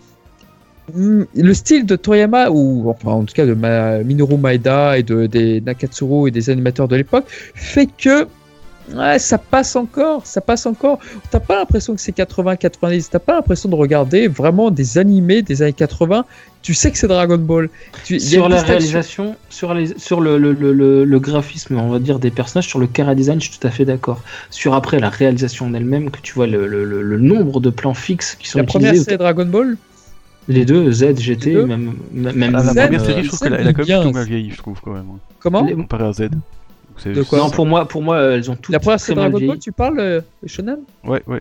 le 0.93 1.53
style 1.53 1.85
de 1.85 1.95
Toriyama, 1.95 2.49
ou 2.49 2.89
enfin 2.89 3.11
en 3.11 3.23
tout 3.23 3.33
cas 3.33 3.45
de 3.45 3.53
Ma- 3.53 3.99
Minoru 3.99 4.37
Maeda 4.37 4.97
et 4.97 5.03
de, 5.03 5.27
des 5.27 5.61
Nakatsuru 5.61 6.27
et 6.27 6.31
des 6.31 6.49
animateurs 6.49 6.87
de 6.87 6.95
l'époque, 6.97 7.25
fait 7.27 7.87
que 7.87 8.27
ouais, 8.93 9.17
ça 9.19 9.37
passe 9.37 9.75
encore, 9.75 10.25
ça 10.25 10.41
passe 10.41 10.65
encore. 10.65 10.99
T'as 11.31 11.39
pas 11.39 11.55
l'impression 11.55 11.95
que 11.95 12.01
c'est 12.01 12.15
80-90, 12.15 13.07
t'as 13.11 13.19
pas 13.19 13.35
l'impression 13.35 13.69
de 13.69 13.75
regarder 13.75 14.27
vraiment 14.27 14.71
des 14.71 14.97
animés 14.97 15.41
des 15.41 15.61
années 15.61 15.73
80. 15.73 16.25
Tu 16.61 16.73
sais 16.73 16.91
que 16.91 16.97
c'est 16.97 17.07
Dragon 17.07 17.37
Ball. 17.37 17.69
Tu, 18.05 18.19
Sur 18.21 18.47
la 18.47 18.61
réalisation, 18.61 19.35
sur, 19.49 19.73
les, 19.73 19.97
sur 19.99 20.21
le, 20.21 20.37
le, 20.37 20.53
le- 20.53 21.19
graphisme, 21.19 21.77
on 21.77 21.89
va 21.89 21.99
dire, 21.99 22.19
des 22.19 22.31
personnages, 22.31 22.67
sur 22.67 22.79
le 22.79 22.87
cara 22.87 23.15
design, 23.15 23.41
je 23.41 23.49
suis 23.49 23.59
tout 23.59 23.67
à 23.67 23.71
fait 23.71 23.83
d'accord. 23.83 24.21
Sur 24.49 24.73
après 24.73 24.99
la 24.99 25.09
réalisation 25.09 25.65
en 25.65 25.73
elle-même, 25.73 26.09
que 26.09 26.19
tu 26.21 26.33
vois 26.33 26.47
le, 26.47 27.17
nombre 27.17 27.59
de 27.59 27.69
plans 27.69 27.93
fixes 27.93 28.35
qui 28.35 28.47
sont 28.47 28.59
La 28.59 28.63
première 28.65 28.91
utilisés, 28.91 29.11
c'est 29.11 29.17
Dragon 29.17 29.45
Ball. 29.45 29.77
Les 30.47 30.65
deux, 30.65 30.91
Z, 30.91 31.17
GT, 31.19 31.53
deux 31.53 31.65
même, 31.65 31.93
même 32.11 32.55
Ah, 32.55 32.63
la 32.63 32.73
Z, 32.73 32.75
première 32.75 33.01
euh, 33.01 33.05
série, 33.05 33.23
je 33.23 33.27
trouve 33.27 33.39
qu'elle 33.39 33.53
a, 33.67 33.73
quand 33.73 33.83
bien, 33.83 34.03
même 34.03 34.13
mal 34.13 34.25
vieilli, 34.27 34.51
je 34.51 34.57
trouve, 34.57 34.79
quand 34.81 34.93
même. 34.93 35.05
Comment 35.39 35.63
Les- 35.65 35.73
Comparé 35.73 36.05
à 36.05 36.13
Z. 36.13 36.19
Donc, 36.29 36.31
c'est- 36.97 37.13
De 37.13 37.23
quoi 37.23 37.39
Non, 37.39 37.49
pour 37.49 37.65
moi, 37.65 37.87
pour 37.87 38.01
moi, 38.01 38.21
elles 38.21 38.49
ont 38.51 38.55
toutes 38.55 38.73
La 38.73 38.79
première 38.79 38.99
mal 39.15 39.31
Dragon. 39.31 39.47
Ball, 39.47 39.59
tu 39.59 39.71
parles, 39.71 39.99
euh, 39.99 40.21
Shonen 40.45 40.79
Ouais, 41.03 41.21
ouais. 41.27 41.39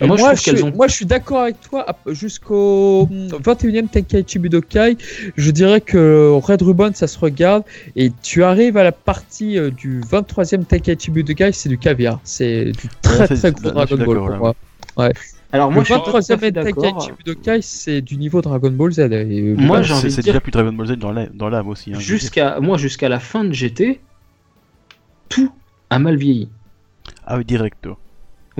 Et 0.00 0.06
moi, 0.06 0.16
je 0.18 0.22
trouve 0.22 0.40
qu'elles 0.42 0.56
suis, 0.58 0.64
ont- 0.66 0.72
moi, 0.76 0.88
je 0.88 0.94
suis 0.94 1.06
d'accord 1.06 1.40
avec 1.40 1.58
toi. 1.62 1.86
Jusqu'au 2.08 3.08
hum, 3.10 3.28
21e 3.42 3.88
Tenkaichi 3.88 4.38
Budokai, 4.38 4.98
je 5.36 5.50
dirais 5.50 5.80
que 5.80 6.30
Red 6.34 6.60
Ribbon, 6.60 6.90
ça 6.94 7.06
se 7.06 7.18
regarde. 7.18 7.62
Et 7.96 8.12
tu 8.22 8.44
arrives 8.44 8.76
à 8.76 8.84
la 8.84 8.92
partie 8.92 9.58
euh, 9.58 9.70
du 9.70 10.02
23e 10.02 10.64
Tenkaichi 10.64 11.10
Budokai, 11.10 11.52
c'est 11.52 11.70
du 11.70 11.78
caviar. 11.78 12.20
C'est 12.24 12.72
du 12.72 12.88
très 13.00 13.26
très 13.26 13.52
gros 13.52 13.70
je 13.70 13.74
Dragon 13.74 13.96
Ball 13.96 14.16
pour 14.18 14.28
là. 14.28 14.36
moi. 14.36 14.54
Alors 15.52 15.70
moi, 15.72 15.80
le 15.80 15.84
je 15.84 15.92
suis 15.92 16.00
pas 16.00 16.10
tout 16.10 16.16
à 16.16 16.20
23e 16.20 16.38
fait 16.38 16.52
d'accord. 16.52 17.10
C'est 17.62 18.00
du 18.02 18.16
niveau 18.16 18.40
Dragon 18.40 18.70
Ball 18.70 18.92
Z. 18.92 18.98
Et, 19.00 19.04
euh, 19.12 19.54
Moi, 19.56 19.82
j'ai 19.82 19.92
envie 19.94 20.02
C'est 20.02 20.06
de 20.08 20.12
c'est 20.12 20.22
dire- 20.22 20.32
déjà 20.34 20.40
plus 20.40 20.52
Dragon 20.52 20.72
Ball 20.72 20.86
Z 20.86 20.92
dans 20.96 21.48
l'âme 21.48 21.68
aussi. 21.68 21.92
hein. 21.92 21.98
Jusqu'à 21.98 22.60
moi, 22.60 22.76
jusqu'à 22.78 23.08
la 23.08 23.18
fin 23.20 23.44
de 23.44 23.52
GT, 23.52 24.00
tout 25.28 25.50
a 25.90 25.98
mal 25.98 26.16
vieilli. 26.16 26.48
Ah 27.26 27.36
oui, 27.38 27.44
direct. 27.44 27.88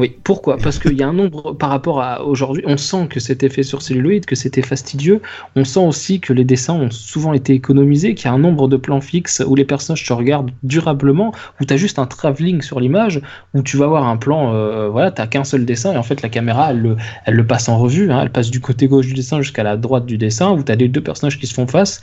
Oui, 0.01 0.17
pourquoi? 0.25 0.57
Parce 0.57 0.79
qu'il 0.79 0.95
y 0.99 1.03
a 1.03 1.09
un 1.09 1.13
nombre 1.13 1.53
par 1.53 1.69
rapport 1.69 2.01
à 2.01 2.25
aujourd'hui, 2.25 2.63
on 2.67 2.79
sent 2.79 3.07
que 3.11 3.21
c'était 3.21 3.51
fait 3.51 3.63
sur 3.63 3.83
celluloïd, 3.83 4.25
que 4.25 4.35
c'était 4.35 4.63
fastidieux. 4.63 5.21
On 5.57 5.65
sent 5.65 5.81
aussi 5.81 6.21
que 6.21 6.33
les 6.33 6.45
dessins 6.45 6.73
ont 6.73 6.91
souvent 6.91 7.35
été 7.35 7.53
économisés, 7.53 8.15
qu'il 8.15 8.25
y 8.25 8.29
a 8.29 8.33
un 8.33 8.39
nombre 8.39 8.67
de 8.67 8.79
plans 8.79 9.03
fixes 9.03 9.43
où 9.47 9.55
les 9.55 9.67
personnages 9.67 10.03
te 10.03 10.13
regardent 10.15 10.53
durablement, 10.63 11.35
où 11.61 11.67
tu 11.67 11.75
as 11.75 11.77
juste 11.77 11.99
un 11.99 12.07
travelling 12.07 12.63
sur 12.63 12.81
l'image, 12.81 13.21
où 13.53 13.63
tu 13.63 13.77
vas 13.77 13.85
avoir 13.85 14.09
un 14.09 14.17
plan, 14.17 14.55
euh, 14.55 14.89
voilà, 14.89 15.11
tu 15.11 15.21
qu'un 15.29 15.45
seul 15.45 15.67
dessin 15.67 15.93
et 15.93 15.99
en 15.99 16.03
fait 16.03 16.23
la 16.23 16.31
caméra 16.31 16.71
elle 16.71 16.81
le, 16.81 16.97
elle 17.27 17.35
le 17.35 17.47
passe 17.47 17.69
en 17.69 17.77
revue, 17.77 18.11
hein, 18.11 18.21
elle 18.23 18.33
passe 18.33 18.51
du 18.51 18.61
côté 18.61 18.89
gauche 18.89 19.07
du 19.07 19.13
dessin 19.13 19.43
jusqu'à 19.43 19.65
la 19.65 19.77
droite 19.77 20.07
du 20.07 20.17
dessin, 20.17 20.51
où 20.53 20.63
tu 20.63 20.73
as 20.73 20.77
les 20.77 20.89
deux 20.89 21.03
personnages 21.03 21.39
qui 21.39 21.47
se 21.47 21.53
font 21.53 21.67
face. 21.67 22.01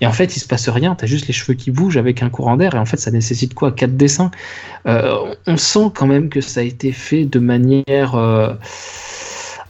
Et 0.00 0.06
en 0.08 0.12
fait 0.12 0.36
il 0.36 0.40
se 0.40 0.48
passe 0.48 0.68
rien, 0.68 0.96
tu 0.96 1.04
as 1.04 1.06
juste 1.06 1.28
les 1.28 1.32
cheveux 1.32 1.54
qui 1.54 1.70
bougent 1.70 1.96
avec 1.96 2.24
un 2.24 2.28
courant 2.28 2.56
d'air 2.56 2.74
et 2.74 2.78
en 2.78 2.86
fait 2.86 2.96
ça 2.96 3.12
nécessite 3.12 3.54
quoi? 3.54 3.70
Quatre 3.70 3.96
dessins. 3.96 4.32
Euh, 4.88 5.34
on 5.46 5.56
sent 5.56 5.92
quand 5.94 6.08
même 6.08 6.28
que 6.28 6.40
ça 6.40 6.58
a 6.58 6.64
été 6.64 6.90
fait 6.90 7.24
de 7.24 7.35
manière 7.38 8.14
euh, 8.14 8.52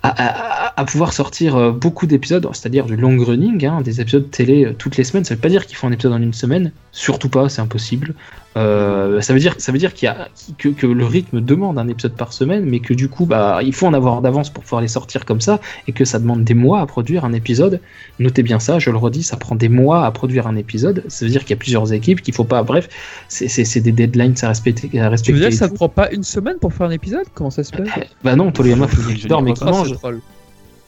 à, 0.02 0.84
pouvoir 0.86 1.12
sortir 1.12 1.56
euh, 1.56 1.70
beaucoup 1.72 2.06
d'épisodes, 2.06 2.46
c'est-à-dire 2.52 2.86
du 2.86 2.96
long 2.96 3.16
running, 3.18 3.64
hein, 3.66 3.80
des 3.80 4.00
épisodes 4.00 4.30
télé 4.30 4.66
euh, 4.66 4.74
toutes 4.76 4.96
les 4.96 5.04
semaines. 5.04 5.24
Ça 5.24 5.34
veut 5.34 5.40
pas 5.40 5.48
dire 5.48 5.66
qu'ils 5.66 5.76
font 5.76 5.88
un 5.88 5.92
épisode 5.92 6.12
en 6.12 6.22
une 6.22 6.34
semaine, 6.34 6.72
surtout 6.92 7.28
pas, 7.28 7.48
c'est 7.48 7.60
impossible. 7.60 8.14
Euh, 8.56 9.20
ça 9.20 9.34
veut 9.34 9.38
dire, 9.38 9.54
ça 9.58 9.70
veut 9.70 9.78
dire 9.78 9.92
qu'il 9.92 10.06
y 10.06 10.08
a, 10.08 10.28
que, 10.56 10.70
que 10.70 10.86
le 10.86 11.04
rythme 11.04 11.40
demande 11.40 11.78
un 11.78 11.88
épisode 11.88 12.14
par 12.14 12.32
semaine, 12.32 12.64
mais 12.64 12.80
que 12.80 12.94
du 12.94 13.08
coup, 13.08 13.26
bah, 13.26 13.60
il 13.62 13.74
faut 13.74 13.86
en 13.86 13.92
avoir 13.92 14.22
d'avance 14.22 14.48
pour 14.50 14.64
pouvoir 14.64 14.80
les 14.80 14.88
sortir 14.88 15.24
comme 15.26 15.40
ça, 15.42 15.60
et 15.86 15.92
que 15.92 16.04
ça 16.04 16.18
demande 16.18 16.42
des 16.42 16.54
mois 16.54 16.80
à 16.80 16.86
produire 16.86 17.24
un 17.24 17.32
épisode. 17.34 17.80
Notez 18.18 18.42
bien 18.42 18.58
ça, 18.58 18.78
je 18.78 18.90
le 18.90 18.96
redis, 18.96 19.22
ça 19.22 19.36
prend 19.36 19.56
des 19.56 19.68
mois 19.68 20.06
à 20.06 20.10
produire 20.10 20.46
un 20.46 20.56
épisode. 20.56 21.04
Ça 21.08 21.24
veut 21.26 21.30
dire 21.30 21.42
qu'il 21.42 21.50
y 21.50 21.54
a 21.54 21.58
plusieurs 21.58 21.92
équipes, 21.92 22.22
qu'il 22.22 22.34
faut 22.34 22.44
pas. 22.44 22.62
Bref, 22.62 22.88
c'est- 23.28 23.76
des 23.80 23.92
deadlines 23.92 24.34
à 24.42 24.48
respecter. 24.48 25.00
À 25.00 25.14
Tu 25.16 25.32
veux 25.32 25.38
dire 25.38 25.50
que 25.50 25.54
ça 25.54 25.68
te 25.68 25.74
prend 25.74 25.90
pas 25.90 26.10
une 26.10 26.22
semaine 26.22 26.56
pour 26.58 26.72
faire 26.72 26.86
un 26.86 26.90
épisode? 26.90 27.26
Comment 27.34 27.50
ça 27.50 27.62
se 27.62 27.74
fait 27.74 27.84
Bah 28.24 28.36
non, 28.36 28.50
Toriyama 28.52 28.88
faut 28.88 29.02
bien 29.02 29.14
qu'il 29.16 29.28
dorme 29.28 29.48
et 29.48 29.52
qu'il 29.52 29.66
mange. 29.66 29.94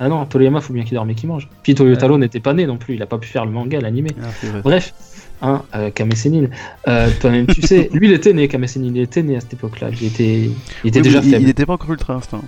Ah 0.01 0.09
non, 0.09 0.25
Toriyama 0.27 0.61
faut 0.61 0.73
bien 0.73 0.85
qu'il 0.85 0.95
dorme 0.95 1.11
et 1.11 1.15
qu'il 1.15 1.29
mange. 1.29 1.49
Puis 1.63 1.75
Toyotaro 1.75 2.19
n'était 2.19 2.41
pas 2.41 2.55
né 2.55 2.67
non 2.67 2.77
plus, 2.77 2.95
il 2.95 3.03
a 3.03 3.07
pas 3.07 3.19
pu 3.19 3.29
faire 3.29 3.45
le 3.45 3.51
manga, 3.51 3.81
l'animé. 3.81 4.11
Ah. 4.23 4.59
Bref, 4.63 4.95
hein, 5.43 5.63
euh. 5.75 5.91
Euh, 6.89 7.11
toi-même 7.21 7.47
tu 7.47 7.63
sais, 7.63 7.89
lui 7.93 8.09
il 8.09 8.13
était 8.13 8.33
né, 8.33 8.49
Kame 8.49 8.67
Sennin, 8.67 8.93
il 8.95 9.01
était 9.03 9.23
né 9.23 9.37
à 9.37 9.41
cette 9.41 9.55
époque-là. 9.55 9.89
Il 10.01 10.07
était, 10.07 10.51
il 10.85 10.89
était 10.89 10.99
Oui, 10.99 11.03
déjà 11.03 11.19
il- 11.19 11.31
faible. 11.31 11.43
Il 11.43 11.47
n'était 11.47 11.67
pas 11.67 11.75
encore 11.75 11.91
ultra 11.91 12.15
instinct. 12.15 12.43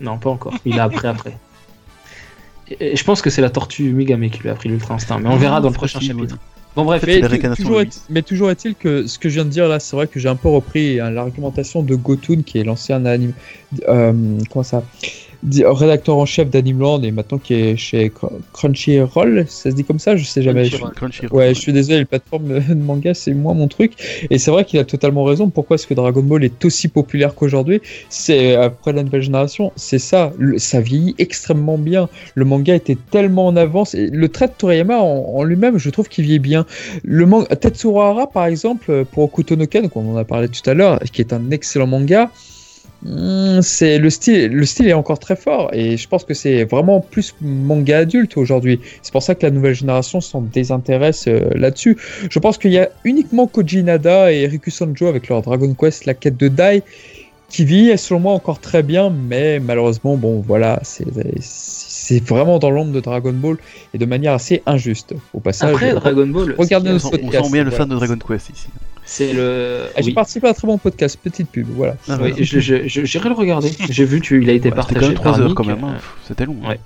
Non, 0.00 0.18
pas 0.18 0.30
encore. 0.30 0.54
Il 0.64 0.78
a 0.78 0.84
appris 0.84 1.06
après. 1.06 1.36
Et, 2.68 2.92
et 2.92 2.96
je 2.96 3.04
pense 3.04 3.22
que 3.22 3.30
c'est 3.30 3.42
la 3.42 3.50
tortue 3.50 3.92
Migame 3.92 4.28
qui 4.30 4.40
lui 4.40 4.48
a 4.48 4.52
appris 4.52 4.68
l'ultra 4.68 4.94
instinct, 4.94 5.18
mais 5.18 5.28
on 5.28 5.36
verra 5.36 5.60
dans 5.60 5.68
le 5.68 5.74
prochain 5.74 5.98
possible, 5.98 6.20
chapitre. 6.20 6.38
Bon 6.76 6.84
bref, 6.84 7.04
fait, 7.04 7.20
Mais, 7.20 7.54
toujours 7.56 7.80
est, 7.80 8.00
mais 8.10 8.22
toujours 8.22 8.50
est-il 8.50 8.76
que 8.76 9.04
ce 9.06 9.18
que 9.18 9.28
je 9.28 9.34
viens 9.34 9.44
de 9.44 9.50
dire 9.50 9.66
là, 9.66 9.80
c'est 9.80 9.96
vrai 9.96 10.06
que 10.06 10.20
j'ai 10.20 10.28
un 10.28 10.36
peu 10.36 10.48
repris 10.48 11.00
hein, 11.00 11.10
l'argumentation 11.10 11.82
de 11.82 11.96
Gotun, 11.96 12.42
qui 12.42 12.58
est 12.58 12.64
l'ancien 12.64 13.04
anime, 13.06 13.32
euh, 13.88 14.12
comment 14.50 14.62
ça, 14.62 14.84
rédacteur 15.64 16.16
en 16.16 16.26
chef 16.26 16.50
d'Animeland 16.50 17.02
et 17.02 17.10
maintenant 17.10 17.38
qui 17.38 17.54
est 17.54 17.76
chez 17.76 18.08
Cr- 18.08 18.30
Crunchyroll, 18.52 19.46
ça 19.48 19.70
se 19.70 19.74
dit 19.74 19.84
comme 19.84 19.98
ça, 19.98 20.16
je 20.16 20.24
sais 20.24 20.42
jamais. 20.42 20.68
Crunchyroll. 20.68 20.94
Crunchyroll. 20.94 21.38
Ouais, 21.38 21.54
je 21.54 21.60
suis 21.60 21.72
désolé, 21.72 21.98
les 22.00 22.04
plateformes 22.04 22.48
de 22.48 22.74
manga, 22.74 23.14
c'est 23.14 23.32
moins 23.32 23.54
mon 23.54 23.68
truc. 23.68 23.92
Et 24.30 24.38
c'est 24.38 24.50
vrai 24.50 24.64
qu'il 24.64 24.78
a 24.78 24.84
totalement 24.84 25.24
raison. 25.24 25.48
Pourquoi 25.48 25.76
est-ce 25.76 25.86
que 25.86 25.94
Dragon 25.94 26.22
Ball 26.22 26.44
est 26.44 26.64
aussi 26.64 26.88
populaire 26.88 27.34
qu'aujourd'hui? 27.34 27.80
C'est 28.08 28.54
après 28.54 28.92
la 28.92 29.02
nouvelle 29.02 29.22
génération, 29.22 29.72
c'est 29.76 29.98
ça. 29.98 30.32
Le- 30.38 30.58
ça 30.58 30.80
vieillit 30.80 31.14
extrêmement 31.18 31.78
bien. 31.78 32.08
Le 32.34 32.44
manga 32.44 32.74
était 32.74 32.98
tellement 33.10 33.46
en 33.46 33.56
avance. 33.56 33.94
Et 33.94 34.08
le 34.08 34.28
trait 34.28 34.48
de 34.48 34.52
Toriyama 34.56 34.98
en, 34.98 35.36
en 35.36 35.42
lui-même, 35.42 35.78
je 35.78 35.88
trouve 35.90 36.08
qu'il 36.08 36.24
vieillit 36.24 36.38
bien. 36.38 36.66
Le 37.02 37.24
manga 37.26 37.56
Tetsuro 37.56 38.00
Hara, 38.02 38.26
par 38.30 38.46
exemple, 38.46 39.04
pour 39.06 39.24
Okuto 39.24 39.56
no 39.56 39.66
Ken, 39.66 39.88
qu'on 39.88 40.12
en 40.12 40.16
a 40.16 40.24
parlé 40.24 40.48
tout 40.48 40.68
à 40.68 40.74
l'heure, 40.74 40.98
qui 41.12 41.22
est 41.22 41.32
un 41.32 41.50
excellent 41.50 41.86
manga. 41.86 42.30
Hmm, 43.02 43.60
C'est 43.62 43.98
le 43.98 44.10
style, 44.10 44.52
le 44.52 44.66
style 44.66 44.88
est 44.88 44.92
encore 44.92 45.18
très 45.18 45.36
fort 45.36 45.70
et 45.72 45.96
je 45.96 46.08
pense 46.08 46.24
que 46.24 46.34
c'est 46.34 46.64
vraiment 46.64 47.00
plus 47.00 47.34
manga 47.40 47.98
adulte 47.98 48.36
aujourd'hui. 48.36 48.80
C'est 49.02 49.12
pour 49.12 49.22
ça 49.22 49.34
que 49.34 49.44
la 49.44 49.50
nouvelle 49.50 49.74
génération 49.74 50.20
s'en 50.20 50.40
désintéresse 50.42 51.26
euh, 51.28 51.50
là-dessus. 51.54 51.96
Je 52.30 52.38
pense 52.38 52.58
qu'il 52.58 52.72
y 52.72 52.78
a 52.78 52.88
uniquement 53.04 53.46
Koji 53.46 53.82
Nada 53.82 54.32
et 54.32 54.46
Riku 54.46 54.70
Sanjo 54.70 55.06
avec 55.06 55.28
leur 55.28 55.42
Dragon 55.42 55.74
Quest, 55.74 56.06
la 56.06 56.14
quête 56.14 56.36
de 56.36 56.48
Dai, 56.48 56.82
qui 57.50 57.64
vit 57.64 57.98
selon 57.98 58.20
moi 58.20 58.32
encore 58.32 58.60
très 58.60 58.82
bien, 58.82 59.10
mais 59.10 59.58
malheureusement, 59.58 60.16
bon 60.16 60.40
voilà, 60.40 60.80
c'est 60.82 62.28
vraiment 62.28 62.58
dans 62.58 62.70
l'ombre 62.70 62.92
de 62.92 63.00
Dragon 63.00 63.32
Ball 63.32 63.56
et 63.92 63.98
de 63.98 64.06
manière 64.06 64.32
assez 64.32 64.62
injuste. 64.66 65.14
Au 65.34 65.40
passage, 65.40 65.74
après 65.74 65.92
Dragon 65.92 66.26
Ball, 66.26 66.54
Regardez 66.56 66.90
nos 66.90 66.96
On 66.96 67.10
sent 67.10 67.52
bien 67.52 67.64
le 67.64 67.70
fan 67.70 67.88
de 67.88 67.94
Dragon 67.96 68.16
Quest 68.16 68.50
ici. 68.50 68.68
C'est 69.12 69.32
le. 69.32 69.86
Ah, 69.96 70.00
J'ai 70.02 70.06
oui. 70.08 70.12
participé 70.14 70.46
à 70.46 70.50
un 70.50 70.52
très 70.54 70.68
bon 70.68 70.78
podcast, 70.78 71.18
petite 71.20 71.50
pub, 71.50 71.66
voilà. 71.74 71.96
Ah, 72.08 72.16
Oui, 72.22 72.30
voilà. 72.30 72.44
j'irai 72.86 73.28
le 73.28 73.34
regarder. 73.34 73.72
J'ai 73.88 74.04
vu 74.04 74.20
qu'il 74.20 74.48
a 74.48 74.52
été 74.52 74.70
Ouais, 74.70 74.76
C'était 74.76 74.94
partagé 74.94 75.06
même 75.08 75.14
3 75.14 75.32
par 75.32 75.40
heures 75.40 75.54
quand 75.56 75.64
même. 75.64 75.82
hein. 75.82 75.94
C'était 76.28 76.46
long. 76.46 76.56
hein. 76.64 76.68
ouais. 76.68 76.80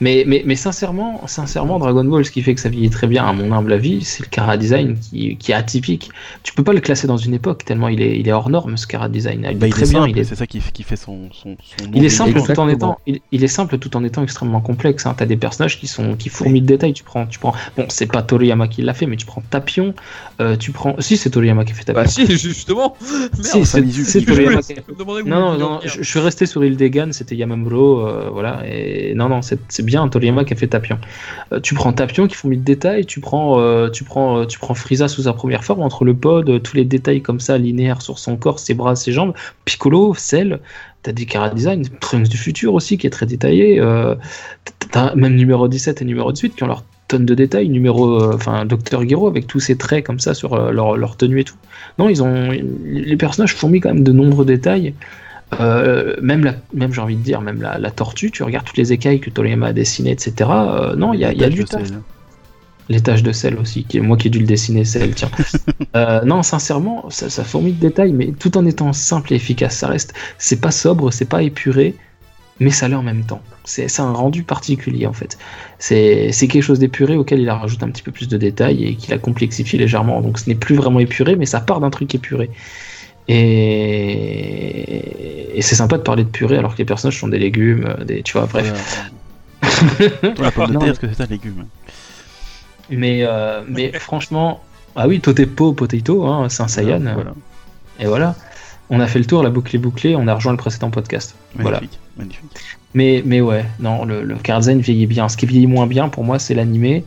Mais, 0.00 0.24
mais, 0.26 0.42
mais 0.44 0.56
sincèrement, 0.56 1.26
sincèrement, 1.26 1.78
Dragon 1.78 2.04
Ball, 2.04 2.24
ce 2.24 2.30
qui 2.30 2.42
fait 2.42 2.54
que 2.54 2.60
ça 2.60 2.68
vieillit 2.68 2.90
très 2.90 3.06
bien, 3.06 3.24
à 3.24 3.32
mon 3.32 3.50
humble 3.52 3.72
avis, 3.72 4.04
c'est 4.04 4.22
le 4.24 4.28
Kara 4.28 4.56
Design 4.58 4.96
qui, 4.98 5.36
qui 5.38 5.52
est 5.52 5.54
atypique. 5.54 6.10
Tu 6.42 6.52
peux 6.52 6.62
pas 6.62 6.74
le 6.74 6.80
classer 6.80 7.06
dans 7.06 7.16
une 7.16 7.32
époque, 7.32 7.64
tellement 7.64 7.88
il 7.88 8.02
est, 8.02 8.18
il 8.18 8.28
est 8.28 8.32
hors 8.32 8.50
norme, 8.50 8.76
ce 8.76 8.86
Kara 8.86 9.08
Design. 9.08 9.46
Il 9.50 9.58
Bah, 9.58 9.66
est 9.66 9.70
il 9.70 9.72
très 9.72 9.82
est 9.84 9.90
bien. 9.90 10.00
simple, 10.00 10.10
Il 10.10 10.18
est, 10.18 10.24
c'est 10.24 10.34
ça 10.34 10.46
qui, 10.46 10.60
qui 10.60 10.82
fait 10.82 10.96
son, 10.96 11.30
son, 11.32 11.56
il 11.94 12.04
est 12.04 12.08
simple 12.10 12.42
tout 12.42 12.60
en 12.60 12.68
étant, 12.68 12.98
il, 13.06 13.20
il 13.32 13.42
est 13.42 13.48
simple 13.48 13.78
tout 13.78 13.96
en 13.96 14.04
étant 14.04 14.22
extrêmement 14.22 14.60
complexe. 14.60 15.06
Hein. 15.06 15.14
T'as 15.16 15.24
des 15.26 15.36
personnages 15.38 15.78
qui 15.80 15.86
sont 15.86 16.14
qui 16.16 16.28
fourmillent 16.28 16.60
de 16.62 16.66
détails. 16.66 16.92
Tu 16.92 17.02
prends, 17.04 17.26
tu 17.26 17.38
prends. 17.38 17.54
Bon, 17.76 17.86
c'est 17.88 18.06
pas 18.06 18.22
Toriyama 18.22 18.68
qui 18.68 18.82
l'a 18.82 18.92
fait, 18.94 19.06
mais 19.06 19.16
tu 19.16 19.24
prends 19.24 19.42
Tapion. 19.48 19.94
euh, 20.40 20.56
tu 20.56 20.72
prends. 20.72 20.96
Si 20.98 21.16
c'est 21.16 21.30
Toriyama 21.30 21.64
qui 21.64 21.72
a 21.72 21.74
fait 21.74 21.84
Tapion. 21.84 22.02
Bah 22.02 22.08
si, 22.08 22.26
justement. 22.36 22.96
Si, 23.42 23.56
Merde. 23.58 23.66
c'est 24.04 24.22
Toriyama 24.24 24.60
Je 24.60 24.74
qui 24.74 25.28
Non, 25.28 25.52
non, 25.52 25.58
non, 25.58 25.80
je 25.84 26.02
suis 26.02 26.18
resté 26.20 26.44
sur 26.46 26.64
Ildegan, 26.64 27.12
c'était 27.12 27.34
Yamamuro, 27.36 28.06
euh, 28.06 28.28
voilà, 28.32 28.62
et 28.66 29.14
non, 29.14 29.28
non, 29.28 29.40
c'est 29.42 29.58
bien 29.86 30.06
Toriyama 30.08 30.44
qui 30.44 30.52
a 30.52 30.56
fait 30.56 30.66
Tapion. 30.66 30.98
Euh, 31.52 31.60
tu 31.60 31.74
prends 31.74 31.92
Tapion 31.94 32.26
qui 32.26 32.34
font 32.34 32.48
de 32.48 32.56
détails, 32.56 33.06
tu 33.06 33.20
prends, 33.20 33.58
euh, 33.58 33.88
tu 33.88 34.04
prends, 34.04 34.40
euh, 34.40 34.44
tu 34.44 34.58
prends 34.58 34.74
Frieza 34.74 35.08
sous 35.08 35.22
sa 35.22 35.32
première 35.32 35.64
forme, 35.64 35.80
entre 35.80 36.04
le 36.04 36.14
pod, 36.14 36.50
euh, 36.50 36.58
tous 36.58 36.76
les 36.76 36.84
détails 36.84 37.22
comme 37.22 37.40
ça, 37.40 37.56
linéaires 37.56 38.02
sur 38.02 38.18
son 38.18 38.36
corps, 38.36 38.58
ses 38.58 38.74
bras, 38.74 38.96
ses 38.96 39.12
jambes, 39.12 39.32
Piccolo, 39.64 40.14
Cell, 40.14 40.60
t'as 41.02 41.12
des 41.12 41.24
Kara 41.24 41.48
Design, 41.48 41.84
Trunks 42.00 42.28
du 42.28 42.36
futur 42.36 42.74
aussi 42.74 42.98
qui 42.98 43.06
est 43.06 43.10
très 43.10 43.26
détaillé, 43.26 43.80
t'as 44.90 45.14
même 45.14 45.36
numéro 45.36 45.68
17 45.68 46.02
et 46.02 46.04
numéro 46.04 46.32
18 46.32 46.56
qui 46.56 46.64
ont 46.64 46.66
leur 46.66 46.84
tonne 47.08 47.24
de 47.24 47.34
détails, 47.34 47.68
numéro, 47.68 48.34
enfin, 48.34 48.64
Docteur 48.64 49.08
Gero 49.08 49.28
avec 49.28 49.46
tous 49.46 49.60
ses 49.60 49.76
traits 49.76 50.04
comme 50.04 50.18
ça 50.18 50.34
sur 50.34 50.56
leur, 50.72 50.96
leur 50.96 51.16
tenue 51.16 51.40
et 51.40 51.44
tout. 51.44 51.54
Non, 51.98 52.08
ils 52.08 52.22
ont, 52.22 52.50
les 52.84 53.16
personnages 53.16 53.54
fourmillent 53.54 53.80
quand 53.80 53.94
même 53.94 54.02
de 54.02 54.12
nombreux 54.12 54.44
détails. 54.44 54.94
Euh, 55.60 56.16
même, 56.20 56.44
la, 56.44 56.54
même 56.74 56.92
j'ai 56.92 57.00
envie 57.00 57.16
de 57.16 57.22
dire, 57.22 57.40
même 57.40 57.62
la, 57.62 57.78
la 57.78 57.90
tortue, 57.90 58.30
tu 58.30 58.42
regardes 58.42 58.66
toutes 58.66 58.76
les 58.76 58.92
écailles 58.92 59.20
que 59.20 59.30
Toriyama 59.30 59.68
a 59.68 59.72
dessinées, 59.72 60.10
etc. 60.10 60.34
euh, 60.50 60.96
non, 60.96 61.14
il 61.14 61.20
y 61.20 61.24
a, 61.24 61.32
il 61.32 61.40
y 61.40 61.44
a 61.44 61.48
du 61.48 61.64
taf. 61.64 61.90
Les 62.88 63.00
taches 63.00 63.24
de 63.24 63.32
sel 63.32 63.58
aussi, 63.58 63.82
qui 63.84 63.98
moi 63.98 64.16
qui 64.16 64.28
ai 64.28 64.30
dû 64.30 64.38
le 64.38 64.46
dessiner, 64.46 64.84
sel, 64.84 65.14
tiens. 65.14 65.30
Euh, 65.94 66.20
non, 66.24 66.42
sincèrement, 66.42 67.08
ça, 67.08 67.30
ça 67.30 67.42
fourmille 67.42 67.72
de 67.72 67.80
détails, 67.80 68.12
mais 68.12 68.32
tout 68.38 68.58
en 68.58 68.66
étant 68.66 68.92
simple 68.92 69.32
et 69.32 69.36
efficace. 69.36 69.78
Ça 69.78 69.88
reste, 69.88 70.12
c'est 70.36 70.60
pas 70.60 70.70
sobre, 70.70 71.10
c'est 71.10 71.24
pas 71.24 71.42
épuré, 71.42 71.94
mais 72.60 72.70
ça 72.70 72.86
l'est 72.86 72.96
en 72.96 73.02
même 73.02 73.24
temps. 73.24 73.40
C'est 73.64 74.00
un 74.00 74.12
rendu 74.12 74.42
particulier 74.42 75.06
en 75.06 75.14
fait. 75.14 75.38
C'est 75.78 76.32
c'est 76.32 76.48
quelque 76.48 76.62
chose 76.62 76.78
d'épuré 76.78 77.16
auquel 77.16 77.40
il 77.40 77.48
a 77.48 77.56
rajouté 77.56 77.84
un 77.84 77.90
petit 77.90 78.02
peu 78.02 78.12
plus 78.12 78.28
de 78.28 78.36
détails 78.36 78.84
et 78.84 78.94
qu'il 78.94 79.14
a 79.14 79.18
complexifié 79.18 79.78
légèrement. 79.78 80.20
Donc 80.20 80.38
ce 80.38 80.48
n'est 80.48 80.54
plus 80.54 80.76
vraiment 80.76 81.00
épuré, 81.00 81.34
mais 81.34 81.46
ça 81.46 81.60
part 81.60 81.80
d'un 81.80 81.90
truc 81.90 82.14
épuré. 82.14 82.50
Et, 83.28 84.98
et 85.58 85.62
c'est 85.62 85.74
sympa 85.74 85.96
de 85.98 86.02
parler 86.02 86.24
de 86.24 86.28
purée 86.28 86.58
alors 86.58 86.74
que 86.74 86.78
les 86.78 86.84
personnages 86.84 87.18
sont 87.18 87.28
des 87.28 87.38
légumes, 87.38 87.86
euh, 87.86 88.04
des, 88.04 88.22
tu 88.22 88.34
vois, 88.34 88.46
bref. 88.46 89.10
La 90.38 90.50
pomme 90.52 90.72
de 90.72 90.78
terre, 90.78 90.90
est-ce 90.90 91.00
que 91.00 91.12
c'est 91.12 91.22
un 91.22 91.26
légume 91.26 91.66
Mais, 92.90 93.24
euh, 93.24 93.62
mais 93.68 93.92
franchement, 93.98 94.62
ah 94.94 95.08
oui, 95.08 95.20
Totepo 95.20 95.72
Potato, 95.72 96.24
hein, 96.26 96.48
c'est 96.48 96.62
un 96.62 96.68
Saiyan. 96.68 97.00
Voilà. 97.00 97.34
Et 97.98 98.06
voilà. 98.06 98.34
On 98.88 99.00
a 99.00 99.08
fait 99.08 99.18
le 99.18 99.24
tour, 99.24 99.42
la 99.42 99.50
boucle 99.50 99.74
est 99.74 99.80
bouclée, 99.80 100.14
on 100.14 100.28
a 100.28 100.34
rejoint 100.34 100.52
le 100.52 100.58
précédent 100.58 100.90
podcast. 100.90 101.34
Voilà. 101.56 101.78
Magnifique, 101.78 101.98
magnifique. 102.16 102.44
Mais, 102.94 103.22
mais 103.26 103.40
ouais, 103.40 103.64
non, 103.80 104.04
le, 104.04 104.22
le 104.22 104.36
Karzan 104.36 104.78
vieillit 104.78 105.06
bien. 105.06 105.28
Ce 105.28 105.36
qui 105.36 105.46
vieillit 105.46 105.66
moins 105.66 105.88
bien 105.88 106.08
pour 106.08 106.22
moi, 106.22 106.38
c'est 106.38 106.54
l'animé. 106.54 107.04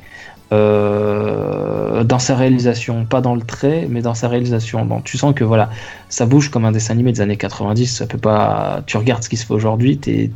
Euh, 0.51 2.03
dans 2.03 2.19
sa 2.19 2.35
réalisation, 2.35 3.05
pas 3.05 3.21
dans 3.21 3.35
le 3.35 3.41
trait, 3.41 3.87
mais 3.89 4.01
dans 4.01 4.13
sa 4.13 4.27
réalisation. 4.27 4.85
Donc, 4.85 5.03
tu 5.03 5.17
sens 5.17 5.33
que 5.35 5.43
voilà, 5.43 5.69
ça 6.09 6.25
bouge 6.25 6.49
comme 6.49 6.65
un 6.65 6.71
dessin 6.71 6.93
animé 6.93 7.11
des 7.11 7.21
années 7.21 7.37
90. 7.37 7.97
Ça 7.97 8.07
peut 8.07 8.17
pas. 8.17 8.81
Tu 8.85 8.97
regardes 8.97 9.23
ce 9.23 9.29
qui 9.29 9.37
se 9.37 9.45
fait 9.45 9.53
aujourd'hui, 9.53 9.97
t'es 9.97 10.31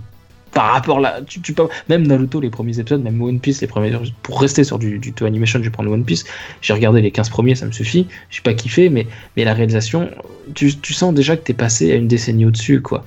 par 0.54 0.72
rapport 0.72 1.00
là, 1.00 1.20
tu, 1.26 1.40
peux 1.54 1.68
même 1.90 2.06
Naruto 2.06 2.40
les 2.40 2.52
premiers 2.52 2.78
épisodes, 2.78 3.02
même 3.02 3.20
One 3.20 3.40
Piece 3.40 3.62
les 3.62 3.68
premiers. 3.68 3.92
Pour 4.22 4.40
rester 4.40 4.64
sur 4.64 4.78
du, 4.78 5.00
du 5.00 5.14
animation, 5.26 5.58
je 5.60 5.64
vais 5.64 5.72
prendre 5.72 5.92
One 5.92 6.06
Piece. 6.06 6.26
J'ai 6.62 6.74
regardé 6.74 7.02
les 7.02 7.10
15 7.10 7.30
premiers, 7.30 7.56
ça 7.56 7.66
me 7.66 7.72
suffit. 7.72 8.08
J'ai 8.30 8.42
pas 8.42 8.54
kiffé, 8.54 8.90
mais 8.90 9.08
mais 9.36 9.46
la 9.46 9.56
réalisation, 9.56 10.12
tu, 10.54 10.76
tu 10.78 10.94
sens 10.94 11.14
déjà 11.14 11.36
que 11.36 11.44
t'es 11.44 11.54
passé 11.54 11.92
à 11.92 11.96
une 11.96 12.08
décennie 12.08 12.46
au-dessus, 12.46 12.82
quoi. 12.82 13.04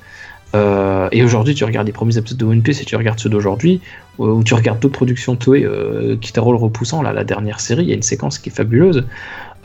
Euh, 0.54 1.08
et 1.12 1.22
aujourd'hui, 1.22 1.54
tu 1.54 1.64
regardes 1.64 1.86
les 1.86 1.92
premiers 1.92 2.16
épisodes 2.16 2.38
de 2.38 2.44
One 2.44 2.62
Piece 2.62 2.80
et 2.80 2.84
tu 2.84 2.96
regardes 2.96 3.18
ceux 3.18 3.28
d'aujourd'hui, 3.28 3.80
ou 4.18 4.42
tu 4.42 4.54
regardes 4.54 4.80
d'autres 4.80 4.94
productions 4.94 5.36
Toei, 5.36 5.64
euh, 5.64 6.16
Kitaro 6.16 6.52
le 6.52 6.58
repoussant, 6.58 7.02
là, 7.02 7.12
la 7.12 7.24
dernière 7.24 7.60
série, 7.60 7.82
il 7.82 7.88
y 7.88 7.92
a 7.92 7.96
une 7.96 8.02
séquence 8.02 8.38
qui 8.38 8.48
est 8.48 8.52
fabuleuse. 8.52 9.04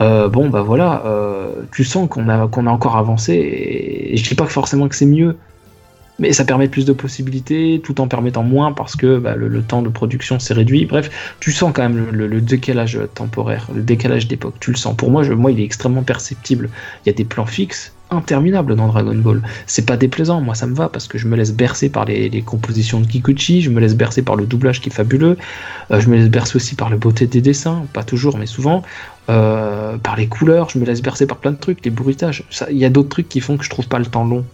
Euh, 0.00 0.28
bon, 0.28 0.48
bah 0.48 0.62
voilà, 0.62 1.02
euh, 1.06 1.52
tu 1.72 1.84
sens 1.84 2.08
qu'on 2.08 2.28
a, 2.28 2.48
encore 2.68 2.96
avancé, 2.96 3.34
et, 3.34 4.14
et 4.14 4.16
je 4.16 4.28
dis 4.28 4.34
pas 4.34 4.46
forcément 4.46 4.88
que 4.88 4.96
c'est 4.96 5.06
mieux, 5.06 5.36
mais 6.22 6.32
ça 6.32 6.44
permet 6.44 6.68
plus 6.68 6.84
de 6.84 6.92
possibilités, 6.92 7.80
tout 7.82 8.00
en 8.00 8.06
permettant 8.06 8.44
moins 8.44 8.70
parce 8.70 8.94
que 8.94 9.18
bah, 9.18 9.34
le, 9.34 9.60
temps 9.60 9.82
de 9.82 9.88
production 9.88 10.38
s'est 10.38 10.54
réduit. 10.54 10.86
Bref, 10.86 11.10
tu 11.40 11.50
sens 11.50 11.72
quand 11.74 11.82
même 11.82 12.10
le, 12.12 12.40
décalage 12.40 12.96
temporaire, 13.12 13.66
le 13.74 13.82
décalage 13.82 14.28
d'époque, 14.28 14.54
tu 14.60 14.70
le 14.70 14.76
sens. 14.76 14.96
Pour 14.96 15.10
moi, 15.10 15.24
moi, 15.34 15.50
il 15.50 15.58
est 15.58 15.64
extrêmement 15.64 16.04
perceptible. 16.04 16.70
Il 17.04 17.08
y 17.08 17.10
a 17.10 17.12
des 17.12 17.24
plans 17.24 17.44
fixes 17.44 17.92
interminables 18.10 18.76
dans 18.76 18.86
Dragon 18.86 19.16
Ball. 19.16 19.42
C'est 19.66 19.84
pas 19.84 19.96
déplaisant, 19.96 20.40
moi 20.40 20.54
ça 20.54 20.66
me 20.66 20.74
va 20.74 20.88
parce 20.88 21.08
que 21.08 21.18
je 21.18 21.26
me 21.26 21.34
laisse 21.34 21.52
bercer 21.52 21.88
par 21.88 22.04
les, 22.04 22.42
compositions 22.42 23.00
de 23.00 23.06
Kikuchi, 23.06 23.62
je 23.62 23.70
me 23.70 23.80
laisse 23.80 23.96
bercer 23.96 24.22
par 24.22 24.36
le 24.36 24.44
doublage 24.44 24.80
qui 24.80 24.90
est 24.90 24.92
fabuleux, 24.92 25.38
euh, 25.90 25.98
je 25.98 26.08
me 26.08 26.16
laisse 26.16 26.28
bercer 26.28 26.56
aussi 26.56 26.74
par 26.74 26.90
la 26.90 26.96
beauté 26.96 27.26
des 27.26 27.40
dessins, 27.40 27.86
pas 27.94 28.04
toujours 28.04 28.36
mais 28.36 28.44
souvent, 28.44 28.82
euh, 29.30 29.96
par 29.96 30.16
les 30.16 30.26
couleurs, 30.26 30.68
je 30.68 30.78
me 30.78 30.84
laisse 30.84 31.00
bercer 31.00 31.26
par 31.26 31.38
plein 31.38 31.52
de 31.52 31.56
trucs, 31.56 31.82
les 31.86 31.90
bruitages. 31.90 32.44
Il 32.70 32.76
y 32.76 32.84
a 32.84 32.90
d'autres 32.90 33.08
trucs 33.08 33.30
qui 33.30 33.40
font 33.40 33.56
que 33.56 33.64
je 33.64 33.70
trouve 33.70 33.88
pas 33.88 33.98
le 33.98 34.06
temps 34.06 34.26
long. 34.26 34.44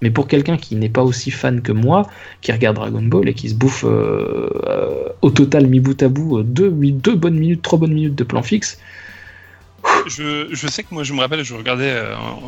Mais 0.00 0.10
pour 0.10 0.28
quelqu'un 0.28 0.56
qui 0.56 0.76
n'est 0.76 0.88
pas 0.88 1.02
aussi 1.02 1.30
fan 1.30 1.60
que 1.60 1.72
moi, 1.72 2.08
qui 2.40 2.52
regarde 2.52 2.76
Dragon 2.76 3.02
Ball 3.02 3.28
et 3.28 3.34
qui 3.34 3.48
se 3.48 3.54
bouffe 3.54 3.84
euh, 3.84 4.48
euh, 4.66 5.08
au 5.22 5.30
total 5.30 5.66
mi 5.66 5.80
bout 5.80 6.00
à 6.02 6.08
bout 6.08 6.38
euh, 6.38 6.42
deux, 6.44 6.70
bonnes 7.14 7.38
minutes, 7.38 7.62
trois 7.62 7.78
bonnes 7.78 7.94
minutes 7.94 8.14
de 8.14 8.24
plan 8.24 8.42
fixe, 8.42 8.78
Je, 10.06 10.66
sais 10.68 10.82
que 10.82 10.94
moi, 10.94 11.02
je 11.02 11.12
me 11.14 11.20
rappelle, 11.20 11.44
je 11.44 11.54
regardais, 11.54 12.00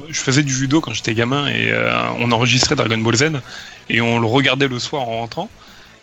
je 0.09 0.21
faisais 0.21 0.43
du 0.43 0.53
judo 0.53 0.81
quand 0.81 0.93
j'étais 0.93 1.15
gamin 1.15 1.49
et 1.49 1.73
on 2.19 2.31
enregistrait 2.31 2.77
Dragon 2.77 2.99
Ball 2.99 3.17
Z 3.17 3.31
et 3.89 4.01
on 4.01 4.21
le 4.21 4.27
regardait 4.27 4.69
le 4.69 4.79
soir 4.79 5.03
en 5.03 5.19
rentrant. 5.21 5.51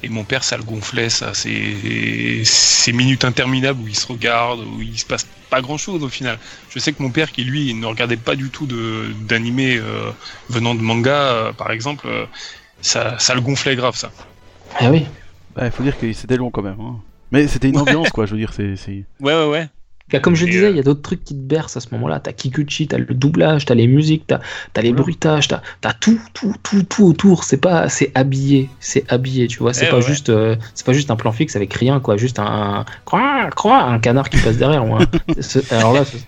Et 0.03 0.09
mon 0.09 0.23
père, 0.23 0.43
ça 0.43 0.57
le 0.57 0.63
gonflait, 0.63 1.09
ça, 1.09 1.33
ces, 1.33 2.43
ces 2.45 2.93
minutes 2.93 3.25
interminables 3.25 3.81
où 3.81 3.87
il 3.87 3.95
se 3.97 4.05
regarde, 4.07 4.59
où 4.59 4.81
il 4.81 4.97
se 4.97 5.05
passe 5.05 5.25
pas 5.49 5.61
grand 5.61 5.77
chose 5.77 6.03
au 6.03 6.09
final. 6.09 6.37
Je 6.69 6.77
sais 6.77 6.93
que 6.93 7.01
mon 7.01 7.09
père, 7.09 7.31
qui 7.31 7.43
lui 7.43 7.73
ne 7.73 7.85
regardait 7.87 8.17
pas 8.17 8.35
du 8.35 8.49
tout 8.49 8.67
de- 8.67 9.07
d'animé 9.27 9.77
euh, 9.77 10.11
venant 10.49 10.75
de 10.75 10.81
manga, 10.81 11.11
euh, 11.31 11.53
par 11.53 11.71
exemple, 11.71 12.07
euh, 12.07 12.25
ça, 12.81 13.17
ça 13.17 13.33
le 13.33 13.41
gonflait 13.41 13.75
grave, 13.75 13.95
ça. 13.95 14.11
ah 14.79 14.89
oui, 14.91 15.05
Bah, 15.55 15.65
il 15.65 15.71
faut 15.71 15.81
dire 15.83 15.97
que 15.97 16.11
c'était 16.13 16.37
long 16.37 16.51
quand 16.51 16.61
même. 16.61 16.79
hein. 16.79 16.99
Mais 17.31 17.47
c'était 17.47 17.69
une 17.69 17.79
ambiance, 17.79 18.11
quoi, 18.11 18.25
je 18.27 18.33
veux 18.33 18.37
dire, 18.37 18.53
c'est- 18.53 18.75
Ouais, 19.19 19.33
ouais, 19.33 19.45
ouais. 19.49 19.67
Comme 20.21 20.35
je 20.35 20.45
Et, 20.45 20.49
disais, 20.49 20.65
euh, 20.67 20.69
il 20.69 20.77
y 20.77 20.79
a 20.79 20.83
d'autres 20.83 21.01
trucs 21.01 21.23
qui 21.23 21.33
te 21.35 21.39
bercent 21.39 21.75
à 21.75 21.81
ce 21.81 21.87
moment-là. 21.91 22.19
T'as 22.21 22.31
Kikuchi, 22.31 22.87
t'as 22.87 22.97
le 22.97 23.05
doublage, 23.13 23.65
t'as 23.65 23.75
les 23.75 23.87
musiques, 23.87 24.23
t'as 24.27 24.39
as 24.75 24.81
les 24.81 24.89
Voilà. 24.89 25.01
bruitages, 25.03 25.47
t'as 25.49 25.61
as 25.83 25.93
tout, 25.93 26.19
tout, 26.33 26.53
tout, 26.63 26.83
tout 26.83 27.03
autour. 27.05 27.43
C'est 27.43 27.57
pas, 27.57 27.89
c'est 27.89 28.11
habillé, 28.15 28.69
c'est 28.79 29.03
habillé, 29.11 29.47
tu 29.47 29.59
vois. 29.59 29.73
C'est 29.73 29.87
Eh 29.87 29.89
pas 29.89 29.97
ouais. 29.97 30.01
juste, 30.01 30.29
euh, 30.29 30.55
c'est 30.75 30.85
pas 30.85 30.93
juste 30.93 31.11
un 31.11 31.17
plan 31.17 31.31
fixe 31.33 31.55
avec 31.57 31.73
rien, 31.73 31.99
quoi. 31.99 32.15
Juste 32.15 32.39
un, 32.39 32.85
croix, 33.05 33.81
un 33.83 33.99
canard 33.99 34.29
qui 34.29 34.37
passe 34.37 34.57
derrière. 34.57 34.83
un- 34.83 34.99
c'est- 35.41 35.71
Alors 35.73 35.93
là, 35.93 36.05
c'est- 36.05 36.25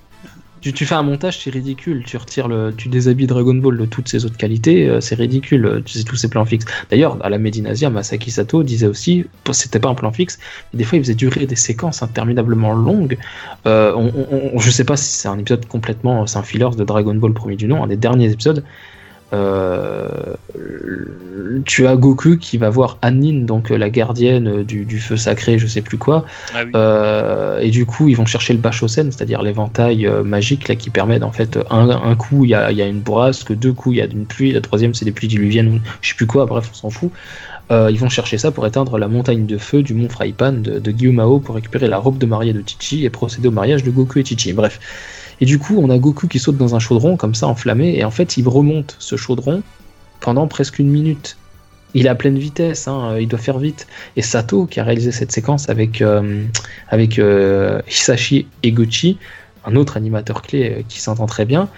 tu, 0.61 0.73
tu 0.73 0.85
fais 0.85 0.95
un 0.95 1.03
montage, 1.03 1.39
c'est 1.43 1.49
ridicule. 1.49 2.03
Tu 2.05 2.17
retires 2.17 2.47
le, 2.47 2.73
tu 2.75 2.89
déshabilles 2.89 3.27
Dragon 3.27 3.53
Ball 3.55 3.77
de 3.77 3.85
toutes 3.85 4.07
ses 4.09 4.25
autres 4.25 4.37
qualités, 4.37 4.87
euh, 4.89 4.99
c'est 5.01 5.15
ridicule. 5.15 5.65
euh, 5.65 5.81
C'est 5.85 6.03
tous 6.03 6.15
ces 6.15 6.29
plans 6.29 6.45
fixes. 6.45 6.65
D'ailleurs, 6.89 7.17
à 7.25 7.29
la 7.29 7.37
Medinasia, 7.37 7.89
Masaki 7.89 8.31
Sato 8.31 8.63
disait 8.63 8.87
aussi, 8.87 9.25
c'était 9.51 9.79
pas 9.79 9.89
un 9.89 9.95
plan 9.95 10.11
fixe, 10.11 10.39
mais 10.73 10.77
des 10.79 10.83
fois 10.83 10.97
il 10.97 11.01
faisait 11.03 11.15
durer 11.15 11.45
des 11.47 11.55
séquences 11.55 12.03
interminablement 12.03 12.73
longues. 12.73 13.17
Euh, 13.67 13.93
on, 13.95 14.07
on- 14.15 14.51
on- 14.55 14.59
je 14.59 14.71
sais 14.71 14.83
pas 14.85 14.97
si 14.97 15.05
c'est 15.11 15.27
un 15.27 15.37
épisode 15.39 15.65
complètement, 15.67 16.25
c'est 16.27 16.37
un 16.37 16.43
filler 16.43 16.69
de 16.77 16.83
Dragon 16.83 17.15
Ball 17.15 17.33
premier 17.33 17.55
du 17.55 17.67
nom, 17.67 17.83
un 17.83 17.87
des 17.87 17.97
derniers 17.97 18.31
épisodes. 18.31 18.63
Euh, 19.31 20.07
tu 21.65 21.87
as 21.87 21.95
Goku 21.95 22.37
qui 22.37 22.57
va 22.57 22.69
voir 22.69 22.97
Annin, 23.01 23.45
donc 23.45 23.71
euh, 23.71 23.77
la 23.77 23.89
gardienne 23.89 24.63
du, 24.63 24.85
du 24.85 24.99
feu 24.99 25.17
sacré, 25.17 25.59
je 25.59 25.67
sais 25.67 25.81
plus 25.81 25.97
quoi, 25.97 26.25
Ah 26.53 26.61
oui. 26.65 26.71
euh, 26.75 27.59
et 27.59 27.69
du 27.69 27.85
coup, 27.85 28.07
ils 28.07 28.15
vont 28.15 28.25
chercher 28.25 28.53
le 28.53 28.59
Bachosen, 28.59 29.11
c'est-à-dire 29.11 29.41
l'éventail 29.41 30.07
euh, 30.07 30.23
magique 30.23 30.67
là, 30.67 30.75
qui 30.75 30.89
permet 30.89 31.21
en 31.21 31.31
fait, 31.31 31.59
un, 31.69 31.89
un 31.89 32.15
coup 32.15 32.45
il 32.45 32.51
y 32.51 32.55
a, 32.55 32.71
il 32.71 32.77
y 32.77 32.81
a 32.81 32.87
une 32.87 32.99
bourrasque, 33.01 33.53
deux 33.53 33.73
coups 33.73 33.95
il 33.95 33.99
y 33.99 34.01
a 34.01 34.05
une 34.05 34.25
pluie, 34.25 34.51
la 34.51 34.61
troisième 34.61 34.93
c'est 34.93 35.05
des 35.05 35.11
pluies 35.11 35.27
diluviennes 35.27 35.67
ou 35.75 35.79
je 36.01 36.09
sais 36.09 36.15
plus 36.15 36.27
quoi, 36.27 36.45
bref, 36.45 36.69
on 36.71 36.75
s'en 36.75 36.89
fout. 36.89 37.11
Euh, 37.71 37.89
ils 37.91 37.99
vont 37.99 38.09
chercher 38.09 38.39
ça 38.39 38.49
pour 38.49 38.65
éteindre 38.65 38.97
la 38.97 39.07
montagne 39.07 39.45
de 39.45 39.59
feu 39.59 39.83
du 39.83 39.93
mont 39.93 40.09
Fraipan 40.09 40.53
de, 40.53 40.79
de 40.79 40.91
Gyumao 40.91 41.39
pour 41.39 41.53
récupérer 41.53 41.87
la 41.87 41.97
robe 41.99 42.17
de 42.17 42.25
mariée 42.25 42.51
de 42.53 42.63
Chichi 42.65 43.05
et 43.05 43.11
procéder 43.11 43.47
au 43.47 43.51
mariage 43.51 43.83
de 43.83 43.91
Goku 43.91 44.17
et 44.19 44.25
Chichi. 44.25 44.53
Bref. 44.53 44.79
Et 45.41 45.45
du 45.45 45.59
coup, 45.59 45.77
on 45.77 45.89
a 45.89 45.97
Goku 45.97 46.27
qui 46.27 46.39
saute 46.39 46.57
dans 46.57 46.75
un 46.75 46.79
chaudron 46.79 47.17
comme 47.17 47.35
ça, 47.35 47.47
enflammé, 47.47 47.97
et 47.97 48.03
en 48.03 48.11
fait, 48.11 48.37
il 48.37 48.47
remonte 48.47 48.95
ce 48.99 49.15
chaudron 49.15 49.63
pendant 50.19 50.47
presque 50.47 50.79
une 50.79 50.89
minute. 50.89 51.37
Il 51.93 52.05
est 52.05 52.09
à 52.09 52.15
pleine 52.15 52.37
vitesse, 52.37 52.87
hein, 52.87 53.17
il 53.19 53.27
doit 53.27 53.39
faire 53.39 53.57
vite. 53.57 53.87
Et 54.15 54.21
Sato, 54.21 54.65
qui 54.65 54.79
a 54.79 54.83
réalisé 54.83 55.11
cette 55.11 55.31
séquence 55.31 55.69
avec, 55.69 56.01
euh, 56.01 56.43
avec 56.89 57.17
euh, 57.19 57.81
Hisashi 57.87 58.47
Eguchi, 58.63 59.17
un 59.65 59.75
autre 59.75 59.97
animateur 59.97 60.41
clé 60.41 60.69
euh, 60.69 60.83
qui 60.87 60.99
s'entend 61.01 61.25
très 61.25 61.45
bien, 61.45 61.69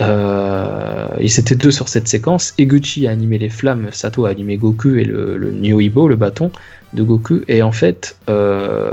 Euh, 0.00 1.08
ils 1.20 1.40
étaient 1.40 1.56
deux 1.56 1.72
sur 1.72 1.88
cette 1.88 2.06
séquence. 2.08 2.54
Eguchi 2.56 3.08
a 3.08 3.10
animé 3.10 3.38
les 3.38 3.48
flammes, 3.50 3.88
Sato 3.90 4.26
a 4.26 4.30
animé 4.30 4.56
Goku 4.56 4.94
et 4.94 5.04
le, 5.04 5.36
le 5.36 5.50
Nyoibo, 5.50 6.06
le 6.08 6.16
bâton 6.16 6.52
de 6.92 7.02
Goku. 7.02 7.42
Et 7.48 7.62
en 7.62 7.72
fait, 7.72 8.16
euh, 8.28 8.92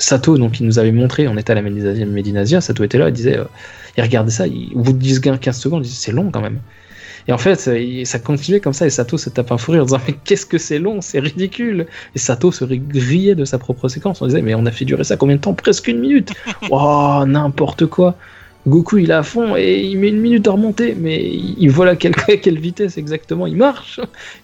Sato, 0.00 0.38
donc 0.38 0.60
il 0.60 0.66
nous 0.66 0.78
avait 0.78 0.92
montré, 0.92 1.28
on 1.28 1.36
était 1.36 1.52
à 1.52 1.54
la 1.56 1.62
Médinasia, 1.62 2.60
Sato 2.60 2.82
était 2.84 2.98
là, 2.98 3.08
il 3.08 3.12
disait, 3.12 3.38
euh, 3.38 3.44
il 3.96 4.02
regardait 4.02 4.30
ça, 4.30 4.46
il- 4.46 4.72
au 4.74 4.80
bout 4.80 4.92
de 4.92 4.98
10-15 4.98 5.58
secondes, 5.58 5.84
il 5.84 5.88
disait 5.88 6.00
c'est 6.06 6.12
long 6.12 6.30
quand 6.30 6.40
même. 6.40 6.58
Et 7.28 7.32
en 7.32 7.38
fait, 7.38 7.68
il- 7.78 8.06
ça 8.06 8.18
continuait 8.18 8.60
comme 8.60 8.72
ça, 8.72 8.86
et 8.86 8.90
Sato 8.90 9.18
se 9.18 9.28
tape 9.30 9.52
un 9.52 9.58
fou 9.58 9.72
rire 9.72 9.82
en 9.82 9.84
disant 9.84 10.00
Mais 10.08 10.14
qu'est-ce 10.24 10.46
que 10.46 10.56
c'est 10.58 10.78
long, 10.78 11.00
c'est 11.02 11.20
ridicule 11.20 11.86
Et 12.14 12.18
Sato 12.18 12.50
se 12.50 12.64
ri- 12.64 12.82
riait 12.94 13.34
de 13.34 13.44
sa 13.44 13.58
propre 13.58 13.88
séquence. 13.88 14.22
On 14.22 14.26
disait 14.26 14.42
Mais 14.42 14.54
on 14.54 14.64
a 14.66 14.70
fait 14.70 14.86
durer 14.86 15.04
ça 15.04 15.16
combien 15.18 15.36
de 15.36 15.40
temps? 15.42 15.52
Presque 15.54 15.88
une 15.88 16.00
minute 16.00 16.32
Oh, 16.70 17.22
n'importe 17.26 17.86
quoi 17.86 18.16
Goku 18.66 18.98
il 18.98 19.10
est 19.10 19.14
à 19.14 19.22
fond 19.22 19.56
et 19.56 19.80
il 19.86 19.98
met 19.98 20.08
une 20.10 20.20
minute 20.20 20.46
à 20.46 20.50
remonter, 20.52 20.94
mais 20.94 21.18
il 21.24 21.68
vole 21.70 21.88
à 21.88 21.96
quelle, 21.96 22.58
vitesse 22.58 22.98
exactement 22.98 23.46
Il 23.46 23.56
marche 23.56 24.00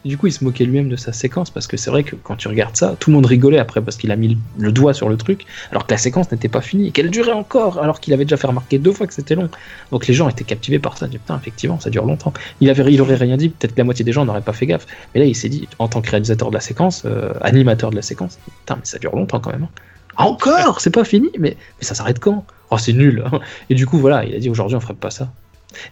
du 0.07 0.17
coup, 0.17 0.27
il 0.27 0.33
se 0.33 0.43
moquait 0.43 0.65
lui-même 0.65 0.89
de 0.89 0.97
sa 0.97 1.13
séquence 1.13 1.51
parce 1.51 1.67
que 1.67 1.77
c'est 1.77 1.91
vrai 1.91 2.03
que 2.03 2.17
quand 2.17 2.37
tu 2.37 2.49
regardes 2.49 2.77
ça, 2.77 2.97
tout 2.99 3.11
le 3.11 3.17
monde 3.17 3.27
rigolait 3.27 3.59
après 3.59 3.83
parce 3.83 3.97
qu'il 3.99 4.11
a 4.11 4.17
mis 4.17 4.39
le- 4.57 4.73
doigt 4.73 4.95
sur 4.95 5.11
le 5.11 5.19
truc 5.19 5.45
alors 5.71 5.87
que 5.87 5.93
la 5.93 5.99
séquence 5.99 6.31
n'était 6.33 6.49
pas 6.49 6.63
finie 6.63 6.89
et 6.89 6.93
qu'elle 6.93 7.11
durait 7.11 7.33
encore 7.33 7.79
alors 7.83 8.01
qu'il 8.01 8.15
avait 8.15 8.25
déjà 8.25 8.39
fait 8.39 8.47
remarquer 8.47 8.79
deux 8.79 8.93
fois 8.93 9.07
que 9.07 9.13
c'était 9.15 9.35
long. 9.35 9.51
Donc 9.91 10.07
les 10.07 10.15
gens 10.15 10.29
étaient 10.31 10.45
captivés 10.45 10.79
par 10.79 10.97
ça. 10.97 11.07
Disaient, 11.09 11.19
Putain, 11.19 11.39
effectivement, 11.39 11.79
ça 11.79 11.91
dure 11.91 12.07
longtemps. 12.07 12.33
Il, 12.61 12.71
avait, 12.71 12.91
il 12.93 13.01
aurait 13.03 13.17
rien 13.17 13.37
dit, 13.37 13.51
peut-être 13.51 13.73
que 13.75 13.79
la 13.81 13.85
moitié 13.85 14.05
des 14.05 14.13
gens 14.13 14.25
n'auraient 14.25 14.43
pas 14.43 14.53
fait 14.55 14.67
gaffe. 14.67 14.87
Mais 15.15 15.21
là, 15.21 15.27
il 15.27 15.35
s'est 15.37 15.49
dit, 15.51 15.69
en 15.79 15.89
tant 15.89 16.01
que 16.01 16.11
réalisateur 16.11 16.49
de 16.51 16.55
la 16.55 16.61
séquence, 16.61 17.03
euh, 17.05 17.33
animateur 17.43 17.91
de 17.91 17.97
la 17.97 18.03
séquence, 18.03 18.39
putain, 18.47 18.77
mais 18.77 18.85
ça 18.85 18.99
dure 18.99 19.15
longtemps 19.15 19.41
quand 19.41 19.53
même. 19.53 19.65
hein. 19.65 19.71
Encore? 20.17 20.81
C'est 20.81 20.91
pas 20.91 21.05
fini? 21.05 21.31
Mais, 21.39 21.57
ça 21.81 21.95
s'arrête 21.95 22.19
quand? 22.19 22.45
Oh, 22.71 22.79
c'est 22.79 22.93
nul 22.93 23.25
Et 23.71 23.75
du 23.75 23.87
coup, 23.87 23.99
voilà, 23.99 24.25
il 24.25 24.35
a 24.35 24.39
dit 24.39 24.51
aujourd'hui, 24.51 24.77
on 24.77 24.81
ferait 24.81 24.95
pas 24.95 25.11
ça. 25.11 25.31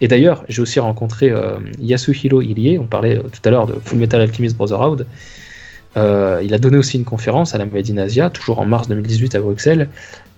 Et 0.00 0.08
d'ailleurs, 0.08 0.44
j'ai 0.48 0.62
aussi 0.62 0.80
rencontré 0.80 1.30
euh, 1.30 1.58
Yasuhiro 1.78 2.40
Irie, 2.42 2.78
on 2.78 2.86
parlait 2.86 3.18
euh, 3.18 3.22
tout 3.22 3.40
à 3.44 3.50
l'heure 3.50 3.66
de 3.66 3.74
Full 3.84 3.98
Metal 3.98 4.20
Alchemist 4.20 4.56
Brotherhood. 4.56 5.06
Euh, 5.96 6.40
il 6.42 6.52
a 6.54 6.58
donné 6.58 6.76
aussi 6.76 6.96
une 6.96 7.04
conférence 7.04 7.54
à 7.54 7.58
la 7.58 7.66
Made 7.66 7.90
in 7.90 7.98
Asia, 7.98 8.30
toujours 8.30 8.58
en 8.58 8.66
mars 8.66 8.88
2018 8.88 9.34
à 9.34 9.40
Bruxelles. 9.40 9.88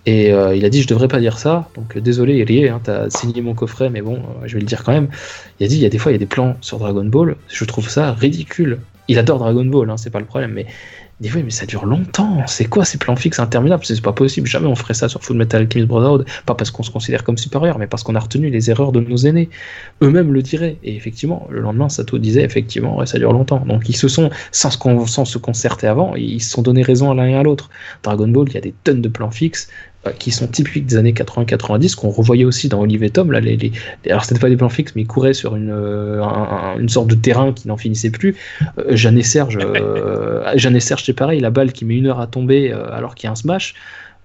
Et 0.08 0.28
il 0.28 0.64
a 0.64 0.68
dit 0.68 0.82
Je 0.82 0.86
devrais 0.86 1.08
pas 1.08 1.18
dire 1.18 1.36
ça. 1.36 1.68
Donc 1.74 1.98
désolé, 1.98 2.36
Irie, 2.36 2.68
hein, 2.68 2.80
t'as 2.80 3.10
signé 3.10 3.40
mon 3.40 3.54
coffret, 3.54 3.90
mais 3.90 4.02
bon, 4.02 4.22
je 4.44 4.54
vais 4.54 4.60
le 4.60 4.66
dire 4.66 4.84
quand 4.84 4.92
même. 4.92 5.08
Il 5.58 5.64
a 5.64 5.68
dit 5.68 5.74
Il 5.74 5.82
y 5.82 5.86
a 5.86 5.88
des 5.88 5.98
fois, 5.98 6.12
il 6.12 6.14
y 6.14 6.16
a 6.16 6.18
des 6.18 6.26
plans 6.26 6.56
sur 6.60 6.78
Dragon 6.78 7.04
Ball, 7.04 7.34
je 7.48 7.64
trouve 7.64 7.88
ça 7.88 8.12
ridicule. 8.12 8.78
Il 9.08 9.18
adore 9.18 9.40
Dragon 9.40 9.64
Ball, 9.64 9.90
hein, 9.90 9.96
c'est 9.96 10.10
pas 10.10 10.20
le 10.20 10.24
problème, 10.24 10.52
mais 10.52 10.66
des 11.20 11.30
fois, 11.30 11.42
mais 11.42 11.50
ça 11.50 11.64
dure 11.64 11.86
longtemps. 11.86 12.46
C'est 12.46 12.66
quoi 12.66 12.84
ces 12.84 12.98
plans 12.98 13.16
fixes 13.16 13.38
interminables? 13.38 13.84
C'est 13.86 14.02
pas 14.02 14.12
possible. 14.12 14.46
Jamais 14.46 14.66
on 14.66 14.74
ferait 14.74 14.92
ça 14.92 15.08
sur 15.08 15.22
Full 15.22 15.36
Metal 15.36 15.62
Alchemist 15.62 15.88
Brotherhood. 15.88 16.26
Pas 16.44 16.54
parce 16.54 16.70
qu'on 16.70 16.82
se 16.82 16.90
considère 16.90 17.24
comme 17.24 17.38
supérieur, 17.38 17.78
mais 17.78 17.86
parce 17.86 18.02
qu'on 18.02 18.14
a 18.14 18.20
retenu 18.20 18.50
les 18.50 18.70
erreurs 18.70 18.92
de 18.92 19.00
nos 19.00 19.16
aînés. 19.16 19.48
Eux-mêmes 20.02 20.32
le 20.32 20.42
diraient. 20.42 20.76
Et 20.84 20.94
effectivement, 20.94 21.48
le 21.50 21.60
lendemain, 21.60 21.88
Sato 21.88 22.18
disait 22.18 22.42
effectivement, 22.42 23.04
ça 23.06 23.18
dure 23.18 23.32
longtemps. 23.32 23.64
Donc 23.64 23.88
ils 23.88 23.96
se 23.96 24.08
sont, 24.08 24.28
sans 24.52 24.70
se, 24.70 24.78
sans 25.06 25.24
se 25.24 25.38
concerter 25.38 25.86
avant, 25.86 26.14
ils 26.16 26.42
se 26.42 26.50
sont 26.50 26.60
donné 26.60 26.82
raison 26.82 27.10
à 27.10 27.14
l'un 27.14 27.28
et 27.28 27.34
à 27.34 27.42
l'autre. 27.42 27.70
Dragon 28.02 28.28
Ball, 28.28 28.48
il 28.48 28.54
y 28.54 28.58
a 28.58 28.60
des 28.60 28.74
tonnes 28.84 29.00
de 29.00 29.08
plans 29.08 29.30
fixes 29.30 29.68
qui 30.12 30.30
sont 30.30 30.46
typiques 30.46 30.86
des 30.86 30.96
années 30.96 31.12
80-90, 31.12 31.94
qu'on 31.94 32.10
revoyait 32.10 32.44
aussi 32.44 32.68
dans 32.68 32.80
Olive 32.80 33.02
et 33.02 33.10
Tom. 33.10 33.32
Là, 33.32 33.40
les, 33.40 33.56
les- 33.56 33.72
alors, 34.10 34.24
c'était 34.24 34.40
pas 34.40 34.48
des 34.48 34.56
plans 34.56 34.68
fixes, 34.68 34.92
mais 34.96 35.02
ils 35.02 35.06
couraient 35.06 35.34
sur 35.34 35.56
une, 35.56 35.70
euh, 35.70 36.22
un- 36.22 36.74
un- 36.74 36.78
une 36.78 36.88
sorte 36.88 37.08
de 37.08 37.14
terrain 37.14 37.52
qui 37.52 37.68
n'en 37.68 37.76
finissait 37.76 38.10
plus. 38.10 38.34
Euh, 38.78 38.96
Jeanne 38.96 39.18
et 39.18 39.22
Serge, 39.22 39.58
euh, 39.60 40.42
Jeanne 40.56 40.76
et 40.76 40.80
Serge, 40.80 41.04
c'est 41.04 41.12
pareil, 41.12 41.40
la 41.40 41.50
balle 41.50 41.72
qui 41.72 41.84
met 41.84 41.96
une 41.96 42.06
heure 42.06 42.20
à 42.20 42.26
tomber 42.26 42.72
euh, 42.72 42.90
alors 42.92 43.14
qu'il 43.14 43.26
y 43.26 43.28
a 43.28 43.32
un 43.32 43.36
smash. 43.36 43.74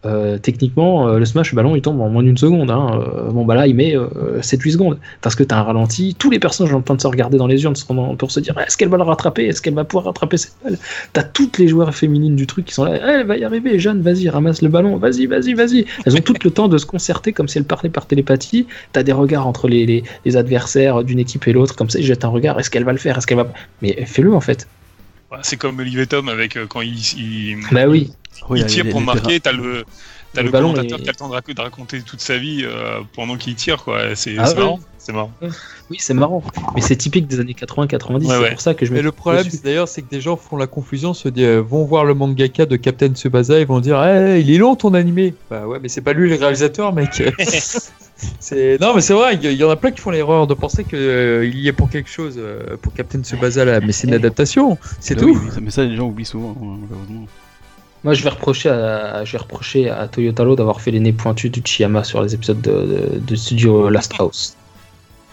Euh, 0.05 0.37
techniquement, 0.39 1.07
euh, 1.07 1.19
le 1.19 1.25
smash, 1.25 1.51
le 1.51 1.55
ballon, 1.55 1.75
il 1.75 1.81
tombe 1.81 2.01
en 2.01 2.09
moins 2.09 2.23
d'une 2.23 2.37
seconde. 2.37 2.71
hein. 2.71 3.01
Euh, 3.05 3.29
bon, 3.29 3.45
bah 3.45 3.53
là, 3.55 3.67
il 3.67 3.75
met 3.75 3.95
euh, 3.95 4.39
7-8 4.41 4.71
secondes. 4.71 4.97
Parce 5.21 5.35
que 5.35 5.43
tu 5.43 5.53
as 5.53 5.59
un 5.59 5.63
ralenti. 5.63 6.15
Tous 6.17 6.31
les 6.31 6.39
personnages 6.39 6.71
sont 6.71 6.77
en 6.79 6.81
train 6.81 6.95
de 6.95 7.01
se 7.01 7.07
regarder 7.07 7.37
dans 7.37 7.45
les 7.47 7.61
urnes 7.63 7.75
sont- 7.75 8.15
pour 8.15 8.31
se 8.31 8.39
dire 8.39 8.57
est-ce 8.59 8.77
qu'elle 8.77 8.89
va 8.89 8.97
le 8.97 9.03
rattraper? 9.03 9.45
Est-ce 9.45 9.61
qu'elle 9.61 9.75
va 9.75 9.83
pouvoir 9.83 10.05
rattraper 10.05 10.37
cette 10.37 10.53
balle? 10.63 10.77
T'as 11.13 11.23
toutes 11.23 11.57
les 11.59 11.67
joueurs 11.67 11.93
féminines 11.93 12.35
du 12.35 12.47
truc 12.47 12.65
qui 12.65 12.73
sont 12.73 12.85
là. 12.85 12.95
Eh, 12.97 13.19
elle 13.21 13.27
va 13.27 13.37
y 13.37 13.43
arriver, 13.43 13.77
Jeanne, 13.79 14.01
vas-y, 14.01 14.27
ramasse 14.29 14.61
le 14.63 14.69
ballon. 14.69 14.97
Vas-y, 14.97 15.27
vas-y, 15.27 15.53
vas-y. 15.53 15.85
Elles 16.05 16.15
ont 16.15 16.21
tout 16.21 16.35
le 16.43 16.49
temps 16.49 16.67
de 16.67 16.77
se 16.79 16.85
concerter 16.87 17.31
comme 17.31 17.47
si 17.47 17.59
elles 17.59 17.63
parlaient 17.65 17.89
par 17.89 18.07
télépathie. 18.07 18.65
T'as 18.93 19.03
des 19.03 19.11
regards 19.11 19.45
entre 19.45 19.67
les, 19.67 19.85
les- 19.85 20.03
les 20.25 20.35
adversaires 20.37 21.03
d'une 21.03 21.19
équipe 21.19 21.47
et 21.47 21.53
l'autre. 21.53 21.75
Comme 21.75 21.89
ça, 21.91 21.99
ils 21.99 22.05
jettent 22.05 22.25
un 22.25 22.29
regard. 22.29 22.59
Est-ce 22.59 22.69
qu'elle 22.71 22.85
va 22.85 22.91
le 22.91 22.97
faire? 22.97 23.17
Est-ce 23.19 23.27
qu'elle 23.27 23.37
va. 23.37 23.47
Mais 23.83 24.03
fais-le 24.05 24.33
en 24.33 24.41
fait. 24.41 24.67
C'est 25.43 25.55
comme 25.55 25.79
Olivier 25.79 26.07
Tom 26.07 26.27
avec 26.27 26.57
euh, 26.57 26.65
quand 26.67 26.81
il, 26.81 26.93
il, 27.17 27.57
Bah 27.71 27.87
oui. 27.87 28.11
Oui, 28.49 28.59
il 28.61 28.65
tire 28.65 28.83
les- 28.85 28.91
pour 28.91 28.99
les 28.99 29.05
marquer, 29.05 29.39
t'as 29.39 29.51
le, 29.51 29.85
t'as 30.33 30.41
Le 30.41 30.47
le, 30.47 30.51
ballon 30.51 30.71
commentateur 30.71 30.99
est- 30.99 31.03
qui 31.03 31.09
a 31.09 31.11
le 31.11 31.17
temps 31.17 31.29
de, 31.29 31.33
rac- 31.33 31.53
de 31.53 31.61
raconter 31.61 32.01
toute 32.01 32.21
sa 32.21 32.37
vie 32.37 32.61
euh, 32.63 32.99
pendant 33.13 33.37
qu'il 33.37 33.55
tire, 33.55 33.83
quoi. 33.83 34.15
C'est 34.15 34.35
Ah 34.37 34.49
ouais. 34.49 34.55
marrant. 34.55 34.79
C'est 34.97 35.13
marrant. 35.13 35.31
Oui, 35.89 35.97
c'est 35.99 36.13
marrant. 36.13 36.43
Mais 36.75 36.81
c'est 36.81 36.95
typique 36.95 37.27
des 37.27 37.39
années 37.39 37.55
80-90. 37.59 38.13
Ouais, 38.13 38.27
c'est 38.35 38.37
ouais. 38.39 38.51
pour 38.51 38.61
ça 38.61 38.73
que 38.75 38.85
je 38.85 38.91
me 38.91 38.97
Mais 38.97 39.01
le 39.01 39.11
problème, 39.11 39.47
d'ailleurs, 39.63 39.87
c'est 39.87 40.03
que 40.03 40.09
des 40.09 40.21
gens 40.21 40.37
font 40.37 40.57
la 40.57 40.67
confusion, 40.67 41.13
se 41.15 41.27
disent, 41.27 41.43
euh, 41.43 41.59
vont 41.59 41.85
voir 41.85 42.05
le 42.05 42.13
mangaka 42.13 42.67
de 42.67 42.75
Captain 42.75 43.09
Tsubasa 43.09 43.59
et 43.59 43.65
vont 43.65 43.79
dire, 43.79 43.99
Eh, 44.03 44.39
il 44.41 44.51
est 44.51 44.57
long 44.59 44.75
ton 44.75 44.93
animé. 44.93 45.33
Bah 45.49 45.65
ouais, 45.67 45.79
mais 45.81 45.89
c'est 45.89 46.01
pas 46.01 46.13
lui 46.13 46.29
le 46.29 46.35
réalisateur, 46.35 46.93
mec. 46.93 47.19
non, 48.79 48.93
mais 48.95 49.01
c'est 49.01 49.13
vrai, 49.13 49.39
il 49.41 49.51
y, 49.53 49.63
en 49.63 49.69
a 49.71 49.75
plein 49.75 49.89
qui 49.91 50.01
font 50.01 50.11
l'erreur 50.11 50.45
de 50.45 50.53
penser 50.53 50.83
que 50.83 50.95
euh, 50.95 51.45
y 51.47 51.67
est 51.67 51.73
pour 51.73 51.89
quelque 51.89 52.09
chose 52.09 52.35
euh, 52.37 52.77
pour 52.81 52.93
Captain 52.93 53.23
Tsubasa 53.23 53.65
là, 53.65 53.79
mais 53.79 53.91
c'est 53.93 54.07
une 54.07 54.13
adaptation, 54.13 54.77
c'est 54.99 55.15
tout. 55.15 55.25
oui, 55.29 55.37
mais 55.61 55.71
ça, 55.71 55.83
les 55.83 55.95
gens 55.95 56.07
oublient 56.07 56.25
souvent, 56.25 56.51
hein, 56.61 56.77
malheureusement. 56.87 57.25
Moi, 58.03 58.13
je 58.15 58.23
vais 58.23 58.29
reprocher 58.29 58.69
à, 58.69 59.23
je 59.25 59.31
vais 59.33 59.37
reprocher 59.37 59.89
à 59.89 60.07
Toyotaro 60.07 60.55
d'avoir 60.55 60.81
fait 60.81 60.89
les 60.91 60.99
nez 60.99 61.13
pointus 61.13 61.51
du 61.51 61.61
Chiyama 61.63 62.03
sur 62.03 62.21
les 62.23 62.33
épisodes 62.33 62.59
de, 62.61 62.71
de- 62.71 63.19
de 63.19 63.35
studio 63.35 63.89
Last 63.89 64.13
House. 64.19 64.55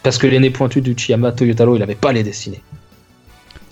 Parce 0.03 0.17
que 0.17 0.27
les 0.27 0.39
nez 0.39 0.51
pointus 0.51 0.83
du 0.83 0.93
Chiyama, 0.95 1.31
Toyotaro, 1.31 1.75
il 1.75 1.81
avait 1.83 1.95
pas 1.95 2.11
les 2.13 2.23
dessiner. 2.23 2.61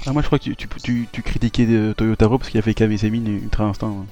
Ah, 0.06 0.14
moi, 0.14 0.22
je 0.22 0.28
crois 0.28 0.40
que 0.40 0.46
tu, 0.46 0.56
tu, 0.56 0.68
tu, 0.84 1.08
tu 1.12 1.22
critiquais 1.22 1.66
de 1.66 1.94
Toyotaro 1.96 2.38
parce 2.40 2.50
qu'il 2.50 2.60
a 2.60 2.64
fait 2.64 2.78
Semin 2.98 3.26
et 3.26 3.30
Ultra 3.44 3.66
Instinct. 3.66 3.88
ouais. 3.88 4.06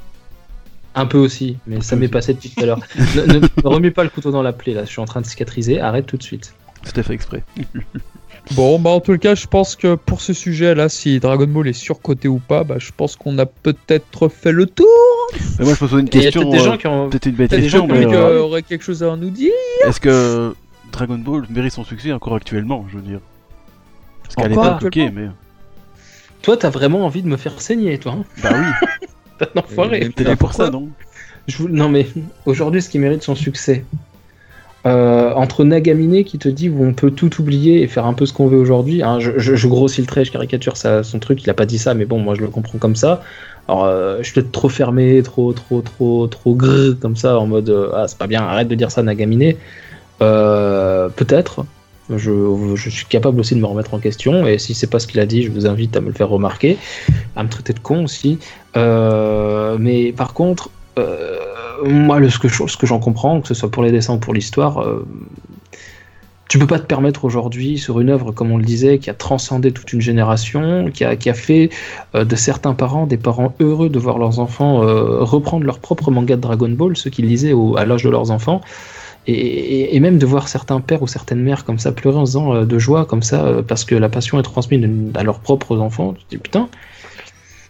Un 0.97 1.05
peu 1.07 1.17
aussi, 1.17 1.57
mais 1.67 1.77
Un 1.77 1.81
ça 1.81 1.95
m'est 1.95 2.07
passé 2.07 2.33
depuis 2.33 2.49
tout 2.51 2.61
à 2.63 2.65
l'heure. 2.67 2.79
ne, 3.15 3.21
ne- 3.33 3.39
ne 3.39 3.67
remets 3.67 3.91
pas 3.91 4.03
le 4.03 4.09
couteau 4.09 4.31
dans 4.31 4.43
la 4.43 4.53
plaie, 4.53 4.73
là. 4.73 4.85
Je 4.85 4.89
suis 4.91 5.01
en 5.01 5.05
train 5.05 5.19
de 5.21 5.25
cicatriser. 5.25 5.79
Arrête 5.81 6.05
tout 6.05 6.15
de 6.17 6.23
suite. 6.23 6.53
C'était 6.83 7.03
fait 7.03 7.13
exprès. 7.13 7.43
Bon, 8.51 8.77
bah 8.79 8.91
en 8.91 8.99
tout 8.99 9.17
cas, 9.17 9.33
je 9.35 9.47
pense 9.47 9.75
que 9.75 9.95
pour 9.95 10.21
ce 10.21 10.31
sujet-là, 10.33 10.87
si 10.87 11.19
Dragon 11.19 11.47
Ball 11.47 11.67
est 11.67 11.73
surcoté 11.73 12.27
ou 12.27 12.37
pas, 12.39 12.63
bah 12.63 12.75
je 12.77 12.91
pense 12.95 13.15
qu'on 13.15 13.37
a 13.39 13.45
peut-être 13.47 14.29
fait 14.29 14.51
le 14.51 14.67
tour. 14.67 14.85
Mais 15.59 15.65
moi, 15.65 15.73
je 15.79 15.83
me 15.83 15.89
pose 15.89 15.99
une 15.99 16.07
Et 16.07 16.09
il 16.13 16.15
y 16.23 16.27
a 16.27 16.31
question. 16.31 16.41
peut-être 16.41 16.51
des 16.51 16.59
euh, 16.59 16.71
gens 16.71 16.77
qui 16.77 16.87
ont. 16.87 17.09
Peut-être 17.09 17.25
une 17.25 17.31
bête 17.35 17.49
Peut-être 17.49 17.61
des 17.61 17.65
question, 17.69 17.87
gens 17.87 17.93
mais 17.93 18.05
qui 18.05 18.13
euh, 18.13 18.39
auraient 18.41 18.61
quelque 18.61 18.83
chose 18.83 19.01
à 19.03 19.15
nous 19.15 19.31
dire. 19.31 19.51
est-ce 19.87 19.99
que 19.99 20.53
Dragon 20.91 21.17
Ball 21.17 21.45
mérite 21.49 21.73
son 21.73 21.83
succès 21.83 22.11
encore 22.11 22.35
actuellement, 22.35 22.85
je 22.91 22.97
veux 22.97 23.01
dire? 23.03 23.19
Parce 24.23 24.35
qu'à 24.35 24.47
l'époque, 24.47 24.83
ok, 24.83 24.95
mais. 25.13 25.27
Toi, 26.43 26.55
t'as 26.57 26.69
vraiment 26.69 27.03
envie 27.05 27.23
de 27.23 27.27
me 27.27 27.37
faire 27.37 27.59
saigner, 27.59 27.97
toi. 27.97 28.13
Hein? 28.19 28.23
Bah 28.43 28.49
oui, 28.53 28.87
T'as 29.39 29.47
un 29.55 29.59
enfoiré. 29.59 30.01
Et- 30.03 30.09
t'es 30.11 30.23
là 30.23 30.35
pour 30.35 30.53
ça, 30.53 30.69
non? 30.69 30.89
Je 31.47 31.57
vous- 31.57 31.67
Non 31.69 31.89
mais 31.89 32.07
aujourd'hui 32.45 32.81
ce 32.81 32.89
qui 32.89 32.97
mérite 32.99 33.21
son 33.23 33.35
succès, 33.35 33.83
euh, 34.85 35.33
entre 35.33 35.63
Nagamine 35.63 36.23
qui 36.23 36.37
te 36.37 36.47
dit 36.47 36.69
on 36.69 36.93
peut 36.93 37.09
tout 37.09 37.41
oublier 37.41 37.81
et 37.81 37.87
faire 37.87 38.05
un 38.05 38.13
peu 38.13 38.25
ce 38.27 38.33
qu'on 38.33 38.47
veut 38.47 38.57
aujourd'hui, 38.59 39.01
hein, 39.01 39.19
je, 39.19 39.31
je- 39.37 39.55
je 39.55 39.67
grossis 39.67 40.01
le 40.01 40.07
trait, 40.07 40.25
je 40.25 40.31
caricature 40.31 40.77
ça, 40.77 41.01
son 41.03 41.17
truc, 41.19 41.41
il 41.43 41.49
a 41.49 41.55
pas 41.55 41.65
dit 41.65 41.79
ça, 41.79 41.93
mais 41.95 42.05
bon 42.05 42.19
moi 42.19 42.35
je 42.35 42.41
le 42.41 42.47
comprends 42.47 42.77
comme 42.77 42.95
ça. 42.95 43.21
Alors 43.67 43.85
euh, 43.85 44.17
je 44.19 44.23
suis 44.25 44.33
peut-être 44.33 44.51
trop 44.51 44.69
fermé, 44.69 45.23
trop 45.23 45.53
trop 45.53 45.81
trop 45.81 46.27
trop 46.27 46.53
grrr 46.53 46.99
comme 46.99 47.15
ça 47.15 47.39
en 47.39 47.47
mode 47.47 47.69
euh, 47.69 47.89
ah 47.95 48.07
c'est 48.07 48.17
pas 48.17 48.27
bien, 48.27 48.43
arrête 48.43 48.67
de 48.67 48.75
dire 48.75 48.91
ça 48.91 49.01
Nagamine. 49.01 49.53
Peut-être. 50.19 51.65
Je, 52.15 52.75
suis 52.75 53.07
capable 53.07 53.39
aussi 53.39 53.55
de 53.55 53.59
me 53.59 53.65
remettre 53.65 53.95
en 53.95 53.99
question 53.99 54.45
et 54.45 54.59
si 54.59 54.75
c'est 54.75 54.85
pas 54.87 54.99
ce 54.99 55.07
qu'il 55.07 55.19
a 55.19 55.25
dit, 55.25 55.41
je 55.41 55.49
vous 55.51 55.65
invite 55.65 55.97
à 55.97 56.01
me 56.01 56.07
le 56.07 56.13
faire 56.13 56.29
remarquer, 56.29 56.77
à 57.35 57.43
me 57.43 57.49
traiter 57.49 57.73
de 57.73 57.79
con 57.79 58.03
aussi. 58.03 58.37
Mais 58.75 60.13
par 60.15 60.33
contre, 60.33 60.69
moi, 61.83 62.19
ce 62.29 62.39
que, 62.39 62.85
j'en 62.87 62.99
comprends, 62.99 63.41
que 63.41 63.47
ce 63.47 63.53
soit 63.53 63.69
pour 63.71 63.83
les 63.83 63.91
dessins 63.91 64.15
ou 64.15 64.19
pour 64.19 64.33
l'histoire, 64.33 64.81
euh, 64.81 65.05
tu 66.47 66.59
peux 66.59 66.67
pas 66.67 66.79
te 66.79 66.85
permettre 66.85 67.25
aujourd'hui, 67.25 67.77
sur 67.79 67.99
une 67.99 68.09
œuvre, 68.09 68.31
comme 68.31 68.51
on 68.51 68.57
le 68.57 68.63
disait, 68.63 68.99
qui 68.99 69.09
a 69.09 69.13
transcendé 69.15 69.71
toute 69.71 69.91
une 69.93 70.01
génération, 70.01 70.91
qui 70.93 71.03
a, 71.03 71.15
qui 71.15 71.29
a 71.29 71.33
fait 71.33 71.69
euh, 72.13 72.23
de 72.23 72.35
certains 72.35 72.73
parents 72.73 73.07
des 73.07 73.17
parents 73.17 73.55
heureux 73.59 73.89
de 73.89 73.97
voir 73.99 74.19
leurs 74.19 74.39
enfants 74.39 74.83
euh, 74.83 75.23
reprendre 75.23 75.65
leur 75.65 75.79
propre 75.79 76.11
manga 76.11 76.35
de 76.35 76.41
Dragon 76.41 76.69
Ball, 76.69 76.95
ceux 76.95 77.09
qu'ils 77.09 77.27
lisaient 77.27 77.53
au- 77.53 77.77
à 77.77 77.85
l'âge 77.85 78.03
de 78.03 78.09
leurs 78.09 78.29
enfants. 78.31 78.61
Et, 79.27 79.95
et- 79.95 79.99
même 79.99 80.19
de 80.19 80.25
voir 80.27 80.47
certains 80.47 80.79
pères 80.81 81.01
ou 81.01 81.07
certaines 81.07 81.41
mères 81.41 81.65
comme 81.65 81.79
ça 81.79 81.91
pleurer 81.91 82.17
en 82.19 82.27
se 82.27 82.31
disant 82.33 82.53
euh, 82.53 82.65
de 82.65 82.77
joie 82.77 83.05
comme 83.05 83.23
ça 83.23 83.63
parce 83.67 83.83
que 83.83 83.95
la 83.95 84.07
passion 84.07 84.39
est 84.39 84.43
transmise 84.43 84.87
à 85.15 85.23
leurs 85.23 85.39
propres 85.39 85.79
enfants, 85.79 86.13
tu 86.13 86.23
te 86.25 86.29
dis 86.29 86.37
putain. 86.37 86.69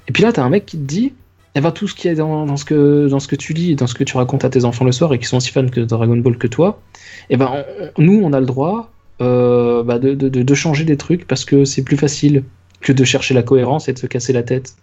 Et 0.09 0.11
puis 0.11 0.21
là, 0.23 0.33
t'as 0.33 0.43
un 0.43 0.49
mec 0.49 0.65
qui 0.65 0.77
te 0.77 0.83
dit 0.83 1.13
eh 1.55 1.61
ben, 1.61 1.71
tout 1.71 1.87
ce 1.87 1.95
qui 1.95 2.07
est 2.07 2.15
dans, 2.15 2.45
dans 2.45 2.57
ce 2.57 2.65
que, 2.65 3.07
dans 3.07 3.19
ce 3.19 3.27
que 3.27 3.35
tu 3.35 3.53
lis 3.53 3.75
dans 3.75 3.87
ce 3.87 3.95
que 3.95 4.03
tu 4.03 4.17
racontes 4.17 4.43
à 4.43 4.49
tes 4.49 4.65
enfants 4.65 4.85
le 4.85 4.91
soir 4.91 5.13
et 5.13 5.19
qui 5.19 5.25
sont 5.25 5.37
aussi 5.37 5.51
fans 5.51 5.63
de 5.63 5.85
Dragon 5.85 6.17
Ball 6.17 6.37
que 6.37 6.47
toi, 6.47 6.81
eh 7.29 7.37
ben, 7.37 7.63
nous, 7.97 8.21
on 8.21 8.33
a 8.33 8.39
le 8.39 8.45
droit 8.45 8.91
euh, 9.21 9.83
bah, 9.83 9.97
de 9.99 10.53
changer 10.53 10.83
des 10.83 10.97
trucs 10.97 11.25
parce 11.25 11.45
que 11.45 11.63
c'est 11.63 11.83
plus 11.83 11.97
facile 11.97 12.43
que 12.81 12.91
de 12.91 13.03
chercher 13.03 13.33
la 13.33 13.43
cohérence 13.43 13.87
et 13.87 13.93
de 13.93 13.99
se 13.99 14.05
casser 14.05 14.33
la 14.33 14.43
tête. 14.43 14.75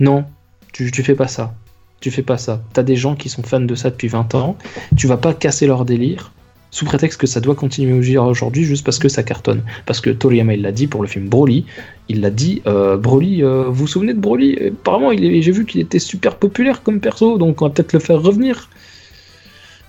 Non, 0.00 0.24
tu, 0.72 0.90
tu 0.90 1.02
fais 1.02 1.14
pas 1.14 1.28
ça. 1.28 1.54
Tu 2.00 2.10
fais 2.10 2.22
pas 2.22 2.38
ça. 2.38 2.62
T'as 2.72 2.82
des 2.82 2.96
gens 2.96 3.16
qui 3.16 3.28
sont 3.28 3.42
fans 3.42 3.60
de 3.60 3.74
ça 3.74 3.90
depuis 3.90 4.08
20 4.08 4.34
ans. 4.34 4.56
Tu 4.96 5.06
vas 5.06 5.16
pas 5.16 5.34
casser 5.34 5.66
leur 5.66 5.84
délire 5.84 6.32
sous 6.74 6.84
prétexte 6.84 7.20
que 7.20 7.28
ça 7.28 7.40
doit 7.40 7.54
continuer 7.54 8.18
aujourd'hui 8.18 8.64
juste 8.64 8.84
parce 8.84 8.98
que 8.98 9.08
ça 9.08 9.22
cartonne. 9.22 9.62
Parce 9.86 10.00
que 10.00 10.10
Toriyama 10.10 10.54
il 10.54 10.62
l'a 10.62 10.72
dit 10.72 10.88
pour 10.88 11.02
le 11.02 11.08
film 11.08 11.28
Broly, 11.28 11.66
il 12.08 12.20
l'a 12.20 12.30
dit, 12.30 12.62
euh, 12.66 12.96
Broly, 12.96 13.44
euh, 13.44 13.66
vous 13.68 13.74
vous 13.74 13.86
souvenez 13.86 14.12
de 14.12 14.18
Broly? 14.18 14.58
Apparemment 14.80 15.12
j'ai 15.16 15.52
vu 15.52 15.66
qu'il 15.66 15.80
était 15.80 16.00
super 16.00 16.34
populaire 16.34 16.82
comme 16.82 16.98
perso, 16.98 17.38
donc 17.38 17.62
on 17.62 17.66
va 17.66 17.70
peut-être 17.70 17.92
le 17.92 18.00
faire 18.00 18.20
revenir. 18.20 18.68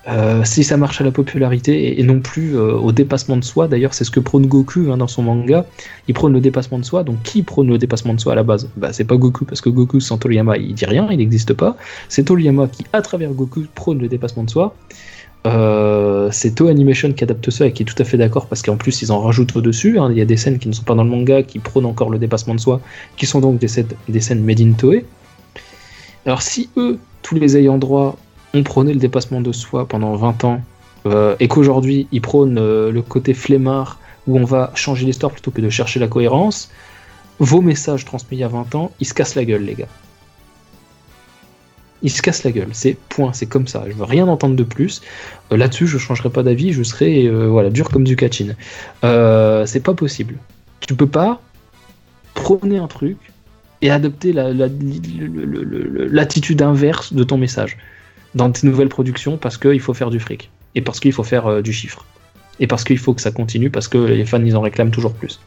Euh, 0.08 0.44
si 0.44 0.62
ça 0.62 0.76
marche 0.76 1.00
à 1.00 1.04
la 1.04 1.10
popularité 1.10 1.98
et, 1.98 2.04
non 2.04 2.20
plus 2.20 2.56
euh, 2.56 2.74
au 2.74 2.92
dépassement 2.92 3.36
de 3.36 3.42
soi, 3.42 3.66
d'ailleurs 3.66 3.92
c'est 3.92 4.04
ce 4.04 4.12
que 4.12 4.20
prône 4.20 4.46
Goku 4.46 4.92
hein, 4.92 4.98
dans 4.98 5.08
son 5.08 5.22
manga, 5.24 5.66
il 6.06 6.14
prône 6.14 6.32
le 6.32 6.40
dépassement 6.40 6.78
de 6.78 6.84
soi, 6.84 7.02
donc 7.02 7.20
qui 7.24 7.42
prône 7.42 7.66
le 7.66 7.78
dépassement 7.78 8.14
de 8.14 8.20
soi 8.20 8.34
à 8.34 8.36
la 8.36 8.44
base? 8.44 8.70
Bah, 8.76 8.92
C'est 8.92 9.02
pas 9.02 9.16
Goku, 9.16 9.44
parce 9.44 9.60
que 9.60 9.70
Goku 9.70 9.98
sans 9.98 10.18
Toriyama 10.18 10.56
il 10.58 10.74
dit 10.74 10.84
rien, 10.84 11.08
il 11.10 11.18
n'existe 11.18 11.52
pas, 11.54 11.76
c'est 12.08 12.26
Toriyama 12.26 12.68
qui 12.68 12.84
à 12.92 13.02
travers 13.02 13.32
Goku 13.32 13.64
prône 13.74 13.98
le 13.98 14.06
dépassement 14.06 14.44
de 14.44 14.50
soi, 14.50 14.76
euh, 15.46 16.30
c'est 16.32 16.54
Toho 16.54 16.70
Animation 16.70 17.12
qui 17.12 17.22
adapte 17.24 17.50
ça 17.50 17.66
et 17.66 17.72
qui 17.72 17.82
est 17.82 17.86
tout 17.86 18.00
à 18.00 18.04
fait 18.04 18.16
d'accord 18.16 18.46
parce 18.46 18.62
qu'en 18.62 18.76
plus 18.76 19.02
ils 19.02 19.12
en 19.12 19.20
rajoutent 19.20 19.54
au-dessus, 19.56 19.98
hein. 19.98 20.08
il 20.10 20.18
y 20.18 20.20
a 20.20 20.24
des 20.24 20.36
scènes 20.36 20.58
qui 20.58 20.68
ne 20.68 20.72
sont 20.72 20.82
pas 20.82 20.94
dans 20.94 21.04
le 21.04 21.10
manga 21.10 21.42
qui 21.42 21.58
prônent 21.58 21.86
encore 21.86 22.10
le 22.10 22.18
dépassement 22.18 22.54
de 22.54 22.60
soi, 22.60 22.80
qui 23.16 23.26
sont 23.26 23.40
donc 23.40 23.58
des, 23.58 23.68
scènes, 23.68 24.44
made 24.44 24.60
in 24.60 24.72
Toei. 24.72 25.04
Alors 26.24 26.42
si 26.42 26.68
eux, 26.76 26.98
tous 27.22 27.36
les 27.36 27.56
ayants 27.56 27.78
droit, 27.78 28.16
on 28.54 28.62
prônait 28.62 28.92
le 28.92 28.98
dépassement 28.98 29.40
de 29.40 29.52
soi 29.52 29.86
pendant 29.86 30.14
20 30.16 30.44
ans 30.44 30.60
euh, 31.06 31.36
et 31.38 31.48
qu'aujourd'hui 31.48 32.08
ils 32.12 32.22
prônent 32.22 32.58
euh, 32.58 32.90
le 32.90 33.02
côté 33.02 33.34
flemmard 33.34 33.98
où 34.26 34.38
on 34.38 34.44
va 34.44 34.72
changer 34.74 35.06
l'histoire 35.06 35.30
plutôt 35.30 35.50
que 35.50 35.60
de 35.60 35.70
chercher 35.70 36.00
la 36.00 36.08
cohérence, 36.08 36.70
vos 37.38 37.60
messages 37.60 38.04
transmis 38.04 38.38
il 38.38 38.40
y 38.40 38.44
a 38.44 38.48
20 38.48 38.74
ans, 38.74 38.90
ils 38.98 39.06
se 39.06 39.14
cassent 39.14 39.36
la 39.36 39.44
gueule, 39.44 39.62
les 39.62 39.74
gars. 39.74 39.88
Ils 42.02 42.10
se 42.10 42.20
cassent 42.20 42.44
la 42.44 42.52
gueule, 42.52 42.68
c'est 42.72 42.96
point, 43.08 43.32
c'est 43.32 43.46
comme 43.46 43.66
ça. 43.66 43.84
Je 43.88 43.94
veux 43.94 44.04
rien 44.04 44.26
entendre 44.28 44.54
de 44.54 44.62
plus. 44.62 45.02
Euh, 45.50 45.56
là-dessus, 45.56 45.86
je 45.86 45.98
changerai 45.98 46.30
pas 46.30 46.42
d'avis, 46.42 46.72
je 46.72 46.82
serai 46.82 47.28
voilà 47.28 47.70
dur 47.70 47.88
comme 47.88 48.04
du 48.04 48.16
catching. 48.16 48.54
c'est 49.02 49.82
pas 49.82 49.94
possible. 49.94 50.36
Tu 50.80 50.94
peux 50.94 51.06
pas 51.06 51.40
prôner 52.34 52.78
un 52.78 52.86
truc 52.86 53.16
et 53.82 53.90
adopter 53.90 54.32
l'attitude 56.12 56.62
inverse 56.62 57.12
de 57.12 57.24
ton 57.24 57.38
message 57.38 57.76
dans 58.34 58.50
tes 58.50 58.66
nouvelles 58.66 58.88
productions 58.88 59.36
parce 59.36 59.58
qu'il 59.58 59.80
faut 59.80 59.94
faire 59.94 60.10
du 60.10 60.20
fric 60.20 60.50
et 60.74 60.80
parce 60.82 61.00
qu'il 61.00 61.12
faut 61.12 61.24
faire 61.24 61.46
euh, 61.46 61.62
du 61.62 61.72
chiffre 61.72 62.04
et 62.60 62.66
parce 62.66 62.84
qu'il 62.84 62.98
faut 62.98 63.14
que 63.14 63.20
ça 63.20 63.30
continue 63.30 63.70
parce 63.70 63.88
que 63.88 63.98
les 63.98 64.24
fans 64.24 64.42
ils 64.42 64.56
en 64.56 64.60
réclament 64.60 64.90
toujours 64.90 65.14
plus. 65.14 65.40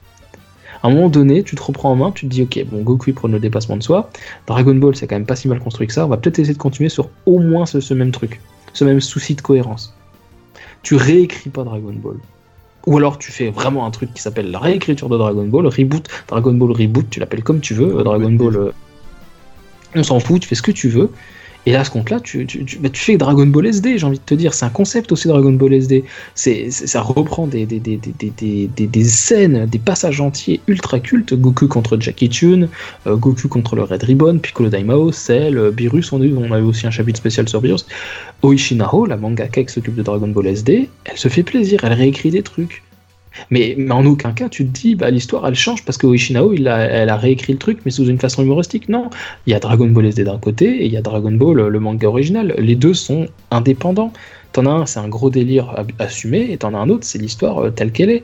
À 0.81 0.87
un 0.87 0.91
moment 0.91 1.09
donné, 1.09 1.43
tu 1.43 1.55
te 1.55 1.61
reprends 1.61 1.91
en 1.91 1.95
main, 1.95 2.11
tu 2.11 2.25
te 2.27 2.31
dis 2.31 2.43
ok, 2.43 2.65
bon 2.71 2.81
Goku 2.81 3.11
prend 3.13 3.27
le 3.27 3.39
dépassement 3.39 3.75
de 3.75 3.83
soi, 3.83 4.09
Dragon 4.47 4.75
Ball 4.75 4.95
c'est 4.95 5.07
quand 5.07 5.15
même 5.15 5.25
pas 5.25 5.35
si 5.35 5.47
mal 5.47 5.59
construit 5.59 5.87
que 5.87 5.93
ça, 5.93 6.05
on 6.05 6.09
va 6.09 6.17
peut-être 6.17 6.39
essayer 6.39 6.53
de 6.53 6.59
continuer 6.59 6.89
sur 6.89 7.09
au 7.25 7.39
moins 7.39 7.65
ce, 7.65 7.93
même 7.93 8.11
truc, 8.11 8.39
ce 8.73 8.85
même 8.85 9.01
souci 9.01 9.35
de 9.35 9.41
cohérence. 9.41 9.95
Tu 10.81 10.95
réécris 10.95 11.49
pas 11.49 11.63
Dragon 11.63 11.93
Ball. 11.93 12.15
Ou 12.87 12.97
alors 12.97 13.17
tu 13.17 13.31
fais 13.31 13.49
vraiment 13.49 13.85
un 13.85 13.91
truc 13.91 14.13
qui 14.13 14.21
s'appelle 14.21 14.51
la 14.51 14.59
réécriture 14.59 15.09
de 15.09 15.17
Dragon 15.17 15.45
Ball, 15.45 15.67
reboot, 15.67 16.07
Dragon 16.27 16.53
Ball 16.53 16.71
reboot, 16.71 17.09
tu 17.09 17.19
l'appelles 17.19 17.43
comme 17.43 17.59
tu 17.59 17.73
veux, 17.73 18.01
Dragon 18.03 18.31
Ball, 18.31 18.55
euh, 18.55 18.71
on 19.95 20.03
s'en 20.03 20.19
fout, 20.19 20.41
tu 20.41 20.47
fais 20.47 20.55
ce 20.55 20.61
que 20.61 20.71
tu 20.71 20.87
veux, 20.87 21.11
et 21.69 21.75
à 21.75 21.83
ce 21.83 21.91
compte-là, 21.91 22.19
tu, 22.19 22.47
bah, 22.79 22.89
tu, 22.89 23.03
fais 23.03 23.15
Dragon 23.15 23.45
Ball 23.45 23.67
SD, 23.67 23.99
j'ai 23.99 24.05
envie 24.07 24.17
de 24.17 24.23
te 24.23 24.33
dire. 24.33 24.55
C'est 24.55 24.65
un 24.65 24.71
concept 24.71 25.11
aussi, 25.11 25.27
Dragon 25.27 25.53
Ball 25.53 25.73
SD. 25.73 26.03
C'est, 26.33 26.71
ça 26.71 26.99
reprend 27.01 27.45
des, 27.45 27.67
scènes, 29.03 29.67
des 29.67 29.77
passages 29.77 30.19
entiers 30.19 30.61
ultra 30.65 30.99
cultes. 30.99 31.35
Goku 31.35 31.67
contre 31.67 32.01
Jackie 32.01 32.27
Chun, 32.27 32.69
euh, 33.05 33.15
Goku 33.15 33.47
contre 33.49 33.75
le 33.75 33.83
Red 33.83 34.01
Ribbon, 34.01 34.39
Piccolo 34.39 34.69
Daimao, 34.69 35.11
Cell, 35.11 35.59
euh, 35.59 35.69
Beerus, 35.69 36.11
on, 36.11 36.19
on 36.21 36.51
avait 36.51 36.63
aussi 36.63 36.87
un 36.87 36.91
chapitre 36.91 37.19
spécial 37.19 37.47
sur 37.47 37.61
Beerus. 37.61 37.85
Oishinaho, 38.41 39.05
la 39.05 39.17
mangaka 39.17 39.63
qui 39.63 39.71
s'occupe 39.71 39.93
de 39.93 40.01
Dragon 40.01 40.27
Ball 40.27 40.47
SD, 40.47 40.89
elle 41.05 41.17
se 41.17 41.27
fait 41.27 41.43
plaisir, 41.43 41.81
elle 41.83 41.93
réécrit 41.93 42.31
des 42.31 42.41
trucs. 42.41 42.81
Mais, 43.49 43.77
en 43.89 44.05
aucun 44.05 44.31
cas, 44.31 44.49
tu 44.49 44.65
te 44.65 44.71
dis, 44.71 44.95
bah, 44.95 45.09
l'histoire, 45.09 45.47
elle 45.47 45.55
change 45.55 45.83
parce 45.83 45.97
que 45.97 46.07
Oishinao, 46.07 46.53
elle 46.53 46.67
a 46.67 47.17
réécrit 47.17 47.53
le 47.53 47.59
truc, 47.59 47.79
mais 47.85 47.91
sous 47.91 48.05
une 48.05 48.19
façon 48.19 48.43
humoristique. 48.43 48.89
Non, 48.89 49.09
il 49.45 49.51
y 49.51 49.53
a 49.53 49.59
Dragon 49.59 49.87
Ball 49.87 50.05
SD 50.05 50.23
d'un 50.23 50.37
côté 50.37 50.81
et 50.81 50.85
il 50.85 50.91
y 50.91 50.97
a 50.97 51.01
Dragon 51.01 51.31
Ball, 51.31 51.67
le 51.67 51.79
manga 51.79 52.07
original. 52.07 52.55
Les 52.57 52.75
deux 52.75 52.93
sont 52.93 53.27
indépendants. 53.51 54.13
T'en 54.51 54.65
as 54.65 54.71
un, 54.71 54.85
c'est 54.87 54.99
un 54.99 55.07
gros 55.07 55.29
délire 55.29 55.75
assumé, 55.99 56.51
et 56.51 56.57
t'en 56.57 56.73
as 56.73 56.77
un 56.77 56.89
autre, 56.89 57.05
c'est 57.05 57.19
l'histoire 57.19 57.65
euh, 57.65 57.69
telle 57.69 57.91
qu'elle 57.91 58.09
est. 58.09 58.15
Et 58.15 58.23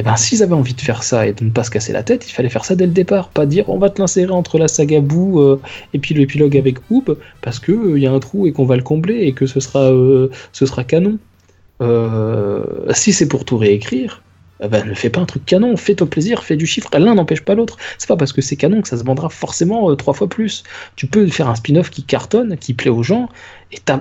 eh 0.00 0.02
ben, 0.02 0.16
s'ils 0.16 0.42
avaient 0.42 0.54
envie 0.54 0.74
de 0.74 0.80
faire 0.80 1.04
ça 1.04 1.26
et 1.28 1.32
de 1.32 1.44
ne 1.44 1.50
pas 1.50 1.62
se 1.62 1.70
casser 1.70 1.92
la 1.92 2.02
tête, 2.02 2.28
il 2.28 2.32
fallait 2.32 2.48
faire 2.48 2.64
ça 2.64 2.74
dès 2.74 2.86
le 2.86 2.92
départ, 2.92 3.28
pas 3.28 3.46
dire 3.46 3.68
on 3.68 3.78
va 3.78 3.88
te 3.88 4.00
l'insérer 4.00 4.32
entre 4.32 4.58
la 4.58 4.66
saga 4.66 5.00
Boo 5.00 5.40
euh, 5.40 5.60
et 5.94 5.98
puis 6.00 6.14
l'épilogue 6.14 6.56
avec 6.56 6.78
Hoop, 6.90 7.16
parce 7.40 7.60
qu'il 7.60 7.74
il 7.74 7.92
euh, 7.92 7.98
y 8.00 8.06
a 8.06 8.12
un 8.12 8.18
trou 8.18 8.48
et 8.48 8.52
qu'on 8.52 8.64
va 8.64 8.76
le 8.76 8.82
combler 8.82 9.20
et 9.26 9.32
que 9.32 9.46
ce 9.46 9.60
sera, 9.60 9.90
ce 10.52 10.66
sera 10.66 10.82
canon. 10.82 11.18
si 12.92 13.12
c'est 13.12 13.28
pour 13.28 13.44
tout 13.44 13.56
réécrire, 13.56 14.22
ben, 14.68 14.86
ne 14.86 14.94
fais 14.94 15.10
pas 15.10 15.20
un 15.20 15.24
truc 15.24 15.44
canon, 15.46 15.76
fais-toi 15.76 16.08
plaisir, 16.08 16.42
fais 16.44 16.56
du 16.56 16.66
chiffre, 16.66 16.90
l'un 16.98 17.14
n'empêche 17.14 17.42
pas 17.42 17.54
l'autre. 17.54 17.76
C'est 17.98 18.08
pas 18.08 18.16
parce 18.16 18.32
que 18.32 18.42
c'est 18.42 18.56
canon 18.56 18.82
que 18.82 18.88
ça 18.88 18.98
se 18.98 19.04
vendra 19.04 19.28
forcément 19.30 19.90
euh, 19.90 19.96
trois 19.96 20.14
fois 20.14 20.28
plus. 20.28 20.64
Tu 20.96 21.06
peux 21.06 21.26
faire 21.28 21.48
un 21.48 21.54
spin-off 21.54 21.90
qui 21.90 22.02
cartonne, 22.02 22.56
qui 22.58 22.74
plaît 22.74 22.90
aux 22.90 23.02
gens, 23.02 23.28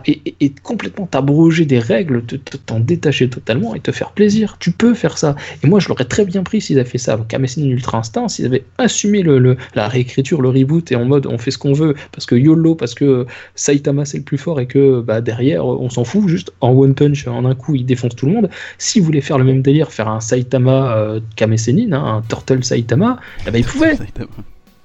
et, 0.05 0.53
complètement 0.63 1.05
t'abroger 1.05 1.65
des 1.65 1.79
règles, 1.79 2.23
t'en 2.65 2.79
détacher 2.79 3.29
totalement 3.29 3.75
et 3.75 3.79
te 3.79 3.91
faire 3.91 4.11
plaisir. 4.11 4.57
Tu 4.59 4.71
peux 4.71 4.93
faire 4.93 5.17
ça. 5.17 5.35
Et 5.63 5.67
moi, 5.67 5.79
je 5.79 5.89
l'aurais 5.89 6.05
très 6.05 6.25
bien 6.25 6.43
pris 6.43 6.61
s'ils 6.61 6.79
avaient 6.79 6.89
fait 6.89 6.97
ça 6.97 7.13
avec 7.13 7.33
Amazing 7.33 7.69
Ultra 7.69 7.99
Instinct, 7.99 8.27
s'ils 8.27 8.45
avaient 8.45 8.63
assumé 8.77 9.21
le, 9.21 9.57
la 9.75 9.87
réécriture, 9.87 10.41
le 10.41 10.49
reboot, 10.49 10.91
et 10.91 10.95
en 10.95 11.05
mode 11.05 11.27
on 11.27 11.37
fait 11.37 11.51
ce 11.51 11.57
qu'on 11.57 11.73
veut, 11.73 11.95
parce 12.11 12.25
que 12.25 12.35
YOLO, 12.35 12.75
parce 12.75 12.95
que 12.95 13.25
Saitama 13.55 14.05
c'est 14.05 14.17
le 14.17 14.23
plus 14.23 14.37
fort, 14.37 14.59
et 14.59 14.65
que 14.65 15.01
bah, 15.01 15.21
derrière, 15.21 15.65
on 15.65 15.89
s'en 15.89 16.03
fout, 16.03 16.27
juste 16.27 16.51
en 16.61 16.71
one 16.71 16.95
punch, 16.95 17.27
en 17.27 17.45
un 17.45 17.55
coup, 17.55 17.75
il 17.75 17.85
défonce 17.85 18.15
tout 18.15 18.25
le 18.25 18.33
monde. 18.33 18.49
Si 18.77 18.99
vous 18.99 19.05
voulez 19.05 19.21
faire 19.21 19.37
le 19.37 19.43
même 19.43 19.61
délire, 19.61 19.91
faire 19.91 20.07
un 20.07 20.19
Saitama 20.19 20.97
euh, 20.97 21.19
hein, 21.41 21.91
un 21.91 22.21
Turtle 22.27 22.63
Saitama, 22.63 23.19
eh 23.47 23.51
ben, 23.51 23.59
il 23.59 23.65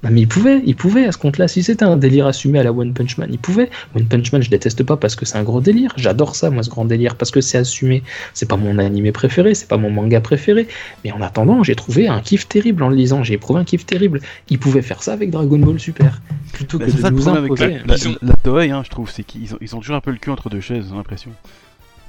pouvait 0.04 0.14
mais 0.14 0.20
il 0.22 0.28
pouvait, 0.28 0.62
il 0.64 0.76
pouvait 0.76 1.06
à 1.06 1.12
ce 1.12 1.18
compte-là. 1.18 1.48
Si 1.48 1.62
c'était 1.62 1.84
un 1.84 1.96
délire 1.96 2.26
assumé 2.26 2.58
à 2.58 2.62
la 2.62 2.72
One 2.72 2.92
Punch 2.92 3.18
Man, 3.18 3.28
il 3.30 3.38
pouvait. 3.38 3.70
One 3.94 4.06
Punch 4.06 4.32
Man, 4.32 4.42
je 4.42 4.50
déteste 4.50 4.82
pas 4.82 4.96
parce 4.96 5.16
que 5.16 5.24
c'est 5.24 5.36
un 5.36 5.42
gros 5.42 5.60
délire. 5.60 5.92
J'adore 5.96 6.36
ça, 6.36 6.50
moi, 6.50 6.62
ce 6.62 6.70
grand 6.70 6.84
délire, 6.84 7.16
parce 7.16 7.30
que 7.30 7.40
c'est 7.40 7.58
assumé. 7.58 8.02
C'est 8.32 8.48
pas 8.48 8.56
mon 8.56 8.78
animé 8.78 9.12
préféré, 9.12 9.54
c'est 9.54 9.68
pas 9.68 9.76
mon 9.76 9.90
manga 9.90 10.20
préféré. 10.20 10.68
Mais 11.04 11.12
en 11.12 11.20
attendant, 11.22 11.62
j'ai 11.62 11.74
trouvé 11.74 12.08
un 12.08 12.20
kiff 12.20 12.48
terrible 12.48 12.82
en 12.82 12.88
le 12.88 12.96
lisant. 12.96 13.22
J'ai 13.22 13.34
éprouvé 13.34 13.60
un 13.60 13.64
kiff 13.64 13.86
terrible. 13.86 14.20
Il 14.48 14.58
pouvait 14.58 14.82
faire 14.82 15.02
ça 15.02 15.12
avec 15.12 15.30
Dragon 15.30 15.58
Ball 15.58 15.78
Super. 15.78 16.20
Plutôt 16.52 16.78
que 16.78 16.84
de 16.84 17.10
nous 17.10 17.28
imposer. 17.28 17.78
La, 17.86 17.96
la, 18.22 18.34
Toei, 18.42 18.70
hein, 18.70 18.82
je 18.84 18.90
trouve, 18.90 19.10
c'est 19.10 19.24
qu'ils 19.24 19.54
ont, 19.54 19.58
ils 19.60 19.74
ont 19.74 19.80
toujours 19.80 19.96
un 19.96 20.00
peu 20.00 20.10
le 20.10 20.18
cul 20.18 20.30
entre 20.30 20.50
deux 20.50 20.60
chaises, 20.60 20.86
j'ai 20.88 20.96
l'impression. 20.96 21.30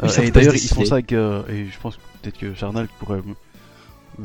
Euh, 0.03 0.09
et 0.21 0.31
d'ailleurs, 0.31 0.55
ils 0.55 0.67
font 0.67 0.85
ça 0.85 0.95
avec. 0.95 1.13
Euh, 1.13 1.43
et 1.49 1.65
je 1.71 1.79
pense 1.79 1.97
peut-être 2.21 2.37
que 2.37 2.53
Charnal 2.53 2.87
pourrait. 2.99 3.21
Euh, 4.19 4.23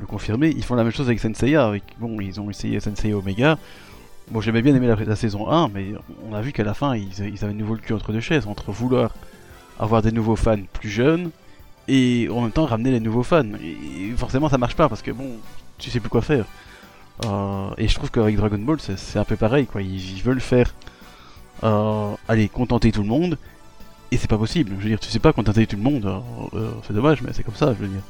le 0.00 0.06
confirmer. 0.06 0.52
Ils 0.56 0.64
font 0.64 0.74
la 0.74 0.82
même 0.82 0.92
chose 0.92 1.06
avec 1.06 1.20
Senseiya. 1.20 1.66
Avec, 1.66 1.84
bon, 1.98 2.20
ils 2.20 2.40
ont 2.40 2.50
essayé 2.50 2.80
Senseiya 2.80 3.16
Omega. 3.16 3.58
Bon, 4.30 4.40
j'aimais 4.40 4.62
bien 4.62 4.74
aimer 4.74 4.94
la, 5.04 5.16
saison 5.16 5.50
1, 5.50 5.68
mais 5.68 5.86
on 6.28 6.34
a 6.34 6.40
vu 6.40 6.52
qu'à 6.52 6.62
la 6.62 6.74
fin, 6.74 6.94
ils, 6.94 7.44
avaient 7.44 7.52
nouveau 7.52 7.74
le 7.74 7.80
cul 7.80 7.94
entre 7.94 8.12
deux 8.12 8.20
chaises, 8.20 8.46
entre 8.46 8.70
vouloir 8.70 9.12
avoir 9.80 10.02
des 10.02 10.12
nouveaux 10.12 10.36
fans 10.36 10.60
plus 10.72 10.88
jeunes 10.88 11.30
et 11.88 12.28
en 12.30 12.42
même 12.42 12.52
temps 12.52 12.66
ramener 12.66 12.92
les 12.92 13.00
nouveaux 13.00 13.24
fans. 13.24 13.42
Forcément, 14.16 14.48
ça 14.48 14.58
marche 14.58 14.76
pas 14.76 14.88
parce 14.88 15.02
que 15.02 15.10
bon, 15.10 15.36
tu 15.78 15.90
sais 15.90 15.98
plus 15.98 16.10
quoi 16.10 16.22
faire. 16.22 16.44
Euh, 17.24 17.70
et 17.76 17.88
je 17.88 17.94
trouve 17.94 18.10
qu'avec 18.10 18.36
Dragon 18.36 18.58
Ball, 18.58 18.78
c'est 18.80 19.18
un 19.18 19.24
peu 19.24 19.36
pareil, 19.36 19.66
quoi. 19.66 19.82
Ils, 19.82 20.22
veulent 20.22 20.40
faire, 20.40 20.74
euh, 21.64 22.12
aller 22.28 22.48
contenter 22.48 22.92
tout 22.92 23.02
le 23.02 23.08
monde, 23.08 23.36
et 24.10 24.16
c'est 24.16 24.30
pas 24.30 24.38
possible. 24.38 24.72
Je 24.78 24.82
veux 24.82 24.88
dire, 24.88 25.00
tu 25.00 25.10
sais 25.10 25.18
pas 25.18 25.32
contenter 25.32 25.66
tout 25.66 25.76
le 25.76 25.82
monde, 25.82 26.22
euh, 26.54 26.70
c'est 26.86 26.94
dommage, 26.94 27.22
mais 27.22 27.32
c'est 27.32 27.42
comme 27.42 27.56
ça, 27.56 27.74
je 27.74 27.84
veux 27.84 27.88
dire. 27.88 28.02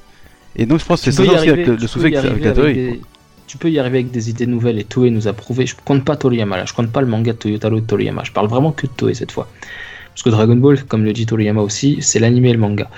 Et 0.56 0.66
donc 0.66 0.80
je 0.80 0.84
pense 0.84 1.00
que 1.02 1.10
c'est 1.10 1.24
ça 1.24 1.32
aussi 1.32 1.48
avec 1.48 1.66
le, 1.66 1.86
souci 1.86 2.14
avec 2.16 2.42
la 2.42 2.52
Toei. 2.52 3.00
Tu 3.46 3.58
peux 3.58 3.70
y 3.70 3.80
arriver 3.80 3.98
avec 3.98 4.12
des 4.12 4.30
idées 4.30 4.46
nouvelles 4.46 4.78
et 4.78 4.84
Toei 4.84 5.10
nous 5.10 5.26
a 5.26 5.32
prouvé. 5.32 5.66
Je 5.66 5.74
compte 5.84 6.04
pas 6.04 6.16
Toriyama 6.16 6.56
là, 6.56 6.64
je 6.66 6.72
compte 6.72 6.90
pas 6.90 7.00
le 7.00 7.08
manga 7.08 7.32
de 7.32 7.38
Toyotaro 7.38 7.80
de 7.80 7.86
Toriyama. 7.86 8.22
Je 8.24 8.32
parle 8.32 8.46
vraiment 8.46 8.70
que 8.70 8.86
de 8.86 8.92
Toei 8.92 9.14
cette 9.14 9.32
fois. 9.32 9.48
Parce 10.08 10.22
que 10.22 10.30
Dragon 10.30 10.56
Ball, 10.56 10.84
comme 10.84 11.04
le 11.04 11.12
dit 11.12 11.26
Toriyama 11.26 11.60
aussi, 11.60 11.98
c'est 12.00 12.18
l'animé 12.18 12.50
et 12.50 12.52
le 12.52 12.58
manga. 12.58 12.88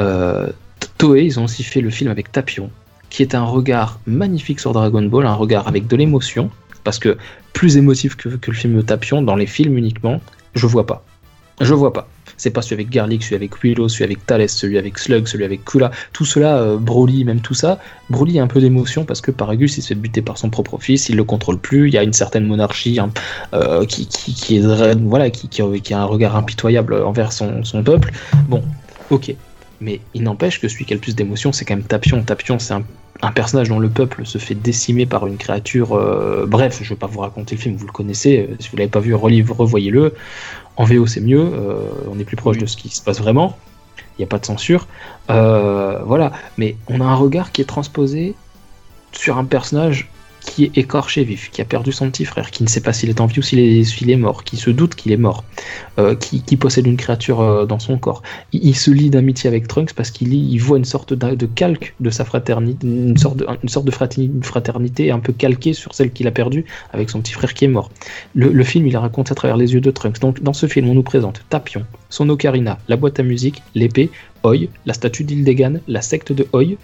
Euh, 0.00 0.48
Toei, 0.96 1.26
ils 1.26 1.40
ont 1.40 1.44
aussi 1.44 1.62
fait 1.62 1.80
le 1.80 1.90
film 1.90 2.10
avec 2.10 2.32
Tapion, 2.32 2.70
qui 3.10 3.22
est 3.22 3.34
un 3.34 3.44
regard 3.44 4.00
magnifique 4.06 4.60
sur 4.60 4.72
Dragon 4.72 5.02
Ball, 5.02 5.26
un 5.26 5.34
regard 5.34 5.68
avec 5.68 5.86
de 5.86 5.96
l'émotion, 5.96 6.50
parce 6.84 6.98
que 6.98 7.18
plus 7.52 7.76
émotif 7.76 8.16
que, 8.16 8.28
que 8.28 8.50
le 8.50 8.56
film 8.56 8.76
de 8.76 8.82
Tapion, 8.82 9.22
dans 9.22 9.36
les 9.36 9.46
films 9.46 9.76
uniquement, 9.76 10.20
je 10.54 10.66
vois 10.66 10.86
pas. 10.86 11.04
Je 11.60 11.74
vois 11.74 11.92
pas. 11.92 12.08
C'est 12.38 12.50
pas 12.50 12.62
celui 12.62 12.74
avec 12.76 12.90
Garlic, 12.90 13.22
celui 13.22 13.36
avec 13.36 13.62
Willow, 13.62 13.88
celui 13.88 14.04
avec 14.04 14.24
Thales, 14.24 14.48
celui 14.48 14.78
avec 14.78 14.98
Slug, 14.98 15.26
celui 15.26 15.44
avec 15.44 15.64
Kula. 15.64 15.90
Tout 16.12 16.24
cela, 16.24 16.56
euh, 16.56 16.76
Broly, 16.78 17.24
même 17.24 17.40
tout 17.40 17.54
ça. 17.54 17.78
Broly 18.08 18.38
a 18.38 18.42
un 18.42 18.46
peu 18.46 18.60
d'émotion 18.60 19.04
parce 19.04 19.20
que 19.20 19.30
Paragus 19.30 19.76
il 19.76 19.82
se 19.82 19.88
fait 19.88 19.94
buter 19.94 20.22
par 20.22 20.38
son 20.38 20.48
propre 20.48 20.78
fils, 20.78 21.08
il 21.08 21.16
le 21.16 21.24
contrôle 21.24 21.58
plus. 21.58 21.88
Il 21.88 21.94
y 21.94 21.98
a 21.98 22.02
une 22.02 22.12
certaine 22.12 22.46
monarchie 22.46 22.98
hein, 22.98 23.10
euh, 23.52 23.84
qui, 23.84 24.08
voilà, 25.02 25.30
qui, 25.30 25.48
qui, 25.48 25.94
a 25.94 26.00
un 26.00 26.04
regard 26.04 26.36
impitoyable 26.36 26.94
envers 26.94 27.32
son, 27.32 27.62
peuple. 27.84 28.12
Bon, 28.48 28.62
ok. 29.10 29.34
Mais 29.80 30.00
il 30.14 30.22
n'empêche 30.22 30.60
que 30.60 30.68
celui 30.68 30.84
qui 30.84 30.92
a 30.92 30.96
le 30.96 31.00
plus 31.00 31.14
d'émotion, 31.14 31.52
c'est 31.52 31.64
quand 31.64 31.76
même 31.76 31.84
Tapion. 31.84 32.22
Tapion, 32.22 32.58
c'est 32.58 32.74
un, 32.74 32.82
personnage 33.32 33.68
dont 33.68 33.78
le 33.78 33.88
peuple 33.88 34.26
se 34.26 34.38
fait 34.38 34.54
décimer 34.54 35.06
par 35.06 35.26
une 35.26 35.36
créature. 35.36 35.92
Euh, 35.92 36.46
bref, 36.48 36.78
je 36.80 36.84
ne 36.84 36.88
vais 36.90 36.96
pas 36.96 37.06
vous 37.06 37.20
raconter 37.20 37.56
le 37.56 37.60
film, 37.60 37.76
vous 37.76 37.86
le 37.86 37.92
connaissez. 37.92 38.48
Si 38.58 38.68
vous 38.70 38.76
l'avez 38.76 38.90
pas 38.90 39.00
vu, 39.00 39.14
revoyez-le. 39.14 40.14
En 40.78 40.84
VO, 40.84 41.06
c'est 41.06 41.20
mieux, 41.20 41.40
euh, 41.40 41.90
on 42.08 42.18
est 42.20 42.24
plus 42.24 42.36
proche 42.36 42.56
de 42.56 42.66
ce 42.66 42.76
qui 42.76 42.88
se 42.88 43.02
passe 43.02 43.18
vraiment. 43.18 43.58
il 43.98 44.20
n'y 44.20 44.24
a 44.24 44.28
pas 44.28 44.38
de 44.38 44.46
censure. 44.46 44.86
Euh, 45.28 45.98
voilà, 46.04 46.32
mais 46.56 46.76
on 46.88 47.00
a 47.00 47.04
un 47.04 47.16
regard 47.16 47.50
qui 47.50 47.60
est 47.60 47.66
transposé 47.66 48.36
sur 49.10 49.38
un 49.38 49.44
personnage 49.44 50.08
qui 50.40 50.64
est 50.64 50.78
écorché 50.78 51.24
vif, 51.24 51.50
qui 51.50 51.60
a 51.60 51.64
perdu 51.64 51.92
son 51.92 52.10
petit 52.10 52.24
frère, 52.24 52.50
qui 52.50 52.62
ne 52.62 52.68
sait 52.68 52.80
pas 52.80 52.92
s'il 52.92 53.10
est 53.10 53.20
en 53.20 53.26
vie 53.26 53.38
ou 53.38 53.42
s'il 53.42 54.10
est, 54.10 54.16
mort, 54.16 54.44
qui 54.44 54.56
se 54.56 54.70
doute 54.70 54.94
qu'il 54.94 55.12
est 55.12 55.16
mort, 55.16 55.44
euh, 55.98 56.14
qui, 56.14 56.56
possède 56.56 56.86
une 56.86 56.96
créature 56.96 57.40
euh, 57.40 57.66
dans 57.66 57.78
son 57.78 57.98
corps. 57.98 58.22
Il, 58.52 58.74
se 58.74 58.90
lie 58.90 59.10
d'amitié 59.10 59.48
avec 59.48 59.68
Trunks 59.68 59.92
parce 59.92 60.10
qu'il 60.10 60.32
il 60.34 60.58
voit 60.58 60.78
une 60.78 60.84
sorte 60.84 61.12
de, 61.12 61.46
calque 61.46 61.94
de 62.00 62.10
sa 62.10 62.24
fraternité, 62.24 62.86
une 62.86 63.16
sorte 63.16 63.36
de, 63.36 63.90
fraternité 64.42 65.10
un 65.10 65.18
peu 65.18 65.32
calquée 65.32 65.72
sur 65.72 65.94
celle 65.94 66.10
qu'il 66.10 66.26
a 66.26 66.30
perdue 66.30 66.64
avec 66.92 67.10
son 67.10 67.20
petit 67.20 67.32
frère 67.32 67.54
qui 67.54 67.64
est 67.64 67.68
mort. 67.68 67.90
Le, 68.34 68.50
le 68.50 68.64
film, 68.64 68.86
il 68.86 68.92
la 68.92 69.00
raconte 69.00 69.30
à 69.30 69.34
travers 69.34 69.56
les 69.56 69.74
yeux 69.74 69.80
de 69.80 69.90
Trunks. 69.90 70.20
Donc, 70.20 70.42
dans 70.42 70.52
ce 70.52 70.66
film, 70.66 70.88
on 70.88 70.94
nous 70.94 71.02
présente 71.02 71.42
Tapion, 71.48 71.84
son 72.08 72.28
ocarina, 72.28 72.78
la 72.88 72.96
boîte 72.96 73.20
à 73.20 73.22
musique, 73.22 73.62
l'épée, 73.74 74.10
Oi, 74.44 74.68
la 74.86 74.94
statue 74.94 75.24
d'Ildegan, 75.24 75.80
la 75.88 76.00
secte 76.00 76.32
de 76.32 76.46
Oi. 76.52 76.76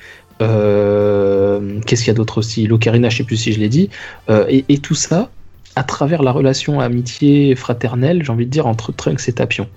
Euh, 0.42 1.80
Qu'est-ce 1.86 2.02
qu'il 2.02 2.08
y 2.08 2.10
a 2.10 2.14
d'autre 2.14 2.38
aussi? 2.38 2.66
L'ocarina, 2.66 3.08
je 3.08 3.18
sais 3.18 3.24
plus 3.24 3.36
si 3.36 3.52
je 3.52 3.60
l'ai 3.60 3.68
dit. 3.68 3.90
Euh, 4.30 4.44
et, 4.48 4.64
et 4.68 4.78
tout 4.78 4.94
ça 4.94 5.30
à 5.76 5.82
travers 5.82 6.22
la 6.22 6.30
relation 6.30 6.78
amitié 6.78 7.56
fraternelle, 7.56 8.22
j'ai 8.24 8.30
envie 8.30 8.46
de 8.46 8.50
dire, 8.50 8.68
entre 8.68 8.92
Trunks 8.92 9.28
et 9.28 9.32
Tapion. 9.32 9.68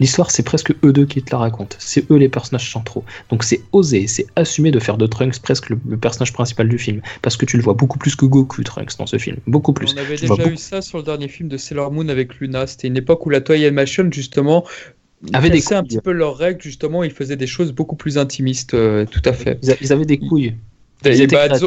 L'histoire, 0.00 0.30
c'est 0.30 0.42
presque 0.42 0.74
eux 0.84 0.92
deux 0.92 1.06
qui 1.06 1.22
te 1.22 1.30
la 1.32 1.38
racontent. 1.38 1.76
C'est 1.78 2.10
eux 2.10 2.16
les 2.16 2.28
personnages 2.28 2.70
centraux. 2.70 3.04
Donc 3.30 3.42
c'est 3.42 3.62
osé, 3.72 4.06
c'est 4.06 4.26
assumé 4.36 4.70
de 4.70 4.78
faire 4.78 4.98
de 4.98 5.06
Trunks 5.06 5.38
presque 5.40 5.70
le, 5.70 5.78
le 5.88 5.96
personnage 5.96 6.34
principal 6.34 6.68
du 6.68 6.78
film. 6.78 7.00
Parce 7.22 7.38
que 7.38 7.46
tu 7.46 7.56
le 7.56 7.62
vois 7.62 7.72
beaucoup 7.74 7.98
plus 7.98 8.14
que 8.16 8.26
Goku, 8.26 8.62
Trunks, 8.64 8.98
dans 8.98 9.06
ce 9.06 9.16
film. 9.16 9.38
Beaucoup 9.46 9.72
plus. 9.72 9.94
On 9.94 9.98
avait 9.98 10.16
Tu 10.16 10.22
déjà 10.22 10.34
eu 10.34 10.36
beaucoup- 10.36 10.56
ça 10.56 10.82
sur 10.82 10.98
le 10.98 11.04
dernier 11.04 11.28
film 11.28 11.48
de 11.48 11.56
Sailor 11.56 11.90
Moon 11.90 12.08
avec 12.08 12.34
Luna. 12.38 12.66
C'était 12.66 12.88
une 12.88 12.96
époque 12.98 13.24
où 13.24 13.30
la 13.30 13.40
Toei 13.40 13.64
Animation, 13.66 14.08
justement, 14.10 14.64
Avait 15.32 15.50
des 15.50 15.72
un 15.72 15.82
petit 15.84 15.98
peu 15.98 16.12
leurs 16.12 16.36
règles, 16.36 16.62
justement. 16.62 17.04
Ils 17.04 17.10
faisaient 17.12 17.36
des 17.36 17.46
choses 17.46 17.72
beaucoup 17.72 17.96
plus 17.96 18.18
intimistes, 18.18 18.74
euh, 18.74 19.06
tout 19.06 19.22
à 19.24 19.32
fait. 19.32 19.58
Ils, 19.62 19.70
a- 19.72 19.76
ils 19.80 19.92
avaient 19.92 20.06
des 20.06 20.18
couilles. 20.20 20.56
Ils 21.08 21.26
bah. 21.48 21.58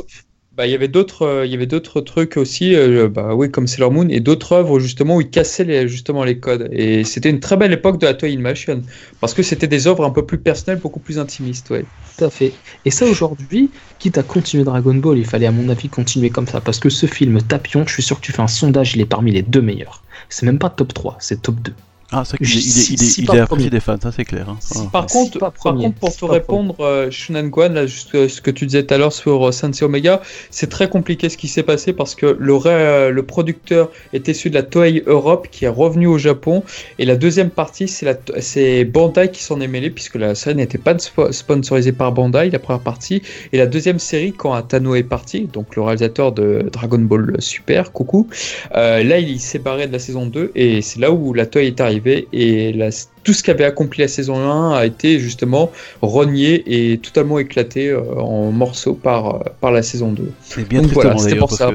Bah, 0.51 0.67
il 0.67 0.71
y 0.71 0.75
avait 0.75 0.87
d'autres, 0.89 1.21
euh, 1.23 1.45
il 1.45 1.51
y 1.51 1.55
avait 1.55 1.67
d'autres 1.67 2.01
trucs 2.01 2.35
aussi, 2.37 2.75
euh, 2.75 3.07
bah 3.09 3.35
oui, 3.35 3.51
comme 3.51 3.67
Sailor 3.67 3.91
Moon 3.91 4.09
et 4.09 4.19
d'autres 4.19 4.53
œuvres 4.53 4.79
justement 4.79 5.15
où 5.17 5.21
ils 5.21 5.29
cassaient 5.29 5.63
les, 5.63 5.87
justement 5.87 6.23
les 6.25 6.39
codes. 6.39 6.69
Et 6.73 7.05
c'était 7.05 7.29
une 7.29 7.39
très 7.39 7.55
belle 7.57 7.71
époque 7.73 7.99
de 7.99 8.05
la 8.07 8.13
Toei 8.15 8.33
Animation 8.33 8.83
parce 9.21 9.33
que 9.33 9.43
c'était 9.43 9.67
des 9.67 9.87
œuvres 9.87 10.03
un 10.05 10.11
peu 10.11 10.25
plus 10.25 10.39
personnelles, 10.41 10.79
beaucoup 10.81 10.99
plus 10.99 11.19
intimistes, 11.19 11.69
ouais. 11.69 11.89
Tout 12.17 12.25
à 12.25 12.29
fait. 12.29 12.59
Et 12.85 12.91
ça 12.91 13.05
aujourd'hui, 13.07 13.71
quitte 13.99 14.17
à 14.17 14.23
continuer 14.23 14.63
Dragon 14.65 14.95
Ball, 14.95 15.17
il 15.17 15.25
fallait 15.25 15.45
à 15.47 15.51
mon 15.51 15.69
avis 15.69 15.89
continuer 15.89 16.31
comme 16.31 16.47
ça. 16.47 16.61
Parce 16.61 16.79
que 16.79 16.89
ce 16.89 17.05
film, 17.05 17.41
Tapion, 17.41 17.85
je 17.87 17.93
suis 17.93 18.03
sûr 18.03 18.17
que 18.19 18.25
tu 18.25 18.31
fais 18.33 18.41
un 18.41 18.47
sondage, 18.47 18.95
il 18.95 19.01
est 19.01 19.05
parmi 19.05 19.31
les 19.31 19.43
deux 19.43 19.61
meilleurs. 19.61 20.03
C'est 20.29 20.45
même 20.45 20.59
pas 20.59 20.69
top 20.69 20.93
3, 20.93 21.17
c'est 21.21 21.41
top 21.41 21.61
2. 21.61 21.73
Ah, 22.11 22.23
c'est 22.25 22.37
qu'il 22.37 22.47
est, 22.47 22.51
il 22.53 22.57
est, 22.57 22.61
Si- 22.61 22.93
il 22.93 23.03
est, 23.03 23.05
si 23.05 23.21
il 23.21 23.27
pas 23.27 23.33
est 23.33 23.35
premier. 23.37 23.43
apprécié 23.43 23.69
des 23.69 23.79
fans, 23.79 23.97
ça 24.01 24.11
c'est 24.11 24.25
clair. 24.25 24.49
hein. 24.49 24.57
Si, 24.61 24.79
Ah. 24.83 24.89
par, 24.91 25.05
contre, 25.05 25.37
par 25.37 25.53
contre, 25.53 25.93
pour 25.93 26.15
te 26.15 26.25
répondre, 26.25 26.75
euh, 26.79 27.11
Shunan 27.11 27.49
Guan, 27.49 27.73
là, 27.73 27.85
juste, 27.85 28.15
euh, 28.15 28.27
ce 28.27 28.41
que 28.41 28.49
tu 28.49 28.65
disais 28.65 28.83
tout 28.83 28.93
à 28.95 28.97
l'heure 28.97 29.13
sur 29.13 29.47
euh, 29.47 29.51
Sensei 29.51 29.85
Omega, 29.85 30.19
c'est 30.49 30.69
très 30.71 30.89
compliqué 30.89 31.29
ce 31.29 31.37
qui 31.37 31.47
s'est 31.47 31.61
passé 31.61 31.93
parce 31.93 32.15
que 32.15 32.35
le, 32.39 32.57
euh, 32.65 33.11
le 33.11 33.23
producteur 33.23 33.91
est 34.13 34.27
issu 34.27 34.49
de 34.49 34.55
la 34.55 34.63
Toei 34.63 35.03
Europe 35.05 35.49
qui 35.51 35.65
est 35.65 35.69
revenu 35.69 36.07
au 36.07 36.17
Japon 36.17 36.63
et 36.97 37.05
la 37.05 37.15
deuxième 37.15 37.51
partie, 37.51 37.87
c'est 37.87 38.07
la- 38.07 38.41
c'est 38.41 38.85
Bandai 38.85 39.29
qui 39.29 39.43
s'en 39.43 39.61
est 39.61 39.67
mêlé 39.67 39.91
puisque 39.91 40.15
la 40.15 40.33
série 40.33 40.55
n'était 40.55 40.79
pas 40.79 40.95
spo- 40.95 41.31
sponsorisée 41.31 41.91
par 41.91 42.11
Bandai, 42.11 42.49
la 42.49 42.57
première 42.59 42.81
partie. 42.81 43.21
Et 43.53 43.57
la 43.59 43.67
deuxième 43.67 43.99
série, 43.99 44.33
quand 44.33 44.53
Atano 44.53 44.95
est 44.95 45.03
parti, 45.03 45.41
donc 45.53 45.75
le 45.75 45.83
réalisateur 45.83 46.31
de 46.31 46.67
Dragon 46.73 46.97
Ball 46.97 47.35
Super, 47.39 47.91
coucou, 47.91 48.27
euh, 48.75 49.03
là 49.03 49.19
il 49.19 49.39
s'est 49.39 49.59
barré 49.59 49.85
de 49.85 49.93
la 49.93 49.99
saison 49.99 50.25
2 50.25 50.51
et 50.55 50.81
c'est 50.81 50.99
là 50.99 51.11
où 51.11 51.35
la 51.35 51.45
Toei 51.45 51.67
est 51.67 51.79
arrivée 51.79 51.98
et 52.07 52.73
la- 52.73 52.89
tout 53.23 53.33
ce 53.33 53.43
qu'avait 53.43 53.63
accompli 53.65 54.01
la 54.01 54.07
saison 54.07 54.37
1 54.37 54.73
a 54.75 54.85
été 54.85 55.19
justement 55.19 55.71
renié 56.01 56.91
et 56.91 56.97
totalement 56.97 57.39
éclaté 57.39 57.89
euh, 57.89 58.01
en 58.19 58.51
morceaux 58.51 58.93
par, 58.93 59.35
euh, 59.35 59.39
par 59.61 59.71
la 59.71 59.83
saison 59.83 60.11
2. 60.11 60.31
C'est 60.41 60.67
bien 60.67 60.81
Donc 60.81 60.91
voilà, 60.91 61.17
c'était 61.17 61.35
pour 61.35 61.51
ça. 61.51 61.71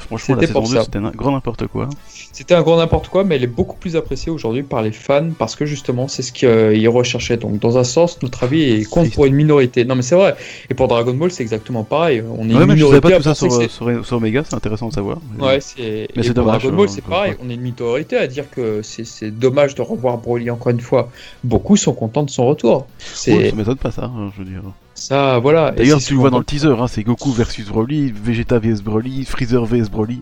franchement, 0.00 0.36
la 0.36 0.40
saison 0.46 0.52
pour 0.60 0.68
2 0.68 0.76
ça. 0.76 0.84
c'était 0.84 0.98
un 0.98 1.10
grand 1.10 1.32
n'importe 1.32 1.66
quoi. 1.66 1.88
C'était 2.32 2.54
un 2.54 2.62
grand 2.62 2.78
n'importe 2.78 3.08
quoi, 3.08 3.24
mais 3.24 3.36
elle 3.36 3.44
est 3.44 3.46
beaucoup 3.46 3.76
plus 3.76 3.94
appréciée 3.94 4.32
aujourd'hui 4.32 4.62
par 4.62 4.80
les 4.82 4.92
fans 4.92 5.30
parce 5.38 5.54
que 5.54 5.66
justement 5.66 6.08
c'est 6.08 6.22
ce 6.22 6.32
qu'ils 6.32 6.88
recherchaient. 6.88 7.36
Donc 7.36 7.58
dans 7.58 7.76
un 7.78 7.84
sens, 7.84 8.20
notre 8.22 8.44
avis 8.44 8.62
est 8.62 8.88
compte 8.88 9.12
pour 9.12 9.26
une 9.26 9.34
minorité. 9.34 9.84
Non 9.84 9.94
mais 9.94 10.02
c'est 10.02 10.14
vrai. 10.14 10.34
Et 10.70 10.74
pour 10.74 10.88
Dragon 10.88 11.12
Ball, 11.14 11.30
c'est 11.30 11.42
exactement 11.42 11.84
pareil. 11.84 12.22
On 12.38 12.48
est 12.48 12.54
Ouais, 12.54 12.62
une 12.62 12.66
mais 12.68 12.76
je 12.76 12.84
minorité 12.84 13.00
pas 13.00 13.16
tout 13.16 13.22
ça 13.22 13.34
sur, 13.34 13.52
euh, 13.52 13.68
sur, 13.68 14.06
sur 14.06 14.16
Omega, 14.16 14.42
c'est 14.48 14.54
intéressant 14.54 14.88
de 14.88 14.94
savoir. 14.94 15.18
Ouais, 15.38 15.60
c'est. 15.60 16.08
Mais 16.16 16.22
c'est 16.22 16.28
pour 16.34 16.44
dommage, 16.44 16.62
Dragon 16.62 16.76
Ball, 16.76 16.88
c'est 16.88 17.04
pareil. 17.04 17.34
On 17.44 17.50
est 17.50 17.54
une 17.54 17.60
minorité 17.60 18.16
à 18.16 18.26
dire 18.26 18.50
que 18.50 18.80
c'est 18.82 19.04
c'est 19.04 19.30
dommage 19.30 19.74
de 19.74 19.82
revoir 19.82 20.18
Broly 20.18 20.50
encore 20.50 20.71
une 20.72 20.80
fois. 20.80 21.10
Beaucoup 21.44 21.76
sont 21.76 21.92
contents 21.94 22.24
de 22.24 22.30
son 22.30 22.46
retour. 22.46 22.86
C'est 22.98 23.36
Ouais, 23.36 23.50
ça 23.50 23.56
m'étonne 23.56 23.76
pas 23.76 23.90
ça, 23.92 24.04
hein, 24.04 24.30
je 24.36 24.42
veux 24.42 24.48
dire. 24.50 24.62
ça, 24.94 25.38
voilà. 25.38 25.72
Et 25.74 25.78
D'ailleurs, 25.78 26.00
tu 26.00 26.14
le 26.14 26.18
vois 26.20 26.30
dans 26.30 26.38
le 26.40 26.44
teaser, 26.44 26.68
hein, 26.78 26.88
c'est 26.88 27.02
Goku 27.04 27.30
versus 27.32 27.68
Broly, 27.68 28.12
Vegeta 28.12 28.58
vs 28.58 28.82
Broly, 28.82 29.24
Freezer 29.24 29.64
vs 29.64 29.88
Broly. 29.90 30.20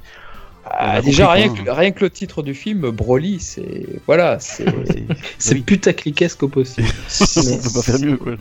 Ah, 0.72 1.00
déjà, 1.02 1.24
compris, 1.26 1.42
rien 1.42 1.54
que, 1.54 1.70
rien 1.70 1.90
que 1.90 2.04
le 2.04 2.10
titre 2.10 2.42
du 2.42 2.54
film, 2.54 2.90
Broly, 2.90 3.40
c'est. 3.40 3.86
Voilà, 4.06 4.38
c'est. 4.38 4.66
Oui. 5.50 5.60
putacliquesque 5.62 6.42
au 6.42 6.48
possible. 6.48 6.86
On 7.36 7.42
peut 7.56 7.70
pas 7.74 7.82
faire 7.82 7.98
mieux, 8.00 8.16
quoi. 8.16 8.32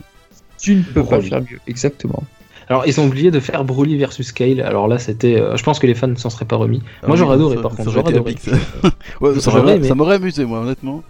tu 0.60 0.76
ne 0.76 0.82
peux 0.82 1.02
pas 1.04 1.20
faire 1.20 1.40
mieux. 1.40 1.58
Exactement. 1.66 2.22
Alors, 2.68 2.86
ils 2.86 3.00
ont 3.00 3.06
oublié 3.06 3.32
de 3.32 3.40
faire 3.40 3.64
Broly 3.64 3.96
versus 3.96 4.30
Kale. 4.30 4.60
Alors 4.60 4.86
là, 4.86 5.00
c'était. 5.00 5.40
euh, 5.40 5.56
je 5.56 5.62
pense 5.64 5.80
que 5.80 5.88
les 5.88 5.94
fans 5.96 6.06
ne 6.06 6.14
s'en 6.14 6.30
seraient 6.30 6.44
pas 6.44 6.54
remis. 6.54 6.82
Ah 7.02 7.08
Moi, 7.08 7.14
oui, 7.16 7.18
j'aurais 7.18 7.34
adoré, 7.34 7.56
ça- 7.56 7.62
par 7.62 7.72
ça 7.72 7.78
contre. 7.78 7.90
ça. 8.38 8.52
Ouais, 9.20 9.40
ça 9.40 9.74
aimé. 9.74 9.88
ça 9.88 9.94
m'aurait 9.96 10.14
amusé, 10.16 10.44
moi, 10.44 10.60
honnêtement. 10.60 11.02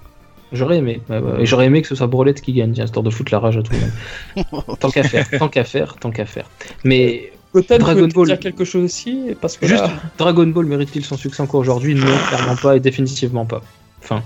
J'aurais 0.52 0.78
aimé. 0.78 1.00
ouais, 1.08 1.18
ouais. 1.18 1.42
Et 1.42 1.46
j'aurais 1.46 1.66
aimé 1.66 1.80
que 1.82 1.88
ce 1.88 1.94
soit 1.94 2.06
Brolette 2.08 2.40
qui 2.40 2.52
gagne, 2.52 2.74
histoire 2.76 3.02
de 3.04 3.10
foutre 3.10 3.32
la 3.32 3.38
rage 3.38 3.56
à 3.56 3.62
tout 3.62 3.72
le 3.72 3.78
monde. 3.80 4.76
tant 4.80 4.90
qu'à 4.90 5.02
faire, 5.04 5.28
tant 5.38 5.48
qu'à 5.48 5.64
faire, 5.64 5.96
tant 5.96 6.10
qu'à 6.10 6.26
faire. 6.26 6.48
Mais 6.84 7.32
Peut-être 7.52 7.80
Dragon 7.80 8.06
que 8.08 8.12
Ball. 8.14 8.26
dire 8.26 8.38
quelque 8.38 8.64
chose 8.64 8.84
aussi, 8.84 9.34
parce 9.40 9.56
que 9.56 9.66
juste, 9.66 9.82
là- 9.82 9.90
Dragon 10.18 10.46
Ball 10.46 10.66
mérite-t-il 10.66 11.04
son 11.04 11.16
succès 11.16 11.42
encore 11.42 11.60
aujourd'hui? 11.60 11.94
Non, 11.96 12.06
clairement 12.28 12.54
pas 12.56 12.76
et 12.76 12.80
définitivement 12.80 13.44
pas. 13.44 13.60
Enfin, 14.02 14.22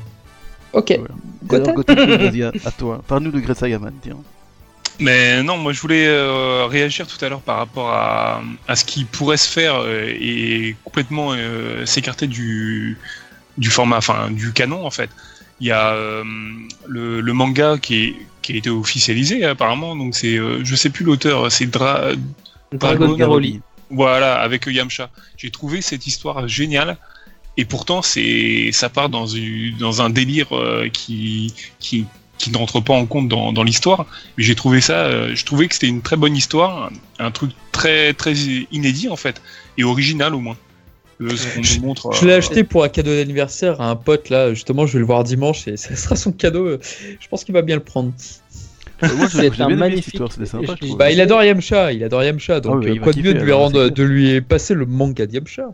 Ok. 0.75 0.99
Vas-y, 1.49 2.43
à, 2.43 2.53
à 2.65 2.71
toi. 2.71 3.03
Parle-nous 3.07 3.31
de 3.31 3.41
Great 3.41 3.57
Saiyaman, 3.57 3.93
tiens. 4.03 4.17
Mais 5.01 5.43
non, 5.43 5.57
moi 5.57 5.73
je 5.73 5.81
voulais 5.81 6.07
euh, 6.07 6.67
réagir 6.67 7.07
tout 7.07 7.23
à 7.25 7.29
l'heure 7.29 7.41
par 7.41 7.57
rapport 7.59 7.91
à, 7.91 8.43
à 8.69 8.77
ce 8.77 8.85
qui 8.85 9.05
pourrait 9.05 9.37
se 9.37 9.49
faire 9.49 9.75
euh, 9.81 10.07
et 10.07 10.77
complètement 10.85 11.33
euh, 11.33 11.85
s'écarter 11.85 12.29
du, 12.29 12.97
du 13.59 13.71
format, 13.71 13.97
enfin 13.97 14.31
du 14.31 14.53
canon 14.53 14.87
en 14.87 14.91
fait. 14.91 15.11
Il 15.61 15.67
y 15.69 15.71
a 15.71 15.93
euh, 15.95 16.25
le, 16.87 17.21
le 17.21 17.33
manga 17.33 17.79
qui, 17.79 17.95
est, 18.05 18.17
qui 18.43 18.53
a 18.53 18.57
été 18.57 18.71
officialisé 18.71 19.45
apparemment, 19.45 19.95
donc 19.97 20.15
c'est, 20.17 20.37
euh, 20.37 20.61
je 20.65 20.75
sais 20.75 20.91
plus 20.91 21.05
l'auteur, 21.05 21.51
c'est 21.53 21.67
Dra, 21.67 22.11
Dragon 22.73 23.07
Dragon 23.07 23.13
Garoli. 23.15 23.61
voilà, 23.91 24.35
avec 24.41 24.67
Yamcha. 24.67 25.11
J'ai 25.37 25.51
trouvé 25.51 25.81
cette 25.83 26.07
histoire 26.07 26.49
géniale. 26.49 26.99
Et 27.57 27.65
pourtant, 27.65 28.03
c'est, 28.03 28.71
ça 28.73 28.89
part 28.89 29.09
dans, 29.09 29.27
une- 29.27 29.77
dans 29.79 30.03
un 30.03 30.11
délire 30.11 30.49
euh, 30.57 30.89
qui, 30.89 31.55
qui, 31.79 32.05
qui 32.37 32.51
n'entre 32.51 32.81
pas 32.81 32.95
en 32.95 33.07
compte 33.07 33.29
dans, 33.29 33.53
dans 33.53 33.63
l'histoire. 33.63 34.07
Mais 34.37 34.43
j'ai 34.43 34.57
trouvé 34.57 34.81
ça, 34.81 35.05
euh, 35.05 35.37
je 35.37 35.45
trouvais 35.45 35.69
que 35.69 35.75
c'était 35.75 35.87
une 35.87 36.03
très 36.03 36.17
bonne 36.17 36.37
histoire, 36.37 36.91
un, 37.21 37.27
un 37.27 37.31
truc 37.31 37.53
très, 37.71 38.13
très 38.13 38.35
inédit 38.73 39.09
en 39.09 39.15
fait, 39.17 39.41
et 39.79 39.85
original 39.85 40.35
au 40.35 40.41
moins. 40.41 40.57
Euh, 41.21 41.29
ce 41.37 41.55
qu'on 41.57 41.63
Je- 41.63 41.79
nous 41.81 41.87
montre. 41.87 42.13
Je 42.13 42.27
l'ai 42.27 42.33
euh, 42.33 42.39
acheté 42.39 42.65
pour 42.65 42.83
un 42.85 42.89
cadeau 42.89 43.15
d'anniversaire 43.15 43.81
à 43.81 43.89
un 43.91 43.97
pote 43.97 44.31
là, 44.31 44.53
justement, 44.53 44.87
je 44.87 44.95
vais 44.95 44.99
le 45.01 45.05
voir 45.07 45.23
dimanche 45.25 45.69
et 45.69 45.77
ça 45.77 45.95
sera 45.97 46.17
son 46.17 46.33
cadeau. 46.33 46.67
euh, 46.67 46.79
Je 47.21 47.29
pense 47.29 47.45
qu'il 47.45 47.55
va 47.55 47.63
bien 47.63 47.77
le 47.77 47.83
prendre. 47.83 48.13
Euh, 49.03 49.09
Moi, 49.17 49.27
j'ai 49.29 49.51
C'est 49.51 49.61
un 49.61 49.69
magnifique- 49.71 50.15
histoire, 50.15 50.33
sympa, 50.33 50.75
je. 50.81 50.95
Bah, 50.97 51.11
il 51.11 51.21
adore 51.21 51.43
Yamcha, 51.43 51.93
il 51.93 52.03
adore 52.05 52.23
Yamcha, 52.23 52.61
donc 52.61 52.75
Ah 52.75 52.79
oui, 52.79 52.87
euh, 52.87 52.93
il 52.95 52.99
va 53.01 53.05
quoi 53.05 53.13
de 53.13 53.19
mieux 53.21 53.35
de 53.35 53.39
lui, 53.41 53.45
alors, 53.51 53.61
rendre, 53.63 53.89
de 53.89 54.03
lui 54.03 54.41
passer 54.41 54.73
le 54.75 54.87
manga 54.87 55.27
de 55.27 55.33
Yamcha 55.35 55.65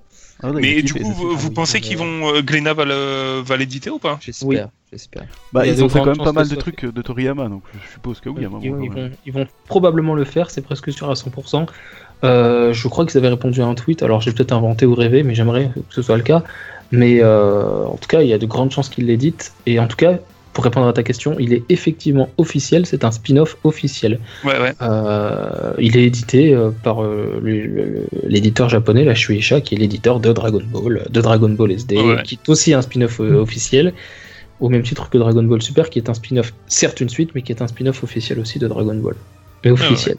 Ah, 0.42 0.52
Mais 0.54 0.80
du 0.82 0.94
coup, 0.94 1.12
vous, 1.12 1.50
pensez 1.50 1.80
qu'ils 1.82 1.98
vont, 1.98 2.34
euh, 2.34 2.40
Glénat 2.40 2.72
va 2.74 3.56
l'éditer 3.58 3.90
ou 3.90 3.98
pas? 3.98 4.18
J'espère, 4.22 4.48
Oui. 4.48 4.58
j'espère. 4.90 5.24
Bah, 5.52 5.66
ils 5.66 5.84
ont 5.84 5.88
fait 5.90 5.98
quand 5.98 6.06
même 6.06 6.16
pas 6.16 6.32
mal 6.32 6.48
de 6.48 6.54
trucs 6.56 6.84
euh, 6.84 6.92
de 6.92 7.02
Toriyama, 7.02 7.48
donc 7.48 7.62
je 7.74 7.92
suppose 7.92 8.20
que 8.20 8.30
oui, 8.30 8.44
à 8.44 8.46
un 8.48 8.50
moment. 8.50 8.86
Vont, 8.88 9.10
ils 9.26 9.32
vont 9.34 9.46
probablement 9.66 10.14
le 10.14 10.24
faire, 10.24 10.50
c'est 10.50 10.62
presque 10.62 10.90
sûr 10.92 11.10
à 11.10 11.14
100%. 11.14 11.66
Euh, 12.24 12.72
je 12.72 12.88
crois 12.88 13.06
qu'ils 13.06 13.18
avaient 13.18 13.28
répondu 13.28 13.62
à 13.62 13.66
un 13.66 13.74
tweet, 13.74 14.02
alors 14.02 14.20
j'ai 14.20 14.32
peut-être 14.32 14.52
inventé 14.52 14.86
ou 14.86 14.94
rêvé, 14.94 15.22
mais 15.22 15.34
j'aimerais 15.34 15.70
que 15.74 15.94
ce 15.94 16.02
soit 16.02 16.16
le 16.16 16.22
cas. 16.22 16.42
Mais 16.92 17.20
euh, 17.22 17.84
en 17.84 17.96
tout 17.96 18.08
cas, 18.08 18.20
il 18.22 18.28
y 18.28 18.32
a 18.32 18.38
de 18.38 18.46
grandes 18.46 18.72
chances 18.72 18.88
qu'ils 18.88 19.06
l'éditent. 19.06 19.52
Et 19.66 19.78
en 19.78 19.86
tout 19.86 19.96
cas, 19.96 20.18
pour 20.52 20.64
répondre 20.64 20.88
à 20.88 20.92
ta 20.92 21.02
question, 21.04 21.36
il 21.38 21.52
est 21.52 21.62
effectivement 21.68 22.28
officiel, 22.36 22.84
c'est 22.84 23.04
un 23.04 23.12
spin-off 23.12 23.56
officiel. 23.62 24.18
Ouais, 24.44 24.58
ouais. 24.60 24.72
Euh, 24.82 25.72
il 25.78 25.96
est 25.96 26.04
édité 26.04 26.58
par 26.82 26.98
l'éditeur 27.42 28.68
japonais, 28.68 29.04
la 29.04 29.14
Shueisha, 29.14 29.60
qui 29.60 29.76
est 29.76 29.78
l'éditeur 29.78 30.18
de 30.18 30.32
Dragon 30.32 30.62
Ball, 30.72 31.06
de 31.08 31.20
Dragon 31.20 31.48
Ball 31.50 31.70
SD, 31.70 31.96
Ouais. 31.96 32.22
qui 32.24 32.34
est 32.34 32.48
aussi 32.48 32.74
un 32.74 32.82
spin-off 32.82 33.20
officiel, 33.20 33.94
au 34.58 34.68
même 34.68 34.82
titre 34.82 35.08
que 35.08 35.16
Dragon 35.16 35.44
Ball 35.44 35.62
Super, 35.62 35.88
qui 35.88 36.00
est 36.00 36.10
un 36.10 36.14
spin-off, 36.14 36.52
certes 36.66 37.00
une 37.00 37.08
suite, 37.08 37.30
mais 37.34 37.42
qui 37.42 37.52
est 37.52 37.62
un 37.62 37.68
spin-off 37.68 38.02
officiel 38.02 38.40
aussi 38.40 38.58
de 38.58 38.66
Dragon 38.66 38.96
Ball. 38.96 39.14
Mais 39.64 39.70
officiel. 39.70 40.16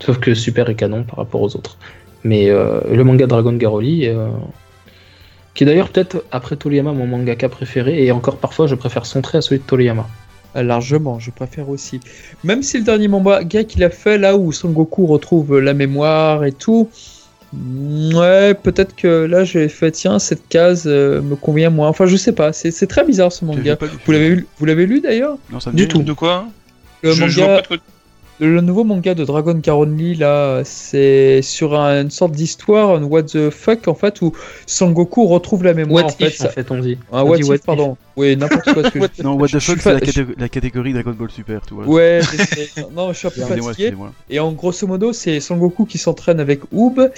Sauf 0.00 0.18
que 0.18 0.34
Super 0.34 0.68
est 0.68 0.74
canon 0.74 1.04
par 1.04 1.16
rapport 1.16 1.40
aux 1.42 1.56
autres. 1.56 1.78
Mais 2.24 2.50
euh, 2.50 2.80
le 2.90 3.02
manga 3.04 3.26
Dragon 3.26 3.52
Garoli, 3.52 4.06
euh, 4.08 4.28
qui 5.54 5.62
est 5.64 5.66
d'ailleurs 5.66 5.88
peut-être 5.88 6.24
après 6.32 6.56
Toriyama 6.56 6.92
mon 6.92 7.06
mangaka 7.06 7.48
préféré, 7.48 8.04
et 8.04 8.12
encore 8.12 8.36
parfois 8.36 8.66
je 8.66 8.74
préfère 8.74 9.06
son 9.06 9.22
trait 9.22 9.38
à 9.38 9.40
celui 9.40 9.60
de 9.60 9.64
Toriyama. 9.64 10.06
Euh, 10.56 10.62
Largement, 10.62 11.18
je 11.18 11.30
préfère 11.30 11.68
aussi. 11.68 12.00
Même 12.44 12.62
si 12.62 12.78
le 12.78 12.84
dernier 12.84 13.08
manga 13.08 13.42
qu'il 13.44 13.84
a 13.84 13.90
fait, 13.90 14.18
là 14.18 14.36
où 14.36 14.52
Son 14.52 14.70
Goku 14.70 15.06
retrouve 15.06 15.58
la 15.60 15.72
mémoire 15.72 16.44
et 16.44 16.52
tout, 16.52 16.88
mm, 17.52 18.14
ouais, 18.16 18.54
peut-être 18.54 18.94
que 18.96 19.24
là 19.24 19.44
j'ai 19.44 19.68
fait, 19.68 19.92
tiens, 19.92 20.18
cette 20.18 20.48
case 20.48 20.84
euh, 20.86 21.22
me 21.22 21.36
convient 21.36 21.70
moins. 21.70 21.88
Enfin, 21.88 22.06
je 22.06 22.16
sais 22.16 22.32
pas, 22.32 22.52
c'est 22.52 22.86
très 22.86 23.04
bizarre 23.04 23.32
ce 23.32 23.44
manga. 23.44 23.78
Vous 24.04 24.12
l'avez 24.12 24.28
lu, 24.30 24.46
vous 24.58 24.64
l'avez 24.66 24.86
lu 24.86 25.00
d'ailleurs? 25.00 25.36
Non, 25.50 25.60
ça 25.60 25.70
me 25.70 25.76
Du 25.76 25.82
dit 25.86 25.88
tout. 25.88 26.02
De 26.02 26.12
quoi 26.12 26.46
Le 27.02 27.12
je, 27.12 27.26
je 27.28 27.36
vois 27.40 27.46
manga, 27.46 27.56
pas 27.56 27.62
de 27.62 27.66
quoi- 27.68 27.76
le 28.38 28.60
nouveau 28.60 28.84
manga 28.84 29.14
de 29.14 29.24
Dragon 29.24 29.58
Caronly, 29.60 30.14
là, 30.14 30.60
c'est 30.64 31.40
sur 31.42 31.78
un- 31.78 32.02
une 32.02 32.10
sorte 32.10 32.32
d'histoire, 32.32 32.90
un 32.96 33.02
what 33.04 33.22
the 33.24 33.50
fuck, 33.50 33.88
en 33.88 33.94
fait, 33.94 34.20
où 34.22 34.32
Sangoku 34.66 35.26
retrouve 35.26 35.64
la 35.64 35.72
mémoire. 35.74 36.04
What 36.04 36.10
en 36.10 36.14
fait, 36.14 36.26
if, 36.28 36.36
ça- 36.36 36.46
en 36.46 36.50
fait, 36.50 36.70
on 36.70 36.78
dit. 36.78 36.98
Un 37.12 37.22
On 37.22 37.28
what 37.28 37.36
dit 37.36 37.42
if, 37.42 37.48
what 37.48 37.54
if. 37.56 37.62
pardon. 37.62 37.96
Oui, 38.16 38.36
n'importe 38.36 38.72
quoi. 38.72 38.82
ce 38.84 38.88
que 38.88 39.00
je- 39.00 39.22
Non, 39.22 39.34
what 39.34 39.46
je- 39.48 39.58
the 39.58 39.60
fuck, 39.60 39.78
c'est 39.80 39.92
la, 39.92 40.00
je- 40.12 40.40
la 40.40 40.48
catégorie 40.48 40.92
Dragon 40.92 41.12
Ball 41.18 41.30
Super, 41.30 41.60
tu 41.66 41.74
vois. 41.74 41.86
Ouais, 41.86 42.20
non, 42.96 43.12
je 43.12 43.18
suis 43.18 43.28
un 43.28 43.30
peu 43.30 43.40
fatigué. 43.62 43.92
Et 44.30 44.38
en 44.40 44.52
grosso 44.52 44.86
modo, 44.86 45.12
c'est 45.12 45.40
Sangoku 45.40 45.84
qui 45.86 45.98
s'entraîne 45.98 46.40
avec 46.40 46.60
Oob. 46.72 47.10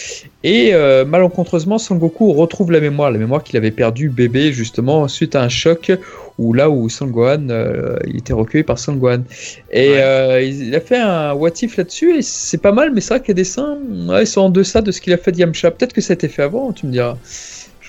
Et 0.44 0.70
euh, 0.74 1.04
malencontreusement, 1.04 1.78
Sangoku 1.78 2.32
retrouve 2.32 2.72
la 2.72 2.80
mémoire. 2.80 3.10
La 3.10 3.18
mémoire 3.18 3.42
qu'il 3.42 3.56
avait 3.56 3.70
perdue 3.70 4.08
bébé, 4.08 4.52
justement, 4.52 5.06
suite 5.08 5.34
à 5.36 5.42
un 5.42 5.48
choc. 5.48 5.92
Où 6.38 6.52
là 6.52 6.70
où 6.70 6.88
Sangohan, 6.88 7.48
euh, 7.50 7.96
il 8.06 8.18
était 8.18 8.32
recueilli 8.32 8.62
par 8.64 8.78
Sangohan. 8.78 9.24
Et 9.72 9.88
Ouais. 9.90 10.00
euh, 10.00 10.40
il 10.40 10.74
a 10.74 10.80
fait 10.80 10.96
un 10.98 11.32
what 11.34 11.50
if 11.62 11.76
là-dessus. 11.76 12.16
Et 12.16 12.22
c'est 12.22 12.58
pas 12.58 12.70
mal, 12.72 12.92
mais 12.94 13.00
c'est 13.00 13.14
vrai 13.14 13.20
que 13.20 13.28
les 13.28 13.34
dessins, 13.34 13.76
ouais, 14.08 14.22
ils 14.22 14.26
sont 14.26 14.42
en 14.42 14.50
deçà 14.50 14.80
de 14.80 14.92
ce 14.92 15.00
qu'il 15.00 15.12
a 15.12 15.16
fait 15.18 15.32
de 15.32 15.38
Yamcha. 15.38 15.70
Peut-être 15.72 15.92
que 15.92 16.00
ça 16.00 16.12
a 16.12 16.14
été 16.14 16.28
fait 16.28 16.42
avant, 16.42 16.72
tu 16.72 16.86
me 16.86 16.92
diras. 16.92 17.18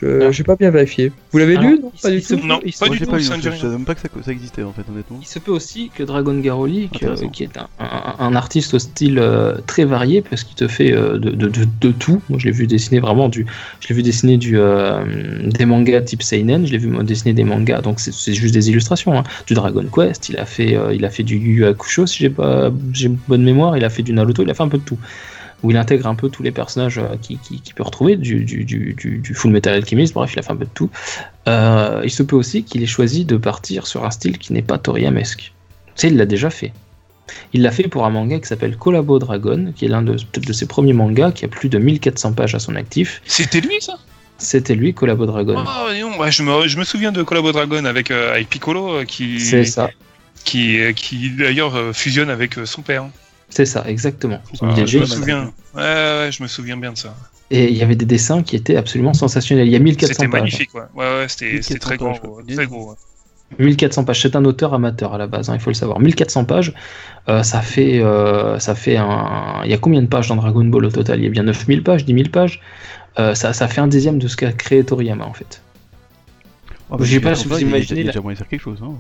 Je 0.02 0.22
Ah. 0.22 0.32
j'ai 0.32 0.44
pas 0.44 0.56
bien 0.56 0.70
vérifié. 0.72 1.12
Vous 1.32 1.40
l'avez 1.40 1.58
lu 1.58 1.80
Non, 1.82 1.92
il- 1.94 2.02
pas 2.02 2.10
du 2.10 2.18
il 2.18 2.26
tout. 2.26 2.36
Non, 2.48 2.60
il 2.64 2.74
pas 2.74 2.88
du 2.90 3.00
tout, 3.00 3.06
pas 3.12 3.18
dit 3.18 3.24
je 3.26 3.30
savais 3.30 3.68
même 3.68 3.84
pas 3.86 3.96
que 3.96 4.02
ça, 4.02 4.08
ça 4.24 4.32
existait, 4.32 4.64
en 4.64 4.72
fait, 4.72 4.84
honnêtement. 4.90 5.20
Il 5.22 5.28
se 5.28 5.40
peut 5.40 5.52
aussi 5.52 5.90
que 5.94 6.04
Dragon 6.04 6.38
Garoli, 6.40 6.90
qui, 6.90 7.04
est 7.44 7.58
un, 7.58 7.68
un- 7.80 8.16
un 8.20 8.36
artiste 8.36 8.74
au 8.74 8.80
style 8.80 9.20
euh, 9.20 9.56
très 9.68 9.84
varié, 9.86 10.22
parce 10.22 10.44
qu'il 10.46 10.56
te 10.56 10.68
fait 10.68 10.94
euh, 10.94 11.18
de, 11.18 11.32
de- 11.32 11.48
de- 11.50 11.68
de 11.82 11.92
tout. 11.92 12.22
Moi, 12.30 12.40
je 12.40 12.46
l'ai 12.46 12.52
vu 12.52 12.66
dessiner 12.68 13.00
vraiment 13.02 13.28
du, 13.30 13.46
je 13.82 13.88
l'ai 13.90 13.96
vu 13.96 14.04
dessiner 14.04 14.38
du, 14.38 14.58
euh, 14.58 15.04
des 15.46 15.66
mangas 15.66 16.02
type 16.02 16.24
seinen. 16.24 16.66
Je 16.66 16.72
l'ai 16.72 16.78
vu 16.78 16.90
dessiner 17.04 17.34
des 17.34 17.44
mangas, 17.44 17.82
donc 17.82 18.00
c'est 18.00 18.34
juste 18.34 18.54
des 18.54 18.70
illustrations. 18.70 19.18
hein. 19.18 19.24
Du 19.48 19.54
Dragon 19.54 19.86
Quest, 19.94 20.30
il 20.30 20.38
a 20.38 20.46
fait, 20.46 20.76
euh, 20.76 20.94
il 20.94 21.04
a 21.06 21.10
fait 21.10 21.24
du 21.24 21.36
Yu 21.38 21.56
Yu 21.56 21.66
Hakusho, 21.66 22.06
si 22.08 22.20
j'ai 22.20 22.30
pas, 22.30 22.72
j'ai 22.94 23.10
bonne 23.10 23.44
mémoire. 23.44 23.76
Il 23.78 23.84
a 23.84 23.90
fait 23.90 24.04
du 24.04 24.14
Naruto, 24.14 24.44
il 24.44 24.50
a 24.50 24.54
fait 24.54 24.64
un 24.64 24.70
peu 24.70 24.78
de 24.78 24.84
tout. 24.84 24.98
Où 25.62 25.72
il 25.72 25.78
intègre 25.78 26.08
un 26.08 26.16
peu 26.16 26.30
tous 26.30 26.44
les 26.44 26.52
personnages 26.52 27.00
euh, 27.00 27.16
qu'il 27.22 27.38
qui, 27.40 27.60
qui 27.62 27.74
peut 27.74 27.84
retrouver, 27.84 28.16
du, 28.16 28.46
du, 28.46 28.64
du, 28.64 28.94
du, 28.94 29.34
Full 29.34 29.52
Metal 29.52 29.74
Alchemist, 29.74 30.14
bref, 30.14 30.32
il 30.34 30.40
a 30.40 30.42
fait 30.42 30.52
un 30.52 30.56
peu 30.56 30.66
de 30.66 30.70
tout. 30.74 30.90
Euh, 31.48 32.02
il 32.04 32.12
se 32.12 32.24
peut 32.24 32.36
aussi 32.36 32.64
qu'il 32.64 32.82
ait 32.82 32.88
choisi 32.88 33.26
de 33.26 33.38
partir 33.38 33.88
sur 33.88 34.06
un 34.06 34.12
style 34.12 34.38
qui 34.38 34.54
n'est 34.54 34.62
pas 34.62 34.78
Toriyamesque. 34.78 35.40
Tu 35.40 35.52
sais, 35.96 36.08
il 36.08 36.18
l'a 36.18 36.26
déjà 36.26 36.50
fait. 36.50 36.72
Il 37.54 37.62
l'a 37.62 37.72
fait 37.72 37.88
pour 37.88 38.06
un 38.06 38.10
manga 38.10 38.40
qui 38.40 38.48
s'appelle 38.48 38.78
Collabo 38.78 39.20
Dragon, 39.20 39.74
qui 39.76 39.86
est 39.86 39.90
l'un 39.90 40.02
de, 40.02 40.18
ses 40.54 40.66
premiers 40.66 40.94
mangas, 40.94 41.32
qui 41.32 41.46
a 41.46 41.48
plus 41.48 41.70
de 41.70 41.78
1400 41.78 42.34
pages 42.34 42.56
à 42.56 42.60
son 42.60 42.76
actif. 42.76 43.22
C'était 43.26 43.62
lui 43.62 43.82
ça? 43.82 43.98
C'était 44.38 44.76
lui, 44.76 44.94
Collabo 44.94 45.26
Dragon. 45.26 45.62
Ah 45.68 45.90
non, 46.00 46.18
ouais, 46.18 46.32
je, 46.32 46.44
me, 46.44 46.68
je 46.68 46.78
me 46.78 46.86
souviens 46.86 47.12
de 47.12 47.22
Collabo 47.22 47.52
Dragon 47.52 47.84
avec, 47.84 48.10
euh, 48.10 48.32
avec 48.32 48.50
Piccolo 48.50 49.04
qui, 49.06 49.42
C'est 49.42 49.66
ça, 49.66 49.90
qui, 50.46 50.80
qui 50.96 51.32
d'ailleurs 51.32 51.94
fusionne 51.94 52.30
avec 52.30 52.56
son 52.64 52.82
père. 52.82 53.06
C'est 53.50 53.66
ça, 53.66 53.84
exactement. 53.88 54.40
Ah, 54.62 54.86
je 54.86 55.00
me 55.00 55.06
souviens. 55.06 55.52
Ouais, 55.76 55.82
ouais, 55.82 56.30
je 56.32 56.42
me 56.44 56.48
souviens 56.48 56.78
bien 56.78 56.92
de 56.94 56.98
ça. 56.98 57.16
Et 57.52 57.70
il 57.70 57.76
y 57.78 57.82
avait 57.82 57.96
des 57.96 58.06
dessins 58.06 58.44
qui 58.44 58.56
étaient 58.56 58.76
absolument 58.76 59.14
sensationnels. 59.14 59.68
Il 59.68 59.72
y 59.72 59.76
a 59.76 59.80
1400 59.80 60.14
C'était 60.14 60.28
pages. 60.30 60.40
magnifique, 60.42 60.74
ouais. 60.76 60.82
Ouais, 60.94 61.06
ouais, 61.22 61.28
c'était 61.28 61.62
c'était 61.64 61.74
1400 61.76 61.80
très 61.80 61.98
gros. 61.98 62.08
pages, 62.10 62.20
quoi. 62.22 62.36
ouais, 62.38 62.56
Très 62.56 62.68
gros. 62.68 62.90
ouais. 62.92 62.96
1400 63.66 64.04
pages. 64.04 64.22
C'est 64.22 64.36
un 64.36 64.46
auteur 64.46 64.74
amateur 64.76 65.14
à 65.16 65.18
la 65.18 65.26
base, 65.26 65.50
hein, 65.50 65.56
il 65.56 65.60
faut 65.60 65.72
le 65.72 65.76
savoir. 65.76 66.00
1400 66.00 66.46
pages, 66.46 66.74
euh, 67.28 67.42
ça 67.42 67.62
fait, 67.62 68.00
euh, 68.00 68.60
ça 68.60 68.76
fait 68.76 68.98
un. 68.98 69.62
Il 69.66 69.72
y 69.72 69.74
a 69.74 69.78
combien 69.80 70.02
de 70.04 70.08
pages 70.08 70.28
dans 70.28 70.36
Dragon 70.36 70.64
Ball 70.66 70.86
au 70.86 70.92
total? 70.92 71.20
Il 71.20 71.24
y 71.24 71.28
a 71.28 71.32
bien 71.32 71.44
9000 71.44 71.82
pages, 71.82 72.06
10 72.06 72.14
000 72.14 72.30
pages. 72.30 72.62
Euh, 73.18 73.34
ça, 73.34 73.54
ça 73.54 73.68
fait 73.68 73.82
un 73.82 73.88
dixième 73.88 74.20
de 74.20 74.28
ce 74.28 74.38
qu'a 74.38 74.52
créé 74.52 74.84
Toriyama 74.84 75.26
en 75.26 75.34
fait. 75.34 75.64
Bah, 76.92 76.98
Je 77.00 77.06
sais 77.06 77.10
si 77.14 77.20
pas 77.20 77.34
si 77.36 77.48
vous 77.48 77.60
imaginez 77.60 77.86
Il 77.92 77.98
y 77.98 78.02
a 78.02 78.06
la- 78.06 78.12
déjà 78.12 78.22
moyen 78.22 78.34
de 78.36 78.38
faire 78.38 78.48
quelque 78.48 78.62
chose, 78.62 78.80
hein. 78.84 78.92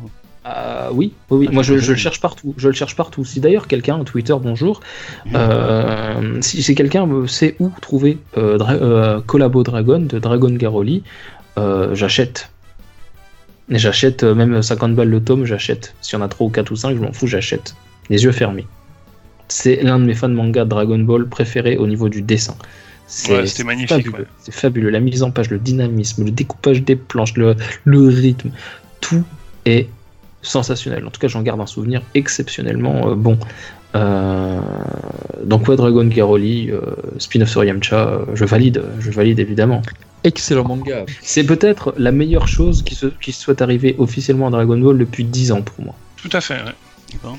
Ah 0.45 0.89
oui, 0.93 1.13
oui, 1.29 1.37
oui. 1.39 1.45
Ah, 1.49 1.53
moi 1.53 1.63
je 1.63 1.73
le 1.73 1.95
cherche 1.95 2.21
partout. 2.21 2.53
Je 2.57 2.69
le 2.69 2.73
cherche 2.73 2.95
partout. 2.95 3.25
Si 3.25 3.39
d'ailleurs 3.39 3.67
quelqu'un, 3.67 4.03
Twitter, 4.03 4.33
bonjour, 4.41 4.79
euh, 5.35 6.37
si, 6.41 6.63
si 6.63 6.75
quelqu'un 6.75 7.07
sait 7.27 7.55
où 7.59 7.69
trouver 7.81 8.17
euh, 8.37 8.57
Dra- 8.57 8.73
euh, 8.73 9.21
Collabo 9.21 9.63
Dragon 9.63 9.99
de 9.99 10.17
Dragon 10.19 10.49
Garoli, 10.51 11.03
euh, 11.57 11.93
j'achète. 11.93 12.49
J'achète 13.69 14.23
euh, 14.23 14.33
même 14.33 14.61
50 14.61 14.95
balles 14.95 15.09
le 15.09 15.21
tome, 15.23 15.45
j'achète. 15.45 15.93
S'il 16.01 16.17
y 16.17 16.21
en 16.21 16.25
a 16.25 16.27
3 16.29 16.47
ou 16.47 16.49
4 16.49 16.71
ou 16.71 16.75
5, 16.75 16.95
je 16.95 17.01
m'en 17.01 17.11
fous, 17.11 17.27
j'achète. 17.27 17.75
Les 18.09 18.23
yeux 18.23 18.31
fermés. 18.31 18.65
C'est 19.49 19.83
l'un 19.83 19.99
de 19.99 20.05
mes 20.05 20.13
fans 20.15 20.29
manga 20.29 20.63
de 20.63 20.69
Dragon 20.69 20.99
Ball 20.99 21.27
préférés 21.27 21.77
au 21.77 21.85
niveau 21.85 22.09
du 22.09 22.21
dessin. 22.21 22.55
C'est 23.07 23.31
Ouais, 23.59 23.63
magnifique, 23.65 23.89
fabuleux. 23.89 24.11
ouais. 24.19 24.25
C'est 24.39 24.53
fabuleux. 24.53 24.89
La 24.89 24.99
mise 24.99 25.21
en 25.23 25.31
page, 25.31 25.49
le 25.49 25.57
dynamisme, 25.59 26.23
le 26.25 26.31
découpage 26.31 26.83
des 26.83 26.95
planches, 26.95 27.35
le, 27.35 27.55
le 27.83 28.07
rythme, 28.07 28.51
tout 29.01 29.23
est 29.65 29.89
sensationnel. 30.41 31.05
En 31.05 31.09
tout 31.11 31.19
cas, 31.19 31.27
j'en 31.27 31.41
garde 31.41 31.59
un 31.61 31.65
souvenir 31.65 32.01
exceptionnellement 32.15 33.09
euh, 33.11 33.15
bon. 33.15 33.37
Euh, 33.95 34.59
donc 35.43 35.67
ouais, 35.67 35.75
Dragon 35.75 36.05
Garoli, 36.05 36.69
euh, 36.71 36.79
spin-off 37.17 37.49
sur 37.49 37.63
Yamcha, 37.63 38.07
euh, 38.07 38.25
je 38.35 38.45
valide, 38.45 38.83
je 38.99 39.09
valide 39.11 39.39
évidemment. 39.39 39.81
Excellent 40.23 40.65
manga. 40.67 41.05
C'est 41.21 41.43
peut-être 41.45 41.93
la 41.97 42.11
meilleure 42.11 42.47
chose 42.47 42.83
qui, 42.83 42.93
se, 42.95 43.07
qui 43.07 43.31
soit 43.31 43.61
arrivée 43.61 43.95
officiellement 43.97 44.47
à 44.47 44.51
Dragon 44.51 44.77
Ball 44.77 44.97
depuis 44.97 45.23
10 45.23 45.51
ans 45.53 45.61
pour 45.61 45.83
moi. 45.83 45.95
Tout 46.17 46.29
à 46.33 46.41
fait. 46.41 46.55
ouais. 46.55 47.17
Bon. 47.23 47.33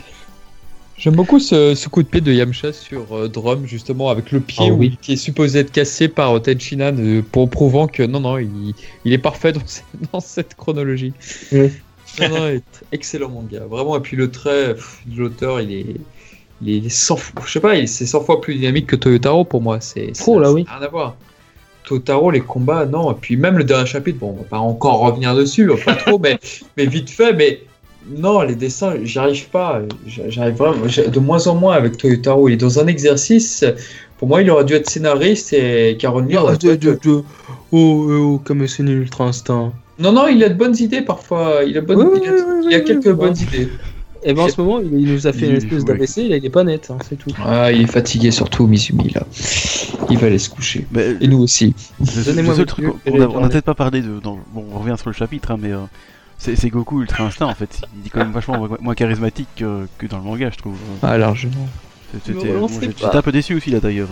J'aime 0.96 1.14
beaucoup 1.14 1.38
ce, 1.38 1.74
ce 1.74 1.88
coup 1.88 2.02
de 2.02 2.08
pied 2.08 2.20
de 2.20 2.32
Yamcha 2.32 2.72
sur 2.74 3.16
euh, 3.16 3.28
Drum, 3.28 3.66
justement, 3.66 4.10
avec 4.10 4.32
le 4.32 4.40
pied 4.40 4.66
Ah 4.68 4.72
où- 4.72 4.84
qui 5.00 5.12
est 5.14 5.16
supposé 5.16 5.60
être 5.60 5.72
cassé 5.72 6.08
par 6.08 6.40
Tenchinan, 6.42 6.94
euh, 6.98 7.22
pour 7.22 7.48
prouvant 7.48 7.86
que 7.86 8.02
non, 8.02 8.20
non, 8.20 8.38
il, 8.38 8.74
il 9.04 9.12
est 9.12 9.18
parfait 9.18 9.52
dans, 9.52 9.62
dans 10.12 10.20
cette 10.20 10.54
chronologie. 10.56 11.12
Oui. 11.52 11.70
Non, 12.18 12.60
excellent 12.92 13.28
manga, 13.28 13.60
vraiment. 13.68 13.96
Et 13.96 14.00
puis 14.00 14.16
le 14.16 14.30
trait 14.30 14.74
pff, 14.74 15.00
de 15.06 15.18
l'auteur, 15.20 15.60
il 15.60 15.72
est, 15.72 15.86
il 16.62 16.86
est 16.86 16.88
100 16.88 17.16
fois, 17.16 17.42
je 17.46 17.52
sais 17.52 17.60
pas, 17.60 17.74
c'est 17.86 18.06
100 18.06 18.20
fois 18.22 18.40
plus 18.40 18.56
dynamique 18.56 18.86
que 18.86 18.96
Toyotaro 18.96 19.44
pour 19.44 19.62
moi. 19.62 19.80
C'est 19.80 20.12
Oh, 20.26 20.38
là, 20.38 20.52
oui. 20.52 20.66
Rien 20.68 20.84
à 20.86 20.88
voir. 20.88 21.16
Totaro, 21.84 22.30
les 22.30 22.40
combats, 22.40 22.84
non. 22.86 23.10
Et 23.12 23.16
puis 23.20 23.36
même 23.36 23.56
le 23.58 23.64
dernier 23.64 23.86
chapitre, 23.86 24.18
bon, 24.18 24.30
on 24.30 24.42
va 24.42 24.48
pas 24.48 24.58
encore 24.58 25.00
revenir 25.00 25.34
dessus, 25.34 25.70
pas 25.84 25.94
trop, 25.94 26.18
mais, 26.22 26.38
mais 26.76 26.86
vite 26.86 27.10
fait, 27.10 27.32
mais 27.32 27.62
non, 28.08 28.42
les 28.42 28.54
dessins, 28.54 28.94
j'y 29.02 29.18
arrive 29.18 29.48
pas. 29.48 29.80
J'arrive 30.06 30.54
vraiment 30.54 30.84
de 30.86 31.20
moins 31.20 31.46
en 31.46 31.54
moins 31.54 31.74
avec 31.74 31.96
Toyotaro. 31.96 32.48
Il 32.48 32.54
est 32.54 32.56
dans 32.56 32.78
un 32.78 32.86
exercice. 32.86 33.64
Pour 34.18 34.28
moi, 34.28 34.42
il 34.42 34.50
aurait 34.50 34.64
dû 34.66 34.74
être 34.74 34.88
scénariste 34.90 35.52
et 35.54 35.96
Caron 35.98 36.20
dû 36.22 36.34
être- 36.34 37.24
Oh, 37.72 38.06
oh, 38.10 38.40
comme 38.44 38.66
c'est 38.68 38.82
une 38.82 38.90
ultra 38.90 39.24
instinct. 39.24 39.72
Non, 40.00 40.12
non, 40.12 40.26
il 40.28 40.42
a 40.44 40.48
de 40.48 40.54
bonnes 40.54 40.76
idées 40.78 41.02
parfois. 41.02 41.60
Il 41.66 41.76
a, 41.76 41.80
bonne- 41.80 41.98
Oui, 41.98 42.20
il 42.22 42.28
a, 42.28 42.32
oui, 42.32 42.38
oui, 42.46 42.66
il 42.70 42.74
a 42.74 42.78
oui, 42.78 42.84
quelques 42.84 43.06
oui. 43.06 43.12
bonnes 43.14 43.36
idées. 43.36 43.68
Et 44.22 44.34
ben 44.34 44.42
en 44.42 44.48
ce 44.48 44.60
moment, 44.60 44.80
il, 44.80 44.90
nous 45.12 45.26
a 45.26 45.32
fait 45.32 45.46
Il- 45.46 45.50
une 45.50 45.56
espèce 45.56 45.84
là 46.28 46.36
il 46.36 46.44
est 46.44 46.50
pas 46.50 46.62
net, 46.62 46.90
hein, 46.90 46.98
c'est 47.08 47.16
tout. 47.16 47.30
Ah, 47.42 47.72
il 47.72 47.82
est 47.82 47.86
fatigué 47.86 48.30
surtout, 48.30 48.66
Mizumi, 48.66 49.10
là. 49.14 49.22
Il 50.10 50.18
va 50.18 50.26
aller 50.26 50.38
se 50.38 50.50
coucher. 50.50 50.86
Mais 50.92 51.16
Et 51.22 51.26
nous 51.28 51.38
aussi. 51.38 51.74
Donnez-moi 52.26 52.54
le 52.54 52.66
truc, 52.66 52.84
on 52.86 53.10
et 53.10 53.14
a, 53.14 53.16
les 53.16 53.20
on 53.20 53.28
a 53.28 53.32
journées. 53.32 53.48
peut-être 53.48 53.64
pas 53.64 53.74
parlé 53.74 54.02
de. 54.02 54.20
dans- 54.20 54.38
bon, 54.52 54.66
on 54.74 54.78
revient 54.78 54.96
sur 54.98 55.08
le 55.08 55.14
chapitre, 55.14 55.52
hein, 55.52 55.56
mais 55.58 55.72
euh, 55.72 55.78
c'est 56.36 56.68
Goku 56.68 57.00
Ultra 57.00 57.24
Instinct 57.24 57.46
en 57.46 57.54
fait. 57.54 57.80
Il 57.98 58.06
est 58.06 58.10
quand 58.10 58.18
même 58.20 58.32
vachement 58.32 58.68
moins- 58.80 58.94
charismatique 58.94 59.48
que, 59.56 59.86
que 59.96 60.06
dans 60.06 60.18
le 60.18 60.24
manga, 60.24 60.50
je 60.52 60.58
trouve. 60.58 60.76
Ah, 61.02 61.16
largement. 61.16 61.68
Bon, 62.12 62.68
J'étais 62.80 63.04
un 63.16 63.22
peu 63.22 63.32
déçu 63.32 63.54
aussi 63.54 63.70
là 63.70 63.80
d'ailleurs. 63.80 64.08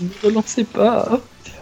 Ne 0.00 0.08
relancez 0.24 0.64
pas. 0.64 1.20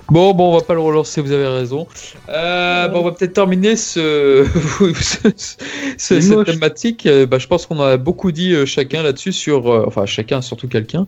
Bon, 0.08 0.32
bon, 0.34 0.50
on 0.52 0.56
va 0.58 0.64
pas 0.64 0.74
le 0.74 0.80
relancer, 0.80 1.20
vous 1.20 1.32
avez 1.32 1.48
raison. 1.48 1.88
Euh, 2.28 2.86
bon, 2.88 3.00
on 3.00 3.02
va 3.04 3.10
peut-être 3.10 3.32
terminer 3.32 3.74
ce, 3.74 4.46
ce- 5.00 5.32
ce- 5.36 5.56
C'est 5.98 6.20
cette 6.20 6.44
thématique. 6.44 7.06
Euh, 7.06 7.26
bah, 7.26 7.38
je 7.38 7.46
pense 7.48 7.66
qu'on 7.66 7.80
a 7.80 7.96
beaucoup 7.96 8.30
dit 8.30 8.52
euh, 8.52 8.66
chacun 8.66 9.02
là-dessus, 9.02 9.32
sur, 9.32 9.68
euh, 9.72 9.84
enfin 9.86 10.06
chacun, 10.06 10.42
surtout 10.42 10.68
quelqu'un, 10.68 11.06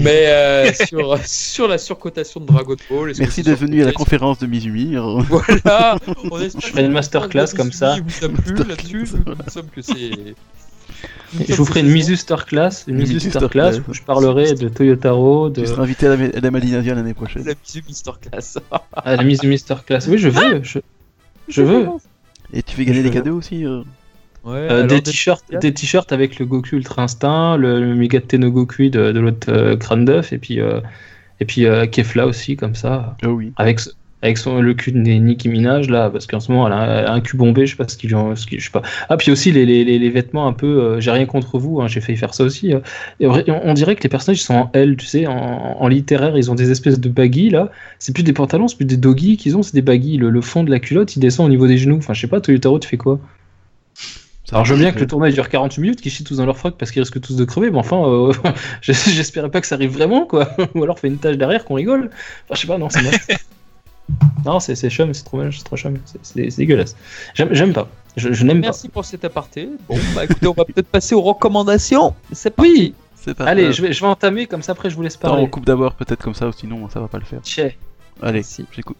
mais 0.00 0.24
euh, 0.26 0.72
sur, 0.88 1.16
sur 1.24 1.68
la 1.68 1.78
surcotation 1.78 2.40
de 2.40 2.46
Dragon 2.46 2.74
Ball. 2.90 3.12
Merci 3.18 3.42
d'être 3.42 3.58
venu 3.60 3.82
à 3.82 3.86
la 3.86 3.92
conférence 3.92 4.38
de 4.40 4.46
Mizumi. 4.46 4.96
Voilà, 5.28 5.96
on 6.30 6.36
Je 6.38 6.48
ferai 6.66 6.84
une 6.84 6.92
masterclass 6.92 7.52
comme 7.56 7.70
ça. 7.72 7.96
Il 7.96 8.02
vous 8.02 8.24
a 8.24 8.28
plu 8.28 8.54
là-dessus. 8.56 9.04
Nous 9.24 9.34
nous 9.34 9.50
sommes 9.50 9.66
que 9.74 9.82
c'est. 9.82 10.34
Je 11.48 11.54
vous 11.54 11.64
ferai 11.64 11.80
une 11.80 11.88
Misu 11.90 12.16
Star 12.16 12.46
Class, 12.46 12.84
une 12.88 13.04
Star 13.20 13.48
Class 13.50 13.76
Class. 13.76 13.80
où 13.88 13.94
je 13.94 14.02
parlerai 14.02 14.54
de 14.54 14.68
Toyotaro, 14.68 15.48
de 15.50 15.60
Tu 15.62 15.66
seras 15.66 15.82
invité 15.82 16.06
à 16.06 16.16
la, 16.16 16.28
la 16.28 16.50
Malinavia 16.50 16.94
l'année 16.94 17.14
prochaine. 17.14 17.44
La 17.44 17.54
Mizu 17.54 17.82
Masterclass. 17.88 18.58
à 18.92 19.16
la 19.16 19.22
Misu 19.24 19.56
Star 19.58 19.84
Class. 19.84 20.06
Oui, 20.08 20.18
je 20.18 20.28
veux, 20.28 20.62
je, 20.62 20.78
je 21.48 21.62
veux. 21.62 21.86
Et 22.52 22.62
tu 22.62 22.76
fais 22.76 22.84
gagner 22.84 22.98
Je- 23.02 23.08
des 23.08 23.10
cadeaux 23.14 23.36
aussi 23.36 23.64
euh. 23.64 23.82
Ouais, 24.44 24.54
Euh, 24.70 24.86
des 24.88 25.00
t-shirts, 25.00 25.44
des 25.60 25.72
t-shirts 25.72 26.12
avec 26.12 26.38
le 26.40 26.46
Goku 26.46 26.74
Ultra 26.76 27.02
Instinct, 27.04 27.56
le, 27.56 27.80
le 27.80 27.94
Migate 27.94 28.34
no 28.34 28.50
Goku 28.50 28.88
de, 28.88 29.12
de 29.12 29.20
l'autre 29.20 29.50
euh, 29.52 29.76
crâne 29.76 30.04
d'œuf, 30.04 30.32
et 30.32 30.38
puis 30.38 30.60
euh, 30.60 30.80
et 31.38 31.44
puis 31.44 31.64
euh, 31.64 31.86
Kefla 31.86 32.26
aussi 32.26 32.56
comme 32.56 32.74
ça, 32.74 33.16
Ah 33.22 33.28
oui. 33.28 33.52
avec 33.56 33.78
ce- 33.78 33.90
avec 34.22 34.38
son, 34.38 34.60
le 34.60 34.74
cul 34.74 34.92
de 34.92 34.98
Nicki 34.98 35.48
Minaj 35.48 35.88
là, 35.88 36.08
parce 36.10 36.26
qu'en 36.26 36.40
ce 36.40 36.50
moment 36.52 36.66
elle 36.68 36.72
a, 36.74 36.84
elle 37.00 37.06
a 37.06 37.12
un 37.12 37.20
cul 37.20 37.36
bombé, 37.36 37.66
je 37.66 37.72
sais 37.72 37.76
pas 37.76 37.88
ce 37.88 37.96
qu'il 37.96 38.14
en- 38.14 38.34
je 38.34 38.58
sais 38.58 38.70
pas. 38.70 38.82
Ah 39.08 39.16
puis 39.16 39.30
aussi 39.32 39.52
les, 39.52 39.66
les, 39.66 39.84
les- 39.84 40.10
vêtements 40.10 40.46
un 40.46 40.52
peu, 40.52 40.66
euh, 40.66 41.00
j'ai 41.00 41.10
rien 41.10 41.26
contre 41.26 41.58
vous, 41.58 41.80
hein, 41.80 41.88
j'ai 41.88 42.00
failli 42.00 42.16
faire 42.18 42.34
ça 42.34 42.44
aussi. 42.44 42.72
euh. 42.72 42.80
Et 43.20 43.26
on, 43.26 43.42
on 43.48 43.74
dirait 43.74 43.96
que 43.96 44.02
les 44.02 44.08
personnages 44.08 44.40
ils 44.40 44.44
sont 44.44 44.54
en 44.54 44.70
L, 44.74 44.96
tu 44.96 45.06
sais, 45.06 45.26
en, 45.26 45.34
en 45.34 45.88
littéraire 45.88 46.36
ils 46.36 46.50
ont 46.50 46.54
des 46.54 46.70
espèces 46.70 47.00
de 47.00 47.08
baggy 47.08 47.50
là. 47.50 47.70
C'est 47.98 48.14
plus 48.14 48.22
des 48.22 48.32
pantalons, 48.32 48.68
c'est 48.68 48.76
plus 48.76 48.84
des 48.86 48.96
doggy 48.96 49.36
qu'ils 49.36 49.56
ont, 49.56 49.62
c'est 49.62 49.74
des 49.74 49.82
baggy. 49.82 50.16
Le, 50.16 50.30
le 50.30 50.40
fond 50.40 50.64
de 50.64 50.70
la 50.70 50.78
culotte 50.80 51.16
il 51.16 51.20
descend 51.20 51.46
au 51.46 51.50
niveau 51.50 51.66
des 51.66 51.78
genoux. 51.78 51.96
Enfin 51.98 52.14
je 52.14 52.20
sais 52.20 52.26
pas, 52.28 52.40
Toyotaro 52.40 52.78
tu 52.78 52.88
fais 52.88 52.96
quoi? 52.98 53.18
Alors 54.50 54.66
je 54.66 54.74
veux 54.74 54.80
bien 54.80 54.92
que 54.92 54.98
le 54.98 55.06
tournage 55.06 55.32
dure 55.32 55.48
48 55.48 55.80
minutes, 55.80 56.00
qu'ils 56.02 56.12
chient 56.12 56.24
tous 56.24 56.36
dans 56.36 56.44
leur 56.44 56.58
froc 56.58 56.74
parce 56.78 56.90
qu'ils 56.90 57.00
risquent 57.00 57.20
tous 57.22 57.36
de 57.36 57.44
crever, 57.44 57.70
mais 57.70 57.78
enfin, 57.78 58.04
euh, 58.06 58.32
j'espérais 58.82 59.50
pas 59.50 59.62
que 59.62 59.66
ça 59.66 59.76
arrive 59.76 59.92
vraiment, 59.92 60.26
quoi. 60.26 60.50
Ou 60.74 60.82
alors 60.82 60.98
fait 60.98 61.08
une 61.08 61.16
tâche 61.18 61.38
derrière 61.38 61.64
qu'on 61.64 61.74
rigole. 61.74 62.10
Enfin, 62.44 62.54
je 62.54 62.60
sais 62.60 62.66
pas, 62.66 62.76
non, 62.76 62.90
c'est. 62.90 63.00
non, 64.44 64.58
c'est 64.60 64.74
chum, 64.90 65.12
c'est 65.14 65.24
trop 65.24 65.40
trop 65.64 65.76
chum, 65.76 65.94
c'est- 66.22 66.56
dégueulasse. 66.56 66.96
J'aime 67.34 67.72
pas, 67.72 67.88
je, 68.16 68.32
je 68.32 68.44
n'aime 68.44 68.60
pas. 68.60 68.68
Merci 68.68 68.88
pour 68.88 69.04
cet 69.04 69.24
aparté. 69.24 69.68
Bon, 69.88 69.96
bah 70.14 70.24
écoutez, 70.24 70.46
on 70.46 70.52
va 70.52 70.64
peut-être 70.64 70.88
passer 70.88 71.14
aux 71.14 71.22
recommandations. 71.22 72.14
C'est 72.32 72.50
parti. 72.50 72.70
Oui, 72.72 72.94
C'est 73.14 73.34
pas 73.34 73.44
allez, 73.44 73.62
grave. 73.64 73.72
je 73.74 73.82
vais, 73.82 73.92
je 73.92 74.00
vais 74.00 74.06
entamer, 74.08 74.46
comme 74.46 74.62
ça 74.62 74.72
après 74.72 74.90
je 74.90 74.96
vous 74.96 75.02
laisse 75.02 75.16
parler. 75.16 75.42
on 75.42 75.46
coupe 75.46 75.64
d'abord 75.66 75.94
peut-être 75.94 76.22
comme 76.22 76.34
ça, 76.34 76.48
ou 76.48 76.52
sinon 76.52 76.88
ça 76.88 77.00
va 77.00 77.08
pas 77.08 77.18
le 77.18 77.24
faire. 77.24 77.40
Tchè. 77.42 77.76
Allez, 78.20 78.40
Merci. 78.40 78.66
j'écoute. 78.72 78.96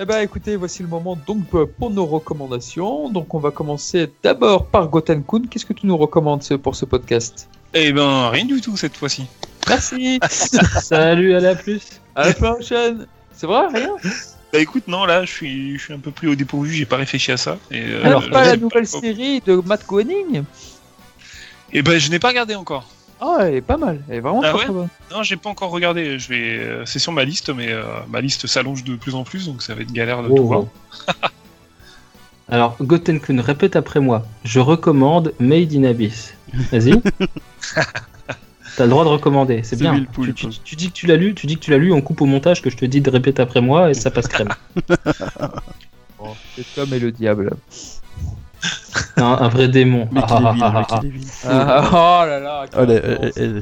Eh 0.00 0.04
ben 0.04 0.18
écoutez, 0.22 0.56
voici 0.56 0.82
le 0.82 0.88
moment 0.88 1.16
donc 1.26 1.44
euh, 1.54 1.66
pour 1.66 1.90
nos 1.90 2.04
recommandations. 2.04 3.08
Donc 3.10 3.32
on 3.34 3.38
va 3.38 3.50
commencer 3.52 4.10
d'abord 4.22 4.66
par 4.66 4.88
Goten 4.88 5.22
Kun. 5.22 5.42
Qu'est-ce 5.48 5.64
que 5.66 5.72
tu 5.72 5.86
nous 5.86 5.96
recommandes 5.96 6.42
pour 6.62 6.74
ce 6.74 6.84
podcast? 6.84 7.48
Eh 7.74 7.92
ben, 7.92 8.28
rien 8.30 8.44
du 8.44 8.60
tout 8.60 8.76
cette 8.76 8.96
fois-ci. 8.96 9.26
Merci. 9.68 10.20
Salut, 10.80 11.34
à 11.34 11.54
plus. 11.54 11.82
à 12.14 12.28
la 12.28 12.34
prochaine. 12.34 13.06
C'est 13.32 13.46
vrai, 13.46 13.66
rien? 13.72 13.90
Bah 14.52 14.60
écoute, 14.60 14.86
non, 14.86 15.04
là, 15.04 15.24
je 15.24 15.30
suis, 15.32 15.76
je 15.78 15.82
suis 15.82 15.92
un 15.92 15.98
peu 15.98 16.12
plus 16.12 16.28
au 16.28 16.34
dépourvu, 16.36 16.72
j'ai 16.72 16.84
pas 16.86 16.96
réfléchi 16.96 17.32
à 17.32 17.36
ça. 17.36 17.58
Et, 17.72 17.82
euh, 17.82 18.04
Alors 18.04 18.30
pas 18.30 18.44
la 18.44 18.56
nouvelle 18.56 18.86
pas. 18.86 19.00
série 19.00 19.40
de 19.44 19.56
Matt 19.56 19.84
Groening? 19.86 20.44
Eh 21.72 21.82
ben, 21.82 21.98
je 21.98 22.08
n'ai 22.10 22.20
pas 22.20 22.28
regardé 22.28 22.54
encore. 22.54 22.88
Ah, 23.20 23.38
elle 23.40 23.54
est 23.54 23.60
pas 23.62 23.76
mal. 23.76 24.00
Elle 24.08 24.16
est 24.16 24.20
vraiment 24.20 24.40
Ah 24.44 24.50
très, 24.50 24.58
ouais? 24.58 24.64
très 24.64 24.72
bonne. 24.72 24.88
Non, 25.10 25.22
j'ai 25.24 25.36
pas 25.36 25.50
encore 25.50 25.70
regardé. 25.70 26.18
Je 26.20 26.28
vais, 26.28 26.58
euh, 26.58 26.84
c'est 26.86 27.00
sur 27.00 27.10
ma 27.10 27.24
liste, 27.24 27.50
mais 27.50 27.72
euh, 27.72 27.82
ma 28.08 28.20
liste 28.20 28.46
s'allonge 28.46 28.84
de 28.84 28.94
plus 28.94 29.16
en 29.16 29.24
plus, 29.24 29.46
donc 29.46 29.62
ça 29.62 29.74
va 29.74 29.82
être 29.82 29.92
galère 29.92 30.22
de 30.22 30.28
Oh, 30.30 30.36
tout 30.36 30.46
voir. 30.46 30.64
oh. 32.48 32.52
Alors, 32.52 32.76
Gotenkun, 32.80 33.40
répète 33.40 33.76
après 33.76 34.00
moi. 34.00 34.24
Je 34.44 34.60
recommande 34.60 35.32
Made 35.40 35.72
in 35.74 35.84
Abyss. 35.84 36.34
Vas-y. 36.72 37.00
T'as 38.76 38.84
le 38.84 38.90
droit 38.90 39.04
de 39.04 39.08
recommander, 39.10 39.58
c'est 39.62 39.76
C'est 39.76 39.82
bien. 39.82 40.04
Tu, 40.20 40.34
tu- 40.34 40.48
tu 40.48 40.74
dis 40.76 40.88
que 40.88 40.94
tu 40.94 41.06
l'as 41.06 41.14
lu, 41.16 41.32
tu 41.34 41.46
dis 41.46 41.54
que 41.56 41.60
tu 41.60 41.70
l'as 41.70 41.78
lu, 41.78 41.92
on 41.92 42.00
coupe 42.00 42.20
au 42.22 42.26
montage 42.26 42.60
que 42.60 42.70
je 42.70 42.76
te 42.76 42.84
dis 42.84 43.00
de 43.00 43.08
répéter 43.08 43.40
après 43.40 43.60
moi 43.60 43.88
et 43.90 43.94
ça 43.94 44.10
passe 44.10 44.26
crème. 44.26 44.48
Cet 46.56 46.78
homme 46.78 46.92
et 46.92 46.98
le 46.98 47.12
diable. 47.12 47.52
un, 49.16 49.22
un 49.24 49.48
vrai 49.48 49.68
démon. 49.68 50.08
Mais 50.10 50.20
Ah, 50.24 50.26
ah, 50.30 50.54
est 50.56 50.62
ah, 50.62 50.86
ah. 50.90 51.00
Ah, 51.44 52.22
oh 52.24 52.26
là 52.26 52.40
là. 52.40 52.66
euh, 52.76 53.30
euh, 53.38 53.60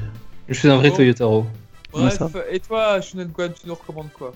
Je 0.48 0.54
suis 0.54 0.68
un 0.70 0.76
vrai 0.76 0.90
Oh. 0.92 0.96
Toyotaro. 0.96 1.46
Bref, 1.92 2.22
et 2.50 2.60
toi, 2.60 3.00
Shunen 3.02 3.28
Kwan, 3.28 3.52
tu 3.52 3.66
nous 3.68 3.74
recommandes 3.74 4.12
quoi? 4.14 4.32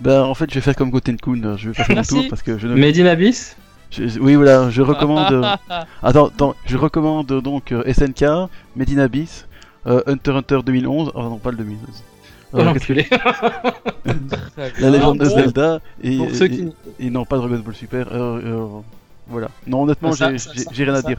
Ben 0.00 0.22
en 0.22 0.34
fait 0.34 0.48
je 0.50 0.54
vais 0.56 0.60
faire 0.60 0.74
comme 0.76 0.90
Gotenkun, 0.90 1.56
je 1.56 1.70
vais 1.70 1.74
faire 1.74 1.96
mon 1.96 2.02
tour 2.02 2.24
parce 2.30 2.42
que 2.42 2.56
je 2.58 2.66
ne... 2.68 2.74
Made 2.74 2.98
in 2.98 3.06
Abyss? 3.06 3.56
Je- 3.90 4.18
oui 4.20 4.34
voilà, 4.34 4.70
je 4.70 4.82
recommande... 4.82 5.32
euh, 5.32 5.56
Attends, 6.02 6.26
attends, 6.26 6.54
je 6.66 6.76
recommande 6.76 7.26
donc 7.42 7.72
euh, 7.72 7.90
SNK, 7.92 8.24
Medina 8.76 9.04
Abyss, 9.04 9.46
euh, 9.86 10.02
Hunter 10.06 10.32
Hunter 10.32 10.60
2011, 10.64 11.12
oh 11.14 11.22
non 11.22 11.38
pas 11.38 11.50
le 11.50 11.56
2011. 11.58 12.04
Oh 12.54 12.58
la 14.80 14.90
légende 14.90 15.18
de 15.18 15.26
Ah, 15.26 15.28
Zelda 15.28 15.80
et, 16.02 16.16
Pour 16.16 16.30
ceux 16.30 16.46
et- 16.46 16.50
qui. 16.50 16.68
et 16.98 17.10
non 17.10 17.26
pas 17.26 17.36
Dragon 17.36 17.58
Ball 17.58 17.74
Super. 17.74 18.08
euh, 18.10 18.40
euh, 18.42 18.66
voilà. 19.26 19.48
Non 19.66 19.82
honnêtement 19.82 20.12
Ça, 20.12 20.30
j'ai 20.72 20.84
rien 20.84 20.94
à 20.94 21.02
dire 21.02 21.18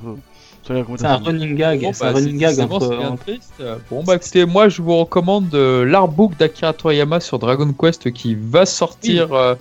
C'est 0.65 1.05
un 1.05 1.17
running 1.17 1.55
gag. 1.55 1.81
Bon, 1.81 1.93
c'est 1.93 2.03
bah, 2.03 2.09
un 2.11 2.13
running 2.13 2.37
gag 2.37 2.59
entre. 2.59 3.17
Bon, 3.89 4.03
bah 4.03 4.15
écoutez, 4.15 4.45
moi 4.45 4.69
je 4.69 4.81
vous 4.81 4.95
recommande 4.97 5.53
euh, 5.55 5.85
l'artbook 5.85 6.37
d'Akira 6.37 6.73
Toriyama 6.73 7.19
sur 7.19 7.39
Dragon 7.39 7.73
Quest 7.73 8.11
qui 8.11 8.35
va 8.39 8.65
sortir, 8.65 9.33
euh, 9.33 9.55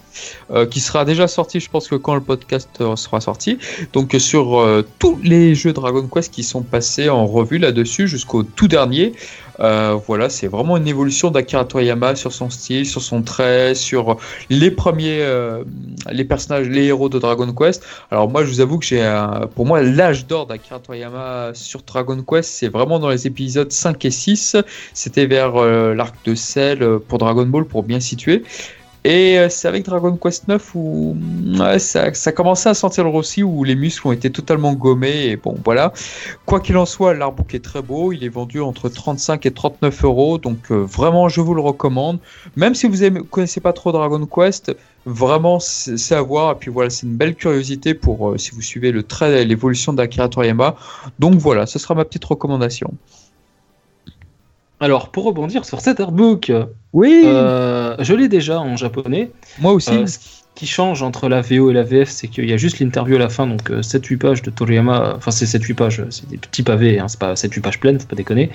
euh, 0.50 0.66
qui 0.66 0.80
sera 0.80 1.04
déjà 1.04 1.26
sorti, 1.26 1.60
je 1.60 1.70
pense 1.70 1.88
que 1.88 1.94
quand 1.94 2.14
le 2.14 2.20
podcast 2.20 2.68
sera 2.96 3.20
sorti. 3.20 3.58
Donc 3.92 4.14
sur 4.18 4.66
tous 4.98 5.18
les 5.22 5.54
jeux 5.54 5.72
Dragon 5.72 6.06
Quest 6.12 6.32
qui 6.32 6.42
sont 6.42 6.62
passés 6.62 7.08
en 7.08 7.26
revue 7.26 7.58
là-dessus 7.58 8.08
jusqu'au 8.08 8.42
tout 8.42 8.68
dernier. 8.68 9.14
Euh, 9.60 9.98
voilà, 10.06 10.28
c'est 10.28 10.48
vraiment 10.48 10.76
une 10.76 10.88
évolution 10.88 11.30
d'Akira 11.30 11.64
Toriyama 11.64 12.14
sur 12.16 12.32
son 12.32 12.50
style, 12.50 12.86
sur 12.86 13.02
son 13.02 13.22
trait, 13.22 13.74
sur 13.74 14.16
les 14.50 14.70
premiers, 14.70 15.20
euh, 15.22 15.64
les 16.10 16.24
personnages, 16.24 16.68
les 16.68 16.84
héros 16.84 17.08
de 17.08 17.18
Dragon 17.18 17.52
Quest. 17.52 17.84
Alors 18.10 18.28
moi, 18.28 18.44
je 18.44 18.50
vous 18.50 18.60
avoue 18.60 18.78
que 18.78 18.86
j'ai, 18.86 19.04
pour 19.54 19.66
moi, 19.66 19.82
l'âge 19.82 20.26
d'or 20.26 20.46
d'Akira 20.46 20.78
Toriyama 20.78 21.50
sur 21.54 21.82
Dragon 21.82 22.22
Quest, 22.22 22.50
c'est 22.50 22.68
vraiment 22.68 22.98
dans 22.98 23.08
les 23.10 23.26
épisodes 23.26 23.70
5 23.70 24.04
et 24.04 24.10
6. 24.10 24.56
C'était 24.94 25.26
vers 25.26 25.56
euh, 25.56 25.94
l'arc 25.94 26.14
de 26.24 26.34
euh, 26.58 26.98
pour 26.98 27.18
Dragon 27.18 27.46
Ball, 27.46 27.64
pour 27.64 27.82
bien 27.82 28.00
situer. 28.00 28.42
Et 29.04 29.38
euh, 29.38 29.48
c'est 29.48 29.68
avec 29.68 29.84
Dragon 29.84 30.16
Quest 30.16 30.48
9 30.48 30.74
où 30.74 31.16
ça, 31.78 32.12
ça 32.12 32.32
commençait 32.32 32.68
à 32.68 32.74
sentir 32.74 33.04
le 33.04 33.10
rossi, 33.10 33.42
où 33.42 33.64
les 33.64 33.76
muscles 33.76 34.06
ont 34.08 34.12
été 34.12 34.30
totalement 34.30 34.72
gommés. 34.72 35.26
Et 35.26 35.36
bon, 35.36 35.56
voilà. 35.64 35.92
Quoi 36.46 36.60
qu'il 36.60 36.76
en 36.76 36.86
soit, 36.86 37.14
l'artbook 37.14 37.54
est 37.54 37.64
très 37.64 37.82
beau. 37.82 38.12
Il 38.12 38.24
est 38.24 38.28
vendu 38.28 38.60
entre 38.60 38.88
35 38.88 39.46
et 39.46 39.50
39 39.52 40.04
euros. 40.04 40.38
Donc 40.38 40.70
euh, 40.70 40.76
vraiment, 40.76 41.28
je 41.28 41.40
vous 41.40 41.54
le 41.54 41.60
recommande. 41.60 42.18
Même 42.56 42.74
si 42.74 42.88
vous 42.88 42.96
ne 42.96 43.20
connaissez 43.20 43.60
pas 43.60 43.72
trop 43.72 43.92
Dragon 43.92 44.26
Quest, 44.26 44.74
vraiment, 45.06 45.60
c'est 45.60 45.96
c'est 45.96 46.14
à 46.14 46.22
voir. 46.22 46.52
Et 46.52 46.54
puis 46.56 46.70
voilà, 46.70 46.90
c'est 46.90 47.06
une 47.06 47.16
belle 47.16 47.34
curiosité 47.34 47.94
pour 47.94 48.30
euh, 48.30 48.38
si 48.38 48.50
vous 48.50 48.62
suivez 48.62 48.92
le 48.92 49.02
trait, 49.02 49.44
l'évolution 49.44 49.92
d'Akira 49.92 50.28
Toriyama. 50.28 50.74
Donc 51.18 51.34
voilà, 51.34 51.66
ce 51.66 51.78
sera 51.78 51.94
ma 51.94 52.04
petite 52.04 52.24
recommandation. 52.24 52.92
Alors, 54.80 55.10
pour 55.10 55.24
rebondir 55.24 55.64
sur 55.64 55.80
cet 55.80 56.00
artbook, 56.00 56.52
Oui, 56.92 57.22
euh, 57.26 57.96
je 57.98 58.14
l'ai 58.14 58.28
déjà 58.28 58.60
en 58.60 58.76
japonais. 58.76 59.30
moi 59.58 59.72
aussi. 59.72 59.90
Euh, 59.90 60.06
ce 60.06 60.18
qui 60.54 60.66
change 60.66 61.02
entre 61.02 61.28
la 61.28 61.40
VO 61.40 61.70
et 61.70 61.72
la 61.72 61.84
VF, 61.84 62.08
c'est 62.08 62.26
qu'il 62.28 62.48
y 62.48 62.52
a 62.52 62.56
juste 62.56 62.80
l'interview 62.80 63.16
à 63.16 63.18
la 63.20 63.28
fin, 63.28 63.46
donc 63.46 63.70
euh, 63.70 63.80
7-8 63.80 64.18
pages 64.18 64.42
de 64.42 64.50
Toriyama. 64.50 65.14
Enfin, 65.16 65.30
c'est 65.30 65.44
7-8 65.46 65.74
pages, 65.74 66.04
c'est 66.10 66.28
des 66.28 66.36
petits 66.38 66.62
pavés, 66.64 66.98
hein, 66.98 67.06
c'est 67.08 67.20
pas 67.20 67.34
7-8 67.34 67.60
pages 67.60 67.80
pleines, 67.80 68.00
faut 68.00 68.06
pas 68.06 68.16
déconner. 68.16 68.50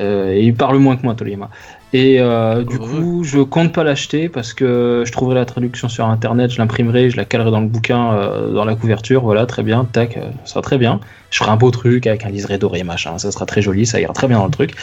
Euh, 0.00 0.32
et 0.32 0.42
il 0.42 0.54
parle 0.54 0.78
moins 0.78 0.96
que 0.96 1.02
moi, 1.02 1.14
Toriyama. 1.14 1.50
Et 1.92 2.20
euh, 2.20 2.62
du 2.62 2.78
coup, 2.78 3.22
je 3.22 3.38
compte 3.40 3.72
pas 3.72 3.84
l'acheter 3.84 4.28
parce 4.28 4.52
que 4.52 5.04
je 5.06 5.12
trouverai 5.12 5.36
la 5.36 5.44
traduction 5.44 5.88
sur 5.88 6.04
internet, 6.06 6.50
je 6.50 6.58
l'imprimerai, 6.58 7.10
je 7.10 7.16
la 7.16 7.24
calerai 7.24 7.50
dans 7.50 7.60
le 7.60 7.68
bouquin, 7.68 8.12
euh, 8.12 8.52
dans 8.52 8.64
la 8.64 8.74
couverture, 8.74 9.22
voilà, 9.22 9.46
très 9.46 9.62
bien, 9.62 9.84
tac, 9.84 10.16
euh, 10.16 10.22
ça 10.44 10.52
sera 10.52 10.62
très 10.62 10.78
bien. 10.78 11.00
Je 11.30 11.38
ferai 11.38 11.50
un 11.52 11.56
beau 11.56 11.70
truc 11.70 12.06
avec 12.06 12.26
un 12.26 12.28
liseré 12.28 12.58
doré, 12.58 12.82
machin, 12.82 13.18
ça 13.18 13.30
sera 13.30 13.46
très 13.46 13.62
joli, 13.62 13.86
ça 13.86 14.00
ira 14.00 14.12
très 14.12 14.26
bien 14.26 14.38
dans 14.38 14.46
le 14.46 14.50
truc. 14.50 14.74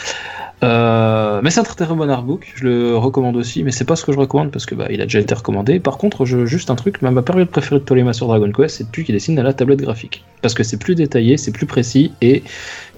Mais 0.62 1.50
c'est 1.50 1.60
un 1.60 1.62
très, 1.62 1.84
très 1.84 1.94
bon 1.94 2.08
artbook, 2.10 2.52
je 2.56 2.64
le 2.64 2.96
recommande 2.96 3.36
aussi, 3.36 3.64
mais 3.64 3.70
c'est 3.70 3.84
pas 3.84 3.96
ce 3.96 4.04
que 4.04 4.12
je 4.12 4.18
recommande 4.18 4.50
parce 4.50 4.64
que 4.64 4.74
bah, 4.74 4.86
il 4.88 5.02
a 5.02 5.04
déjà 5.04 5.20
été 5.20 5.34
recommandé. 5.34 5.78
Par 5.78 5.98
contre, 5.98 6.24
je, 6.24 6.46
juste 6.46 6.70
un 6.70 6.74
truc, 6.74 7.02
ma, 7.02 7.20
période 7.20 7.50
préférée 7.50 7.80
de 7.80 7.84
Toriyama 7.84 8.14
sur 8.14 8.28
Dragon 8.28 8.50
Quest, 8.50 8.78
c'est 8.78 8.84
depuis 8.84 9.04
qu'il 9.04 9.14
dessine 9.14 9.38
à 9.38 9.42
la 9.42 9.52
tablette 9.52 9.82
graphique. 9.82 10.24
Parce 10.40 10.54
que 10.54 10.62
c'est 10.62 10.78
plus 10.78 10.94
détaillé, 10.94 11.36
c'est 11.36 11.52
plus 11.52 11.66
précis 11.66 12.12
et 12.22 12.42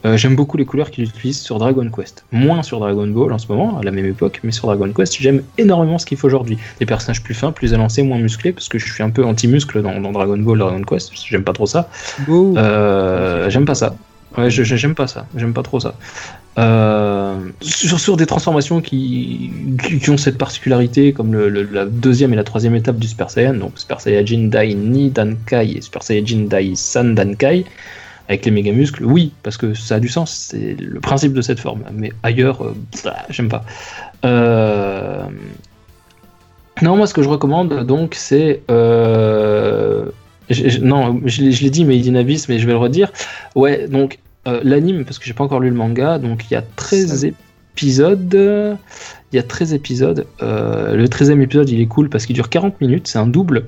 euh, 0.05 0.17
j'aime 0.17 0.37
beaucoup 0.37 0.57
les 0.57 0.65
couleurs 0.65 0.91
qu'il 0.91 1.05
utilise 1.05 1.41
sur 1.41 1.59
Dragon 1.59 1.89
Quest. 1.91 2.25
Moins 2.33 2.63
sur 2.63 2.79
Dragon 2.81 3.07
Ball 3.07 3.33
en 3.33 3.39
ce 3.39 3.49
moment, 3.49 3.79
à 3.79 3.83
la 3.83 3.91
même 3.91 4.07
époque, 4.07 4.41
mais 4.45 4.53
sur 4.53 4.67
Dragon 4.69 4.93
Quest, 4.93 5.17
j'aime 5.19 5.43
énormément 5.59 5.99
ce 5.99 6.07
qu'il 6.07 6.19
fait 6.19 6.27
aujourd'hui. 6.27 6.59
Des 6.79 6.87
personnages 6.87 7.23
plus 7.23 7.35
fins, 7.35 7.53
plus 7.53 7.73
élancés, 7.73 8.03
moins 8.03 8.19
musclés, 8.19 8.53
parce 8.53 8.69
que 8.69 8.79
je 8.79 8.93
suis 8.93 9.03
un 9.03 9.11
peu 9.11 9.25
anti-muscle 9.25 9.83
dans, 9.83 10.01
dans 10.01 10.13
Dragon 10.13 10.39
Ball, 10.39 10.59
Dragon 10.59 10.83
Quest, 10.83 11.13
j'aime 11.15 11.45
pas 11.45 11.53
trop 11.55 11.67
ça. 11.67 11.89
Euh, 12.57 13.49
j'aime 13.51 13.65
pas 13.65 13.75
ça. 13.75 13.97
Ouais, 14.37 14.51
j'aime 14.51 14.95
pas 14.95 15.07
ça. 15.07 15.27
J'aime 15.35 15.55
pas 15.55 15.63
trop 15.63 15.81
ça. 15.81 15.95
Euh, 16.59 17.39
sur, 17.61 18.01
sur 18.01 18.17
des 18.17 18.25
transformations 18.27 18.81
qui, 18.81 19.51
qui, 19.83 19.99
qui 19.99 20.11
ont 20.11 20.17
cette 20.17 20.39
particularité, 20.39 21.13
comme 21.13 21.33
le, 21.35 21.49
le- 21.51 21.69
la 21.71 21.85
deuxième 21.85 22.33
et 22.33 22.37
la 22.37 22.45
troisième 22.45 22.75
étape 22.75 22.97
du 22.97 23.07
Super 23.07 23.31
Saiyan, 23.31 23.55
donc 23.55 23.73
Super 23.77 24.01
Saiyajin 24.01 24.49
Dai 24.49 24.75
Ni 24.75 25.11
Dankai 25.11 25.73
et 25.77 25.81
Super 25.83 26.03
Saiyajin 26.03 26.47
Dai 26.49 26.73
San 26.75 27.15
Dankai, 27.15 27.65
avec 28.29 28.45
les 28.45 28.51
méga 28.51 28.73
muscles, 28.73 29.05
oui, 29.05 29.33
parce 29.43 29.57
que 29.57 29.75
ça 29.75 29.97
a 29.97 30.01
du 30.01 30.09
sens, 30.09 30.31
c'est 30.51 30.75
le 30.81 31.01
principe 31.01 31.33
de 31.33 31.43
cette 31.43 31.61
forme. 31.61 31.83
Mais 31.93 32.13
ailleurs, 32.23 32.63
euh, 32.65 32.75
bah, 33.05 33.17
j'aime 33.31 33.49
pas. 33.49 33.65
Euh, 34.25 35.23
Non, 36.83 36.97
moi 36.97 37.07
ce 37.07 37.15
que 37.15 37.23
je 37.23 37.29
recommande 37.29 37.87
donc 37.87 38.15
c'est. 38.15 38.63
euh, 38.71 40.07
non, 40.83 41.21
je, 41.25 41.43
l'ai- 41.43 41.53
je 41.53 41.63
l'ai 41.65 41.71
dit, 41.71 41.85
mais 41.85 42.01
in 42.09 42.15
Abyss, 42.15 42.49
mais 42.49 42.59
je 42.59 42.67
vais 42.67 42.73
le 42.73 42.79
redire. 42.79 43.11
Ouais, 43.55 43.89
donc 43.89 44.19
l'anime, 44.63 45.05
parce 45.05 45.19
que 45.19 45.25
j'ai 45.25 45.33
pas 45.35 45.43
encore 45.45 45.59
lu 45.61 45.71
le 45.71 45.75
manga, 45.75 46.19
donc 46.19 46.45
il 46.51 46.55
y 46.55 46.57
a 46.57 46.63
13 46.77 47.25
épisodes. 47.25 48.35
Il 49.33 49.37
y 49.37 49.39
a 49.39 49.43
13 49.43 49.73
épisodes. 49.75 50.27
Le 50.41 51.07
13e 51.07 51.41
épisode, 51.41 51.69
il 51.71 51.81
est 51.81 51.87
cool 51.87 52.09
parce 52.09 52.27
qu'il 52.27 52.35
dure 52.35 52.49
40 52.49 52.81
minutes, 52.81 53.09
c'est 53.09 53.19
un 53.19 53.27
double. 53.27 53.65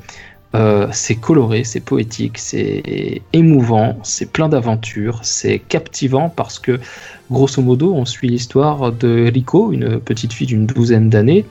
Euh, 0.55 0.89
c'est 0.93 1.17
coloré, 1.17 1.63
c'est 1.65 1.81
poétique, 1.81 2.39
c'est 2.39 3.21
émouvant, 3.33 3.99
c'est 4.03 4.33
plein 4.33 4.49
d'aventures, 4.49 5.21
c'est 5.23 5.59
captivant 5.59 6.31
parce 6.31 6.59
que, 6.59 6.81
grosso 7.31 7.61
modo, 7.61 7.95
on 7.95 8.07
suit 8.07 8.29
l'histoire 8.29 8.93
de 8.93 9.31
Rico, 9.33 9.73
une 9.73 10.01
petite 10.01 10.33
fille 10.33 10.47
d'une 10.47 10.67
douzaine 10.67 11.11
d'années, 11.11 11.45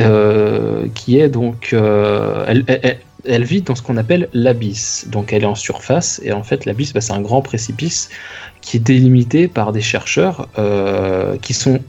euh, 0.00 0.86
qui 0.94 1.18
est 1.18 1.28
donc. 1.28 1.70
euh, 1.72 2.46
elle, 3.24 3.44
vit 3.44 3.62
dans 3.62 3.74
ce 3.74 3.82
qu'on 3.82 3.96
appelle 3.96 4.28
l'abysse. 4.32 5.08
Donc 5.10 5.32
elle 5.32 5.42
est 5.42 5.46
en 5.46 5.56
surface, 5.56 6.20
et 6.24 6.32
en 6.32 6.44
fait, 6.44 6.64
l'abysse, 6.64 6.92
bah, 6.92 7.00
c'est 7.00 7.12
un 7.12 7.20
grand 7.20 7.42
précipice 7.42 8.08
qui 8.60 8.76
est 8.76 8.80
délimité 8.80 9.48
par 9.48 9.72
des 9.72 9.80
chercheurs 9.80 10.48
qui 11.42 11.54
sont, 11.54 11.80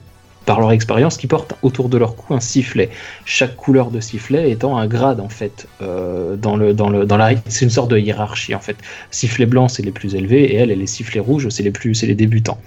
par 0.49 0.59
leur 0.59 0.71
expérience, 0.71 1.17
qui 1.17 1.27
portent 1.27 1.53
autour 1.61 1.89
de 1.89 1.97
leur 1.99 2.15
cou 2.15 2.33
un 2.33 2.39
sifflet. 2.39 2.89
Chaque 3.23 3.55
couleur 3.55 3.91
de 3.91 3.99
sifflet 3.99 4.49
étant 4.49 4.79
un 4.79 4.87
grade, 4.87 5.19
en 5.19 5.29
fait, 5.29 5.67
euh, 5.83 6.35
dans, 6.37 6.57
le, 6.57 6.73
dans, 6.73 6.89
le, 6.89 7.05
dans 7.05 7.17
la. 7.17 7.33
C'est 7.47 7.65
une 7.65 7.69
sorte 7.69 7.91
de 7.91 7.99
hiérarchie, 7.99 8.55
en 8.55 8.59
fait. 8.59 8.75
Sifflet 9.11 9.45
blanc, 9.45 9.67
c'est 9.67 9.83
les 9.83 9.91
plus 9.91 10.15
élevés, 10.15 10.45
et 10.45 10.55
elle, 10.55 10.71
et 10.71 10.75
les 10.75 10.87
sifflets 10.87 11.19
rouges, 11.19 11.49
c'est 11.49 11.61
les, 11.61 11.69
plus, 11.69 11.93
c'est 11.93 12.07
les 12.07 12.15
débutants. 12.15 12.59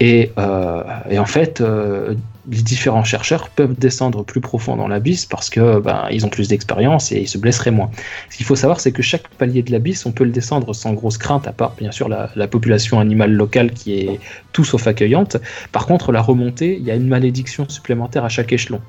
Et, 0.00 0.30
euh, 0.38 0.82
et 1.10 1.18
en 1.18 1.26
fait, 1.26 1.60
euh, 1.60 2.14
les 2.48 2.62
différents 2.62 3.04
chercheurs 3.04 3.48
peuvent 3.48 3.74
descendre 3.76 4.24
plus 4.24 4.40
profond 4.40 4.76
dans 4.76 4.86
l'abysse 4.86 5.26
parce 5.26 5.50
que 5.50 5.80
ben, 5.80 6.06
ils 6.10 6.24
ont 6.24 6.28
plus 6.28 6.48
d'expérience 6.48 7.10
et 7.10 7.20
ils 7.20 7.28
se 7.28 7.36
blesseraient 7.36 7.72
moins. 7.72 7.90
Ce 8.30 8.36
qu'il 8.36 8.46
faut 8.46 8.56
savoir, 8.56 8.80
c'est 8.80 8.92
que 8.92 9.02
chaque 9.02 9.28
palier 9.28 9.62
de 9.62 9.72
l'abysse, 9.72 10.06
on 10.06 10.12
peut 10.12 10.24
le 10.24 10.30
descendre 10.30 10.72
sans 10.72 10.92
grosse 10.92 11.18
crainte, 11.18 11.48
à 11.48 11.52
part 11.52 11.74
bien 11.76 11.90
sûr 11.90 12.08
la 12.08 12.48
population 12.48 13.00
animale 13.00 13.32
locale 13.32 13.72
qui 13.72 13.98
est 13.98 14.20
tout 14.52 14.64
sauf 14.64 14.86
accueillante. 14.86 15.36
Par 15.72 15.86
contre, 15.86 16.12
la 16.12 16.22
remontée, 16.22 16.76
il 16.76 16.84
y 16.84 16.90
a 16.90 16.94
une 16.94 17.08
malédiction 17.08 17.68
supplémentaire 17.68 18.24
à 18.24 18.28
chaque 18.28 18.52
échelon. 18.52 18.80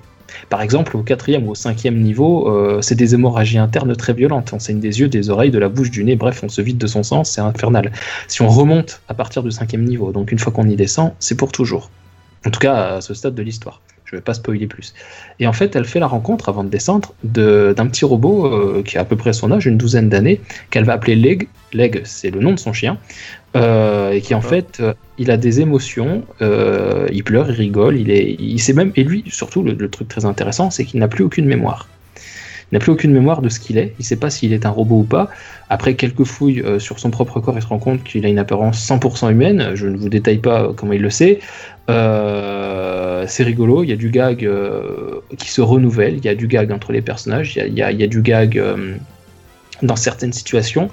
Par 0.49 0.61
exemple, 0.61 0.95
au 0.97 1.01
quatrième 1.03 1.47
ou 1.47 1.51
au 1.51 1.55
cinquième 1.55 1.99
niveau, 1.99 2.49
euh, 2.49 2.81
c'est 2.81 2.95
des 2.95 3.13
hémorragies 3.13 3.57
internes 3.57 3.95
très 3.95 4.13
violentes. 4.13 4.51
On 4.53 4.59
saigne 4.59 4.79
des 4.79 4.99
yeux, 4.99 5.07
des 5.07 5.29
oreilles, 5.29 5.51
de 5.51 5.59
la 5.59 5.69
bouche, 5.69 5.91
du 5.91 6.03
nez, 6.03 6.15
bref, 6.15 6.41
on 6.43 6.49
se 6.49 6.61
vide 6.61 6.77
de 6.77 6.87
son 6.87 7.03
sang, 7.03 7.23
c'est 7.23 7.41
infernal. 7.41 7.91
Si 8.27 8.41
on 8.41 8.47
remonte 8.49 9.01
à 9.07 9.13
partir 9.13 9.43
du 9.43 9.51
cinquième 9.51 9.83
niveau, 9.83 10.11
donc 10.11 10.31
une 10.31 10.39
fois 10.39 10.51
qu'on 10.51 10.67
y 10.67 10.75
descend, 10.75 11.11
c'est 11.19 11.35
pour 11.35 11.51
toujours. 11.51 11.89
En 12.45 12.51
tout 12.51 12.59
cas, 12.59 12.95
à 12.97 13.01
ce 13.01 13.13
stade 13.13 13.35
de 13.35 13.41
l'histoire. 13.41 13.81
Je 14.05 14.15
ne 14.15 14.21
vais 14.21 14.23
pas 14.23 14.33
spoiler 14.33 14.65
plus. 14.65 14.95
Et 15.39 15.45
en 15.45 15.53
fait, 15.53 15.75
elle 15.75 15.85
fait 15.85 15.99
la 15.99 16.07
rencontre, 16.07 16.49
avant 16.49 16.63
de 16.63 16.69
descendre, 16.69 17.13
de- 17.23 17.75
d'un 17.77 17.85
petit 17.85 18.05
robot 18.05 18.47
euh, 18.47 18.81
qui 18.83 18.97
a 18.97 19.01
à 19.01 19.05
peu 19.05 19.15
près 19.15 19.33
son 19.33 19.51
âge, 19.51 19.67
une 19.67 19.77
douzaine 19.77 20.09
d'années, 20.09 20.41
qu'elle 20.71 20.83
va 20.83 20.93
appeler 20.93 21.15
Leg. 21.15 21.47
Leg, 21.73 22.01
c'est 22.05 22.31
le 22.31 22.39
nom 22.39 22.51
de 22.53 22.57
son 22.59 22.73
chien. 22.73 22.97
Euh, 23.55 24.11
et 24.11 24.21
qui 24.21 24.35
en 24.35 24.41
fait, 24.41 24.77
euh, 24.79 24.93
il 25.17 25.31
a 25.31 25.37
des 25.37 25.59
émotions, 25.59 26.23
euh, 26.41 27.07
il 27.11 27.23
pleure, 27.23 27.49
il 27.49 27.55
rigole, 27.55 27.97
il 27.97 28.11
est, 28.11 28.35
il 28.39 28.59
sait 28.59 28.73
même, 28.73 28.91
et 28.95 29.03
lui 29.03 29.23
surtout, 29.27 29.63
le, 29.63 29.73
le 29.73 29.89
truc 29.89 30.07
très 30.07 30.25
intéressant, 30.25 30.69
c'est 30.69 30.85
qu'il 30.85 30.99
n'a 30.99 31.07
plus 31.07 31.23
aucune 31.23 31.45
mémoire. 31.45 31.87
Il 32.71 32.75
n'a 32.75 32.79
plus 32.79 32.91
aucune 32.91 33.11
mémoire 33.11 33.41
de 33.41 33.49
ce 33.49 33.59
qu'il 33.59 33.79
est, 33.79 33.95
il 33.97 34.01
ne 34.01 34.03
sait 34.03 34.17
pas 34.17 34.29
s'il 34.29 34.53
est 34.53 34.67
un 34.67 34.69
robot 34.69 34.99
ou 34.99 35.03
pas. 35.03 35.29
Après 35.69 35.95
quelques 35.95 36.25
fouilles 36.25 36.63
sur 36.77 36.99
son 36.99 37.09
propre 37.09 37.39
corps, 37.39 37.55
il 37.57 37.63
se 37.63 37.67
rend 37.67 37.79
compte 37.79 38.03
qu'il 38.03 38.23
a 38.27 38.29
une 38.29 38.37
apparence 38.37 38.87
100% 38.87 39.31
humaine, 39.31 39.71
je 39.73 39.87
ne 39.87 39.97
vous 39.97 40.09
détaille 40.09 40.37
pas 40.37 40.71
comment 40.75 40.93
il 40.93 41.01
le 41.01 41.09
sait. 41.09 41.39
C'est 41.87 43.43
rigolo, 43.43 43.83
il 43.83 43.89
y 43.89 43.93
a 43.93 43.95
du 43.95 44.11
gag 44.11 44.47
qui 45.39 45.49
se 45.49 45.61
renouvelle, 45.61 46.17
il 46.17 46.25
y 46.25 46.29
a 46.29 46.35
du 46.35 46.45
gag 46.47 46.71
entre 46.71 46.91
les 46.91 47.01
personnages, 47.01 47.55
il 47.55 47.59
y 47.59 47.61
a, 47.61 47.67
il 47.67 47.73
y 47.77 47.81
a- 47.81 47.91
il 47.91 47.99
y 47.99 48.03
a 48.03 48.07
du 48.07 48.21
gag 48.21 48.61
dans 49.81 49.95
certaines 49.95 50.33
situations, 50.33 50.89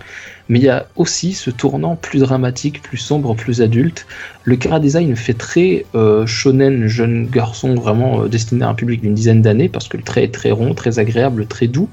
mais 0.49 0.59
il 0.61 0.65
y 0.65 0.69
a 0.69 0.87
aussi 0.97 1.33
ce 1.33 1.51
tournant 1.51 1.97
plus 1.97 2.21
dramatique, 2.21 2.83
plus 2.83 2.99
sombre, 2.99 3.35
plus 3.35 3.61
adulte. 3.63 4.07
Le 4.45 4.57
chara 4.63 4.79
design 4.81 5.17
fait 5.17 5.35
très 5.35 5.85
euh, 5.95 6.25
shonen, 6.27 6.87
jeune 6.87 7.27
garçon, 7.27 7.75
vraiment 7.75 8.23
euh, 8.23 8.29
destiné 8.29 8.65
à 8.65 8.69
un 8.69 8.75
public 8.75 9.01
d'une 9.03 9.15
dizaine 9.15 9.43
d'années, 9.43 9.69
parce 9.69 9.89
que 9.89 9.97
le 9.97 10.03
trait 10.05 10.25
est 10.25 10.33
très 10.35 10.51
rond, 10.53 10.73
très 10.75 10.99
agréable, 10.99 11.47
très 11.47 11.67
doux. 11.67 11.89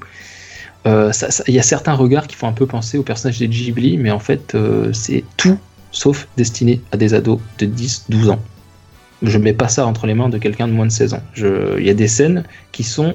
Euh, 0.86 1.10
Il 1.48 1.54
y 1.54 1.58
a 1.58 1.62
certains 1.62 1.94
regards 1.94 2.26
qui 2.26 2.36
font 2.36 2.46
un 2.46 2.52
peu 2.52 2.66
penser 2.66 2.98
au 2.98 3.02
personnage 3.02 3.38
des 3.38 3.48
Ghibli, 3.48 3.96
mais 3.96 4.10
en 4.10 4.18
fait, 4.20 4.54
euh, 4.54 4.92
c'est 4.92 5.24
tout 5.36 5.58
sauf 5.90 6.28
destiné 6.36 6.80
à 6.92 6.96
des 6.96 7.14
ados 7.14 7.38
de 7.58 7.66
10-12 7.66 8.30
ans. 8.30 8.40
Je 9.22 9.38
mets 9.38 9.52
pas 9.54 9.68
ça 9.68 9.86
entre 9.86 10.06
les 10.06 10.14
mains 10.14 10.28
de 10.28 10.38
quelqu'un 10.38 10.68
de 10.68 10.72
moins 10.72 10.86
de 10.86 10.90
16 10.92 11.14
ans. 11.14 11.22
Il 11.36 11.84
y 11.84 11.90
a 11.90 11.94
des 11.94 12.08
scènes 12.08 12.44
qui 12.72 12.82
sont. 12.82 13.14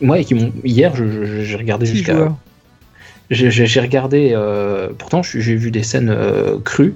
Moi, 0.00 0.22
qui 0.24 0.34
m'ont. 0.34 0.52
Hier, 0.64 0.94
je- 0.96 1.04
je- 1.24 1.42
j'ai 1.44 1.56
regardé 1.56 1.86
jusqu'à. 1.86 2.14
J'ai 3.30 3.80
regardé, 3.80 4.30
euh, 4.32 4.88
pourtant 4.96 5.22
j'ai 5.22 5.56
vu 5.56 5.70
des 5.70 5.82
scènes 5.82 6.10
euh, 6.10 6.58
crues 6.60 6.94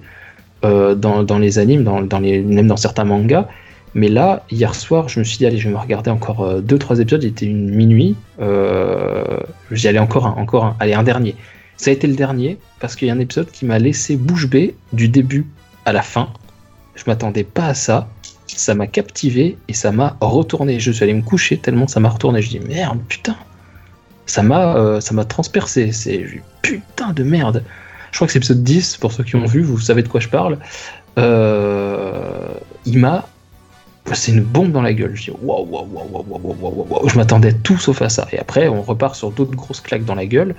euh, 0.64 0.94
dans, 0.94 1.38
les 1.38 1.58
animes, 1.58 1.82
même 1.82 2.66
dans 2.66 2.76
certains 2.76 3.04
mangas. 3.04 3.48
Mais 3.94 4.08
là, 4.08 4.44
hier 4.50 4.76
soir, 4.76 5.08
je 5.08 5.18
me 5.18 5.24
suis 5.24 5.38
dit, 5.38 5.46
allez, 5.46 5.58
je 5.58 5.68
vais 5.68 5.74
me 5.74 5.80
regarder 5.80 6.10
encore 6.10 6.60
2-3 6.60 7.00
épisodes. 7.00 7.24
Il 7.24 7.30
était 7.30 7.46
une 7.46 7.74
minuit. 7.74 8.16
J'y 9.72 9.88
allais 9.88 9.98
encore 9.98 10.26
un, 10.26 10.32
encore 10.32 10.64
un, 10.64 10.76
allez, 10.78 10.94
un 10.94 11.02
dernier. 11.02 11.34
Ça 11.76 11.90
a 11.90 11.94
été 11.94 12.06
le 12.06 12.14
dernier 12.14 12.58
parce 12.78 12.94
qu'il 12.94 13.08
y 13.08 13.10
a 13.10 13.14
un 13.14 13.18
épisode 13.18 13.50
qui 13.50 13.64
m'a 13.64 13.78
laissé 13.80 14.16
bouche 14.16 14.48
bée 14.48 14.76
du 14.92 15.08
début 15.08 15.46
à 15.86 15.92
la 15.92 16.02
fin. 16.02 16.28
Je 16.94 17.02
m'attendais 17.08 17.42
pas 17.42 17.66
à 17.66 17.74
ça. 17.74 18.08
Ça 18.46 18.74
m'a 18.74 18.86
captivé 18.86 19.56
et 19.66 19.72
ça 19.72 19.90
m'a 19.90 20.16
retourné. 20.20 20.78
Je 20.78 20.92
suis 20.92 21.02
allé 21.02 21.14
me 21.14 21.22
coucher 21.22 21.56
tellement 21.56 21.88
ça 21.88 21.98
m'a 21.98 22.10
retourné. 22.10 22.42
Je 22.42 22.50
dis 22.50 22.60
merde, 22.60 23.00
putain 23.08 23.36
ça 24.30 24.42
m'a 24.42 24.76
euh, 24.76 25.00
ça 25.00 25.12
m'a 25.12 25.24
transpercé. 25.24 25.92
C'est 25.92 26.24
putain 26.62 27.12
de 27.12 27.22
merde. 27.24 27.64
Je 28.12 28.16
crois 28.16 28.26
que 28.26 28.32
c'est 28.32 28.38
l'épisode 28.38 28.62
10, 28.62 28.96
pour 28.98 29.12
ceux 29.12 29.24
qui 29.24 29.36
ont 29.36 29.44
vu, 29.44 29.62
vous 29.62 29.78
savez 29.78 30.02
de 30.02 30.08
quoi 30.08 30.20
je 30.20 30.28
parle. 30.28 30.58
Euh, 31.18 32.48
il 32.86 32.98
m'a. 32.98 33.28
C'est 34.12 34.32
une 34.32 34.42
bombe 34.42 34.72
dans 34.72 34.82
la 34.82 34.92
gueule. 34.92 35.14
Je 35.14 35.24
dis 35.24 35.30
waouh, 35.30 35.66
waouh, 35.66 35.86
waouh, 35.92 36.26
waouh, 36.28 36.56
waouh, 36.60 36.86
waouh. 36.90 37.08
Je 37.08 37.16
m'attendais 37.16 37.52
tout 37.52 37.78
sauf 37.78 38.02
à 38.02 38.08
ça. 38.08 38.26
Et 38.32 38.38
après, 38.38 38.68
on 38.68 38.82
repart 38.82 39.14
sur 39.14 39.30
d'autres 39.30 39.54
grosses 39.54 39.80
claques 39.80 40.04
dans 40.04 40.14
la 40.16 40.26
gueule. 40.26 40.54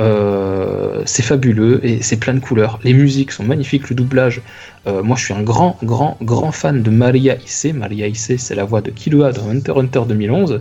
Euh, 0.00 1.02
c'est 1.06 1.22
fabuleux 1.22 1.80
et 1.84 2.02
c'est 2.02 2.18
plein 2.18 2.34
de 2.34 2.40
couleurs. 2.40 2.78
Les 2.84 2.92
musiques 2.92 3.32
sont 3.32 3.44
magnifiques, 3.44 3.88
le 3.88 3.96
doublage. 3.96 4.42
euh, 4.86 5.02
moi, 5.02 5.16
je 5.16 5.24
suis 5.24 5.34
un 5.34 5.42
grand, 5.42 5.78
grand, 5.82 6.18
grand 6.22 6.52
fan 6.52 6.82
de 6.82 6.90
Maria 6.90 7.36
Issei. 7.36 7.72
Maria 7.72 8.06
Issei, 8.06 8.36
c'est 8.36 8.54
la 8.54 8.64
voix 8.64 8.82
de 8.82 8.90
Killua 8.90 9.32
dans 9.32 9.48
Hunter 9.48 9.72
Hunter 9.76 10.02
2011 10.06 10.60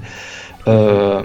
euh, 0.67 1.21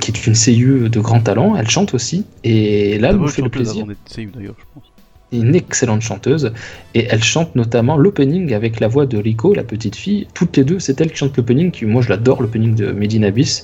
qui 0.00 0.10
est 0.10 0.26
une 0.26 0.34
seiyuu 0.34 0.88
de 0.88 1.00
grand 1.00 1.20
talent. 1.20 1.56
Elle 1.56 1.68
chante 1.68 1.94
aussi. 1.94 2.24
Et 2.44 2.98
là, 2.98 3.10
elle 3.10 3.16
nous 3.16 3.28
fait 3.28 3.42
le 3.42 3.48
plaisir. 3.48 3.86
d'ailleurs, 4.34 4.54
je 4.58 4.64
pense. 4.74 4.84
Une 5.32 5.54
excellente 5.54 6.00
chanteuse. 6.02 6.52
Et 6.94 7.06
elle 7.08 7.22
chante 7.22 7.54
notamment 7.54 7.96
l'opening 7.96 8.52
avec 8.52 8.80
la 8.80 8.88
voix 8.88 9.06
de 9.06 9.16
Rico, 9.16 9.54
la 9.54 9.62
petite 9.62 9.94
fille. 9.94 10.26
Toutes 10.34 10.56
les 10.56 10.64
deux, 10.64 10.80
c'est 10.80 11.00
elle 11.00 11.10
qui 11.12 11.18
chante 11.18 11.36
l'opening. 11.36 11.72
Moi, 11.86 12.02
je 12.02 12.08
l'adore, 12.08 12.42
l'opening 12.42 12.74
de 12.74 12.90
Medina 12.90 13.28
Abyss. 13.28 13.62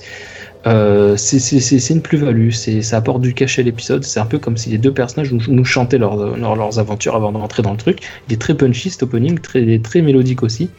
Euh, 0.65 1.15
c'est- 1.17 1.89
une 1.89 2.01
plus-value, 2.01 2.51
ça 2.51 2.97
apporte 2.97 3.21
du 3.21 3.33
cachet 3.33 3.61
à 3.61 3.65
l'épisode. 3.65 4.03
C'est 4.03 4.19
un 4.19 4.25
peu 4.25 4.39
comme 4.39 4.57
si 4.57 4.69
les 4.69 4.77
deux 4.77 4.93
personnages 4.93 5.31
nous, 5.31 5.41
nous 5.49 5.65
chantaient 5.65 5.97
leurs 5.97 6.79
aventures 6.79 7.15
avant 7.15 7.31
de 7.31 7.37
rentrer 7.37 7.63
dans 7.63 7.71
le 7.71 7.77
truc. 7.77 7.99
Il 8.27 8.33
est 8.33 8.37
très 8.37 8.55
punchy 8.55 8.89
cet 8.89 9.03
opening, 9.03 9.37
très, 9.39 9.79
très 9.79 10.01
mélodique 10.01 10.43
aussi, 10.43 10.69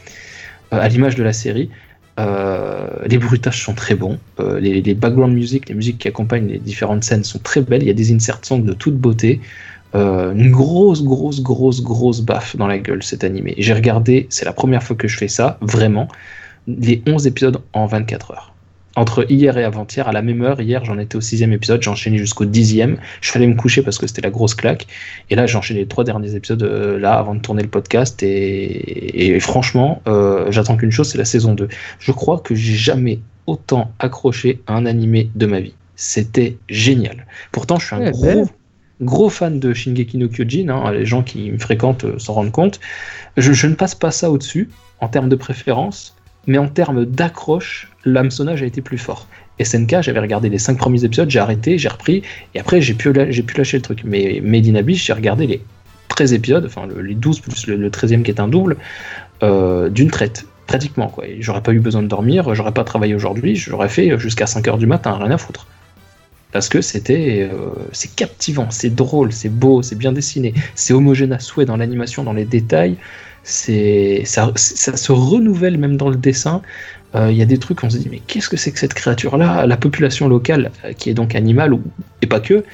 euh, 0.72 0.80
à 0.80 0.88
l'image 0.88 1.14
de 1.16 1.22
la 1.22 1.32
série. 1.32 1.70
Euh, 2.18 2.88
les 3.06 3.18
bruitages 3.18 3.62
sont 3.62 3.74
très 3.74 3.94
bons. 3.94 4.18
Euh, 4.40 4.58
les, 4.58 4.94
background 4.94 5.34
music, 5.34 5.68
les 5.68 5.74
musiques 5.74 5.98
qui 5.98 6.08
accompagnent 6.08 6.48
les 6.48 6.58
différentes 6.58 7.04
scènes 7.04 7.24
sont 7.24 7.38
très 7.38 7.60
belles. 7.60 7.82
Il 7.82 7.88
y 7.88 7.90
a 7.90 7.94
des 7.94 8.12
insert 8.12 8.40
songs 8.42 8.58
de 8.58 8.72
toute 8.72 8.96
beauté. 8.96 9.40
Euh, 9.94 10.34
une 10.34 10.50
grosse, 10.50 11.02
grosse, 11.02 11.42
grosse, 11.42 11.82
grosse 11.82 12.20
baffe 12.20 12.56
dans 12.56 12.66
la 12.66 12.78
gueule 12.78 13.02
cet 13.02 13.24
animé. 13.24 13.54
J'ai 13.58 13.72
regardé, 13.72 14.26
c'est 14.30 14.44
la 14.44 14.52
première 14.52 14.82
fois 14.82 14.96
que 14.96 15.08
je 15.08 15.16
fais 15.16 15.28
ça, 15.28 15.58
vraiment, 15.60 16.08
les 16.66 17.02
11 17.06 17.26
épisodes 17.26 17.60
en 17.72 17.86
24 17.86 18.32
heures. 18.32 18.52
Entre 18.98 19.26
hier 19.30 19.56
et 19.58 19.62
avant-hier, 19.64 20.08
à 20.08 20.12
la 20.12 20.22
même 20.22 20.42
heure, 20.42 20.60
hier 20.60 20.84
j'en 20.84 20.98
étais 20.98 21.14
au 21.14 21.20
sixième 21.20 21.52
épisode, 21.52 21.80
j'ai 21.82 21.90
enchaîné 21.90 22.18
jusqu'au 22.18 22.44
dixième. 22.44 22.98
Je 23.20 23.30
fallait 23.30 23.46
me 23.46 23.54
coucher 23.54 23.82
parce 23.82 23.96
que 23.96 24.06
c'était 24.08 24.22
la 24.22 24.30
grosse 24.30 24.56
claque. 24.56 24.88
Et 25.30 25.36
là, 25.36 25.46
j'ai 25.46 25.56
enchaîné 25.56 25.80
les 25.80 25.86
trois 25.86 26.02
derniers 26.02 26.34
épisodes 26.34 26.62
euh, 26.64 26.98
là 26.98 27.14
avant 27.14 27.36
de 27.36 27.40
tourner 27.40 27.62
le 27.62 27.68
podcast. 27.68 28.20
Et, 28.24 29.34
et 29.34 29.38
franchement, 29.40 30.02
euh, 30.08 30.50
j'attends 30.50 30.76
qu'une 30.76 30.90
chose, 30.90 31.08
c'est 31.08 31.18
la 31.18 31.24
saison 31.24 31.54
2. 31.54 31.68
Je 32.00 32.10
crois 32.12 32.40
que 32.40 32.56
j'ai 32.56 32.74
jamais 32.74 33.20
autant 33.46 33.92
accroché 34.00 34.62
à 34.66 34.74
un 34.74 34.84
animé 34.84 35.30
de 35.36 35.46
ma 35.46 35.60
vie. 35.60 35.74
C'était 35.94 36.58
génial. 36.68 37.26
Pourtant, 37.52 37.78
je 37.78 37.86
suis 37.86 37.94
un 37.94 38.00
Ouais, 38.00 38.10
gros, 38.10 38.22
belle. 38.24 38.46
gros 39.00 39.28
fan 39.30 39.60
de 39.60 39.72
Shingeki 39.74 40.18
no 40.18 40.28
Kyojin. 40.28 40.68
hein, 40.70 40.90
les 40.92 41.06
gens 41.06 41.22
qui 41.22 41.50
me 41.52 41.58
fréquentent 41.58 42.04
euh, 42.04 42.18
s'en 42.18 42.32
rendent 42.34 42.52
compte. 42.52 42.80
Je, 43.36 43.52
je 43.52 43.66
ne 43.68 43.74
passe 43.74 43.94
pas 43.94 44.10
ça 44.10 44.30
au-dessus 44.30 44.70
en 45.00 45.08
termes 45.08 45.28
de 45.28 45.36
préférence, 45.36 46.16
mais 46.48 46.58
en 46.58 46.68
termes 46.68 47.04
d'accroche, 47.04 47.87
l'hameçonnage 48.04 48.62
a 48.62 48.66
été 48.66 48.80
plus 48.80 48.98
fort. 48.98 49.26
SNK, 49.60 50.02
j'avais 50.02 50.20
regardé 50.20 50.48
les 50.48 50.58
5 50.58 50.78
premiers 50.78 51.04
épisodes, 51.04 51.28
j'ai 51.30 51.40
arrêté, 51.40 51.78
j'ai 51.78 51.88
repris, 51.88 52.22
et 52.54 52.60
après 52.60 52.80
j'ai 52.80 52.94
pu, 52.94 53.12
lâcher 53.12 53.76
le 53.76 53.82
truc. 53.82 54.02
Mais 54.04 54.40
Made 54.42 54.66
in 54.66 54.82
j'ai 54.86 55.12
regardé 55.12 55.46
les 55.46 55.62
13 56.08 56.32
épisodes, 56.32 56.64
enfin 56.64 56.86
le- 56.86 57.02
les 57.02 57.14
12 57.14 57.40
plus 57.40 57.66
le, 57.66 57.76
le 57.76 57.90
13e 57.90 58.22
qui 58.22 58.30
est 58.30 58.40
un 58.40 58.48
double, 58.48 58.76
euh, 59.42 59.88
d'une 59.88 60.10
traite, 60.10 60.46
pratiquement. 60.66 61.08
quoi. 61.08 61.24
J'aurais 61.40 61.62
pas 61.62 61.72
eu 61.72 61.80
besoin 61.80 62.02
de 62.02 62.08
dormir, 62.08 62.54
j'aurais 62.54 62.72
pas 62.72 62.84
travaillé 62.84 63.14
aujourd'hui, 63.14 63.56
j'aurais 63.56 63.88
fait 63.88 64.18
jusqu'à 64.18 64.46
5h 64.46 64.78
du 64.78 64.86
matin, 64.86 65.14
rien 65.14 65.30
à 65.30 65.38
foutre. 65.38 65.66
Parce 66.50 66.68
que 66.70 66.80
c'était, 66.80 67.48
euh, 67.52 67.68
c'est 67.92 68.14
captivant, 68.14 68.70
c'est 68.70 68.94
drôle, 68.94 69.32
c'est 69.32 69.50
beau, 69.50 69.82
c'est 69.82 69.96
bien 69.98 70.12
dessiné, 70.12 70.54
c'est 70.74 70.94
homogène 70.94 71.32
à 71.32 71.40
souhait 71.40 71.66
dans 71.66 71.76
l'animation, 71.76 72.24
dans 72.24 72.32
les 72.32 72.46
détails. 72.46 72.96
C'est, 73.44 74.22
ça, 74.24 74.52
ça 74.56 74.96
se 74.96 75.12
renouvelle 75.12 75.78
même 75.78 75.96
dans 75.96 76.08
le 76.10 76.16
dessin. 76.16 76.62
Euh, 77.14 77.30
Il 77.30 77.36
y 77.36 77.42
a 77.42 77.46
des 77.46 77.58
trucs, 77.58 77.82
on 77.84 77.90
se 77.90 77.96
dit, 77.96 78.08
mais 78.10 78.20
qu'est-ce 78.26 78.48
que 78.48 78.56
c'est 78.56 78.72
que 78.72 78.78
cette 78.78 78.94
créature-là? 78.94 79.66
La 79.66 79.76
population 79.76 80.28
locale, 80.28 80.70
euh, 80.84 80.92
qui 80.92 81.10
est 81.10 81.14
donc 81.14 81.34
animale, 81.34 81.72
et 82.22 82.26
pas 82.26 82.40
que, 82.40 82.64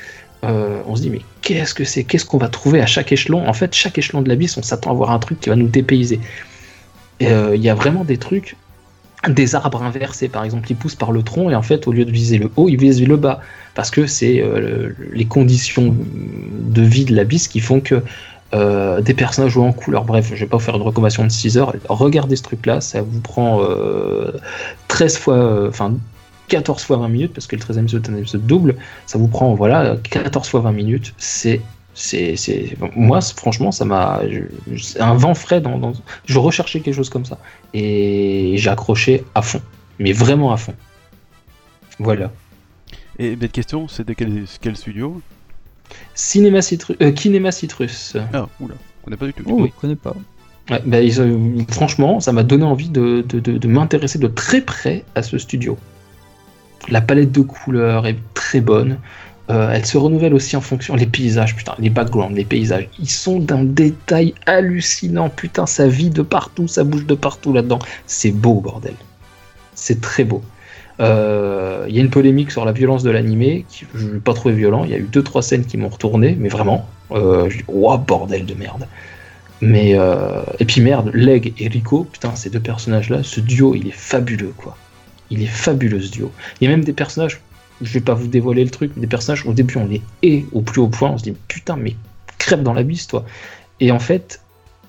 euh, 0.44 0.80
on 0.86 0.96
se 0.96 1.02
dit, 1.02 1.10
mais 1.10 1.20
qu'est-ce 1.40 1.74
que 1.74 1.84
c'est? 1.84 2.04
Qu'est-ce 2.04 2.24
qu'on 2.24 2.38
va 2.38 2.48
trouver 2.48 2.80
à 2.80 2.86
chaque 2.86 3.12
échelon? 3.12 3.46
En 3.48 3.52
fait, 3.52 3.74
chaque 3.74 3.96
échelon 3.96 4.22
de 4.22 4.28
l'abysse, 4.28 4.56
on 4.56 4.62
s'attend 4.62 4.90
à 4.90 4.94
voir 4.94 5.10
un 5.12 5.18
truc 5.18 5.40
qui 5.40 5.48
va 5.50 5.56
nous 5.56 5.68
dépayser. 5.68 6.20
Euh, 7.22 7.52
il 7.54 7.62
y 7.62 7.68
a 7.68 7.74
vraiment 7.74 8.04
des 8.04 8.18
trucs, 8.18 8.56
des 9.28 9.54
arbres 9.54 9.82
inversés, 9.82 10.28
par 10.28 10.44
exemple, 10.44 10.66
qui 10.66 10.74
poussent 10.74 10.96
par 10.96 11.12
le 11.12 11.22
tronc, 11.22 11.48
et 11.50 11.54
en 11.54 11.62
fait, 11.62 11.86
au 11.86 11.92
lieu 11.92 12.04
de 12.04 12.10
viser 12.10 12.38
le 12.38 12.50
haut, 12.56 12.68
ils 12.68 12.76
visent 12.76 13.06
le 13.06 13.16
bas. 13.16 13.40
Parce 13.74 13.90
que 13.90 14.06
c'est 14.06 14.40
euh, 14.40 14.60
le- 14.60 14.96
les 15.12 15.24
conditions 15.24 15.96
de 15.96 16.82
vie 16.82 17.04
de 17.04 17.14
l'abysse 17.14 17.48
qui 17.48 17.60
font 17.60 17.80
que 17.80 18.02
euh, 18.54 19.00
des 19.00 19.14
personnages 19.14 19.52
jouent 19.52 19.64
en 19.64 19.72
couleur. 19.72 20.04
Bref, 20.04 20.30
je 20.32 20.40
vais 20.40 20.46
pas 20.46 20.58
vous 20.58 20.62
faire 20.62 20.76
une 20.76 20.82
recommandation 20.82 21.24
de 21.24 21.28
6 21.28 21.58
heures. 21.58 21.74
Regardez 21.88 22.36
ce 22.36 22.42
truc-là, 22.42 22.80
ça 22.80 23.02
vous 23.02 23.20
prend 23.20 23.62
euh, 23.62 24.32
13 24.88 25.18
fois, 25.18 25.34
euh, 25.34 25.68
enfin 25.68 25.94
14 26.48 26.84
fois 26.84 26.98
20 26.98 27.08
minutes, 27.08 27.32
parce 27.34 27.46
que 27.46 27.56
le 27.56 27.62
13e 27.62 27.82
épisode 27.82 28.06
est 28.06 28.10
un 28.12 28.16
épisode 28.16 28.46
double. 28.46 28.76
Ça 29.06 29.18
vous 29.18 29.28
prend, 29.28 29.54
voilà, 29.54 29.96
14 29.96 30.48
fois 30.48 30.60
20 30.60 30.72
minutes. 30.72 31.14
C'est. 31.18 31.60
C'est, 31.96 32.76
moi, 32.96 33.20
franchement, 33.20 33.70
ça 33.70 33.84
m'a. 33.84 34.20
un 34.98 35.14
vent 35.14 35.34
frais 35.34 35.60
dans, 35.60 35.92
Je 36.26 36.38
recherchais 36.40 36.80
quelque 36.80 36.96
chose 36.96 37.08
comme 37.08 37.24
ça. 37.24 37.38
Et 37.72 38.54
j'ai 38.56 38.68
accroché 38.68 39.22
à 39.36 39.42
fond. 39.42 39.62
Mais 40.00 40.12
vraiment 40.12 40.52
à 40.52 40.56
fond. 40.56 40.74
Voilà. 42.00 42.32
Et 43.20 43.36
bête 43.36 43.52
question, 43.52 43.86
c'est 43.86 44.04
de 44.04 44.12
quel 44.12 44.76
studio? 44.76 45.22
Cinéma 46.14 46.62
Citrus. 46.62 46.96
euh, 47.02 47.10
Kinema 47.12 47.52
Citrus. 47.52 48.16
Ah, 48.32 48.46
oula, 48.60 48.74
on 49.06 49.10
n'est 49.10 49.16
pas 49.16 49.26
du 49.26 49.32
tout. 49.34 49.42
Oh, 49.46 49.66
je 49.66 49.80
connais 49.80 49.96
pas. 49.96 50.14
Ouais, 50.70 50.80
bah, 50.86 51.00
ils, 51.00 51.20
euh, 51.20 51.36
franchement, 51.68 52.20
ça 52.20 52.32
m'a 52.32 52.42
donné 52.42 52.64
envie 52.64 52.88
de, 52.88 53.24
de- 53.28 53.40
de- 53.40 53.58
de 53.58 53.68
m'intéresser 53.68 54.18
de 54.18 54.28
très 54.28 54.60
près 54.62 55.04
à 55.14 55.22
ce 55.22 55.36
studio. 55.38 55.76
La 56.88 57.00
palette 57.00 57.32
de 57.32 57.40
couleurs 57.40 58.06
est 58.06 58.16
très 58.34 58.60
bonne. 58.60 58.98
Euh, 59.50 59.70
elle 59.72 59.84
se 59.84 59.98
renouvelle 59.98 60.32
aussi 60.32 60.56
en 60.56 60.62
fonction. 60.62 60.94
Les 60.96 61.04
paysages, 61.06 61.54
putain, 61.54 61.74
les 61.78 61.90
backgrounds, 61.90 62.34
les 62.34 62.46
paysages, 62.46 62.88
ils 62.98 63.10
sont 63.10 63.40
d'un 63.40 63.62
détail 63.64 64.32
hallucinant. 64.46 65.28
Putain, 65.28 65.66
ça 65.66 65.86
vit 65.86 66.08
de 66.08 66.22
partout, 66.22 66.66
ça 66.66 66.82
bouge 66.82 67.04
de 67.04 67.14
partout 67.14 67.52
là-dedans. 67.52 67.78
C'est 68.06 68.30
beau, 68.32 68.60
bordel. 68.60 68.94
C'est 69.74 70.00
très 70.00 70.24
beau. 70.24 70.40
Euh, 71.00 71.86
Il 71.88 71.94
y 71.94 71.98
a 71.98 72.02
une 72.02 72.10
polémique 72.10 72.50
sur 72.50 72.64
la 72.64 72.72
violence 72.72 73.02
de 73.02 73.10
l'animé, 73.10 73.64
qui 73.68 73.84
je 73.94 74.08
l'ai 74.08 74.20
pas 74.20 74.34
trouvé 74.34 74.54
violent. 74.54 74.84
Il 74.84 74.90
y 74.90 74.94
a 74.94 74.98
eu 74.98 75.08
deux 75.10 75.22
trois 75.22 75.42
scènes 75.42 75.64
qui 75.64 75.76
m'ont 75.76 75.88
retourné, 75.88 76.36
mais 76.38 76.48
vraiment, 76.48 76.88
euh, 77.10 77.48
je 77.50 77.58
dis, 77.58 77.64
Ouah, 77.68 77.96
bordel 77.96 78.46
de 78.46 78.54
merde. 78.54 78.86
Mais 79.60 79.92
euh, 79.96 80.42
et 80.58 80.64
puis 80.64 80.80
merde, 80.80 81.10
Leg 81.14 81.54
et 81.58 81.68
Rico, 81.68 82.04
putain, 82.04 82.34
ces 82.34 82.50
deux 82.50 82.60
personnages-là, 82.60 83.22
ce 83.22 83.40
duo, 83.40 83.74
il 83.74 83.88
est 83.88 83.94
fabuleux, 83.94 84.52
quoi. 84.56 84.76
Il 85.30 85.42
est 85.42 85.46
fabuleux 85.46 86.00
ce 86.00 86.10
duo. 86.10 86.32
Il 86.60 86.64
y 86.64 86.66
a 86.66 86.70
même 86.70 86.84
des 86.84 86.92
personnages, 86.92 87.40
je 87.80 87.92
vais 87.92 88.00
pas 88.00 88.14
vous 88.14 88.26
dévoiler 88.26 88.64
le 88.64 88.70
truc, 88.70 88.92
mais 88.94 89.00
des 89.00 89.06
personnages 89.06 89.46
au 89.46 89.52
début 89.52 89.76
on 89.78 89.86
les 89.86 90.02
hait 90.22 90.44
au 90.52 90.60
plus 90.60 90.80
haut 90.80 90.88
point, 90.88 91.10
on 91.10 91.18
se 91.18 91.24
dit 91.24 91.34
putain, 91.48 91.76
mais 91.76 91.96
crève 92.38 92.62
dans 92.62 92.74
la 92.74 92.82
bise, 92.82 93.06
toi. 93.06 93.24
Et 93.80 93.90
en 93.90 93.98
fait, 93.98 94.40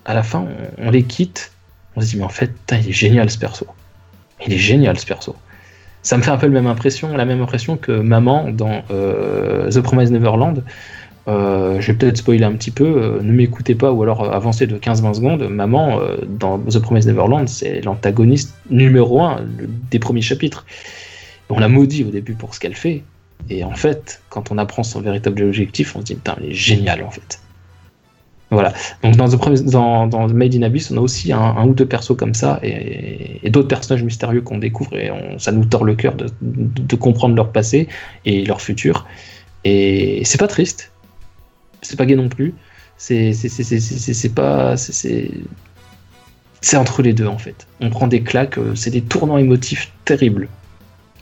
à 0.04 0.14
la 0.14 0.24
fin, 0.24 0.46
on, 0.78 0.92
les 0.92 1.04
quitte, 1.04 1.52
on 1.96 2.02
se 2.02 2.08
dit 2.08 2.18
mais 2.18 2.24
en 2.24 2.30
fait, 2.30 2.52
il 2.72 2.90
est 2.90 2.92
génial 2.92 3.30
ce 3.30 3.38
perso. 3.38 3.66
Il 4.46 4.54
est 4.54 4.58
génial 4.58 5.00
ce 5.00 5.06
perso. 5.06 5.36
Ça 6.06 6.18
me 6.18 6.22
fait 6.22 6.30
un 6.30 6.38
peu 6.38 6.46
la 6.46 6.54
même 6.54 6.68
impression, 6.68 7.18
la 7.18 7.26
même 7.26 7.42
impression 7.42 7.78
que 7.78 7.92
Maman 7.92 8.52
dans 8.52 8.84
euh, 8.92 9.70
The 9.72 9.82
Promised 9.82 10.14
Neverland. 10.14 10.64
Euh, 11.28 11.82
je 11.82 11.92
vais 11.92 11.98
peut-être 11.98 12.18
spoiler 12.18 12.44
un 12.44 12.52
petit 12.54 12.70
peu, 12.70 12.86
euh, 12.86 13.20
ne 13.24 13.32
m'écoutez 13.32 13.74
pas 13.74 13.92
ou 13.92 14.04
alors 14.04 14.24
euh, 14.24 14.30
avancez 14.30 14.68
de 14.68 14.78
15-20 14.78 15.16
secondes. 15.16 15.50
Maman, 15.50 16.00
dans 16.30 16.60
The 16.60 16.78
Promised 16.80 17.10
Neverland, 17.10 17.48
c'est 17.50 17.82
l'antagoniste 17.82 18.54
numéro 18.70 19.22
un 19.24 19.40
le- 19.58 19.68
des 19.90 19.98
premiers 19.98 20.22
chapitres. 20.22 20.66
On 21.50 21.58
la 21.60 21.68
maudit 21.70 22.04
au 22.04 22.12
début 22.12 22.34
pour 22.36 22.54
ce 22.54 22.60
qu'elle 22.60 22.76
fait. 22.76 23.04
Et 23.50 23.64
en 23.64 23.74
fait, 23.74 24.22
quand 24.30 24.52
on 24.52 24.60
apprend 24.60 24.84
son 24.84 25.02
véritable 25.02 25.42
objectif, 25.44 25.96
on 25.96 26.02
se 26.02 26.06
dit 26.06 26.16
putain, 26.16 26.36
elle 26.40 26.52
est 26.52 26.54
géniale 26.54 27.02
en 27.04 27.10
fait. 27.10 27.40
Donc 29.04 29.16
dans, 29.16 30.28
The 30.28 30.34
Made 30.34 30.56
in 30.56 30.62
Abyss, 30.64 30.92
on 30.92 30.98
a 30.98 31.02
aussi 31.02 31.32
un, 31.32 31.66
ou 31.66 31.74
deux 31.74 31.86
persos 31.86 32.16
comme 32.16 32.34
ça 32.34 32.60
et, 32.64 33.50
d'autres 33.50 33.68
personnages 33.68 34.04
mystérieux 34.04 34.42
qu'on 34.42 34.58
découvre 34.58 34.96
et 34.96 35.12
ça 35.38 35.52
nous 35.52 35.66
tord 35.66 35.84
le 35.84 35.96
cœur 35.96 36.16
de, 36.16 36.96
comprendre 36.96 37.36
leur 37.36 37.52
passé 37.52 37.88
et 38.26 38.46
leur 38.46 38.62
futur. 38.62 39.06
Et 39.64 40.22
c'est 40.26 40.40
pas 40.40 40.48
triste, 40.48 40.92
c'est 41.82 41.98
pas 41.98 42.06
gay 42.06 42.16
non 42.16 42.30
plus. 42.30 42.54
C'est 42.98 43.34
pas 44.34 44.76
c'est 46.66 46.78
entre 46.78 47.04
les 47.04 47.14
deux 47.14 47.28
en 47.28 47.38
fait. 47.38 47.68
On 47.80 47.92
prend 47.92 48.08
des 48.08 48.24
claques, 48.24 48.58
euh, 48.58 48.74
c'est 48.74 48.90
des 48.90 49.04
tournants 49.04 49.38
émotifs 49.38 49.92
terribles. 50.04 50.50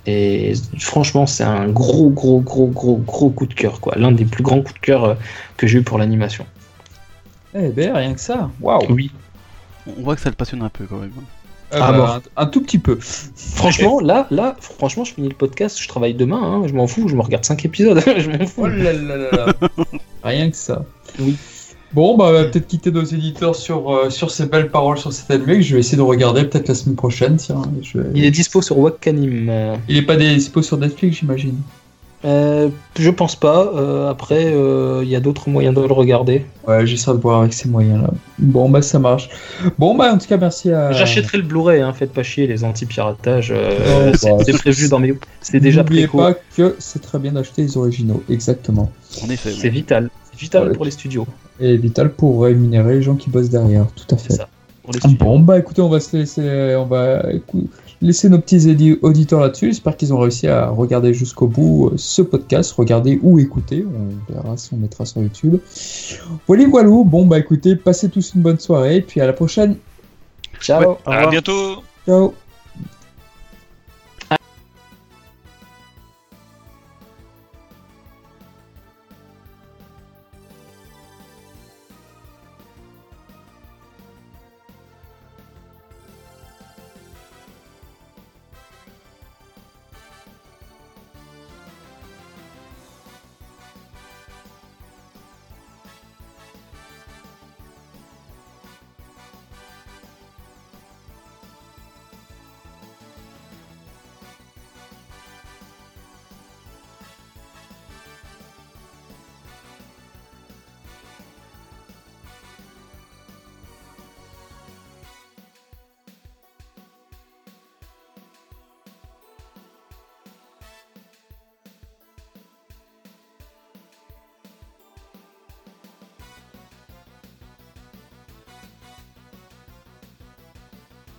Et 0.06 0.54
franchement, 0.80 1.26
c'est 1.26 1.44
un 1.44 1.68
gros 1.68 2.10
gros 2.10 2.40
gros 2.40 2.68
gros 2.68 2.96
gros 2.96 3.30
coup 3.30 3.46
de 3.46 3.54
cœur 3.54 3.82
quoi. 3.82 3.94
L'un 3.98 4.14
des 4.14 4.24
plus 4.24 4.42
grands 4.42 4.62
coups 4.62 4.76
de 4.76 4.80
cœur 4.80 5.04
euh, 5.04 5.16
que 5.58 5.68
j'ai 5.68 5.80
eu 5.80 5.82
pour 5.82 5.98
l'animation. 5.98 6.46
Eh 7.56 7.70
ben, 7.70 7.94
rien 7.96 8.14
que 8.14 8.20
ça. 8.20 8.50
Waouh. 8.62 8.86
Oui. 8.90 9.12
On 9.98 10.02
voit 10.04 10.16
que 10.16 10.22
ça 10.22 10.30
le 10.30 10.36
passionne 10.36 10.62
un 10.62 10.70
peu 10.70 10.86
quand 10.86 10.98
même. 10.98 11.12
Ah 11.72 11.78
Ah 11.82 11.92
bah, 11.92 11.98
bon. 11.98 12.32
un, 12.42 12.44
un 12.44 12.46
tout 12.46 12.62
petit 12.62 12.78
peu. 12.80 12.98
Franchement, 13.02 14.00
là, 14.00 14.28
là, 14.32 14.56
franchement, 14.60 15.04
je 15.04 15.14
finis 15.14 15.30
le 15.30 15.36
podcast, 15.36 15.82
je 15.82 15.88
travaille 15.88 16.14
demain, 16.14 16.42
hein, 16.42 16.64
je 16.68 16.74
m'en 16.74 16.86
fous, 16.88 17.08
je 17.08 17.16
me 17.16 17.22
regarde 17.22 17.44
5 17.46 17.66
épisodes, 17.66 18.02
je 18.18 18.30
m'en 18.30 18.46
fous. 18.46 18.62
Oh 18.64 18.68
là 18.68 18.94
là 18.94 19.18
là 19.18 19.30
là. 19.32 19.54
Rien 20.24 20.50
que 20.52 20.56
ça. 20.56 20.86
Oui. 21.20 21.36
Bon, 21.94 22.18
bah, 22.18 22.26
on 22.30 22.32
va 22.32 22.44
peut-être 22.46 22.68
quitter 22.68 22.92
nos 22.92 23.04
éditeurs 23.04 23.56
sur, 23.56 23.92
euh, 23.94 24.10
sur 24.10 24.32
ces 24.32 24.48
belles 24.48 24.72
paroles 24.72 24.98
sur 24.98 25.14
cet 25.14 25.30
animé 25.30 25.56
que 25.58 25.62
je 25.62 25.74
vais 25.76 25.80
essayer 25.80 25.98
de 25.98 26.02
regarder 26.02 26.44
peut-être 26.46 26.68
la 26.68 26.74
semaine 26.76 26.96
prochaine. 26.96 27.36
Tiens, 27.38 27.62
je 27.84 28.00
vais- 28.00 28.10
Il 28.16 28.24
est 28.26 28.32
dispo 28.32 28.62
sur 28.64 28.80
Wakanim. 28.80 29.48
euh, 29.50 29.76
Il 29.90 29.98
est 29.98 30.02
pas 30.04 30.16
dispo 30.16 30.62
sur 30.64 30.78
Netflix, 30.78 31.18
j'imagine. 31.20 31.58
Euh, 32.26 32.70
je 32.98 33.10
pense 33.10 33.36
pas. 33.36 33.72
euh, 33.76 34.10
après, 34.10 34.46
euh, 34.54 35.02
il 35.04 35.10
y 35.10 35.16
a 35.16 35.20
d'autres 35.20 35.50
moyens 35.50 35.76
de 35.76 35.82
le 35.82 35.92
regarder. 35.94 36.46
Ouais, 36.68 36.86
j'essaie 36.86 37.12
de 37.12 37.18
voir 37.18 37.42
avec 37.42 37.54
ces 37.54 37.68
moyens-là. 37.68 38.10
Bon, 38.40 38.70
bah, 38.70 38.82
ça 38.82 39.00
marche. 39.00 39.30
Bon, 39.78 39.96
bah, 39.96 40.14
en 40.14 40.18
tout 40.18 40.28
cas, 40.28 40.38
merci 40.38 40.72
à. 40.72 40.92
J'achèterai 40.94 41.38
le 41.40 41.44
Blu-ray, 41.44 41.82
hein, 41.82 41.92
faites 41.94 42.14
pas 42.14 42.24
chier 42.24 42.48
les 42.48 42.64
anti-piratages. 42.64 43.52
euh, 43.56 44.14
c'est 44.16 44.30
bah, 44.32 44.58
prévu 44.60 44.88
dans 44.90 45.00
mes. 45.00 45.14
C'est 45.42 45.60
déjà 45.60 45.82
N'oubliez 45.84 46.08
pas 46.08 46.34
que 46.56 46.76
c'est 46.80 47.02
très 47.02 47.20
bien 47.20 47.34
d'acheter 47.34 47.64
les 47.64 47.78
originaux, 47.78 48.24
exactement. 48.30 48.90
En 49.24 49.30
effet. 49.30 49.52
C'est 49.52 49.70
vital. 49.70 50.10
C'est 50.32 50.40
vital 50.40 50.70
Ouais. 50.70 50.74
pour 50.76 50.86
les 50.86 50.92
studios. 50.92 51.28
Et 51.60 51.78
vital 51.78 52.10
pour 52.12 52.44
rémunérer 52.44 52.96
les 52.96 53.02
gens 53.02 53.16
qui 53.16 53.30
bossent 53.30 53.50
derrière, 53.50 53.86
tout 53.96 54.16
à 54.16 54.18
C'est 54.18 54.30
fait. 54.30 54.34
ça. 54.36 54.48
Pour 54.82 54.94
les 54.94 55.00
studios. 55.00 55.18
Bon, 55.20 55.40
bah 55.40 55.60
écoutez, 55.60 55.82
on 55.82 55.90
va 55.90 56.00
se 56.00 56.16
laisser, 56.18 56.76
on 56.78 56.86
va 56.86 57.24
laisser 58.04 58.30
nos 58.30 58.40
petits 58.40 58.98
auditeurs 59.02 59.40
là-dessus. 59.40 59.68
J'espère 59.68 59.98
qu'ils 59.98 60.14
ont 60.14 60.20
réussi 60.20 60.48
à 60.48 60.70
regarder 60.70 61.14
jusqu'au 61.14 61.48
bout 61.48 61.88
euh, 61.88 61.94
ce 61.98 62.22
podcast, 62.22 62.74
regarder 62.74 63.20
ou 63.24 63.40
écouter. 63.40 63.86
On 63.86 64.34
verra 64.34 64.58
si 64.58 64.74
on 64.74 64.78
mettra 64.78 65.06
sur 65.06 65.22
YouTube. 65.22 65.58
Voilà, 66.48 66.68
voilà. 66.68 66.90
Bon, 66.90 67.26
bah 67.26 67.40
écoutez, 67.40 67.76
passez 67.76 68.10
tous 68.10 68.34
une 68.36 68.42
bonne 68.42 68.60
soirée, 68.60 69.02
puis 69.02 69.22
à 69.22 69.26
la 69.26 69.34
prochaine. 69.34 69.78
Ciao. 70.60 70.92
Ouais. 70.92 70.98
À 71.06 71.28
bientôt 71.28 71.84
Ciao. 72.06 72.34